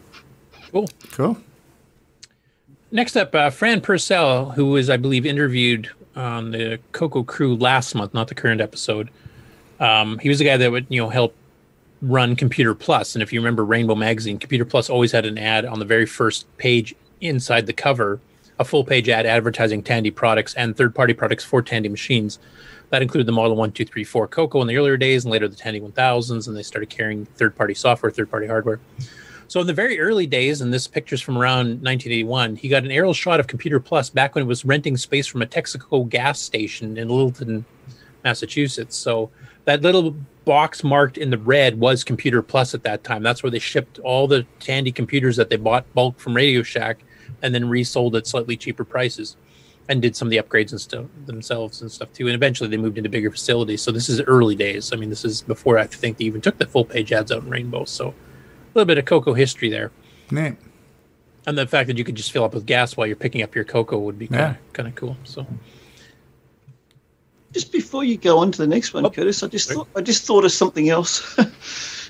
Cool. 0.71 0.89
Cool. 1.11 1.37
Next 2.91 3.15
up, 3.15 3.33
uh, 3.33 3.49
Fran 3.49 3.81
Purcell, 3.81 4.51
who 4.51 4.67
was, 4.67 4.89
I 4.89 4.97
believe, 4.97 5.25
interviewed 5.25 5.89
on 6.15 6.51
the 6.51 6.79
Coco 6.91 7.23
Crew 7.23 7.55
last 7.55 7.95
month, 7.95 8.13
not 8.13 8.27
the 8.27 8.35
current 8.35 8.59
episode. 8.59 9.09
Um, 9.79 10.19
he 10.19 10.29
was 10.29 10.39
the 10.39 10.45
guy 10.45 10.57
that 10.57 10.71
would, 10.71 10.87
you 10.89 11.01
know, 11.01 11.09
help 11.09 11.35
run 12.01 12.35
Computer 12.35 12.73
Plus. 12.73 13.15
And 13.15 13.23
if 13.23 13.31
you 13.31 13.39
remember 13.39 13.63
Rainbow 13.63 13.95
Magazine, 13.95 14.39
Computer 14.39 14.65
Plus 14.65 14.89
always 14.89 15.11
had 15.11 15.25
an 15.25 15.37
ad 15.37 15.65
on 15.65 15.79
the 15.79 15.85
very 15.85 16.05
first 16.05 16.45
page 16.57 16.95
inside 17.21 17.65
the 17.65 17.73
cover, 17.73 18.19
a 18.59 18.65
full 18.65 18.83
page 18.83 19.07
ad 19.07 19.25
advertising 19.25 19.83
Tandy 19.83 20.11
products 20.11 20.53
and 20.55 20.75
third 20.75 20.93
party 20.93 21.13
products 21.13 21.43
for 21.43 21.61
Tandy 21.61 21.89
machines. 21.89 22.39
That 22.89 23.01
included 23.01 23.25
the 23.25 23.31
Model 23.31 23.55
1, 23.55 23.71
2, 23.71 23.85
3, 23.85 24.03
4 24.03 24.27
Coco 24.27 24.61
in 24.61 24.67
the 24.67 24.75
earlier 24.75 24.97
days 24.97 25.23
and 25.23 25.31
later 25.31 25.47
the 25.47 25.55
Tandy 25.55 25.79
1000s. 25.79 26.47
And 26.47 26.57
they 26.57 26.63
started 26.63 26.89
carrying 26.89 27.25
third 27.25 27.55
party 27.55 27.73
software, 27.73 28.11
third 28.11 28.29
party 28.29 28.47
hardware. 28.47 28.81
So 29.51 29.59
in 29.59 29.67
the 29.67 29.73
very 29.73 29.99
early 29.99 30.27
days, 30.27 30.61
and 30.61 30.73
this 30.73 30.87
picture's 30.87 31.19
from 31.19 31.37
around 31.37 31.83
1981, 31.83 32.55
he 32.55 32.69
got 32.69 32.85
an 32.85 32.91
aerial 32.91 33.13
shot 33.13 33.41
of 33.41 33.47
Computer 33.47 33.81
Plus 33.81 34.09
back 34.09 34.33
when 34.33 34.45
it 34.45 34.47
was 34.47 34.63
renting 34.63 34.95
space 34.95 35.27
from 35.27 35.41
a 35.41 35.45
Texaco 35.45 36.07
gas 36.07 36.39
station 36.39 36.97
in 36.97 37.09
Littleton, 37.09 37.65
Massachusetts. 38.23 38.95
So 38.95 39.29
that 39.65 39.81
little 39.81 40.15
box 40.45 40.85
marked 40.85 41.17
in 41.17 41.31
the 41.31 41.37
red 41.37 41.77
was 41.77 42.05
Computer 42.05 42.41
Plus 42.41 42.73
at 42.73 42.83
that 42.83 43.03
time. 43.03 43.23
That's 43.23 43.43
where 43.43 43.49
they 43.49 43.59
shipped 43.59 43.99
all 43.99 44.25
the 44.25 44.45
Tandy 44.61 44.93
computers 44.93 45.35
that 45.35 45.49
they 45.49 45.57
bought 45.57 45.93
bulk 45.93 46.17
from 46.17 46.33
Radio 46.33 46.63
Shack 46.63 46.99
and 47.41 47.53
then 47.53 47.67
resold 47.67 48.15
at 48.15 48.27
slightly 48.27 48.55
cheaper 48.55 48.85
prices 48.85 49.35
and 49.89 50.01
did 50.01 50.15
some 50.15 50.29
of 50.29 50.31
the 50.31 50.37
upgrades 50.37 50.71
and 50.71 50.79
stuff 50.79 51.07
themselves 51.25 51.81
and 51.81 51.91
stuff 51.91 52.13
too. 52.13 52.27
And 52.27 52.35
eventually 52.35 52.69
they 52.69 52.77
moved 52.77 52.97
into 52.97 53.09
bigger 53.09 53.29
facilities. 53.29 53.81
So 53.81 53.91
this 53.91 54.07
is 54.07 54.21
early 54.21 54.55
days. 54.55 54.93
I 54.93 54.95
mean, 54.95 55.09
this 55.09 55.25
is 55.25 55.41
before 55.41 55.77
I 55.77 55.87
think 55.87 56.19
they 56.19 56.23
even 56.23 56.39
took 56.39 56.57
the 56.57 56.67
full 56.67 56.85
page 56.85 57.11
ads 57.11 57.33
out 57.33 57.43
in 57.43 57.49
Rainbow. 57.49 57.83
So 57.83 58.13
little 58.73 58.85
bit 58.85 58.97
of 58.97 59.05
Coco 59.05 59.33
history 59.33 59.69
there. 59.69 59.91
Neat. 60.31 60.55
And 61.47 61.57
the 61.57 61.65
fact 61.67 61.87
that 61.87 61.97
you 61.97 62.03
could 62.03 62.15
just 62.15 62.31
fill 62.31 62.43
up 62.43 62.53
with 62.53 62.65
gas 62.65 62.95
while 62.95 63.07
you're 63.07 63.15
picking 63.15 63.41
up 63.41 63.55
your 63.55 63.63
Coco 63.63 63.97
would 63.99 64.19
be 64.19 64.27
kind 64.27 64.39
Yeah. 64.39 64.49
of 64.51 64.73
kind 64.73 64.87
of 64.87 64.95
cool. 64.95 65.17
So 65.23 65.45
Just 67.51 67.71
before 67.71 68.03
you 68.03 68.17
go 68.17 68.37
on 68.37 68.51
to 68.51 68.57
the 68.59 68.67
next 68.67 68.93
one, 68.93 69.09
Curtis, 69.09 69.43
I 69.43 69.47
just 69.47 69.69
thought, 69.71 69.87
I 69.95 70.01
just 70.01 70.25
thought 70.25 70.45
of 70.45 70.51
something 70.51 70.89
else. 70.89 71.37
a 71.37 71.45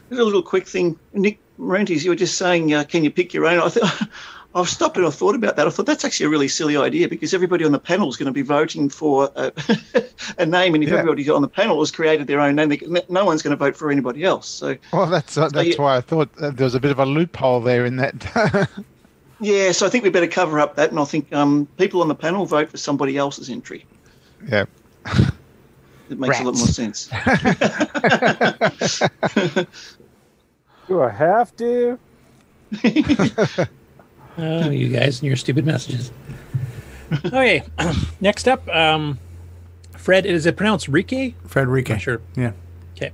little 0.10 0.44
quick 0.44 0.68
thing, 0.68 1.00
Nick 1.14 1.40
Marentes, 1.58 2.04
you 2.04 2.12
were 2.12 2.16
just 2.16 2.38
saying, 2.38 2.74
uh, 2.74 2.84
can 2.84 3.04
you 3.04 3.10
pick 3.10 3.34
your 3.34 3.48
own? 3.48 3.60
I 3.60 3.70
thought. 3.70 4.10
I've 4.54 4.68
stopped 4.68 4.98
and 4.98 5.06
I 5.06 5.10
thought 5.10 5.36
about 5.36 5.56
that. 5.56 5.66
I 5.66 5.70
thought 5.70 5.86
that's 5.86 6.04
actually 6.04 6.26
a 6.26 6.30
really 6.30 6.50
silly 6.50 6.76
idea 6.76 7.08
because 7.08 7.34
everybody 7.34 7.64
on 7.64 7.72
the 7.72 7.80
panel 7.80 8.10
is 8.10 8.18
going 8.18 8.26
to 8.28 8.34
be 8.34 8.42
voting 8.42 8.90
for 8.90 9.32
a, 9.38 9.54
a 10.38 10.46
name, 10.46 10.76
and 10.76 10.84
if 10.84 10.90
Yeah. 10.90 10.98
everybody 10.98 11.30
on 11.30 11.42
the 11.42 11.48
panel 11.48 11.80
has 11.80 11.90
created 11.92 12.28
their 12.28 12.42
own 12.42 12.56
name, 12.56 12.68
they, 12.70 12.82
no 13.08 13.24
one's 13.24 13.42
going 13.42 13.52
to 13.52 13.58
vote 13.58 13.78
for 13.78 13.90
anybody 13.92 14.24
else. 14.26 14.50
So 14.50 14.76
Well, 14.92 15.06
that's 15.08 15.38
uh, 15.38 15.48
that's 15.50 15.70
you- 15.70 15.76
why 15.78 15.96
I 15.98 16.02
thought 16.02 16.30
uh, 16.42 16.50
there 16.52 16.66
was 16.66 16.76
a 16.76 16.80
bit 16.82 16.92
of 16.92 17.00
a 17.00 17.06
loophole 17.06 17.62
there 17.62 17.86
in 17.86 17.96
that. 17.98 18.70
yeah, 19.40 19.72
so 19.72 19.86
I 19.86 19.90
think 19.90 20.04
we 20.04 20.10
better 20.10 20.28
cover 20.28 20.60
up 20.60 20.76
that, 20.76 20.90
and 20.92 21.00
I 21.00 21.06
think 21.06 21.32
um, 21.32 21.68
people 21.78 22.02
on 22.02 22.10
the 22.10 22.16
panel 22.16 22.46
vote 22.46 22.70
for 22.70 22.78
somebody 22.78 23.16
else's 23.18 23.50
entry. 23.50 23.86
yeah. 24.48 24.66
It 26.10 26.20
makes 26.20 26.42
a 26.42 26.44
lot 26.44 26.56
more 26.56 26.68
sense. 26.68 27.08
Do 30.88 31.02
I 31.02 31.10
have 31.10 31.56
to? 31.56 31.98
Oh, 34.38 34.70
you 34.70 34.90
guys 34.90 35.20
and 35.20 35.28
your 35.28 35.36
stupid 35.36 35.66
messages. 35.66 36.12
okay, 37.26 37.64
next 38.22 38.48
up, 38.48 38.68
um, 38.70 39.20
Fred. 39.98 40.26
Is 40.26 40.46
it 40.46 40.56
pronounced 40.56 40.90
Rike? 40.90 41.36
Fred 41.46 41.68
Not 41.68 42.02
sure. 42.02 42.22
Yeah. 42.36 42.54
Okay. 42.96 43.12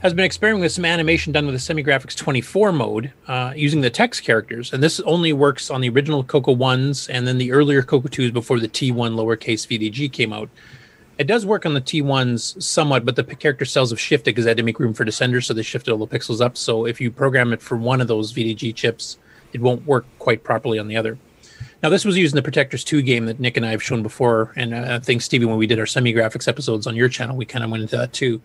Has 0.00 0.14
been 0.14 0.24
experimenting 0.24 0.62
with 0.62 0.72
some 0.72 0.84
animation 0.84 1.32
done 1.32 1.46
with 1.46 1.54
the 1.54 1.74
SemiGraphics 1.74 2.16
24 2.16 2.72
mode 2.72 3.12
uh, 3.26 3.52
using 3.56 3.80
the 3.80 3.90
text 3.90 4.22
characters. 4.22 4.72
And 4.72 4.82
this 4.82 5.00
only 5.00 5.32
works 5.32 5.70
on 5.70 5.80
the 5.80 5.88
original 5.88 6.22
Coco 6.22 6.54
1s 6.54 7.08
and 7.12 7.26
then 7.26 7.38
the 7.38 7.52
earlier 7.52 7.82
Coco 7.82 8.08
2s 8.08 8.32
before 8.32 8.60
the 8.60 8.68
T1 8.68 8.92
lowercase 8.94 9.66
VDG 9.66 10.12
came 10.12 10.32
out. 10.32 10.48
It 11.18 11.26
does 11.26 11.44
work 11.44 11.66
on 11.66 11.74
the 11.74 11.80
T1s 11.80 12.62
somewhat, 12.62 13.04
but 13.04 13.16
the 13.16 13.24
character 13.24 13.64
cells 13.64 13.90
have 13.90 14.00
shifted 14.00 14.30
because 14.30 14.44
they 14.44 14.50
had 14.50 14.56
to 14.56 14.62
make 14.62 14.80
room 14.80 14.94
for 14.94 15.04
descenders, 15.04 15.44
so 15.44 15.54
they 15.54 15.62
shifted 15.62 15.92
all 15.92 15.98
the 15.98 16.06
pixels 16.06 16.40
up. 16.40 16.56
So 16.56 16.86
if 16.86 17.00
you 17.00 17.10
program 17.10 17.52
it 17.52 17.60
for 17.60 17.76
one 17.76 18.00
of 18.00 18.08
those 18.08 18.32
VDG 18.32 18.74
chips, 18.74 19.18
it 19.52 19.60
won't 19.60 19.86
work 19.86 20.06
quite 20.18 20.44
properly 20.44 20.78
on 20.78 20.88
the 20.88 20.96
other. 20.96 21.18
Now, 21.82 21.88
this 21.88 22.04
was 22.04 22.16
used 22.16 22.34
in 22.34 22.36
the 22.36 22.42
Protectors 22.42 22.84
2 22.84 23.02
game 23.02 23.26
that 23.26 23.40
Nick 23.40 23.56
and 23.56 23.66
I 23.66 23.70
have 23.70 23.82
shown 23.82 24.02
before. 24.02 24.52
And 24.56 24.72
uh, 24.72 24.86
I 24.94 24.98
think, 25.00 25.20
Stevie, 25.20 25.46
when 25.46 25.58
we 25.58 25.66
did 25.66 25.80
our 25.80 25.86
semi 25.86 26.14
graphics 26.14 26.46
episodes 26.46 26.86
on 26.86 26.94
your 26.94 27.08
channel, 27.08 27.36
we 27.36 27.44
kind 27.44 27.64
of 27.64 27.70
went 27.70 27.82
into 27.82 27.96
that 27.96 28.12
too. 28.12 28.40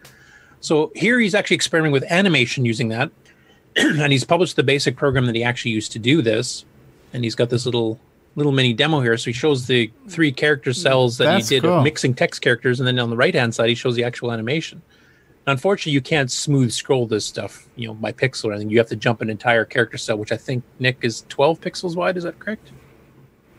So 0.60 0.92
here 0.96 1.20
he's 1.20 1.36
actually 1.36 1.56
experimenting 1.56 1.94
with 1.94 2.12
animation 2.12 2.66
using 2.66 2.90
that. 2.90 3.12
and 3.76 4.12
he's 4.12 4.24
published 4.24 4.56
the 4.56 4.64
basic 4.64 4.96
program 4.96 5.28
that 5.28 5.36
he 5.36 5.44
actually 5.44 5.72
used 5.72 5.92
to 5.92 6.00
do 6.00 6.24
this. 6.24 6.66
And 7.14 7.24
he's 7.24 7.36
got 7.36 7.50
this 7.50 7.66
little 7.66 8.00
little 8.36 8.52
mini 8.52 8.72
demo 8.72 9.02
here. 9.02 9.18
So 9.18 9.26
he 9.26 9.34
shows 9.34 9.68
the 9.68 9.92
three 10.08 10.32
character 10.32 10.72
cells 10.72 11.18
that 11.18 11.26
That's 11.26 11.50
he 11.50 11.56
did 11.56 11.64
cool. 11.64 11.80
of 11.80 11.84
mixing 11.84 12.14
text 12.14 12.42
characters, 12.42 12.80
and 12.80 12.88
then 12.88 13.00
on 13.00 13.10
the 13.10 13.18
right 13.18 13.34
hand 13.34 13.54
side 13.54 13.68
he 13.68 13.76
shows 13.76 13.96
the 13.96 14.04
actual 14.04 14.32
animation. 14.32 14.82
Unfortunately, 15.48 15.94
you 15.94 16.02
can't 16.02 16.30
smooth 16.30 16.72
scroll 16.72 17.08
this 17.08 17.26
stuff, 17.26 17.68
you 17.78 17.88
know, 17.88 17.94
by 17.94 18.12
pixel 18.12 18.46
or 18.46 18.52
anything. 18.52 18.70
You 18.70 18.78
have 18.80 18.90
to 18.90 18.98
jump 18.98 19.22
an 19.22 19.30
entire 19.30 19.64
character 19.64 19.98
cell, 19.98 20.18
which 20.18 20.34
I 20.34 20.38
think 20.38 20.64
Nick 20.80 20.98
is 21.02 21.24
12 21.30 21.62
pixels 21.62 21.96
wide. 21.96 22.18
Is 22.18 22.24
that 22.24 22.38
correct? 22.38 22.72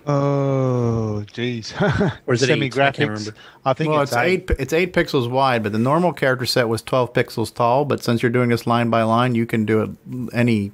Oh, 0.06 1.24
jeez. 1.32 1.72
Or 2.26 2.34
is 2.34 2.42
it 2.42 2.50
eight? 2.50 2.52
I 2.52 2.54
semi 2.54 2.70
graphics? 2.70 2.98
remember. 2.98 3.34
I 3.64 3.72
think 3.74 3.90
well, 3.90 4.02
it's, 4.02 4.12
it's 4.12 4.18
eight. 4.18 4.50
It's 4.58 4.72
eight 4.72 4.92
pixels 4.94 5.30
wide, 5.30 5.62
but 5.62 5.72
the 5.72 5.78
normal 5.78 6.12
character 6.12 6.46
set 6.46 6.68
was 6.68 6.80
twelve 6.80 7.12
pixels 7.12 7.52
tall. 7.54 7.84
But 7.84 8.02
since 8.02 8.22
you're 8.22 8.32
doing 8.32 8.48
this 8.48 8.66
line 8.66 8.88
by 8.88 9.02
line, 9.02 9.34
you 9.34 9.44
can 9.44 9.66
do 9.66 9.82
it 9.82 9.90
any 10.32 10.72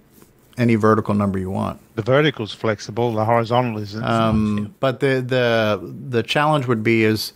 any 0.56 0.76
vertical 0.76 1.14
number 1.14 1.38
you 1.38 1.50
want. 1.50 1.80
The 1.96 2.02
vertical 2.02 2.44
is 2.44 2.52
flexible. 2.52 3.12
The 3.12 3.24
horizontal 3.24 3.78
isn't. 3.78 4.04
Um, 4.04 4.74
but 4.78 5.00
the 5.00 5.20
the 5.20 5.94
the 6.08 6.22
challenge 6.22 6.66
would 6.66 6.84
be 6.84 7.02
is 7.02 7.32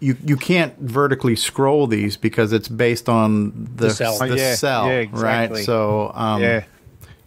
you 0.00 0.16
you 0.24 0.36
can't 0.36 0.76
vertically 0.78 1.36
scroll 1.36 1.86
these 1.86 2.16
because 2.16 2.52
it's 2.52 2.68
based 2.68 3.08
on 3.08 3.50
the, 3.76 3.86
The 3.86 3.90
cell. 3.90 4.18
the 4.18 4.24
Oh, 4.32 4.34
yeah. 4.34 4.54
cell, 4.54 4.86
Yeah, 4.88 5.04
right? 5.12 5.56
So 5.58 6.10
um, 6.14 6.42
Yeah. 6.42 6.64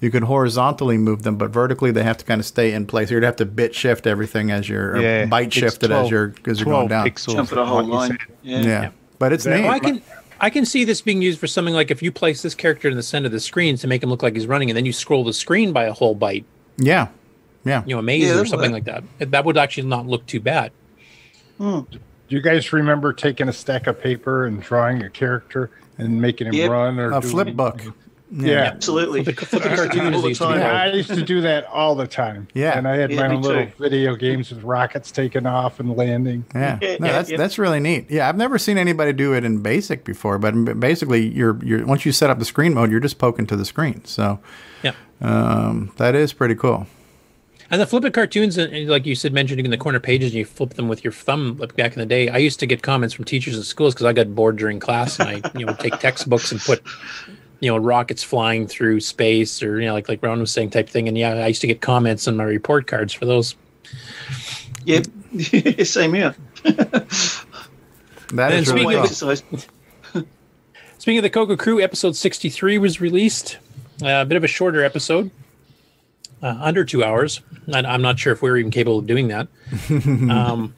you 0.02 0.10
can 0.12 0.24
horizontally 0.24 0.98
move 0.98 1.24
them, 1.24 1.38
but 1.38 1.52
vertically 1.52 1.92
they 1.92 2.04
have 2.04 2.18
to 2.18 2.26
kind 2.26 2.40
of 2.40 2.46
stay 2.46 2.74
in 2.74 2.86
place. 2.88 3.12
You'd 3.12 3.24
have 3.24 3.36
to 3.38 3.46
bit 3.46 3.74
shift 3.76 4.08
everything 4.08 4.50
as 4.52 4.68
you're 4.68 4.94
or 4.96 5.02
Yeah, 5.02 5.26
byte 5.28 5.46
it's 5.48 5.56
shift 5.56 5.84
it 5.84 5.88
12 5.90 6.06
as 6.06 6.12
you're 6.12 6.34
as 6.48 6.60
you're 6.60 6.66
going 6.66 6.88
down. 6.88 7.08
pixels, 7.08 7.36
Jump 7.36 7.52
it 7.52 7.58
a 7.60 7.66
whole 7.66 7.84
line. 7.84 8.10
said. 8.12 8.18
Yeah. 8.42 8.62
Yeah. 8.64 8.90
but 9.20 9.32
it's 9.34 9.46
Well, 9.46 9.62
neat. 9.62 9.68
I 9.70 9.80
can 9.80 10.02
I 10.42 10.50
can 10.50 10.66
see 10.66 10.84
this 10.84 11.00
being 11.00 11.22
used 11.22 11.40
for 11.40 11.48
something 11.48 11.74
like 11.76 11.90
if 11.92 12.02
you 12.02 12.12
place 12.12 12.42
this 12.42 12.54
character 12.56 12.90
in 12.90 12.98
the 12.98 13.04
center 13.04 13.28
of 13.28 13.32
the 13.32 13.40
screen 13.40 13.78
to 13.78 13.88
make 13.88 14.04
him 14.04 14.10
look 14.10 14.22
like 14.24 14.34
he's 14.34 14.48
running, 14.48 14.70
and 14.70 14.76
then 14.76 14.86
you 14.86 14.92
scroll 14.92 15.24
the 15.24 15.32
screen 15.32 15.72
by 15.72 15.86
a 15.86 15.94
whole 15.94 16.16
byte, 16.18 16.44
yeah, 16.76 17.08
yeah, 17.64 17.84
you 17.86 17.96
know, 17.96 18.00
a 18.00 18.02
maze 18.02 18.24
Yeah, 18.24 18.40
or 18.42 18.46
something 18.46 18.72
like 18.74 18.84
that. 18.86 19.04
That 19.20 19.46
would 19.46 19.58
actually 19.58 19.88
not 19.88 20.06
look 20.08 20.26
too 20.26 20.42
bad. 20.42 20.72
Do 22.34 22.38
you 22.38 22.42
guys 22.44 22.74
remember 22.74 23.14
taking 23.14 23.48
a 23.48 23.54
stack 23.54 23.86
of 23.86 24.02
paper 24.02 24.48
and 24.48 24.60
drawing 24.60 25.04
a 25.04 25.10
character 25.12 25.70
and 26.00 26.20
making 26.20 26.48
him 26.48 26.56
Yep. 26.56 26.72
run 26.72 27.00
or 27.00 27.10
A 27.12 27.22
doing- 27.22 27.32
flip 27.32 27.56
book. 27.56 27.80
Yeah, 28.36 28.54
Absolutely. 28.74 29.24
Flip 29.24 29.40
a- 29.40 29.46
flip 29.46 29.64
a 29.66 29.70
I 29.70 29.70
used 29.70 29.84
to 29.84 29.90
do 29.90 30.00
cartoon 30.00 30.08
it 30.08 30.16
all 30.16 30.22
the 30.24 30.28
used 30.30 30.42
time. 30.42 30.60
called. 30.60 30.72
I 30.74 30.86
used 30.88 31.10
to 31.10 31.22
do 31.22 31.42
that 31.42 31.68
all 31.72 31.94
the 31.94 32.08
time. 32.08 32.48
Yeah. 32.56 32.76
and 32.76 32.88
I 32.88 32.96
had 32.98 33.12
Yeah, 33.12 33.28
my 33.28 33.36
own 33.36 33.44
little 33.44 33.66
too. 33.66 33.72
video 33.80 34.16
games 34.16 34.50
with 34.50 34.64
rockets 34.64 35.12
taking 35.12 35.46
off 35.46 35.80
and 35.80 35.96
landing. 35.96 36.44
Yeah, 36.56 36.80
Yeah, 36.82 36.96
no, 37.00 37.08
that's 37.10 37.30
yeah. 37.30 37.38
that's 37.38 37.60
really 37.60 37.80
neat. 37.80 38.08
Yeah, 38.10 38.28
I've 38.28 38.36
never 38.38 38.58
seen 38.58 38.80
anybody 38.80 39.14
do 39.14 39.36
it 39.36 39.44
in 39.44 39.60
basic 39.60 40.04
before, 40.04 40.40
but 40.40 40.80
basically, 40.80 41.28
you're 41.28 41.60
you're 41.64 41.86
once 41.86 42.04
you 42.04 42.12
set 42.12 42.32
up 42.32 42.40
the 42.40 42.46
screen 42.46 42.74
mode, 42.74 42.90
you're 42.90 43.00
just 43.00 43.20
poking 43.20 43.46
to 43.46 43.56
the 43.56 43.66
screen. 43.66 44.02
So, 44.06 44.40
Yeah. 44.82 44.94
um, 45.22 45.92
that 45.98 46.16
is 46.16 46.34
pretty 46.34 46.56
cool. 46.56 46.88
And 47.74 47.82
the 47.82 47.88
flip 47.88 48.06
it 48.06 48.14
cartoons, 48.14 48.56
uh, 48.60 48.68
like 48.86 49.08
you 49.08 49.16
said, 49.16 49.34
mentioning 49.34 49.66
in 49.66 49.72
the 49.72 49.80
corner 49.80 50.00
pages, 50.00 50.30
and 50.30 50.38
you 50.38 50.46
flip 50.46 50.76
them 50.76 50.88
with 50.88 51.04
your 51.04 51.12
thumb. 51.12 51.58
Like 51.58 51.76
back 51.76 51.94
in 51.94 52.00
the 52.00 52.06
day, 52.06 52.30
I 52.30 52.38
used 52.38 52.60
to 52.60 52.68
get 52.68 52.84
comments 52.84 53.16
from 53.16 53.26
teachers 53.26 53.58
in 53.58 53.64
schools 53.64 53.96
because 53.96 54.06
I 54.06 54.14
got 54.14 54.36
bored 54.36 54.58
during 54.58 54.80
class, 54.80 55.20
and 55.20 55.28
I, 55.28 55.52
you 55.58 55.66
know, 55.66 55.72
would 55.72 55.80
take 55.80 55.98
textbooks 55.98 56.52
and 56.52 56.62
put, 56.62 56.84
you 57.62 57.72
know, 57.72 57.78
rockets 57.78 58.22
flying 58.22 58.68
through 58.68 59.00
space, 59.00 59.64
or 59.64 59.80
you 59.80 59.88
know, 59.88 59.94
like 59.94 60.08
like 60.08 60.22
Ron 60.22 60.40
was 60.40 60.52
saying, 60.52 60.70
type 60.70 60.88
thing. 60.88 61.08
And 61.08 61.18
yeah, 61.18 61.34
I 61.34 61.48
used 61.48 61.62
to 61.62 61.68
get 61.68 61.82
comments 61.82 62.28
on 62.28 62.38
my 62.38 62.44
report 62.44 62.86
cards 62.86 63.12
for 63.12 63.26
those. 63.26 63.56
Yep. 64.86 65.08
Same 65.84 66.14
here. 66.14 66.36
That 68.34 68.52
And 68.52 68.54
is 68.54 68.72
really 68.72 68.82
speaking 68.82 69.00
of 69.00 69.06
Exercise. 69.06 69.44
Speaking 71.00 71.18
of 71.18 71.24
the 71.24 71.32
Coco 71.32 71.58
Crew, 71.58 71.82
episode 71.82 72.16
63 72.16 72.78
was 72.78 73.02
released. 73.02 73.58
Uh, 74.00 74.22
a 74.22 74.26
bit 74.26 74.38
of 74.38 74.44
a 74.44 74.48
shorter 74.48 74.84
episode, 74.84 75.32
uh, 76.44 76.58
under 76.60 76.86
two 76.86 77.04
hours. 77.04 77.42
I, 77.74 77.80
I'm 77.80 78.02
not 78.02 78.20
sure 78.20 78.34
if 78.34 78.42
we 78.42 78.50
are 78.50 78.58
even 78.58 78.72
capable 78.72 79.00
of 79.00 79.08
doing 79.08 79.30
that. 79.30 79.48
um, 80.30 80.76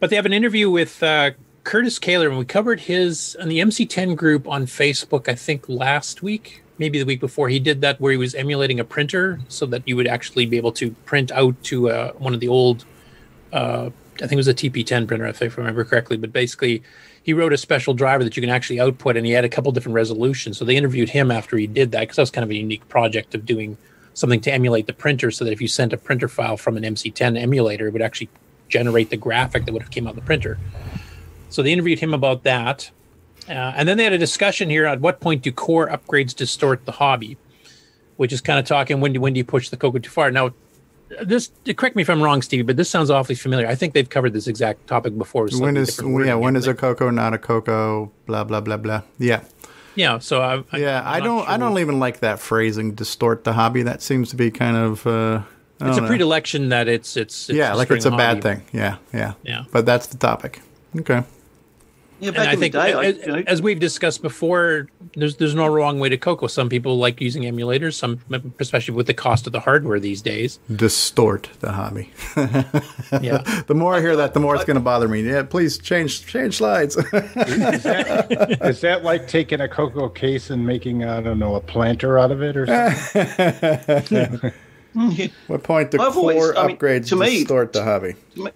but 0.00 0.10
they 0.10 0.16
have 0.16 0.26
an 0.26 0.34
interview 0.34 0.70
with 0.70 1.02
uh, 1.02 1.30
Curtis 1.64 1.98
Kaler, 1.98 2.28
and 2.28 2.38
we 2.38 2.44
covered 2.44 2.80
his 2.80 3.36
on 3.40 3.48
the 3.48 3.60
MC10 3.60 4.16
group 4.16 4.46
on 4.46 4.66
Facebook, 4.66 5.28
I 5.28 5.34
think 5.34 5.68
last 5.68 6.22
week, 6.22 6.62
maybe 6.76 6.98
the 6.98 7.06
week 7.06 7.20
before. 7.20 7.48
He 7.48 7.58
did 7.58 7.80
that 7.80 8.00
where 8.00 8.12
he 8.12 8.18
was 8.18 8.34
emulating 8.34 8.78
a 8.78 8.84
printer 8.84 9.40
so 9.48 9.64
that 9.66 9.86
you 9.88 9.96
would 9.96 10.06
actually 10.06 10.44
be 10.44 10.58
able 10.58 10.72
to 10.72 10.90
print 11.06 11.32
out 11.32 11.62
to 11.64 11.90
uh, 11.90 12.12
one 12.12 12.34
of 12.34 12.40
the 12.40 12.48
old 12.48 12.84
uh, 13.52 13.90
I 14.16 14.20
think 14.20 14.32
it 14.32 14.36
was 14.36 14.48
a 14.48 14.54
TP10 14.54 15.06
printer, 15.06 15.26
if 15.26 15.42
I 15.42 15.46
remember 15.46 15.84
correctly. 15.84 16.16
But 16.16 16.32
basically, 16.32 16.82
he 17.22 17.32
wrote 17.32 17.52
a 17.52 17.58
special 17.58 17.94
driver 17.94 18.24
that 18.24 18.36
you 18.36 18.40
can 18.40 18.50
actually 18.50 18.80
output, 18.80 19.16
and 19.16 19.26
he 19.26 19.32
had 19.32 19.44
a 19.44 19.48
couple 19.48 19.72
different 19.72 19.94
resolutions. 19.94 20.58
So 20.58 20.64
they 20.64 20.76
interviewed 20.76 21.10
him 21.10 21.30
after 21.30 21.56
he 21.56 21.66
did 21.66 21.92
that 21.92 22.00
because 22.00 22.16
that 22.16 22.22
was 22.22 22.30
kind 22.30 22.44
of 22.44 22.50
a 22.50 22.54
unique 22.54 22.88
project 22.88 23.34
of 23.34 23.44
doing 23.44 23.76
something 24.16 24.40
to 24.40 24.52
emulate 24.52 24.86
the 24.86 24.92
printer, 24.92 25.30
so 25.30 25.44
that 25.44 25.52
if 25.52 25.60
you 25.60 25.68
sent 25.68 25.92
a 25.92 25.96
printer 25.96 26.26
file 26.26 26.56
from 26.56 26.76
an 26.76 26.82
MC10 26.82 27.40
emulator, 27.40 27.86
it 27.86 27.92
would 27.92 28.02
actually 28.02 28.30
generate 28.68 29.10
the 29.10 29.16
graphic 29.16 29.64
that 29.66 29.72
would 29.72 29.82
have 29.82 29.90
came 29.92 30.06
out 30.06 30.10
of 30.10 30.16
the 30.16 30.22
printer. 30.22 30.58
So 31.50 31.62
they 31.62 31.72
interviewed 31.72 32.00
him 32.00 32.12
about 32.12 32.42
that, 32.42 32.90
uh, 33.48 33.52
and 33.52 33.88
then 33.88 33.98
they 33.98 34.04
had 34.04 34.12
a 34.12 34.18
discussion 34.18 34.68
here. 34.70 34.86
At 34.86 35.00
what 35.00 35.20
point 35.20 35.42
do 35.42 35.52
core 35.52 35.88
upgrades 35.88 36.34
distort 36.34 36.84
the 36.86 36.92
hobby? 36.92 37.36
Which 38.16 38.32
is 38.32 38.40
kind 38.40 38.58
of 38.58 38.64
talking 38.64 39.00
when 39.00 39.12
do 39.12 39.20
when 39.20 39.34
do 39.34 39.38
you 39.38 39.44
push 39.44 39.68
the 39.68 39.76
Coco 39.76 39.98
too 39.98 40.10
far? 40.10 40.30
Now 40.30 40.52
this 41.22 41.50
correct 41.76 41.94
me 41.94 42.02
if 42.02 42.10
I'm 42.10 42.22
wrong, 42.22 42.42
Stevie, 42.42 42.62
but 42.62 42.76
this 42.76 42.90
sounds 42.90 43.10
awfully 43.10 43.34
familiar. 43.34 43.66
I 43.66 43.74
think 43.74 43.94
they've 43.94 44.08
covered 44.08 44.32
this 44.32 44.46
exact 44.46 44.86
topic 44.86 45.16
before. 45.16 45.48
When 45.52 45.76
is 45.76 46.00
yeah? 46.02 46.34
When 46.34 46.56
is 46.56 46.66
a 46.66 46.74
Coco 46.74 47.10
not 47.10 47.34
a 47.34 47.38
Coco? 47.38 48.10
Blah 48.26 48.44
blah 48.44 48.60
blah 48.60 48.76
blah. 48.76 49.02
Yeah, 49.18 49.44
Yeah, 49.96 50.18
so 50.18 50.40
I, 50.42 50.62
I 50.72 50.78
yeah. 50.78 51.02
I 51.04 51.20
don't. 51.20 51.48
I 51.48 51.56
don't 51.56 51.78
even 51.78 51.98
like 51.98 52.20
that 52.20 52.38
phrasing. 52.38 52.94
Distort 52.94 53.44
the 53.44 53.52
hobby. 53.54 53.82
That 53.82 54.02
seems 54.02 54.30
to 54.30 54.36
be 54.36 54.50
kind 54.50 54.76
of. 54.76 55.06
Uh, 55.06 55.42
It's 55.80 55.98
a 55.98 56.00
know. 56.00 56.06
predilection 56.06 56.68
that 56.68 56.86
it's 56.88 57.16
it's, 57.16 57.50
it's 57.50 57.56
yeah, 57.56 57.74
like 57.74 57.90
it's 57.90 58.04
a 58.04 58.10
destroying 58.10 58.40
bad 58.40 58.42
thing. 58.42 58.62
Yeah, 58.72 58.96
yeah, 59.12 59.34
Yeah. 59.42 59.64
But 59.72 59.84
that's 59.86 60.06
the 60.06 60.16
topic. 60.18 60.60
Okay. 60.98 61.22
Yeah, 62.18 62.28
And 62.28 62.36
back 62.36 62.48
I 62.48 62.56
think, 62.56 62.72
the 62.72 62.80
day, 62.80 62.92
I, 62.94 63.04
as, 63.04 63.16
you 63.18 63.26
know, 63.26 63.42
as 63.46 63.60
we've 63.60 63.78
discussed 63.78 64.22
before, 64.22 64.88
there's 65.16 65.36
there's 65.36 65.54
no 65.54 65.66
wrong 65.66 65.98
way 65.98 66.08
to 66.08 66.16
Coco. 66.16 66.46
Some 66.46 66.68
people 66.70 66.96
like 66.98 67.20
using 67.20 67.42
emulators, 67.42 67.94
some 67.94 68.18
especially 68.58 68.94
with 68.94 69.06
the 69.06 69.12
cost 69.14 69.46
of 69.46 69.52
the 69.52 69.60
hardware 69.60 70.00
these 70.00 70.22
days. 70.22 70.58
Distort 70.74 71.48
the 71.60 71.72
hobby. 71.72 72.10
Yeah. 73.20 73.42
the 73.66 73.74
more 73.74 73.94
I 73.94 74.00
hear 74.00 74.16
that, 74.16 74.32
the 74.34 74.40
more 74.40 74.54
it's 74.54 74.64
going 74.64 74.76
to 74.76 74.80
bother 74.80 75.08
me. 75.08 75.22
Yeah, 75.22 75.42
please 75.42 75.76
change 75.78 76.26
change 76.26 76.56
slides. 76.56 76.96
Is 76.96 77.04
that 78.80 79.00
like 79.02 79.28
taking 79.28 79.60
a 79.60 79.68
Coco 79.68 80.08
case 80.08 80.48
and 80.50 80.66
making 80.66 81.04
I 81.04 81.20
don't 81.20 81.38
know 81.38 81.54
a 81.56 81.60
planter 81.60 82.18
out 82.18 82.30
of 82.32 82.42
it 82.42 82.56
or 82.56 82.66
something? 82.66 84.52
what 85.46 85.62
point 85.62 85.90
do 85.90 86.00
I've 86.00 86.12
core 86.14 86.32
always- 86.32 86.56
I 86.56 86.66
mean, 86.66 86.76
upgrades 86.78 87.08
to 87.08 87.16
me- 87.16 87.38
distort 87.40 87.72
the 87.74 87.84
hobby? 87.84 88.14
to 88.36 88.44
me, 88.44 88.50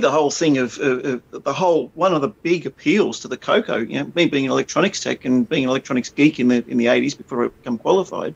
the 0.00 0.10
whole 0.10 0.30
thing 0.30 0.58
of 0.58 0.78
uh, 0.78 0.82
uh, 0.82 1.18
the 1.30 1.52
whole 1.52 1.90
one 1.94 2.14
of 2.14 2.22
the 2.22 2.28
big 2.28 2.66
appeals 2.66 3.20
to 3.20 3.28
the 3.28 3.36
Coco, 3.36 3.76
you 3.78 3.98
know, 3.98 4.10
me 4.14 4.26
being 4.26 4.46
an 4.46 4.50
electronics 4.50 5.00
tech 5.00 5.24
and 5.24 5.48
being 5.48 5.64
an 5.64 5.70
electronics 5.70 6.10
geek 6.10 6.40
in 6.40 6.48
the 6.48 6.64
in 6.68 6.78
the 6.78 6.88
eighties 6.88 7.14
before 7.14 7.44
I 7.44 7.48
became 7.48 7.78
qualified, 7.78 8.34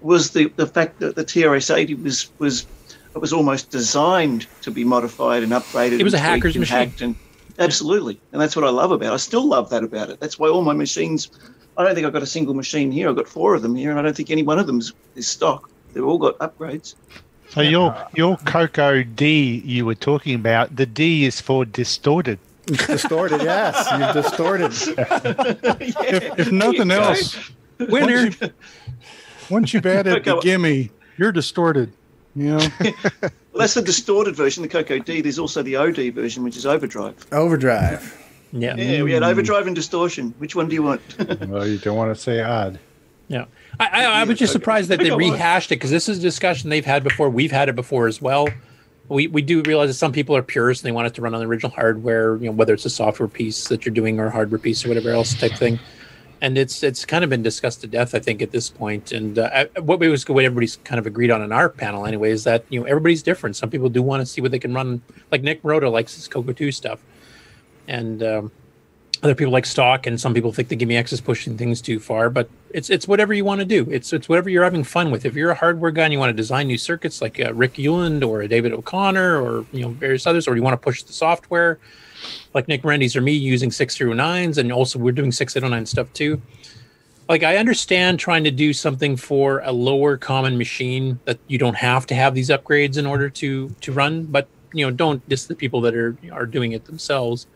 was 0.00 0.30
the 0.30 0.52
the 0.56 0.66
fact 0.66 0.98
that 1.00 1.16
the 1.16 1.24
TRS 1.24 1.74
eighty 1.74 1.94
was 1.94 2.32
was 2.38 2.66
it 3.14 3.18
was 3.18 3.32
almost 3.32 3.70
designed 3.70 4.48
to 4.62 4.70
be 4.70 4.84
modified 4.84 5.42
and 5.42 5.52
upgraded. 5.52 6.00
It 6.00 6.04
was 6.04 6.14
and 6.14 6.20
a 6.20 6.24
hacker's 6.24 6.56
and 6.56 6.60
machine. 6.60 6.94
and 7.00 7.16
absolutely, 7.58 8.20
and 8.32 8.40
that's 8.40 8.56
what 8.56 8.64
I 8.64 8.70
love 8.70 8.92
about. 8.92 9.12
it. 9.12 9.14
I 9.14 9.18
still 9.18 9.46
love 9.46 9.70
that 9.70 9.84
about 9.84 10.10
it. 10.10 10.20
That's 10.20 10.38
why 10.38 10.48
all 10.48 10.62
my 10.62 10.74
machines. 10.74 11.30
I 11.76 11.84
don't 11.84 11.94
think 11.94 12.06
I've 12.06 12.12
got 12.12 12.22
a 12.22 12.26
single 12.26 12.54
machine 12.54 12.92
here. 12.92 13.08
I've 13.08 13.16
got 13.16 13.28
four 13.28 13.54
of 13.54 13.62
them 13.62 13.74
here, 13.74 13.90
and 13.90 13.98
I 13.98 14.02
don't 14.02 14.16
think 14.16 14.30
any 14.30 14.42
one 14.42 14.58
of 14.58 14.66
them 14.66 14.78
is, 14.78 14.92
is 15.14 15.28
stock. 15.28 15.70
They've 15.92 16.04
all 16.04 16.18
got 16.18 16.38
upgrades. 16.38 16.94
So 17.52 17.60
your 17.60 17.94
your 18.14 18.38
Coco 18.38 19.02
D 19.02 19.60
you 19.66 19.84
were 19.84 19.94
talking 19.94 20.34
about, 20.34 20.74
the 20.74 20.86
D 20.86 21.26
is 21.26 21.38
for 21.38 21.66
distorted. 21.66 22.38
distorted, 22.64 23.42
yes. 23.42 23.90
You 23.92 24.22
distorted. 24.22 24.72
if, 25.82 26.38
if 26.38 26.50
nothing 26.50 26.88
There 26.88 26.98
else, 26.98 27.50
Winner. 27.78 28.22
Once, 28.22 28.40
you, 28.40 28.50
once 29.50 29.74
you've 29.74 29.84
added 29.84 30.24
the 30.24 30.34
Okay. 30.36 30.56
GIME, 30.56 30.90
you're 31.18 31.30
distorted. 31.32 31.92
You 32.34 32.56
know. 32.56 32.68
Well, 33.52 33.60
that's 33.60 33.74
the 33.74 33.82
distorted 33.82 34.34
version, 34.34 34.62
the 34.62 34.68
Coco 34.70 34.98
D. 34.98 35.20
There's 35.20 35.38
also 35.38 35.62
the 35.62 35.76
OD 35.76 36.14
version, 36.14 36.42
which 36.42 36.56
is 36.56 36.64
overdrive. 36.64 37.26
Overdrive. 37.32 38.18
Yeah. 38.50 38.76
Yeah, 38.76 39.02
we 39.02 39.12
had 39.12 39.22
mm. 39.22 39.28
overdrive 39.30 39.66
and 39.66 39.76
distortion. 39.76 40.32
Which 40.38 40.56
one 40.56 40.70
do 40.70 40.74
you 40.74 40.82
want? 40.82 41.02
well, 41.50 41.66
you 41.66 41.76
don't 41.76 41.98
want 41.98 42.16
to 42.16 42.18
say 42.18 42.40
odd. 42.40 42.78
Yeah. 43.28 43.44
I, 43.82 44.04
I, 44.04 44.20
I 44.20 44.24
was 44.24 44.38
just 44.38 44.52
surprised 44.52 44.88
that 44.90 45.00
they 45.00 45.10
rehashed 45.10 45.72
it 45.72 45.76
because 45.76 45.90
this 45.90 46.08
is 46.08 46.18
a 46.18 46.20
discussion 46.20 46.70
they've 46.70 46.84
had 46.84 47.02
before. 47.02 47.28
We've 47.28 47.50
had 47.50 47.68
it 47.68 47.74
before 47.74 48.06
as 48.06 48.22
well. 48.22 48.48
We, 49.08 49.26
we 49.26 49.42
do 49.42 49.62
realize 49.62 49.88
that 49.88 49.94
some 49.94 50.12
people 50.12 50.36
are 50.36 50.42
purists 50.42 50.82
and 50.82 50.88
they 50.88 50.92
want 50.92 51.08
it 51.08 51.14
to 51.14 51.22
run 51.22 51.34
on 51.34 51.40
the 51.40 51.46
original 51.46 51.72
hardware, 51.72 52.36
you 52.36 52.46
know, 52.46 52.52
whether 52.52 52.72
it's 52.72 52.84
a 52.84 52.90
software 52.90 53.28
piece 53.28 53.68
that 53.68 53.84
you're 53.84 53.94
doing 53.94 54.20
or 54.20 54.26
a 54.26 54.30
hardware 54.30 54.58
piece 54.58 54.84
or 54.84 54.88
whatever 54.88 55.10
else 55.10 55.34
type 55.34 55.52
thing. 55.54 55.78
And 56.40 56.56
it's 56.58 56.82
it's 56.82 57.04
kind 57.04 57.22
of 57.22 57.30
been 57.30 57.42
discussed 57.42 57.82
to 57.82 57.86
death, 57.86 58.14
I 58.14 58.18
think, 58.18 58.42
at 58.42 58.50
this 58.50 58.68
point. 58.68 59.12
And 59.12 59.38
uh, 59.38 59.66
what 59.80 60.00
we 60.00 60.08
was 60.08 60.28
what 60.28 60.44
everybody's 60.44 60.76
kind 60.78 60.98
of 60.98 61.06
agreed 61.06 61.30
on 61.30 61.42
in 61.42 61.52
our 61.52 61.68
panel 61.68 62.04
anyway 62.04 62.30
is 62.32 62.44
that 62.44 62.64
you 62.68 62.80
know 62.80 62.86
everybody's 62.86 63.22
different. 63.22 63.54
Some 63.54 63.70
people 63.70 63.88
do 63.88 64.02
want 64.02 64.22
to 64.22 64.26
see 64.26 64.40
what 64.40 64.50
they 64.50 64.58
can 64.58 64.74
run. 64.74 65.02
Like 65.30 65.42
Nick 65.42 65.62
Marotta 65.62 65.90
likes 65.90 66.16
his 66.16 66.26
Coco 66.26 66.52
Two 66.52 66.72
stuff, 66.72 67.00
and 67.86 68.24
um, 68.24 68.50
Other 69.22 69.36
people 69.36 69.52
like 69.52 69.66
stock, 69.66 70.06
and 70.08 70.20
some 70.20 70.34
people 70.34 70.52
think 70.52 70.68
the 70.68 70.74
GIME-X 70.74 71.12
is 71.12 71.20
pushing 71.20 71.56
things 71.56 71.80
too 71.80 72.00
far. 72.00 72.28
But 72.28 72.50
it's 72.70 72.90
it's 72.90 73.06
whatever 73.06 73.32
you 73.32 73.44
want 73.44 73.60
to 73.60 73.64
do. 73.64 73.86
It's 73.88 74.12
it's 74.12 74.28
whatever 74.28 74.50
you're 74.50 74.64
having 74.64 74.82
fun 74.82 75.12
with. 75.12 75.24
If 75.24 75.36
you're 75.36 75.50
a 75.50 75.54
hardware 75.54 75.92
guy 75.92 76.04
and 76.04 76.12
you 76.12 76.18
want 76.18 76.30
to 76.30 76.36
design 76.36 76.66
new 76.66 76.78
circuits 76.78 77.22
like 77.22 77.38
uh, 77.38 77.54
Rick 77.54 77.74
Uland 77.74 78.26
or 78.26 78.46
David 78.48 78.72
O'Connor 78.72 79.40
or 79.40 79.64
you 79.72 79.82
know 79.82 79.90
various 79.90 80.26
others, 80.26 80.48
or 80.48 80.56
you 80.56 80.62
want 80.62 80.74
to 80.74 80.84
push 80.84 81.04
the 81.04 81.12
software 81.12 81.78
like 82.54 82.68
Nick 82.68 82.82
Marentes 82.82 83.16
or 83.16 83.20
me 83.20 83.32
using 83.32 83.70
609s, 83.70 84.58
and 84.58 84.72
also 84.72 84.98
we're 84.98 85.12
doing 85.12 85.32
609 85.32 85.86
stuff 85.86 86.12
too. 86.12 86.40
Like 87.28 87.44
I 87.44 87.56
understand 87.56 88.18
trying 88.18 88.44
to 88.44 88.50
do 88.50 88.72
something 88.72 89.16
for 89.16 89.60
a 89.60 89.72
lower 89.72 90.16
common 90.16 90.58
machine 90.58 91.20
that 91.24 91.38
you 91.46 91.58
don't 91.58 91.76
have 91.76 92.06
to 92.06 92.14
have 92.14 92.34
these 92.34 92.50
upgrades 92.50 92.98
in 92.98 93.06
order 93.06 93.30
to 93.30 93.68
to 93.68 93.92
run, 93.92 94.24
but 94.24 94.48
you 94.72 94.84
know 94.84 94.90
don't 94.90 95.26
diss 95.28 95.46
the 95.46 95.54
people 95.54 95.80
that 95.82 95.94
are 95.94 96.16
are 96.32 96.46
doing 96.46 96.72
it 96.72 96.86
themselves. 96.86 97.46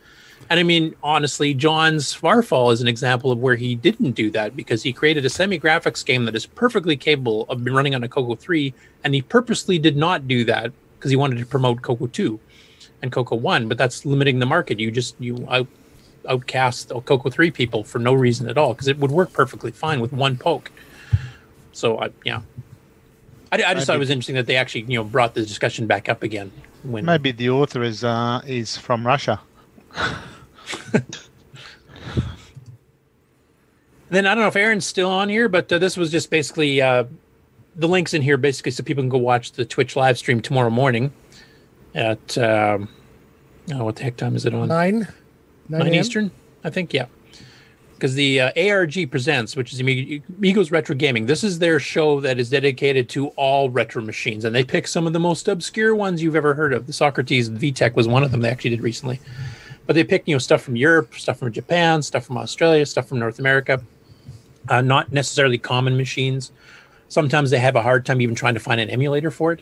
And 0.49 0.61
I 0.61 0.63
mean, 0.63 0.95
honestly, 1.03 1.55
John's 1.55 2.15
Farfall 2.15 2.73
is 2.73 2.81
an 2.81 2.87
example 2.87 3.33
of 3.33 3.39
where 3.39 3.57
he 3.57 3.75
didn't 3.75 4.13
do 4.13 4.31
that 4.31 4.57
because 4.57 4.83
he 4.83 4.93
created 4.93 5.25
a 5.25 5.31
semi 5.31 5.59
graphics 5.59 6.05
game 6.05 6.25
that 6.27 6.37
is 6.37 6.47
perfectly 6.47 6.97
capable 6.97 7.47
of 7.49 7.65
running 7.65 7.95
on 7.95 8.05
a 8.05 8.09
Coco 8.09 8.37
3, 8.37 8.73
and 9.03 9.15
he 9.15 9.23
purposely 9.23 9.79
did 9.79 9.97
not 9.97 10.29
do 10.29 10.45
that 10.45 10.73
because 10.99 11.11
he 11.11 11.17
wanted 11.17 11.39
to 11.39 11.47
promote 11.47 11.83
Coco 11.83 12.07
2 12.07 12.39
and 13.03 13.11
Coco 13.11 13.37
1, 13.37 13.69
but 13.69 13.77
that's 13.77 14.07
limiting 14.07 14.39
the 14.39 14.47
market. 14.47 14.79
You 14.79 14.91
just 14.91 15.17
you 15.21 15.47
out, 15.51 15.67
outcast 16.29 16.89
the 16.89 17.01
Coco 17.01 17.29
3 17.29 17.51
people 17.51 17.83
for 17.83 17.99
no 17.99 18.15
reason 18.15 18.49
at 18.49 18.57
all 18.57 18.73
because 18.73 18.89
it 18.89 18.99
would 18.99 19.11
work 19.11 19.33
perfectly 19.33 19.73
fine 19.73 20.01
with 20.01 20.13
one 20.13 20.37
poke. 20.37 20.71
So, 21.73 22.01
I, 22.01 22.11
yeah. 22.25 22.43
I, 23.53 23.63
I 23.63 23.75
just 23.75 23.87
thought 23.87 23.97
it 23.97 24.01
was 24.01 24.11
interesting 24.11 24.37
that 24.37 24.47
they 24.47 24.57
actually, 24.57 24.83
you 24.83 24.99
know, 24.99 25.05
brought 25.05 25.35
the 25.35 25.43
discussion 25.43 25.87
back 25.87 26.09
up 26.09 26.23
again. 26.23 26.51
When 26.83 27.05
Maybe 27.05 27.33
the 27.33 27.51
author 27.51 27.83
is 27.83 28.05
uh, 28.05 28.43
is 28.47 28.77
from 28.77 29.07
Russia. 29.07 29.41
Then 34.09 34.27
I 34.27 34.35
don't 34.35 34.43
know 34.43 34.49
if 34.49 34.57
Aaron's 34.57 34.87
still 34.87 35.11
on 35.11 35.29
here, 35.29 35.49
but 35.49 35.73
uh, 35.73 35.79
this 35.79 35.97
was 35.97 36.11
just 36.11 36.31
basically 36.31 36.81
uh, 36.81 37.05
the 37.75 37.89
links 37.89 38.15
in 38.15 38.23
here, 38.23 38.37
basically, 38.37 38.71
so 38.71 38.83
people 38.83 39.03
can 39.03 39.09
go 39.09 39.19
watch 39.19 39.53
the 39.53 39.65
Twitch 39.65 39.97
live 39.97 40.17
stream 40.17 40.41
tomorrow 40.41 40.71
morning 40.71 41.13
at 41.95 42.39
um, 42.39 42.89
oh, 43.75 43.85
what 43.85 43.97
the 43.97 44.05
heck 44.05 44.17
time 44.17 44.37
is 44.37 44.47
it 44.47 44.55
on? 44.55 44.69
Nine, 44.69 45.09
nine, 45.69 45.93
Eastern, 45.93 46.31
I 46.63 46.71
think. 46.71 46.95
Yeah, 46.95 47.07
because 47.95 48.15
the 48.15 48.43
uh, 48.43 48.53
ARG 48.57 49.11
presents, 49.11 49.57
which 49.57 49.73
is 49.73 49.81
Amig- 49.81 50.23
Amigos 50.39 50.71
Retro 50.71 50.95
Gaming. 50.95 51.27
This 51.27 51.43
is 51.43 51.59
their 51.59 51.81
show 51.81 52.21
that 52.21 52.39
is 52.39 52.49
dedicated 52.49 53.09
to 53.11 53.29
all 53.31 53.71
retro 53.71 54.03
machines, 54.03 54.45
and 54.45 54.55
they 54.55 54.63
pick 54.63 54.87
some 54.87 55.09
of 55.09 55.15
the 55.15 55.21
most 55.21 55.49
obscure 55.49 55.97
ones 55.97 56.23
you've 56.23 56.37
ever 56.37 56.55
heard 56.55 56.73
of. 56.73 56.87
The 56.87 56.93
Socrates 56.93 57.51
VTech 57.51 57.97
was 57.97 58.07
one 58.07 58.23
of 58.23 58.31
them. 58.31 58.43
They 58.43 58.51
actually 58.51 58.71
did 58.71 58.83
recently, 58.83 59.19
but 59.87 59.95
they 59.95 60.05
pick 60.05 60.27
you 60.27 60.35
know 60.35 60.39
stuff 60.39 60.63
from 60.63 60.77
Europe, 60.77 61.15
stuff 61.15 61.39
from 61.39 61.53
Japan, 61.53 62.03
stuff 62.03 62.27
from 62.27 62.39
Australia, 62.39 62.85
stuff 62.87 63.09
from 63.09 63.19
North 63.19 63.39
America. 63.39 63.83
Uh, 64.69 64.81
not 64.81 65.13
necessarily 65.13 65.59
common 65.59 65.97
machines. 65.97 66.51
Sometimes 67.09 67.51
they 67.51 67.59
have 67.59 67.77
a 67.77 67.83
hard 67.83 68.05
time 68.05 68.21
even 68.21 68.35
trying 68.35 68.55
to 68.55 68.61
find 68.61 68.81
an 68.81 68.91
emulator 68.91 69.31
for 69.31 69.53
it. 69.53 69.61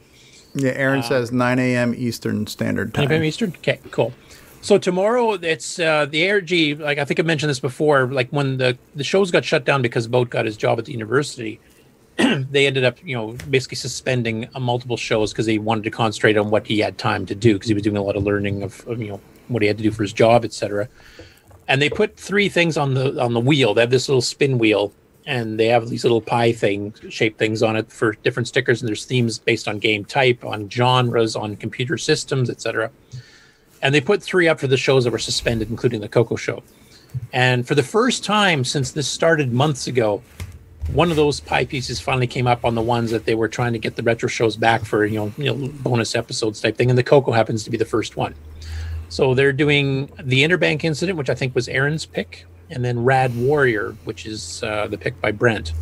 Yeah, 0.54 0.70
Aaron 0.70 1.02
says 1.02 1.32
9 1.32 1.58
a.m. 1.58 1.94
Eastern 1.94 2.46
Standard 2.46 2.94
Time. 2.94 3.04
9 3.04 3.12
a.m. 3.12 3.24
Eastern. 3.24 3.50
Okay, 3.50 3.80
cool. 3.90 4.14
So 4.62 4.78
tomorrow 4.78 5.32
it's 5.32 5.78
uh, 5.78 6.06
the 6.06 6.30
ARG. 6.30 6.80
Like 6.80 6.96
I 6.96 7.04
think 7.04 7.20
I 7.20 7.22
mentioned 7.22 7.50
this 7.50 7.60
before. 7.60 8.06
Like 8.06 8.30
when 8.30 8.56
the 8.56 8.78
the 8.94 9.04
shows 9.04 9.30
got 9.30 9.44
shut 9.44 9.66
down 9.66 9.82
because 9.82 10.06
Boat 10.08 10.30
got 10.30 10.46
his 10.46 10.56
job 10.56 10.78
at 10.78 10.86
the 10.86 10.92
university, 10.92 11.60
they 12.16 12.66
ended 12.66 12.82
up 12.82 12.96
you 13.04 13.14
know 13.14 13.32
basically 13.50 13.76
suspending 13.76 14.48
uh, 14.54 14.60
multiple 14.60 14.96
shows 14.96 15.32
because 15.32 15.44
they 15.44 15.58
wanted 15.58 15.84
to 15.84 15.90
concentrate 15.90 16.38
on 16.38 16.48
what 16.48 16.66
he 16.66 16.78
had 16.78 16.96
time 16.96 17.26
to 17.26 17.34
do 17.34 17.54
because 17.54 17.68
he 17.68 17.74
was 17.74 17.82
doing 17.82 17.98
a 17.98 18.02
lot 18.02 18.16
of 18.16 18.22
learning 18.22 18.62
of, 18.62 18.86
of 18.88 19.02
you 19.02 19.08
know 19.08 19.20
what 19.48 19.62
he 19.62 19.68
had 19.68 19.76
to 19.78 19.82
do 19.82 19.90
for 19.90 20.02
his 20.02 20.12
job, 20.12 20.44
etc. 20.44 20.88
And 21.68 21.80
they 21.80 21.88
put 21.88 22.16
three 22.16 22.48
things 22.48 22.76
on 22.76 22.94
the 22.94 23.20
on 23.20 23.34
the 23.34 23.40
wheel. 23.40 23.74
They 23.74 23.80
have 23.80 23.90
this 23.90 24.08
little 24.08 24.22
spin 24.22 24.58
wheel 24.58 24.92
and 25.26 25.58
they 25.58 25.66
have 25.66 25.88
these 25.88 26.04
little 26.04 26.20
pie 26.20 26.52
thing 26.52 26.94
shaped 27.08 27.38
things 27.38 27.62
on 27.62 27.76
it 27.76 27.90
for 27.90 28.12
different 28.12 28.46
stickers. 28.48 28.82
And 28.82 28.88
there's 28.88 29.04
themes 29.04 29.38
based 29.38 29.68
on 29.68 29.78
game 29.78 30.04
type 30.04 30.44
on 30.44 30.68
genres 30.68 31.36
on 31.36 31.56
computer 31.56 31.96
systems 31.96 32.50
etc 32.50 32.90
and 33.84 33.94
they 33.94 34.00
put 34.00 34.22
three 34.22 34.48
up 34.48 34.58
for 34.58 34.66
the 34.66 34.78
shows 34.78 35.04
that 35.04 35.10
were 35.10 35.18
suspended 35.18 35.70
including 35.70 36.00
the 36.00 36.08
coco 36.08 36.34
show. 36.34 36.62
And 37.32 37.68
for 37.68 37.76
the 37.76 37.82
first 37.82 38.24
time 38.24 38.64
since 38.64 38.90
this 38.90 39.06
started 39.06 39.52
months 39.52 39.86
ago 39.86 40.22
one 40.92 41.10
of 41.10 41.16
those 41.16 41.40
pie 41.40 41.64
pieces 41.64 42.00
finally 42.00 42.26
came 42.26 42.46
up 42.46 42.64
on 42.64 42.74
the 42.74 42.82
ones 42.82 43.10
that 43.10 43.24
they 43.24 43.34
were 43.34 43.48
trying 43.48 43.72
to 43.72 43.78
get 43.78 43.96
the 43.96 44.02
retro 44.02 44.28
shows 44.28 44.56
back 44.56 44.84
for 44.84 45.06
you 45.06 45.18
know, 45.18 45.32
you 45.38 45.44
know 45.44 45.68
bonus 45.82 46.14
episodes 46.14 46.60
type 46.60 46.76
thing. 46.76 46.90
And 46.90 46.98
the 46.98 47.04
coco 47.04 47.32
happens 47.32 47.62
to 47.64 47.70
be 47.70 47.76
the 47.76 47.84
first 47.84 48.16
one 48.16 48.34
so 49.14 49.34
they're 49.34 49.52
doing 49.64 50.06
the 50.32 50.42
interbank 50.44 50.82
incident 50.84 51.16
which 51.18 51.30
i 51.30 51.34
think 51.40 51.54
was 51.54 51.68
aaron's 51.68 52.04
pick 52.06 52.44
and 52.70 52.82
then 52.82 53.04
Rad 53.04 53.36
Warrior, 53.36 53.94
which 54.04 54.24
is 54.24 54.62
uh, 54.62 54.86
the 54.86 54.96
pick 54.96 55.20
by 55.20 55.30
Brent. 55.32 55.74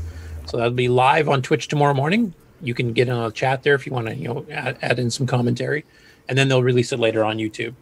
So 0.46 0.56
that'll 0.56 0.72
be 0.72 0.88
live 0.88 1.28
on 1.28 1.40
Twitch 1.40 1.68
tomorrow 1.68 1.94
morning. 1.94 2.34
You 2.60 2.74
can 2.74 2.92
get 2.92 3.06
in 3.08 3.14
a 3.14 3.30
chat 3.30 3.62
there 3.62 3.74
if 3.76 3.86
you 3.86 3.92
want 3.92 4.08
to, 4.08 4.14
you 4.16 4.26
know, 4.28 4.44
add, 4.50 4.78
add 4.82 4.98
in 4.98 5.08
some 5.08 5.24
commentary, 5.28 5.84
and 6.28 6.36
then 6.36 6.48
they'll 6.48 6.62
release 6.62 6.92
it 6.92 6.98
later 6.98 7.22
on 7.24 7.38
YouTube. 7.38 7.74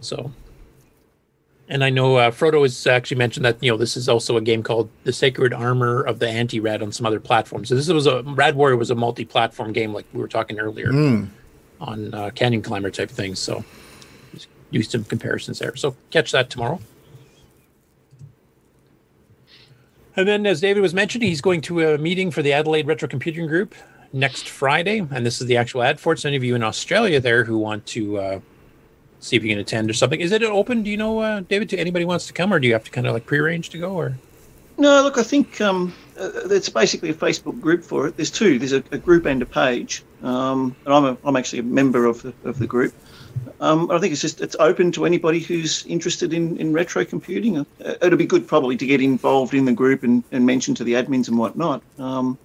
So, 0.00 0.30
and 1.68 1.82
I 1.82 1.90
know 1.90 2.16
uh, 2.16 2.30
Frodo 2.30 2.62
has 2.62 2.86
actually 2.86 3.18
mentioned 3.18 3.44
that 3.44 3.60
you 3.60 3.72
know 3.72 3.76
this 3.76 3.96
is 3.96 4.08
also 4.08 4.36
a 4.36 4.40
game 4.40 4.62
called 4.62 4.88
The 5.02 5.12
Sacred 5.12 5.52
Armor 5.52 6.00
of 6.02 6.20
the 6.20 6.26
Antiriad 6.26 6.80
on 6.80 6.92
some 6.92 7.04
other 7.04 7.20
platforms. 7.20 7.68
So 7.70 7.74
this 7.74 7.88
was 7.88 8.06
a 8.06 8.22
Rad 8.22 8.54
Warrior 8.54 8.76
was 8.76 8.90
a 8.92 8.94
multi-platform 8.94 9.72
game 9.72 9.92
like 9.92 10.06
we 10.12 10.20
were 10.20 10.28
talking 10.28 10.60
earlier 10.60 10.92
Mm. 10.92 11.28
on 11.80 12.14
uh, 12.14 12.30
Canyon 12.30 12.62
Climber 12.62 12.90
type 12.92 13.10
things. 13.10 13.40
So 13.40 13.64
use 14.72 14.90
some 14.90 15.04
comparisons 15.04 15.60
there. 15.60 15.76
So 15.76 15.94
catch 16.10 16.32
that 16.32 16.50
tomorrow. 16.50 16.80
And 20.16 20.28
then, 20.28 20.44
as 20.46 20.60
David 20.60 20.82
was 20.82 20.92
mentioning, 20.92 21.28
he's 21.28 21.40
going 21.40 21.62
to 21.62 21.94
a 21.94 21.98
meeting 21.98 22.30
for 22.30 22.42
the 22.42 22.52
Adelaide 22.52 22.86
Retro 22.86 23.08
Computing 23.08 23.46
Group 23.46 23.74
next 24.12 24.48
Friday. 24.48 24.98
And 24.98 25.24
this 25.24 25.40
is 25.40 25.46
the 25.46 25.56
actual 25.56 25.82
ad 25.82 25.98
for 25.98 26.12
it. 26.12 26.18
So, 26.18 26.28
any 26.28 26.36
of 26.36 26.44
you 26.44 26.54
in 26.54 26.62
Australia 26.62 27.18
there 27.18 27.44
who 27.44 27.56
want 27.56 27.86
to 27.86 28.18
uh, 28.18 28.40
see 29.20 29.36
if 29.36 29.42
you 29.42 29.48
can 29.48 29.58
attend 29.58 29.88
or 29.88 29.94
something, 29.94 30.20
is 30.20 30.32
it 30.32 30.42
open? 30.42 30.82
Do 30.82 30.90
you 30.90 30.98
know, 30.98 31.20
uh, 31.20 31.40
David, 31.40 31.70
to 31.70 31.78
anybody 31.78 32.04
wants 32.04 32.26
to 32.26 32.34
come, 32.34 32.52
or 32.52 32.60
do 32.60 32.66
you 32.66 32.74
have 32.74 32.84
to 32.84 32.90
kind 32.90 33.06
of 33.06 33.14
like 33.14 33.24
prearrange 33.24 33.70
to 33.70 33.78
go? 33.78 33.92
Or 33.94 34.14
No, 34.76 35.02
look, 35.02 35.16
I 35.16 35.22
think 35.22 35.60
um, 35.62 35.94
uh, 36.20 36.30
it's 36.50 36.68
basically 36.68 37.08
a 37.08 37.14
Facebook 37.14 37.58
group 37.58 37.82
for 37.82 38.06
it. 38.06 38.16
There's 38.16 38.30
two. 38.30 38.58
There's 38.58 38.72
a, 38.72 38.84
a 38.90 38.98
group 38.98 39.24
and 39.24 39.40
a 39.40 39.46
page, 39.46 40.02
um, 40.22 40.76
and 40.84 40.92
I'm 40.92 41.04
a, 41.04 41.16
I'm 41.24 41.36
actually 41.36 41.60
a 41.60 41.64
member 41.64 42.04
of 42.04 42.20
the 42.20 42.34
of 42.44 42.58
the 42.58 42.66
group. 42.66 42.92
Um, 43.60 43.90
I 43.90 43.98
think 43.98 44.12
it's 44.12 44.20
just 44.20 44.40
it's 44.40 44.56
open 44.58 44.90
to 44.92 45.06
anybody 45.06 45.38
who's 45.38 45.86
interested 45.86 46.32
in, 46.32 46.56
in 46.56 46.72
retro 46.72 47.04
computing. 47.04 47.58
Uh, 47.58 47.64
it'll 48.02 48.18
be 48.18 48.26
good 48.26 48.48
probably 48.48 48.76
to 48.76 48.86
get 48.86 49.00
involved 49.00 49.54
in 49.54 49.64
the 49.64 49.72
group 49.72 50.02
and, 50.02 50.24
and 50.32 50.44
mention 50.44 50.74
to 50.74 50.84
the 50.84 50.94
admins 50.94 51.28
and 51.28 51.38
whatnot. 51.38 51.82
Um, 51.98 52.38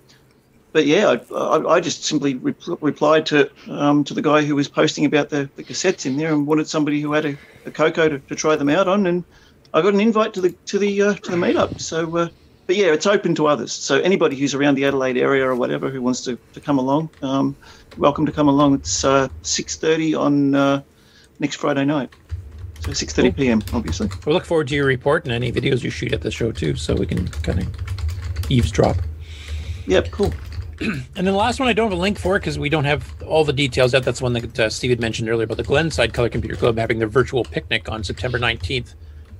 but 0.73 0.85
yeah, 0.85 1.15
I, 1.31 1.33
I, 1.33 1.75
I 1.75 1.79
just 1.79 2.03
simply 2.03 2.35
re- 2.35 2.53
replied 2.81 3.25
to 3.27 3.49
um, 3.67 4.03
to 4.03 4.13
the 4.13 4.21
guy 4.21 4.43
who 4.43 4.55
was 4.55 4.67
posting 4.67 5.05
about 5.05 5.29
the, 5.29 5.49
the 5.55 5.63
cassettes 5.63 6.05
in 6.05 6.17
there 6.17 6.31
and 6.31 6.45
wanted 6.45 6.67
somebody 6.67 7.01
who 7.01 7.13
had 7.13 7.25
a, 7.25 7.37
a 7.65 7.71
Coco 7.71 8.09
to, 8.09 8.19
to 8.19 8.35
try 8.35 8.55
them 8.55 8.69
out 8.69 8.87
on, 8.87 9.07
and 9.07 9.23
I 9.73 9.81
got 9.81 9.95
an 9.95 10.01
invite 10.01 10.33
to 10.35 10.41
the 10.41 10.51
to 10.67 10.77
the 10.77 11.01
uh, 11.01 11.13
to 11.15 11.31
the 11.31 11.37
meetup. 11.37 11.81
So, 11.81 12.15
uh, 12.15 12.29
but 12.67 12.75
yeah, 12.75 12.93
it's 12.93 13.07
open 13.07 13.33
to 13.35 13.47
others. 13.47 13.71
So 13.71 13.99
anybody 13.99 14.35
who's 14.35 14.53
around 14.53 14.75
the 14.75 14.85
Adelaide 14.85 15.17
area 15.17 15.47
or 15.47 15.55
whatever 15.55 15.89
who 15.89 16.01
wants 16.01 16.21
to, 16.25 16.37
to 16.53 16.59
come 16.59 16.77
along, 16.77 17.09
um, 17.21 17.55
welcome 17.97 18.25
to 18.25 18.31
come 18.31 18.47
along. 18.47 18.75
It's 18.75 19.03
uh, 19.03 19.27
six 19.41 19.75
thirty 19.75 20.15
on 20.15 20.55
uh, 20.55 20.81
next 21.39 21.55
Friday 21.55 21.85
night. 21.85 22.13
So 22.79 22.93
six 22.93 23.13
thirty 23.13 23.31
p.m. 23.31 23.61
Obviously. 23.73 24.09
we 24.25 24.33
look 24.33 24.45
forward 24.45 24.67
to 24.69 24.75
your 24.75 24.85
report 24.85 25.25
and 25.25 25.33
any 25.33 25.51
videos 25.51 25.83
you 25.83 25.89
shoot 25.89 26.13
at 26.13 26.21
the 26.21 26.31
show 26.31 26.51
too, 26.51 26.75
so 26.75 26.95
we 26.95 27.05
can 27.05 27.27
kind 27.27 27.59
of 27.59 28.51
eavesdrop. 28.51 28.97
Yep, 29.87 30.11
cool. 30.11 30.33
and 30.81 31.05
then 31.15 31.25
the 31.25 31.31
last 31.31 31.59
one 31.59 31.67
I 31.67 31.73
don't 31.73 31.89
have 31.89 31.97
a 31.97 32.01
link 32.01 32.19
for 32.19 32.37
because 32.37 32.59
we 32.59 32.69
don't 32.69 32.85
have 32.85 33.13
all 33.23 33.43
the 33.43 33.53
details 33.53 33.93
yet. 33.93 34.03
That's 34.03 34.21
one 34.21 34.33
that 34.33 34.59
uh, 34.59 34.69
Steve 34.69 34.91
had 34.91 34.99
mentioned 34.99 35.29
earlier 35.29 35.45
about 35.45 35.57
the 35.57 35.63
Glenside 35.63 36.13
Color 36.13 36.29
Computer 36.29 36.55
Club 36.55 36.77
having 36.77 36.99
their 36.99 37.07
virtual 37.07 37.43
picnic 37.43 37.89
on 37.89 38.03
September 38.03 38.37
19th. 38.37 38.93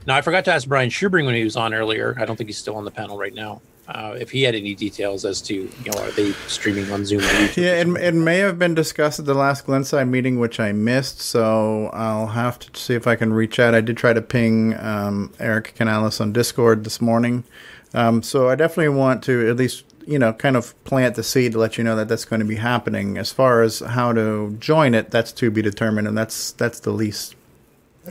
Now, 0.07 0.15
I 0.15 0.21
forgot 0.21 0.45
to 0.45 0.53
ask 0.53 0.67
Brian 0.67 0.89
Schubring 0.89 1.25
when 1.25 1.35
he 1.35 1.43
was 1.43 1.57
on 1.57 1.73
earlier. 1.73 2.15
I 2.17 2.25
don't 2.25 2.37
think 2.37 2.47
he's 2.47 2.57
still 2.57 2.75
on 2.75 2.85
the 2.85 2.91
panel 2.91 3.17
right 3.17 3.33
now. 3.33 3.61
Uh, 3.87 4.15
if 4.19 4.31
he 4.31 4.43
had 4.43 4.53
any 4.53 4.75
details 4.75 5.23
as 5.23 5.41
to, 5.41 5.53
you 5.55 5.71
know, 5.85 6.01
are 6.01 6.11
they 6.11 6.33
streaming 6.47 6.91
on 6.91 7.05
Zoom 7.05 7.21
or 7.21 7.23
YouTube? 7.23 7.63
Yeah, 7.63 7.81
it, 7.81 7.87
it 7.87 8.13
may 8.13 8.39
have 8.39 8.59
been 8.59 8.75
discussed 8.75 9.17
at 9.17 9.25
the 9.25 9.33
last 9.33 9.65
Glenside 9.65 10.09
meeting, 10.09 10.39
which 10.39 10.59
I 10.59 10.73
missed. 10.73 11.21
So 11.21 11.89
I'll 11.93 12.27
have 12.27 12.59
to 12.59 12.79
see 12.79 12.95
if 12.95 13.07
I 13.07 13.15
can 13.15 13.31
reach 13.31 13.59
out. 13.59 13.73
I 13.73 13.79
did 13.79 13.95
try 13.95 14.11
to 14.11 14.21
ping 14.21 14.77
um, 14.77 15.33
Eric 15.39 15.73
Canales 15.75 16.19
on 16.19 16.33
Discord 16.33 16.83
this 16.83 16.99
morning. 16.99 17.45
Um, 17.93 18.21
so 18.21 18.49
I 18.49 18.55
definitely 18.55 18.89
want 18.89 19.23
to 19.23 19.49
at 19.49 19.55
least, 19.55 19.85
you 20.05 20.19
know, 20.19 20.33
kind 20.33 20.57
of 20.57 20.81
plant 20.83 21.15
the 21.15 21.23
seed 21.23 21.53
to 21.53 21.57
let 21.57 21.77
you 21.77 21.83
know 21.85 21.95
that 21.95 22.09
that's 22.09 22.25
going 22.25 22.41
to 22.41 22.45
be 22.45 22.57
happening. 22.57 23.17
As 23.17 23.31
far 23.31 23.61
as 23.61 23.79
how 23.79 24.11
to 24.11 24.57
join 24.59 24.95
it, 24.95 25.11
that's 25.11 25.31
to 25.33 25.49
be 25.49 25.61
determined, 25.61 26.09
and 26.09 26.17
that's 26.17 26.51
that's 26.51 26.81
the 26.81 26.91
least 26.91 27.35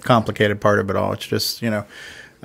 complicated 0.00 0.60
part 0.60 0.78
of 0.78 0.88
it 0.88 0.96
all. 0.96 1.12
It's 1.12 1.26
just, 1.26 1.60
you 1.60 1.70
know, 1.70 1.84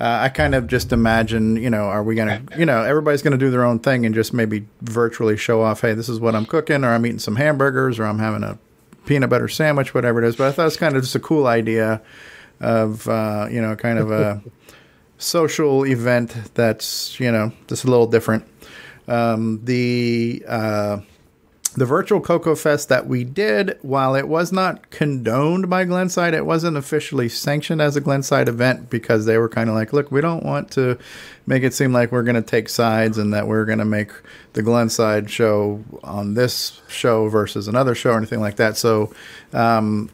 uh, 0.02 0.22
I 0.22 0.30
kind 0.30 0.56
of 0.56 0.66
just 0.66 0.92
imagine, 0.92 1.54
you 1.54 1.70
know, 1.70 1.84
are 1.84 2.02
we 2.02 2.16
going 2.16 2.46
to, 2.46 2.58
you 2.58 2.66
know, 2.66 2.82
everybody's 2.82 3.22
going 3.22 3.32
to 3.32 3.38
do 3.38 3.52
their 3.52 3.64
own 3.64 3.78
thing 3.78 4.04
and 4.04 4.12
just 4.12 4.32
maybe 4.32 4.66
virtually 4.80 5.36
show 5.36 5.62
off, 5.62 5.82
hey, 5.82 5.94
this 5.94 6.08
is 6.08 6.18
what 6.18 6.34
I'm 6.34 6.44
cooking, 6.44 6.82
or 6.82 6.88
I'm 6.88 7.06
eating 7.06 7.20
some 7.20 7.36
hamburgers, 7.36 8.00
or 8.00 8.06
I'm 8.06 8.18
having 8.18 8.42
a 8.42 8.58
peanut 9.06 9.30
butter 9.30 9.46
sandwich, 9.46 9.94
whatever 9.94 10.20
it 10.20 10.26
is. 10.26 10.34
But 10.34 10.48
I 10.48 10.52
thought 10.52 10.66
it's 10.66 10.76
kind 10.76 10.96
of 10.96 11.02
just 11.02 11.14
a 11.14 11.20
cool 11.20 11.46
idea 11.46 12.02
of, 12.58 13.08
uh, 13.08 13.46
you 13.48 13.62
know, 13.62 13.76
kind 13.76 14.00
of 14.00 14.10
a 14.10 14.42
social 15.18 15.86
event 15.86 16.34
that's 16.54 17.20
you 17.20 17.30
know 17.30 17.52
just 17.68 17.84
a 17.84 17.86
little 17.86 18.08
different. 18.08 18.44
Um, 19.06 19.60
the 19.64 20.44
uh, 20.48 20.98
the 21.74 21.86
virtual 21.86 22.20
Coco 22.20 22.54
Fest 22.54 22.88
that 22.90 23.06
we 23.06 23.24
did, 23.24 23.78
while 23.82 24.14
it 24.14 24.28
was 24.28 24.52
not 24.52 24.90
condoned 24.90 25.70
by 25.70 25.84
Glenside, 25.84 26.34
it 26.34 26.44
wasn't 26.44 26.76
officially 26.76 27.28
sanctioned 27.28 27.80
as 27.80 27.96
a 27.96 28.00
Glenside 28.00 28.48
event 28.48 28.90
because 28.90 29.24
they 29.24 29.38
were 29.38 29.48
kind 29.48 29.70
of 29.70 29.74
like, 29.74 29.92
look, 29.92 30.12
we 30.12 30.20
don't 30.20 30.44
want 30.44 30.70
to 30.72 30.98
make 31.46 31.62
it 31.62 31.72
seem 31.72 31.92
like 31.92 32.12
we're 32.12 32.22
going 32.22 32.36
to 32.36 32.42
take 32.42 32.68
sides 32.68 33.16
and 33.16 33.32
that 33.32 33.48
we're 33.48 33.64
going 33.64 33.78
to 33.78 33.84
make 33.86 34.12
the 34.52 34.62
Glenside 34.62 35.30
show 35.30 35.82
on 36.04 36.34
this 36.34 36.82
show 36.88 37.28
versus 37.28 37.68
another 37.68 37.94
show 37.94 38.10
or 38.10 38.18
anything 38.18 38.40
like 38.40 38.56
that. 38.56 38.76
So, 38.76 39.12
um, 39.54 40.10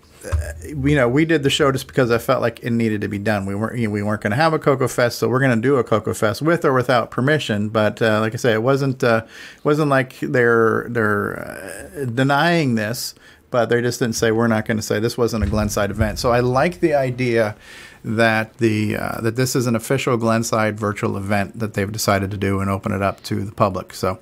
you 0.64 0.94
know, 0.94 1.08
we 1.08 1.24
did 1.24 1.42
the 1.42 1.50
show 1.50 1.70
just 1.72 1.86
because 1.86 2.10
I 2.10 2.18
felt 2.18 2.40
like 2.40 2.60
it 2.62 2.70
needed 2.70 3.00
to 3.02 3.08
be 3.08 3.18
done. 3.18 3.46
We 3.46 3.54
weren't, 3.54 3.78
you 3.78 3.88
know, 3.88 3.92
we 3.92 4.02
weren't 4.02 4.22
going 4.22 4.30
to 4.30 4.36
have 4.36 4.52
a 4.52 4.58
Coco 4.58 4.88
Fest, 4.88 5.18
so 5.18 5.28
we're 5.28 5.40
going 5.40 5.54
to 5.54 5.60
do 5.60 5.76
a 5.76 5.84
Coco 5.84 6.14
Fest 6.14 6.42
with 6.42 6.64
or 6.64 6.72
without 6.72 7.10
permission. 7.10 7.68
But 7.68 8.00
uh, 8.02 8.20
like 8.20 8.34
I 8.34 8.36
say, 8.36 8.52
it 8.52 8.62
wasn't, 8.62 9.02
uh, 9.04 9.24
wasn't 9.64 9.90
like 9.90 10.18
they're 10.20 10.86
they're 10.88 11.38
uh, 11.40 12.04
denying 12.06 12.74
this, 12.74 13.14
but 13.50 13.66
they 13.66 13.80
just 13.80 13.98
didn't 13.98 14.16
say 14.16 14.30
we're 14.30 14.48
not 14.48 14.66
going 14.66 14.76
to 14.78 14.82
say 14.82 15.00
this 15.00 15.16
wasn't 15.18 15.44
a 15.44 15.46
Glenside 15.46 15.90
event. 15.90 16.18
So 16.18 16.32
I 16.32 16.40
like 16.40 16.80
the 16.80 16.94
idea 16.94 17.56
that 18.04 18.58
the 18.58 18.96
uh, 18.96 19.20
that 19.20 19.36
this 19.36 19.54
is 19.56 19.66
an 19.66 19.76
official 19.76 20.16
Glenside 20.16 20.78
virtual 20.78 21.16
event 21.16 21.58
that 21.58 21.74
they've 21.74 21.90
decided 21.90 22.30
to 22.30 22.36
do 22.36 22.60
and 22.60 22.70
open 22.70 22.92
it 22.92 23.02
up 23.02 23.22
to 23.24 23.44
the 23.44 23.52
public. 23.52 23.94
So. 23.94 24.18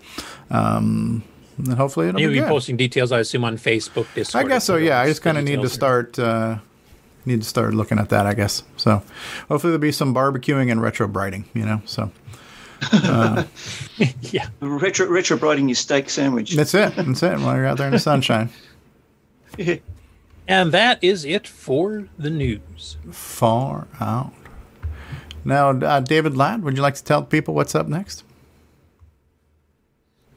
Um, 0.50 1.24
and 1.58 1.74
hopefully 1.74 2.08
it'll 2.08 2.20
You'll 2.20 2.30
be 2.30 2.36
be 2.36 2.40
good. 2.40 2.48
posting 2.48 2.76
details, 2.76 3.12
I 3.12 3.20
assume, 3.20 3.44
on 3.44 3.56
Facebook, 3.56 4.06
Discord. 4.14 4.44
I 4.44 4.48
guess 4.48 4.64
so. 4.64 4.76
Yeah, 4.76 5.00
I 5.00 5.06
just 5.06 5.22
kind 5.22 5.38
of 5.38 5.44
need 5.44 5.62
to 5.62 5.68
start 5.68 6.18
uh, 6.18 6.58
need 7.24 7.40
to 7.42 7.46
start 7.48 7.74
looking 7.74 7.98
at 7.98 8.08
that. 8.10 8.26
I 8.26 8.34
guess 8.34 8.62
so. 8.76 9.02
Hopefully 9.48 9.70
there'll 9.72 9.78
be 9.78 9.92
some 9.92 10.14
barbecuing 10.14 10.70
and 10.70 10.80
retrobriting. 10.80 11.44
You 11.54 11.64
know, 11.66 11.82
so 11.86 12.10
uh, 12.92 13.44
yeah. 14.20 14.48
Retro 14.60 15.06
retrobriting 15.06 15.68
your 15.68 15.74
steak 15.76 16.10
sandwich. 16.10 16.54
that's 16.54 16.74
it. 16.74 16.94
That's 16.96 17.22
it. 17.22 17.38
While 17.40 17.56
you're 17.56 17.66
out 17.66 17.78
there 17.78 17.86
in 17.88 17.92
the 17.92 17.98
sunshine, 17.98 18.50
And 20.48 20.70
that 20.70 21.02
is 21.02 21.24
it 21.24 21.48
for 21.48 22.08
the 22.18 22.30
news. 22.30 22.98
far 23.10 23.88
out. 23.98 24.32
Now, 25.44 25.70
uh, 25.70 26.00
David 26.00 26.36
Ladd, 26.36 26.62
would 26.62 26.76
you 26.76 26.82
like 26.82 26.94
to 26.96 27.02
tell 27.04 27.22
people 27.24 27.54
what's 27.54 27.74
up 27.74 27.88
next? 27.88 28.22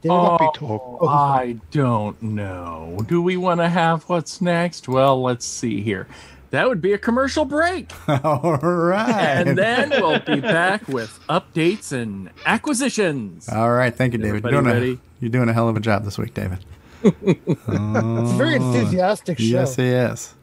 Oh, 0.08 1.06
I 1.06 1.58
don't 1.70 2.20
know. 2.22 3.00
Do 3.06 3.20
we 3.20 3.36
want 3.36 3.60
to 3.60 3.68
have 3.68 4.04
what's 4.04 4.40
next? 4.40 4.88
Well, 4.88 5.20
let's 5.22 5.44
see 5.44 5.82
here. 5.82 6.06
That 6.50 6.68
would 6.68 6.80
be 6.80 6.92
a 6.92 6.98
commercial 6.98 7.44
break. 7.44 7.92
All 8.24 8.56
right. 8.62 9.46
And 9.46 9.56
then 9.56 9.90
we'll 9.90 10.18
be 10.20 10.40
back 10.40 10.88
with 10.88 11.20
updates 11.28 11.92
and 11.92 12.30
acquisitions. 12.44 13.48
All 13.48 13.70
right. 13.70 13.94
Thank 13.94 14.14
you, 14.14 14.18
David. 14.18 14.44
Everybody 14.46 14.54
You're 14.54 14.62
doing, 14.62 14.74
ready? 14.74 14.92
a, 14.92 14.98
you're 15.20 15.30
doing 15.30 15.48
a 15.48 15.52
hell 15.52 15.68
of 15.68 15.76
a 15.76 15.80
job 15.80 16.04
this 16.04 16.18
week, 16.18 16.34
David. 16.34 16.58
It's 17.02 17.14
a 17.68 18.24
very 18.36 18.54
uh, 18.54 18.62
enthusiastic 18.62 19.38
show. 19.38 19.44
Yes, 19.44 19.76
he 19.76 19.84
is. 19.84 20.34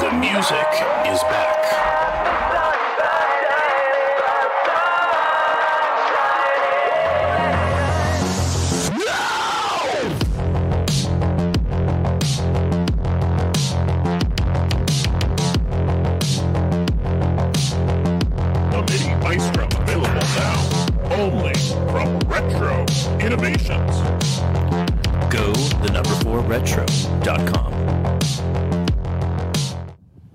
The 0.00 0.10
music 0.18 0.66
is 1.06 1.22
back. 1.24 1.59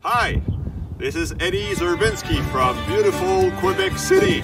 Hi, 0.02 0.42
this 0.98 1.16
is 1.18 1.34
Eddie 1.42 1.76
Zerbinski 1.76 2.42
from 2.52 2.78
beautiful 2.88 3.52
Quebec 3.60 3.98
City. 3.98 4.42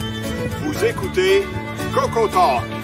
Vous 0.60 0.84
écoutez 0.84 1.46
Coco 1.94 2.28
Talk. 2.28 2.81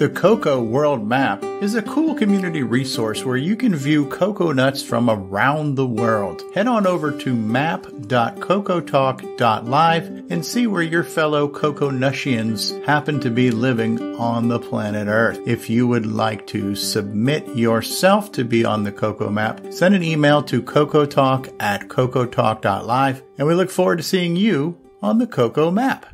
The 0.00 0.08
Coco 0.08 0.62
World 0.62 1.06
Map 1.06 1.44
is 1.44 1.74
a 1.74 1.82
cool 1.82 2.14
community 2.14 2.62
resource 2.62 3.22
where 3.22 3.36
you 3.36 3.54
can 3.54 3.76
view 3.76 4.06
cocoa 4.06 4.50
nuts 4.50 4.82
from 4.82 5.10
around 5.10 5.74
the 5.74 5.86
world. 5.86 6.42
Head 6.54 6.66
on 6.66 6.86
over 6.86 7.12
to 7.18 7.34
map.cocotalk.live 7.34 10.06
and 10.30 10.46
see 10.46 10.66
where 10.66 10.80
your 10.80 11.04
fellow 11.04 11.48
Cocoa 11.48 11.90
Nushians 11.90 12.82
happen 12.86 13.20
to 13.20 13.28
be 13.28 13.50
living 13.50 14.16
on 14.16 14.48
the 14.48 14.58
planet 14.58 15.06
Earth. 15.06 15.38
If 15.46 15.68
you 15.68 15.86
would 15.86 16.06
like 16.06 16.46
to 16.46 16.74
submit 16.74 17.54
yourself 17.54 18.32
to 18.32 18.42
be 18.42 18.64
on 18.64 18.84
the 18.84 18.92
Coco 18.92 19.28
Map, 19.28 19.70
send 19.70 19.94
an 19.94 20.02
email 20.02 20.42
to 20.44 20.62
cocotalk 20.62 21.54
at 21.60 21.88
cocotalk.live 21.88 23.22
and 23.36 23.46
we 23.46 23.52
look 23.52 23.68
forward 23.68 23.96
to 23.96 24.02
seeing 24.02 24.34
you 24.34 24.78
on 25.02 25.18
the 25.18 25.26
Coco 25.26 25.70
Map. 25.70 26.06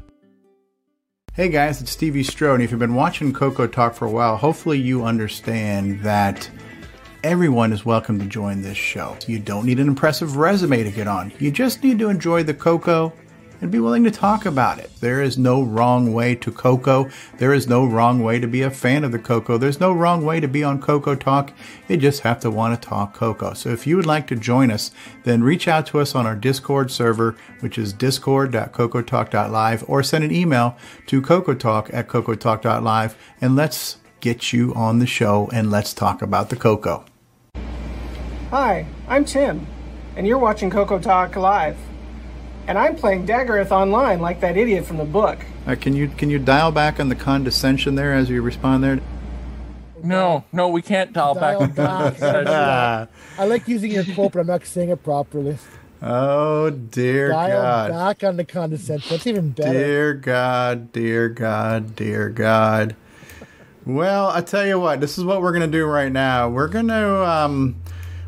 Hey 1.36 1.50
guys, 1.50 1.82
it's 1.82 1.90
Stevie 1.90 2.22
Strow. 2.22 2.58
If 2.58 2.70
you've 2.70 2.80
been 2.80 2.94
watching 2.94 3.30
Coco 3.30 3.66
Talk 3.66 3.92
for 3.92 4.06
a 4.06 4.10
while, 4.10 4.38
hopefully 4.38 4.78
you 4.78 5.04
understand 5.04 6.00
that 6.00 6.48
everyone 7.22 7.74
is 7.74 7.84
welcome 7.84 8.18
to 8.20 8.24
join 8.24 8.62
this 8.62 8.78
show. 8.78 9.18
You 9.26 9.38
don't 9.38 9.66
need 9.66 9.78
an 9.78 9.86
impressive 9.86 10.38
resume 10.38 10.82
to 10.82 10.90
get 10.90 11.06
on. 11.06 11.30
You 11.38 11.50
just 11.50 11.84
need 11.84 11.98
to 11.98 12.08
enjoy 12.08 12.42
the 12.42 12.54
Coco 12.54 13.12
and 13.60 13.70
be 13.70 13.78
willing 13.78 14.04
to 14.04 14.10
talk 14.10 14.46
about 14.46 14.78
it. 14.78 14.90
There 15.00 15.22
is 15.22 15.38
no 15.38 15.62
wrong 15.62 16.12
way 16.12 16.34
to 16.36 16.50
Coco. 16.52 17.08
There 17.38 17.52
is 17.52 17.68
no 17.68 17.84
wrong 17.84 18.22
way 18.22 18.38
to 18.40 18.46
be 18.46 18.62
a 18.62 18.70
fan 18.70 19.04
of 19.04 19.12
the 19.12 19.18
Coco. 19.18 19.58
There's 19.58 19.80
no 19.80 19.92
wrong 19.92 20.24
way 20.24 20.40
to 20.40 20.48
be 20.48 20.62
on 20.62 20.80
Coco 20.80 21.14
Talk. 21.14 21.52
You 21.88 21.96
just 21.96 22.20
have 22.20 22.40
to 22.40 22.50
want 22.50 22.80
to 22.80 22.88
talk 22.88 23.14
Coco. 23.14 23.54
So 23.54 23.70
if 23.70 23.86
you 23.86 23.96
would 23.96 24.06
like 24.06 24.26
to 24.28 24.36
join 24.36 24.70
us, 24.70 24.90
then 25.24 25.42
reach 25.42 25.68
out 25.68 25.86
to 25.88 26.00
us 26.00 26.14
on 26.14 26.26
our 26.26 26.36
Discord 26.36 26.90
server, 26.90 27.36
which 27.60 27.78
is 27.78 27.92
discord.cocotalk.live, 27.92 29.84
or 29.88 30.02
send 30.02 30.24
an 30.24 30.32
email 30.32 30.76
to 31.06 31.22
cocotalk 31.22 31.92
at 31.92 32.08
cocotalk.live, 32.08 33.16
and 33.40 33.56
let's 33.56 33.98
get 34.20 34.52
you 34.52 34.74
on 34.74 34.98
the 34.98 35.06
show 35.06 35.48
and 35.52 35.70
let's 35.70 35.94
talk 35.94 36.22
about 36.22 36.50
the 36.50 36.56
Coco. 36.56 37.04
Hi, 38.50 38.86
I'm 39.08 39.24
Tim, 39.24 39.66
and 40.16 40.26
you're 40.26 40.38
watching 40.38 40.70
Coco 40.70 40.98
Talk 40.98 41.36
Live. 41.36 41.76
And 42.68 42.76
I'm 42.76 42.96
playing 42.96 43.26
Daggorath 43.26 43.70
online 43.70 44.20
like 44.20 44.40
that 44.40 44.56
idiot 44.56 44.84
from 44.84 44.96
the 44.96 45.04
book. 45.04 45.38
Uh, 45.66 45.76
can 45.80 45.94
you 45.94 46.08
can 46.08 46.30
you 46.30 46.38
dial 46.38 46.72
back 46.72 46.98
on 46.98 47.08
the 47.08 47.14
condescension 47.14 47.94
there 47.94 48.12
as 48.12 48.28
you 48.28 48.42
respond 48.42 48.82
there? 48.82 49.00
No, 50.02 50.44
no, 50.52 50.68
we 50.68 50.82
can't 50.82 51.12
dial, 51.12 51.34
Dial 51.34 51.66
back. 51.68 52.18
back. 52.18 53.08
I 53.38 53.44
like 53.46 53.66
using 53.66 53.92
your 53.92 54.04
quote, 54.04 54.32
but 54.32 54.40
I'm 54.40 54.46
not 54.46 54.64
saying 54.64 54.90
it 54.90 55.02
properly. 55.02 55.58
Oh 56.02 56.70
dear 56.70 57.30
God. 57.30 57.48
Dial 57.48 57.62
God. 57.62 57.90
back 57.90 58.28
on 58.28 58.36
the 58.36 58.44
condescension. 58.44 59.08
That's 59.08 59.26
even 59.26 59.50
better. 59.50 59.72
Dear 59.72 60.14
God, 60.14 60.92
dear 60.92 61.28
God, 61.28 61.96
dear 61.96 62.28
God. 62.28 62.94
Well, 63.86 64.28
I 64.28 64.40
tell 64.40 64.66
you 64.66 64.80
what, 64.80 65.00
this 65.00 65.16
is 65.16 65.24
what 65.24 65.40
we're 65.40 65.52
gonna 65.52 65.66
do 65.68 65.86
right 65.86 66.10
now. 66.12 66.48
We're 66.48 66.68
gonna 66.68 67.22
um, 67.22 67.76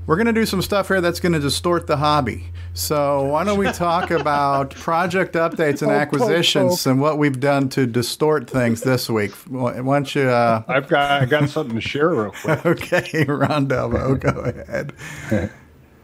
we're 0.06 0.16
gonna 0.16 0.32
do 0.32 0.46
some 0.46 0.62
stuff 0.62 0.88
here 0.88 1.00
that's 1.00 1.20
gonna 1.20 1.40
distort 1.40 1.86
the 1.88 1.96
hobby. 1.98 2.46
So 2.78 3.24
why 3.24 3.42
don't 3.42 3.58
we 3.58 3.72
talk 3.72 4.10
about 4.12 4.70
project 4.70 5.34
updates 5.34 5.82
and 5.82 5.90
Poke, 5.90 6.10
poke, 6.10 6.20
acquisitions 6.20 6.86
and 6.86 7.00
what 7.00 7.18
we've 7.18 7.40
done 7.40 7.68
to 7.70 7.86
distort 7.86 8.48
things 8.48 8.82
this 8.82 9.10
week? 9.10 9.32
Why 9.48 9.74
don't 9.82 10.14
you? 10.14 10.22
Uh... 10.22 10.62
I've 10.68 10.86
got 10.86 11.22
I 11.22 11.26
got 11.26 11.48
something 11.48 11.74
to 11.74 11.80
share 11.80 12.10
real 12.10 12.30
quick. 12.42 12.64
okay, 12.64 13.24
Rondo, 13.24 14.14
go 14.14 14.30
ahead. 14.68 14.92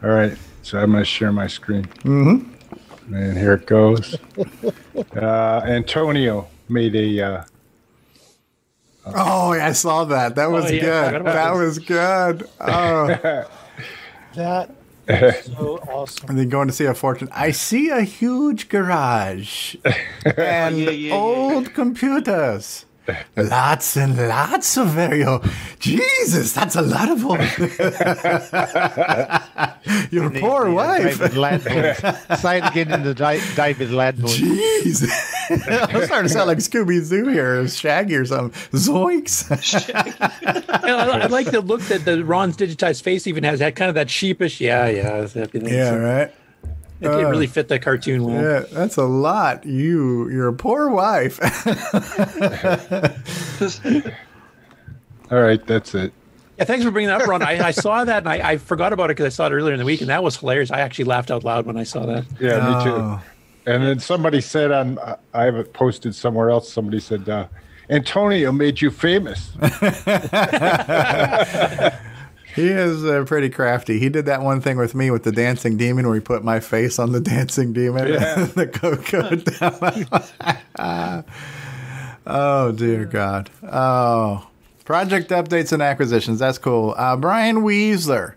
All 0.02 0.10
right, 0.10 0.36
so 0.62 0.80
I'm 0.80 0.90
going 0.90 1.02
to 1.02 1.04
share 1.04 1.30
my 1.30 1.46
screen. 1.46 1.84
Mm-hmm. 1.84 3.14
And 3.14 3.38
here 3.38 3.52
it 3.54 3.66
goes. 3.66 4.16
Uh, 5.14 5.60
Antonio 5.64 6.48
made 6.68 6.96
a. 6.96 7.20
Uh, 7.20 7.44
Oh, 9.06 9.52
yeah, 9.52 9.66
I 9.66 9.72
saw 9.72 10.04
that. 10.04 10.34
That 10.36 10.50
was 10.50 10.72
yeah, 10.72 11.10
good. 11.10 11.26
That 11.26 11.50
this. 11.50 11.58
was 11.58 11.78
good. 11.78 12.48
Oh. 12.58 13.44
That 14.34 14.70
so 15.42 15.78
awesome. 15.88 16.30
And 16.30 16.38
then 16.38 16.48
going 16.48 16.68
to 16.68 16.74
see 16.74 16.84
a 16.86 16.94
fortune. 16.94 17.28
I 17.32 17.50
see 17.50 17.90
a 17.90 18.02
huge 18.02 18.68
garage 18.68 19.76
oh, 19.84 20.30
and 20.36 20.78
Yeah, 20.78 20.90
yeah, 20.90 21.14
old 21.14 21.74
computers. 21.74 22.86
Lots 23.36 23.96
and 23.96 24.16
lots 24.16 24.78
of 24.78 24.88
very 24.88 25.24
old. 25.24 25.42
Oh, 25.44 25.54
Jesus, 25.78 26.54
that's 26.54 26.74
a 26.74 26.82
lot 26.82 27.10
of 27.10 27.24
old. 27.24 27.38
Your 30.10 30.30
poor 30.30 30.70
wife. 30.70 31.18
David 31.18 31.32
Ladvold. 31.32 32.38
Say 32.38 32.58
it 32.58 32.66
again 32.66 32.90
in 32.92 33.02
the 33.02 33.14
Di- 33.14 33.40
David 33.54 33.90
Ladvold. 33.90 34.38
Jeez. 34.38 35.04
I'm 35.94 36.04
starting 36.06 36.28
to 36.28 36.30
sound 36.30 36.48
like 36.48 36.58
Scooby 36.58 37.06
Doo 37.08 37.28
here, 37.28 37.60
or 37.60 37.68
Shaggy 37.68 38.16
or 38.16 38.24
something. 38.24 38.58
Zoinks. 38.70 39.50
I, 40.84 40.90
I 40.90 41.26
like 41.26 41.50
the 41.50 41.60
look 41.60 41.82
that 41.82 42.06
the 42.06 42.24
Ron's 42.24 42.56
digitized 42.56 43.02
face 43.02 43.26
even 43.26 43.44
has. 43.44 43.58
That 43.58 43.76
kind 43.76 43.90
of 43.90 43.94
that 43.96 44.08
sheepish, 44.08 44.60
yeah, 44.60 44.88
yeah, 44.88 45.28
yeah, 45.34 45.90
So 45.90 45.98
right. 45.98 46.32
It, 47.04 47.08
it 47.08 47.24
Uh, 47.24 47.28
really 47.30 47.46
fit 47.46 47.68
the 47.68 47.78
cartoon 47.78 48.24
well. 48.24 48.42
Yeah, 48.42 48.60
that's 48.70 48.96
a 48.96 49.04
lot. 49.04 49.64
You, 49.66 50.28
your 50.30 50.52
poor 50.52 50.88
wife. 50.90 51.38
all 55.30 55.40
right, 55.40 55.64
that's 55.66 55.94
it. 55.94 56.12
Yeah, 56.58 56.64
thanks 56.64 56.84
for 56.84 56.90
bringing 56.90 57.08
that 57.08 57.22
up, 57.22 57.28
Ron. 57.28 57.42
I, 57.42 57.66
I 57.66 57.70
saw 57.72 58.04
that 58.04 58.18
and 58.18 58.28
I, 58.28 58.50
I 58.52 58.56
forgot 58.58 58.92
about 58.92 59.10
it 59.10 59.16
because 59.16 59.26
I 59.26 59.34
saw 59.34 59.46
it 59.46 59.52
earlier 59.52 59.72
in 59.72 59.78
the 59.80 59.84
week, 59.84 60.00
and 60.00 60.10
that 60.10 60.22
was 60.22 60.36
hilarious. 60.36 60.70
I 60.70 60.80
actually 60.80 61.06
laughed 61.06 61.30
out 61.30 61.44
loud 61.44 61.66
when 61.66 61.76
I 61.76 61.82
saw 61.84 62.06
that. 62.06 62.24
Yeah, 62.40 62.68
me 62.68 62.74
Oh. 62.76 62.84
too. 62.84 63.18
And 63.66 63.82
then 63.82 63.98
somebody 63.98 64.42
said 64.42 64.70
on, 64.72 64.98
I 65.32 65.44
have 65.44 65.56
it 65.56 65.72
posted 65.72 66.14
somewhere 66.14 66.50
else. 66.50 66.70
Somebody 66.70 67.00
said, 67.00 67.26
uh, 67.30 67.46
Antonio 67.88 68.52
made 68.52 68.82
you 68.82 68.90
famous. 68.90 69.52
He 72.54 72.68
is 72.68 73.04
uh, 73.04 73.24
pretty 73.26 73.50
crafty. 73.50 73.98
He 73.98 74.08
did 74.08 74.26
that 74.26 74.42
one 74.42 74.60
thing 74.60 74.76
with 74.76 74.94
me 74.94 75.10
with 75.10 75.24
the 75.24 75.32
dancing 75.32 75.76
demon, 75.76 76.06
where 76.06 76.14
he 76.14 76.20
put 76.20 76.44
my 76.44 76.60
face 76.60 76.98
on 76.98 77.12
the 77.12 77.20
dancing 77.34 77.72
demon. 77.72 78.08
Yeah. 78.08 78.44
the 78.44 78.66
cocoa 78.68 79.34
down. 80.76 81.24
oh 82.26 82.72
dear 82.72 83.04
God. 83.06 83.50
Oh, 83.62 84.46
project 84.84 85.30
updates 85.30 85.72
and 85.72 85.82
acquisitions. 85.82 86.38
That's 86.38 86.58
cool. 86.58 86.94
Uh, 86.96 87.16
Brian 87.16 87.62
Weasler. 87.62 88.34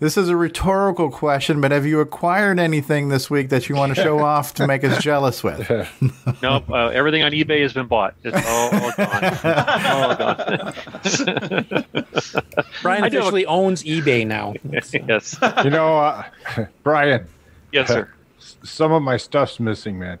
This 0.00 0.16
is 0.16 0.28
a 0.28 0.36
rhetorical 0.36 1.10
question, 1.10 1.60
but 1.60 1.72
have 1.72 1.84
you 1.84 1.98
acquired 1.98 2.60
anything 2.60 3.08
this 3.08 3.28
week 3.28 3.48
that 3.48 3.68
you 3.68 3.74
want 3.74 3.96
to 3.96 4.00
show 4.00 4.18
off 4.24 4.54
to 4.54 4.64
make 4.66 4.84
us 4.84 5.02
jealous 5.02 5.42
with? 5.42 5.68
Nope, 6.42 6.70
uh, 6.70 6.86
everything 6.88 7.24
on 7.24 7.32
eBay 7.32 7.62
has 7.62 7.72
been 7.72 7.86
bought. 7.88 8.14
It's 8.22 8.36
all, 8.46 8.70
all 8.74 8.92
gone. 8.96 9.24
all 9.86 10.14
gone. 10.14 10.72
Brian 12.82 13.02
I 13.02 13.08
do 13.08 13.16
have 13.16 13.24
a- 13.24 13.26
officially 13.26 13.46
owns 13.46 13.82
eBay 13.82 14.24
now. 14.24 14.54
yes. 14.70 14.94
You 15.64 15.70
know, 15.70 15.98
uh, 15.98 16.22
Brian. 16.84 17.26
Yes, 17.72 17.88
sir. 17.88 18.08
s- 18.38 18.56
Some 18.62 18.92
of 18.92 19.02
my 19.02 19.16
stuff's 19.16 19.58
missing, 19.58 19.98
man. 19.98 20.18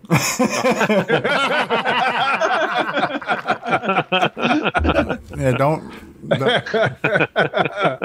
Yeah, 5.38 5.52
don't. 5.56 6.28
don't- 6.28 8.02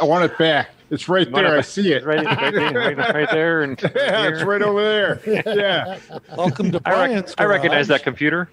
I 0.00 0.04
want 0.04 0.24
it 0.24 0.38
back. 0.38 0.70
It's 0.90 1.08
right 1.08 1.30
there. 1.30 1.58
I 1.58 1.62
see 1.62 1.92
it. 1.92 2.04
Right, 2.04 2.24
right, 2.24 2.54
right, 2.74 2.96
right 2.96 3.30
there, 3.30 3.62
and 3.62 3.80
yeah, 3.96 4.28
it's 4.28 4.42
right 4.44 4.62
over 4.62 4.82
there. 4.82 5.20
Yeah, 5.56 5.98
Welcome 6.36 6.70
to 6.72 6.80
I, 6.84 6.90
rec- 6.90 6.96
Brian's. 7.10 7.34
I 7.38 7.44
recognize 7.44 7.88
that 7.88 8.02
computer. 8.04 8.48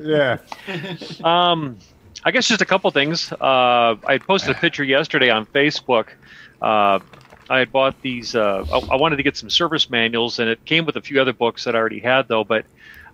yeah. 0.00 0.38
Um, 1.24 1.78
I 2.24 2.30
guess 2.30 2.46
just 2.46 2.62
a 2.62 2.64
couple 2.64 2.88
things. 2.92 3.32
Uh, 3.32 3.96
I 4.06 4.18
posted 4.18 4.54
a 4.56 4.58
picture 4.58 4.84
yesterday 4.84 5.30
on 5.30 5.44
Facebook. 5.46 6.08
Uh, 6.60 7.00
I 7.50 7.58
had 7.58 7.72
bought 7.72 8.00
these. 8.00 8.36
Uh, 8.36 8.64
I, 8.72 8.94
I 8.94 8.96
wanted 8.96 9.16
to 9.16 9.24
get 9.24 9.36
some 9.36 9.50
service 9.50 9.90
manuals, 9.90 10.38
and 10.38 10.48
it 10.48 10.64
came 10.64 10.86
with 10.86 10.94
a 10.96 11.00
few 11.02 11.20
other 11.20 11.32
books 11.32 11.64
that 11.64 11.74
I 11.74 11.78
already 11.78 11.98
had, 11.98 12.28
though. 12.28 12.44
But 12.44 12.64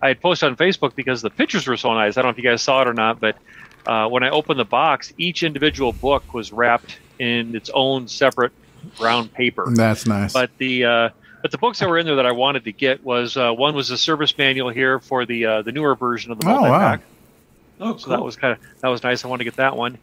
I 0.03 0.09
had 0.09 0.21
posted 0.21 0.51
on 0.51 0.57
Facebook 0.57 0.95
because 0.95 1.23
the 1.23 1.31
pictures 1.31 1.67
were 1.67 1.79
so 1.79 1.95
nice. 1.95 2.19
I 2.19 2.23
don't 2.23 2.29
know 2.29 2.33
if 2.33 2.37
you 2.39 2.45
guys 2.49 2.61
saw 2.61 2.83
it 2.83 2.89
or 2.89 2.93
not, 2.95 3.19
but 3.19 3.39
uh, 3.87 4.09
when 4.09 4.23
I 4.23 4.29
opened 4.29 4.61
the 4.61 4.67
box, 4.67 5.15
each 5.17 5.43
individual 5.43 5.93
book 5.95 6.35
was 6.35 6.53
wrapped 6.53 6.99
in 7.19 7.55
its 7.57 7.71
own 7.75 8.09
separate 8.09 8.53
brown 8.99 9.29
paper. 9.29 9.67
That's 9.75 10.07
nice. 10.07 10.33
But 10.33 10.51
the 10.59 10.85
uh, 10.85 11.09
but 11.43 11.51
the 11.51 11.59
books 11.59 11.79
that 11.81 11.89
were 11.89 11.99
in 11.99 12.07
there 12.07 12.17
that 12.17 12.27
I 12.27 12.33
wanted 12.33 12.65
to 12.65 12.73
get 12.73 13.05
was 13.05 13.37
uh, 13.37 13.53
one 13.53 13.75
was 13.75 13.89
the 13.89 13.99
service 13.99 14.37
manual 14.37 14.71
here 14.71 14.99
for 15.01 15.25
the 15.27 15.47
uh, 15.47 15.63
the 15.63 15.73
newer 15.73 15.95
version 15.95 16.33
of 16.33 16.41
the 16.41 16.47
Oh, 16.49 16.53
wow. 16.53 16.61
multi-pack. 16.61 17.01
Oh, 17.81 17.97
So 17.97 18.11
that 18.11 18.23
was 18.23 18.37
kind 18.37 18.53
of 18.55 18.81
that 18.81 18.89
was 18.89 19.03
nice. 19.03 19.25
I 19.25 19.29
wanted 19.29 19.45
to 19.45 19.51
get 19.51 19.57
that 19.57 19.77
one, 19.77 19.99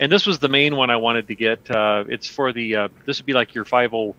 and 0.00 0.10
this 0.10 0.26
was 0.26 0.38
the 0.38 0.48
main 0.48 0.76
one 0.76 0.90
I 0.90 0.96
wanted 0.96 1.26
to 1.28 1.34
get. 1.34 1.70
Uh, 1.70 2.04
it's 2.08 2.26
for 2.26 2.52
the 2.52 2.76
uh, 2.76 2.88
this 3.04 3.18
would 3.18 3.26
be 3.26 3.34
like 3.34 3.54
your 3.54 3.64
50 3.64 4.14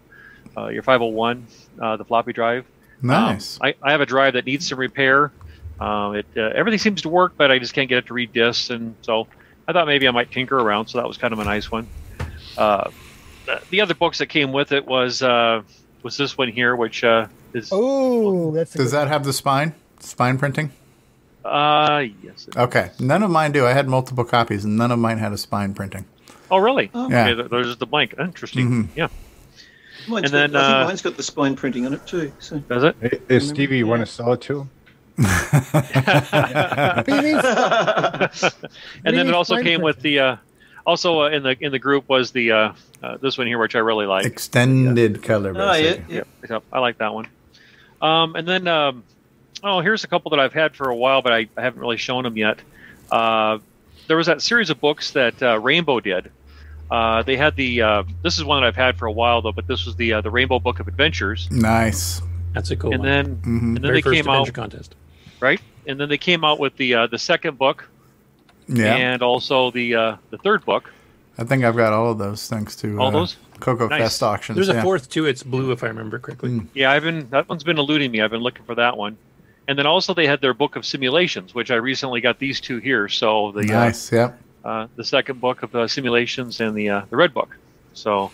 uh, 0.57 0.67
your 0.67 0.83
501 0.83 1.47
uh, 1.81 1.97
the 1.97 2.05
floppy 2.05 2.33
drive. 2.33 2.65
Nice. 3.01 3.57
Um, 3.61 3.67
I, 3.67 3.75
I 3.89 3.91
have 3.91 4.01
a 4.01 4.05
drive 4.05 4.33
that 4.33 4.45
needs 4.45 4.67
some 4.67 4.77
repair. 4.79 5.31
Um, 5.79 6.15
it 6.17 6.25
uh, 6.35 6.41
everything 6.53 6.77
seems 6.79 7.01
to 7.03 7.09
work, 7.09 7.33
but 7.37 7.49
I 7.51 7.57
just 7.57 7.73
can't 7.73 7.87
get 7.89 7.99
it 7.99 8.05
to 8.07 8.13
read 8.13 8.33
discs, 8.33 8.69
and 8.69 8.93
so 9.01 9.27
I 9.67 9.71
thought 9.73 9.87
maybe 9.87 10.07
I 10.07 10.11
might 10.11 10.29
tinker 10.29 10.57
around. 10.59 10.87
So 10.87 10.97
that 10.99 11.07
was 11.07 11.17
kind 11.17 11.31
of 11.33 11.39
a 11.39 11.45
nice 11.45 11.71
one. 11.71 11.87
Uh, 12.59 12.91
the- 13.45 13.61
the 13.71 13.81
other 13.81 13.93
books 13.95 14.17
that 14.19 14.27
came 14.27 14.51
with 14.51 14.71
it 14.71 14.85
was 14.85 15.21
uh, 15.23 15.61
was 16.03 16.17
this 16.17 16.37
one 16.37 16.49
here, 16.49 16.75
which 16.75 17.03
uh, 17.03 17.27
is 17.53 17.69
Oh, 17.71 18.51
that's 18.51 18.75
a 18.75 18.77
Does 18.77 18.91
good- 18.91 18.97
that 18.99 19.07
have 19.07 19.23
the 19.23 19.33
spine? 19.33 19.73
Spine 19.99 20.37
printing? 20.37 20.71
uh, 21.45 22.03
yes. 22.23 22.47
Okay. 22.55 22.91
None 22.99 23.23
of 23.23 23.31
mine 23.31 23.51
do. 23.53 23.65
I 23.65 23.73
had 23.73 23.87
multiple 23.87 24.23
copies, 24.25 24.65
and 24.65 24.77
none 24.77 24.91
of 24.91 24.99
mine 24.99 25.17
had 25.17 25.31
a 25.31 25.37
spine 25.37 25.73
printing. 25.73 26.05
Oh, 26.51 26.57
really? 26.57 26.91
Yeah. 26.93 27.29
Okay, 27.29 27.47
there's 27.49 27.77
the 27.77 27.85
blank. 27.85 28.13
Interesting. 28.19 28.69
Mhm. 28.69 28.87
Yeah. 28.95 29.07
Mine's 30.07 30.31
And 30.31 30.31
got, 30.31 30.37
then, 30.51 30.55
I 30.55 30.65
think 30.67 30.75
uh, 30.75 30.85
mine's 30.85 31.01
got 31.01 31.17
the 31.17 31.23
spine 31.23 31.55
printing 31.55 31.85
on 31.85 31.93
it 31.93 32.05
too. 32.07 32.31
So 32.39 32.59
Does 32.59 32.83
it? 32.83 32.95
Hey, 33.01 33.19
hey, 33.27 33.39
Stevie, 33.39 33.77
you 33.77 33.87
want 33.87 34.01
to 34.01 34.05
sell 34.05 34.33
it 34.33 34.41
to 34.41 34.61
him? 34.61 34.69
and 39.05 39.15
then 39.15 39.27
it 39.27 39.33
also 39.33 39.61
came 39.61 39.81
with 39.81 39.99
the 40.01 40.19
uh, 40.19 40.35
also 40.89 41.21
uh, 41.21 41.29
in 41.29 41.43
the 41.43 41.55
in 41.59 41.71
the 41.71 41.79
group 41.79 42.09
was 42.09 42.31
the 42.31 42.51
uh, 42.51 42.73
uh, 43.03 43.17
this 43.17 43.37
one 43.37 43.47
here 43.47 43.59
which 43.59 43.75
I 43.75 43.79
really 43.79 44.05
like. 44.05 44.25
Extended 44.25 45.21
color. 45.23 45.53
Oh, 45.55 45.73
yeah, 45.73 45.81
basically. 45.93 46.15
yeah. 46.15 46.23
Yep, 46.49 46.63
I 46.73 46.79
like 46.79 46.97
that 46.97 47.13
one. 47.13 47.27
Um, 48.01 48.35
and 48.35 48.47
then 48.47 48.67
um, 48.67 49.03
oh, 49.63 49.79
here's 49.81 50.03
a 50.03 50.07
couple 50.07 50.31
that 50.31 50.39
I've 50.39 50.53
had 50.53 50.75
for 50.75 50.89
a 50.89 50.95
while, 50.95 51.21
but 51.21 51.31
I, 51.33 51.47
I 51.57 51.61
haven't 51.61 51.79
really 51.81 51.97
shown 51.97 52.23
them 52.23 52.37
yet. 52.37 52.59
Uh, 53.11 53.59
there 54.07 54.17
was 54.17 54.27
that 54.27 54.41
series 54.41 54.69
of 54.69 54.79
books 54.81 55.11
that 55.11 55.41
uh, 55.43 55.59
Rainbow 55.59 55.99
did. 55.99 56.31
Uh, 56.89 57.21
they 57.21 57.37
had 57.37 57.55
the 57.55 57.81
uh, 57.81 58.03
this 58.23 58.37
is 58.37 58.43
one 58.43 58.61
that 58.61 58.67
I've 58.67 58.75
had 58.75 58.97
for 58.97 59.05
a 59.05 59.11
while 59.11 59.41
though, 59.43 59.51
but 59.51 59.67
this 59.67 59.85
was 59.85 59.95
the 59.95 60.13
uh, 60.13 60.21
the 60.21 60.31
Rainbow 60.31 60.59
Book 60.59 60.79
of 60.79 60.87
Adventures. 60.87 61.47
Nice. 61.51 62.21
That's 62.53 62.71
a 62.71 62.75
cool 62.75 62.91
and 62.93 63.01
one. 63.01 63.07
then 63.09 63.25
Mhm. 63.37 63.45
and 63.45 63.77
then 63.77 63.81
Very 63.83 63.97
they 63.97 64.01
first 64.01 64.15
came 64.15 64.27
adventure 64.27 64.49
out 64.49 64.55
contest. 64.55 64.95
right, 65.39 65.61
and 65.85 65.99
then 65.99 66.09
they 66.09 66.17
came 66.17 66.43
out 66.43 66.59
with 66.59 66.75
the 66.77 66.95
uh, 66.95 67.07
the 67.07 67.19
second 67.19 67.59
book 67.59 67.87
Yeah. 68.69 68.95
and 68.95 69.21
also 69.21 69.71
the 69.71 69.95
uh, 69.95 70.17
the 70.29 70.37
third 70.37 70.65
book. 70.65 70.91
I 71.37 71.43
think 71.43 71.63
I've 71.63 71.75
got 71.75 71.93
all 71.93 72.11
of 72.11 72.17
those 72.17 72.47
thanks 72.47 72.75
to 72.77 72.99
All 72.99 73.07
uh, 73.07 73.11
those? 73.11 73.37
Coco 73.59 73.87
Nice. 73.87 74.01
Fest 74.01 74.23
auctions. 74.23 74.55
There's 74.55 74.69
a 74.69 74.81
fourth 74.81 75.09
too. 75.09 75.25
It's 75.25 75.43
blue, 75.43 75.71
if 75.71 75.83
I 75.83 75.87
remember 75.87 76.19
correctly. 76.19 76.49
Mm. 76.49 76.67
Yeah, 76.73 76.91
I've 76.91 77.03
been 77.03 77.29
that 77.29 77.49
one's 77.49 77.63
been 77.63 77.77
eluding 77.77 78.11
me. 78.11 78.21
I've 78.21 78.31
been 78.31 78.41
looking 78.41 78.65
for 78.65 78.75
that 78.75 78.97
one, 78.97 79.17
and 79.67 79.77
then 79.77 79.85
also 79.85 80.13
they 80.13 80.27
had 80.27 80.41
their 80.41 80.53
book 80.53 80.75
of 80.75 80.85
simulations, 80.85 81.55
which 81.55 81.71
I 81.71 81.75
recently 81.75 82.21
got 82.21 82.39
these 82.39 82.61
two 82.61 82.77
here. 82.79 83.07
So 83.07 83.51
the 83.51 83.63
Nice. 83.63 84.11
Yep. 84.11 84.39
uh, 84.63 84.67
uh, 84.67 84.87
the 84.95 85.03
second 85.03 85.39
book 85.39 85.63
of 85.63 85.75
uh, 85.75 85.87
simulations 85.87 86.59
and 86.59 86.75
the 86.75 86.89
uh, 86.89 87.01
the 87.09 87.15
red 87.15 87.33
book. 87.33 87.55
So 87.93 88.31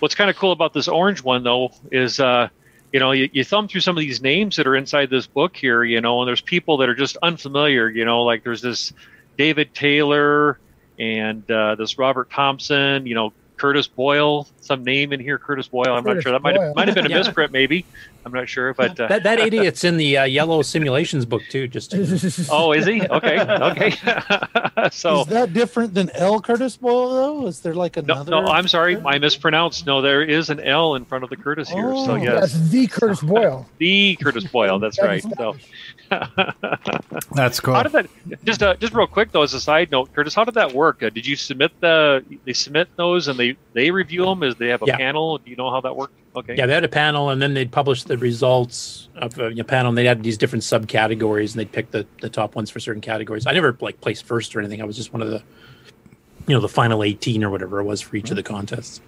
what's 0.00 0.14
kind 0.14 0.30
of 0.30 0.36
cool 0.36 0.52
about 0.52 0.72
this 0.72 0.88
orange 0.88 1.22
one 1.22 1.42
though 1.42 1.72
is 1.90 2.20
uh, 2.20 2.48
you 2.92 2.98
know, 2.98 3.12
you, 3.12 3.28
you 3.32 3.44
thumb 3.44 3.68
through 3.68 3.82
some 3.82 3.96
of 3.96 4.00
these 4.00 4.20
names 4.20 4.56
that 4.56 4.66
are 4.66 4.74
inside 4.74 5.10
this 5.10 5.26
book 5.26 5.56
here, 5.56 5.84
you 5.84 6.00
know, 6.00 6.20
and 6.20 6.28
there's 6.28 6.40
people 6.40 6.78
that 6.78 6.88
are 6.88 6.94
just 6.94 7.16
unfamiliar, 7.22 7.88
you 7.88 8.04
know, 8.04 8.22
like 8.22 8.42
there's 8.42 8.62
this 8.62 8.92
David 9.40 9.74
Taylor 9.74 10.58
and 10.98 11.50
uh, 11.50 11.74
this 11.74 11.96
Robert 11.96 12.28
Thompson, 12.30 13.06
you 13.06 13.14
know, 13.14 13.32
Curtis 13.56 13.86
Boyle, 13.86 14.46
some 14.60 14.84
name 14.84 15.14
in 15.14 15.20
here, 15.20 15.38
Curtis 15.38 15.66
Boyle. 15.66 15.94
I'm 15.94 16.04
not 16.04 16.22
sure. 16.22 16.32
That 16.32 16.42
might 16.42 16.56
have, 16.60 16.74
might 16.76 16.88
have 16.88 16.94
been 16.94 17.06
a 17.06 17.08
Yeah. 17.10 17.18
misprint, 17.20 17.50
maybe. 17.50 17.86
I'm 18.26 18.32
not 18.32 18.50
sure, 18.50 18.74
but 18.74 19.00
uh, 19.00 19.08
that 19.08 19.22
that 19.22 19.40
idiot's 19.40 19.82
in 19.82 19.96
the 19.96 20.18
uh, 20.18 20.24
yellow 20.24 20.60
simulations 20.60 21.24
book 21.24 21.40
too. 21.48 21.68
Just 21.68 21.94
oh, 22.50 22.72
is 22.72 22.84
he? 22.84 23.00
Okay, 23.08 23.40
okay. 23.40 23.90
so 24.92 25.22
Is 25.22 25.26
that 25.28 25.54
different 25.54 25.94
than 25.94 26.10
L. 26.10 26.38
Curtis 26.38 26.76
Boyle 26.76 27.08
though? 27.10 27.46
Is 27.46 27.60
there 27.60 27.72
like 27.72 27.96
no, 27.96 28.02
another? 28.02 28.30
no, 28.30 28.44
I'm 28.46 28.68
sorry, 28.68 28.98
I 29.06 29.18
mispronounced. 29.18 29.86
No, 29.86 30.02
there 30.02 30.22
is 30.22 30.50
an 30.50 30.60
L 30.60 30.96
in 30.96 31.06
front 31.06 31.24
of 31.24 31.30
the 31.30 31.36
Curtis 31.36 31.70
here. 31.70 31.94
so 31.94 32.10
Oh, 32.10 32.14
yes, 32.16 32.52
That's 32.52 32.68
the 32.68 32.86
Curtis 32.88 33.22
Boyle. 33.22 33.66
the 33.78 34.16
Curtis 34.22 34.44
Boyle. 34.44 34.78
That's 34.78 35.00
right. 35.00 35.22
So. 35.38 35.56
That's 37.34 37.60
cool. 37.60 37.74
How 37.74 37.82
did 37.84 37.92
that? 37.92 38.06
Just 38.44 38.62
uh, 38.62 38.74
just 38.76 38.92
real 38.92 39.06
quick 39.06 39.32
though, 39.32 39.42
as 39.42 39.54
a 39.54 39.60
side 39.60 39.90
note, 39.90 40.12
Curtis, 40.14 40.34
how 40.34 40.44
did 40.44 40.54
that 40.54 40.72
work? 40.72 41.02
Uh, 41.02 41.10
did 41.10 41.26
you 41.26 41.36
submit 41.36 41.72
the? 41.80 42.24
They 42.44 42.52
submit 42.52 42.88
those 42.96 43.28
and 43.28 43.38
they 43.38 43.56
they 43.72 43.90
review 43.90 44.24
them. 44.24 44.42
Is 44.42 44.56
they 44.56 44.68
have 44.68 44.82
a 44.82 44.86
Yeah. 44.86 44.96
panel? 44.96 45.38
Do 45.38 45.50
you 45.50 45.56
know 45.56 45.70
how 45.70 45.80
that 45.82 45.94
worked? 45.94 46.14
Okay. 46.34 46.56
Yeah, 46.56 46.66
they 46.66 46.74
had 46.74 46.84
a 46.84 46.88
panel, 46.88 47.30
and 47.30 47.40
then 47.42 47.54
they'd 47.54 47.72
publish 47.72 48.04
the 48.04 48.16
results 48.18 49.08
of 49.16 49.38
uh, 49.38 49.48
your 49.48 49.64
panel. 49.64 49.90
And 49.90 49.98
they 49.98 50.04
had 50.04 50.22
these 50.22 50.38
different 50.38 50.62
subcategories, 50.62 51.52
and 51.52 51.60
they'd 51.60 51.72
pick 51.72 51.90
the, 51.90 52.06
the 52.20 52.28
top 52.28 52.54
ones 52.54 52.70
for 52.70 52.78
certain 52.80 53.00
categories. 53.02 53.46
I 53.46 53.52
never 53.52 53.76
like 53.80 54.00
placed 54.00 54.24
first 54.26 54.54
or 54.54 54.60
anything. 54.60 54.80
I 54.80 54.84
was 54.84 54.96
just 54.96 55.12
one 55.12 55.22
of 55.22 55.30
the, 55.30 55.42
you 56.46 56.54
know, 56.54 56.60
the 56.60 56.68
final 56.68 57.02
eighteen 57.04 57.42
or 57.44 57.50
whatever 57.50 57.80
it 57.80 57.84
was 57.84 58.00
for 58.00 58.16
each 58.16 58.30
of 58.30 58.36
the 58.36 58.42
contests. 58.42 59.00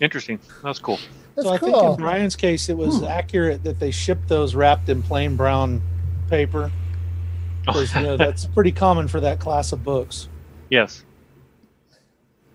Interesting. 0.00 0.38
That's 0.62 0.78
cool. 0.78 0.98
so 1.40 1.50
I 1.50 1.58
think 1.58 1.76
in 1.76 1.96
Brian's 1.96 2.36
case, 2.36 2.68
it 2.68 2.76
was 2.76 3.02
accurate 3.02 3.64
that 3.64 3.80
they 3.80 3.90
shipped 3.90 4.28
those 4.28 4.54
wrapped 4.54 4.88
in 4.88 5.02
plain 5.02 5.34
brown 5.36 5.82
paper. 6.28 6.70
'Cause, 7.66 7.94
you 7.94 8.02
know, 8.02 8.16
that's 8.24 8.46
pretty 8.46 8.72
common 8.72 9.08
for 9.08 9.20
that 9.20 9.40
class 9.40 9.72
of 9.72 9.84
books. 9.84 10.28
Yes. 10.70 11.04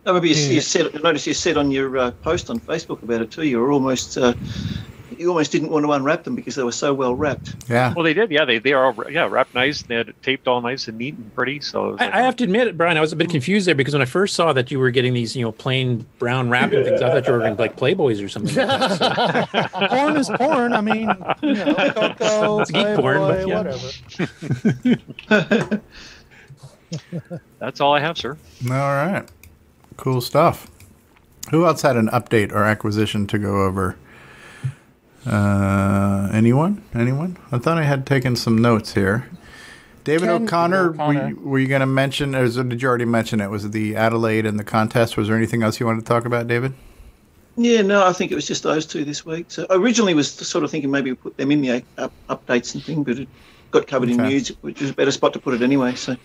Oh, 0.05 0.13
maybe 0.13 0.29
you, 0.29 0.35
you 0.35 0.61
said. 0.61 0.93
I 0.95 0.99
noticed 0.99 1.27
you 1.27 1.33
said 1.33 1.55
on 1.57 1.71
your 1.71 1.97
uh, 1.97 2.11
post 2.11 2.49
on 2.49 2.59
Facebook 2.59 3.03
about 3.03 3.21
it 3.21 3.31
too. 3.31 3.43
You 3.43 3.59
were 3.59 3.71
almost. 3.71 4.17
Uh, 4.17 4.33
you 5.23 5.29
almost 5.29 5.51
didn't 5.51 5.69
want 5.69 5.85
to 5.85 5.91
unwrap 5.93 6.23
them 6.25 6.35
because 6.35 6.55
they 6.55 6.63
were 6.63 6.71
so 6.71 6.93
well 6.93 7.15
wrapped. 7.15 7.55
Yeah. 7.69 7.93
Well, 7.95 8.03
they 8.03 8.13
did. 8.13 8.29
Yeah, 8.29 8.45
they 8.45 8.59
they 8.59 8.73
are 8.73 8.85
all 8.85 9.11
yeah 9.11 9.27
wrapped 9.27 9.55
nice. 9.55 9.81
They 9.81 9.95
had 9.95 10.09
it 10.09 10.21
taped 10.21 10.47
all 10.47 10.61
nice 10.61 10.87
and 10.87 10.97
neat 10.97 11.15
and 11.15 11.33
pretty. 11.33 11.61
So 11.61 11.87
it 11.87 11.91
was 11.93 11.99
like- 12.01 12.13
I, 12.13 12.19
I 12.19 12.21
have 12.23 12.35
to 12.37 12.43
admit, 12.43 12.77
Brian, 12.77 12.97
I 12.97 13.01
was 13.01 13.13
a 13.13 13.15
bit 13.15 13.29
confused 13.29 13.65
there 13.67 13.73
because 13.75 13.93
when 13.93 14.01
I 14.01 14.05
first 14.05 14.35
saw 14.35 14.53
that 14.53 14.69
you 14.69 14.79
were 14.79 14.91
getting 14.91 15.13
these, 15.13 15.35
you 15.35 15.43
know, 15.43 15.51
plain 15.51 16.05
brown 16.19 16.49
wrapping 16.49 16.83
things, 16.83 17.01
I 17.01 17.09
thought 17.09 17.25
you 17.25 17.33
were 17.33 17.39
going 17.39 17.55
to 17.55 17.61
like 17.61 17.77
Playboys 17.77 18.23
or 18.23 18.27
something. 18.29 18.55
Like 18.55 18.67
that. 18.99 19.71
So. 19.71 19.87
porn 19.87 20.17
is 20.17 20.29
porn. 20.29 20.73
I 20.73 20.81
mean, 20.81 21.09
you 21.41 21.53
know, 21.53 21.73
Coco, 21.95 22.59
It's 22.59 22.71
geek 22.71 22.95
porn, 22.95 23.17
but 23.19 23.47
yeah. 23.47 23.63
whatever. 25.29 25.81
That's 27.59 27.81
all 27.81 27.93
I 27.93 27.99
have, 27.99 28.17
sir. 28.17 28.37
All 28.65 28.69
right. 28.71 29.23
Cool 29.97 30.21
stuff. 30.21 30.69
Who 31.51 31.65
else 31.65 31.81
had 31.81 31.97
an 31.97 32.07
update 32.09 32.51
or 32.51 32.63
acquisition 32.63 33.27
to 33.27 33.37
go 33.37 33.63
over? 33.63 33.95
Uh, 35.25 36.29
anyone? 36.33 36.83
Anyone? 36.93 37.37
I 37.51 37.57
thought 37.57 37.77
I 37.77 37.83
had 37.83 38.05
taken 38.05 38.35
some 38.35 38.57
notes 38.57 38.93
here. 38.93 39.29
David 40.03 40.27
Ken- 40.27 40.43
O'Connor, 40.43 40.89
O'Connor. 40.89 41.21
Were, 41.21 41.29
you, 41.29 41.39
were 41.39 41.59
you 41.59 41.67
going 41.67 41.79
to 41.79 41.85
mention, 41.85 42.35
or 42.35 42.47
did 42.47 42.81
you 42.81 42.87
already 42.87 43.05
mention 43.05 43.39
it? 43.39 43.49
Was 43.49 43.65
it 43.65 43.71
the 43.71 43.95
Adelaide 43.95 44.45
and 44.45 44.59
the 44.59 44.63
contest? 44.63 45.15
Was 45.15 45.29
there 45.29 45.37
anything 45.37 45.63
else 45.63 45.79
you 45.79 45.85
wanted 45.85 46.01
to 46.01 46.05
talk 46.05 46.25
about, 46.25 46.47
David? 46.47 46.73
Yeah, 47.55 47.83
no, 47.83 48.05
I 48.05 48.13
think 48.13 48.31
it 48.31 48.35
was 48.35 48.47
just 48.47 48.63
those 48.63 48.85
two 48.85 49.05
this 49.05 49.25
week. 49.25 49.45
So 49.49 49.67
originally 49.69 50.13
was 50.13 50.31
sort 50.31 50.63
of 50.63 50.71
thinking 50.71 50.89
maybe 50.89 51.11
we 51.11 51.15
put 51.15 51.37
them 51.37 51.51
in 51.51 51.61
the 51.61 51.83
up, 51.97 52.11
updates 52.29 52.73
and 52.73 52.83
thing, 52.83 53.03
but 53.03 53.19
it 53.19 53.27
got 53.71 53.87
covered 53.87 54.09
in 54.09 54.17
news, 54.17 54.49
which 54.61 54.81
was 54.81 54.89
a 54.89 54.93
better 54.93 55.11
spot 55.11 55.33
to 55.33 55.39
put 55.39 55.53
it 55.53 55.61
anyway. 55.61 55.93
So 55.93 56.17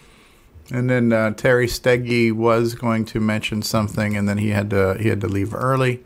And 0.72 0.88
then 0.88 1.12
uh, 1.12 1.32
Terry 1.32 1.66
Steggy 1.66 2.32
was 2.32 2.74
going 2.74 3.04
to 3.06 3.20
mention 3.20 3.62
something, 3.62 4.16
and 4.16 4.28
then 4.28 4.38
he 4.38 4.48
had 4.48 4.70
to 4.70 4.96
he 4.98 5.08
had 5.08 5.20
to 5.20 5.28
leave 5.28 5.54
early. 5.54 6.02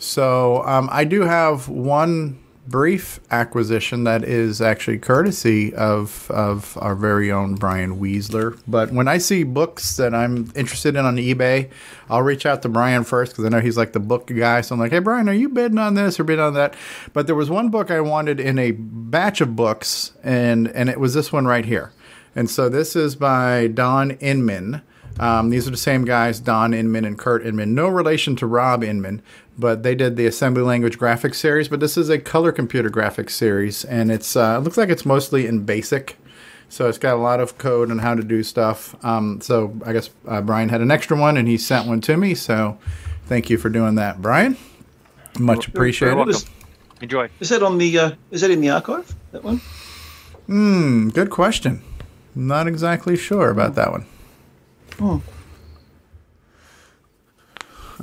So 0.00 0.64
um, 0.64 0.88
I 0.90 1.04
do 1.04 1.20
have 1.20 1.68
one 1.68 2.38
brief 2.66 3.20
acquisition 3.30 4.04
that 4.04 4.24
is 4.24 4.62
actually 4.62 4.98
courtesy 4.98 5.74
of 5.74 6.30
of 6.30 6.78
our 6.80 6.94
very 6.94 7.30
own 7.30 7.54
Brian 7.54 8.00
Weasler. 8.00 8.58
But 8.66 8.92
when 8.92 9.08
I 9.08 9.18
see 9.18 9.44
books 9.44 9.96
that 9.98 10.14
I'm 10.14 10.50
interested 10.56 10.96
in 10.96 11.04
on 11.04 11.16
eBay, 11.16 11.68
I'll 12.08 12.22
reach 12.22 12.46
out 12.46 12.62
to 12.62 12.70
Brian 12.70 13.04
first 13.04 13.32
because 13.32 13.44
I 13.44 13.50
know 13.50 13.60
he's 13.60 13.76
like 13.76 13.92
the 13.92 14.00
book 14.00 14.26
guy. 14.26 14.62
So 14.62 14.74
I'm 14.74 14.80
like, 14.80 14.92
hey 14.92 15.00
Brian, 15.00 15.28
are 15.28 15.34
you 15.34 15.50
bidding 15.50 15.78
on 15.78 15.94
this 15.94 16.18
or 16.18 16.24
bidding 16.24 16.44
on 16.44 16.54
that? 16.54 16.74
But 17.12 17.26
there 17.26 17.36
was 17.36 17.50
one 17.50 17.68
book 17.68 17.90
I 17.90 18.00
wanted 18.00 18.40
in 18.40 18.58
a 18.58 18.70
batch 18.70 19.42
of 19.42 19.54
books, 19.54 20.12
and 20.22 20.68
and 20.68 20.88
it 20.88 20.98
was 20.98 21.12
this 21.12 21.30
one 21.30 21.46
right 21.46 21.66
here. 21.66 21.92
And 22.34 22.48
so 22.48 22.70
this 22.70 22.96
is 22.96 23.16
by 23.16 23.66
Don 23.66 24.12
Inman. 24.12 24.80
Um, 25.18 25.50
these 25.50 25.66
are 25.66 25.70
the 25.70 25.76
same 25.76 26.04
guys, 26.04 26.40
Don 26.40 26.72
Inman 26.72 27.04
and 27.04 27.18
Kurt 27.18 27.44
Inman. 27.44 27.74
No 27.74 27.88
relation 27.88 28.36
to 28.36 28.46
Rob 28.46 28.82
Inman, 28.82 29.22
but 29.58 29.82
they 29.82 29.94
did 29.94 30.16
the 30.16 30.26
assembly 30.26 30.62
language 30.62 30.98
graphics 30.98 31.34
series. 31.36 31.68
But 31.68 31.80
this 31.80 31.96
is 31.98 32.08
a 32.08 32.18
color 32.18 32.52
computer 32.52 32.88
graphics 32.90 33.30
series, 33.30 33.84
and 33.84 34.10
it's 34.10 34.36
uh, 34.36 34.56
it 34.58 34.64
looks 34.64 34.76
like 34.76 34.88
it's 34.88 35.04
mostly 35.04 35.46
in 35.46 35.66
BASIC. 35.66 36.16
So 36.68 36.88
it's 36.88 36.98
got 36.98 37.14
a 37.14 37.20
lot 37.20 37.40
of 37.40 37.58
code 37.58 37.90
on 37.90 37.98
how 37.98 38.14
to 38.14 38.22
do 38.22 38.42
stuff. 38.44 38.94
Um, 39.04 39.40
so 39.40 39.76
I 39.84 39.92
guess 39.92 40.08
uh, 40.28 40.40
Brian 40.40 40.68
had 40.68 40.80
an 40.80 40.90
extra 40.90 41.16
one, 41.18 41.36
and 41.36 41.48
he 41.48 41.58
sent 41.58 41.88
one 41.88 42.00
to 42.02 42.16
me. 42.16 42.34
So 42.34 42.78
thank 43.26 43.50
you 43.50 43.58
for 43.58 43.68
doing 43.68 43.96
that, 43.96 44.22
Brian. 44.22 44.56
Much 45.38 45.68
appreciated. 45.68 46.28
Is- 46.28 46.46
Enjoy. 47.02 47.30
Is 47.40 47.48
that 47.48 47.62
on 47.62 47.78
the? 47.78 47.98
Uh, 47.98 48.10
is 48.30 48.42
that 48.42 48.50
in 48.50 48.60
the 48.60 48.68
archive? 48.70 49.14
That 49.32 49.42
one? 49.42 49.60
Hmm, 50.46 51.08
good 51.08 51.30
question. 51.30 51.82
Not 52.34 52.66
exactly 52.68 53.16
sure 53.16 53.50
about 53.50 53.74
that 53.76 53.90
one. 53.90 54.04
Oh. 55.00 55.22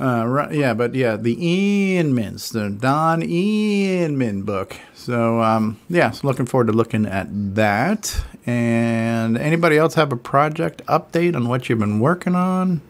Uh, 0.00 0.24
right, 0.26 0.52
yeah, 0.52 0.74
but 0.74 0.94
yeah, 0.94 1.16
the 1.16 1.34
Inmans, 1.36 2.52
the 2.52 2.70
Don 2.70 3.20
Inman 3.20 4.42
book. 4.42 4.76
So 4.94 5.42
um, 5.42 5.80
yeah, 5.88 6.12
so 6.12 6.26
looking 6.26 6.46
forward 6.46 6.68
to 6.68 6.72
looking 6.72 7.04
at 7.04 7.26
that. 7.56 8.24
And 8.46 9.36
anybody 9.36 9.76
else 9.76 9.94
have 9.94 10.12
a 10.12 10.16
project 10.16 10.82
update 10.86 11.34
on 11.34 11.48
what 11.48 11.68
you've 11.68 11.80
been 11.80 11.98
working 11.98 12.36
on? 12.36 12.80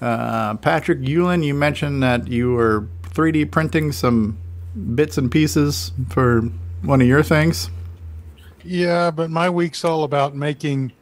Uh, 0.00 0.54
Patrick 0.56 1.00
Eulen, 1.00 1.44
you 1.44 1.54
mentioned 1.54 2.02
that 2.02 2.28
you 2.28 2.52
were 2.52 2.88
3D 3.10 3.50
printing 3.50 3.92
some 3.92 4.38
bits 4.94 5.18
and 5.18 5.30
pieces 5.30 5.92
for 6.08 6.42
one 6.82 7.00
of 7.00 7.06
your 7.06 7.22
things. 7.22 7.70
Yeah, 8.64 9.10
but 9.10 9.30
my 9.30 9.48
week's 9.48 9.84
all 9.84 10.02
about 10.02 10.34
making 10.34 10.92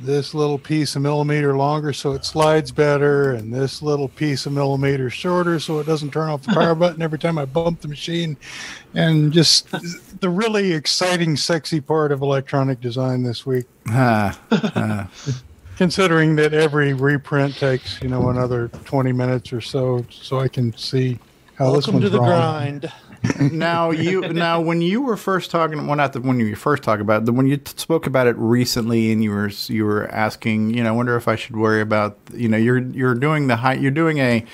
this 0.00 0.34
little 0.34 0.58
piece 0.58 0.94
a 0.96 1.00
millimeter 1.00 1.56
longer 1.56 1.92
so 1.92 2.12
it 2.12 2.24
slides 2.24 2.70
better, 2.70 3.32
and 3.32 3.52
this 3.52 3.80
little 3.82 4.08
piece 4.08 4.46
a 4.46 4.50
millimeter 4.50 5.08
shorter 5.10 5.58
so 5.58 5.78
it 5.78 5.86
doesn't 5.86 6.12
turn 6.12 6.28
off 6.28 6.42
the 6.42 6.52
power 6.52 6.74
button 6.76 7.02
every 7.02 7.18
time 7.18 7.38
I 7.38 7.44
bump 7.44 7.80
the 7.80 7.88
machine. 7.88 8.36
And 8.94 9.32
just 9.32 9.70
the 10.20 10.28
really 10.30 10.72
exciting, 10.72 11.36
sexy 11.36 11.80
part 11.80 12.12
of 12.12 12.22
electronic 12.22 12.80
design 12.80 13.22
this 13.22 13.44
week. 13.46 13.66
Ah, 13.88 14.38
ah. 14.50 15.08
Considering 15.76 16.36
that 16.36 16.54
every 16.54 16.94
reprint 16.94 17.54
takes, 17.56 18.00
you 18.00 18.08
know, 18.08 18.30
another 18.30 18.68
20 18.68 19.12
minutes 19.12 19.52
or 19.52 19.60
so, 19.60 20.06
so 20.08 20.40
I 20.40 20.48
can 20.48 20.74
see 20.74 21.18
how 21.56 21.66
this 21.66 21.86
Welcome 21.86 21.94
one's 21.94 22.04
to 22.04 22.10
the 22.10 22.18
wrong. 22.18 22.28
grind. 22.28 22.92
now 23.40 23.90
you 23.90 24.20
now 24.32 24.60
when 24.60 24.80
you 24.80 25.02
were 25.02 25.16
first 25.16 25.50
talking 25.50 25.86
well 25.86 25.96
not 25.96 26.12
the 26.12 26.20
when 26.20 26.38
you 26.38 26.54
first 26.54 26.82
talking 26.82 27.00
about 27.00 27.24
the, 27.24 27.32
when 27.32 27.46
you 27.46 27.56
t- 27.56 27.72
spoke 27.76 28.06
about 28.06 28.26
it 28.26 28.36
recently 28.36 29.12
and 29.12 29.22
you 29.22 29.30
were 29.30 29.48
you 29.66 29.84
were 29.84 30.08
asking 30.08 30.70
you 30.70 30.82
know 30.82 30.88
I 30.88 30.92
wonder 30.92 31.16
if 31.16 31.28
I 31.28 31.36
should 31.36 31.56
worry 31.56 31.80
about 31.80 32.18
you 32.32 32.48
know 32.48 32.56
you're 32.56 32.78
you're 32.78 33.14
doing 33.14 33.46
the 33.46 33.56
high 33.56 33.74
you're 33.74 33.90
doing 33.90 34.18
a 34.18 34.44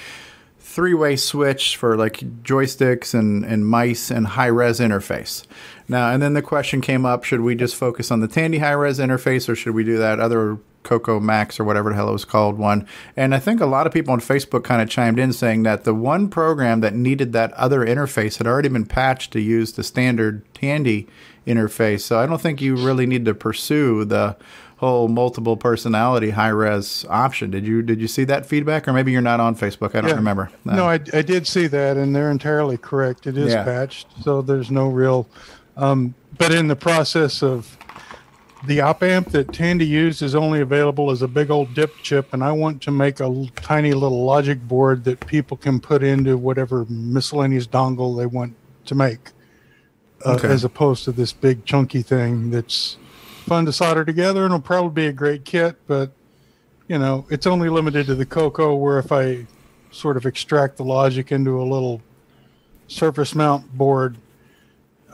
three 0.73 0.95
way 0.95 1.15
switch 1.15 1.77
for 1.77 1.99
like 1.99 2.21
joysticks 2.43 3.13
and 3.13 3.45
and 3.45 3.67
mice 3.67 4.11
and 4.11 4.27
high 4.27 4.47
res 4.47 4.81
interface 4.81 5.45
now 5.87 6.11
and 6.11 6.23
then 6.23 6.33
the 6.33 6.41
question 6.41 6.81
came 6.81 7.05
up 7.05 7.25
should 7.25 7.43
we 7.43 7.55
just 7.55 7.77
focus 7.77 8.11
on 8.11 8.21
the 8.21 8.29
Tandy 8.29 8.59
high 8.59 8.73
res 8.73 8.99
interface 8.99 9.51
or 9.51 9.55
should 9.55 9.75
we 9.75 9.85
do 9.85 9.99
that 9.99 10.19
other 10.19 10.59
Coco 10.83 11.21
Max 11.21 11.61
or 11.61 11.65
whatever 11.65 11.91
the 11.91 11.97
hell 11.97 12.09
it 12.09 12.13
was 12.13 12.25
called 12.25 12.59
one. 12.59 12.87
And 13.17 13.35
I 13.35 13.39
think 13.39 13.61
a 13.61 13.67
lot 13.67 13.87
of 13.87 13.93
people 13.93 14.13
on 14.13 14.21
Facebook 14.21 14.65
kind 14.65 14.83
of 14.83 14.89
chimed 14.89 15.19
in 15.19 15.33
saying 15.33 15.63
that 15.63 15.85
the 15.85 15.95
one 15.95 16.29
program 16.29 16.81
that 16.81 16.95
needed 16.95 17.33
that 17.33 17.53
other 17.53 17.87
interface 17.87 18.39
had 18.39 18.47
already 18.47 18.69
been 18.69 18.87
patched 18.87 19.33
to 19.33 19.41
use 19.41 19.73
the 19.73 19.85
standard 19.85 20.43
Tandy 20.55 21.07
interface. 21.47 22.01
So 22.01 22.19
I 22.19 22.27
don't 22.27 22.41
think 22.41 22.61
you 22.61 22.77
really 22.77 23.07
need 23.07 23.25
to 23.27 23.35
pursue 23.35 24.05
the 24.05 24.37
whole 24.83 25.07
multiple 25.07 25.57
personality 25.57 26.31
high 26.31 26.49
res 26.49 27.07
option. 27.09 27.53
Did 27.53 27.65
you 27.65 27.83
did 27.83 28.01
you 28.01 28.09
see 28.09 28.25
that 28.25 28.45
feedback 28.45 28.89
or 28.89 28.93
maybe 28.93 29.13
you're 29.13 29.23
not 29.23 29.39
on 29.39 29.55
Facebook? 29.55 29.95
I 29.95 30.01
don't 30.01 30.11
Yeah. 30.11 30.17
remember. 30.17 30.51
No, 30.65 30.87
I, 30.89 30.95
I 31.13 31.23
did 31.23 31.47
see 31.47 31.69
that, 31.69 31.97
and 31.97 32.15
they're 32.17 32.33
entirely 32.33 32.77
correct. 32.77 33.29
It 33.29 33.39
is 33.39 33.53
Yeah. 33.53 33.63
patched, 33.63 34.09
so 34.25 34.43
there's 34.43 34.73
no 34.73 34.89
real. 34.89 35.29
Um, 35.77 36.15
but 36.37 36.53
in 36.53 36.67
the 36.67 36.75
process 36.75 37.45
of 37.45 37.79
the 38.67 38.81
op 38.81 39.05
amp 39.05 39.31
that 39.31 39.53
Tandy 39.53 39.87
used 39.87 40.21
is 40.21 40.35
only 40.35 40.61
available 40.61 41.13
as 41.13 41.23
a 41.23 41.29
big 41.29 41.49
old 41.53 41.75
dip 41.75 41.95
chip, 42.03 42.33
and 42.33 42.43
I 42.43 42.51
want 42.51 42.83
to 42.83 42.91
make 42.91 43.21
a 43.21 43.25
l- 43.25 43.49
tiny 43.57 43.93
little 43.93 44.25
logic 44.25 44.67
board 44.67 45.05
that 45.05 45.25
people 45.27 45.57
can 45.57 45.79
put 45.79 46.03
into 46.03 46.37
whatever 46.37 46.87
miscellaneous 46.89 47.69
dongle 47.69 48.17
they 48.19 48.27
want 48.27 48.55
to 48.87 48.95
make. 48.97 49.31
uh, 50.25 50.35
Okay. 50.35 50.49
as 50.49 50.63
opposed 50.63 51.03
to 51.05 51.11
this 51.13 51.33
big 51.33 51.65
chunky 51.65 52.01
thing 52.01 52.51
that's 52.53 52.97
fun 53.43 53.67
to 53.67 53.73
solder 53.73 54.05
together 54.05 54.45
and 54.45 54.53
it'll 54.55 54.61
probably 54.61 54.91
be 55.03 55.07
a 55.07 55.13
great 55.13 55.45
kit, 55.45 55.77
but 55.87 56.11
you 56.89 56.99
know, 56.99 57.27
it's 57.31 57.47
only 57.47 57.69
limited 57.69 58.07
to 58.07 58.15
the 58.15 58.27
Coco. 58.27 58.75
Where 58.75 58.99
if 58.99 59.13
I 59.13 59.47
sort 59.91 60.17
of 60.17 60.27
extract 60.27 60.77
the 60.77 60.85
logic 60.85 61.33
into 61.33 61.61
a 61.61 61.65
little 61.65 62.03
surface 62.89 63.35
mount 63.35 63.73
board, 63.77 64.17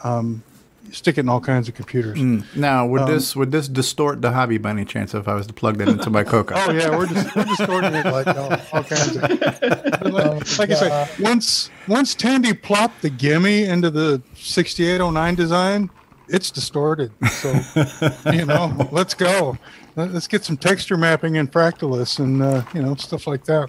um, 0.02 0.42
stick 0.90 1.18
it 1.18 1.20
in 1.20 1.28
all 1.28 1.40
kinds 1.40 1.68
of 1.68 1.74
computers. 1.74 2.18
Mm. 2.18 2.44
Now, 2.56 2.86
would 2.86 3.02
Um, 3.02 3.10
this 3.10 3.36
would 3.36 3.52
this 3.52 3.68
distort 3.68 4.22
the 4.22 4.32
hobby 4.32 4.58
by 4.58 4.70
any 4.70 4.84
chance 4.84 5.14
if 5.14 5.28
I 5.28 5.34
was 5.34 5.46
to 5.46 5.52
plug 5.52 5.76
that 5.78 5.88
into 5.88 6.10
my 6.10 6.24
Coco? 6.24 6.54
Oh 6.56 6.72
yeah, 6.72 6.90
we're 6.96 7.06
just 7.06 7.36
we're 7.36 7.44
distorting 7.44 7.94
it 7.94 8.06
like 8.06 8.26
all, 8.26 8.52
all 8.72 8.84
kinds 8.84 9.16
of. 9.16 9.22
But 10.00 10.12
like, 10.12 10.58
like 10.58 10.70
I 10.70 10.74
said, 10.74 11.20
once 11.20 11.70
once 11.86 12.14
Tandy 12.14 12.54
plopped 12.54 13.02
the 13.02 13.10
GIME 13.10 13.46
into 13.46 13.90
the 13.90 14.22
6809 14.34 15.34
design, 15.34 15.90
it's 16.28 16.50
distorted. 16.50 17.10
So 17.30 17.52
you 18.32 18.44
know, 18.46 18.88
let's 18.92 19.14
go. 19.14 19.56
Let- 19.96 20.12
Let's 20.12 20.28
get 20.28 20.44
some 20.44 20.56
texture 20.56 20.96
mapping 20.96 21.34
in 21.34 21.48
Fractalus 21.48 22.20
and 22.20 22.40
uh, 22.40 22.62
you 22.72 22.80
know 22.82 22.94
stuff 22.94 23.26
like 23.26 23.44
that. 23.46 23.68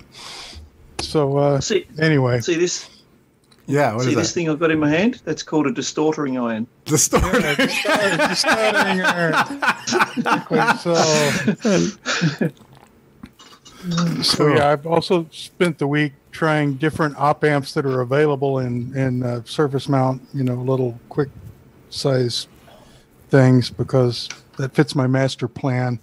So 1.02 1.38
uh, 1.38 1.60
See, 1.60 1.88
anyway, 2.00 2.40
see 2.42 2.56
this? 2.56 2.88
Yeah, 3.66 3.94
what 3.96 4.04
see 4.04 4.10
is 4.10 4.16
this 4.16 4.28
that? 4.30 4.34
thing 4.34 4.50
I've 4.50 4.60
got 4.60 4.70
in 4.70 4.80
my 4.80 4.90
hand? 4.90 5.22
That's 5.26 5.42
called 5.44 5.66
a 5.68 5.72
distorting 5.72 6.38
iron. 6.38 6.68
Distorting. 6.86 7.42
distorting 7.56 9.02
iron. 9.02 9.34
so. 10.78 10.94
So 14.22 14.48
yeah, 14.54 14.72
I've 14.72 14.86
also 14.86 15.26
spent 15.32 15.78
the 15.78 15.88
week 15.88 16.12
trying 16.32 16.74
different 16.76 17.16
op 17.18 17.44
amps 17.44 17.74
that 17.74 17.86
are 17.86 18.02
available 18.02 18.60
in 18.60 18.96
in 18.96 19.24
uh, 19.24 19.42
surface 19.46 19.88
mount, 19.88 20.22
you 20.34 20.44
know, 20.44 20.56
little 20.56 21.00
quick 21.10 21.30
size 21.90 22.48
things 23.30 23.70
because 23.70 24.30
that 24.58 24.74
fits 24.74 24.96
my 24.96 25.08
master 25.08 25.48
plan. 25.48 26.00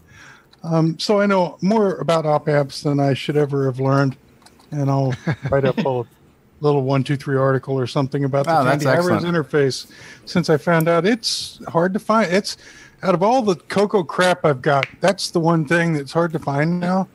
Um, 0.63 0.99
so 0.99 1.21
I 1.21 1.27
know 1.27 1.59
more 1.61 1.97
about 1.97 2.27
op 2.27 2.49
amps 2.49 2.83
than 2.83 2.99
I 2.99 3.15
should 3.15 3.37
ever 3.37 3.67
have 3.67 3.79
learned, 3.79 4.17
and 4.71 4.91
I'll 4.91 5.15
write 5.51 5.65
up 5.65 5.79
a 5.79 6.05
little 6.61 6.83
one 6.83 7.05
two 7.05 7.17
three 7.17 7.37
article 7.37 7.79
or 7.79 7.87
something 7.87 8.25
about 8.25 8.47
the 8.47 8.59
Oh, 8.59 8.65
that's 8.65 8.85
Tandy 8.85 9.03
high 9.03 9.15
res 9.15 9.23
interface. 9.23 9.91
Since 10.25 10.51
I 10.51 10.57
found 10.57 10.89
out 10.89 11.07
it's 11.07 11.61
hard 11.69 11.93
to 11.93 11.99
find, 11.99 12.33
it's 12.33 12.57
out 13.03 13.15
of 13.15 13.23
all 13.23 13.43
the 13.43 13.57
Coco 13.57 14.03
crap 14.03 14.45
I've 14.45 14.63
got, 14.63 14.87
that's 15.01 15.31
the 15.31 15.41
one 15.41 15.67
thing 15.67 15.93
that's 15.93 16.13
hard 16.13 16.33
to 16.33 16.39
find 16.39 16.81
now. 16.81 17.09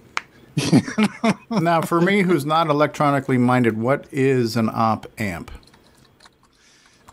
now, 1.49 1.81
for 1.81 2.01
me, 2.01 2.21
who's 2.21 2.45
not 2.45 2.67
electronically 2.67 3.37
minded, 3.37 3.77
what 3.77 4.05
is 4.11 4.57
an 4.57 4.69
op 4.69 5.07
amp? 5.17 5.49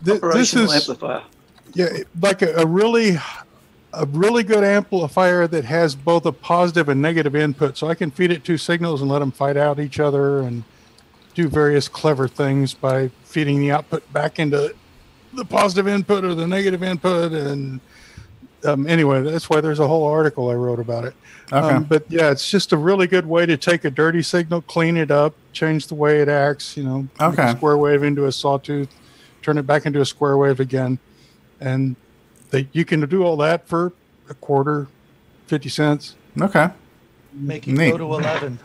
Th- 0.05 0.20
this 0.20 0.23
Operational 0.23 0.65
is 0.67 0.89
amplifier. 0.89 1.23
Yeah, 1.75 1.89
like 2.21 2.43
a, 2.43 2.53
a 2.55 2.67
really 2.67 3.19
a 3.93 4.05
really 4.07 4.43
good 4.43 4.63
amplifier 4.65 5.47
that 5.49 5.65
has 5.65 5.95
both 5.95 6.27
a 6.27 6.33
positive 6.33 6.89
and 6.89 7.01
negative 7.01 7.35
input, 7.35 7.77
so 7.77 7.89
I 7.89 7.95
can 7.95 8.11
feed 8.11 8.31
it 8.31 8.45
two 8.45 8.59
signals 8.59 9.01
and 9.01 9.11
let 9.11 9.21
them 9.21 9.33
fight 9.33 9.57
out 9.57 9.81
each 9.81 9.99
other 9.99 10.41
and 10.41 10.63
do 11.35 11.49
various 11.49 11.89
clever 11.89 12.29
things 12.29 12.75
by 12.75 13.11
feeding 13.25 13.61
the 13.61 13.71
output 13.71 14.11
back 14.13 14.39
into 14.39 14.75
the 15.33 15.45
positive 15.45 15.87
input 15.89 16.25
or 16.25 16.35
the 16.35 16.47
negative 16.47 16.83
input 16.83 17.33
and 17.33 17.81
um, 18.65 18.87
anyway 18.89 19.23
that's 19.23 19.49
why 19.49 19.61
there's 19.61 19.79
a 19.79 19.87
whole 19.87 20.05
article 20.07 20.49
i 20.51 20.55
wrote 20.55 20.81
about 20.81 21.05
it 21.05 21.15
Okay. 21.53 21.75
um, 21.75 21.85
but 21.85 22.03
yeah 22.09 22.31
it's 22.31 22.51
just 22.51 22.73
a 22.73 22.77
really 22.77 23.07
good 23.07 23.27
way 23.27 23.47
to 23.47 23.57
take 23.57 23.85
a 23.85 23.91
dirty 23.91 24.23
signal 24.23 24.63
clean 24.63 24.97
it 24.97 25.11
up 25.11 25.35
change 25.53 25.87
the 25.87 25.95
way 25.95 26.21
it 26.23 26.29
acts 26.29 26.77
you 26.77 26.83
know 26.83 27.07
Okay. 27.21 27.51
square 27.51 27.77
wave 27.77 28.03
into 28.03 28.25
a 28.27 28.33
sawtooth 28.33 28.89
turn 29.43 29.59
it 29.59 29.67
back 29.67 29.87
into 29.87 30.01
a 30.01 30.07
square 30.07 30.37
wave 30.39 30.59
again 30.61 30.99
and 31.61 31.97
they, 32.51 32.69
you 32.73 32.85
can 32.85 33.01
do 33.09 33.23
all 33.23 33.37
that 33.39 33.67
for 33.69 33.93
a 34.28 34.35
quarter 34.35 34.89
50 35.47 35.69
cents 35.69 36.15
Okay. 36.41 36.69
Make 37.33 37.69
it 37.69 37.73
Neat. 37.73 37.91
go 37.93 37.99
to 37.99 38.05
11. 38.05 38.59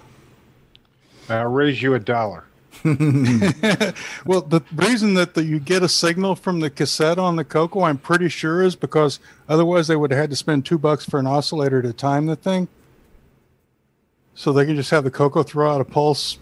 I'll 1.29 1.45
raise 1.45 1.81
you 1.81 1.93
a 1.93 1.99
dollar. 1.99 2.45
well, 2.83 4.41
the 4.41 4.61
reason 4.75 5.13
that 5.13 5.33
the, 5.35 5.43
you 5.43 5.59
get 5.59 5.83
a 5.83 5.89
signal 5.89 6.35
from 6.35 6.59
the 6.59 6.69
cassette 6.69 7.17
on 7.17 7.35
the 7.35 7.43
Coco, 7.43 7.81
I'm 7.83 7.97
pretty 7.97 8.29
sure, 8.29 8.61
is 8.61 8.75
because 8.75 9.19
otherwise 9.47 9.87
they 9.87 9.95
would 9.95 10.11
have 10.11 10.19
had 10.19 10.29
to 10.31 10.35
spend 10.35 10.65
two 10.65 10.77
bucks 10.77 11.05
for 11.05 11.19
an 11.19 11.27
oscillator 11.27 11.81
to 11.81 11.93
time 11.93 12.25
the 12.25 12.35
thing. 12.35 12.67
So 14.35 14.51
they 14.51 14.65
can 14.65 14.75
just 14.75 14.89
have 14.91 15.03
the 15.03 15.11
Coco 15.11 15.43
throw 15.43 15.71
out 15.71 15.81
a 15.81 15.85
pulse. 15.85 16.39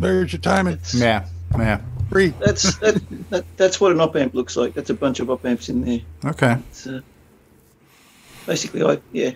There's 0.00 0.32
your 0.32 0.40
timing. 0.40 0.78
Yeah. 0.94 1.26
Yeah. 1.56 1.80
Free. 2.10 2.28
That's 2.40 2.76
that, 2.78 3.02
that, 3.30 3.44
that's 3.56 3.80
what 3.80 3.92
an 3.92 4.00
op 4.00 4.16
amp 4.16 4.34
looks 4.34 4.56
like. 4.56 4.74
That's 4.74 4.90
a 4.90 4.94
bunch 4.94 5.20
of 5.20 5.30
op 5.30 5.44
amps 5.44 5.68
in 5.68 5.84
there. 5.84 6.00
Okay. 6.24 6.56
It's, 6.70 6.86
uh, 6.86 7.00
basically, 8.46 8.82
I 8.82 8.98
yeah. 9.12 9.32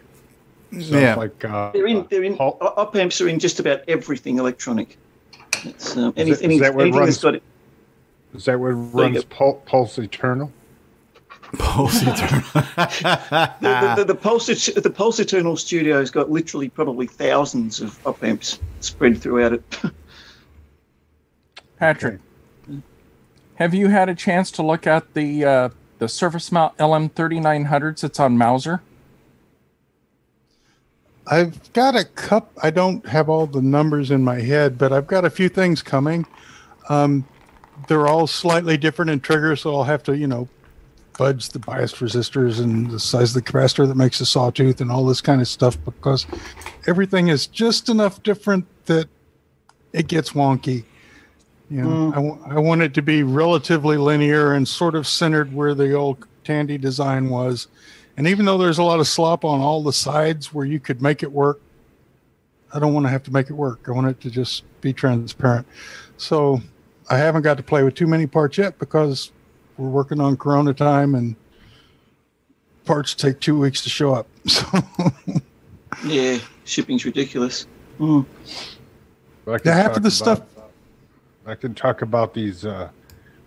Yeah. 0.70 1.16
like 1.16 1.44
uh, 1.44 1.70
They're 1.72 1.86
in. 1.86 2.06
They're 2.08 2.24
in. 2.24 2.36
Op 2.38 2.96
amps 2.96 3.20
are 3.20 3.28
in 3.28 3.38
just 3.38 3.60
about 3.60 3.82
everything 3.88 4.38
electronic. 4.38 4.96
It's, 5.64 5.96
um, 5.96 6.14
any, 6.16 6.30
Is 6.30 6.38
that- 6.38 6.44
any, 6.44 6.54
is 6.56 6.60
that 6.62 6.74
what 6.74 6.82
anything 6.82 7.00
runs- 7.00 7.14
that's 7.16 7.22
got 7.22 7.34
it. 7.34 7.42
Is 8.34 8.46
that 8.46 8.58
what 8.58 8.68
runs 8.70 9.16
go. 9.16 9.22
Pul- 9.28 9.62
Pulse 9.66 9.98
Eternal? 9.98 10.50
Pulse 11.58 12.00
The, 12.00 13.52
the, 13.60 13.94
the, 13.98 14.04
the 14.04 14.14
Pulse 14.14 14.46
the 14.46 14.90
Pulse 14.90 15.20
Eternal 15.20 15.58
Studio's 15.58 16.10
got 16.10 16.30
literally 16.30 16.70
probably 16.70 17.06
thousands 17.06 17.82
of 17.82 17.98
op 18.06 18.24
amps 18.24 18.58
spread 18.80 19.20
throughout 19.20 19.52
it. 19.52 19.62
Patrick, 21.78 22.20
have 23.62 23.74
you 23.74 23.88
had 23.88 24.08
a 24.08 24.14
chance 24.14 24.50
to 24.50 24.62
look 24.62 24.86
at 24.86 25.14
the 25.14 25.44
uh, 25.44 25.68
the 25.98 26.08
Surface 26.08 26.50
Mount 26.50 26.76
LM3900s 26.78 28.00
that's 28.00 28.18
on 28.18 28.36
Mouser? 28.36 28.82
I've 31.28 31.72
got 31.72 31.94
a 31.94 32.04
cup. 32.04 32.50
I 32.60 32.70
don't 32.70 33.06
have 33.06 33.28
all 33.28 33.46
the 33.46 33.62
numbers 33.62 34.10
in 34.10 34.24
my 34.24 34.40
head, 34.40 34.76
but 34.76 34.92
I've 34.92 35.06
got 35.06 35.24
a 35.24 35.30
few 35.30 35.48
things 35.48 35.80
coming. 35.80 36.26
Um, 36.88 37.24
they're 37.86 38.08
all 38.08 38.26
slightly 38.26 38.76
different 38.76 39.12
in 39.12 39.20
trigger, 39.20 39.54
so 39.54 39.74
I'll 39.76 39.84
have 39.84 40.02
to, 40.04 40.16
you 40.16 40.26
know, 40.26 40.48
fudge 41.14 41.50
the 41.50 41.60
bias 41.60 41.92
resistors 41.94 42.60
and 42.60 42.90
the 42.90 42.98
size 42.98 43.36
of 43.36 43.44
the 43.44 43.52
capacitor 43.52 43.86
that 43.86 43.96
makes 43.96 44.20
a 44.20 44.26
sawtooth 44.26 44.80
and 44.80 44.90
all 44.90 45.06
this 45.06 45.20
kind 45.20 45.40
of 45.40 45.46
stuff 45.46 45.78
because 45.84 46.26
everything 46.88 47.28
is 47.28 47.46
just 47.46 47.88
enough 47.88 48.22
different 48.24 48.66
that 48.86 49.08
it 49.92 50.08
gets 50.08 50.30
wonky. 50.30 50.84
You 51.70 51.82
know, 51.82 52.12
I 52.14 52.18
wa- 52.18 52.38
I 52.46 52.58
want 52.58 52.82
it 52.82 52.92
to 52.94 53.02
be 53.02 53.22
relatively 53.22 53.96
linear 53.96 54.52
and 54.52 54.68
sort 54.68 54.94
of 54.94 55.06
centered 55.06 55.52
where 55.54 55.74
the 55.74 55.92
old 55.94 56.26
Tandy 56.44 56.76
design 56.76 57.30
was. 57.30 57.68
And 58.16 58.28
even 58.28 58.44
though 58.44 58.58
there's 58.58 58.76
a 58.78 58.82
lot 58.82 59.00
of 59.00 59.08
slop 59.08 59.42
on 59.44 59.60
all 59.60 59.82
the 59.82 59.92
sides 59.92 60.52
where 60.52 60.66
you 60.66 60.78
could 60.78 61.00
make 61.00 61.22
it 61.22 61.32
work, 61.32 61.60
I 62.74 62.78
don't 62.78 62.92
want 62.92 63.06
to 63.06 63.10
have 63.10 63.22
to 63.24 63.32
make 63.32 63.48
it 63.48 63.54
work. 63.54 63.86
I 63.88 63.92
want 63.92 64.06
it 64.08 64.20
to 64.22 64.30
just 64.30 64.64
be 64.82 64.92
transparent. 64.92 65.66
So 66.18 66.60
I 67.08 67.16
haven't 67.16 67.42
got 67.42 67.56
to 67.56 67.62
play 67.62 67.82
with 67.82 67.94
too 67.94 68.06
many 68.06 68.26
parts 68.26 68.58
yet 68.58 68.78
because 68.78 69.32
we're 69.78 69.88
working 69.88 70.20
on 70.20 70.36
Corona 70.36 70.74
time 70.74 71.14
and 71.14 71.36
parts 72.84 73.14
take 73.14 73.40
two 73.40 73.58
weeks 73.58 73.82
to 73.82 73.88
show 73.88 74.12
up. 74.14 74.26
So 76.02 76.08
yeah, 76.08 76.38
shipping's 76.64 77.04
ridiculous. 77.04 77.66
Mm. 78.00 78.24
I 79.46 79.58
can 79.58 79.72
half 79.72 79.88
of 79.88 79.94
talk 79.94 80.02
the 80.02 80.10
stuff- 80.10 80.38
about- 80.38 80.48
I 81.46 81.54
can 81.54 81.74
talk 81.74 82.02
about 82.02 82.34
these 82.34 82.64
uh, 82.64 82.88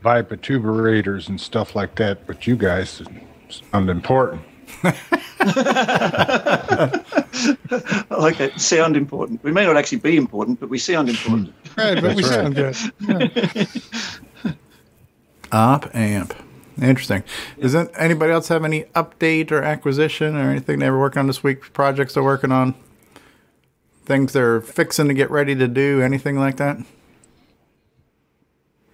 vibratubrators 0.03 1.29
and 1.29 1.39
stuff 1.39 1.75
like 1.75 1.95
that, 1.95 2.27
but 2.27 2.45
you 2.45 2.55
guys 2.55 3.01
sound 3.49 3.89
important. 3.89 4.41
I 4.83 4.95
like 8.09 8.37
that. 8.37 8.53
Sound 8.57 8.97
important. 8.97 9.43
We 9.43 9.51
may 9.51 9.65
not 9.65 9.77
actually 9.77 9.99
be 9.99 10.17
important, 10.17 10.59
but 10.59 10.69
we 10.69 10.77
sound 10.77 11.09
important. 11.09 11.53
right, 11.77 12.01
but 12.01 12.15
we 12.15 12.23
That's 12.23 12.35
sound 12.35 12.55
good. 12.55 12.75
Yeah. 14.43 14.53
Op 15.51 15.95
amp. 15.95 16.33
Interesting. 16.81 17.23
Does 17.61 17.73
it- 17.75 17.91
anybody 17.97 18.33
else 18.33 18.49
have 18.49 18.65
any 18.65 18.83
update 18.95 19.51
or 19.51 19.61
acquisition 19.63 20.35
or 20.35 20.49
anything 20.51 20.79
they 20.79 20.89
were 20.89 20.99
working 20.99 21.19
on 21.21 21.27
this 21.27 21.43
week? 21.43 21.71
Projects 21.71 22.15
they're 22.15 22.23
working 22.23 22.51
on? 22.51 22.75
Things 24.05 24.33
they're 24.33 24.59
fixing 24.59 25.07
to 25.07 25.13
get 25.13 25.31
ready 25.31 25.55
to 25.55 25.67
do? 25.67 26.01
Anything 26.01 26.37
like 26.37 26.57
that? 26.57 26.77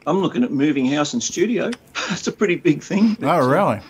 I'm 0.07 0.19
looking 0.19 0.43
at 0.43 0.51
moving 0.51 0.85
house 0.87 1.13
and 1.13 1.21
studio. 1.21 1.71
That's 2.09 2.27
a 2.27 2.31
pretty 2.31 2.55
big 2.55 2.83
thing. 2.83 3.17
Oh, 3.21 3.47
really? 3.47 3.81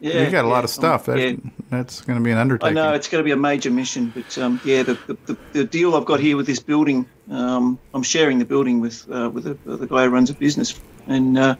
Yeah, 0.00 0.24
you 0.24 0.30
got 0.30 0.46
a 0.46 0.48
lot 0.48 0.64
of 0.64 0.70
stuff. 0.70 1.06
That, 1.06 1.18
yeah. 1.18 1.36
That's 1.68 2.00
going 2.00 2.18
to 2.18 2.24
be 2.24 2.30
an 2.30 2.38
undertaking. 2.38 2.78
I 2.78 2.80
know 2.80 2.94
it's 2.94 3.08
going 3.08 3.22
to 3.22 3.24
be 3.24 3.32
a 3.32 3.36
major 3.36 3.70
mission, 3.70 4.12
but 4.14 4.38
um, 4.38 4.58
yeah, 4.64 4.82
the, 4.82 4.94
the, 5.06 5.16
the, 5.26 5.36
the 5.52 5.64
deal 5.64 5.94
I've 5.94 6.06
got 6.06 6.20
here 6.20 6.36
with 6.38 6.46
this 6.46 6.58
building, 6.58 7.06
um, 7.30 7.78
I'm 7.92 8.02
sharing 8.02 8.38
the 8.38 8.46
building 8.46 8.80
with 8.80 9.06
uh, 9.10 9.28
with 9.28 9.44
the, 9.44 9.76
the 9.76 9.86
guy 9.86 10.04
who 10.04 10.10
runs 10.10 10.30
a 10.30 10.34
business, 10.34 10.80
and 11.06 11.36
uh, 11.38 11.56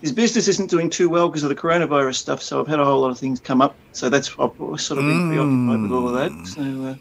his 0.00 0.10
business 0.10 0.48
isn't 0.48 0.70
doing 0.70 0.90
too 0.90 1.08
well 1.08 1.28
because 1.28 1.44
of 1.44 1.48
the 1.50 1.54
coronavirus 1.54 2.16
stuff. 2.16 2.42
So 2.42 2.60
I've 2.60 2.66
had 2.66 2.80
a 2.80 2.84
whole 2.84 3.00
lot 3.00 3.10
of 3.10 3.18
things 3.18 3.38
come 3.38 3.62
up. 3.62 3.76
So 3.92 4.10
that's 4.10 4.30
I've 4.30 4.56
sort 4.80 4.98
of 4.98 5.04
been 5.04 5.28
preoccupied 5.28 5.82
with 5.82 5.92
all 5.92 6.08
of 6.08 6.14
that. 6.14 6.46
So, 6.48 6.62
uh, 6.62 6.94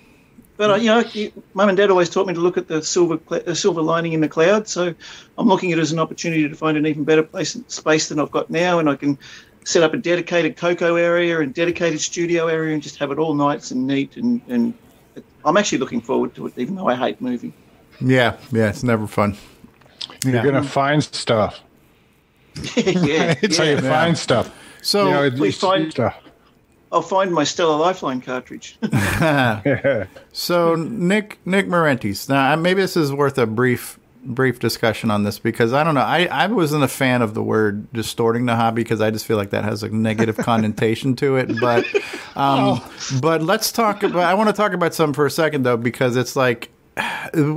But 0.61 0.69
uh, 0.69 0.75
you 0.75 0.85
know, 0.90 1.31
mum 1.56 1.69
and 1.69 1.75
dad 1.75 1.90
always 1.90 2.07
taught 2.07 2.27
me 2.27 2.35
to 2.35 2.40
look 2.40 2.56
at 2.56 2.67
the 2.67 2.83
silver 2.83 3.19
cl- 3.27 3.41
the 3.41 3.56
silver 3.56 3.81
lining 3.81 4.14
in 4.14 4.22
the 4.22 4.27
cloud. 4.27 4.67
So 4.67 4.93
I'm 5.40 5.48
looking 5.48 5.72
at 5.72 5.80
it 5.80 5.81
as 5.81 5.91
an 5.91 5.98
opportunity 5.98 6.48
to 6.48 6.53
find 6.53 6.77
an 6.77 6.85
even 6.85 7.03
better 7.03 7.23
place 7.23 7.57
space 7.67 8.09
than 8.09 8.19
I've 8.19 8.30
got 8.30 8.51
now, 8.51 8.77
and 8.77 8.88
I 8.88 8.95
can 8.95 9.17
set 9.64 9.81
up 9.81 9.95
a 9.95 9.98
dedicated 9.98 10.57
Coco 10.57 10.98
area 10.98 11.40
and 11.40 11.51
dedicated 11.51 11.99
studio 11.99 12.45
area, 12.45 12.75
and 12.75 12.83
just 12.83 12.98
have 12.98 13.09
it 13.09 13.17
all 13.17 13.33
nice 13.33 13.72
and 13.72 13.88
neat. 13.88 14.17
And, 14.17 14.40
and 14.49 14.75
I'm 15.43 15.57
actually 15.57 15.80
looking 15.80 15.99
forward 15.99 16.35
to 16.35 16.45
it, 16.45 16.53
even 16.57 16.75
though 16.75 16.85
I 16.88 16.93
hate 16.93 17.19
moving. 17.22 17.56
Yeah, 17.99 18.38
yeah, 18.51 18.69
it's 18.69 18.83
never 18.83 19.07
fun. 19.07 19.35
You're 20.23 20.35
Yeah. 20.35 20.43
gonna 20.45 20.61
find 20.61 21.03
stuff. 21.03 21.59
yeah, 22.77 23.33
it's 23.41 23.57
how 23.57 23.64
you 23.64 23.72
yeah. 23.77 23.81
find 23.81 24.15
stuff. 24.15 24.51
So 24.83 25.06
you 25.06 25.11
know, 25.11 25.23
it- 25.23 25.33
we 25.40 25.51
find- 25.51 25.91
stuff. 25.91 26.22
I'll 26.91 27.01
find 27.01 27.31
my 27.31 27.43
Stellar 27.43 27.77
Lifeline 27.77 28.21
cartridge. 28.21 28.77
so 30.33 30.75
Nick 30.75 31.39
Nick 31.45 31.67
Marentes. 31.67 32.27
Now 32.27 32.55
maybe 32.55 32.81
this 32.81 32.97
is 32.97 33.13
worth 33.13 33.37
a 33.37 33.45
brief 33.45 33.97
brief 34.23 34.59
discussion 34.59 35.09
on 35.09 35.23
this 35.23 35.39
because 35.39 35.73
I 35.73 35.83
don't 35.83 35.95
know. 35.95 36.01
I, 36.01 36.25
I 36.25 36.47
wasn't 36.47 36.83
a 36.83 36.87
fan 36.87 37.21
of 37.21 37.33
the 37.33 37.41
word 37.41 37.91
distorting 37.91 38.45
the 38.45 38.55
hobby 38.55 38.83
because 38.83 39.01
I 39.01 39.09
just 39.09 39.25
feel 39.25 39.37
like 39.37 39.49
that 39.51 39.63
has 39.63 39.83
a 39.83 39.89
negative 39.89 40.37
connotation 40.37 41.15
to 41.17 41.37
it. 41.37 41.59
But 41.59 41.85
um, 42.35 42.81
but 43.19 43.41
let's 43.41 43.71
talk 43.71 44.03
about. 44.03 44.23
I 44.23 44.33
want 44.33 44.49
to 44.49 44.53
talk 44.53 44.73
about 44.73 44.93
something 44.93 45.13
for 45.13 45.25
a 45.25 45.31
second 45.31 45.63
though 45.63 45.77
because 45.77 46.15
it's 46.15 46.35
like 46.35 46.69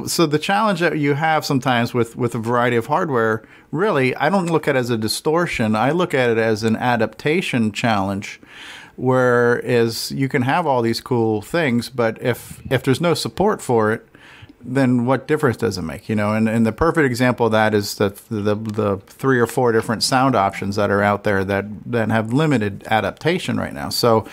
so 0.06 0.26
the 0.26 0.38
challenge 0.38 0.80
that 0.80 0.98
you 0.98 1.14
have 1.14 1.44
sometimes 1.44 1.92
with 1.92 2.16
with 2.16 2.34
a 2.36 2.38
variety 2.38 2.76
of 2.76 2.86
hardware 2.86 3.42
really 3.72 4.14
i 4.16 4.30
don't 4.30 4.46
look 4.46 4.68
at 4.68 4.76
it 4.76 4.78
as 4.78 4.90
a 4.90 4.96
distortion 4.96 5.74
i 5.74 5.90
look 5.90 6.14
at 6.14 6.30
it 6.30 6.38
as 6.38 6.62
an 6.62 6.76
adaptation 6.76 7.72
challenge 7.72 8.40
whereas 8.96 10.10
you 10.12 10.28
can 10.28 10.42
have 10.42 10.66
all 10.66 10.82
these 10.82 11.00
cool 11.00 11.42
things 11.42 11.88
but 11.88 12.20
if 12.22 12.62
if 12.70 12.82
there's 12.82 13.00
no 13.00 13.14
support 13.14 13.60
for 13.60 13.92
it 13.92 14.06
then 14.64 15.04
what 15.04 15.28
difference 15.28 15.58
does 15.58 15.76
it 15.76 15.82
make? 15.82 16.08
You 16.08 16.16
know, 16.16 16.32
and, 16.32 16.48
and 16.48 16.64
the 16.64 16.72
perfect 16.72 17.04
example 17.04 17.46
of 17.46 17.52
that 17.52 17.74
is 17.74 17.96
that 17.96 18.16
the 18.28 18.54
the 18.54 18.96
three 19.06 19.38
or 19.38 19.46
four 19.46 19.72
different 19.72 20.02
sound 20.02 20.34
options 20.34 20.76
that 20.76 20.90
are 20.90 21.02
out 21.02 21.24
there 21.24 21.44
that 21.44 21.66
that 21.86 22.10
have 22.10 22.32
limited 22.32 22.84
adaptation 22.86 23.58
right 23.58 23.74
now. 23.74 23.90
So, 23.90 24.26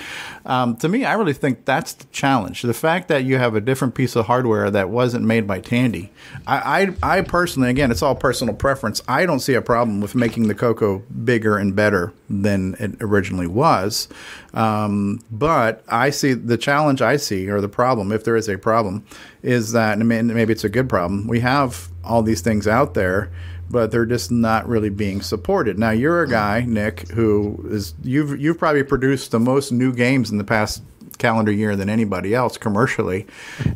um, 0.45 0.75
to 0.77 0.87
me, 0.87 1.05
I 1.05 1.13
really 1.13 1.33
think 1.33 1.65
that's 1.65 1.93
the 1.93 2.05
challenge. 2.11 2.61
The 2.61 2.73
fact 2.73 3.07
that 3.09 3.23
you 3.23 3.37
have 3.37 3.55
a 3.55 3.61
different 3.61 3.95
piece 3.95 4.15
of 4.15 4.25
hardware 4.25 4.71
that 4.71 4.89
wasn't 4.89 5.25
made 5.25 5.47
by 5.47 5.59
Tandy. 5.59 6.11
I 6.47 6.95
I, 7.03 7.17
I 7.17 7.21
personally, 7.21 7.69
again, 7.69 7.91
it's 7.91 8.01
all 8.01 8.15
personal 8.15 8.53
preference. 8.53 9.01
I 9.07 9.25
don't 9.25 9.39
see 9.39 9.53
a 9.53 9.61
problem 9.61 10.01
with 10.01 10.15
making 10.15 10.47
the 10.47 10.55
Coco 10.55 10.99
bigger 11.23 11.57
and 11.57 11.75
better 11.75 12.13
than 12.29 12.75
it 12.79 12.95
originally 13.01 13.47
was. 13.47 14.07
Um, 14.53 15.21
but 15.31 15.83
I 15.87 16.09
see 16.09 16.33
the 16.33 16.57
challenge 16.57 17.01
I 17.01 17.17
see, 17.17 17.49
or 17.49 17.61
the 17.61 17.69
problem, 17.69 18.11
if 18.11 18.23
there 18.23 18.35
is 18.35 18.49
a 18.49 18.57
problem, 18.57 19.05
is 19.43 19.71
that 19.71 19.97
and 19.97 20.07
maybe 20.07 20.53
it's 20.53 20.63
a 20.63 20.69
good 20.69 20.89
problem. 20.89 21.27
We 21.27 21.39
have 21.41 21.89
all 22.03 22.23
these 22.23 22.41
things 22.41 22.67
out 22.67 22.93
there, 22.93 23.31
but 23.71 23.91
they're 23.91 24.05
just 24.05 24.31
not 24.31 24.67
really 24.67 24.89
being 24.89 25.21
supported. 25.21 25.79
Now 25.79 25.91
you're 25.91 26.21
a 26.21 26.27
guy, 26.29 26.65
Nick, 26.67 27.09
who 27.09 27.65
is 27.69 27.93
you've 28.03 28.39
you've 28.39 28.59
probably 28.59 28.83
produced 28.83 29.31
the 29.31 29.39
most 29.39 29.71
new 29.71 29.93
games 29.93 30.31
in 30.31 30.37
the 30.37 30.43
past 30.43 30.83
calendar 31.17 31.51
year 31.51 31.75
than 31.75 31.89
anybody 31.89 32.33
else 32.33 32.57
commercially, 32.57 33.27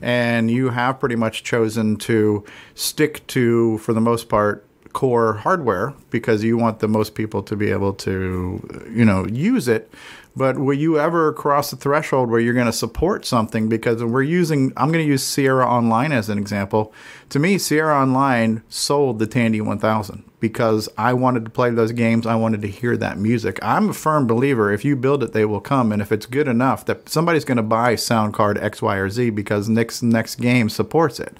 and 0.02 0.50
you 0.50 0.70
have 0.70 1.00
pretty 1.00 1.16
much 1.16 1.44
chosen 1.44 1.96
to 1.98 2.44
stick 2.74 3.26
to, 3.28 3.78
for 3.80 3.94
the 3.94 4.02
most 4.02 4.30
part, 4.30 4.66
core 4.94 5.34
hardware 5.34 5.94
because 6.10 6.44
you 6.44 6.58
want 6.58 6.80
the 6.80 6.88
most 6.88 7.16
people 7.16 7.44
to 7.44 7.56
be 7.56 7.70
able 7.70 7.94
to, 7.94 8.86
you 8.92 9.06
know, 9.06 9.26
use 9.28 9.68
it. 9.68 9.92
But 10.38 10.58
will 10.60 10.78
you 10.78 11.00
ever 11.00 11.32
cross 11.32 11.72
the 11.72 11.78
threshold 11.78 12.30
where 12.30 12.42
you're 12.42 12.54
going 12.54 12.66
to 12.66 12.74
support 12.74 13.26
something? 13.26 13.70
Because 13.70 14.04
we're 14.04 14.22
using, 14.22 14.74
I'm 14.76 14.92
going 14.92 15.04
to 15.04 15.10
use 15.10 15.24
Sierra 15.24 15.66
Online 15.66 16.12
as 16.12 16.30
an 16.30 16.38
example. 16.38 16.94
To 17.30 17.40
me, 17.40 17.58
Sierra 17.58 17.96
Online 18.02 18.62
sold 18.68 19.20
the 19.20 19.28
Tandy 19.28 19.62
1000 19.62 20.30
because 20.42 20.90
I 20.98 21.14
wanted 21.14 21.46
to 21.46 21.52
play 21.52 21.70
those 21.70 21.94
games. 21.94 22.28
I 22.28 22.36
wanted 22.36 22.62
to 22.64 22.68
hear 22.68 22.98
that 22.98 23.18
music. 23.18 23.60
I'm 23.62 23.90
a 23.90 23.94
firm 23.94 24.28
believer 24.28 24.74
if 24.74 24.84
you 24.84 24.98
build 24.98 25.24
it, 25.24 25.32
they 25.32 25.46
will 25.46 25.62
come. 25.62 25.94
And 25.94 26.02
if 26.02 26.12
it's 26.12 26.26
good 26.26 26.50
enough, 26.50 26.86
that 26.86 27.08
somebody's 27.08 27.46
going 27.46 27.58
to 27.58 27.64
buy 27.64 27.96
sound 27.96 28.34
card 28.34 28.58
X, 28.58 28.82
Y, 28.82 28.98
or 28.98 29.10
Z 29.10 29.30
because 29.30 29.70
Nick's 29.70 30.02
next 30.02 30.36
game 30.36 30.68
supports 30.70 31.20
it. 31.20 31.38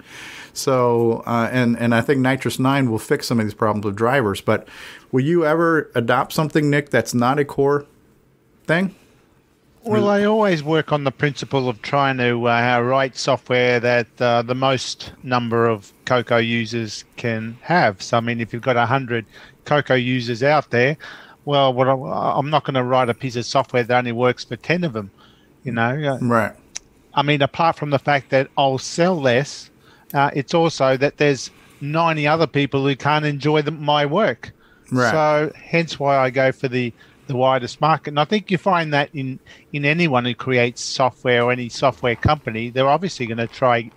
So, 0.54 1.22
uh, 1.28 1.50
and 1.52 1.78
and 1.78 1.94
I 1.94 2.00
think 2.00 2.22
NitrOS 2.22 2.60
Nine 2.60 2.90
will 2.90 2.98
fix 2.98 3.28
some 3.28 3.42
of 3.42 3.46
these 3.46 3.54
problems 3.54 3.86
with 3.86 3.98
drivers. 3.98 4.40
But 4.40 4.70
will 5.12 5.24
you 5.24 5.46
ever 5.46 5.92
adopt 5.96 6.32
something, 6.32 6.70
Nick, 6.70 6.92
that's 6.92 7.14
not 7.14 7.40
a 7.40 7.44
core 7.44 7.86
thing? 8.66 8.96
Well, 9.86 10.10
I 10.10 10.24
always 10.24 10.64
work 10.64 10.92
on 10.92 11.04
the 11.04 11.12
principle 11.12 11.70
of 11.70 11.80
trying 11.84 12.18
to 12.18 12.50
uh, 12.50 12.80
write 12.82 13.16
software 13.16 13.80
that 13.80 14.08
uh, 14.20 14.42
the 14.42 14.56
most 14.56 15.12
number 15.22 15.68
of 15.68 15.94
Coco 16.06 16.38
users 16.38 17.06
can 17.18 17.56
have. 17.62 18.02
So, 18.02 18.18
I 18.18 18.20
mean, 18.20 18.42
if 18.42 18.52
you've 18.52 18.64
got 18.64 18.78
100 18.78 19.28
Coco 19.66 19.94
users 19.94 20.42
out 20.42 20.72
there, 20.72 20.98
well, 21.46 21.72
what 21.72 21.88
I'm, 21.88 22.02
I'm 22.02 22.50
not 22.50 22.64
going 22.64 22.74
to 22.74 22.84
write 22.84 23.10
a 23.10 23.14
piece 23.14 23.36
of 23.36 23.46
software 23.46 23.84
that 23.84 23.96
only 23.96 24.12
works 24.12 24.44
for 24.44 24.56
10 24.56 24.84
of 24.86 24.94
them, 24.94 25.12
you 25.64 25.72
know? 25.72 26.18
Right. 26.20 26.54
I 27.14 27.22
mean, 27.22 27.44
apart 27.44 27.76
from 27.76 27.92
the 27.92 28.00
fact 28.00 28.32
that 28.32 28.50
I'll 28.58 28.80
sell 28.80 29.16
less, 29.16 29.70
uh, 30.16 30.32
it's 30.34 30.56
also 30.56 30.98
that 30.98 31.18
there's 31.18 31.52
90 31.82 32.28
other 32.28 32.48
people 32.48 32.88
who 32.88 32.96
can't 32.96 33.26
enjoy 33.26 33.62
the, 33.62 33.70
my 33.70 34.08
work. 34.08 34.52
Right. 34.92 35.12
So, 35.12 35.52
hence 35.56 36.00
why 36.00 36.18
I 36.18 36.32
go 36.32 36.52
for 36.52 36.68
the 36.68 36.92
the 37.28 37.36
widest 37.36 37.82
market. 37.82 38.10
And 38.10 38.20
I 38.20 38.26
think 38.26 38.52
you 38.52 38.58
find 38.58 38.94
that 38.94 39.10
in 39.14 39.40
in 39.74 39.86
anyone 39.86 40.26
who 40.26 40.36
creates 40.36 40.82
software 40.82 41.44
or 41.44 41.52
any 41.52 41.70
software 41.70 42.16
company, 42.16 42.70
they're 42.70 42.90
obviously 42.90 43.26
going 43.26 43.38
to 43.38 43.48
try 43.48 43.90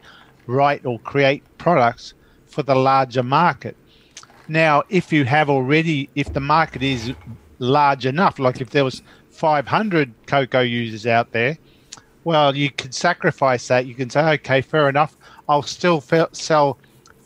write 0.46 0.84
or 0.84 0.98
create 1.00 1.42
products 1.58 2.14
for 2.46 2.62
the 2.62 2.74
larger 2.74 3.22
market. 3.22 3.76
Now, 4.48 4.82
if 4.88 5.12
you 5.12 5.24
have 5.26 5.50
already, 5.50 6.08
if 6.14 6.32
the 6.32 6.40
market 6.40 6.82
is 6.82 7.12
large 7.58 8.06
enough, 8.06 8.38
like 8.38 8.60
if 8.60 8.70
there 8.70 8.84
was 8.84 9.02
500 9.30 10.12
Coco 10.26 10.60
users 10.60 11.06
out 11.06 11.32
there, 11.32 11.58
well, 12.24 12.56
you 12.56 12.70
can 12.70 12.92
sacrifice 12.92 13.68
that. 13.68 13.86
You 13.86 13.94
can 13.94 14.10
say, 14.10 14.20
okay, 14.34 14.60
fair 14.62 14.88
enough. 14.88 15.16
I'll 15.48 15.62
still 15.62 16.00
sell 16.32 16.78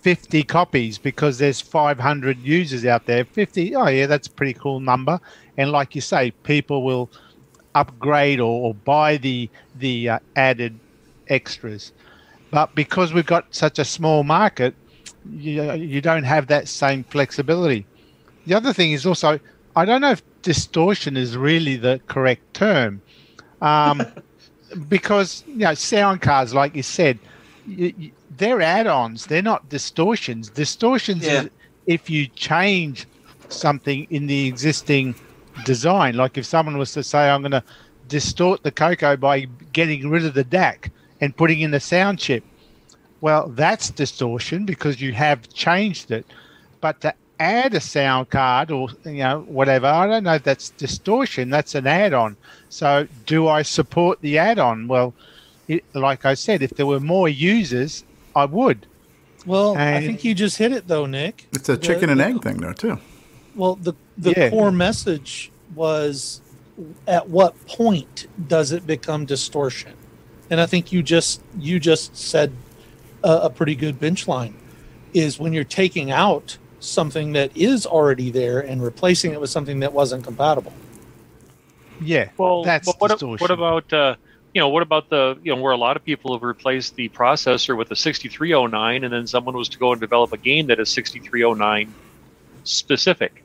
50 0.02 0.42
copies 0.42 0.98
because 0.98 1.38
there's 1.38 1.60
500 1.60 2.38
users 2.40 2.84
out 2.84 3.06
there. 3.06 3.24
50, 3.24 3.74
oh 3.76 3.88
yeah, 3.88 4.06
that's 4.06 4.26
a 4.26 4.30
pretty 4.30 4.54
cool 4.54 4.80
number. 4.80 5.20
And 5.56 5.70
like 5.70 5.94
you 5.94 6.00
say, 6.00 6.32
people 6.42 6.82
will 6.82 7.10
upgrade 7.74 8.40
or, 8.40 8.68
or 8.68 8.74
buy 8.74 9.16
the 9.16 9.48
the 9.78 10.10
uh, 10.10 10.18
added 10.36 10.78
extras. 11.28 11.92
But 12.50 12.74
because 12.74 13.14
we've 13.14 13.26
got 13.26 13.54
such 13.54 13.78
a 13.78 13.84
small 13.84 14.24
market, 14.24 14.74
you, 15.30 15.72
you 15.72 16.00
don't 16.00 16.24
have 16.24 16.48
that 16.48 16.68
same 16.68 17.04
flexibility. 17.04 17.86
The 18.46 18.54
other 18.54 18.72
thing 18.72 18.92
is 18.92 19.06
also, 19.06 19.40
I 19.74 19.84
don't 19.84 20.00
know 20.00 20.10
if 20.10 20.22
distortion 20.42 21.16
is 21.16 21.36
really 21.36 21.76
the 21.76 22.00
correct 22.08 22.54
term. 22.54 23.00
Um, 23.62 24.02
because, 24.88 25.44
you 25.46 25.58
know, 25.58 25.74
sound 25.74 26.20
cards, 26.20 26.52
like 26.52 26.74
you 26.74 26.82
said, 26.82 27.18
you, 27.66 27.94
you, 27.96 28.10
they're 28.36 28.60
add-ons. 28.60 29.26
They're 29.26 29.42
not 29.42 29.68
distortions. 29.68 30.50
Distortions 30.50 31.24
Yeah. 31.24 31.42
is 31.42 31.50
if 31.86 32.08
you 32.10 32.26
change 32.28 33.06
something 33.48 34.06
in 34.10 34.26
the 34.26 34.46
existing 34.46 35.14
design. 35.64 36.16
Like 36.16 36.38
if 36.38 36.46
someone 36.46 36.78
was 36.78 36.92
to 36.92 37.02
say, 37.02 37.28
"I'm 37.30 37.42
going 37.42 37.52
to 37.52 37.62
distort 38.08 38.62
the 38.62 38.70
Coco 38.70 39.16
by 39.16 39.46
getting 39.72 40.08
rid 40.08 40.24
of 40.24 40.34
the 40.34 40.44
DAC 40.44 40.90
and 41.20 41.36
putting 41.36 41.60
in 41.60 41.70
the 41.70 41.80
sound 41.80 42.18
chip," 42.18 42.44
well, 43.20 43.48
that's 43.48 43.90
distortion 43.90 44.64
because 44.64 45.00
you 45.00 45.12
have 45.12 45.48
changed 45.52 46.10
it. 46.10 46.26
But 46.80 47.00
to 47.02 47.14
add 47.38 47.74
a 47.74 47.80
sound 47.80 48.30
card 48.30 48.70
or 48.70 48.88
you 49.04 49.18
know 49.18 49.44
whatever, 49.48 49.86
I 49.86 50.06
don't 50.06 50.24
know 50.24 50.34
if 50.34 50.42
that's 50.44 50.70
distortion. 50.70 51.50
That's 51.50 51.74
an 51.74 51.86
add-on. 51.86 52.36
So, 52.68 53.06
do 53.26 53.48
I 53.48 53.62
support 53.62 54.20
the 54.20 54.38
add-on? 54.38 54.88
Well, 54.88 55.12
it, 55.68 55.84
like 55.94 56.24
I 56.24 56.34
said, 56.34 56.62
if 56.62 56.70
there 56.70 56.86
were 56.86 57.00
more 57.00 57.28
users, 57.28 58.04
I 58.34 58.44
would. 58.46 58.86
Well, 59.46 59.76
I 59.76 60.00
think 60.00 60.24
you 60.24 60.34
just 60.34 60.56
hit 60.58 60.72
it 60.72 60.86
though, 60.88 61.06
Nick. 61.06 61.46
It's 61.52 61.68
a 61.68 61.76
The- 61.76 61.82
chicken 61.86 62.10
and 62.10 62.20
the- 62.20 62.26
egg 62.26 62.42
thing, 62.42 62.58
though, 62.58 62.72
too. 62.72 62.98
Well, 63.54 63.74
the 63.76 63.94
the 64.16 64.32
Yeah. 64.36 64.50
core 64.50 64.70
message 64.72 65.50
was 65.74 66.40
at 67.06 67.28
what 67.28 67.66
point 67.66 68.26
does 68.48 68.72
it 68.72 68.86
become 68.86 69.24
distortion? 69.26 69.92
And 70.50 70.60
I 70.60 70.66
think 70.66 70.92
you 70.92 71.02
just 71.02 71.42
you 71.58 71.80
just 71.80 72.16
said 72.16 72.52
a, 73.24 73.32
a 73.44 73.50
pretty 73.50 73.74
good 73.74 73.98
bench 74.00 74.26
line 74.28 74.54
is 75.14 75.38
when 75.38 75.52
you're 75.52 75.64
taking 75.64 76.10
out 76.10 76.56
something 76.80 77.32
that 77.32 77.50
is 77.56 77.84
already 77.86 78.30
there 78.30 78.58
and 78.60 78.82
replacing 78.82 79.32
it 79.32 79.40
with 79.40 79.50
something 79.50 79.80
that 79.80 79.92
wasn't 79.92 80.24
compatible. 80.24 80.72
Yeah, 82.00 82.30
Well, 82.36 82.64
that's 82.64 82.86
but 82.86 83.00
what, 83.00 83.10
distortion. 83.12 83.42
what 83.44 83.50
about 83.50 83.92
uh, 83.92 84.14
you 84.54 84.60
know 84.60 84.68
what 84.68 84.82
about 84.82 85.08
the 85.08 85.38
you 85.42 85.54
know 85.54 85.60
where 85.60 85.72
a 85.72 85.76
lot 85.76 85.96
of 85.96 86.04
people 86.04 86.32
have 86.34 86.42
replaced 86.42 86.94
the 86.96 87.08
processor 87.10 87.76
with 87.76 87.90
a 87.90 87.96
6309, 87.96 89.04
and 89.04 89.12
then 89.12 89.26
someone 89.26 89.56
was 89.56 89.68
to 89.70 89.78
go 89.78 89.92
and 89.92 90.00
develop 90.00 90.32
a 90.32 90.36
game 90.36 90.66
that 90.66 90.78
is 90.80 90.88
6309 90.90 91.92
specific. 92.64 93.42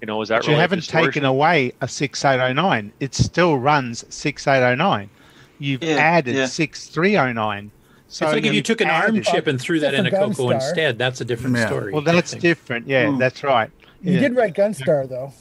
You 0.00 0.06
know, 0.06 0.22
is 0.22 0.28
that 0.30 0.42
But 0.42 0.50
you 0.50 0.56
haven't 0.56 0.78
distortion? 0.80 1.06
taken 1.12 1.24
away 1.26 1.72
a 1.80 1.88
6809. 1.88 2.92
It 3.00 3.14
still 3.14 3.58
runs 3.58 4.04
6809. 4.14 5.10
You've 5.58 5.82
Yeah, 5.82 5.96
added 5.96 6.34
yeah. 6.36 6.46
6309. 6.46 7.70
So 8.08 8.26
it's 8.26 8.34
like 8.34 8.44
if 8.44 8.54
you 8.54 8.62
took 8.62 8.80
an 8.80 8.88
ARM 8.88 9.20
chip 9.22 9.46
and 9.46 9.60
threw 9.60 9.78
that 9.80 9.92
in 9.94 10.06
a 10.06 10.08
Except 10.08 10.24
for 10.24 10.34
Coco 10.34 10.48
Gunstar. 10.48 10.54
instead. 10.54 10.98
That's 10.98 11.20
a 11.20 11.24
different 11.24 11.56
Yeah. 11.56 11.66
story. 11.66 11.92
Well, 11.92 12.02
that's 12.02 12.32
different. 12.32 12.88
Yeah, 12.88 13.10
Hmm. 13.10 13.18
that's 13.18 13.44
right. 13.44 13.70
You 14.02 14.18
did 14.18 14.34
write 14.34 14.54
Gunstar 14.54 15.06
though. 15.08 15.32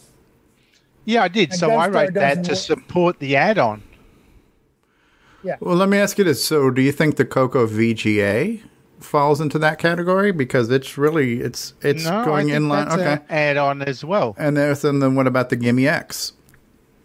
Yeah, 1.05 1.23
I 1.23 1.29
did. 1.29 1.51
And 1.51 1.59
So 1.59 1.71
I 1.71 1.87
wrote 1.87 2.13
that 2.13 2.43
doesn't 2.43 2.43
to 2.43 2.51
work- 2.51 2.57
support 2.59 3.19
the 3.19 3.35
add-on. 5.43 5.57
Well, 5.61 5.75
let 5.75 5.89
me 5.89 5.97
ask 5.97 6.17
you 6.17 6.23
this: 6.23 6.43
So, 6.43 6.69
do 6.69 6.81
you 6.81 6.91
think 6.91 7.15
the 7.17 7.25
Coco 7.25 7.67
VGA 7.67 8.61
falls 8.99 9.39
into 9.39 9.57
that 9.59 9.79
category 9.79 10.31
because 10.31 10.69
it's 10.69 10.97
really 10.97 11.39
it's 11.41 11.73
it's 11.81 12.03
no, 12.05 12.25
going 12.25 12.47
I 12.47 12.53
think 12.53 12.55
in 12.57 12.69
line? 12.69 12.89
that's 12.89 13.01
Okay, 13.01 13.23
add-on 13.29 13.81
as 13.83 14.03
well, 14.03 14.35
and 14.37 14.57
there's 14.57 14.83
and 14.83 15.01
then 15.01 15.15
what 15.15 15.27
about 15.27 15.49
the 15.49 15.55
GIME-X? 15.55 16.33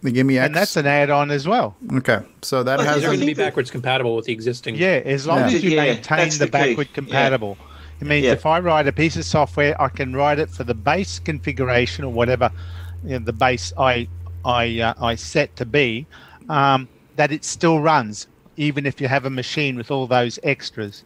The 0.03 0.11
GIME-X, 0.11 0.47
and 0.47 0.55
that's 0.55 0.77
an 0.77 0.87
add-on 0.87 1.31
as 1.31 1.49
well. 1.49 1.77
okay. 1.95 2.21
So 2.43 2.63
that 2.63 2.77
They're 2.79 2.87
has 2.87 3.03
going 3.03 3.21
to 3.21 3.27
be 3.27 3.33
backwards 3.35 3.71
compatible 3.71 4.17
with 4.17 4.27
the 4.27 4.33
existing. 4.33 4.75
Yeah, 4.77 5.01
as 5.05 5.27
long 5.27 5.39
Yeah. 5.39 5.47
as 5.47 5.65
you 5.65 5.71
Yeah, 5.71 5.83
maintain 5.85 6.29
the, 6.31 6.39
the 6.41 6.47
backward 6.49 6.93
compatible. 6.93 7.57
It 8.01 8.07
means 8.07 8.27
Yeah. 8.27 8.33
if 8.33 8.45
I 8.45 8.59
write 8.59 8.87
a 8.87 8.93
piece 8.93 9.17
of 9.17 9.25
software, 9.25 9.81
I 9.81 9.89
can 9.89 10.15
write 10.15 10.39
it 10.39 10.51
for 10.51 10.65
the 10.65 10.75
base 10.75 11.21
configuration 11.21 12.05
or 12.05 12.13
whatever 12.13 12.51
you 13.05 13.11
know, 13.19 13.25
the 13.25 13.33
base 13.33 13.73
I 13.79 14.09
I 14.45 14.81
uh, 14.81 14.95
I 15.01 15.15
set 15.15 15.55
to 15.57 15.65
be, 15.65 16.07
um, 16.51 16.87
that 17.17 17.33
it 17.33 17.45
still 17.45 17.81
runs 17.81 18.27
even 18.57 18.87
if 18.87 19.01
you 19.01 19.09
have 19.09 19.25
a 19.25 19.31
machine 19.31 19.77
with 19.77 19.91
all 19.91 20.07
those 20.07 20.39
extras. 20.43 21.03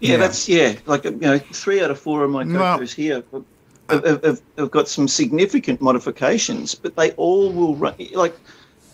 Yeah, 0.00 0.12
Yeah. 0.12 0.16
that's 0.18 0.48
yeah. 0.48 0.74
Like 0.86 1.04
you 1.04 1.10
know, 1.12 1.38
three 1.38 1.82
out 1.82 1.90
of 1.90 1.98
four 1.98 2.24
of 2.24 2.30
my 2.30 2.44
Well- 2.44 2.76
Cocos 2.78 2.92
here 2.92 3.22
have, 3.32 4.04
have, 4.04 4.24
have, 4.24 4.42
have 4.58 4.70
got 4.70 4.88
some 4.88 5.06
significant 5.08 5.80
modifications, 5.80 6.74
but 6.74 6.96
they 6.96 7.10
all 7.12 7.52
will 7.52 7.74
run 7.76 7.94
like 8.12 8.34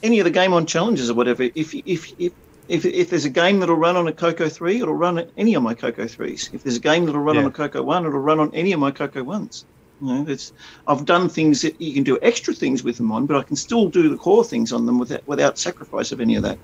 any 0.03 0.19
of 0.19 0.25
the 0.25 0.31
game 0.31 0.53
on 0.53 0.67
challenges 0.67 1.11
or 1.11 1.15
whatever. 1.15 1.45
If 1.55 1.75
if 1.75 2.13
if 2.17 2.33
if, 2.69 2.85
if 2.85 3.11
there's 3.11 3.25
a 3.25 3.31
game 3.31 3.61
that'll 3.61 3.77
run 3.77 3.97
on 3.97 4.07
a 4.07 4.13
Coco 4.13 4.49
three, 4.49 4.81
it'll 4.81 4.95
run 4.95 5.19
on 5.19 5.27
any 5.37 5.55
of 5.55 5.63
my 5.63 5.75
Coco 5.75 6.07
threes. 6.07 6.51
If 6.53 6.63
there's 6.63 6.77
a 6.77 6.81
game 6.81 7.05
that'll 7.07 7.21
run 7.21 7.37
on 7.37 7.45
a 7.47 7.51
Coco 7.51 7.83
one, 7.83 8.07
it'll 8.07 8.21
run 8.21 8.39
on 8.39 8.55
any 8.55 8.73
of 8.73 8.79
my 8.81 8.91
Coco 8.93 9.25
ones. 9.25 9.65
You 10.01 10.07
know, 10.15 10.25
it's 10.29 10.53
I've 10.87 11.05
done 11.05 11.29
things 11.29 11.63
that 11.63 11.81
you 11.81 11.93
can 11.93 12.03
do 12.03 12.19
extra 12.23 12.55
things 12.55 12.83
with 12.83 12.97
them 12.97 13.13
on, 13.13 13.27
but 13.27 13.37
I 13.37 13.43
can 13.43 13.57
still 13.57 13.89
do 13.89 14.09
the 14.09 14.17
core 14.17 14.45
things 14.45 14.73
on 14.73 14.87
them 14.87 14.99
without 14.99 15.27
without 15.29 15.59
sacrifice 15.59 16.13
of 16.13 16.21
any 16.21 16.37
of 16.37 16.43
that. 16.43 16.59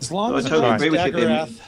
As 0.00 0.12
long 0.12 0.34
I 0.34 0.38
as 0.38 0.46
it 0.46 0.48
totally 0.50 0.68
runs 0.70 0.82
agree 0.82 0.90
with 0.98 1.06
you 1.06 1.12
there. 1.12 1.28
Daggorath. 1.28 1.60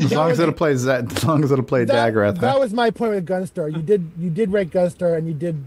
as 0.00 0.12
long 0.12 0.30
as 0.30 0.38
it'll 0.40 0.54
play 0.54 0.74
that, 0.74 1.12
as 1.12 1.24
long 1.24 1.44
as 1.44 1.52
it'll 1.52 1.64
play 1.64 1.84
That, 1.84 2.12
Daggorath. 2.12 2.40
that 2.40 2.52
huh? 2.52 2.58
was 2.58 2.72
my 2.72 2.90
point 2.90 3.12
with 3.12 3.26
Gunstar. 3.26 3.74
You 3.74 3.82
did 3.82 4.10
you 4.18 4.30
did 4.30 4.52
write 4.52 4.70
Gunstar 4.70 5.16
and 5.16 5.26
you 5.26 5.34
did. 5.34 5.62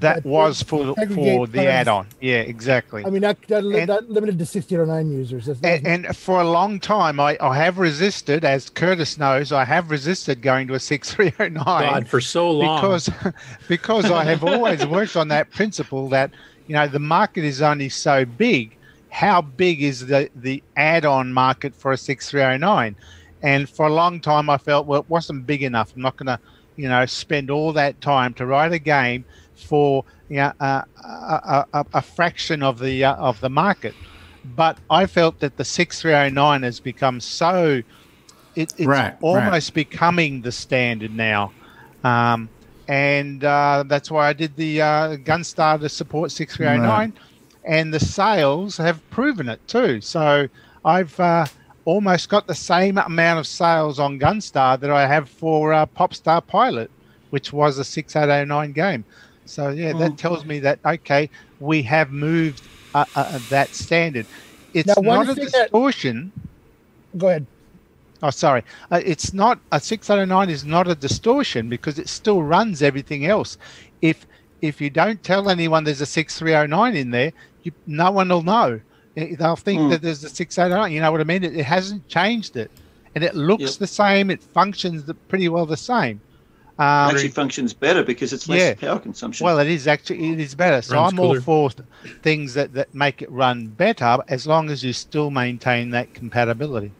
That 0.00 0.24
But 0.24 0.28
was 0.28 0.62
for 0.62 0.94
for 0.96 1.46
the 1.46 1.66
add-on. 1.66 2.08
Yeah, 2.20 2.38
exactly. 2.38 3.04
I 3.06 3.10
mean 3.10 3.22
that 3.22 3.40
that, 3.48 3.62
And- 3.64 3.88
that 3.88 4.10
limited 4.10 4.38
to 4.38 4.44
1609 4.44 5.12
users. 5.12 5.46
That's, 5.46 5.60
and, 5.62 5.86
and 6.06 6.16
for 6.16 6.40
a 6.40 6.48
long 6.48 6.80
time, 6.80 7.20
I, 7.20 7.36
I 7.40 7.56
have 7.56 7.78
resisted, 7.78 8.44
as 8.44 8.68
Curtis 8.70 9.18
knows, 9.18 9.52
I 9.52 9.64
have 9.64 9.90
resisted 9.92 10.42
going 10.42 10.66
to 10.68 10.74
a 10.74 10.80
6309. 10.80 11.64
God, 11.64 12.08
for 12.08 12.20
so 12.20 12.50
long. 12.50 12.80
Because, 12.80 13.08
because 13.68 14.10
I 14.10 14.24
have 14.24 14.42
always 14.42 14.84
worked 14.98 15.14
on 15.16 15.28
that 15.28 15.50
principle 15.50 16.08
that, 16.08 16.32
you 16.66 16.74
know, 16.74 16.88
the 16.88 16.98
market 16.98 17.44
is 17.44 17.62
only 17.62 17.88
so 17.88 18.24
big. 18.24 18.76
How 19.10 19.42
big 19.42 19.80
is 19.80 20.06
the, 20.08 20.28
the 20.34 20.60
add 20.76 21.04
on 21.04 21.32
market 21.32 21.72
for 21.72 21.92
a 21.92 21.96
6309? 21.96 22.96
And 23.42 23.68
for 23.68 23.86
a 23.86 23.92
long 23.92 24.20
time, 24.20 24.50
I 24.50 24.58
felt, 24.58 24.86
well, 24.86 25.00
it 25.02 25.08
wasn't 25.08 25.46
big 25.46 25.62
enough. 25.62 25.92
I'm 25.94 26.02
not 26.02 26.16
going 26.16 26.26
to, 26.26 26.40
you 26.74 26.88
know, 26.88 27.06
spend 27.06 27.48
all 27.48 27.72
that 27.74 28.00
time 28.00 28.34
to 28.34 28.46
write 28.46 28.72
a 28.72 28.78
game 28.80 29.24
for 29.64 30.04
you 30.28 30.36
know, 30.36 30.52
uh, 30.60 30.82
a, 31.02 31.66
a, 31.72 31.86
a 31.94 32.02
fraction 32.02 32.62
of 32.62 32.78
the 32.78 33.04
uh, 33.04 33.14
of 33.16 33.40
the 33.40 33.50
market. 33.50 33.94
But 34.44 34.78
I 34.90 35.06
felt 35.06 35.40
that 35.40 35.56
the 35.56 35.64
6309 35.64 36.62
has 36.62 36.78
become 36.80 37.20
so 37.20 37.82
it, 38.54 38.72
it's 38.76 38.86
Right, 38.86 39.04
right. 39.12 39.16
almost 39.22 39.74
becoming 39.74 40.42
the 40.42 40.52
standard 40.52 41.14
now. 41.14 41.52
Um, 42.04 42.48
and 42.86 43.42
uh, 43.42 43.84
that's 43.86 44.10
why 44.10 44.28
I 44.28 44.32
did 44.34 44.54
the 44.56 44.82
uh, 44.82 45.16
Gunstar 45.16 45.80
to 45.80 45.88
support 45.88 46.30
6309, 46.30 47.14
and 47.64 47.94
the 47.94 48.00
sales 48.00 48.76
have 48.76 49.00
proven 49.10 49.48
it 49.48 49.66
too. 49.66 50.00
So 50.02 50.46
I've 50.84 51.18
uh, 51.18 51.46
almost 51.86 52.28
got 52.28 52.46
the 52.46 52.54
same 52.54 52.98
amount 52.98 53.38
of 53.38 53.46
sales 53.46 53.98
on 53.98 54.18
Gunstar 54.20 54.78
that 54.80 54.90
I 54.90 55.06
have 55.06 55.30
for 55.30 55.72
uh, 55.72 55.86
Popstar 55.86 56.46
Pilot, 56.46 56.90
which 57.30 57.52
was 57.54 57.78
a 57.78 57.84
6809 57.84 58.72
game. 58.72 59.04
So 59.46 59.68
yeah, 59.70 59.92
that 59.94 60.16
tells 60.18 60.44
me 60.44 60.58
that 60.60 60.78
okay, 60.84 61.28
we 61.60 61.82
have 61.82 62.10
moved 62.10 62.62
uh, 62.94 63.04
uh, 63.14 63.38
that 63.50 63.74
standard. 63.74 64.26
It's 64.72 64.88
Now, 64.88 65.02
not 65.02 65.28
a 65.28 65.34
thing 65.34 65.44
that- 65.46 65.52
distortion. 65.70 66.32
Go 67.16 67.28
ahead. 67.28 67.46
Oh, 68.22 68.30
sorry. 68.30 68.64
Uh, 68.90 69.00
it's 69.04 69.34
not 69.34 69.58
a 69.70 69.78
609 69.78 70.48
is 70.48 70.64
not 70.64 70.88
a 70.88 70.94
distortion 70.94 71.68
because 71.68 71.98
it 71.98 72.08
still 72.08 72.42
runs 72.42 72.82
everything 72.82 73.26
else. 73.26 73.58
If 74.00 74.26
if 74.62 74.80
you 74.80 74.88
don't 74.88 75.22
tell 75.22 75.50
anyone 75.50 75.84
there's 75.84 76.00
a 76.00 76.06
6309 76.06 76.96
in 76.96 77.10
there, 77.10 77.32
you, 77.64 77.72
no 77.86 78.10
one 78.10 78.28
will 78.30 78.42
know. 78.42 78.80
They'll 79.14 79.56
think 79.56 79.82
Hmm. 79.82 79.88
that 79.90 80.00
there's 80.02 80.24
a 80.24 80.28
609. 80.30 80.90
You 80.90 81.00
know 81.00 81.12
what 81.12 81.20
I 81.20 81.24
mean? 81.24 81.44
It, 81.44 81.54
it 81.54 81.64
hasn't 81.66 82.08
changed 82.08 82.56
it, 82.56 82.70
and 83.14 83.22
it 83.22 83.34
looks 83.34 83.62
Yep. 83.62 83.72
the 83.74 83.86
same. 83.86 84.30
It 84.30 84.42
functions 84.42 85.04
the, 85.04 85.14
pretty 85.14 85.48
well 85.50 85.66
the 85.66 85.76
same. 85.76 86.20
Um, 86.76 87.10
actually 87.10 87.28
functions 87.28 87.72
better 87.72 88.02
because 88.02 88.32
it's 88.32 88.48
less 88.48 88.60
yeah. 88.60 88.74
power 88.74 88.98
consumption. 88.98 89.44
well, 89.44 89.60
it 89.60 89.68
is 89.68 89.86
actually 89.86 90.32
it 90.32 90.40
is 90.40 90.56
better. 90.56 90.82
So 90.82 90.94
Runs 90.96 91.12
I'm 91.12 91.20
all 91.20 91.28
cooler. 91.28 91.40
for 91.40 91.70
things 92.22 92.54
that, 92.54 92.72
that 92.74 92.92
make 92.92 93.22
it 93.22 93.30
run 93.30 93.68
better 93.68 94.18
as 94.26 94.44
long 94.46 94.70
as 94.70 94.82
you 94.82 94.92
still 94.92 95.30
maintain 95.30 95.90
that 95.90 96.14
compatibility. 96.14 96.90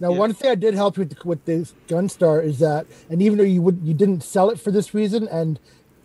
Now, 0.00 0.12
one 0.12 0.34
thing 0.34 0.50
I 0.50 0.54
did 0.54 0.74
help 0.74 0.98
with 0.98 1.16
with 1.24 1.42
this 1.46 1.72
Gunstar 1.88 2.44
is 2.44 2.58
that, 2.58 2.86
and 3.08 3.22
even 3.22 3.38
though 3.38 3.44
you 3.44 3.62
would 3.62 3.80
you 3.82 3.94
didn't 3.94 4.22
sell 4.22 4.50
it 4.50 4.60
for 4.60 4.70
this 4.70 4.92
reason 4.92 5.26
and 5.28 5.58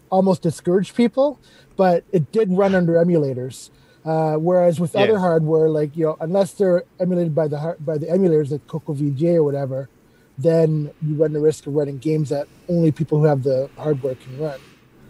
almost 0.10 0.42
discouraged 0.42 0.96
people, 0.96 1.38
but 1.76 2.06
it 2.14 2.32
did 2.32 2.50
run 2.52 2.74
under 2.76 2.94
emulators. 2.94 3.70
Uh, 4.06 4.36
whereas 4.36 4.80
with 4.80 4.94
Yeah. 4.96 5.02
other 5.02 5.20
hardware, 5.20 5.70
like 5.70 5.96
you 5.98 6.06
know, 6.06 6.18
unless 6.22 6.54
they're 6.54 6.84
emulated 7.02 7.36
by 7.36 7.50
the 7.50 7.60
har- 7.60 7.78
by 7.82 7.98
the 7.98 8.06
emulators 8.08 8.52
like 8.52 8.66
Coco 8.68 8.94
VGA 8.94 9.36
or 9.36 9.44
whatever, 9.44 9.90
then 10.38 10.92
you 11.02 11.16
run 11.16 11.34
the 11.34 11.40
risk 11.40 11.68
of 11.68 11.74
running 11.76 11.98
games 11.98 12.30
that 12.30 12.48
only 12.70 12.92
people 12.92 13.20
who 13.20 13.26
have 13.26 13.44
the 13.44 13.70
hardware 13.78 14.16
can 14.16 14.40
run. 14.40 14.60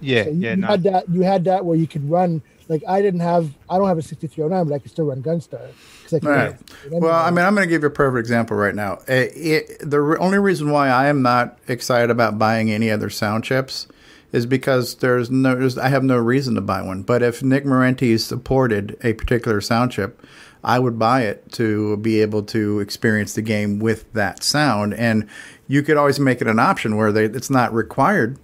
Yeah, 0.01 0.23
So 0.23 0.29
you, 0.31 0.39
yeah, 0.39 0.49
you 0.51 0.57
no. 0.57 0.67
had 0.67 0.83
that. 0.83 1.09
You 1.09 1.21
had 1.21 1.43
that 1.45 1.63
where 1.65 1.77
you 1.77 1.87
could 1.87 2.09
run. 2.09 2.41
Like 2.67 2.83
I 2.87 3.01
didn't 3.01 3.19
have. 3.19 3.53
I 3.69 3.77
don't 3.77 3.87
have 3.87 3.97
a 3.97 4.01
6309, 4.01 4.67
but 4.67 4.73
I 4.75 4.79
could 4.79 4.91
still 4.91 5.05
run 5.05 5.21
Gunstar. 5.21 5.69
I 6.13 6.19
could 6.19 6.25
All 6.25 6.31
run 6.31 6.39
right. 6.47 6.59
Well, 6.89 7.13
I 7.13 7.29
mean, 7.29 7.45
I'm 7.45 7.55
going 7.55 7.67
to 7.67 7.69
give 7.69 7.83
you 7.83 7.87
a 7.87 7.91
perfect 7.91 8.19
example 8.19 8.57
right 8.57 8.75
now. 8.75 8.99
It, 9.07 9.31
it, 9.35 9.77
the 9.89 10.01
re- 10.01 10.17
only 10.19 10.39
reason 10.39 10.71
why 10.71 10.89
I 10.89 11.07
am 11.07 11.21
not 11.21 11.57
excited 11.67 12.09
about 12.09 12.37
buying 12.39 12.71
any 12.71 12.89
other 12.89 13.09
sound 13.09 13.43
chips 13.43 13.87
is 14.31 14.45
because 14.45 14.95
there's 14.95 15.29
no, 15.29 15.55
there's, 15.55 15.77
I 15.77 15.89
have 15.89 16.03
no 16.03 16.17
reason 16.17 16.55
to 16.55 16.61
buy 16.61 16.81
one. 16.81 17.03
But 17.03 17.21
if 17.21 17.43
Nick 17.43 17.65
Marentes 17.65 18.21
supported 18.21 18.97
a 19.03 19.13
particular 19.13 19.61
sound 19.61 19.91
chip, 19.91 20.21
I 20.63 20.79
would 20.79 20.99
buy 20.99 21.21
it 21.21 21.51
to 21.53 21.97
be 21.97 22.21
able 22.21 22.43
to 22.43 22.79
experience 22.79 23.33
the 23.33 23.41
game 23.41 23.79
with 23.79 24.11
that 24.13 24.43
sound. 24.43 24.93
And 24.93 25.27
you 25.67 25.81
could 25.83 25.97
always 25.97 26.19
make 26.19 26.41
it 26.41 26.47
an 26.47 26.59
option 26.59 26.97
where 26.97 27.11
they, 27.11 27.25
it's 27.25 27.49
not 27.49 27.73
required 27.73 28.37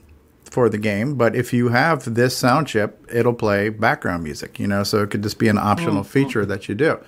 for 0.50 0.70
the 0.70 0.78
game, 0.78 1.16
but 1.16 1.36
if 1.36 1.54
you 1.54 1.70
have 1.70 2.16
this 2.16 2.36
sound 2.36 2.68
chip, 2.68 3.06
it'll 3.12 3.34
play 3.34 3.70
background 3.70 4.24
music, 4.24 4.60
you 4.60 4.68
know, 4.68 4.84
so 4.84 5.04
it 5.04 5.10
could 5.10 5.22
just 5.22 5.38
be 5.38 5.48
an 5.50 5.58
optional 5.58 6.04
mm-hmm. 6.04 6.10
feature 6.10 6.46
that 6.46 6.68
you 6.68 6.76
do. 6.76 7.00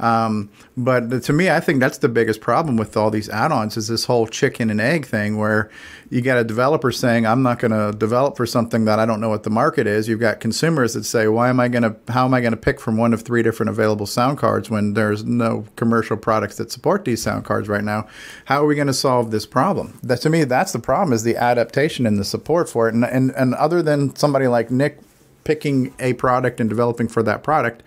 Um, 0.00 0.50
but 0.76 1.22
to 1.24 1.32
me, 1.32 1.50
I 1.50 1.60
think 1.60 1.80
that's 1.80 1.98
the 1.98 2.08
biggest 2.08 2.40
problem 2.40 2.76
with 2.76 2.96
all 2.96 3.10
these 3.10 3.28
add-ons 3.28 3.76
is 3.76 3.88
this 3.88 4.04
whole 4.04 4.26
chicken 4.26 4.70
and 4.70 4.80
egg 4.80 5.06
thing 5.06 5.36
where 5.36 5.70
you 6.08 6.22
got 6.22 6.38
a 6.38 6.44
developer 6.44 6.92
saying, 6.92 7.26
I'm 7.26 7.42
not 7.42 7.58
going 7.58 7.72
to 7.72 7.96
develop 7.96 8.36
for 8.36 8.46
something 8.46 8.84
that 8.84 8.98
I 8.98 9.06
don't 9.06 9.20
know 9.20 9.28
what 9.28 9.42
the 9.42 9.50
market 9.50 9.86
is. 9.86 10.08
You've 10.08 10.20
got 10.20 10.40
consumers 10.40 10.94
that 10.94 11.04
say, 11.04 11.26
why 11.26 11.48
am 11.48 11.58
I 11.60 11.68
going 11.68 11.82
to, 11.82 11.96
how 12.12 12.24
am 12.24 12.32
I 12.32 12.40
going 12.40 12.52
to 12.52 12.56
pick 12.56 12.80
from 12.80 12.96
one 12.96 13.12
of 13.12 13.22
three 13.22 13.42
different 13.42 13.70
available 13.70 14.06
sound 14.06 14.38
cards 14.38 14.70
when 14.70 14.94
there's 14.94 15.24
no 15.24 15.66
commercial 15.76 16.16
products 16.16 16.56
that 16.56 16.70
support 16.70 17.04
these 17.04 17.22
sound 17.22 17.44
cards 17.44 17.68
right 17.68 17.84
now? 17.84 18.06
How 18.44 18.62
are 18.62 18.66
we 18.66 18.76
going 18.76 18.86
to 18.86 18.94
solve 18.94 19.30
this 19.30 19.46
problem? 19.46 19.98
That 20.02 20.20
to 20.22 20.30
me, 20.30 20.44
that's 20.44 20.72
the 20.72 20.78
problem 20.78 21.12
is 21.12 21.24
the 21.24 21.36
adaptation 21.36 22.06
and 22.06 22.18
the 22.18 22.24
support 22.24 22.68
for 22.68 22.88
it. 22.88 22.94
And, 22.94 23.04
and, 23.04 23.32
and 23.32 23.54
other 23.54 23.82
than 23.82 24.14
somebody 24.14 24.46
like 24.46 24.70
Nick 24.70 25.00
picking 25.44 25.94
a 25.98 26.12
product 26.14 26.60
and 26.60 26.68
developing 26.68 27.08
for 27.08 27.22
that 27.22 27.42
product, 27.42 27.82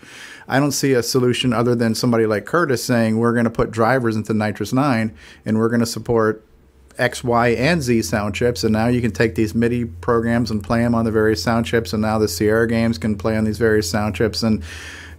I 0.48 0.60
don't 0.60 0.72
see 0.72 0.94
a 0.94 1.04
solution 1.04 1.54
other 1.54 1.76
than 1.76 1.96
somebody 1.96 2.26
like 2.26 2.46
Curtis 2.46 2.84
saying 2.84 3.18
we're 3.18 3.34
going 3.34 3.46
to 3.46 3.52
put 3.52 3.72
drivers 3.72 4.16
into 4.16 4.34
NitrOS 4.34 4.74
9 4.74 5.16
and 5.46 5.58
we're 5.58 5.70
going 5.70 5.82
to 5.82 5.86
support 5.86 6.46
X, 6.98 7.24
Y, 7.24 7.50
and 7.50 7.82
Z 7.82 8.02
sound 8.04 8.36
chips. 8.36 8.64
And 8.64 8.74
now 8.74 8.88
you 8.88 9.02
can 9.02 9.12
take 9.12 9.36
these 9.36 9.56
MIDI 9.56 9.86
programs 9.86 10.52
and 10.52 10.64
play 10.64 10.80
them 10.82 10.94
on 10.96 11.06
the 11.06 11.12
various 11.12 11.42
sound 11.42 11.66
chips. 11.66 11.94
And 11.94 12.02
now 12.02 12.18
the 12.18 12.28
Sierra 12.28 12.68
games 12.68 12.98
can 12.98 13.18
play 13.18 13.38
on 13.38 13.44
these 13.44 13.58
various 13.58 13.90
sound 13.90 14.16
chips. 14.16 14.44
And 14.44 14.64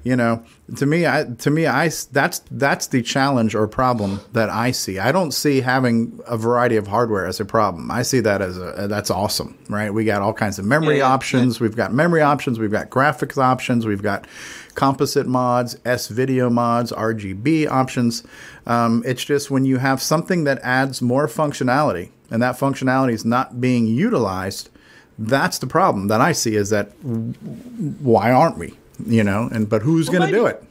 you 0.04 0.16
know, 0.16 0.42
to 0.76 0.86
me, 0.86 1.06
I 1.06 1.24
to 1.24 1.50
me, 1.50 1.66
I 1.66 1.90
that's 2.10 2.40
that's 2.50 2.88
the 2.88 3.02
challenge 3.02 3.54
or 3.54 3.68
problem 3.68 4.20
that 4.32 4.50
I 4.50 4.72
see. 4.72 4.98
I 4.98 5.12
don't 5.12 5.32
see 5.32 5.60
having 5.60 6.20
a 6.26 6.36
variety 6.36 6.76
of 6.76 6.88
hardware 6.88 7.26
as 7.26 7.38
a 7.38 7.44
problem. 7.44 7.90
I 7.90 8.02
see 8.02 8.20
that 8.20 8.42
as 8.42 8.58
a 8.58 8.86
that's 8.88 9.10
awesome, 9.10 9.56
right? 9.68 9.90
We 9.94 10.04
got 10.04 10.22
all 10.22 10.32
kinds 10.32 10.58
of 10.58 10.64
memory 10.64 10.98
Yeah, 10.98 11.04
yeah, 11.04 11.14
options. 11.14 11.60
We've 11.60 11.76
got 11.76 11.92
memory 11.92 12.22
options. 12.22 12.58
We've 12.58 12.70
got 12.70 12.90
graphics 12.90 13.38
options. 13.38 13.86
We've 13.86 14.02
got 14.02 14.26
composite 14.74 15.26
mods, 15.26 15.76
S 15.84 16.08
video 16.08 16.50
mods, 16.50 16.90
RGB 16.92 17.68
options. 17.68 18.24
Um, 18.66 19.02
it's 19.06 19.24
just 19.24 19.50
when 19.50 19.64
you 19.64 19.78
have 19.78 20.02
something 20.02 20.44
that 20.44 20.58
adds 20.62 21.00
more 21.00 21.28
functionality 21.28 22.10
and 22.30 22.42
that 22.42 22.56
functionality 22.58 23.12
is 23.12 23.24
not 23.24 23.60
being 23.60 23.86
utilized, 23.86 24.70
that's 25.18 25.58
the 25.58 25.66
problem 25.66 26.08
that 26.08 26.20
I 26.20 26.32
see 26.32 26.56
is 26.56 26.70
that 26.70 26.86
why 27.04 28.32
aren't 28.32 28.58
we? 28.58 28.78
You 29.06 29.24
know, 29.24 29.48
and 29.52 29.68
but 29.68 29.82
who's 29.82 30.08
Well, 30.08 30.20
going 30.20 30.32
to 30.32 30.36
do 30.38 30.46
it? 30.46 30.62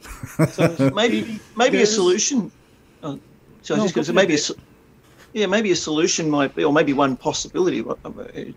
So 0.52 0.90
maybe 0.94 1.40
maybe 1.56 1.82
a 1.82 1.86
solution. 1.86 2.50
Oh, 3.02 3.18
so 3.62 3.76
No, 3.76 3.82
just 3.82 3.94
going 3.94 4.04
to 4.04 4.10
say 4.10 4.12
go 4.12 4.16
maybe 4.16 4.34
a, 4.34 4.38
yeah 5.34 5.46
maybe 5.46 5.70
a 5.70 5.76
solution 5.76 6.30
might 6.30 6.54
be, 6.54 6.64
or 6.64 6.72
maybe 6.72 6.92
one 6.92 7.16
possibility 7.16 7.82
uh, 7.82 7.94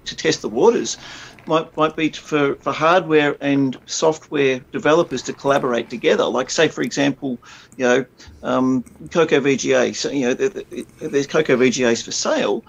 to 0.05 0.15
test 0.15 0.41
the 0.41 0.49
waters 0.49 0.97
might 1.47 1.75
might 1.75 1.95
be 1.95 2.09
for 2.09 2.55
for 2.55 2.71
hardware 2.71 3.35
and 3.41 3.77
software 3.85 4.59
developers 4.71 5.21
to 5.23 5.33
collaborate 5.33 5.89
together. 5.89 6.25
Like 6.25 6.49
say 6.49 6.67
for 6.67 6.81
example, 6.81 7.37
you 7.77 7.85
know, 7.85 8.05
um, 8.43 8.83
Coco 9.11 9.39
VGA. 9.39 9.95
So 9.95 10.09
you 10.09 10.27
know, 10.27 10.33
there- 10.33 10.49
there- 10.49 11.09
there's 11.09 11.27
Coco 11.27 11.55
VGAs 11.57 12.03
for 12.03 12.11
sale. 12.11 12.63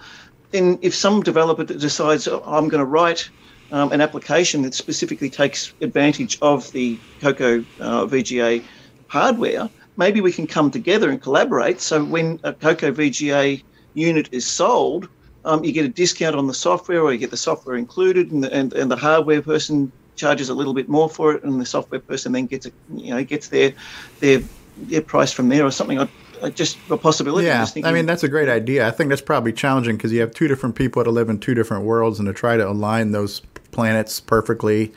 Then 0.51 0.79
if 0.81 0.93
some 0.95 1.21
developer 1.23 1.63
decides 1.63 2.27
oh, 2.27 2.41
I'm 2.45 2.67
going 2.69 2.79
to 2.79 2.85
write 2.85 3.29
um, 3.71 3.91
an 3.91 4.01
application 4.01 4.61
that 4.63 4.73
specifically 4.73 5.29
takes 5.29 5.73
advantage 5.81 6.37
of 6.41 6.71
the 6.71 6.97
Coco 7.21 7.59
uh, 7.79 8.05
VGA 8.05 8.63
hardware, 9.07 9.69
maybe 9.97 10.21
we 10.21 10.31
can 10.31 10.47
come 10.47 10.71
together 10.71 11.09
and 11.09 11.21
collaborate. 11.21 11.81
So 11.81 12.03
when 12.03 12.39
a 12.43 12.53
Coco 12.53 12.91
VGA 12.91 13.63
unit 13.93 14.29
is 14.31 14.45
sold, 14.45 15.09
um, 15.45 15.63
you 15.63 15.71
get 15.71 15.85
a 15.85 15.89
discount 15.89 16.35
on 16.35 16.47
the 16.47 16.53
software, 16.53 17.01
or 17.01 17.11
you 17.11 17.17
get 17.17 17.31
the 17.31 17.37
software 17.37 17.75
included, 17.77 18.31
and 18.31 18.43
the, 18.43 18.53
and, 18.53 18.73
and 18.73 18.91
the 18.91 18.97
hardware 18.97 19.41
person 19.41 19.91
charges 20.15 20.49
a 20.49 20.53
little 20.53 20.73
bit 20.73 20.89
more 20.89 21.09
for 21.09 21.33
it, 21.33 21.43
and 21.43 21.59
the 21.61 21.65
software 21.65 22.01
person 22.01 22.31
then 22.33 22.47
gets 22.47 22.65
a 22.65 22.71
you 22.93 23.13
know 23.13 23.23
gets 23.23 23.47
their 23.47 23.73
their 24.19 24.41
their 24.77 25.01
price 25.01 25.31
from 25.31 25.49
there 25.49 25.65
or 25.65 25.71
something. 25.71 25.99
I, 25.99 26.09
I 26.43 26.49
just 26.49 26.77
a 26.89 26.97
possibility. 26.97 27.47
Yeah, 27.47 27.65
I 27.83 27.91
mean 27.91 28.05
that's 28.05 28.23
a 28.23 28.27
great 28.27 28.49
idea. 28.49 28.87
I 28.87 28.91
think 28.91 29.09
that's 29.09 29.21
probably 29.21 29.53
challenging 29.53 29.95
because 29.95 30.11
you 30.11 30.19
have 30.19 30.33
two 30.33 30.47
different 30.47 30.75
people 30.75 31.03
that 31.03 31.09
live 31.09 31.29
in 31.29 31.39
two 31.39 31.53
different 31.53 31.85
worlds, 31.85 32.19
and 32.19 32.27
to 32.27 32.33
try 32.33 32.57
to 32.57 32.67
align 32.67 33.11
those 33.11 33.41
planets 33.77 34.19
perfectly 34.19 34.91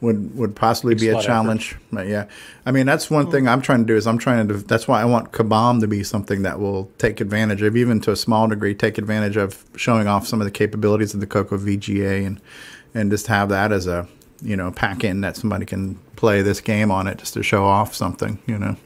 would 0.00 0.34
would 0.36 0.56
possibly 0.56 0.94
Takes 0.94 1.02
be 1.02 1.08
a 1.08 1.12
a 1.12 1.14
lot 1.16 1.20
of 1.20 1.26
challenge. 1.26 1.76
But 1.92 2.06
yeah, 2.06 2.24
I 2.64 2.70
mean 2.70 2.86
that's 2.86 3.10
one 3.10 3.30
thing 3.30 3.46
I'm 3.46 3.60
trying 3.60 3.80
to 3.80 3.84
do 3.84 3.94
is 3.94 4.06
I'm 4.06 4.16
trying 4.16 4.48
to. 4.48 4.54
That's 4.54 4.88
why 4.88 5.02
I 5.02 5.04
want 5.04 5.32
Kabam 5.32 5.80
to 5.80 5.86
be 5.86 6.02
something 6.02 6.40
that 6.42 6.58
will 6.58 6.90
take 6.96 7.20
advantage 7.20 7.60
of, 7.60 7.76
even 7.76 8.00
to 8.00 8.12
a 8.12 8.16
small 8.16 8.48
degree, 8.48 8.74
take 8.74 8.96
advantage 8.96 9.36
of 9.36 9.62
showing 9.76 10.06
off 10.06 10.26
some 10.26 10.40
of 10.40 10.46
the 10.46 10.50
capabilities 10.50 11.12
of 11.12 11.20
the 11.20 11.26
Coco 11.26 11.58
VGA 11.58 12.26
and 12.26 12.40
and 12.94 13.10
just 13.10 13.26
have 13.26 13.50
that 13.50 13.70
as 13.70 13.86
a 13.86 14.08
you 14.40 14.56
know 14.56 14.70
pack 14.70 15.04
in 15.04 15.20
that 15.20 15.36
somebody 15.36 15.66
can 15.66 15.96
play 16.16 16.40
this 16.40 16.62
game 16.62 16.90
on 16.90 17.06
it 17.06 17.18
just 17.18 17.34
to 17.34 17.42
show 17.42 17.64
off 17.64 17.94
something. 17.94 18.38
You 18.46 18.58
know. 18.58 18.76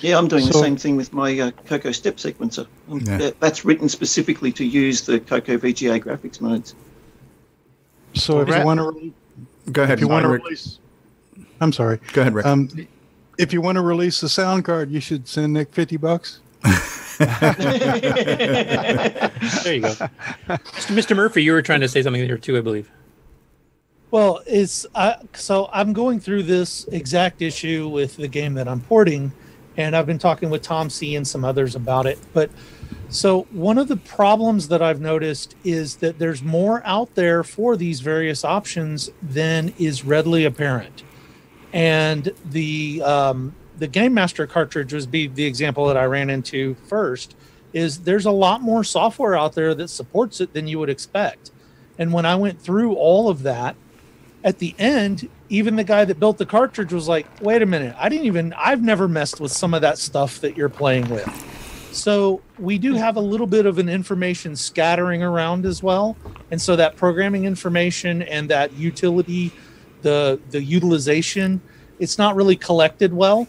Yeah, 0.00 0.16
I'm 0.16 0.28
doing 0.28 0.46
the 0.46 0.52
same 0.52 0.76
thing 0.76 0.96
with 0.96 1.12
my 1.12 1.38
uh, 1.40 1.50
Coco 1.66 1.90
Step 1.92 2.16
sequencer. 2.18 2.66
Yeah. 2.88 3.18
that- 3.18 3.40
that's 3.40 3.64
written 3.64 3.88
specifically 3.88 4.52
to 4.52 4.64
use 4.64 5.02
the 5.06 5.18
Coco 5.18 5.56
VGA 5.58 5.98
graphics 6.04 6.40
modes. 6.40 6.74
So 8.14 8.40
if 8.40 8.48
you 8.48 8.64
want 8.64 8.80
to, 8.80 9.12
Go 9.72 9.82
ahead. 9.82 9.98
if 9.98 10.00
you 10.00 10.08
want 10.08 10.24
to 10.24 10.28
release, 10.28 10.78
I'm 11.60 11.72
sorry. 11.72 12.00
Go 12.12 12.22
ahead, 12.22 12.34
Rick. 12.34 12.46
Um, 12.46 12.68
if 13.38 13.52
you 13.52 13.60
want 13.60 13.76
to 13.76 13.82
release 13.82 14.20
the 14.20 14.28
sound 14.28 14.64
card, 14.64 14.90
you 14.90 15.00
should 15.00 15.28
send 15.28 15.52
Nick 15.52 15.72
fifty 15.72 15.96
bucks. 15.96 16.40
There 17.18 17.26
you 19.74 19.80
go. 19.82 19.88
Mr. 20.48 20.94
Mr. 20.94 21.16
Murphy, 21.16 21.42
you 21.42 21.52
were 21.52 21.62
trying 21.62 21.80
to 21.80 21.88
say 21.88 22.00
something 22.02 22.24
there 22.26 22.38
too, 22.38 22.56
I 22.56 22.60
believe. 22.60 22.90
Well, 24.12 24.40
it's 24.46 24.86
uh, 24.94 25.14
so 25.34 25.68
I'm 25.72 25.92
going 25.92 26.20
through 26.20 26.44
this 26.44 26.86
exact 26.88 27.42
issue 27.42 27.88
with 27.88 28.16
the 28.16 28.28
game 28.28 28.54
that 28.54 28.68
I'm 28.68 28.80
porting, 28.80 29.32
and 29.76 29.94
I've 29.96 30.06
been 30.06 30.18
talking 30.18 30.48
with 30.48 30.62
Tom 30.62 30.88
C 30.88 31.16
and 31.16 31.26
some 31.26 31.44
others 31.44 31.74
about 31.74 32.06
it. 32.06 32.18
But 32.32 32.50
so 33.08 33.42
one 33.50 33.78
of 33.78 33.88
the 33.88 33.96
problems 33.96 34.68
that 34.68 34.82
I've 34.82 35.00
noticed 35.00 35.56
is 35.64 35.96
that 35.96 36.18
there's 36.18 36.42
more 36.42 36.82
out 36.84 37.14
there 37.14 37.42
for 37.42 37.76
these 37.76 38.00
various 38.00 38.44
options 38.44 39.10
than 39.22 39.72
is 39.78 40.04
readily 40.04 40.44
apparent, 40.44 41.02
and 41.72 42.32
the 42.44 43.02
um, 43.02 43.54
the 43.78 43.86
Game 43.86 44.14
Master 44.14 44.46
cartridge 44.46 44.92
was 44.92 45.06
be 45.06 45.26
the 45.26 45.44
example 45.44 45.86
that 45.86 45.96
I 45.96 46.04
ran 46.04 46.30
into 46.30 46.74
first. 46.86 47.34
Is 47.72 48.00
there's 48.00 48.26
a 48.26 48.30
lot 48.30 48.62
more 48.62 48.82
software 48.82 49.36
out 49.36 49.54
there 49.54 49.74
that 49.74 49.88
supports 49.88 50.40
it 50.40 50.54
than 50.54 50.66
you 50.66 50.78
would 50.78 50.88
expect. 50.88 51.50
And 51.98 52.12
when 52.12 52.24
I 52.24 52.34
went 52.36 52.60
through 52.60 52.94
all 52.94 53.28
of 53.28 53.42
that, 53.42 53.76
at 54.42 54.58
the 54.58 54.74
end, 54.78 55.28
even 55.48 55.76
the 55.76 55.84
guy 55.84 56.04
that 56.04 56.18
built 56.18 56.38
the 56.38 56.46
cartridge 56.46 56.92
was 56.92 57.08
like, 57.08 57.26
wait 57.42 57.60
a 57.60 57.66
minute, 57.66 57.94
I 57.98 58.08
didn't 58.08 58.26
even, 58.26 58.54
I've 58.54 58.82
never 58.82 59.08
messed 59.08 59.40
with 59.40 59.52
some 59.52 59.74
of 59.74 59.82
that 59.82 59.98
stuff 59.98 60.40
that 60.40 60.56
you're 60.56 60.68
playing 60.68 61.08
with. 61.10 61.57
So 61.98 62.40
we 62.58 62.78
do 62.78 62.94
have 62.94 63.16
a 63.16 63.20
little 63.20 63.46
bit 63.46 63.66
of 63.66 63.78
an 63.78 63.88
information 63.88 64.54
scattering 64.54 65.22
around 65.22 65.66
as 65.66 65.82
well. 65.82 66.16
And 66.50 66.62
so 66.62 66.76
that 66.76 66.96
programming 66.96 67.44
information 67.44 68.22
and 68.22 68.48
that 68.50 68.72
utility, 68.74 69.52
the 70.02 70.40
the 70.50 70.62
utilization, 70.62 71.60
it's 71.98 72.16
not 72.16 72.36
really 72.36 72.56
collected 72.56 73.12
well. 73.12 73.48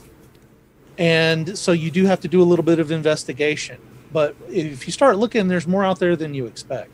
And 0.97 1.57
so 1.57 1.71
you 1.71 1.91
do 1.91 2.05
have 2.05 2.19
to 2.21 2.27
do 2.27 2.41
a 2.41 2.43
little 2.43 2.65
bit 2.65 2.79
of 2.79 2.91
investigation. 2.91 3.77
But 4.11 4.35
if 4.49 4.87
you 4.87 4.91
start 4.91 5.17
looking, 5.17 5.47
there's 5.47 5.67
more 5.67 5.85
out 5.85 5.99
there 5.99 6.15
than 6.15 6.33
you 6.33 6.47
expect. 6.47 6.91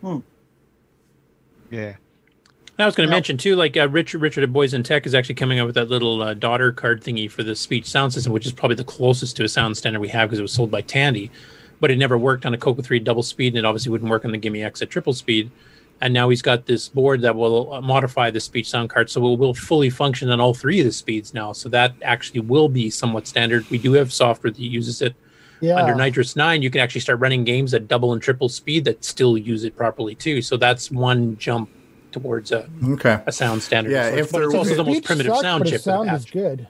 Hmm. 0.00 0.18
Yeah. 1.70 1.94
I 2.78 2.86
was 2.86 2.96
going 2.96 3.08
to 3.08 3.10
mention 3.14 3.36
too, 3.36 3.54
like 3.54 3.76
uh, 3.76 3.88
Richard 3.88 4.20
Richard 4.20 4.42
at 4.42 4.52
Boys 4.52 4.74
in 4.74 4.82
Tech 4.82 5.06
is 5.06 5.14
actually 5.14 5.36
coming 5.36 5.60
up 5.60 5.66
with 5.66 5.76
that 5.76 5.88
little 5.88 6.20
uh, 6.22 6.34
daughter 6.34 6.72
card 6.72 7.02
thingy 7.02 7.30
for 7.30 7.44
the 7.44 7.54
speech 7.54 7.86
sound 7.86 8.12
system, 8.12 8.32
which 8.32 8.46
is 8.46 8.52
probably 8.52 8.74
the 8.74 8.84
closest 8.84 9.36
to 9.36 9.44
a 9.44 9.48
sound 9.48 9.76
standard 9.76 10.00
we 10.00 10.08
have 10.08 10.28
because 10.28 10.40
it 10.40 10.42
was 10.42 10.52
sold 10.52 10.72
by 10.72 10.80
Tandy, 10.80 11.30
but 11.78 11.92
it 11.92 11.96
never 11.98 12.18
worked 12.18 12.44
on 12.44 12.52
a 12.52 12.58
Coco 12.58 12.82
3 12.82 12.98
double 12.98 13.22
speed, 13.22 13.48
and 13.54 13.58
it 13.58 13.64
obviously 13.64 13.92
wouldn't 13.92 14.10
work 14.10 14.24
on 14.24 14.32
the 14.32 14.38
GIME-X 14.38 14.82
at 14.82 14.90
triple 14.90 15.12
speed. 15.12 15.50
And 16.00 16.12
now 16.12 16.28
he's 16.28 16.42
got 16.42 16.66
this 16.66 16.88
board 16.88 17.20
that 17.22 17.36
will 17.36 17.72
uh, 17.74 17.80
modify 17.80 18.28
the 18.32 18.40
speech 18.40 18.68
sound 18.68 18.90
card, 18.90 19.08
so 19.08 19.24
it 19.32 19.38
will 19.38 19.54
fully 19.54 19.88
function 19.88 20.28
on 20.30 20.40
all 20.40 20.52
three 20.52 20.80
of 20.80 20.86
the 20.86 20.92
speeds 20.92 21.32
now. 21.32 21.52
So 21.52 21.68
that 21.68 21.94
actually 22.02 22.40
will 22.40 22.68
be 22.68 22.90
somewhat 22.90 23.28
standard. 23.28 23.70
We 23.70 23.78
do 23.78 23.92
have 23.92 24.12
software 24.12 24.50
that 24.50 24.58
uses 24.58 25.00
it 25.00 25.14
Yeah. 25.60 25.76
under 25.76 25.94
NitrOS 25.94 26.34
9, 26.34 26.60
you 26.60 26.70
can 26.70 26.80
actually 26.80 27.02
start 27.02 27.20
running 27.20 27.44
games 27.44 27.72
at 27.72 27.86
double 27.86 28.12
and 28.12 28.20
triple 28.20 28.48
speed 28.48 28.84
that 28.86 29.04
still 29.04 29.38
use 29.38 29.62
it 29.62 29.76
properly 29.76 30.16
too. 30.16 30.42
So 30.42 30.56
that's 30.56 30.90
one 30.90 31.36
jump 31.38 31.70
towards 32.14 32.50
a, 32.52 32.68
Okay. 32.82 33.20
a 33.26 33.32
sound 33.32 33.62
standard. 33.62 33.90
Yeah, 33.92 34.10
So 34.10 34.16
if 34.16 34.32
but 34.32 34.42
it's 34.42 34.52
there- 34.52 34.58
also 34.58 34.74
the 34.76 34.84
most 34.84 35.04
primitive 35.04 35.32
sucks, 35.32 35.42
sound 35.42 35.64
chip. 35.66 35.74
its 35.74 35.84
for 35.84 35.90
sound 35.90 36.10
is 36.12 36.24
good. 36.24 36.66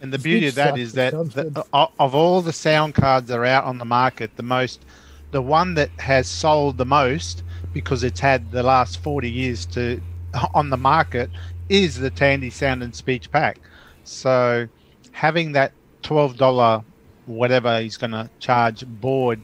And 0.00 0.12
the 0.12 0.18
Speech 0.18 0.24
beauty 0.32 0.46
of 0.48 0.54
that 0.54 0.68
sucks, 0.70 0.80
is 0.80 0.92
that 0.94 1.12
the, 1.12 1.64
of, 1.72 1.90
of 1.98 2.14
all 2.14 2.40
the 2.40 2.52
sound 2.52 2.94
cards 2.94 3.28
that 3.28 3.38
are 3.38 3.44
out 3.44 3.64
on 3.64 3.78
the 3.78 3.84
market, 3.84 4.36
the 4.36 4.42
most, 4.42 4.84
the 5.32 5.42
one 5.42 5.74
that 5.74 5.90
has 5.98 6.28
sold 6.28 6.78
the 6.78 6.84
most 6.86 7.42
because 7.72 8.04
it's 8.04 8.20
had 8.20 8.50
the 8.52 8.62
last 8.62 8.98
40 9.02 9.30
years 9.30 9.66
to 9.66 10.00
on 10.54 10.70
the 10.70 10.76
market 10.76 11.28
is 11.68 11.98
the 11.98 12.10
Tandy 12.10 12.50
Sound 12.50 12.82
and 12.82 12.94
Speech 12.94 13.30
Pack. 13.32 13.58
So 14.04 14.68
having 15.12 15.52
that 15.52 15.72
$12 16.02 16.84
whatever 17.26 17.80
he's 17.80 17.96
going 17.96 18.10
to 18.10 18.28
charge 18.38 18.84
board 18.86 19.40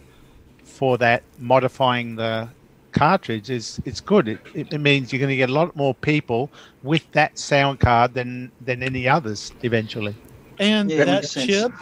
for 0.65 0.99
that 0.99 1.23
modifying 1.39 2.17
the 2.17 2.49
cartridge 2.93 3.51
is 3.51 3.81
it's 3.85 4.01
good. 4.01 4.29
It, 4.29 4.41
it, 4.55 4.73
it 4.73 4.79
means 4.79 5.13
you're 5.13 5.21
going 5.21 5.31
to 5.31 5.37
get 5.37 5.51
a 5.51 5.53
lot 5.53 5.75
more 5.77 5.95
people 5.95 6.51
with 6.83 7.11
that 7.13 7.39
sound 7.39 7.81
card 7.81 8.15
than 8.15 8.53
than 8.61 8.83
any 8.83 9.09
others 9.09 9.53
eventually. 9.63 10.15
And 10.59 10.91
Yeah, 10.91 10.99
that 10.99 11.07
that 11.07 11.23
makes 11.23 11.31
sense. 11.31 11.47
chip, 11.47 11.73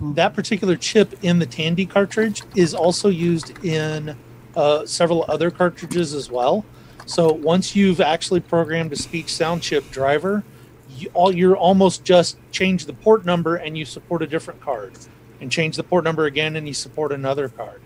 that 0.00 0.34
particular 0.34 0.76
chip 0.76 1.14
in 1.22 1.38
the 1.38 1.46
Tandy 1.46 1.86
cartridge 1.86 2.42
is 2.54 2.74
also 2.74 3.08
used 3.08 3.64
in 3.64 4.16
uh, 4.56 4.86
several 4.86 5.24
other 5.28 5.50
cartridges 5.50 6.14
as 6.14 6.30
well. 6.30 6.64
So 7.06 7.32
once 7.32 7.74
you've 7.74 8.00
actually 8.00 8.40
programmed 8.40 8.92
a 8.92 8.96
speech 8.96 9.32
sound 9.34 9.62
chip 9.62 9.90
driver, 9.90 10.44
you, 10.90 11.10
all 11.14 11.34
you're 11.34 11.56
almost 11.56 12.04
just 12.04 12.38
change 12.50 12.86
the 12.86 12.92
port 12.92 13.24
number 13.24 13.56
and 13.56 13.76
you 13.78 13.84
support 13.84 14.22
a 14.22 14.26
different 14.26 14.60
card, 14.60 14.92
and 15.40 15.50
change 15.50 15.76
the 15.76 15.84
port 15.84 16.04
number 16.04 16.26
again 16.26 16.56
and 16.56 16.68
you 16.68 16.74
support 16.74 17.12
another 17.12 17.48
card. 17.48 17.80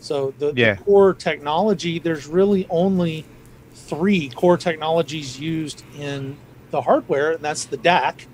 So 0.00 0.32
the, 0.38 0.52
the 0.76 0.84
core 0.84 1.14
technology, 1.14 1.98
there's 1.98 2.26
really 2.26 2.66
only 2.70 3.24
three 3.74 4.28
core 4.30 4.56
technologies 4.56 5.38
used 5.40 5.84
in 5.98 6.36
the 6.70 6.82
hardware, 6.82 7.32
and 7.32 7.44
that's 7.44 7.64
the 7.64 7.78
DAC. 7.78 8.26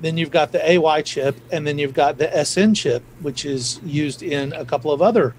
Then 0.00 0.16
you've 0.16 0.30
got 0.30 0.52
the 0.52 0.70
AY 0.70 1.02
chip, 1.02 1.36
and 1.50 1.66
then 1.66 1.78
you've 1.78 1.94
got 1.94 2.18
the 2.18 2.44
SN 2.44 2.74
chip, 2.74 3.02
which 3.20 3.44
is 3.44 3.80
used 3.84 4.22
in 4.22 4.52
a 4.52 4.64
couple 4.64 4.92
of 4.92 5.02
other 5.02 5.34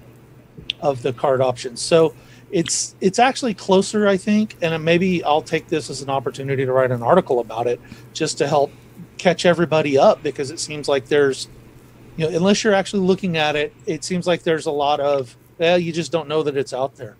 of 0.80 1.02
the 1.02 1.12
card 1.12 1.40
options. 1.40 1.80
So 1.80 2.14
it's 2.50 2.94
it's 3.00 3.18
actually 3.18 3.54
closer, 3.54 4.08
I 4.08 4.16
think, 4.16 4.56
and 4.60 4.84
maybe 4.84 5.22
I'll 5.24 5.42
take 5.42 5.68
this 5.68 5.88
as 5.88 6.02
an 6.02 6.10
opportunity 6.10 6.66
to 6.66 6.72
write 6.72 6.90
an 6.90 7.02
article 7.02 7.40
about 7.40 7.66
it, 7.66 7.80
just 8.12 8.38
to 8.38 8.48
help 8.48 8.70
catch 9.20 9.44
everybody 9.44 9.98
up 9.98 10.22
because 10.22 10.50
it 10.50 10.58
seems 10.58 10.88
like 10.88 11.06
there's, 11.06 11.48
you 12.16 12.28
know, 12.28 12.36
unless 12.36 12.64
you're 12.64 12.74
actually 12.74 13.06
looking 13.06 13.36
at 13.36 13.54
it, 13.54 13.72
it 13.86 14.02
seems 14.02 14.26
like 14.26 14.42
there's 14.42 14.66
a 14.66 14.70
lot 14.70 14.98
of, 14.98 15.36
well, 15.60 15.78
you 15.78 15.92
just 15.92 16.10
don't 16.10 16.26
know 16.26 16.42
that 16.42 16.56
it's 16.56 16.72
out 16.72 16.96
there. 16.96 17.16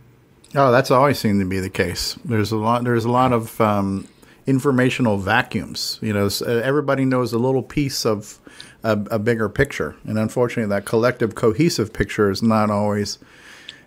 Oh, 0.54 0.72
that's 0.72 0.90
always 0.90 1.18
seemed 1.18 1.40
to 1.40 1.46
be 1.46 1.60
the 1.60 1.70
case. 1.70 2.18
There's 2.24 2.50
a 2.50 2.56
lot. 2.56 2.82
There's 2.82 3.04
a 3.04 3.10
lot 3.10 3.32
of 3.32 3.60
um, 3.60 4.08
informational 4.46 5.18
vacuums. 5.18 5.98
You 6.00 6.14
know, 6.14 6.26
uh, 6.26 6.46
everybody 6.46 7.04
knows 7.04 7.34
a 7.34 7.38
little 7.38 7.62
piece 7.62 8.06
of 8.06 8.40
a, 8.82 8.92
a 9.10 9.18
bigger 9.18 9.50
picture, 9.50 9.94
and 10.04 10.18
unfortunately, 10.18 10.70
that 10.70 10.86
collective, 10.86 11.34
cohesive 11.34 11.92
picture 11.92 12.30
is 12.30 12.42
not 12.42 12.70
always. 12.70 13.18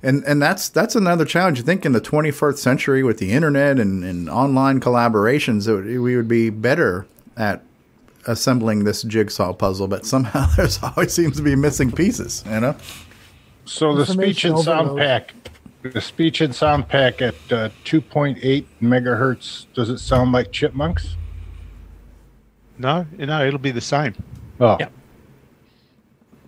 And 0.03 0.23
and 0.25 0.39
that's 0.39 0.69
that's 0.69 0.95
another 0.95 1.25
challenge. 1.25 1.59
I 1.59 1.63
think 1.63 1.83
in 1.83 1.91
the 1.91 2.01
21st 2.01 2.57
century, 2.59 3.03
with 3.03 3.17
the 3.17 3.31
internet 3.31 3.79
and, 3.79 4.03
and 4.03 4.29
online 4.29 4.79
collaborations, 4.79 5.67
we 5.99 6.15
would 6.15 6.27
be 6.27 6.51
better 6.51 7.07
at 7.35 7.63
assembling 8.27 8.83
this 8.83 9.01
jigsaw 9.01 9.51
puzzle. 9.51 9.87
But 9.87 10.05
somehow 10.05 10.45
there's 10.57 10.81
always 10.83 11.11
seems 11.11 11.37
to 11.37 11.43
be 11.43 11.55
missing 11.55 11.91
pieces. 11.91 12.43
You 12.45 12.59
know. 12.59 12.75
So 13.65 13.95
the 13.95 14.05
speech 14.05 14.45
and 14.45 14.59
sound 14.59 14.89
overload. 14.89 14.99
pack, 15.07 15.33
the 15.83 16.01
speech 16.01 16.41
and 16.41 16.53
sound 16.53 16.87
pack 16.87 17.21
at 17.21 17.35
uh, 17.51 17.69
2.8 17.85 18.65
megahertz, 18.81 19.65
does 19.73 19.89
it 19.89 19.99
sound 19.99 20.31
like 20.31 20.51
chipmunks? 20.51 21.15
No, 22.77 23.05
no, 23.17 23.45
it'll 23.45 23.59
be 23.59 23.71
the 23.71 23.81
same. 23.81 24.15
Oh, 24.59 24.77
Yeah. 24.79 24.87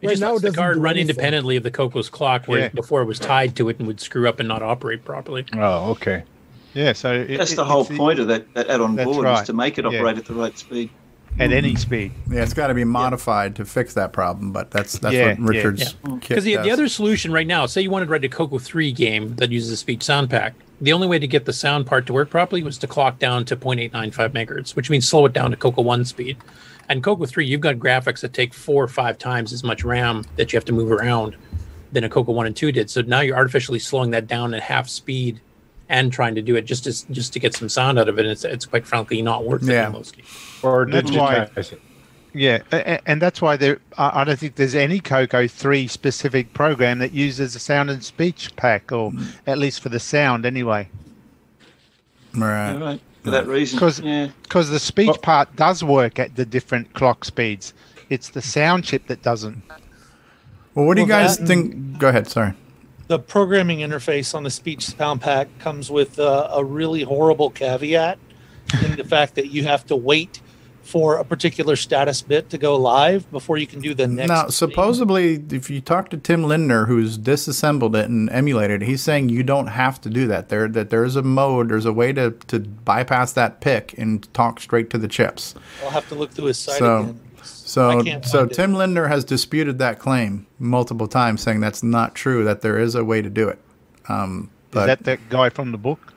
It 0.02 0.08
Right 0.08 0.12
just 0.14 0.22
now, 0.22 0.32
lets 0.34 0.40
it 0.40 0.42
the 0.42 0.48
doesn't 0.50 0.62
card 0.62 0.76
do 0.76 0.82
run 0.82 0.92
anything. 0.98 1.10
independently 1.10 1.56
of 1.56 1.64
the 1.64 1.72
Coco's 1.72 2.10
clock, 2.10 2.46
where 2.48 2.60
Yeah. 2.64 2.68
before 2.70 3.02
it 3.02 3.06
was 3.06 3.18
tied 3.18 3.56
to 3.56 3.70
it 3.70 3.78
and 3.80 3.88
would 3.88 4.00
screw 4.02 4.28
up 4.28 4.40
and 4.40 4.48
not 4.48 4.62
operate 4.62 5.06
properly. 5.06 5.46
Oh, 5.56 5.92
okay. 5.92 6.24
Yeah, 6.74 6.92
so 6.94 7.14
it, 7.14 7.38
That's 7.38 7.54
it- 7.54 7.56
the 7.56 7.64
whole 7.66 7.82
it's 7.82 7.90
the- 7.90 7.98
point 7.98 8.20
of 8.20 8.28
that, 8.28 8.54
that 8.56 8.70
add-on 8.70 8.98
board 8.98 9.24
right. 9.24 9.40
is 9.42 9.48
to 9.48 9.54
make 9.54 9.78
it 9.80 9.86
Yeah. 9.90 9.98
operate 9.98 10.18
at 10.18 10.26
the 10.26 10.34
right 10.34 10.56
speed. 10.58 10.90
At 11.40 11.52
any 11.52 11.70
mm-hmm. 11.70 11.78
speed. 11.78 12.12
Yeah, 12.30 12.44
it's 12.44 12.54
got 12.54 12.68
to 12.68 12.74
be 12.74 12.84
modified 12.84 13.56
to 13.58 13.66
fix 13.66 13.94
that 13.96 14.14
problem, 14.14 14.52
but 14.52 14.72
that's 14.72 15.00
that's 15.00 15.14
Yeah, 15.14 15.30
what 15.30 15.40
yeah. 15.40 15.48
Richard's 15.48 15.94
mm-hmm. 15.94 16.18
kit 16.20 16.30
Because 16.30 16.44
the, 16.44 16.58
the 16.58 16.72
other 16.72 16.88
solution 16.88 17.32
right 17.32 17.48
now, 17.48 17.66
say 17.66 17.82
you 17.82 17.90
wanted 17.90 18.06
to 18.06 18.12
write 18.12 18.24
a 18.24 18.30
Coco 18.30 18.58
3 18.58 18.92
game 18.92 19.36
that 19.36 19.52
uses 19.52 19.72
a 19.72 19.78
speech 19.78 20.04
sound 20.04 20.30
pack, 20.30 20.54
the 20.82 20.94
only 20.94 21.08
way 21.08 21.20
to 21.20 21.28
get 21.28 21.46
the 21.46 21.54
sound 21.54 21.86
part 21.86 22.06
to 22.08 22.14
work 22.14 22.30
properly 22.30 22.64
was 22.64 22.78
to 22.80 22.88
clock 22.88 23.20
down 23.20 23.46
to 23.46 23.56
0.895 23.56 24.30
megahertz, 24.30 24.76
which 24.76 24.90
means 24.90 25.08
slow 25.08 25.26
it 25.26 25.34
down 25.34 25.52
to 25.52 25.58
Coco 25.58 25.82
1 25.82 26.06
speed. 26.06 26.38
And 26.88 27.04
Coco 27.04 27.26
3, 27.26 27.46
you've 27.46 27.62
got 27.62 27.76
graphics 27.76 28.22
that 28.22 28.34
take 28.34 28.54
four 28.54 28.84
or 28.84 28.88
five 28.88 29.18
times 29.18 29.52
as 29.54 29.64
much 29.64 29.84
RAM 29.84 30.24
that 30.36 30.54
you 30.54 30.58
have 30.58 30.66
to 30.66 30.74
move 30.74 30.92
around 30.92 31.36
than 31.92 32.04
a 32.04 32.10
Coco 32.10 32.32
1 32.32 32.46
and 32.46 32.56
2 32.56 32.72
did. 32.72 32.90
So 32.90 33.02
now 33.02 33.22
you're 33.22 33.36
artificially 33.36 33.80
slowing 33.80 34.12
that 34.12 34.28
down 34.28 34.54
at 34.54 34.62
half 34.62 34.88
speed 34.88 35.40
and 35.90 36.12
trying 36.12 36.36
to 36.36 36.42
do 36.42 36.56
it 36.56 36.64
just 36.66 36.84
to, 36.86 37.14
just 37.14 37.34
to 37.34 37.40
get 37.40 37.54
some 37.54 37.70
sound 37.70 38.00
out 38.00 38.10
of 38.10 38.18
it. 38.18 38.22
And 38.24 38.32
it's, 38.32 38.44
it's 38.44 38.66
quite 38.66 38.88
frankly 38.88 39.22
not 39.22 39.46
worth 39.46 39.64
it 39.64 39.74
Yeah. 39.74 39.88
in 39.88 39.94
most 39.94 40.16
cases. 40.16 40.32
Or 40.64 40.86
That's 40.86 41.12
why- 41.12 41.36
digitize 41.56 41.74
it. 41.74 41.82
Yeah, 42.38 42.60
a- 42.74 42.96
a- 42.96 43.10
and 43.10 43.22
that's 43.22 43.42
why 43.42 43.56
there. 43.56 43.80
I 43.98 44.22
I 44.22 44.24
don't 44.26 44.38
think 44.38 44.56
there's 44.56 44.76
any 44.76 45.00
Coco 45.00 45.48
three 45.48 45.88
specific 45.88 46.54
program 46.54 47.00
that 47.00 47.14
uses 47.14 47.56
a 47.56 47.60
sound 47.60 47.90
and 47.90 48.04
speech 48.04 48.54
pack, 48.58 48.92
or 48.92 49.12
mm. 49.14 49.26
at 49.48 49.58
least 49.58 49.80
for 49.80 49.88
the 49.88 50.02
sound 50.02 50.46
anyway. 50.46 50.90
Right. 52.34 52.76
Right. 52.76 53.02
For 53.24 53.32
that 53.32 53.48
reason. 53.48 53.80
Because 53.80 54.02
yeah. 54.02 54.28
the 54.52 54.80
speech 54.80 55.16
part 55.22 55.56
does 55.56 55.82
work 55.82 56.20
at 56.20 56.36
the 56.36 56.46
different 56.46 56.94
clock 56.94 57.24
speeds. 57.24 57.74
It's 58.10 58.30
the 58.30 58.42
sound 58.42 58.84
chip 58.84 59.08
that 59.08 59.22
doesn't. 59.24 59.64
Well, 60.74 60.86
what 60.86 60.96
do 60.96 61.04
you 61.04 61.08
guys 61.08 61.38
that- 61.38 61.48
think? 61.48 61.98
Go 62.00 62.10
ahead. 62.10 62.28
Sorry. 62.28 62.54
The 63.08 63.20
programming 63.20 63.80
interface 63.80 64.34
on 64.34 64.44
the 64.44 64.50
speech 64.50 64.84
sound 64.86 65.22
pack 65.22 65.48
comes 65.60 65.92
with 65.92 66.18
uh, 66.18 66.50
a 66.52 66.64
really 66.64 67.04
horrible 67.04 67.52
caveat 67.52 68.18
in 68.84 68.96
the 68.96 69.04
fact 69.04 69.36
that 69.36 69.52
you 69.52 69.64
have 69.64 69.86
to 69.88 69.96
wait 69.96 70.42
for 70.86 71.18
a 71.18 71.26
particular 71.26 71.76
status 71.76 72.22
bit 72.22 72.50
to 72.52 72.60
go 72.60 72.76
live 72.76 73.30
before 73.32 73.58
you 73.58 73.66
can 73.66 73.80
do 73.80 73.96
the 73.96 74.08
next. 74.08 74.30
Now, 74.30 74.48
supposedly, 74.50 75.44
if 75.52 75.68
you 75.68 75.82
talk 75.82 76.10
to 76.10 76.18
Tim 76.18 76.44
Lindner, 76.44 76.86
who's 76.86 77.18
disassembled 77.18 77.96
it 77.96 78.06
and 78.06 78.30
emulated 78.30 78.84
it, 78.84 78.86
he's 78.86 79.02
saying 79.02 79.30
you 79.30 79.42
don't 79.42 79.68
have 79.68 80.00
to 80.02 80.10
do 80.12 80.28
that. 80.28 80.50
There, 80.50 80.68
that 80.68 80.92
there 80.92 81.04
is 81.04 81.16
a 81.16 81.24
mode, 81.24 81.70
there's 81.70 81.86
a 81.86 81.94
way 81.94 82.14
to, 82.14 82.32
to 82.48 82.60
bypass 82.60 83.34
that 83.34 83.62
pick 83.62 83.98
and 83.98 84.32
talk 84.36 84.60
straight 84.60 84.92
to 84.92 85.00
the 85.00 85.08
chips. 85.08 85.56
I'll 85.84 85.90
have 85.90 86.08
to 86.10 86.16
look 86.16 86.32
through 86.32 86.46
his 86.46 86.60
site 86.60 86.78
So, 86.78 87.00
again. 87.00 87.20
So, 87.76 88.02
so 88.22 88.40
find 88.40 88.52
it. 88.52 88.56
Tim 88.56 88.74
Lindner 88.74 89.08
has 89.08 89.24
disputed 89.26 89.78
that 89.80 90.00
claim 90.00 90.48
multiple 90.60 91.08
times, 91.08 91.42
saying 91.42 91.60
that's 91.60 91.84
not 91.84 92.16
true. 92.16 92.44
That 92.44 92.62
there 92.62 92.80
is 92.80 92.96
a 92.96 93.04
way 93.04 93.22
to 93.22 93.30
do 93.30 93.48
it. 93.50 93.60
Um, 94.08 94.50
Is 94.74 94.86
that 94.86 95.04
that 95.04 95.30
guy 95.30 95.50
from 95.50 95.72
the 95.72 95.78
book? 95.78 96.14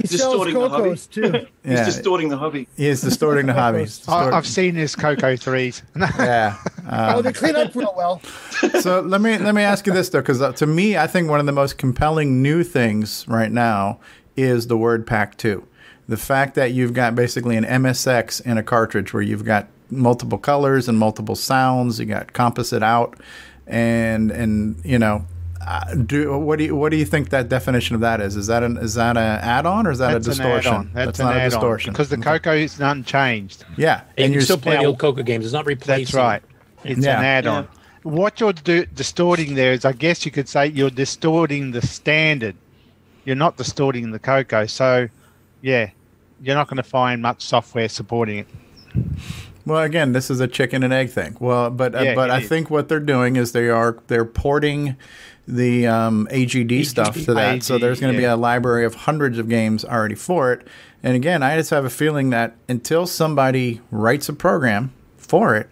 He 0.01 0.07
sells 0.07 0.47
Distorting 0.47 0.53
the 0.53 0.69
hobby. 0.69 0.83
cocos 0.83 1.07
too. 1.07 1.31
He's 1.31 1.43
Yeah. 1.63 1.85
distorting 1.85 2.29
the 2.29 2.37
hobby. 2.37 2.67
he 2.77 2.87
is 2.87 3.01
distorting 3.01 3.45
the 3.45 3.53
hobby. 3.53 3.79
He's 3.79 3.99
I, 4.07 4.17
distort- 4.19 4.33
I've 4.33 4.47
seen 4.47 4.75
his 4.75 4.95
Coco 4.95 5.35
threes. 5.35 5.83
yeah. 5.97 6.55
Um, 6.87 7.15
oh, 7.15 7.21
they 7.21 7.33
clean 7.33 7.55
up 7.55 7.75
real 7.75 7.93
well. 7.97 8.21
so 8.81 9.01
let 9.01 9.21
me 9.21 9.37
let 9.37 9.53
me 9.55 9.61
ask 9.63 9.85
you 9.85 9.93
this 9.93 10.09
though, 10.09 10.21
because 10.21 10.41
to 10.59 10.65
me, 10.65 10.97
I 10.97 11.07
think 11.07 11.29
one 11.29 11.39
of 11.39 11.45
the 11.45 11.51
most 11.51 11.77
compelling 11.77 12.41
new 12.41 12.63
things 12.63 13.25
right 13.27 13.51
now 13.51 13.99
is 14.37 14.67
the 14.67 14.77
word 14.77 15.05
pack 15.05 15.37
two. 15.37 15.65
The 16.09 16.17
fact 16.17 16.55
that 16.55 16.71
you've 16.71 16.93
got 16.93 17.13
basically 17.13 17.55
an 17.55 17.65
MSX 17.65 18.43
in 18.43 18.57
a 18.57 18.63
cartridge 18.63 19.13
where 19.13 19.21
you've 19.21 19.45
got 19.45 19.67
multiple 19.91 20.39
colors 20.39 20.87
and 20.89 20.97
multiple 20.97 21.35
sounds. 21.35 21.99
You 21.99 22.07
got 22.07 22.33
composite 22.33 22.81
out, 22.83 23.19
and 23.67 24.31
and 24.31 24.83
you 24.83 24.97
know. 24.99 25.25
Uh, 25.61 25.93
do 25.93 26.39
what 26.39 26.57
do 26.57 26.63
you 26.63 26.75
what 26.75 26.89
do 26.89 26.95
you 26.97 27.03
think 27.05 27.29
that 27.29 27.49
definition 27.49 27.93
of 27.93 27.99
that 28.01 28.21
is? 28.21 28.37
Is 28.37 28.47
that 28.47 28.63
an 28.63 28.77
is 28.77 28.93
that 28.93 29.17
an 29.17 29.39
add-on 29.41 29.85
or 29.85 29.91
is 29.91 29.99
that 29.99 30.13
That's 30.13 30.27
a 30.27 30.31
an 30.31 30.37
distortion? 30.37 30.73
add-on. 30.73 30.91
That's, 30.93 31.19
not 31.19 31.35
a 31.35 31.41
distortion 31.41 31.91
because 31.93 32.07
the 32.09 32.17
Coco 32.17 32.53
is 32.53 32.79
unchanged. 32.79 33.65
Yeah, 33.77 34.01
And, 34.17 34.29
you 34.29 34.35
you're 34.35 34.41
still 34.41 34.57
playing 34.57 34.85
old 34.85 34.97
Coco 34.99 35.21
games. 35.21 35.43
It's 35.43 35.53
not 35.53 35.65
replacing. 35.65 36.05
That's 36.05 36.13
right. 36.13 36.41
It's 36.85 37.05
Yeah. 37.05 37.19
an 37.19 37.25
add-on. 37.25 37.67
What 38.03 38.39
you're 38.39 38.53
do- 38.53 38.85
distorting 38.85 39.55
there 39.55 39.73
is, 39.73 39.83
I 39.83 39.91
guess 39.91 40.25
you 40.25 40.31
could 40.31 40.47
say, 40.47 40.67
you're 40.67 40.89
distorting 40.89 41.71
the 41.71 41.81
standard. 41.85 42.55
You're 43.25 43.35
not 43.35 43.57
distorting 43.57 44.11
the 44.11 44.19
Coco. 44.19 44.65
So, 44.65 45.09
yeah, 45.61 45.89
you're 46.41 46.55
not 46.55 46.67
going 46.67 46.77
to 46.77 46.83
find 46.83 47.21
much 47.21 47.41
software 47.43 47.89
supporting 47.89 48.39
it. 48.39 48.47
Well, 49.65 49.83
again, 49.83 50.13
this 50.13 50.31
is 50.31 50.39
a 50.39 50.47
chicken 50.47 50.83
and 50.83 50.91
egg 50.91 51.11
thing. 51.11 51.37
Well, 51.39 51.69
but 51.69 51.93
uh, 51.93 51.99
Yeah, 51.99 52.15
but 52.15 52.31
I 52.31 52.39
is. 52.39 52.49
think 52.49 52.69
what 52.69 52.89
they're 52.89 52.99
doing 52.99 53.35
is 53.35 53.51
they 53.51 53.69
are 53.69 53.99
they're 54.07 54.25
porting 54.25 54.95
the 55.47 55.87
um, 55.87 56.27
AGD, 56.31 56.85
stuff 56.85 57.15
to 57.25 57.33
that. 57.33 57.63
so 57.63 57.77
there's 57.77 57.99
going 57.99 58.13
to 58.13 58.17
be 58.17 58.23
a 58.25 58.35
library 58.35 58.85
of 58.85 58.93
hundreds 58.95 59.37
of 59.39 59.49
games 59.49 59.83
already 59.83 60.15
for 60.15 60.53
it. 60.53 60.67
And 61.01 61.15
again, 61.15 61.41
I 61.43 61.55
just 61.57 61.69
have 61.71 61.85
a 61.85 61.89
feeling 61.89 62.29
that 62.31 62.55
until 62.67 63.07
somebody 63.07 63.81
writes 63.89 64.29
a 64.29 64.33
program 64.33 64.91
for 65.17 65.55
it, 65.55 65.69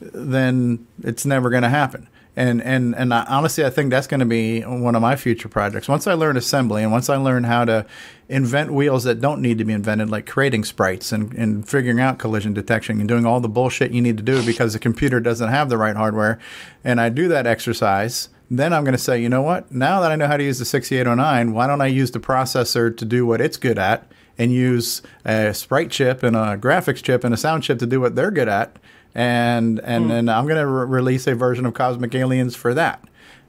then 0.00 0.86
it's 1.02 1.24
never 1.24 1.48
going 1.50 1.62
to 1.62 1.68
happen. 1.68 2.08
And 2.36 2.60
and 2.62 2.96
and 2.96 3.14
I, 3.14 3.24
honestly, 3.28 3.64
I 3.64 3.70
think 3.70 3.90
that's 3.90 4.08
going 4.08 4.20
to 4.20 4.26
be 4.26 4.62
one 4.62 4.96
of 4.96 5.02
my 5.02 5.14
future 5.14 5.48
projects. 5.48 5.86
Once 5.86 6.06
I 6.06 6.14
learn 6.14 6.36
assembly, 6.36 6.82
and 6.82 6.90
once 6.90 7.08
I 7.08 7.16
learn 7.16 7.44
how 7.44 7.64
to 7.64 7.86
invent 8.28 8.72
wheels 8.72 9.04
that 9.04 9.20
don't 9.20 9.40
need 9.40 9.58
to 9.58 9.64
be 9.64 9.72
invented, 9.72 10.10
like 10.10 10.26
creating 10.26 10.64
sprites 10.64 11.12
and, 11.12 11.32
and 11.34 11.68
figuring 11.68 12.00
out 12.00 12.18
collision 12.18 12.52
detection 12.52 12.98
and 12.98 13.08
doing 13.08 13.24
all 13.24 13.38
the 13.38 13.48
bullshit 13.48 13.92
you 13.92 14.02
need 14.02 14.16
to 14.16 14.22
do 14.22 14.44
because 14.44 14.72
the 14.72 14.78
computer 14.80 15.20
doesn't 15.20 15.48
have 15.48 15.68
the 15.68 15.78
right 15.78 15.94
hardware, 15.94 16.40
and 16.82 17.00
I 17.00 17.08
do 17.08 17.28
that 17.28 17.46
exercise, 17.46 18.30
then 18.50 18.72
I'm 18.72 18.82
going 18.84 18.92
to 18.92 18.98
say, 18.98 19.20
you 19.20 19.28
know 19.28 19.42
what? 19.42 19.70
Now 19.70 20.00
that 20.00 20.10
I 20.10 20.16
know 20.16 20.26
how 20.26 20.36
to 20.36 20.44
use 20.44 20.58
the 20.58 20.64
6809, 20.64 21.52
why 21.52 21.66
don't 21.66 21.80
I 21.80 21.86
use 21.86 22.10
the 22.10 22.20
processor 22.20 22.94
to 22.96 23.04
do 23.04 23.24
what 23.26 23.40
it's 23.40 23.56
good 23.56 23.78
at, 23.78 24.10
and 24.36 24.52
use 24.52 25.02
a 25.24 25.54
sprite 25.54 25.92
chip 25.92 26.24
and 26.24 26.34
a 26.34 26.58
graphics 26.58 27.02
chip 27.02 27.22
and 27.22 27.32
a 27.32 27.36
sound 27.36 27.62
chip 27.62 27.78
to 27.78 27.86
do 27.86 28.00
what 28.00 28.16
they're 28.16 28.32
good 28.32 28.48
at? 28.48 28.76
And 29.14 29.80
and 29.80 30.10
then 30.10 30.28
I'm 30.28 30.46
going 30.46 30.60
to 30.60 30.66
re- 30.66 30.86
release 30.86 31.26
a 31.26 31.34
version 31.34 31.66
of 31.66 31.74
Cosmic 31.74 32.14
Aliens 32.14 32.56
for 32.56 32.74
that. 32.74 33.02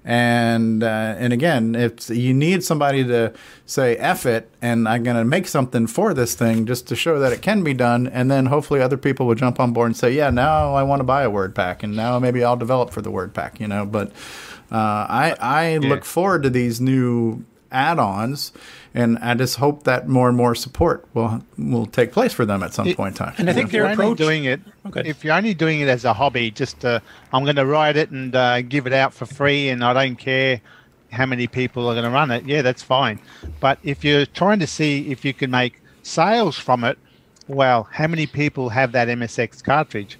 And 0.08 0.84
uh, 0.84 1.16
and 1.18 1.34
again, 1.34 1.74
if 1.74 2.11
you 2.11 2.32
need 2.32 2.64
somebody 2.64 3.03
to 3.06 3.34
say 3.66 3.98
"f 3.98 4.27
it," 4.27 4.52
and 4.61 4.88
I'm 4.88 5.02
going 5.02 5.18
to 5.18 5.26
make 5.26 5.48
something 5.48 5.88
for 5.88 6.14
this 6.14 6.35
thing 6.35 6.68
just 6.68 6.88
to 6.90 6.95
show 6.95 7.18
that 7.18 7.34
it 7.34 7.42
can 7.42 7.64
be 7.64 7.74
done, 7.74 8.06
and 8.06 8.30
then 8.30 8.45
hopefully 8.45 8.82
other 8.82 8.98
people 8.98 9.26
will 9.26 9.34
jump 9.34 9.60
on 9.60 9.74
board 9.74 9.88
and 9.88 9.98
say, 9.98 10.11
"Yeah, 10.11 10.30
now 10.30 10.76
I 10.76 10.84
want 10.84 11.00
to 11.00 11.03
buy 11.03 11.24
a 11.24 11.30
word 11.32 11.56
pack, 11.56 11.82
and 11.82 11.95
now 11.95 12.19
maybe 12.19 12.44
I'll 12.44 12.56
develop 12.56 12.92
for 12.92 13.02
the 13.02 13.10
word 13.10 13.34
pack," 13.34 13.60
you 13.60 13.68
know. 13.68 13.84
But 13.84 14.11
uh, 14.72 15.08
I 15.10 15.35
I 15.40 15.77
look 15.77 16.06
forward 16.06 16.44
to 16.44 16.52
these 16.52 16.80
new 16.80 17.44
add-ons, 17.72 18.52
and 18.96 19.18
I 19.20 19.34
just 19.36 19.58
hope 19.58 19.84
that 19.84 20.08
more 20.08 20.28
and 20.30 20.36
more 20.38 20.56
support 20.56 21.06
will 21.14 21.44
will 21.58 21.86
take 21.86 22.12
place 22.12 22.34
for 22.34 22.46
them 22.46 22.64
at 22.64 22.74
some 22.74 22.88
It- 22.88 22.96
point 22.98 23.20
in 23.20 23.26
time. 23.26 23.36
And 23.38 23.50
I 23.50 23.54
think 23.54 23.66
if 23.68 23.72
their 23.74 23.82
you're 23.82 23.92
only 23.92 24.06
approach. 24.06 24.18
doing 24.18 24.46
it, 24.46 24.62
Okay. 24.88 25.04
if 25.06 25.24
you're 25.24 25.36
only 25.36 25.54
doing 25.54 25.82
it 25.82 25.90
as 25.90 26.06
a 26.06 26.14
hobby, 26.14 26.50
just 26.50 26.84
uh, 26.86 27.00
I'm 27.34 27.44
going 27.44 27.58
to 27.58 27.66
write 27.66 27.98
it 27.98 28.10
and 28.10 28.34
uh, 28.36 28.62
give 28.62 28.88
it 28.88 28.94
out 28.94 29.14
for 29.14 29.26
free, 29.26 29.70
and 29.70 29.84
I 29.84 29.94
don't 29.94 30.16
care 30.16 30.62
how 31.12 31.26
many 31.26 31.46
people 31.48 31.88
are 31.88 31.94
going 31.94 32.06
to 32.06 32.10
run 32.10 32.32
it. 32.32 32.46
Yeah, 32.46 32.62
that's 32.62 32.82
fine. 32.84 33.20
But 33.60 33.78
if 33.84 34.04
you're 34.04 34.26
trying 34.26 34.60
to 34.60 34.68
see 34.68 35.12
if 35.12 35.24
you 35.26 35.34
can 35.34 35.52
make 35.52 35.82
sales 36.04 36.58
from 36.58 36.84
it, 36.84 36.98
well, 37.48 37.88
how 37.92 38.08
many 38.08 38.26
people 38.28 38.70
have 38.70 38.92
that 38.94 39.08
MSX 39.08 39.62
cartridge 39.64 40.18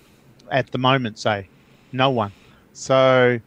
at 0.52 0.72
the 0.72 0.78
moment? 0.78 1.18
Say, 1.18 1.48
no 1.92 2.10
one. 2.12 2.32
So 2.74 3.40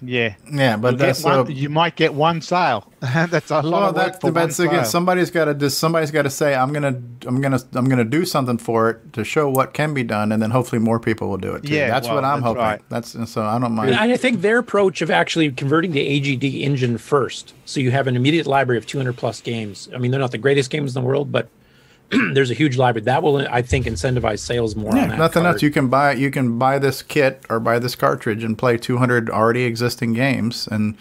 Yeah. 0.00 0.34
Yeah, 0.50 0.76
but 0.76 0.90
You'll 0.90 0.98
get 0.98 1.06
that's 1.06 1.24
uh, 1.24 1.44
one, 1.44 1.54
you 1.54 1.68
might 1.68 1.96
get 1.96 2.14
one 2.14 2.40
sale. 2.40 2.92
that's 3.00 3.50
a 3.50 3.56
lot 3.56 3.64
well, 3.64 3.88
of 3.90 3.96
work 3.96 4.12
that, 4.12 4.20
for 4.20 4.26
one 4.28 4.34
that's 4.34 4.58
again. 4.58 4.76
sale. 4.76 4.84
Somebody's 4.84 5.30
got 5.30 5.46
to 5.46 5.54
just 5.54 5.78
somebody's 5.78 6.10
got 6.10 6.22
to 6.22 6.30
say, 6.30 6.54
I'm 6.54 6.72
gonna, 6.72 7.00
I'm 7.26 7.40
gonna, 7.40 7.60
I'm 7.74 7.88
gonna 7.88 8.04
do 8.04 8.24
something 8.24 8.58
for 8.58 8.90
it 8.90 9.12
to 9.14 9.24
show 9.24 9.48
what 9.48 9.74
can 9.74 9.94
be 9.94 10.02
done, 10.02 10.32
and 10.32 10.42
then 10.42 10.50
hopefully 10.50 10.80
more 10.80 11.00
people 11.00 11.28
will 11.28 11.36
do 11.36 11.54
it. 11.54 11.64
Too. 11.64 11.74
Yeah, 11.74 11.88
that's 11.88 12.06
well, 12.06 12.16
what 12.16 12.24
I'm 12.24 12.40
that's 12.40 12.46
hoping. 12.46 12.62
right. 12.62 12.82
That's 12.88 13.30
so 13.30 13.42
I 13.42 13.58
don't 13.58 13.72
mind. 13.72 13.90
And 13.90 14.12
I 14.12 14.16
think 14.16 14.40
their 14.40 14.58
approach 14.58 15.02
of 15.02 15.10
actually 15.10 15.50
converting 15.52 15.92
the 15.92 16.20
AGD 16.20 16.60
engine 16.60 16.98
first, 16.98 17.54
so 17.64 17.80
you 17.80 17.90
have 17.90 18.06
an 18.06 18.16
immediate 18.16 18.46
library 18.46 18.78
of 18.78 18.86
200 18.86 19.16
plus 19.16 19.40
games. 19.40 19.88
I 19.94 19.98
mean, 19.98 20.10
they're 20.10 20.20
not 20.20 20.32
the 20.32 20.38
greatest 20.38 20.70
games 20.70 20.94
in 20.96 21.02
the 21.02 21.06
world, 21.06 21.32
but 21.32 21.48
there's 22.32 22.50
a 22.50 22.54
huge 22.54 22.76
library 22.76 23.04
that 23.04 23.22
will, 23.22 23.46
I 23.48 23.62
think, 23.62 23.86
incentivize 23.86 24.38
sales 24.40 24.74
more. 24.76 24.94
Yeah, 24.94 25.02
on 25.02 25.08
that 25.10 25.18
nothing 25.18 25.42
card. 25.42 25.54
else. 25.54 25.62
You 25.62 25.70
can 25.70 25.88
buy 25.88 26.12
you 26.12 26.30
can 26.30 26.58
buy 26.58 26.78
this 26.78 27.02
kit 27.02 27.44
or 27.50 27.60
buy 27.60 27.78
this 27.78 27.94
cartridge 27.94 28.42
and 28.44 28.56
play 28.56 28.76
200 28.78 29.28
already 29.30 29.64
existing 29.64 30.14
games, 30.14 30.66
and 30.70 30.96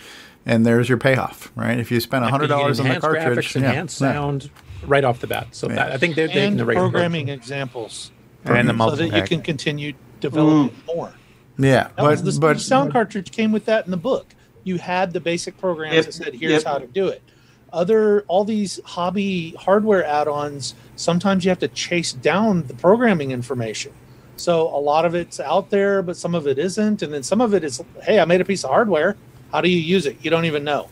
and 0.46 0.66
there's 0.66 0.90
your 0.90 0.98
payoff, 0.98 1.52
right? 1.56 1.80
If 1.80 1.92
you 1.92 2.00
spend 2.00 2.24
Like, 2.24 2.32
hundred 2.32 2.46
you 2.46 2.50
get 2.50 2.58
dollars 2.60 2.80
on 2.80 2.88
the 2.90 3.00
cartridge, 3.00 3.50
graphics, 3.54 3.62
yeah, 3.62 3.68
enhanced 3.70 4.02
yeah. 4.02 4.14
sound, 4.14 4.50
right 4.86 5.04
off 5.04 5.20
the 5.20 5.28
bat. 5.28 5.48
So 5.52 5.68
that, 5.68 5.92
I 5.92 5.98
think 5.98 6.16
they're 6.16 6.28
taking 6.28 6.44
and 6.44 6.60
the 6.60 6.66
right 6.66 6.78
approach. 6.78 6.92
programming 6.92 7.30
examples, 7.30 8.12
And 8.46 8.70
the 8.70 8.78
so 8.78 8.96
that 8.96 9.16
you 9.16 9.24
can 9.24 9.42
continue 9.42 9.94
developing 10.20 10.76
mm. 10.76 10.96
more. 10.96 11.14
Yeah, 11.58 11.84
That 11.84 11.98
but 11.98 12.24
the 12.26 12.38
but 12.40 12.60
sound 12.60 12.92
cartridge 12.94 13.32
came 13.32 13.52
with 13.52 13.66
that 13.66 13.86
in 13.86 13.92
the 13.92 13.98
book. 13.98 14.28
You 14.64 14.78
had 14.78 15.14
the 15.14 15.20
basic 15.20 15.58
programs 15.58 15.96
Yep, 15.96 16.06
that 16.06 16.14
said, 16.14 16.34
"Here's 16.36 16.52
yep. 16.52 16.64
how 16.66 16.78
to 16.78 16.88
do 16.88 17.08
it." 17.08 17.22
Other 17.74 18.22
all 18.28 18.46
these 18.46 18.80
hobby 18.86 19.56
hardware 19.60 20.06
add-ons, 20.06 20.76
sometimes 20.98 21.46
you 21.46 21.50
have 21.50 21.60
to 21.60 21.68
chase 21.70 22.12
down 22.12 22.64
the 22.68 22.74
programming 22.74 23.32
information. 23.32 23.94
So 24.36 24.68
a 24.68 24.78
lot 24.80 25.06
of 25.06 25.16
it's 25.16 25.40
out 25.40 25.70
there, 25.70 26.02
but 26.04 26.18
some 26.18 26.36
of 26.36 26.46
it 26.46 26.60
isn't, 26.60 27.02
and 27.02 27.14
then 27.14 27.24
some 27.24 27.40
of 27.42 27.54
it 27.54 27.64
is, 27.64 27.82
"Hey, 28.04 28.20
I 28.20 28.26
made 28.26 28.42
a 28.42 28.46
piece 28.46 28.64
of 28.66 28.70
hardware. 28.70 29.16
How 29.52 29.62
do 29.62 29.70
you 29.70 29.80
use 29.80 30.06
it? 30.06 30.18
You 30.22 30.30
don't 30.30 30.46
even 30.46 30.64
know." 30.64 30.90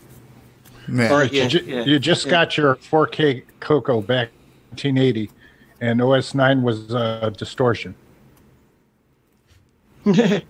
All 0.88 0.94
right, 1.18 1.32
Yeah, 1.32 1.42
you, 1.44 1.48
ju- 1.48 1.64
yeah, 1.66 1.84
you 1.84 1.98
just 1.98 2.24
yeah. 2.26 2.30
got 2.30 2.56
your 2.56 2.76
4K 2.76 3.42
Coco 3.60 4.00
back 4.00 4.30
1980, 4.70 5.30
and 5.80 6.00
OS 6.00 6.34
9 6.34 6.62
was 6.62 6.94
uh, 6.94 7.30
distortion. 7.36 7.94
yeah. 10.04 10.40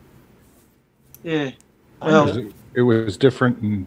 It 1.24 1.54
Well, 2.00 2.26
was, 2.26 2.36
it 2.74 2.82
was 2.82 3.16
different, 3.16 3.58
and, 3.58 3.86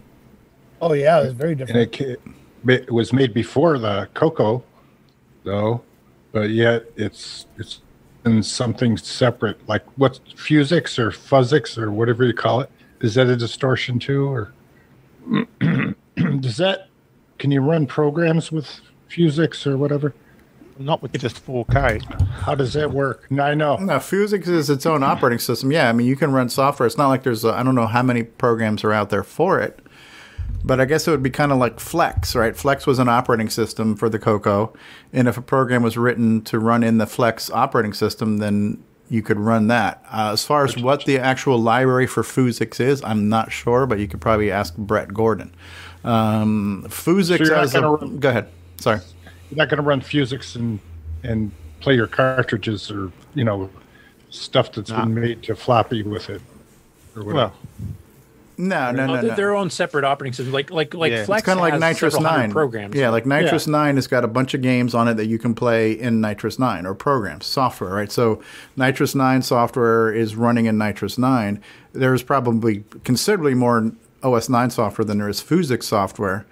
Oh 0.81 0.93
yeah, 0.93 1.19
it 1.21 1.25
was 1.25 1.33
very 1.33 1.51
and 1.51 1.59
different. 1.59 2.01
it, 2.01 2.21
it 2.67 2.91
was 2.91 3.11
made 3.13 3.33
before 3.33 3.77
the 3.77 4.07
Coco, 4.13 4.63
though, 5.49 5.81
but 6.31 6.51
yet 6.51 6.85
it's 6.95 7.47
it's 7.57 7.81
in 8.25 8.43
something 8.43 8.97
separate. 8.97 9.67
Like 9.67 9.83
what's 9.97 10.19
FUZIX 10.19 10.99
or 10.99 11.11
FUZIX 11.11 11.77
or 11.77 11.91
whatever 11.91 12.23
you 12.23 12.33
call 12.33 12.61
it? 12.61 12.69
Is 13.01 13.15
that 13.15 13.27
a 13.27 13.35
distortion 13.35 13.97
too, 13.99 14.27
or 14.27 14.53
does 16.39 16.57
that? 16.57 16.87
Can 17.39 17.51
you 17.51 17.61
run 17.61 17.87
programs 17.87 18.51
with 18.51 18.81
FUZIX 19.09 19.67
or 19.67 19.77
whatever? 19.77 20.13
Not 20.77 21.01
with 21.01 21.11
just 21.19 21.45
4K. 21.45 22.01
How 22.29 22.55
does 22.55 22.71
that 22.73 22.91
work? 22.91 23.29
No, 23.29 23.43
I 23.43 23.53
know. 23.53 23.75
No, 23.77 23.97
FUZIX 23.97 24.47
is 24.47 24.69
its 24.69 24.85
own 24.85 25.03
operating 25.03 25.39
system. 25.39 25.73
Yeah, 25.73 25.89
I 25.89 25.91
mean, 25.91 26.07
you 26.07 26.15
can 26.15 26.31
run 26.31 26.47
software. 26.47 26.87
It's 26.87 26.97
not 26.97 27.09
like 27.09 27.23
there's, 27.23 27.43
I 27.43 27.59
I 27.59 27.63
don't 27.63 27.75
know 27.75 27.87
how 27.87 28.01
many 28.01 28.23
programs 28.23 28.85
are 28.85 28.93
out 28.93 29.09
there 29.09 29.23
for 29.23 29.59
it, 29.59 29.79
but 30.63 30.79
I 30.79 30.85
guess 30.85 31.07
it 31.07 31.11
would 31.11 31.23
be 31.23 31.29
kind 31.29 31.51
of 31.51 31.57
like 31.57 31.79
Flex, 31.79 32.35
right? 32.35 32.55
Flex 32.55 32.85
was 32.85 32.99
an 32.99 33.09
operating 33.09 33.49
system 33.49 33.95
for 33.95 34.09
the 34.09 34.19
Coco. 34.19 34.73
And 35.13 35.27
if 35.27 35.37
a 35.37 35.41
program 35.41 35.83
was 35.83 35.97
written 35.97 36.41
to 36.43 36.59
run 36.59 36.83
in 36.83 36.97
the 36.97 37.07
Flex 37.07 37.49
operating 37.51 37.93
system, 37.93 38.37
then 38.37 38.83
you 39.09 39.21
could 39.23 39.39
run 39.39 39.67
that. 39.67 40.03
Uh, 40.11 40.29
as 40.33 40.45
far 40.45 40.63
as 40.65 40.77
what 40.77 41.05
the 41.05 41.17
actual 41.17 41.57
library 41.57 42.05
for 42.05 42.21
FUZIX 42.23 42.79
is, 42.79 43.03
I'm 43.03 43.27
not 43.29 43.51
sure, 43.51 43.85
but 43.87 43.97
you 43.99 44.07
could 44.07 44.21
probably 44.21 44.51
ask 44.51 44.75
Brett 44.77 45.13
Gordon. 45.13 45.53
Um, 46.03 46.85
FUZIX 46.89 47.47
So 47.47 47.55
as 47.55 47.73
a, 47.75 47.81
run- 47.81 48.19
go 48.19 48.29
ahead. 48.29 48.49
Sorry. 48.77 48.99
You're 49.49 49.57
not 49.57 49.69
going 49.69 49.77
to 49.77 49.83
run 49.83 50.01
FUZIX 50.01 50.55
and 50.55 50.79
and 51.23 51.51
play 51.81 51.95
your 51.95 52.07
cartridges 52.07 52.91
or 52.91 53.11
you 53.33 53.43
know 53.43 53.69
stuff 54.29 54.71
that's 54.73 54.89
Nah. 54.91 55.05
been 55.05 55.15
made 55.15 55.43
to 55.43 55.55
floppy 55.55 56.03
with 56.03 56.29
it 56.29 56.41
or 57.15 57.23
whatever. 57.23 57.51
No, 58.61 58.91
no, 58.91 59.05
no, 59.05 59.21
no. 59.21 59.35
their 59.35 59.55
own 59.55 59.69
separate 59.69 60.03
operating 60.03 60.33
system, 60.33 60.51
like 60.51 60.69
like 60.69 60.93
like 60.93 61.13
Yeah. 61.13 61.23
Flex 61.23 61.39
it's 61.39 61.45
kind 61.45 61.57
of 61.57 61.61
like 61.61 61.75
NitrOS 61.75 62.11
several 62.11 62.23
hundred 62.25 62.37
Nine 62.41 62.51
programs. 62.51 62.93
Yeah, 62.93 63.09
like 63.09 63.23
NitrOS 63.23 63.67
Yeah. 63.67 63.71
Nine 63.71 63.95
has 63.95 64.05
got 64.05 64.25
a 64.25 64.27
bunch 64.27 64.53
of 64.53 64.61
games 64.61 64.93
on 64.93 65.07
it 65.07 65.13
that 65.13 65.27
you 65.27 65.39
can 65.39 65.55
play 65.55 65.93
in 65.93 66.19
NitrOS 66.19 66.59
Nine 66.59 66.85
or 66.85 66.93
programs, 66.93 67.45
software, 67.45 67.91
right? 67.93 68.11
So 68.11 68.41
NitrOS 68.77 69.15
Nine 69.15 69.43
software 69.43 70.11
is 70.13 70.35
running 70.35 70.65
in 70.65 70.77
NitrOS 70.77 71.17
Nine. 71.17 71.61
There's 71.93 72.21
probably 72.21 72.83
considerably 73.05 73.53
more 73.53 73.93
OS 74.23 74.49
Nine 74.49 74.71
software 74.71 75.05
than 75.05 75.19
there 75.19 75.29
is 75.29 75.41
FUZIX 75.41 75.81
software. 75.81 76.45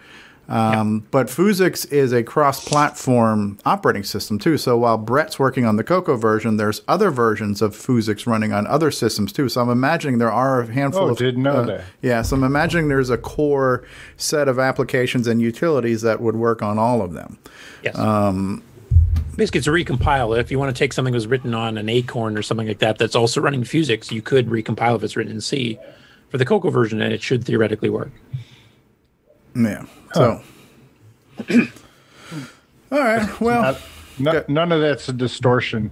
Um, 0.49 1.03
But 1.11 1.27
FUZIX 1.27 1.91
is 1.91 2.13
a 2.13 2.23
cross-platform 2.23 3.57
operating 3.65 4.03
system 4.03 4.39
too. 4.39 4.57
So 4.57 4.77
while 4.77 4.97
Brett's 4.97 5.37
working 5.37 5.65
on 5.65 5.75
the 5.75 5.83
Coco 5.83 6.15
version, 6.15 6.55
there's 6.57 6.81
other 6.87 7.11
versions 7.11 7.61
of 7.61 7.75
FUZIX 7.75 8.25
running 8.25 8.53
on 8.53 8.65
other 8.67 8.89
systems 8.89 9.33
too. 9.33 9.49
So 9.49 9.61
I'm 9.61 9.69
imagining 9.69 10.19
there 10.19 10.31
are 10.31 10.61
a 10.61 10.71
handful 10.71 11.03
Oh, 11.03 11.09
of 11.09 11.17
didn't 11.17 11.43
know 11.43 11.51
uh, 11.57 11.65
that. 11.65 11.81
yeah, 12.01 12.21
so 12.21 12.35
I'm 12.37 12.43
imagining 12.45 12.87
there's 12.87 13.09
a 13.09 13.17
core 13.17 13.83
set 14.15 14.47
of 14.47 14.57
applications 14.57 15.27
and 15.27 15.41
utilities 15.41 16.01
that 16.03 16.21
would 16.21 16.35
work 16.37 16.61
on 16.61 16.79
all 16.79 17.01
of 17.01 17.13
them. 17.13 17.37
Yes. 17.83 17.97
Um, 17.97 18.63
Basically, 19.35 19.59
it's 19.59 19.67
a 19.67 19.71
recompile. 19.71 20.39
If 20.39 20.49
you 20.49 20.57
want 20.57 20.75
to 20.75 20.79
take 20.79 20.93
something 20.93 21.11
that 21.11 21.17
was 21.17 21.27
written 21.27 21.53
on 21.53 21.77
an 21.77 21.89
Acorn 21.89 22.35
or 22.37 22.41
something 22.41 22.67
like 22.67 22.79
that, 22.79 22.97
that's 22.97 23.15
also 23.15 23.39
running 23.39 23.61
FUZIX, 23.63 24.11
you 24.11 24.21
could 24.21 24.47
recompile 24.47 24.95
if 24.95 25.03
it's 25.03 25.15
written 25.15 25.31
in 25.33 25.41
C 25.41 25.77
for 26.29 26.37
the 26.39 26.45
Coco 26.45 26.71
version, 26.71 27.01
and 27.01 27.13
it 27.13 27.21
should 27.21 27.43
theoretically 27.43 27.89
work. 27.89 28.09
yeah. 29.55 29.85
So. 30.13 30.41
all 32.91 32.99
right. 32.99 33.41
Well, 33.41 33.77
no, 34.19 34.43
none 34.47 34.71
of 34.71 34.81
that's 34.81 35.07
a 35.09 35.13
distortion 35.13 35.91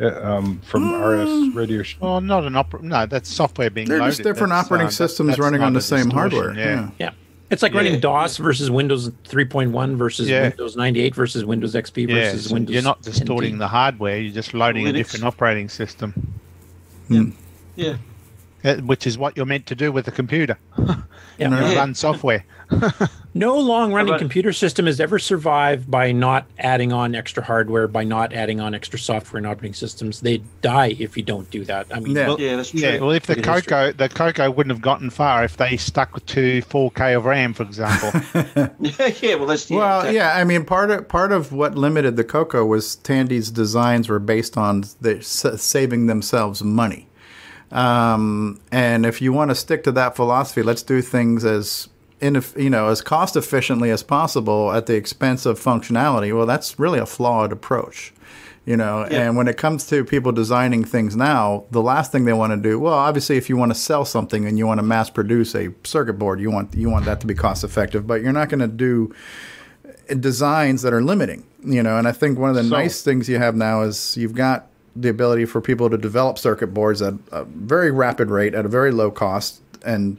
uh, 0.00 0.22
um, 0.22 0.60
from 0.60 0.92
RS 0.94 1.54
radio. 1.54 1.82
Sh- 1.82 1.96
Oh, 2.00 2.20
not 2.20 2.44
an 2.44 2.56
opera. 2.56 2.82
No, 2.82 3.06
that's 3.06 3.28
software 3.28 3.70
being 3.70 3.88
They're 3.88 3.98
loaded. 3.98 4.10
just 4.12 4.22
different 4.22 4.50
That's, 4.50 4.66
operating 4.66 4.86
uh, 4.88 4.90
systems 4.90 5.28
that's 5.30 5.38
running 5.40 5.62
on 5.62 5.72
the 5.74 5.80
same 5.80 6.10
hardware. 6.10 6.54
Yeah. 6.54 6.90
Yeah. 6.98 7.10
It's 7.50 7.62
like 7.62 7.72
running 7.74 7.94
Yeah. 7.94 8.00
DOS 8.00 8.36
versus 8.36 8.70
Windows 8.70 9.08
3.1 9.24 9.96
versus 9.96 10.28
Yeah. 10.28 10.42
Windows 10.42 10.76
98 10.76 11.14
versus 11.14 11.44
Windows 11.44 11.74
XP 11.74 12.06
Yeah, 12.08 12.14
versus 12.14 12.46
so 12.48 12.54
Windows. 12.54 12.74
you're 12.74 12.82
not 12.82 13.00
10T. 13.00 13.04
distorting 13.04 13.58
the 13.58 13.68
hardware. 13.68 14.18
You're 14.20 14.34
just 14.34 14.52
loading 14.54 14.86
a 14.86 14.92
different 14.92 15.24
operating 15.24 15.68
system. 15.68 16.14
Yeah. 17.08 17.96
Uh, 18.64 18.76
Which 18.76 19.06
is 19.06 19.16
what 19.16 19.36
you're 19.36 19.46
meant 19.46 19.66
to 19.66 19.74
do 19.74 19.92
with 19.92 20.08
a 20.08 20.12
computer. 20.12 20.58
Yeah. 21.38 21.44
You 21.44 21.50
know, 21.54 21.68
Yeah. 21.70 21.78
Run 21.78 21.94
software. 21.94 22.44
No 23.34 23.56
long 23.56 23.92
running 23.92 24.08
about- 24.08 24.18
computer 24.20 24.52
system 24.52 24.86
has 24.86 24.98
ever 24.98 25.18
survived 25.20 25.88
by 25.88 26.10
not 26.10 26.46
adding 26.58 26.92
on 26.92 27.14
extra 27.14 27.44
hardware, 27.44 27.86
by 27.86 28.02
not 28.02 28.32
adding 28.32 28.58
on 28.58 28.74
extra 28.74 28.98
software 28.98 29.38
and 29.38 29.46
operating 29.46 29.74
systems. 29.74 30.20
They 30.22 30.38
die 30.62 30.96
if 30.98 31.16
you 31.16 31.22
don't 31.22 31.48
do 31.50 31.64
that. 31.66 31.86
I 31.94 32.00
mean, 32.00 32.14
Well, 32.14 32.40
Yeah, 32.40 32.56
well, 32.98 33.10
if 33.12 33.26
the 33.26 33.34
It 33.34 33.38
is 33.38 33.44
true. 33.44 33.60
Coco, 33.62 33.92
the 33.92 34.08
Coco 34.08 34.50
wouldn't 34.50 34.72
have 34.72 34.80
gotten 34.82 35.10
far 35.10 35.44
if 35.44 35.56
they 35.56 35.76
stuck 35.76 36.24
to 36.26 36.62
4K 36.62 37.16
of 37.16 37.26
RAM, 37.26 37.54
for 37.54 37.62
example. 37.62 38.10
yeah, 38.80 39.34
well, 39.36 39.46
that's 39.46 39.70
yeah, 39.70 39.76
well, 39.78 39.98
exactly. 40.00 40.16
yeah. 40.16 40.34
I 40.36 40.42
mean, 40.42 40.64
part 40.64 40.90
of 40.90 41.06
part 41.06 41.30
of 41.30 41.52
what 41.52 41.76
limited 41.76 42.16
the 42.16 42.24
Coco 42.24 42.64
was 42.66 42.96
Tandy's 42.96 43.50
designs 43.52 44.08
were 44.08 44.18
based 44.18 44.56
on 44.56 44.82
the, 45.00 45.18
s- 45.18 45.62
saving 45.62 46.06
themselves 46.06 46.64
money. 46.64 47.07
Um, 47.70 48.60
and 48.72 49.04
if 49.04 49.20
you 49.20 49.32
want 49.32 49.50
to 49.50 49.54
stick 49.54 49.84
to 49.84 49.92
that 49.92 50.16
philosophy, 50.16 50.62
let's 50.62 50.82
do 50.82 51.02
things 51.02 51.44
as 51.44 51.88
in 52.20 52.42
you 52.56 52.70
know 52.70 52.88
as 52.88 53.00
cost 53.00 53.36
efficiently 53.36 53.90
as 53.90 54.02
possible 54.02 54.72
at 54.72 54.86
the 54.86 54.94
expense 54.94 55.46
of 55.46 55.60
functionality. 55.60 56.34
Well, 56.36 56.46
that's 56.46 56.78
really 56.78 56.98
a 56.98 57.06
flawed 57.06 57.52
approach. 57.52 58.12
You 58.66 58.76
know, 58.76 59.06
Yeah. 59.10 59.22
and 59.22 59.36
when 59.36 59.48
it 59.48 59.56
comes 59.56 59.86
to 59.86 60.04
people 60.04 60.30
designing 60.30 60.84
things 60.84 61.16
now, 61.16 61.64
the 61.70 61.80
last 61.80 62.12
thing 62.12 62.26
they 62.26 62.34
want 62.34 62.52
to 62.52 62.56
do, 62.58 62.78
well, 62.78 62.92
obviously, 62.92 63.38
if 63.38 63.48
you 63.48 63.56
want 63.56 63.72
to 63.72 63.78
sell 63.78 64.04
something 64.04 64.44
and 64.44 64.58
you 64.58 64.66
want 64.66 64.78
to 64.78 64.82
mass 64.84 65.08
produce 65.08 65.54
a 65.54 65.70
circuit 65.84 66.14
board, 66.18 66.38
you 66.40 66.50
want 66.50 66.74
you 66.74 66.90
want 66.90 67.04
that 67.06 67.20
to 67.20 67.26
be 67.26 67.34
cost 67.34 67.64
effective, 67.64 68.06
but 68.06 68.20
you're 68.22 68.32
not 68.32 68.48
going 68.50 68.60
to 68.60 68.68
do 68.68 69.14
designs 70.20 70.82
that 70.82 70.92
are 70.92 71.02
limiting, 71.02 71.44
you 71.64 71.82
know. 71.82 71.98
And 71.98 72.08
I 72.08 72.12
think 72.12 72.38
one 72.38 72.50
of 72.50 72.56
the 72.56 72.62
So- 72.64 72.68
nice 72.70 73.02
things 73.02 73.28
you 73.28 73.38
have 73.38 73.54
now 73.56 73.82
is 73.82 74.16
you've 74.16 74.34
got 74.34 74.66
the 75.00 75.08
ability 75.08 75.44
for 75.44 75.60
people 75.60 75.88
to 75.90 75.98
develop 75.98 76.38
circuit 76.38 76.68
boards 76.68 77.02
at 77.02 77.14
a 77.30 77.44
very 77.44 77.90
rapid 77.90 78.30
rate 78.30 78.54
at 78.54 78.64
a 78.64 78.68
very 78.68 78.90
low 78.90 79.10
cost, 79.10 79.60
and 79.84 80.16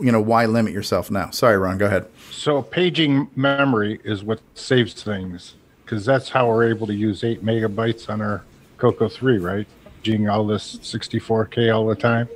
you 0.00 0.10
know 0.10 0.20
why 0.20 0.46
limit 0.46 0.72
yourself 0.72 1.10
now? 1.10 1.30
Sorry, 1.30 1.56
Ron, 1.56 1.78
go 1.78 1.86
ahead. 1.86 2.06
So 2.30 2.62
paging 2.62 3.28
memory 3.36 4.00
is 4.04 4.24
what 4.24 4.40
saves 4.54 5.02
things 5.02 5.54
because 5.84 6.04
that's 6.04 6.28
how 6.28 6.48
we're 6.48 6.68
able 6.68 6.86
to 6.88 6.94
use 6.94 7.22
eight 7.22 7.44
megabytes 7.44 8.08
on 8.10 8.20
our 8.20 8.42
Coco 8.78 9.08
three, 9.08 9.38
right? 9.38 9.66
Paging 10.02 10.28
all 10.28 10.46
this 10.46 10.76
64k 10.76 11.74
all 11.74 11.86
the 11.86 11.94
time. 11.94 12.28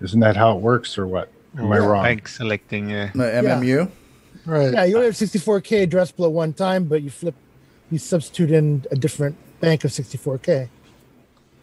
Isn't 0.00 0.20
that 0.20 0.36
how 0.36 0.56
it 0.56 0.60
works, 0.60 0.98
or 0.98 1.06
what? 1.06 1.30
Am 1.56 1.70
I 1.70 1.78
wrong? 1.78 2.02
Bank 2.02 2.26
selecting, 2.26 2.90
yeah. 2.90 3.10
The 3.14 3.22
MMU. 3.22 3.90
Right. 4.44 4.72
Yeah, 4.72 4.84
you 4.84 4.96
only 4.96 5.06
have 5.06 5.14
64k 5.14 5.86
addressable 5.86 6.24
at 6.24 6.32
one 6.32 6.52
time, 6.52 6.84
but 6.84 7.02
you 7.02 7.10
flip, 7.10 7.36
you 7.90 7.98
substitute 7.98 8.50
in 8.50 8.84
a 8.90 8.96
different 8.96 9.36
bank 9.60 9.84
of 9.84 9.92
64k. 9.92 10.68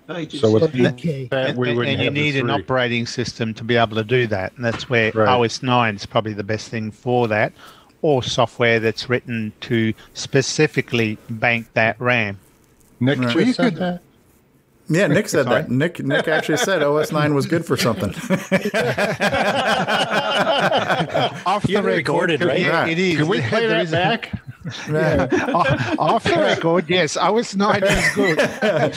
Pages. 0.09 0.41
So 0.41 0.51
with 0.51 0.63
And, 0.73 1.29
that, 1.29 1.55
we 1.55 1.69
and- 1.71 1.81
and 1.83 2.01
you 2.01 2.09
need 2.09 2.35
an 2.35 2.49
operating 2.49 3.05
system 3.05 3.53
to 3.55 3.63
be 3.63 3.75
able 3.77 3.95
to 3.95 4.03
do 4.03 4.27
that, 4.27 4.53
and 4.55 4.65
that's 4.65 4.89
where 4.89 5.11
Right. 5.13 5.27
OS 5.29 5.61
9 5.63 5.95
is 5.95 6.05
probably 6.05 6.33
the 6.33 6.43
best 6.43 6.69
thing 6.69 6.91
for 6.91 7.27
that, 7.27 7.53
or 8.01 8.23
software 8.23 8.79
that's 8.79 9.09
written 9.09 9.53
to 9.61 9.93
specifically 10.13 11.17
bank 11.29 11.67
that 11.73 11.95
RAM. 11.99 12.39
Nick 12.99 13.19
Right. 13.19 13.47
you 13.47 13.53
could- 13.53 13.75
that. 13.75 14.01
Yeah, 14.89 15.07
Nick 15.07 15.29
said 15.29 15.45
Sorry? 15.45 15.61
that. 15.61 15.69
Nick 15.71 16.03
Nick 16.03 16.27
actually 16.27 16.57
said 16.57 16.81
OS 16.81 17.11
nine 17.11 17.35
was 17.35 17.45
good 17.45 17.63
for 17.65 17.77
something. 17.77 18.09
Off 21.45 21.65
You 21.67 21.75
have 21.77 21.85
it 21.85 21.95
recorded, 21.95 22.41
right? 22.43 22.59
Yeah, 22.59 22.85
it 22.87 22.97
is. 22.99 23.17
Can 23.17 23.27
we 23.27 23.41
play 23.41 23.67
There 23.67 23.69
that 23.69 23.83
is- 23.83 23.91
back? 23.91 24.31
Yeah. 24.89 25.27
off, 25.55 25.99
off 25.99 26.23
the 26.25 26.35
record, 26.35 26.89
yes, 26.89 27.15
OS 27.17 27.55
9 27.55 27.81
is 27.83 28.09
good. 28.13 28.37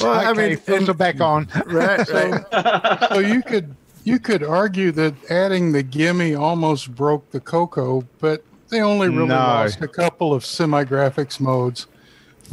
Well, 0.00 0.12
I 0.12 0.30
Okay, 0.30 0.48
mean, 0.48 0.56
filter 0.56 0.94
back 0.94 1.20
on. 1.20 1.48
right, 1.66 2.08
right. 2.08 3.08
so 3.12 3.18
you 3.20 3.42
could 3.42 3.76
you 4.04 4.18
could 4.18 4.42
argue 4.42 4.90
that 4.92 5.14
adding 5.30 5.72
the 5.72 5.82
GIME 5.82 6.36
almost 6.36 6.92
broke 6.94 7.30
the 7.30 7.38
Coco, 7.40 8.04
but 8.20 8.42
they 8.70 8.80
only 8.80 9.08
really 9.10 9.28
No. 9.28 9.34
lost 9.36 9.80
a 9.82 9.86
couple 9.86 10.32
of 10.32 10.44
semi-graphics 10.44 11.38
modes 11.38 11.86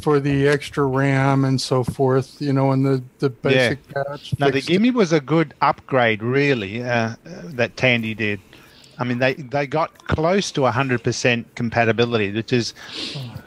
for 0.02 0.20
the 0.20 0.48
extra 0.48 0.86
RAM 0.86 1.46
and 1.46 1.60
so 1.60 1.84
forth. 1.84 2.42
You 2.42 2.54
know, 2.54 2.72
and 2.72 2.86
the 2.86 3.04
the 3.20 3.30
basic 3.30 3.88
patch. 3.90 4.34
No, 4.40 4.48
the 4.48 4.54
fixed 4.54 4.70
GIME 4.70 4.94
was 4.94 5.12
a 5.14 5.20
good 5.20 5.54
upgrade, 5.62 6.22
really, 6.24 6.84
uh, 6.84 7.16
that 7.24 7.78
Tandy 7.78 8.14
did. 8.16 8.40
I 9.02 9.06
mean, 9.06 9.20
they, 9.20 9.36
they 9.36 9.66
got 9.66 10.08
close 10.10 10.52
to 10.52 10.62
100% 10.62 11.46
compatibility, 11.56 12.34
which 12.34 12.52
is 12.52 12.74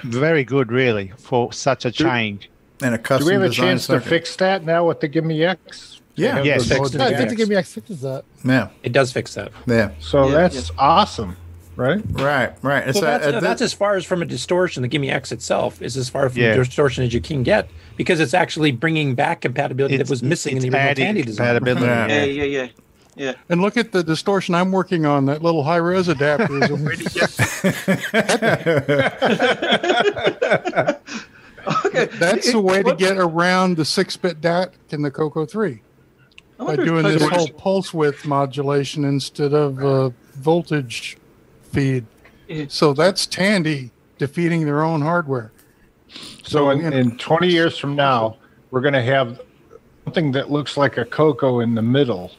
very 0.03 0.45
good, 0.45 0.73
really, 0.73 1.13
for 1.19 1.53
such 1.53 1.85
a 1.85 1.91
change. 1.93 2.49
And 2.83 2.95
a 2.95 2.99
custom 2.99 2.99
Do 2.99 3.05
custom 3.05 3.27
we 3.27 3.33
have 3.35 3.43
a 3.43 3.49
design 3.49 3.67
chance 3.67 3.87
to 3.89 4.01
fix 4.01 4.35
that 4.37 4.65
now 4.65 4.89
with 4.89 5.01
the 5.01 5.09
GIME-X? 5.09 6.01
Yeah. 6.15 6.37
yeah, 6.39 6.43
Yes. 6.43 6.69
the 6.69 6.77
I 6.77 7.09
it. 7.09 7.17
think 7.19 7.21
X. 7.23 7.31
the 7.33 7.37
GIME-X 7.37 7.73
fixes 7.75 8.01
that. 8.01 8.25
Yeah, 8.45 8.69
It 8.83 8.93
does 8.93 9.13
fix 9.13 9.35
that. 9.35 9.53
yeah, 9.67 9.91
So 10.01 10.29
Yeah, 10.29 10.49
that's 10.49 10.71
awesome, 10.79 11.37
right? 11.83 12.01
right, 12.12 12.52
right. 12.62 12.89
It's 12.89 12.99
So 12.99 13.05
that's, 13.05 13.27
a- 13.27 13.41
that's 13.41 13.61
as 13.61 13.73
far 13.73 13.97
as 13.97 14.05
from 14.05 14.23
a 14.23 14.25
distortion. 14.25 14.83
The 14.83 14.89
GIME-X 14.89 15.33
itself 15.33 15.83
is 15.83 15.97
as 15.97 16.09
far 16.09 16.28
from 16.31 16.41
Yeah. 16.41 16.55
distortion 16.55 17.02
as 17.05 17.12
you 17.12 17.20
can 17.20 17.43
get 17.43 17.69
because 17.97 18.20
it's 18.20 18.33
actually 18.35 18.70
bringing 18.73 19.15
back 19.15 19.41
compatibility 19.43 19.94
It's- 19.97 20.09
that 20.09 20.12
was 20.12 20.23
missing 20.23 20.57
in 20.57 20.62
the 20.62 20.69
original 20.70 20.94
Tandy 20.94 21.23
design. 21.23 21.55
compatibility. 21.57 21.86
Yeah. 21.86 22.07
Yeah, 22.07 22.25
yeah, 22.25 22.44
yeah, 22.44 22.69
yeah. 23.17 23.33
And 23.51 23.61
look 23.61 23.77
at 23.77 23.93
the 23.93 24.02
distortion 24.02 24.55
I'm 24.55 24.73
working 24.73 25.05
on. 25.05 25.27
That 25.27 25.43
little 25.43 25.62
high 25.65 25.77
res 25.77 26.09
adapter 26.09 26.62
is 26.62 26.70
a 26.70 26.77
way 26.77 26.97
to 26.97 27.05
get. 27.11 27.31
Okay. 31.85 32.07
That's 32.19 32.51
the 32.51 32.61
way 32.61 32.83
to 32.83 32.97
get 32.97 33.19
around 33.19 33.77
the 33.77 33.85
six 33.85 34.17
bit 34.17 34.41
DAC 34.41 34.73
in 34.91 35.02
the 35.02 35.12
Coco 35.12 35.47
three 35.47 35.81
by 36.59 36.75
doing 36.75 37.05
this 37.05 37.23
whole 37.23 37.47
pulse 37.51 37.94
width 37.94 38.27
modulation 38.27 39.05
instead 39.05 39.55
of 39.55 39.78
uh, 39.83 40.11
voltage 40.35 41.17
feed. 41.73 42.07
So 42.68 42.92
that's 42.92 43.26
Tandy 43.26 43.91
defeating 44.18 44.65
their 44.67 44.83
own 44.83 45.01
hardware. 45.02 45.52
So 46.44 46.70
in, 46.70 46.78
you 46.78 46.91
know- 46.91 46.97
in 46.97 47.17
20 47.18 47.49
years 47.49 47.78
from 47.78 47.97
now, 47.97 48.36
we're 48.70 48.81
going 48.83 48.94
to 48.94 49.02
have 49.02 49.41
something 50.05 50.33
that 50.33 50.51
looks 50.51 50.76
like 50.76 50.97
a 50.99 51.05
Coco 51.05 51.60
in 51.60 51.75
the 51.75 51.83
middle, 51.83 52.33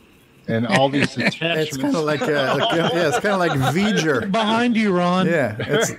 and 0.47 0.67
all 0.67 0.89
these 0.89 1.15
attachments. 1.17 1.41
It's 1.73 1.77
kind 1.77 1.95
of 1.95 2.03
like, 2.03 2.21
uh, 2.21 2.57
like 2.59 2.75
yeah, 2.75 3.07
it's 3.07 3.19
kind 3.19 3.33
of 3.33 3.39
like 3.39 3.51
V'ger. 3.73 4.29
Behind 4.31 4.75
you, 4.75 4.91
Ron. 4.91 5.25
Yeah, 5.27 5.55
it's 5.59 5.91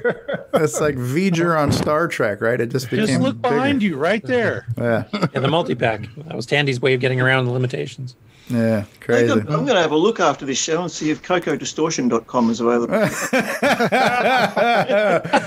it's 0.53 0.81
like 0.81 0.97
V'ger 0.97 1.59
on 1.59 1.73
Star 1.73 2.07
Trek, 2.09 2.41
right? 2.43 2.61
It 2.61 2.71
just 2.71 2.91
became 2.91 3.07
Just 3.07 3.21
look 3.21 3.41
bigger. 3.41 3.55
behind 3.55 3.83
you, 3.83 3.97
right 3.97 4.23
there. 4.23 4.67
Yeah, 4.77 5.05
Yeah, 5.13 5.27
the 5.41 5.49
multi 5.49 5.75
pack. 5.75 6.09
That 6.19 6.37
was 6.37 6.45
Tandy's 6.47 6.81
way 6.81 6.93
of 6.95 7.01
getting 7.01 7.21
around 7.21 7.47
the 7.47 7.53
limitations. 7.53 8.15
Yeah, 8.49 8.79
I'm 8.79 8.87
crazy. 9.01 9.33
I'm 9.33 9.45
gonna 9.67 9.81
have 9.81 9.93
a 9.93 9.97
look 9.97 10.21
after 10.21 10.45
this 10.47 10.59
show 10.59 10.83
and 10.83 10.91
see 10.91 11.11
if 11.11 11.23
cocodistortion.com 11.23 12.51
is 12.51 12.61
available. 12.61 12.95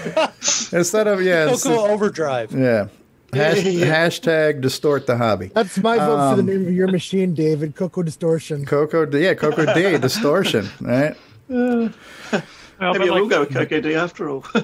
Instead 0.72 1.08
of 1.08 1.22
yeah, 1.22 1.48
Coco 1.50 1.88
Overdrive. 1.88 2.52
yeah. 2.52 2.88
Hash, 3.34 3.64
Yeah, 3.64 3.70
yeah. 3.72 4.08
hashtag 4.08 4.62
distort 4.62 5.06
the 5.06 5.18
hobby. 5.18 5.52
That's 5.54 5.78
my 5.80 5.98
vote 5.98 6.30
for 6.32 6.36
the 6.38 6.42
Um, 6.42 6.46
name 6.46 6.68
of 6.68 6.74
your 6.74 6.88
machine, 6.88 7.34
David. 7.34 7.76
Coco 7.76 8.02
Distortion. 8.02 8.66
Coco, 8.66 9.06
D- 9.06 9.20
yeah, 9.20 9.34
Coco 9.34 9.66
D 9.74 9.98
distortion, 10.00 10.70
right? 10.82 11.14
Well, 11.50 11.90
Maybe 12.32 12.44
but 12.80 12.82
I 12.82 12.98
will 13.00 13.22
like, 13.22 13.30
go 13.30 13.40
with 13.42 13.54
Coco 13.54 13.82
D 13.82 13.96
after 13.96 14.30
all. 14.30 14.44
so 14.54 14.62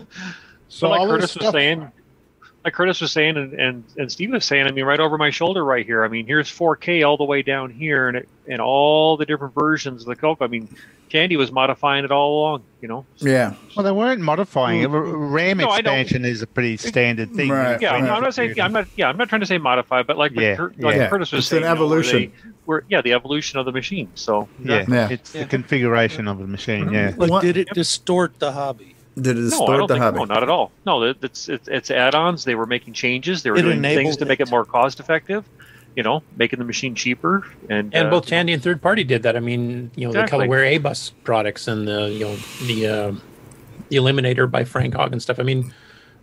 but 0.81 0.89
like 0.91 0.99
all 1.01 1.07
this 1.07 1.33
Curtis 1.33 1.35
was 1.35 1.51
saying, 1.51 1.91
like 2.63 2.73
Curtis 2.73 3.01
was 3.01 3.11
saying, 3.11 3.35
and, 3.37 3.53
and 3.53 3.83
and 3.97 4.11
Steve 4.11 4.31
was 4.31 4.45
saying, 4.45 4.67
I 4.67 4.71
mean, 4.71 4.85
right 4.85 4.99
over 4.99 5.17
my 5.17 5.29
shoulder, 5.29 5.63
right 5.65 5.85
here. 5.85 6.03
I 6.03 6.07
mean, 6.07 6.25
here's 6.25 6.49
4K 6.49 7.05
all 7.05 7.17
the 7.17 7.23
way 7.25 7.41
down 7.41 7.69
here, 7.69 8.07
and 8.07 8.17
it, 8.17 8.29
and 8.47 8.61
all 8.61 9.17
the 9.17 9.25
different 9.25 9.53
versions 9.53 10.01
of 10.03 10.07
the 10.07 10.15
Coco. 10.15 10.45
I 10.45 10.47
mean, 10.47 10.67
Tandy 11.09 11.35
was 11.37 11.51
modifying 11.51 12.05
it 12.05 12.11
all 12.11 12.39
along, 12.39 12.63
you 12.81 12.87
know. 12.87 13.05
Yeah, 13.17 13.53
Well, 13.75 13.83
they 13.83 13.91
weren't 13.91 14.21
modifying 14.21 14.81
it. 14.81 14.87
RAM 14.87 15.57
No, 15.57 15.71
expansion 15.73 16.25
is 16.25 16.41
a 16.41 16.47
pretty 16.47 16.77
standard 16.77 17.31
thing. 17.33 17.49
Right. 17.49 17.79
Yeah, 17.81 17.91
Frame 17.91 18.05
no, 18.05 18.13
I'm 18.15 18.23
not 18.23 18.33
saying. 18.33 18.53
Yeah, 18.57 18.65
I'm 18.65 18.73
not. 18.73 18.87
Yeah, 18.95 19.09
I'm 19.09 19.17
not 19.17 19.29
trying 19.29 19.41
to 19.41 19.47
say 19.47 19.57
modify, 19.57 20.01
but 20.03 20.17
like, 20.17 20.31
Yeah, 20.31 20.55
Cur- 20.55 20.73
like 20.79 20.95
yeah. 20.95 21.09
Curtis 21.09 21.31
was 21.31 21.45
It's 21.45 21.51
an 21.51 21.61
saying, 21.61 21.63
you 21.63 21.75
know, 21.79 21.87
where 21.87 21.99
evolution. 21.99 22.19
they- 22.43 22.49
where- 22.65 22.83
yeah, 22.89 23.01
the 23.01 23.13
evolution 23.13 23.59
of 23.59 23.65
the 23.65 23.71
machine. 23.73 24.09
So 24.15 24.47
Yeah, 24.63 24.85
Yeah. 24.87 25.09
it's 25.09 25.31
the 25.33 25.45
configuration 25.45 26.27
of 26.29 26.39
the 26.39 26.47
machine. 26.47 26.91
Yeah. 26.91 27.11
But 27.15 27.41
did 27.41 27.57
it 27.57 27.67
distort 27.73 28.39
the 28.39 28.51
hobby? 28.53 28.92
Did 29.19 29.37
it 29.37 29.41
no, 29.51 29.65
I 29.67 29.77
don't 29.77 29.87
the 29.87 29.93
think, 29.95 30.03
hobby? 30.03 30.17
no, 30.19 30.25
not 30.25 30.43
at 30.43 30.49
all. 30.49 30.71
No, 30.85 31.03
it- 31.03 31.17
it's 31.21 31.47
it's, 31.49 31.67
it's 31.67 31.91
add-ons. 31.91 32.43
They 32.45 32.55
were 32.55 32.65
making 32.65 32.93
changes. 32.93 33.43
They 33.43 33.51
were 33.51 33.57
It 33.57 33.61
doing 33.63 33.81
things 33.81 33.95
enabled 33.97 34.19
to 34.19 34.25
make 34.25 34.39
it 34.39 34.47
it. 34.47 34.51
more 34.51 34.65
cost-effective. 34.65 35.45
You 35.95 36.01
know, 36.01 36.23
making 36.37 36.57
the 36.57 36.65
machine 36.65 36.95
cheaper 36.95 37.45
and 37.69 37.93
And 37.93 38.07
uh, 38.07 38.09
both 38.09 38.25
Tandy 38.25 38.51
and 38.53 38.63
third 38.63 38.81
party 38.81 39.03
did 39.03 39.21
that. 39.23 39.35
I 39.35 39.39
mean, 39.39 39.91
you 39.95 40.05
know, 40.05 40.09
Exactly. 40.09 40.39
the 40.39 40.51
Colorware 40.51 40.65
A 40.65 40.77
bus 40.79 41.11
products 41.23 41.67
and 41.67 41.87
the 41.87 42.09
you 42.09 42.19
know 42.25 42.35
the 42.65 42.87
uh, 42.87 43.11
the 43.89 43.97
Eliminator 43.97 44.49
by 44.49 44.63
Frank 44.63 44.95
Hogg 44.95 45.11
and 45.11 45.21
stuff. 45.21 45.37
I 45.39 45.43
mean, 45.43 45.71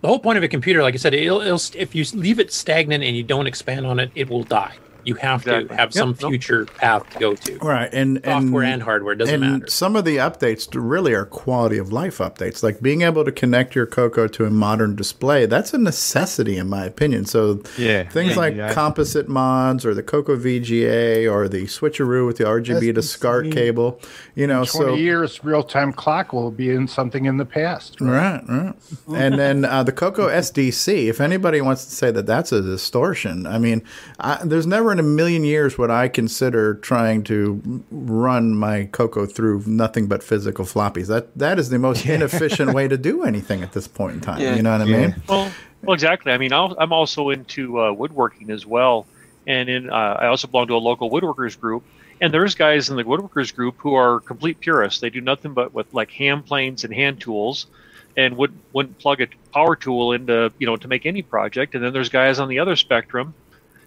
the 0.00 0.08
whole 0.08 0.18
point 0.18 0.38
of 0.38 0.42
a 0.42 0.48
computer, 0.48 0.82
like 0.82 0.94
I 0.94 0.96
said, 0.96 1.14
it'll, 1.14 1.40
it'll 1.40 1.60
if 1.76 1.94
you 1.94 2.04
leave 2.14 2.40
it 2.40 2.52
stagnant 2.52 3.04
and 3.04 3.16
you 3.16 3.22
don't 3.22 3.46
expand 3.46 3.86
on 3.86 4.00
it, 4.00 4.10
it 4.16 4.28
will 4.28 4.42
die. 4.42 4.74
You 5.10 5.16
have 5.16 5.40
Exactly. 5.40 5.68
to 5.68 5.74
have 5.74 5.92
some 5.92 6.10
Yep, 6.10 6.20
nope. 6.22 6.30
future 6.30 6.64
path 6.66 7.10
to 7.10 7.18
go 7.18 7.34
to. 7.34 7.58
Right, 7.58 7.88
and 7.92 8.20
Software 8.24 8.62
and, 8.62 8.74
and 8.74 8.82
hardware 8.84 9.16
doesn't 9.16 9.34
and 9.42 9.52
matter. 9.54 9.66
some 9.68 9.96
of 9.96 10.04
the 10.04 10.18
updates 10.18 10.68
really 10.72 11.12
are 11.14 11.24
quality 11.24 11.78
of 11.78 11.92
life 11.92 12.18
updates, 12.18 12.62
like 12.62 12.80
being 12.80 13.02
able 13.02 13.24
to 13.24 13.32
connect 13.32 13.74
your 13.74 13.86
Coco 13.86 14.28
to 14.28 14.44
a 14.44 14.50
modern 14.50 14.94
display. 14.94 15.46
That's 15.46 15.74
a 15.74 15.78
necessity, 15.78 16.56
in 16.58 16.68
my 16.68 16.84
opinion. 16.84 17.24
So 17.24 17.60
Yeah. 17.76 18.04
things 18.08 18.36
like 18.36 18.54
Yeah. 18.54 18.72
composite 18.72 19.28
mods 19.28 19.84
or 19.84 19.94
the 19.94 20.02
Coco 20.04 20.36
VGA 20.36 21.26
or 21.26 21.48
the 21.48 21.64
switcheroo 21.64 22.24
with 22.26 22.36
the 22.36 22.44
RGB 22.46 22.92
to 22.92 23.02
SCART 23.02 23.50
cable, 23.50 24.00
you 24.36 24.46
know. 24.46 24.64
20 24.64 24.68
So 24.90 24.94
years, 24.94 25.42
real 25.42 25.64
time 25.64 25.92
clock 25.92 26.32
will 26.32 26.52
be 26.52 26.70
in 26.70 26.86
something 26.86 27.24
in 27.24 27.36
the 27.36 27.44
past. 27.44 28.00
Right, 28.00 28.42
right. 28.48 28.74
and 29.12 29.38
then 29.40 29.64
uh, 29.64 29.82
the 29.82 29.92
Coco 29.92 30.28
SDC, 30.28 31.08
if 31.08 31.20
anybody 31.20 31.60
wants 31.60 31.84
to 31.86 31.90
say 31.90 32.12
that 32.12 32.26
that's 32.26 32.52
a 32.52 32.62
distortion, 32.62 33.44
I 33.46 33.58
mean, 33.58 33.82
I, 34.20 34.38
there's 34.44 34.66
never 34.68 34.92
in 35.00 35.06
a 35.06 35.08
million 35.08 35.44
years 35.44 35.76
would 35.76 35.90
I 35.90 36.08
consider 36.08 36.74
trying 36.74 37.24
to 37.24 37.84
run 37.90 38.54
my 38.54 38.84
Coco 38.84 39.26
through 39.26 39.64
nothing 39.66 40.06
but 40.06 40.22
physical 40.22 40.64
floppies. 40.64 41.08
That 41.08 41.36
That 41.36 41.58
is 41.58 41.70
the 41.70 41.78
most 41.78 42.06
inefficient 42.16 42.72
way 42.72 42.86
to 42.86 42.96
do 42.96 43.24
anything 43.24 43.62
at 43.62 43.72
this 43.72 43.88
point 43.88 44.14
in 44.14 44.20
time. 44.20 44.40
Yeah. 44.40 44.54
You 44.54 44.62
know 44.62 44.72
what 44.72 44.82
I 44.82 44.84
mean? 44.84 45.16
Well, 45.28 45.50
well, 45.82 45.94
exactly. 45.94 46.32
I 46.32 46.38
mean, 46.38 46.52
I'll, 46.52 46.76
I'm 46.78 46.92
also 46.92 47.30
into 47.30 47.80
uh, 47.80 47.92
woodworking 47.92 48.50
as 48.50 48.66
well, 48.66 49.06
and 49.46 49.68
in 49.68 49.90
uh, 49.90 50.18
I 50.20 50.26
also 50.26 50.46
belong 50.46 50.68
to 50.68 50.76
a 50.76 50.78
local 50.78 51.10
woodworkers 51.10 51.58
group. 51.58 51.84
And 52.20 52.34
there's 52.34 52.54
guys 52.54 52.90
in 52.90 52.96
the 52.96 53.04
woodworkers 53.04 53.54
group 53.54 53.76
who 53.78 53.94
are 53.94 54.20
complete 54.20 54.60
purists. 54.60 55.00
They 55.00 55.08
do 55.08 55.22
nothing 55.22 55.54
but 55.54 55.72
with 55.72 55.92
like 55.94 56.10
hand 56.10 56.44
planes 56.44 56.84
and 56.84 56.92
hand 56.92 57.20
tools, 57.20 57.66
and 58.14 58.36
would 58.36 58.52
wouldn't 58.74 58.98
plug 58.98 59.22
a 59.22 59.28
power 59.54 59.74
tool 59.74 60.12
into 60.12 60.52
you 60.58 60.66
know 60.66 60.76
to 60.76 60.88
make 60.88 61.06
any 61.06 61.22
project. 61.22 61.74
And 61.74 61.82
then 61.82 61.94
there's 61.94 62.10
guys 62.10 62.38
on 62.38 62.48
the 62.48 62.58
other 62.58 62.76
spectrum, 62.76 63.32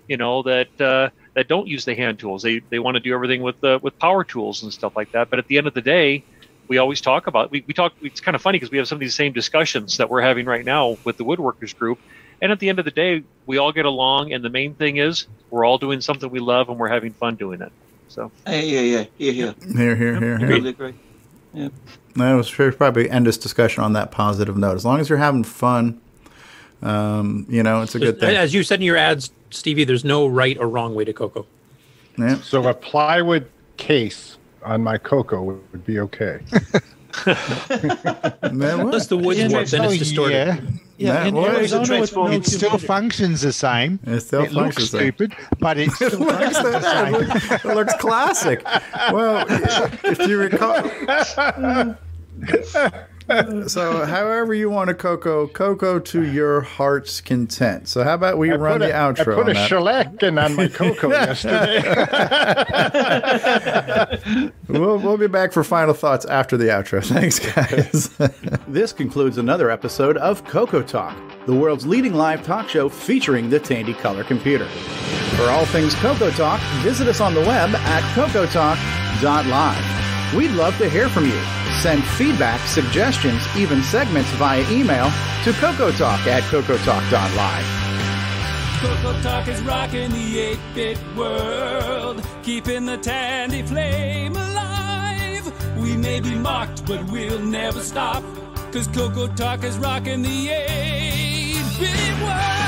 you 0.08 0.18
know 0.18 0.44
that 0.44 0.82
uh, 0.82 1.10
that 1.34 1.48
don't 1.48 1.68
use 1.68 1.86
the 1.86 1.96
hand 1.96 2.20
tools. 2.20 2.44
They 2.44 2.60
they 2.70 2.80
want 2.80 2.96
to 2.96 3.00
do 3.00 3.14
everything 3.14 3.42
with 3.42 3.64
uh, 3.64 3.80
with 3.82 3.98
power 4.00 4.24
tools 4.24 4.64
and 4.64 4.74
stuff 4.74 4.96
like 4.96 5.12
that. 5.12 5.30
But 5.30 5.40
at 5.40 5.48
the 5.48 5.58
end 5.58 5.68
of 5.68 5.74
the 5.74 5.82
day, 5.82 6.24
we 6.68 6.78
always 6.78 7.02
talk 7.02 7.28
about 7.28 7.52
we, 7.52 7.64
we 7.68 7.74
talk. 7.74 7.94
It's 8.02 8.20
kind 8.22 8.36
of 8.36 8.42
funny 8.42 8.58
because 8.58 8.72
we 8.72 8.78
have 8.78 8.88
some 8.88 8.98
of 8.98 9.02
these 9.02 9.16
same 9.16 9.34
discussions 9.34 9.98
that 9.98 10.10
we're 10.10 10.22
having 10.22 10.46
right 10.46 10.66
now 10.66 10.98
with 11.04 11.18
the 11.18 11.26
woodworkers 11.26 11.78
group. 11.78 12.00
And 12.42 12.52
at 12.52 12.60
the 12.60 12.68
end 12.68 12.80
of 12.80 12.86
the 12.86 12.92
day, 12.92 13.24
we 13.46 13.58
all 13.58 13.72
get 13.72 13.86
along, 13.86 14.34
and 14.34 14.44
the 14.44 14.50
main 14.50 14.76
thing 14.76 14.98
is 14.98 15.28
we're 15.50 15.64
all 15.66 15.78
doing 15.78 16.02
something 16.02 16.30
we 16.30 16.40
love 16.40 16.68
and 16.68 16.78
we're 16.78 16.90
having 16.90 17.14
fun 17.14 17.36
doing 17.36 17.62
it. 17.62 17.72
So 18.10 18.32
Yeah, 18.46 18.60
yeah, 18.60 18.80
yeah, 18.82 19.06
yeah, 19.18 19.32
yeah. 19.32 19.54
Here, 19.76 19.96
here, 19.96 20.20
here, 20.20 20.36
I 20.36 20.38
here. 20.40 20.48
totally 20.50 20.70
agree. 20.70 20.94
Yeah. 21.54 21.70
No, 22.16 22.38
we 22.38 22.44
should 22.44 22.78
probably 22.78 23.10
end 23.10 23.28
this 23.28 23.38
discussion 23.38 23.84
on 23.84 23.94
that 23.94 24.12
positive 24.12 24.58
note. 24.58 24.76
As 24.76 24.84
long 24.86 25.00
as 25.00 25.08
you're 25.10 25.20
having 25.20 25.44
fun, 25.44 26.02
um, 26.84 27.46
you 27.50 27.64
know, 27.64 27.82
it's 27.82 27.96
a 27.96 28.00
good 28.00 28.20
thing. 28.20 28.36
As 28.36 28.54
you 28.54 28.64
said 28.64 28.80
in 28.80 28.86
your 28.86 28.98
ads, 28.98 29.32
Stevie, 29.50 29.84
there's 29.84 30.04
no 30.06 30.28
right 30.28 30.58
or 30.58 30.68
wrong 30.68 30.96
way 30.96 31.06
to 31.06 31.14
Coco. 31.14 31.46
Yeah. 32.18 32.40
So 32.42 32.68
a 32.68 32.74
plywood 32.74 33.50
case 33.78 34.38
on 34.64 34.84
my 34.84 34.98
Coco 34.98 35.42
would, 35.42 35.72
would 35.72 35.86
be 35.86 36.00
okay. 36.00 36.40
Man, 37.26 37.36
what? 38.52 38.80
Unless 38.88 39.08
the 39.08 39.18
wood's 39.18 39.40
Yeah, 39.40 39.50
warped, 39.50 39.72
then 39.72 39.84
it's 39.86 39.98
distorted. 39.98 40.34
Yeah. 40.34 40.60
Yeah, 40.98 41.26
in 41.26 41.36
Arizona 41.36 42.00
with 42.00 42.16
no 42.16 42.28
it 42.28 42.46
still 42.46 42.78
functions 42.78 43.42
the 43.42 43.52
same. 43.52 44.00
It 44.06 44.22
still 44.22 44.44
it 44.44 44.52
functions 44.52 44.56
looks 44.56 44.76
the 44.76 44.86
same. 45.00 45.14
stupid, 45.14 45.34
but 45.60 45.78
it 45.78 45.92
still 45.96 46.10
functions 46.12 46.54
the 46.58 46.82
same. 46.82 47.72
it 47.72 47.76
looks 47.76 47.94
classic. 47.96 48.64
Well, 49.12 49.46
if 49.50 50.20
you 50.28 50.38
recall. 50.38 50.84
so, 53.68 54.06
however 54.06 54.54
you 54.54 54.70
want 54.70 54.90
to 54.90 54.94
Coco, 54.94 55.48
Coco 55.48 56.00
to 56.00 56.24
your 56.24 56.62
heart's 56.62 57.22
content. 57.22 57.88
So, 57.88 58.04
how 58.04 58.14
about 58.16 58.38
we 58.38 58.52
I 58.52 58.56
run 58.56 58.80
the 58.80 58.90
a- 58.90 58.94
outro? 58.94 59.34
I 59.34 59.36
put 59.36 59.48
a 59.48 59.50
on 59.50 59.54
that? 59.54 59.68
shellac 59.70 60.24
in 60.24 60.38
on 60.38 60.56
my 60.56 60.68
Coco 60.68 61.10
yesterday. 61.12 61.82
we'll, 64.68 64.98
we'll 65.00 65.18
be 65.18 65.28
back 65.28 65.52
for 65.54 65.64
final 65.64 65.94
thoughts 65.94 66.26
after 66.26 66.58
the 66.58 66.66
outro. 66.66 67.04
Thanks, 67.14 67.40
guys. 67.40 68.10
this 68.68 68.92
concludes 68.94 69.38
another 69.38 69.70
episode 69.70 70.18
of 70.18 70.44
Coco 70.46 70.82
Talk, 70.82 71.16
the 71.46 71.56
world's 71.56 71.86
leading 71.86 72.14
live 72.14 72.44
talk 72.46 72.68
show 72.70 72.90
featuring 72.90 73.50
the 73.50 73.60
Tandy 73.60 73.94
Color 73.94 74.24
Computer. 74.24 74.68
For 75.38 75.44
all 75.44 75.66
things 75.66 75.96
Coco 75.96 76.30
Talk, 76.32 76.60
visit 76.84 77.08
us 77.08 77.20
on 77.22 77.34
the 77.34 77.42
web 77.42 77.70
at 77.76 78.04
cocotalk.live. 78.16 80.13
We'd 80.36 80.52
love 80.52 80.78
to 80.80 80.90
hear 80.90 81.10
from 81.10 81.26
you. 81.26 81.40
Send 81.82 82.04
feedback, 82.04 82.60
suggestions, 82.68 83.44
even 83.56 83.84
segments 83.84 84.32
via 84.32 84.62
email 84.72 85.06
to 85.44 85.52
cocotalk 85.54 86.26
at 86.26 86.42
cocotalk.live. 86.44 87.84
Coco 88.82 89.22
Talk 89.22 89.48
is 89.48 89.62
rocking 89.62 90.12
the 90.12 90.40
8 90.40 90.60
bit 90.74 91.00
world, 91.16 92.26
keeping 92.42 92.86
the 92.86 92.98
Tandy 92.98 93.62
flame 93.62 94.36
alive. 94.36 95.78
We 95.78 95.96
may 95.96 96.20
be 96.20 96.36
mocked, 96.36 96.86
but 96.86 97.04
we'll 97.06 97.40
never 97.40 97.80
stop, 97.82 98.24
cause 98.74 98.88
Coco 98.88 99.28
Talk 99.28 99.64
is 99.64 99.78
rocking 99.78 100.24
the 100.24 100.50
8 100.50 101.80
bit 101.80 102.24
world. 102.24 102.63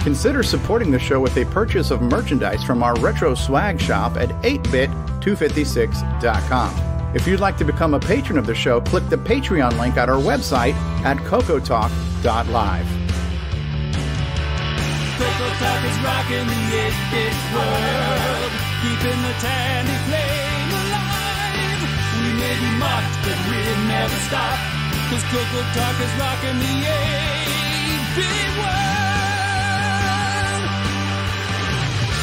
Consider 0.00 0.42
supporting 0.42 0.90
the 0.90 0.98
show 0.98 1.20
with 1.20 1.36
a 1.36 1.44
purchase 1.46 1.90
of 1.90 2.00
merchandise 2.00 2.64
from 2.64 2.82
our 2.82 2.98
retro 3.00 3.34
swag 3.34 3.78
shop 3.78 4.16
at 4.16 4.30
8bit256.com. 4.42 7.14
If 7.14 7.26
you'd 7.26 7.40
like 7.40 7.58
to 7.58 7.64
become 7.64 7.92
a 7.92 8.00
patron 8.00 8.38
of 8.38 8.46
the 8.46 8.54
show, 8.54 8.80
click 8.80 9.06
the 9.10 9.18
Patreon 9.18 9.78
link 9.78 9.98
at 9.98 10.08
our 10.08 10.16
website 10.16 10.72
at 11.04 11.18
cocotalk.live. 11.18 12.86
Coco 15.20 15.52
Talk 15.60 15.84
is 15.84 16.00
rocking 16.00 16.48
the 16.48 16.80
8 16.80 16.96
bit 17.12 17.36
world, 17.52 18.52
keeping 18.80 19.20
the 19.20 19.36
Tandy 19.36 19.92
flame 20.08 20.72
alive. 20.80 21.92
We 22.24 22.40
may 22.40 22.56
be 22.56 22.72
mocked, 22.80 23.20
but 23.20 23.36
we'll 23.52 23.84
never 23.84 24.16
stop, 24.24 24.56
cause 25.12 25.20
Coco 25.28 25.60
Talk 25.76 25.92
is 26.00 26.08
rocking 26.16 26.56
the 26.56 26.88
8 26.88 28.16
bit 28.16 28.48
world. 28.56 28.89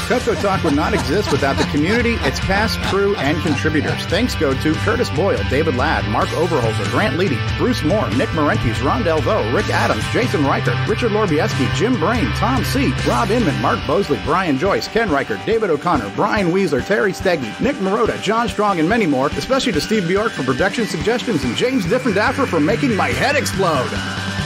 Coco 0.08 0.36
Talk 0.36 0.64
would 0.64 0.74
not 0.74 0.94
exist 0.94 1.34
without 1.34 1.58
the 1.58 1.66
community, 1.66 2.14
its 2.22 2.40
cast, 2.40 2.80
crew, 2.84 3.14
and 3.18 3.38
contributors. 3.42 4.06
Thanks 4.06 4.36
go 4.36 4.54
to 4.54 4.74
Curtis 4.76 5.10
Boyle, 5.10 5.44
David 5.50 5.76
Ladd, 5.76 6.10
Mark 6.10 6.30
Overholzer, 6.30 6.90
Grant 6.92 7.20
Leedy, 7.20 7.38
Bruce 7.58 7.84
Moore, 7.84 8.10
Nick 8.12 8.30
Marentes, 8.30 8.82
Ron 8.82 9.04
Delvaux, 9.04 9.54
Rick 9.54 9.70
Adams, 9.70 10.06
Jason 10.14 10.46
Reichert, 10.46 10.78
Richard 10.88 11.12
Lorbieski, 11.12 11.70
Jim 11.76 12.00
Brain, 12.00 12.26
Tom 12.36 12.64
C., 12.64 12.94
Rob 13.06 13.32
Inman, 13.32 13.62
Mark 13.62 13.86
Bosley, 13.86 14.18
Brian 14.24 14.58
Joyce, 14.58 14.88
Ken 14.88 15.12
Reichert, 15.12 15.46
David 15.46 15.70
O'Connor, 15.70 16.10
Brian 16.16 16.52
Weasler, 16.52 16.86
Terry 16.86 17.12
Steggy, 17.12 17.60
Nick 17.60 17.76
Marotta, 17.76 18.22
John 18.22 18.48
Strong, 18.48 18.80
and 18.80 18.88
many 18.88 19.06
more, 19.06 19.28
especially 19.32 19.74
to 19.74 19.82
Steve 19.82 20.08
Bjork 20.08 20.32
for 20.32 20.44
production 20.44 20.86
suggestions 20.86 21.44
and 21.44 21.54
James 21.58 21.86
Diffendaffer 21.86 22.48
for 22.48 22.62
making 22.62 22.96
my 22.96 23.10
head 23.10 23.36
explode. 23.36 24.37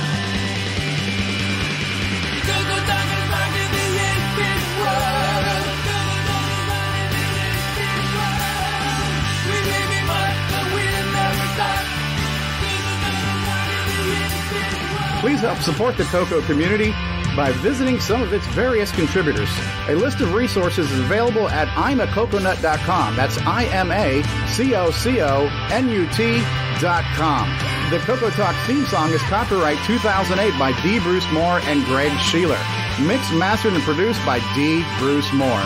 Please 15.22 15.41
help 15.41 15.59
support 15.59 15.98
the 15.98 16.03
Coco 16.06 16.41
community 16.41 16.90
by 17.35 17.51
visiting 17.58 18.00
some 18.00 18.24
of 18.24 18.33
its 18.33 18.48
various 18.48 18.91
contributors. 18.91 19.50
A 19.88 19.93
list 19.93 20.19
of 20.19 20.33
resources 20.33 20.91
is 20.91 21.00
available 21.00 21.48
at 21.48 21.67
imacoconut.com. 21.67 23.16
That's 23.16 23.38
I 23.38 23.66
M 23.66 23.91
A 23.91 24.24
C 24.48 24.74
O 24.74 24.90
C 24.90 25.22
O 25.22 25.45
N 25.72 25.90
U 25.90 26.08
T.com. 26.08 27.50
The 27.91 28.00
Coco 28.00 28.32
Talk 28.32 28.56
theme 28.66 28.85
song 28.85 29.11
is 29.11 29.22
copyright 29.22 29.77
2008 29.85 30.58
by 30.58 30.72
D. 30.82 31.00
Bruce 31.00 31.32
Moore 31.32 31.59
and 31.66 31.85
Greg 31.85 32.11
Sheeler. 32.14 32.59
Mixed, 33.06 33.32
mastered, 33.33 33.74
and 33.74 33.83
produced 33.83 34.25
by 34.25 34.40
D. 34.56 34.83
Bruce 34.98 35.32
Moore. 35.33 35.64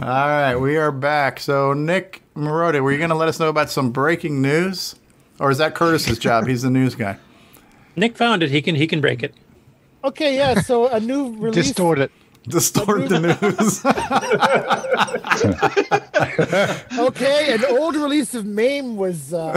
All 0.00 0.06
right, 0.06 0.54
we 0.54 0.76
are 0.76 0.92
back. 0.92 1.40
So, 1.40 1.72
Nick 1.72 2.22
Marotta, 2.36 2.80
were 2.80 2.92
you 2.92 2.98
going 2.98 3.10
to 3.10 3.16
let 3.16 3.28
us 3.28 3.40
know 3.40 3.48
about 3.48 3.68
some 3.68 3.90
breaking 3.90 4.40
news, 4.40 4.94
or 5.40 5.50
is 5.50 5.58
that 5.58 5.74
Curtis's 5.74 6.20
job? 6.20 6.46
He's 6.46 6.62
the 6.62 6.70
news 6.70 6.94
guy. 6.94 7.18
Nick 7.96 8.16
found 8.16 8.44
it. 8.44 8.50
He 8.52 8.62
can 8.62 8.76
he 8.76 8.86
can 8.86 9.00
break 9.00 9.24
it. 9.24 9.34
Okay, 10.04 10.36
yeah. 10.36 10.60
So 10.60 10.86
a 10.86 11.00
new 11.00 11.30
release. 11.38 11.66
Distort 11.66 11.98
it. 11.98 12.12
Distort 12.46 13.08
the 13.08 13.18
news. 16.90 16.98
okay, 16.98 17.54
an 17.54 17.64
old 17.76 17.96
release 17.96 18.34
of 18.34 18.46
MAME 18.46 18.96
was. 18.96 19.34
Uh, 19.34 19.52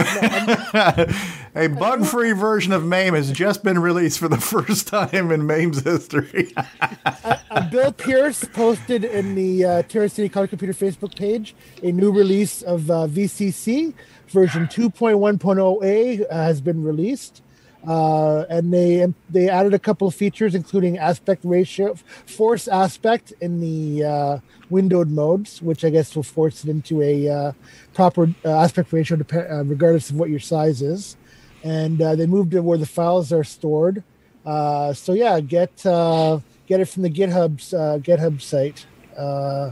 no, 0.74 1.06
A 1.54 1.66
bug-free 1.66 2.32
version 2.32 2.72
of 2.72 2.82
MAME 2.82 3.12
has 3.12 3.30
just 3.30 3.62
been 3.62 3.78
released 3.78 4.18
for 4.18 4.26
the 4.26 4.36
first 4.40 4.88
time 4.88 5.30
in 5.30 5.46
MAME's 5.46 5.82
history. 5.82 6.54
uh, 7.50 7.68
Bill 7.70 7.92
Pierce 7.92 8.42
posted 8.44 9.04
in 9.04 9.34
the 9.34 9.64
uh, 9.64 9.82
Terra 9.82 10.08
City 10.08 10.30
Color 10.30 10.46
Computer 10.46 10.72
Facebook 10.72 11.14
page 11.14 11.54
a 11.82 11.92
new 11.92 12.10
release 12.10 12.62
of 12.62 12.90
uh, 12.90 13.06
VCC 13.06 13.92
version 14.28 14.66
2.1.0a 14.66 16.24
uh, 16.24 16.34
has 16.34 16.62
been 16.62 16.82
released. 16.82 17.42
Uh, 17.86 18.44
and 18.48 18.72
they 18.72 19.12
they 19.28 19.48
added 19.48 19.74
a 19.74 19.78
couple 19.78 20.06
of 20.06 20.14
features, 20.14 20.54
including 20.54 20.98
aspect 20.98 21.44
ratio, 21.44 21.94
force 22.26 22.68
aspect 22.68 23.32
in 23.40 23.60
the 23.60 24.04
uh, 24.04 24.38
windowed 24.70 25.10
modes, 25.10 25.60
which 25.60 25.84
I 25.84 25.90
guess 25.90 26.14
will 26.14 26.22
force 26.22 26.62
it 26.62 26.70
into 26.70 27.02
a 27.02 27.28
uh, 27.28 27.52
proper 27.92 28.32
uh, 28.44 28.50
aspect 28.50 28.92
ratio, 28.92 29.18
uh, 29.18 29.64
regardless 29.64 30.10
of 30.10 30.16
what 30.16 30.30
your 30.30 30.38
size 30.38 30.80
is. 30.80 31.16
And 31.64 32.00
uh, 32.02 32.16
they 32.16 32.26
moved 32.26 32.52
to 32.52 32.60
where 32.62 32.78
the 32.78 32.86
files 32.86 33.32
are 33.32 33.44
stored. 33.44 34.02
Uh, 34.44 34.92
so 34.92 35.12
yeah, 35.12 35.38
get 35.40 35.84
uh, 35.86 36.40
get 36.66 36.80
it 36.80 36.86
from 36.86 37.02
the 37.02 37.10
GitHub's 37.10 37.72
uh, 37.72 37.98
GitHub 38.02 38.40
site. 38.42 38.86
Uh, 39.16 39.70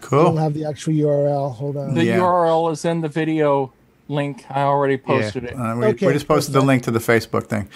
Cool. 0.00 0.20
I 0.20 0.24
don't 0.24 0.36
have 0.36 0.54
the 0.54 0.64
actual 0.66 0.92
URL. 0.92 1.54
Hold 1.54 1.76
on. 1.76 1.94
The 1.94 2.02
URL 2.02 2.70
is 2.70 2.84
in 2.84 3.00
the 3.00 3.08
video 3.08 3.72
link. 4.08 4.44
I 4.50 4.62
already 4.62 4.96
posted 4.96 5.44
it. 5.44 5.54
Uh, 5.54 5.76
we, 5.76 5.86
we 5.86 6.12
just 6.12 6.28
posted 6.28 6.54
the 6.54 6.60
link 6.60 6.84
to 6.84 6.90
the 6.90 6.98
Facebook 6.98 7.46
thing. 7.46 7.68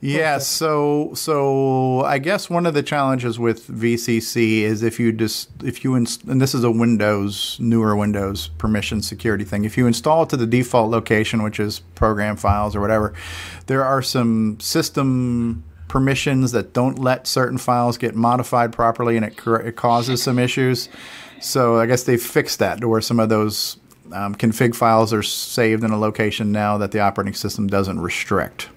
Yeah, 0.00 0.38
so 0.38 1.12
so 1.14 2.02
I 2.02 2.18
guess 2.18 2.50
one 2.50 2.66
of 2.66 2.74
the 2.74 2.82
challenges 2.82 3.38
with 3.38 3.66
VCC 3.66 4.60
is 4.60 4.82
if 4.82 5.00
you 5.00 5.10
just 5.10 5.50
if 5.64 5.84
you 5.84 5.94
inst- 5.94 6.24
and 6.24 6.40
this 6.40 6.54
is 6.54 6.64
a 6.64 6.70
Windows 6.70 7.56
newer 7.60 7.96
Windows 7.96 8.48
permission 8.58 9.00
security 9.00 9.44
thing. 9.44 9.64
If 9.64 9.78
you 9.78 9.86
install 9.86 10.24
it 10.24 10.28
to 10.30 10.36
the 10.36 10.46
default 10.46 10.90
location, 10.90 11.42
which 11.42 11.58
is 11.58 11.80
program 11.94 12.36
files 12.36 12.76
or 12.76 12.80
whatever, 12.80 13.14
there 13.66 13.84
are 13.84 14.02
some 14.02 14.60
system 14.60 15.64
permissions 15.88 16.52
that 16.52 16.72
don't 16.74 16.98
let 16.98 17.26
certain 17.26 17.56
files 17.58 17.96
get 17.96 18.14
modified 18.14 18.72
properly, 18.72 19.16
and 19.16 19.24
it 19.24 19.36
cor- 19.36 19.62
it 19.62 19.76
causes 19.76 20.22
some 20.22 20.38
issues. 20.38 20.88
So 21.40 21.78
I 21.78 21.86
guess 21.86 22.02
they 22.02 22.16
fixed 22.18 22.58
that 22.58 22.80
to 22.80 22.88
where 22.88 23.00
some 23.00 23.18
of 23.18 23.28
those 23.28 23.78
um, 24.12 24.34
config 24.34 24.74
files 24.74 25.12
are 25.12 25.22
saved 25.22 25.84
in 25.84 25.90
a 25.90 25.98
location 25.98 26.52
now 26.52 26.78
that 26.78 26.92
the 26.92 27.00
operating 27.00 27.34
system 27.34 27.66
doesn't 27.66 28.00
restrict. 28.00 28.68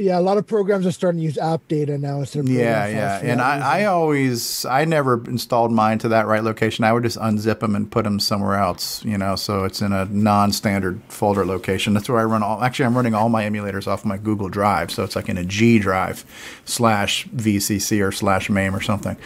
Yeah, 0.00 0.18
a 0.18 0.22
lot 0.22 0.38
of 0.38 0.46
programs 0.46 0.86
are 0.86 0.92
starting 0.92 1.20
to 1.20 1.24
use 1.24 1.36
app 1.36 1.68
data 1.68 1.98
now 1.98 2.20
instead 2.20 2.40
of 2.40 2.46
program 2.46 2.64
Yeah, 2.64 2.86
yeah. 2.88 3.20
And 3.22 3.42
I, 3.42 3.80
I 3.80 3.84
always, 3.84 4.64
I 4.64 4.86
never 4.86 5.22
installed 5.26 5.72
mine 5.72 5.98
to 5.98 6.08
that 6.08 6.26
right 6.26 6.42
location. 6.42 6.84
I 6.84 6.92
would 6.94 7.02
just 7.02 7.18
unzip 7.18 7.60
them 7.60 7.76
and 7.76 7.90
put 7.90 8.04
them 8.04 8.18
somewhere 8.18 8.56
else, 8.56 9.04
you 9.04 9.18
know, 9.18 9.36
so 9.36 9.64
it's 9.64 9.82
in 9.82 9.92
a 9.92 10.06
non 10.06 10.52
standard 10.52 11.02
folder 11.08 11.44
location. 11.44 11.92
That's 11.92 12.08
where 12.08 12.18
I 12.18 12.24
run 12.24 12.42
all, 12.42 12.62
actually, 12.62 12.86
I'm 12.86 12.96
running 12.96 13.14
all 13.14 13.28
my 13.28 13.44
emulators 13.44 13.86
off 13.86 14.06
my 14.06 14.16
Google 14.16 14.48
Drive. 14.48 14.90
So 14.90 15.04
it's 15.04 15.16
like 15.16 15.28
in 15.28 15.36
a 15.36 15.44
G 15.44 15.78
drive 15.78 16.24
slash 16.64 17.26
VCC 17.28 18.02
or 18.06 18.10
slash 18.10 18.48
MAME 18.48 18.74
or 18.74 18.80
something. 18.80 19.18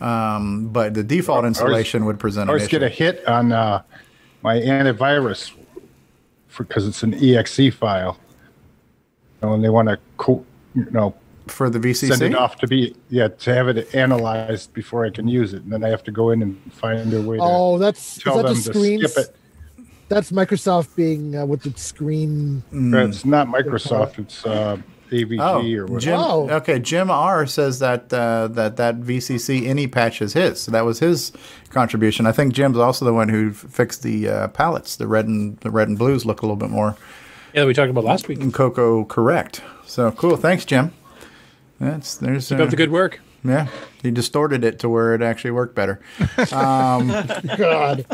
Um, 0.00 0.68
but 0.68 0.94
the 0.94 1.02
default 1.02 1.44
installation 1.44 2.04
would 2.04 2.20
present 2.20 2.48
I 2.50 2.54
an 2.54 2.60
issue. 2.60 2.68
get 2.68 2.82
a 2.84 2.88
hit 2.88 3.26
on 3.26 3.50
uh, 3.50 3.82
my 4.42 4.56
antivirus 4.60 5.52
because 6.56 6.86
it's 6.86 7.02
an 7.02 7.14
exe 7.14 7.72
file. 7.74 8.18
and 9.42 9.64
they 9.64 9.68
want 9.70 9.88
to, 9.88 9.98
co- 10.18 10.44
you 10.74 10.86
know, 10.90 11.14
for 11.46 11.70
the 11.70 11.78
VCC. 11.78 12.08
send 12.08 12.22
it 12.22 12.34
off 12.36 12.56
to 12.58 12.66
be 12.68 12.94
yeah 13.08 13.26
to 13.28 13.52
have 13.54 13.68
it 13.68 13.92
analyzed 13.94 14.72
before 14.72 15.04
I 15.04 15.10
can 15.10 15.26
use 15.26 15.52
it, 15.54 15.62
and 15.62 15.72
then 15.72 15.82
I 15.84 15.88
have 15.88 16.04
to 16.04 16.10
go 16.12 16.30
in 16.30 16.42
and 16.42 16.72
find 16.72 17.12
a 17.12 17.20
way 17.22 17.36
to 17.38 17.42
Oh, 17.42 17.78
that's 17.78 18.18
is 18.18 18.22
tell 18.22 18.36
that 18.36 18.44
them 18.46 18.54
the 18.54 18.62
to 18.62 18.68
screens? 18.74 19.12
skip 19.12 19.24
it. 19.26 19.36
That's 20.08 20.32
Microsoft 20.32 20.94
being 20.96 21.36
uh, 21.36 21.46
with 21.46 21.66
its 21.66 21.82
screen. 21.82 22.62
But 22.72 23.04
It's 23.10 23.24
not 23.24 23.46
Microsoft. 23.48 24.18
It's 24.18 24.44
uh, 24.44 24.76
AVG 25.10 25.38
Oh, 25.40 25.60
or 25.60 25.82
whatever. 25.86 26.00
Jim. 26.00 26.14
Oh. 26.18 26.48
Okay, 26.50 26.78
Jim 26.78 27.10
R 27.10 27.46
says 27.46 27.78
that 27.80 28.12
uh, 28.12 28.48
that 28.48 28.76
that 28.76 29.00
VCC 29.00 29.66
any 29.66 29.86
patch 29.86 30.22
is 30.22 30.32
his. 30.32 30.60
So 30.60 30.70
that 30.72 30.84
was 30.84 30.98
his 31.00 31.32
contribution. 31.70 32.26
I 32.26 32.32
think 32.32 32.54
Jim's 32.54 32.78
also 32.78 33.04
the 33.04 33.12
one 33.14 33.28
who 33.28 33.52
fixed 33.52 34.02
the 34.02 34.28
uh, 34.28 34.48
palettes. 34.48 34.96
The 34.96 35.06
red 35.06 35.26
and 35.26 35.56
the 35.58 35.70
red 35.70 35.88
and 35.88 35.98
blues 35.98 36.24
look 36.24 36.42
a 36.42 36.46
little 36.46 36.56
bit 36.56 36.70
more. 36.70 36.96
Yeah, 37.52 37.64
we 37.64 37.74
talked 37.74 37.90
about 37.90 38.04
last 38.04 38.28
week. 38.28 38.52
Coco 38.52 39.04
correct. 39.04 39.62
So 39.86 40.10
cool. 40.12 40.36
Thanks, 40.36 40.64
Jim. 40.64 40.92
That's 41.80 42.16
there's 42.16 42.48
Keep 42.48 42.60
up 42.60 42.70
the 42.70 42.76
good 42.76 42.90
work. 42.92 43.20
Yeah, 43.42 43.68
he 44.02 44.10
distorted 44.10 44.64
it 44.64 44.78
to 44.80 44.88
where 44.90 45.14
it 45.14 45.22
actually 45.22 45.52
worked 45.52 45.74
better. 45.74 46.00
Um, 46.52 47.08
God. 47.56 48.04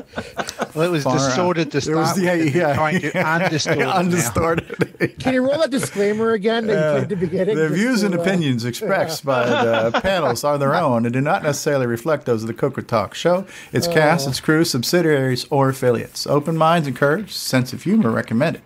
Well, 0.75 0.87
it 0.89 0.91
was 0.91 1.05
Far 1.05 1.15
out. 1.17 1.27
distorted 1.27 1.71
to 1.73 1.79
It 1.79 1.81
start 1.83 1.97
was- 1.97 2.15
with. 2.17 2.25
yeah, 2.25 2.33
and 2.33 2.55
yeah. 2.55 2.75
Trying 2.75 3.01
to 3.01 3.11
undistort 3.13 3.73
it 3.73 3.79
now. 3.79 3.93
Undistorted. 3.97 5.19
Can 5.21 5.35
you 5.35 5.47
roll 5.47 5.59
that 5.59 5.71
disclaimer 5.71 6.33
again 6.33 6.67
that 6.67 6.73
you 6.75 6.91
played 6.93 7.03
at 7.03 7.09
the 7.09 7.17
beginning? 7.17 7.57
The 7.57 7.69
views 7.71 8.01
to, 8.01 8.07
and 8.07 8.15
uh, 8.15 8.21
opinions 8.21 8.65
expressed 8.65 9.25
by 9.25 9.47
the 9.91 10.01
panels 10.01 10.45
are 10.45 10.59
their 10.59 10.75
own 10.75 11.07
and 11.07 11.13
do 11.13 11.21
not 11.21 11.43
necessarily 11.43 11.87
reflect 11.87 12.27
those 12.27 12.43
of 12.43 12.47
the 12.49 12.55
Coco 12.55 12.83
Talk 12.83 13.15
show, 13.15 13.47
its 13.73 13.87
cast, 13.89 14.27
Oh. 14.27 14.31
its 14.31 14.41
crew, 14.41 14.65
subsidiaries, 14.65 15.47
or 15.51 15.69
affiliates. 15.71 16.27
Open 16.27 16.57
minds 16.57 16.87
encouraged, 16.87 17.33
sense 17.33 17.73
of 17.73 17.83
humor 17.83 18.11
recommended. 18.11 18.63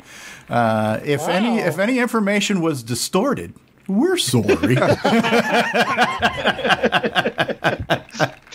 Uh, 0.48 0.98
if 1.05 1.26
any 1.28 1.58
if 1.58 1.78
any 1.78 1.98
information 2.00 2.60
was 2.60 2.82
distorted, 2.82 3.55
we're 3.90 4.16
sorry. 4.16 4.76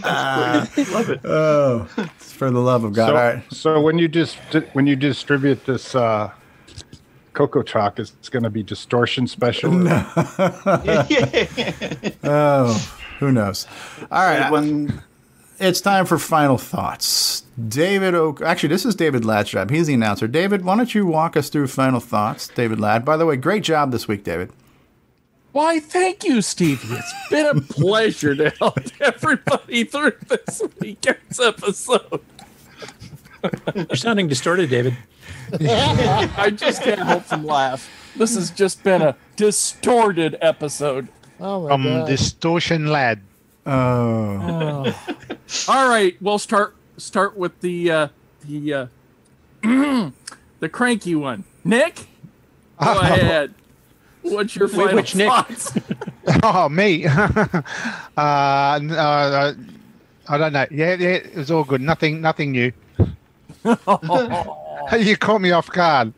Love 0.06 1.10
it. 1.10 1.22
oh, 1.24 1.88
it's 1.98 2.34
for 2.34 2.52
the 2.52 2.60
love 2.60 2.84
of 2.84 2.94
God. 2.94 3.08
So, 3.08 3.16
All 3.16 3.22
right. 3.22 3.44
so 3.52 3.82
when 3.82 3.98
you 3.98 4.08
just 4.08 4.38
when 4.74 4.86
you 4.88 4.96
distribute 4.96 5.66
this 5.66 5.96
uh, 5.96 6.32
Coco 7.34 7.62
Talk, 7.64 8.00
it's 8.00 8.30
going 8.30 8.44
to 8.44 8.50
be 8.50 8.64
distortion 8.64 9.28
special. 9.28 9.72
oh, 12.24 12.74
who 13.20 13.32
knows? 13.32 13.68
All 14.12 14.24
right. 14.24 14.50
One. 14.52 15.04
It's 15.58 15.80
time 15.80 16.06
for 16.06 16.18
final 16.18 16.58
thoughts. 16.58 17.44
David 17.68 18.14
Oak. 18.14 18.42
Actually, 18.42 18.70
this 18.70 18.86
is 18.86 18.94
David 18.94 19.24
Ladd's 19.24 19.52
job. 19.52 19.70
He's 19.70 19.88
the 19.88 19.94
announcer. 19.94 20.28
David, 20.28 20.66
why 20.66 20.76
don't 20.76 20.94
you 20.94 21.06
walk 21.06 21.38
us 21.38 21.48
through 21.48 21.68
final 21.68 22.02
thoughts? 22.02 22.50
David 22.50 22.80
Ladd. 22.80 23.06
By 23.06 23.16
the 23.16 23.26
way, 23.26 23.38
great 23.38 23.64
job 23.64 23.92
this 23.92 24.06
week, 24.08 24.26
David. 24.26 24.52
Why, 25.56 25.80
thank 25.80 26.26
you, 26.26 26.42
Stevie. 26.42 26.96
It's 26.96 27.30
been 27.30 27.46
a 27.46 27.62
pleasure 27.62 28.36
to 28.36 28.50
help 28.60 28.78
everybody 29.00 29.86
through 29.86 30.12
this 30.28 30.62
weekend's 30.82 31.40
episode. 31.40 32.20
You're 33.74 33.96
sounding 33.96 34.28
distorted, 34.28 34.70
David. 34.70 34.98
I 35.62 36.52
just 36.54 36.82
can't 36.82 37.00
help 37.00 37.24
from 37.24 37.46
laugh. 37.46 37.90
This 38.18 38.36
has 38.36 38.52
just 38.52 38.84
been 38.84 39.02
a 39.02 39.16
distorted 39.38 40.36
episode. 40.42 41.08
Oh 41.40 41.62
my 41.62 41.70
From 41.70 41.84
god. 41.84 42.08
Distortion 42.10 42.88
Lad. 42.88 43.22
Oh. 43.66 44.94
All 45.70 45.88
right, 45.88 46.18
we'll 46.20 46.38
start 46.38 46.76
start 46.98 47.38
with 47.38 47.62
the 47.62 47.92
uh, 47.92 48.08
the 48.46 48.74
uh, 48.74 48.88
the 50.60 50.70
cranky 50.70 51.16
one. 51.16 51.46
Nick, 51.64 52.08
go 52.84 52.92
ahead. 53.00 53.54
What's 54.26 54.56
your 54.56 54.68
Wait, 54.68 54.76
final 54.76 54.96
which 54.96 55.16
Nick? 55.16 55.30
thoughts? 55.30 55.74
oh, 56.44 56.68
me. 56.70 57.06
uh, 57.08 57.12
uh, 58.18 59.54
I 60.28 60.38
don't 60.38 60.54
know. 60.54 60.66
Yeah, 60.72 60.96
yeah, 60.96 61.10
it 61.10 61.36
was 61.36 61.52
all 61.52 61.64
good. 61.64 61.82
Nothing, 61.82 62.22
nothing 62.22 62.52
new. 62.52 62.72
you 64.98 65.18
caught 65.18 65.42
me 65.42 65.52
off 65.52 65.70
guard. 65.70 66.14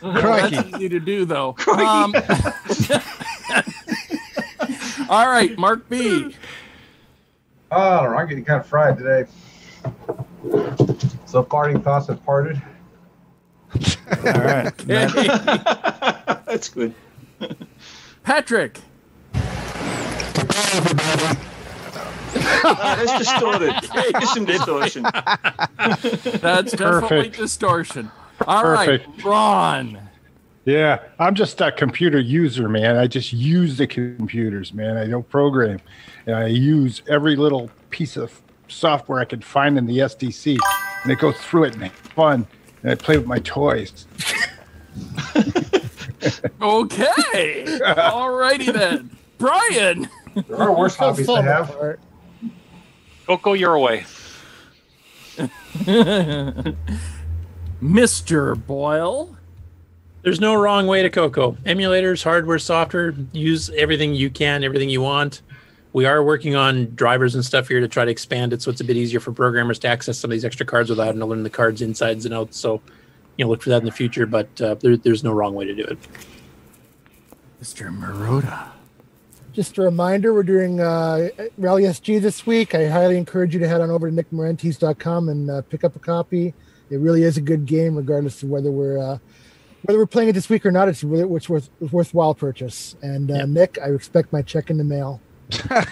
Crikey. 0.00 0.56
That's 0.56 0.76
easy 0.76 0.88
to 0.88 1.00
do, 1.00 1.24
though. 1.24 1.56
Um, 1.66 2.14
all 5.08 5.28
right, 5.28 5.56
Mark 5.58 5.88
B. 5.88 6.34
Oh, 7.70 8.02
don't 8.02 8.12
know. 8.12 8.18
I'm 8.18 8.28
getting 8.28 8.44
kind 8.44 8.60
of 8.60 8.66
fried 8.66 8.98
today. 8.98 9.24
So 11.26 11.42
parting 11.42 11.82
thoughts 11.82 12.06
have 12.06 12.24
parted. 12.24 12.62
All 13.74 14.32
right. 14.32 14.76
That's 16.46 16.68
good. 16.68 16.94
Patrick. 18.22 18.80
That's 22.62 23.18
distorted. 23.18 23.74
There's 24.12 24.30
some 24.32 24.44
distortion. 24.44 25.02
That's 25.02 26.72
definitely 26.72 26.78
Perfect. 26.78 27.36
distortion. 27.36 28.10
All 28.46 28.68
right, 28.68 29.00
Perfect. 29.02 29.24
Ron. 29.24 30.00
Yeah, 30.64 31.00
I'm 31.18 31.34
just 31.34 31.60
a 31.60 31.70
computer 31.70 32.18
user, 32.18 32.68
man. 32.68 32.96
I 32.96 33.06
just 33.06 33.32
use 33.32 33.76
the 33.76 33.86
computers, 33.86 34.72
man. 34.72 34.96
I 34.96 35.06
don't 35.06 35.28
program, 35.28 35.78
and 36.26 36.34
I 36.34 36.46
use 36.46 37.02
every 37.08 37.36
little 37.36 37.70
piece 37.90 38.16
of 38.16 38.40
software 38.68 39.20
I 39.20 39.26
can 39.26 39.42
find 39.42 39.76
in 39.76 39.84
the 39.86 39.98
SDC, 39.98 40.58
and 41.02 41.12
I 41.12 41.14
go 41.16 41.32
through 41.32 41.64
it 41.64 41.74
and 41.74 41.84
it's 41.84 41.98
fun, 41.98 42.46
and 42.82 42.90
I 42.92 42.94
play 42.94 43.18
with 43.18 43.26
my 43.26 43.40
toys. 43.40 44.06
Okay. 46.60 47.80
All 47.96 48.30
righty 48.30 48.70
then. 48.70 49.16
Brian. 49.38 50.08
There 50.34 50.60
are 50.60 50.76
worse 50.76 50.96
hobbies 50.96 51.26
to 51.26 51.42
have. 51.42 51.98
Coco, 53.26 53.52
you're 53.52 53.74
away. 53.74 54.04
Mr. 57.82 58.66
Boyle. 58.66 59.36
There's 60.22 60.40
no 60.40 60.54
wrong 60.54 60.86
way 60.86 61.02
to 61.02 61.10
Coco. 61.10 61.52
Emulators, 61.66 62.24
hardware, 62.24 62.58
software, 62.58 63.14
use 63.32 63.68
everything 63.70 64.14
you 64.14 64.30
can, 64.30 64.64
everything 64.64 64.88
you 64.88 65.02
want. 65.02 65.42
We 65.92 66.06
are 66.06 66.24
working 66.24 66.56
on 66.56 66.94
drivers 66.94 67.34
and 67.34 67.44
stuff 67.44 67.68
here 67.68 67.78
to 67.80 67.86
try 67.86 68.04
to 68.04 68.10
expand 68.10 68.52
it 68.52 68.62
so 68.62 68.70
it's 68.70 68.80
a 68.80 68.84
bit 68.84 68.96
easier 68.96 69.20
for 69.20 69.32
programmers 69.32 69.78
to 69.80 69.88
access 69.88 70.18
some 70.18 70.30
of 70.30 70.32
these 70.32 70.44
extra 70.44 70.64
cards 70.66 70.88
without 70.90 71.06
having 71.06 71.20
to 71.20 71.26
learn 71.26 71.42
the 71.42 71.50
cards 71.50 71.82
insides 71.82 72.24
and 72.24 72.34
outs. 72.34 72.58
So, 72.58 72.80
you 73.36 73.44
know, 73.44 73.50
look 73.50 73.62
for 73.62 73.70
that 73.70 73.78
in 73.78 73.84
the 73.84 73.92
future, 73.92 74.26
but 74.26 74.60
uh, 74.60 74.74
there, 74.76 74.96
there's 74.96 75.24
no 75.24 75.32
wrong 75.32 75.54
way 75.54 75.64
to 75.64 75.74
do 75.74 75.82
it. 75.82 75.98
Mr. 77.62 77.96
Marotta. 77.96 78.68
Just 79.52 79.78
a 79.78 79.82
reminder, 79.82 80.34
we're 80.34 80.42
doing 80.42 80.80
uh, 80.80 81.28
Rally 81.56 81.84
SG 81.84 82.20
this 82.20 82.44
week. 82.44 82.74
I 82.74 82.88
highly 82.88 83.16
encourage 83.16 83.54
you 83.54 83.60
to 83.60 83.68
head 83.68 83.80
on 83.80 83.88
over 83.90 84.10
to 84.10 84.16
nickmarentes.com 84.16 85.28
and 85.28 85.50
uh, 85.50 85.62
pick 85.62 85.84
up 85.84 85.94
a 85.94 86.00
copy. 86.00 86.54
It 86.90 86.98
really 86.98 87.22
is 87.22 87.36
a 87.36 87.40
good 87.40 87.64
game, 87.64 87.94
regardless 87.96 88.42
of 88.42 88.50
whether 88.50 88.70
we're 88.70 88.98
uh, 88.98 89.18
whether 89.82 89.98
we're 89.98 90.06
playing 90.06 90.30
it 90.30 90.32
this 90.32 90.48
week 90.48 90.66
or 90.66 90.72
not. 90.72 90.88
It's 90.88 91.04
really 91.04 91.32
it's 91.36 91.48
worth 91.48 91.70
it's 91.80 91.92
worthwhile 91.92 92.34
purchase. 92.34 92.96
And 93.00 93.30
uh, 93.30 93.46
Nick, 93.46 93.78
I 93.80 93.90
expect 93.90 94.32
my 94.32 94.42
check 94.42 94.70
in 94.70 94.78
the 94.78 94.84
mail. 94.84 95.20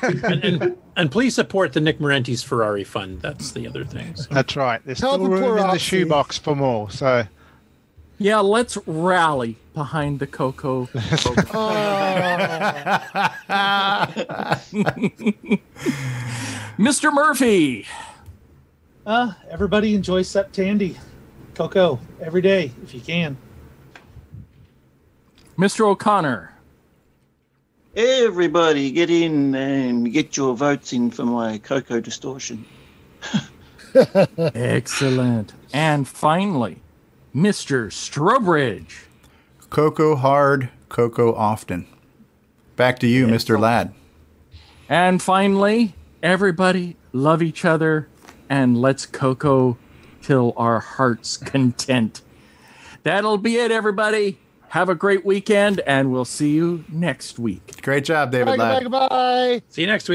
And, 0.03 0.45
and, 0.45 0.77
and 0.97 1.11
please 1.11 1.35
support 1.35 1.73
the 1.73 1.81
Nick 1.81 1.99
Marentes 1.99 2.45
Ferrari 2.45 2.85
Fund. 2.85 3.21
That's 3.21 3.53
the 3.53 3.67
other 3.67 3.85
thing. 3.85 4.15
So. 4.17 4.29
That's 4.33 4.57
right. 4.57 4.81
There's 4.85 5.01
Tell 5.01 5.15
still 5.15 5.25
the 5.25 5.31
room 5.31 5.43
poor 5.43 5.59
in 5.59 5.69
the 5.69 5.79
shoebox 5.79 6.39
for 6.39 6.57
more. 6.57 6.91
So 6.91 7.27
Yeah, 8.19 8.41
let's 8.41 8.77
rally 8.87 9.57
behind 9.75 10.21
the 10.21 10.27
Coco. 10.27 10.87
Mr. 16.79 17.13
Murphy. 17.13 17.87
Uh, 19.05 19.33
everybody 19.51 19.95
enjoy 19.95 20.23
Septandy. 20.23 20.97
Coco 21.55 21.99
every 22.21 22.41
day 22.41 22.73
if 22.83 22.95
you 22.95 23.01
can. 23.01 23.37
Mr. 25.59 25.87
O'Connor. 25.87 26.52
Everybody 27.95 28.91
get 28.91 29.11
in 29.11 29.55
and 29.55 30.11
get 30.11 30.37
your 30.37 30.55
votes 30.55 30.93
in 30.95 31.11
for 31.11 31.27
my 31.27 31.59
Coco 31.59 32.01
distortion. 32.01 32.65
Excellent. 33.95 35.53
And 35.75 36.09
finally, 36.09 36.81
Mr. 37.35 37.89
Strobridge. 37.89 39.05
Coco 39.69 40.17
hard, 40.17 40.71
Coco 40.89 41.35
often. 41.35 41.87
Back 42.77 42.99
to 43.01 43.07
you, 43.07 43.27
Mr. 43.27 43.61
Ladd. 43.61 43.93
And 44.89 45.21
finally, 45.21 45.95
everybody 46.23 46.97
love 47.13 47.43
each 47.43 47.65
other 47.65 48.09
and 48.49 48.81
let's 48.81 49.05
Coco 49.05 49.77
till 50.23 50.55
our 50.57 50.81
heart's 50.81 51.37
content. 51.37 52.23
That'll 53.03 53.39
be 53.39 53.57
it, 53.57 53.71
everybody. 53.71 54.39
Have 54.73 54.89
a 54.89 54.95
great 54.95 55.23
weekend, 55.23 55.81
and 55.81 56.11
we'll 56.11 56.25
see 56.25 56.53
you 56.53 56.83
next 56.89 57.39
week. 57.39 57.83
Great 57.83 58.07
job, 58.07 58.31
David 58.33 58.47
Bye, 58.47 58.57
Ladd. 58.57 58.83
goodbye, 58.85 59.01
goodbye. 59.07 59.63
See 59.69 59.83
you 59.83 59.87
next 59.87 60.05
week. 60.05 60.11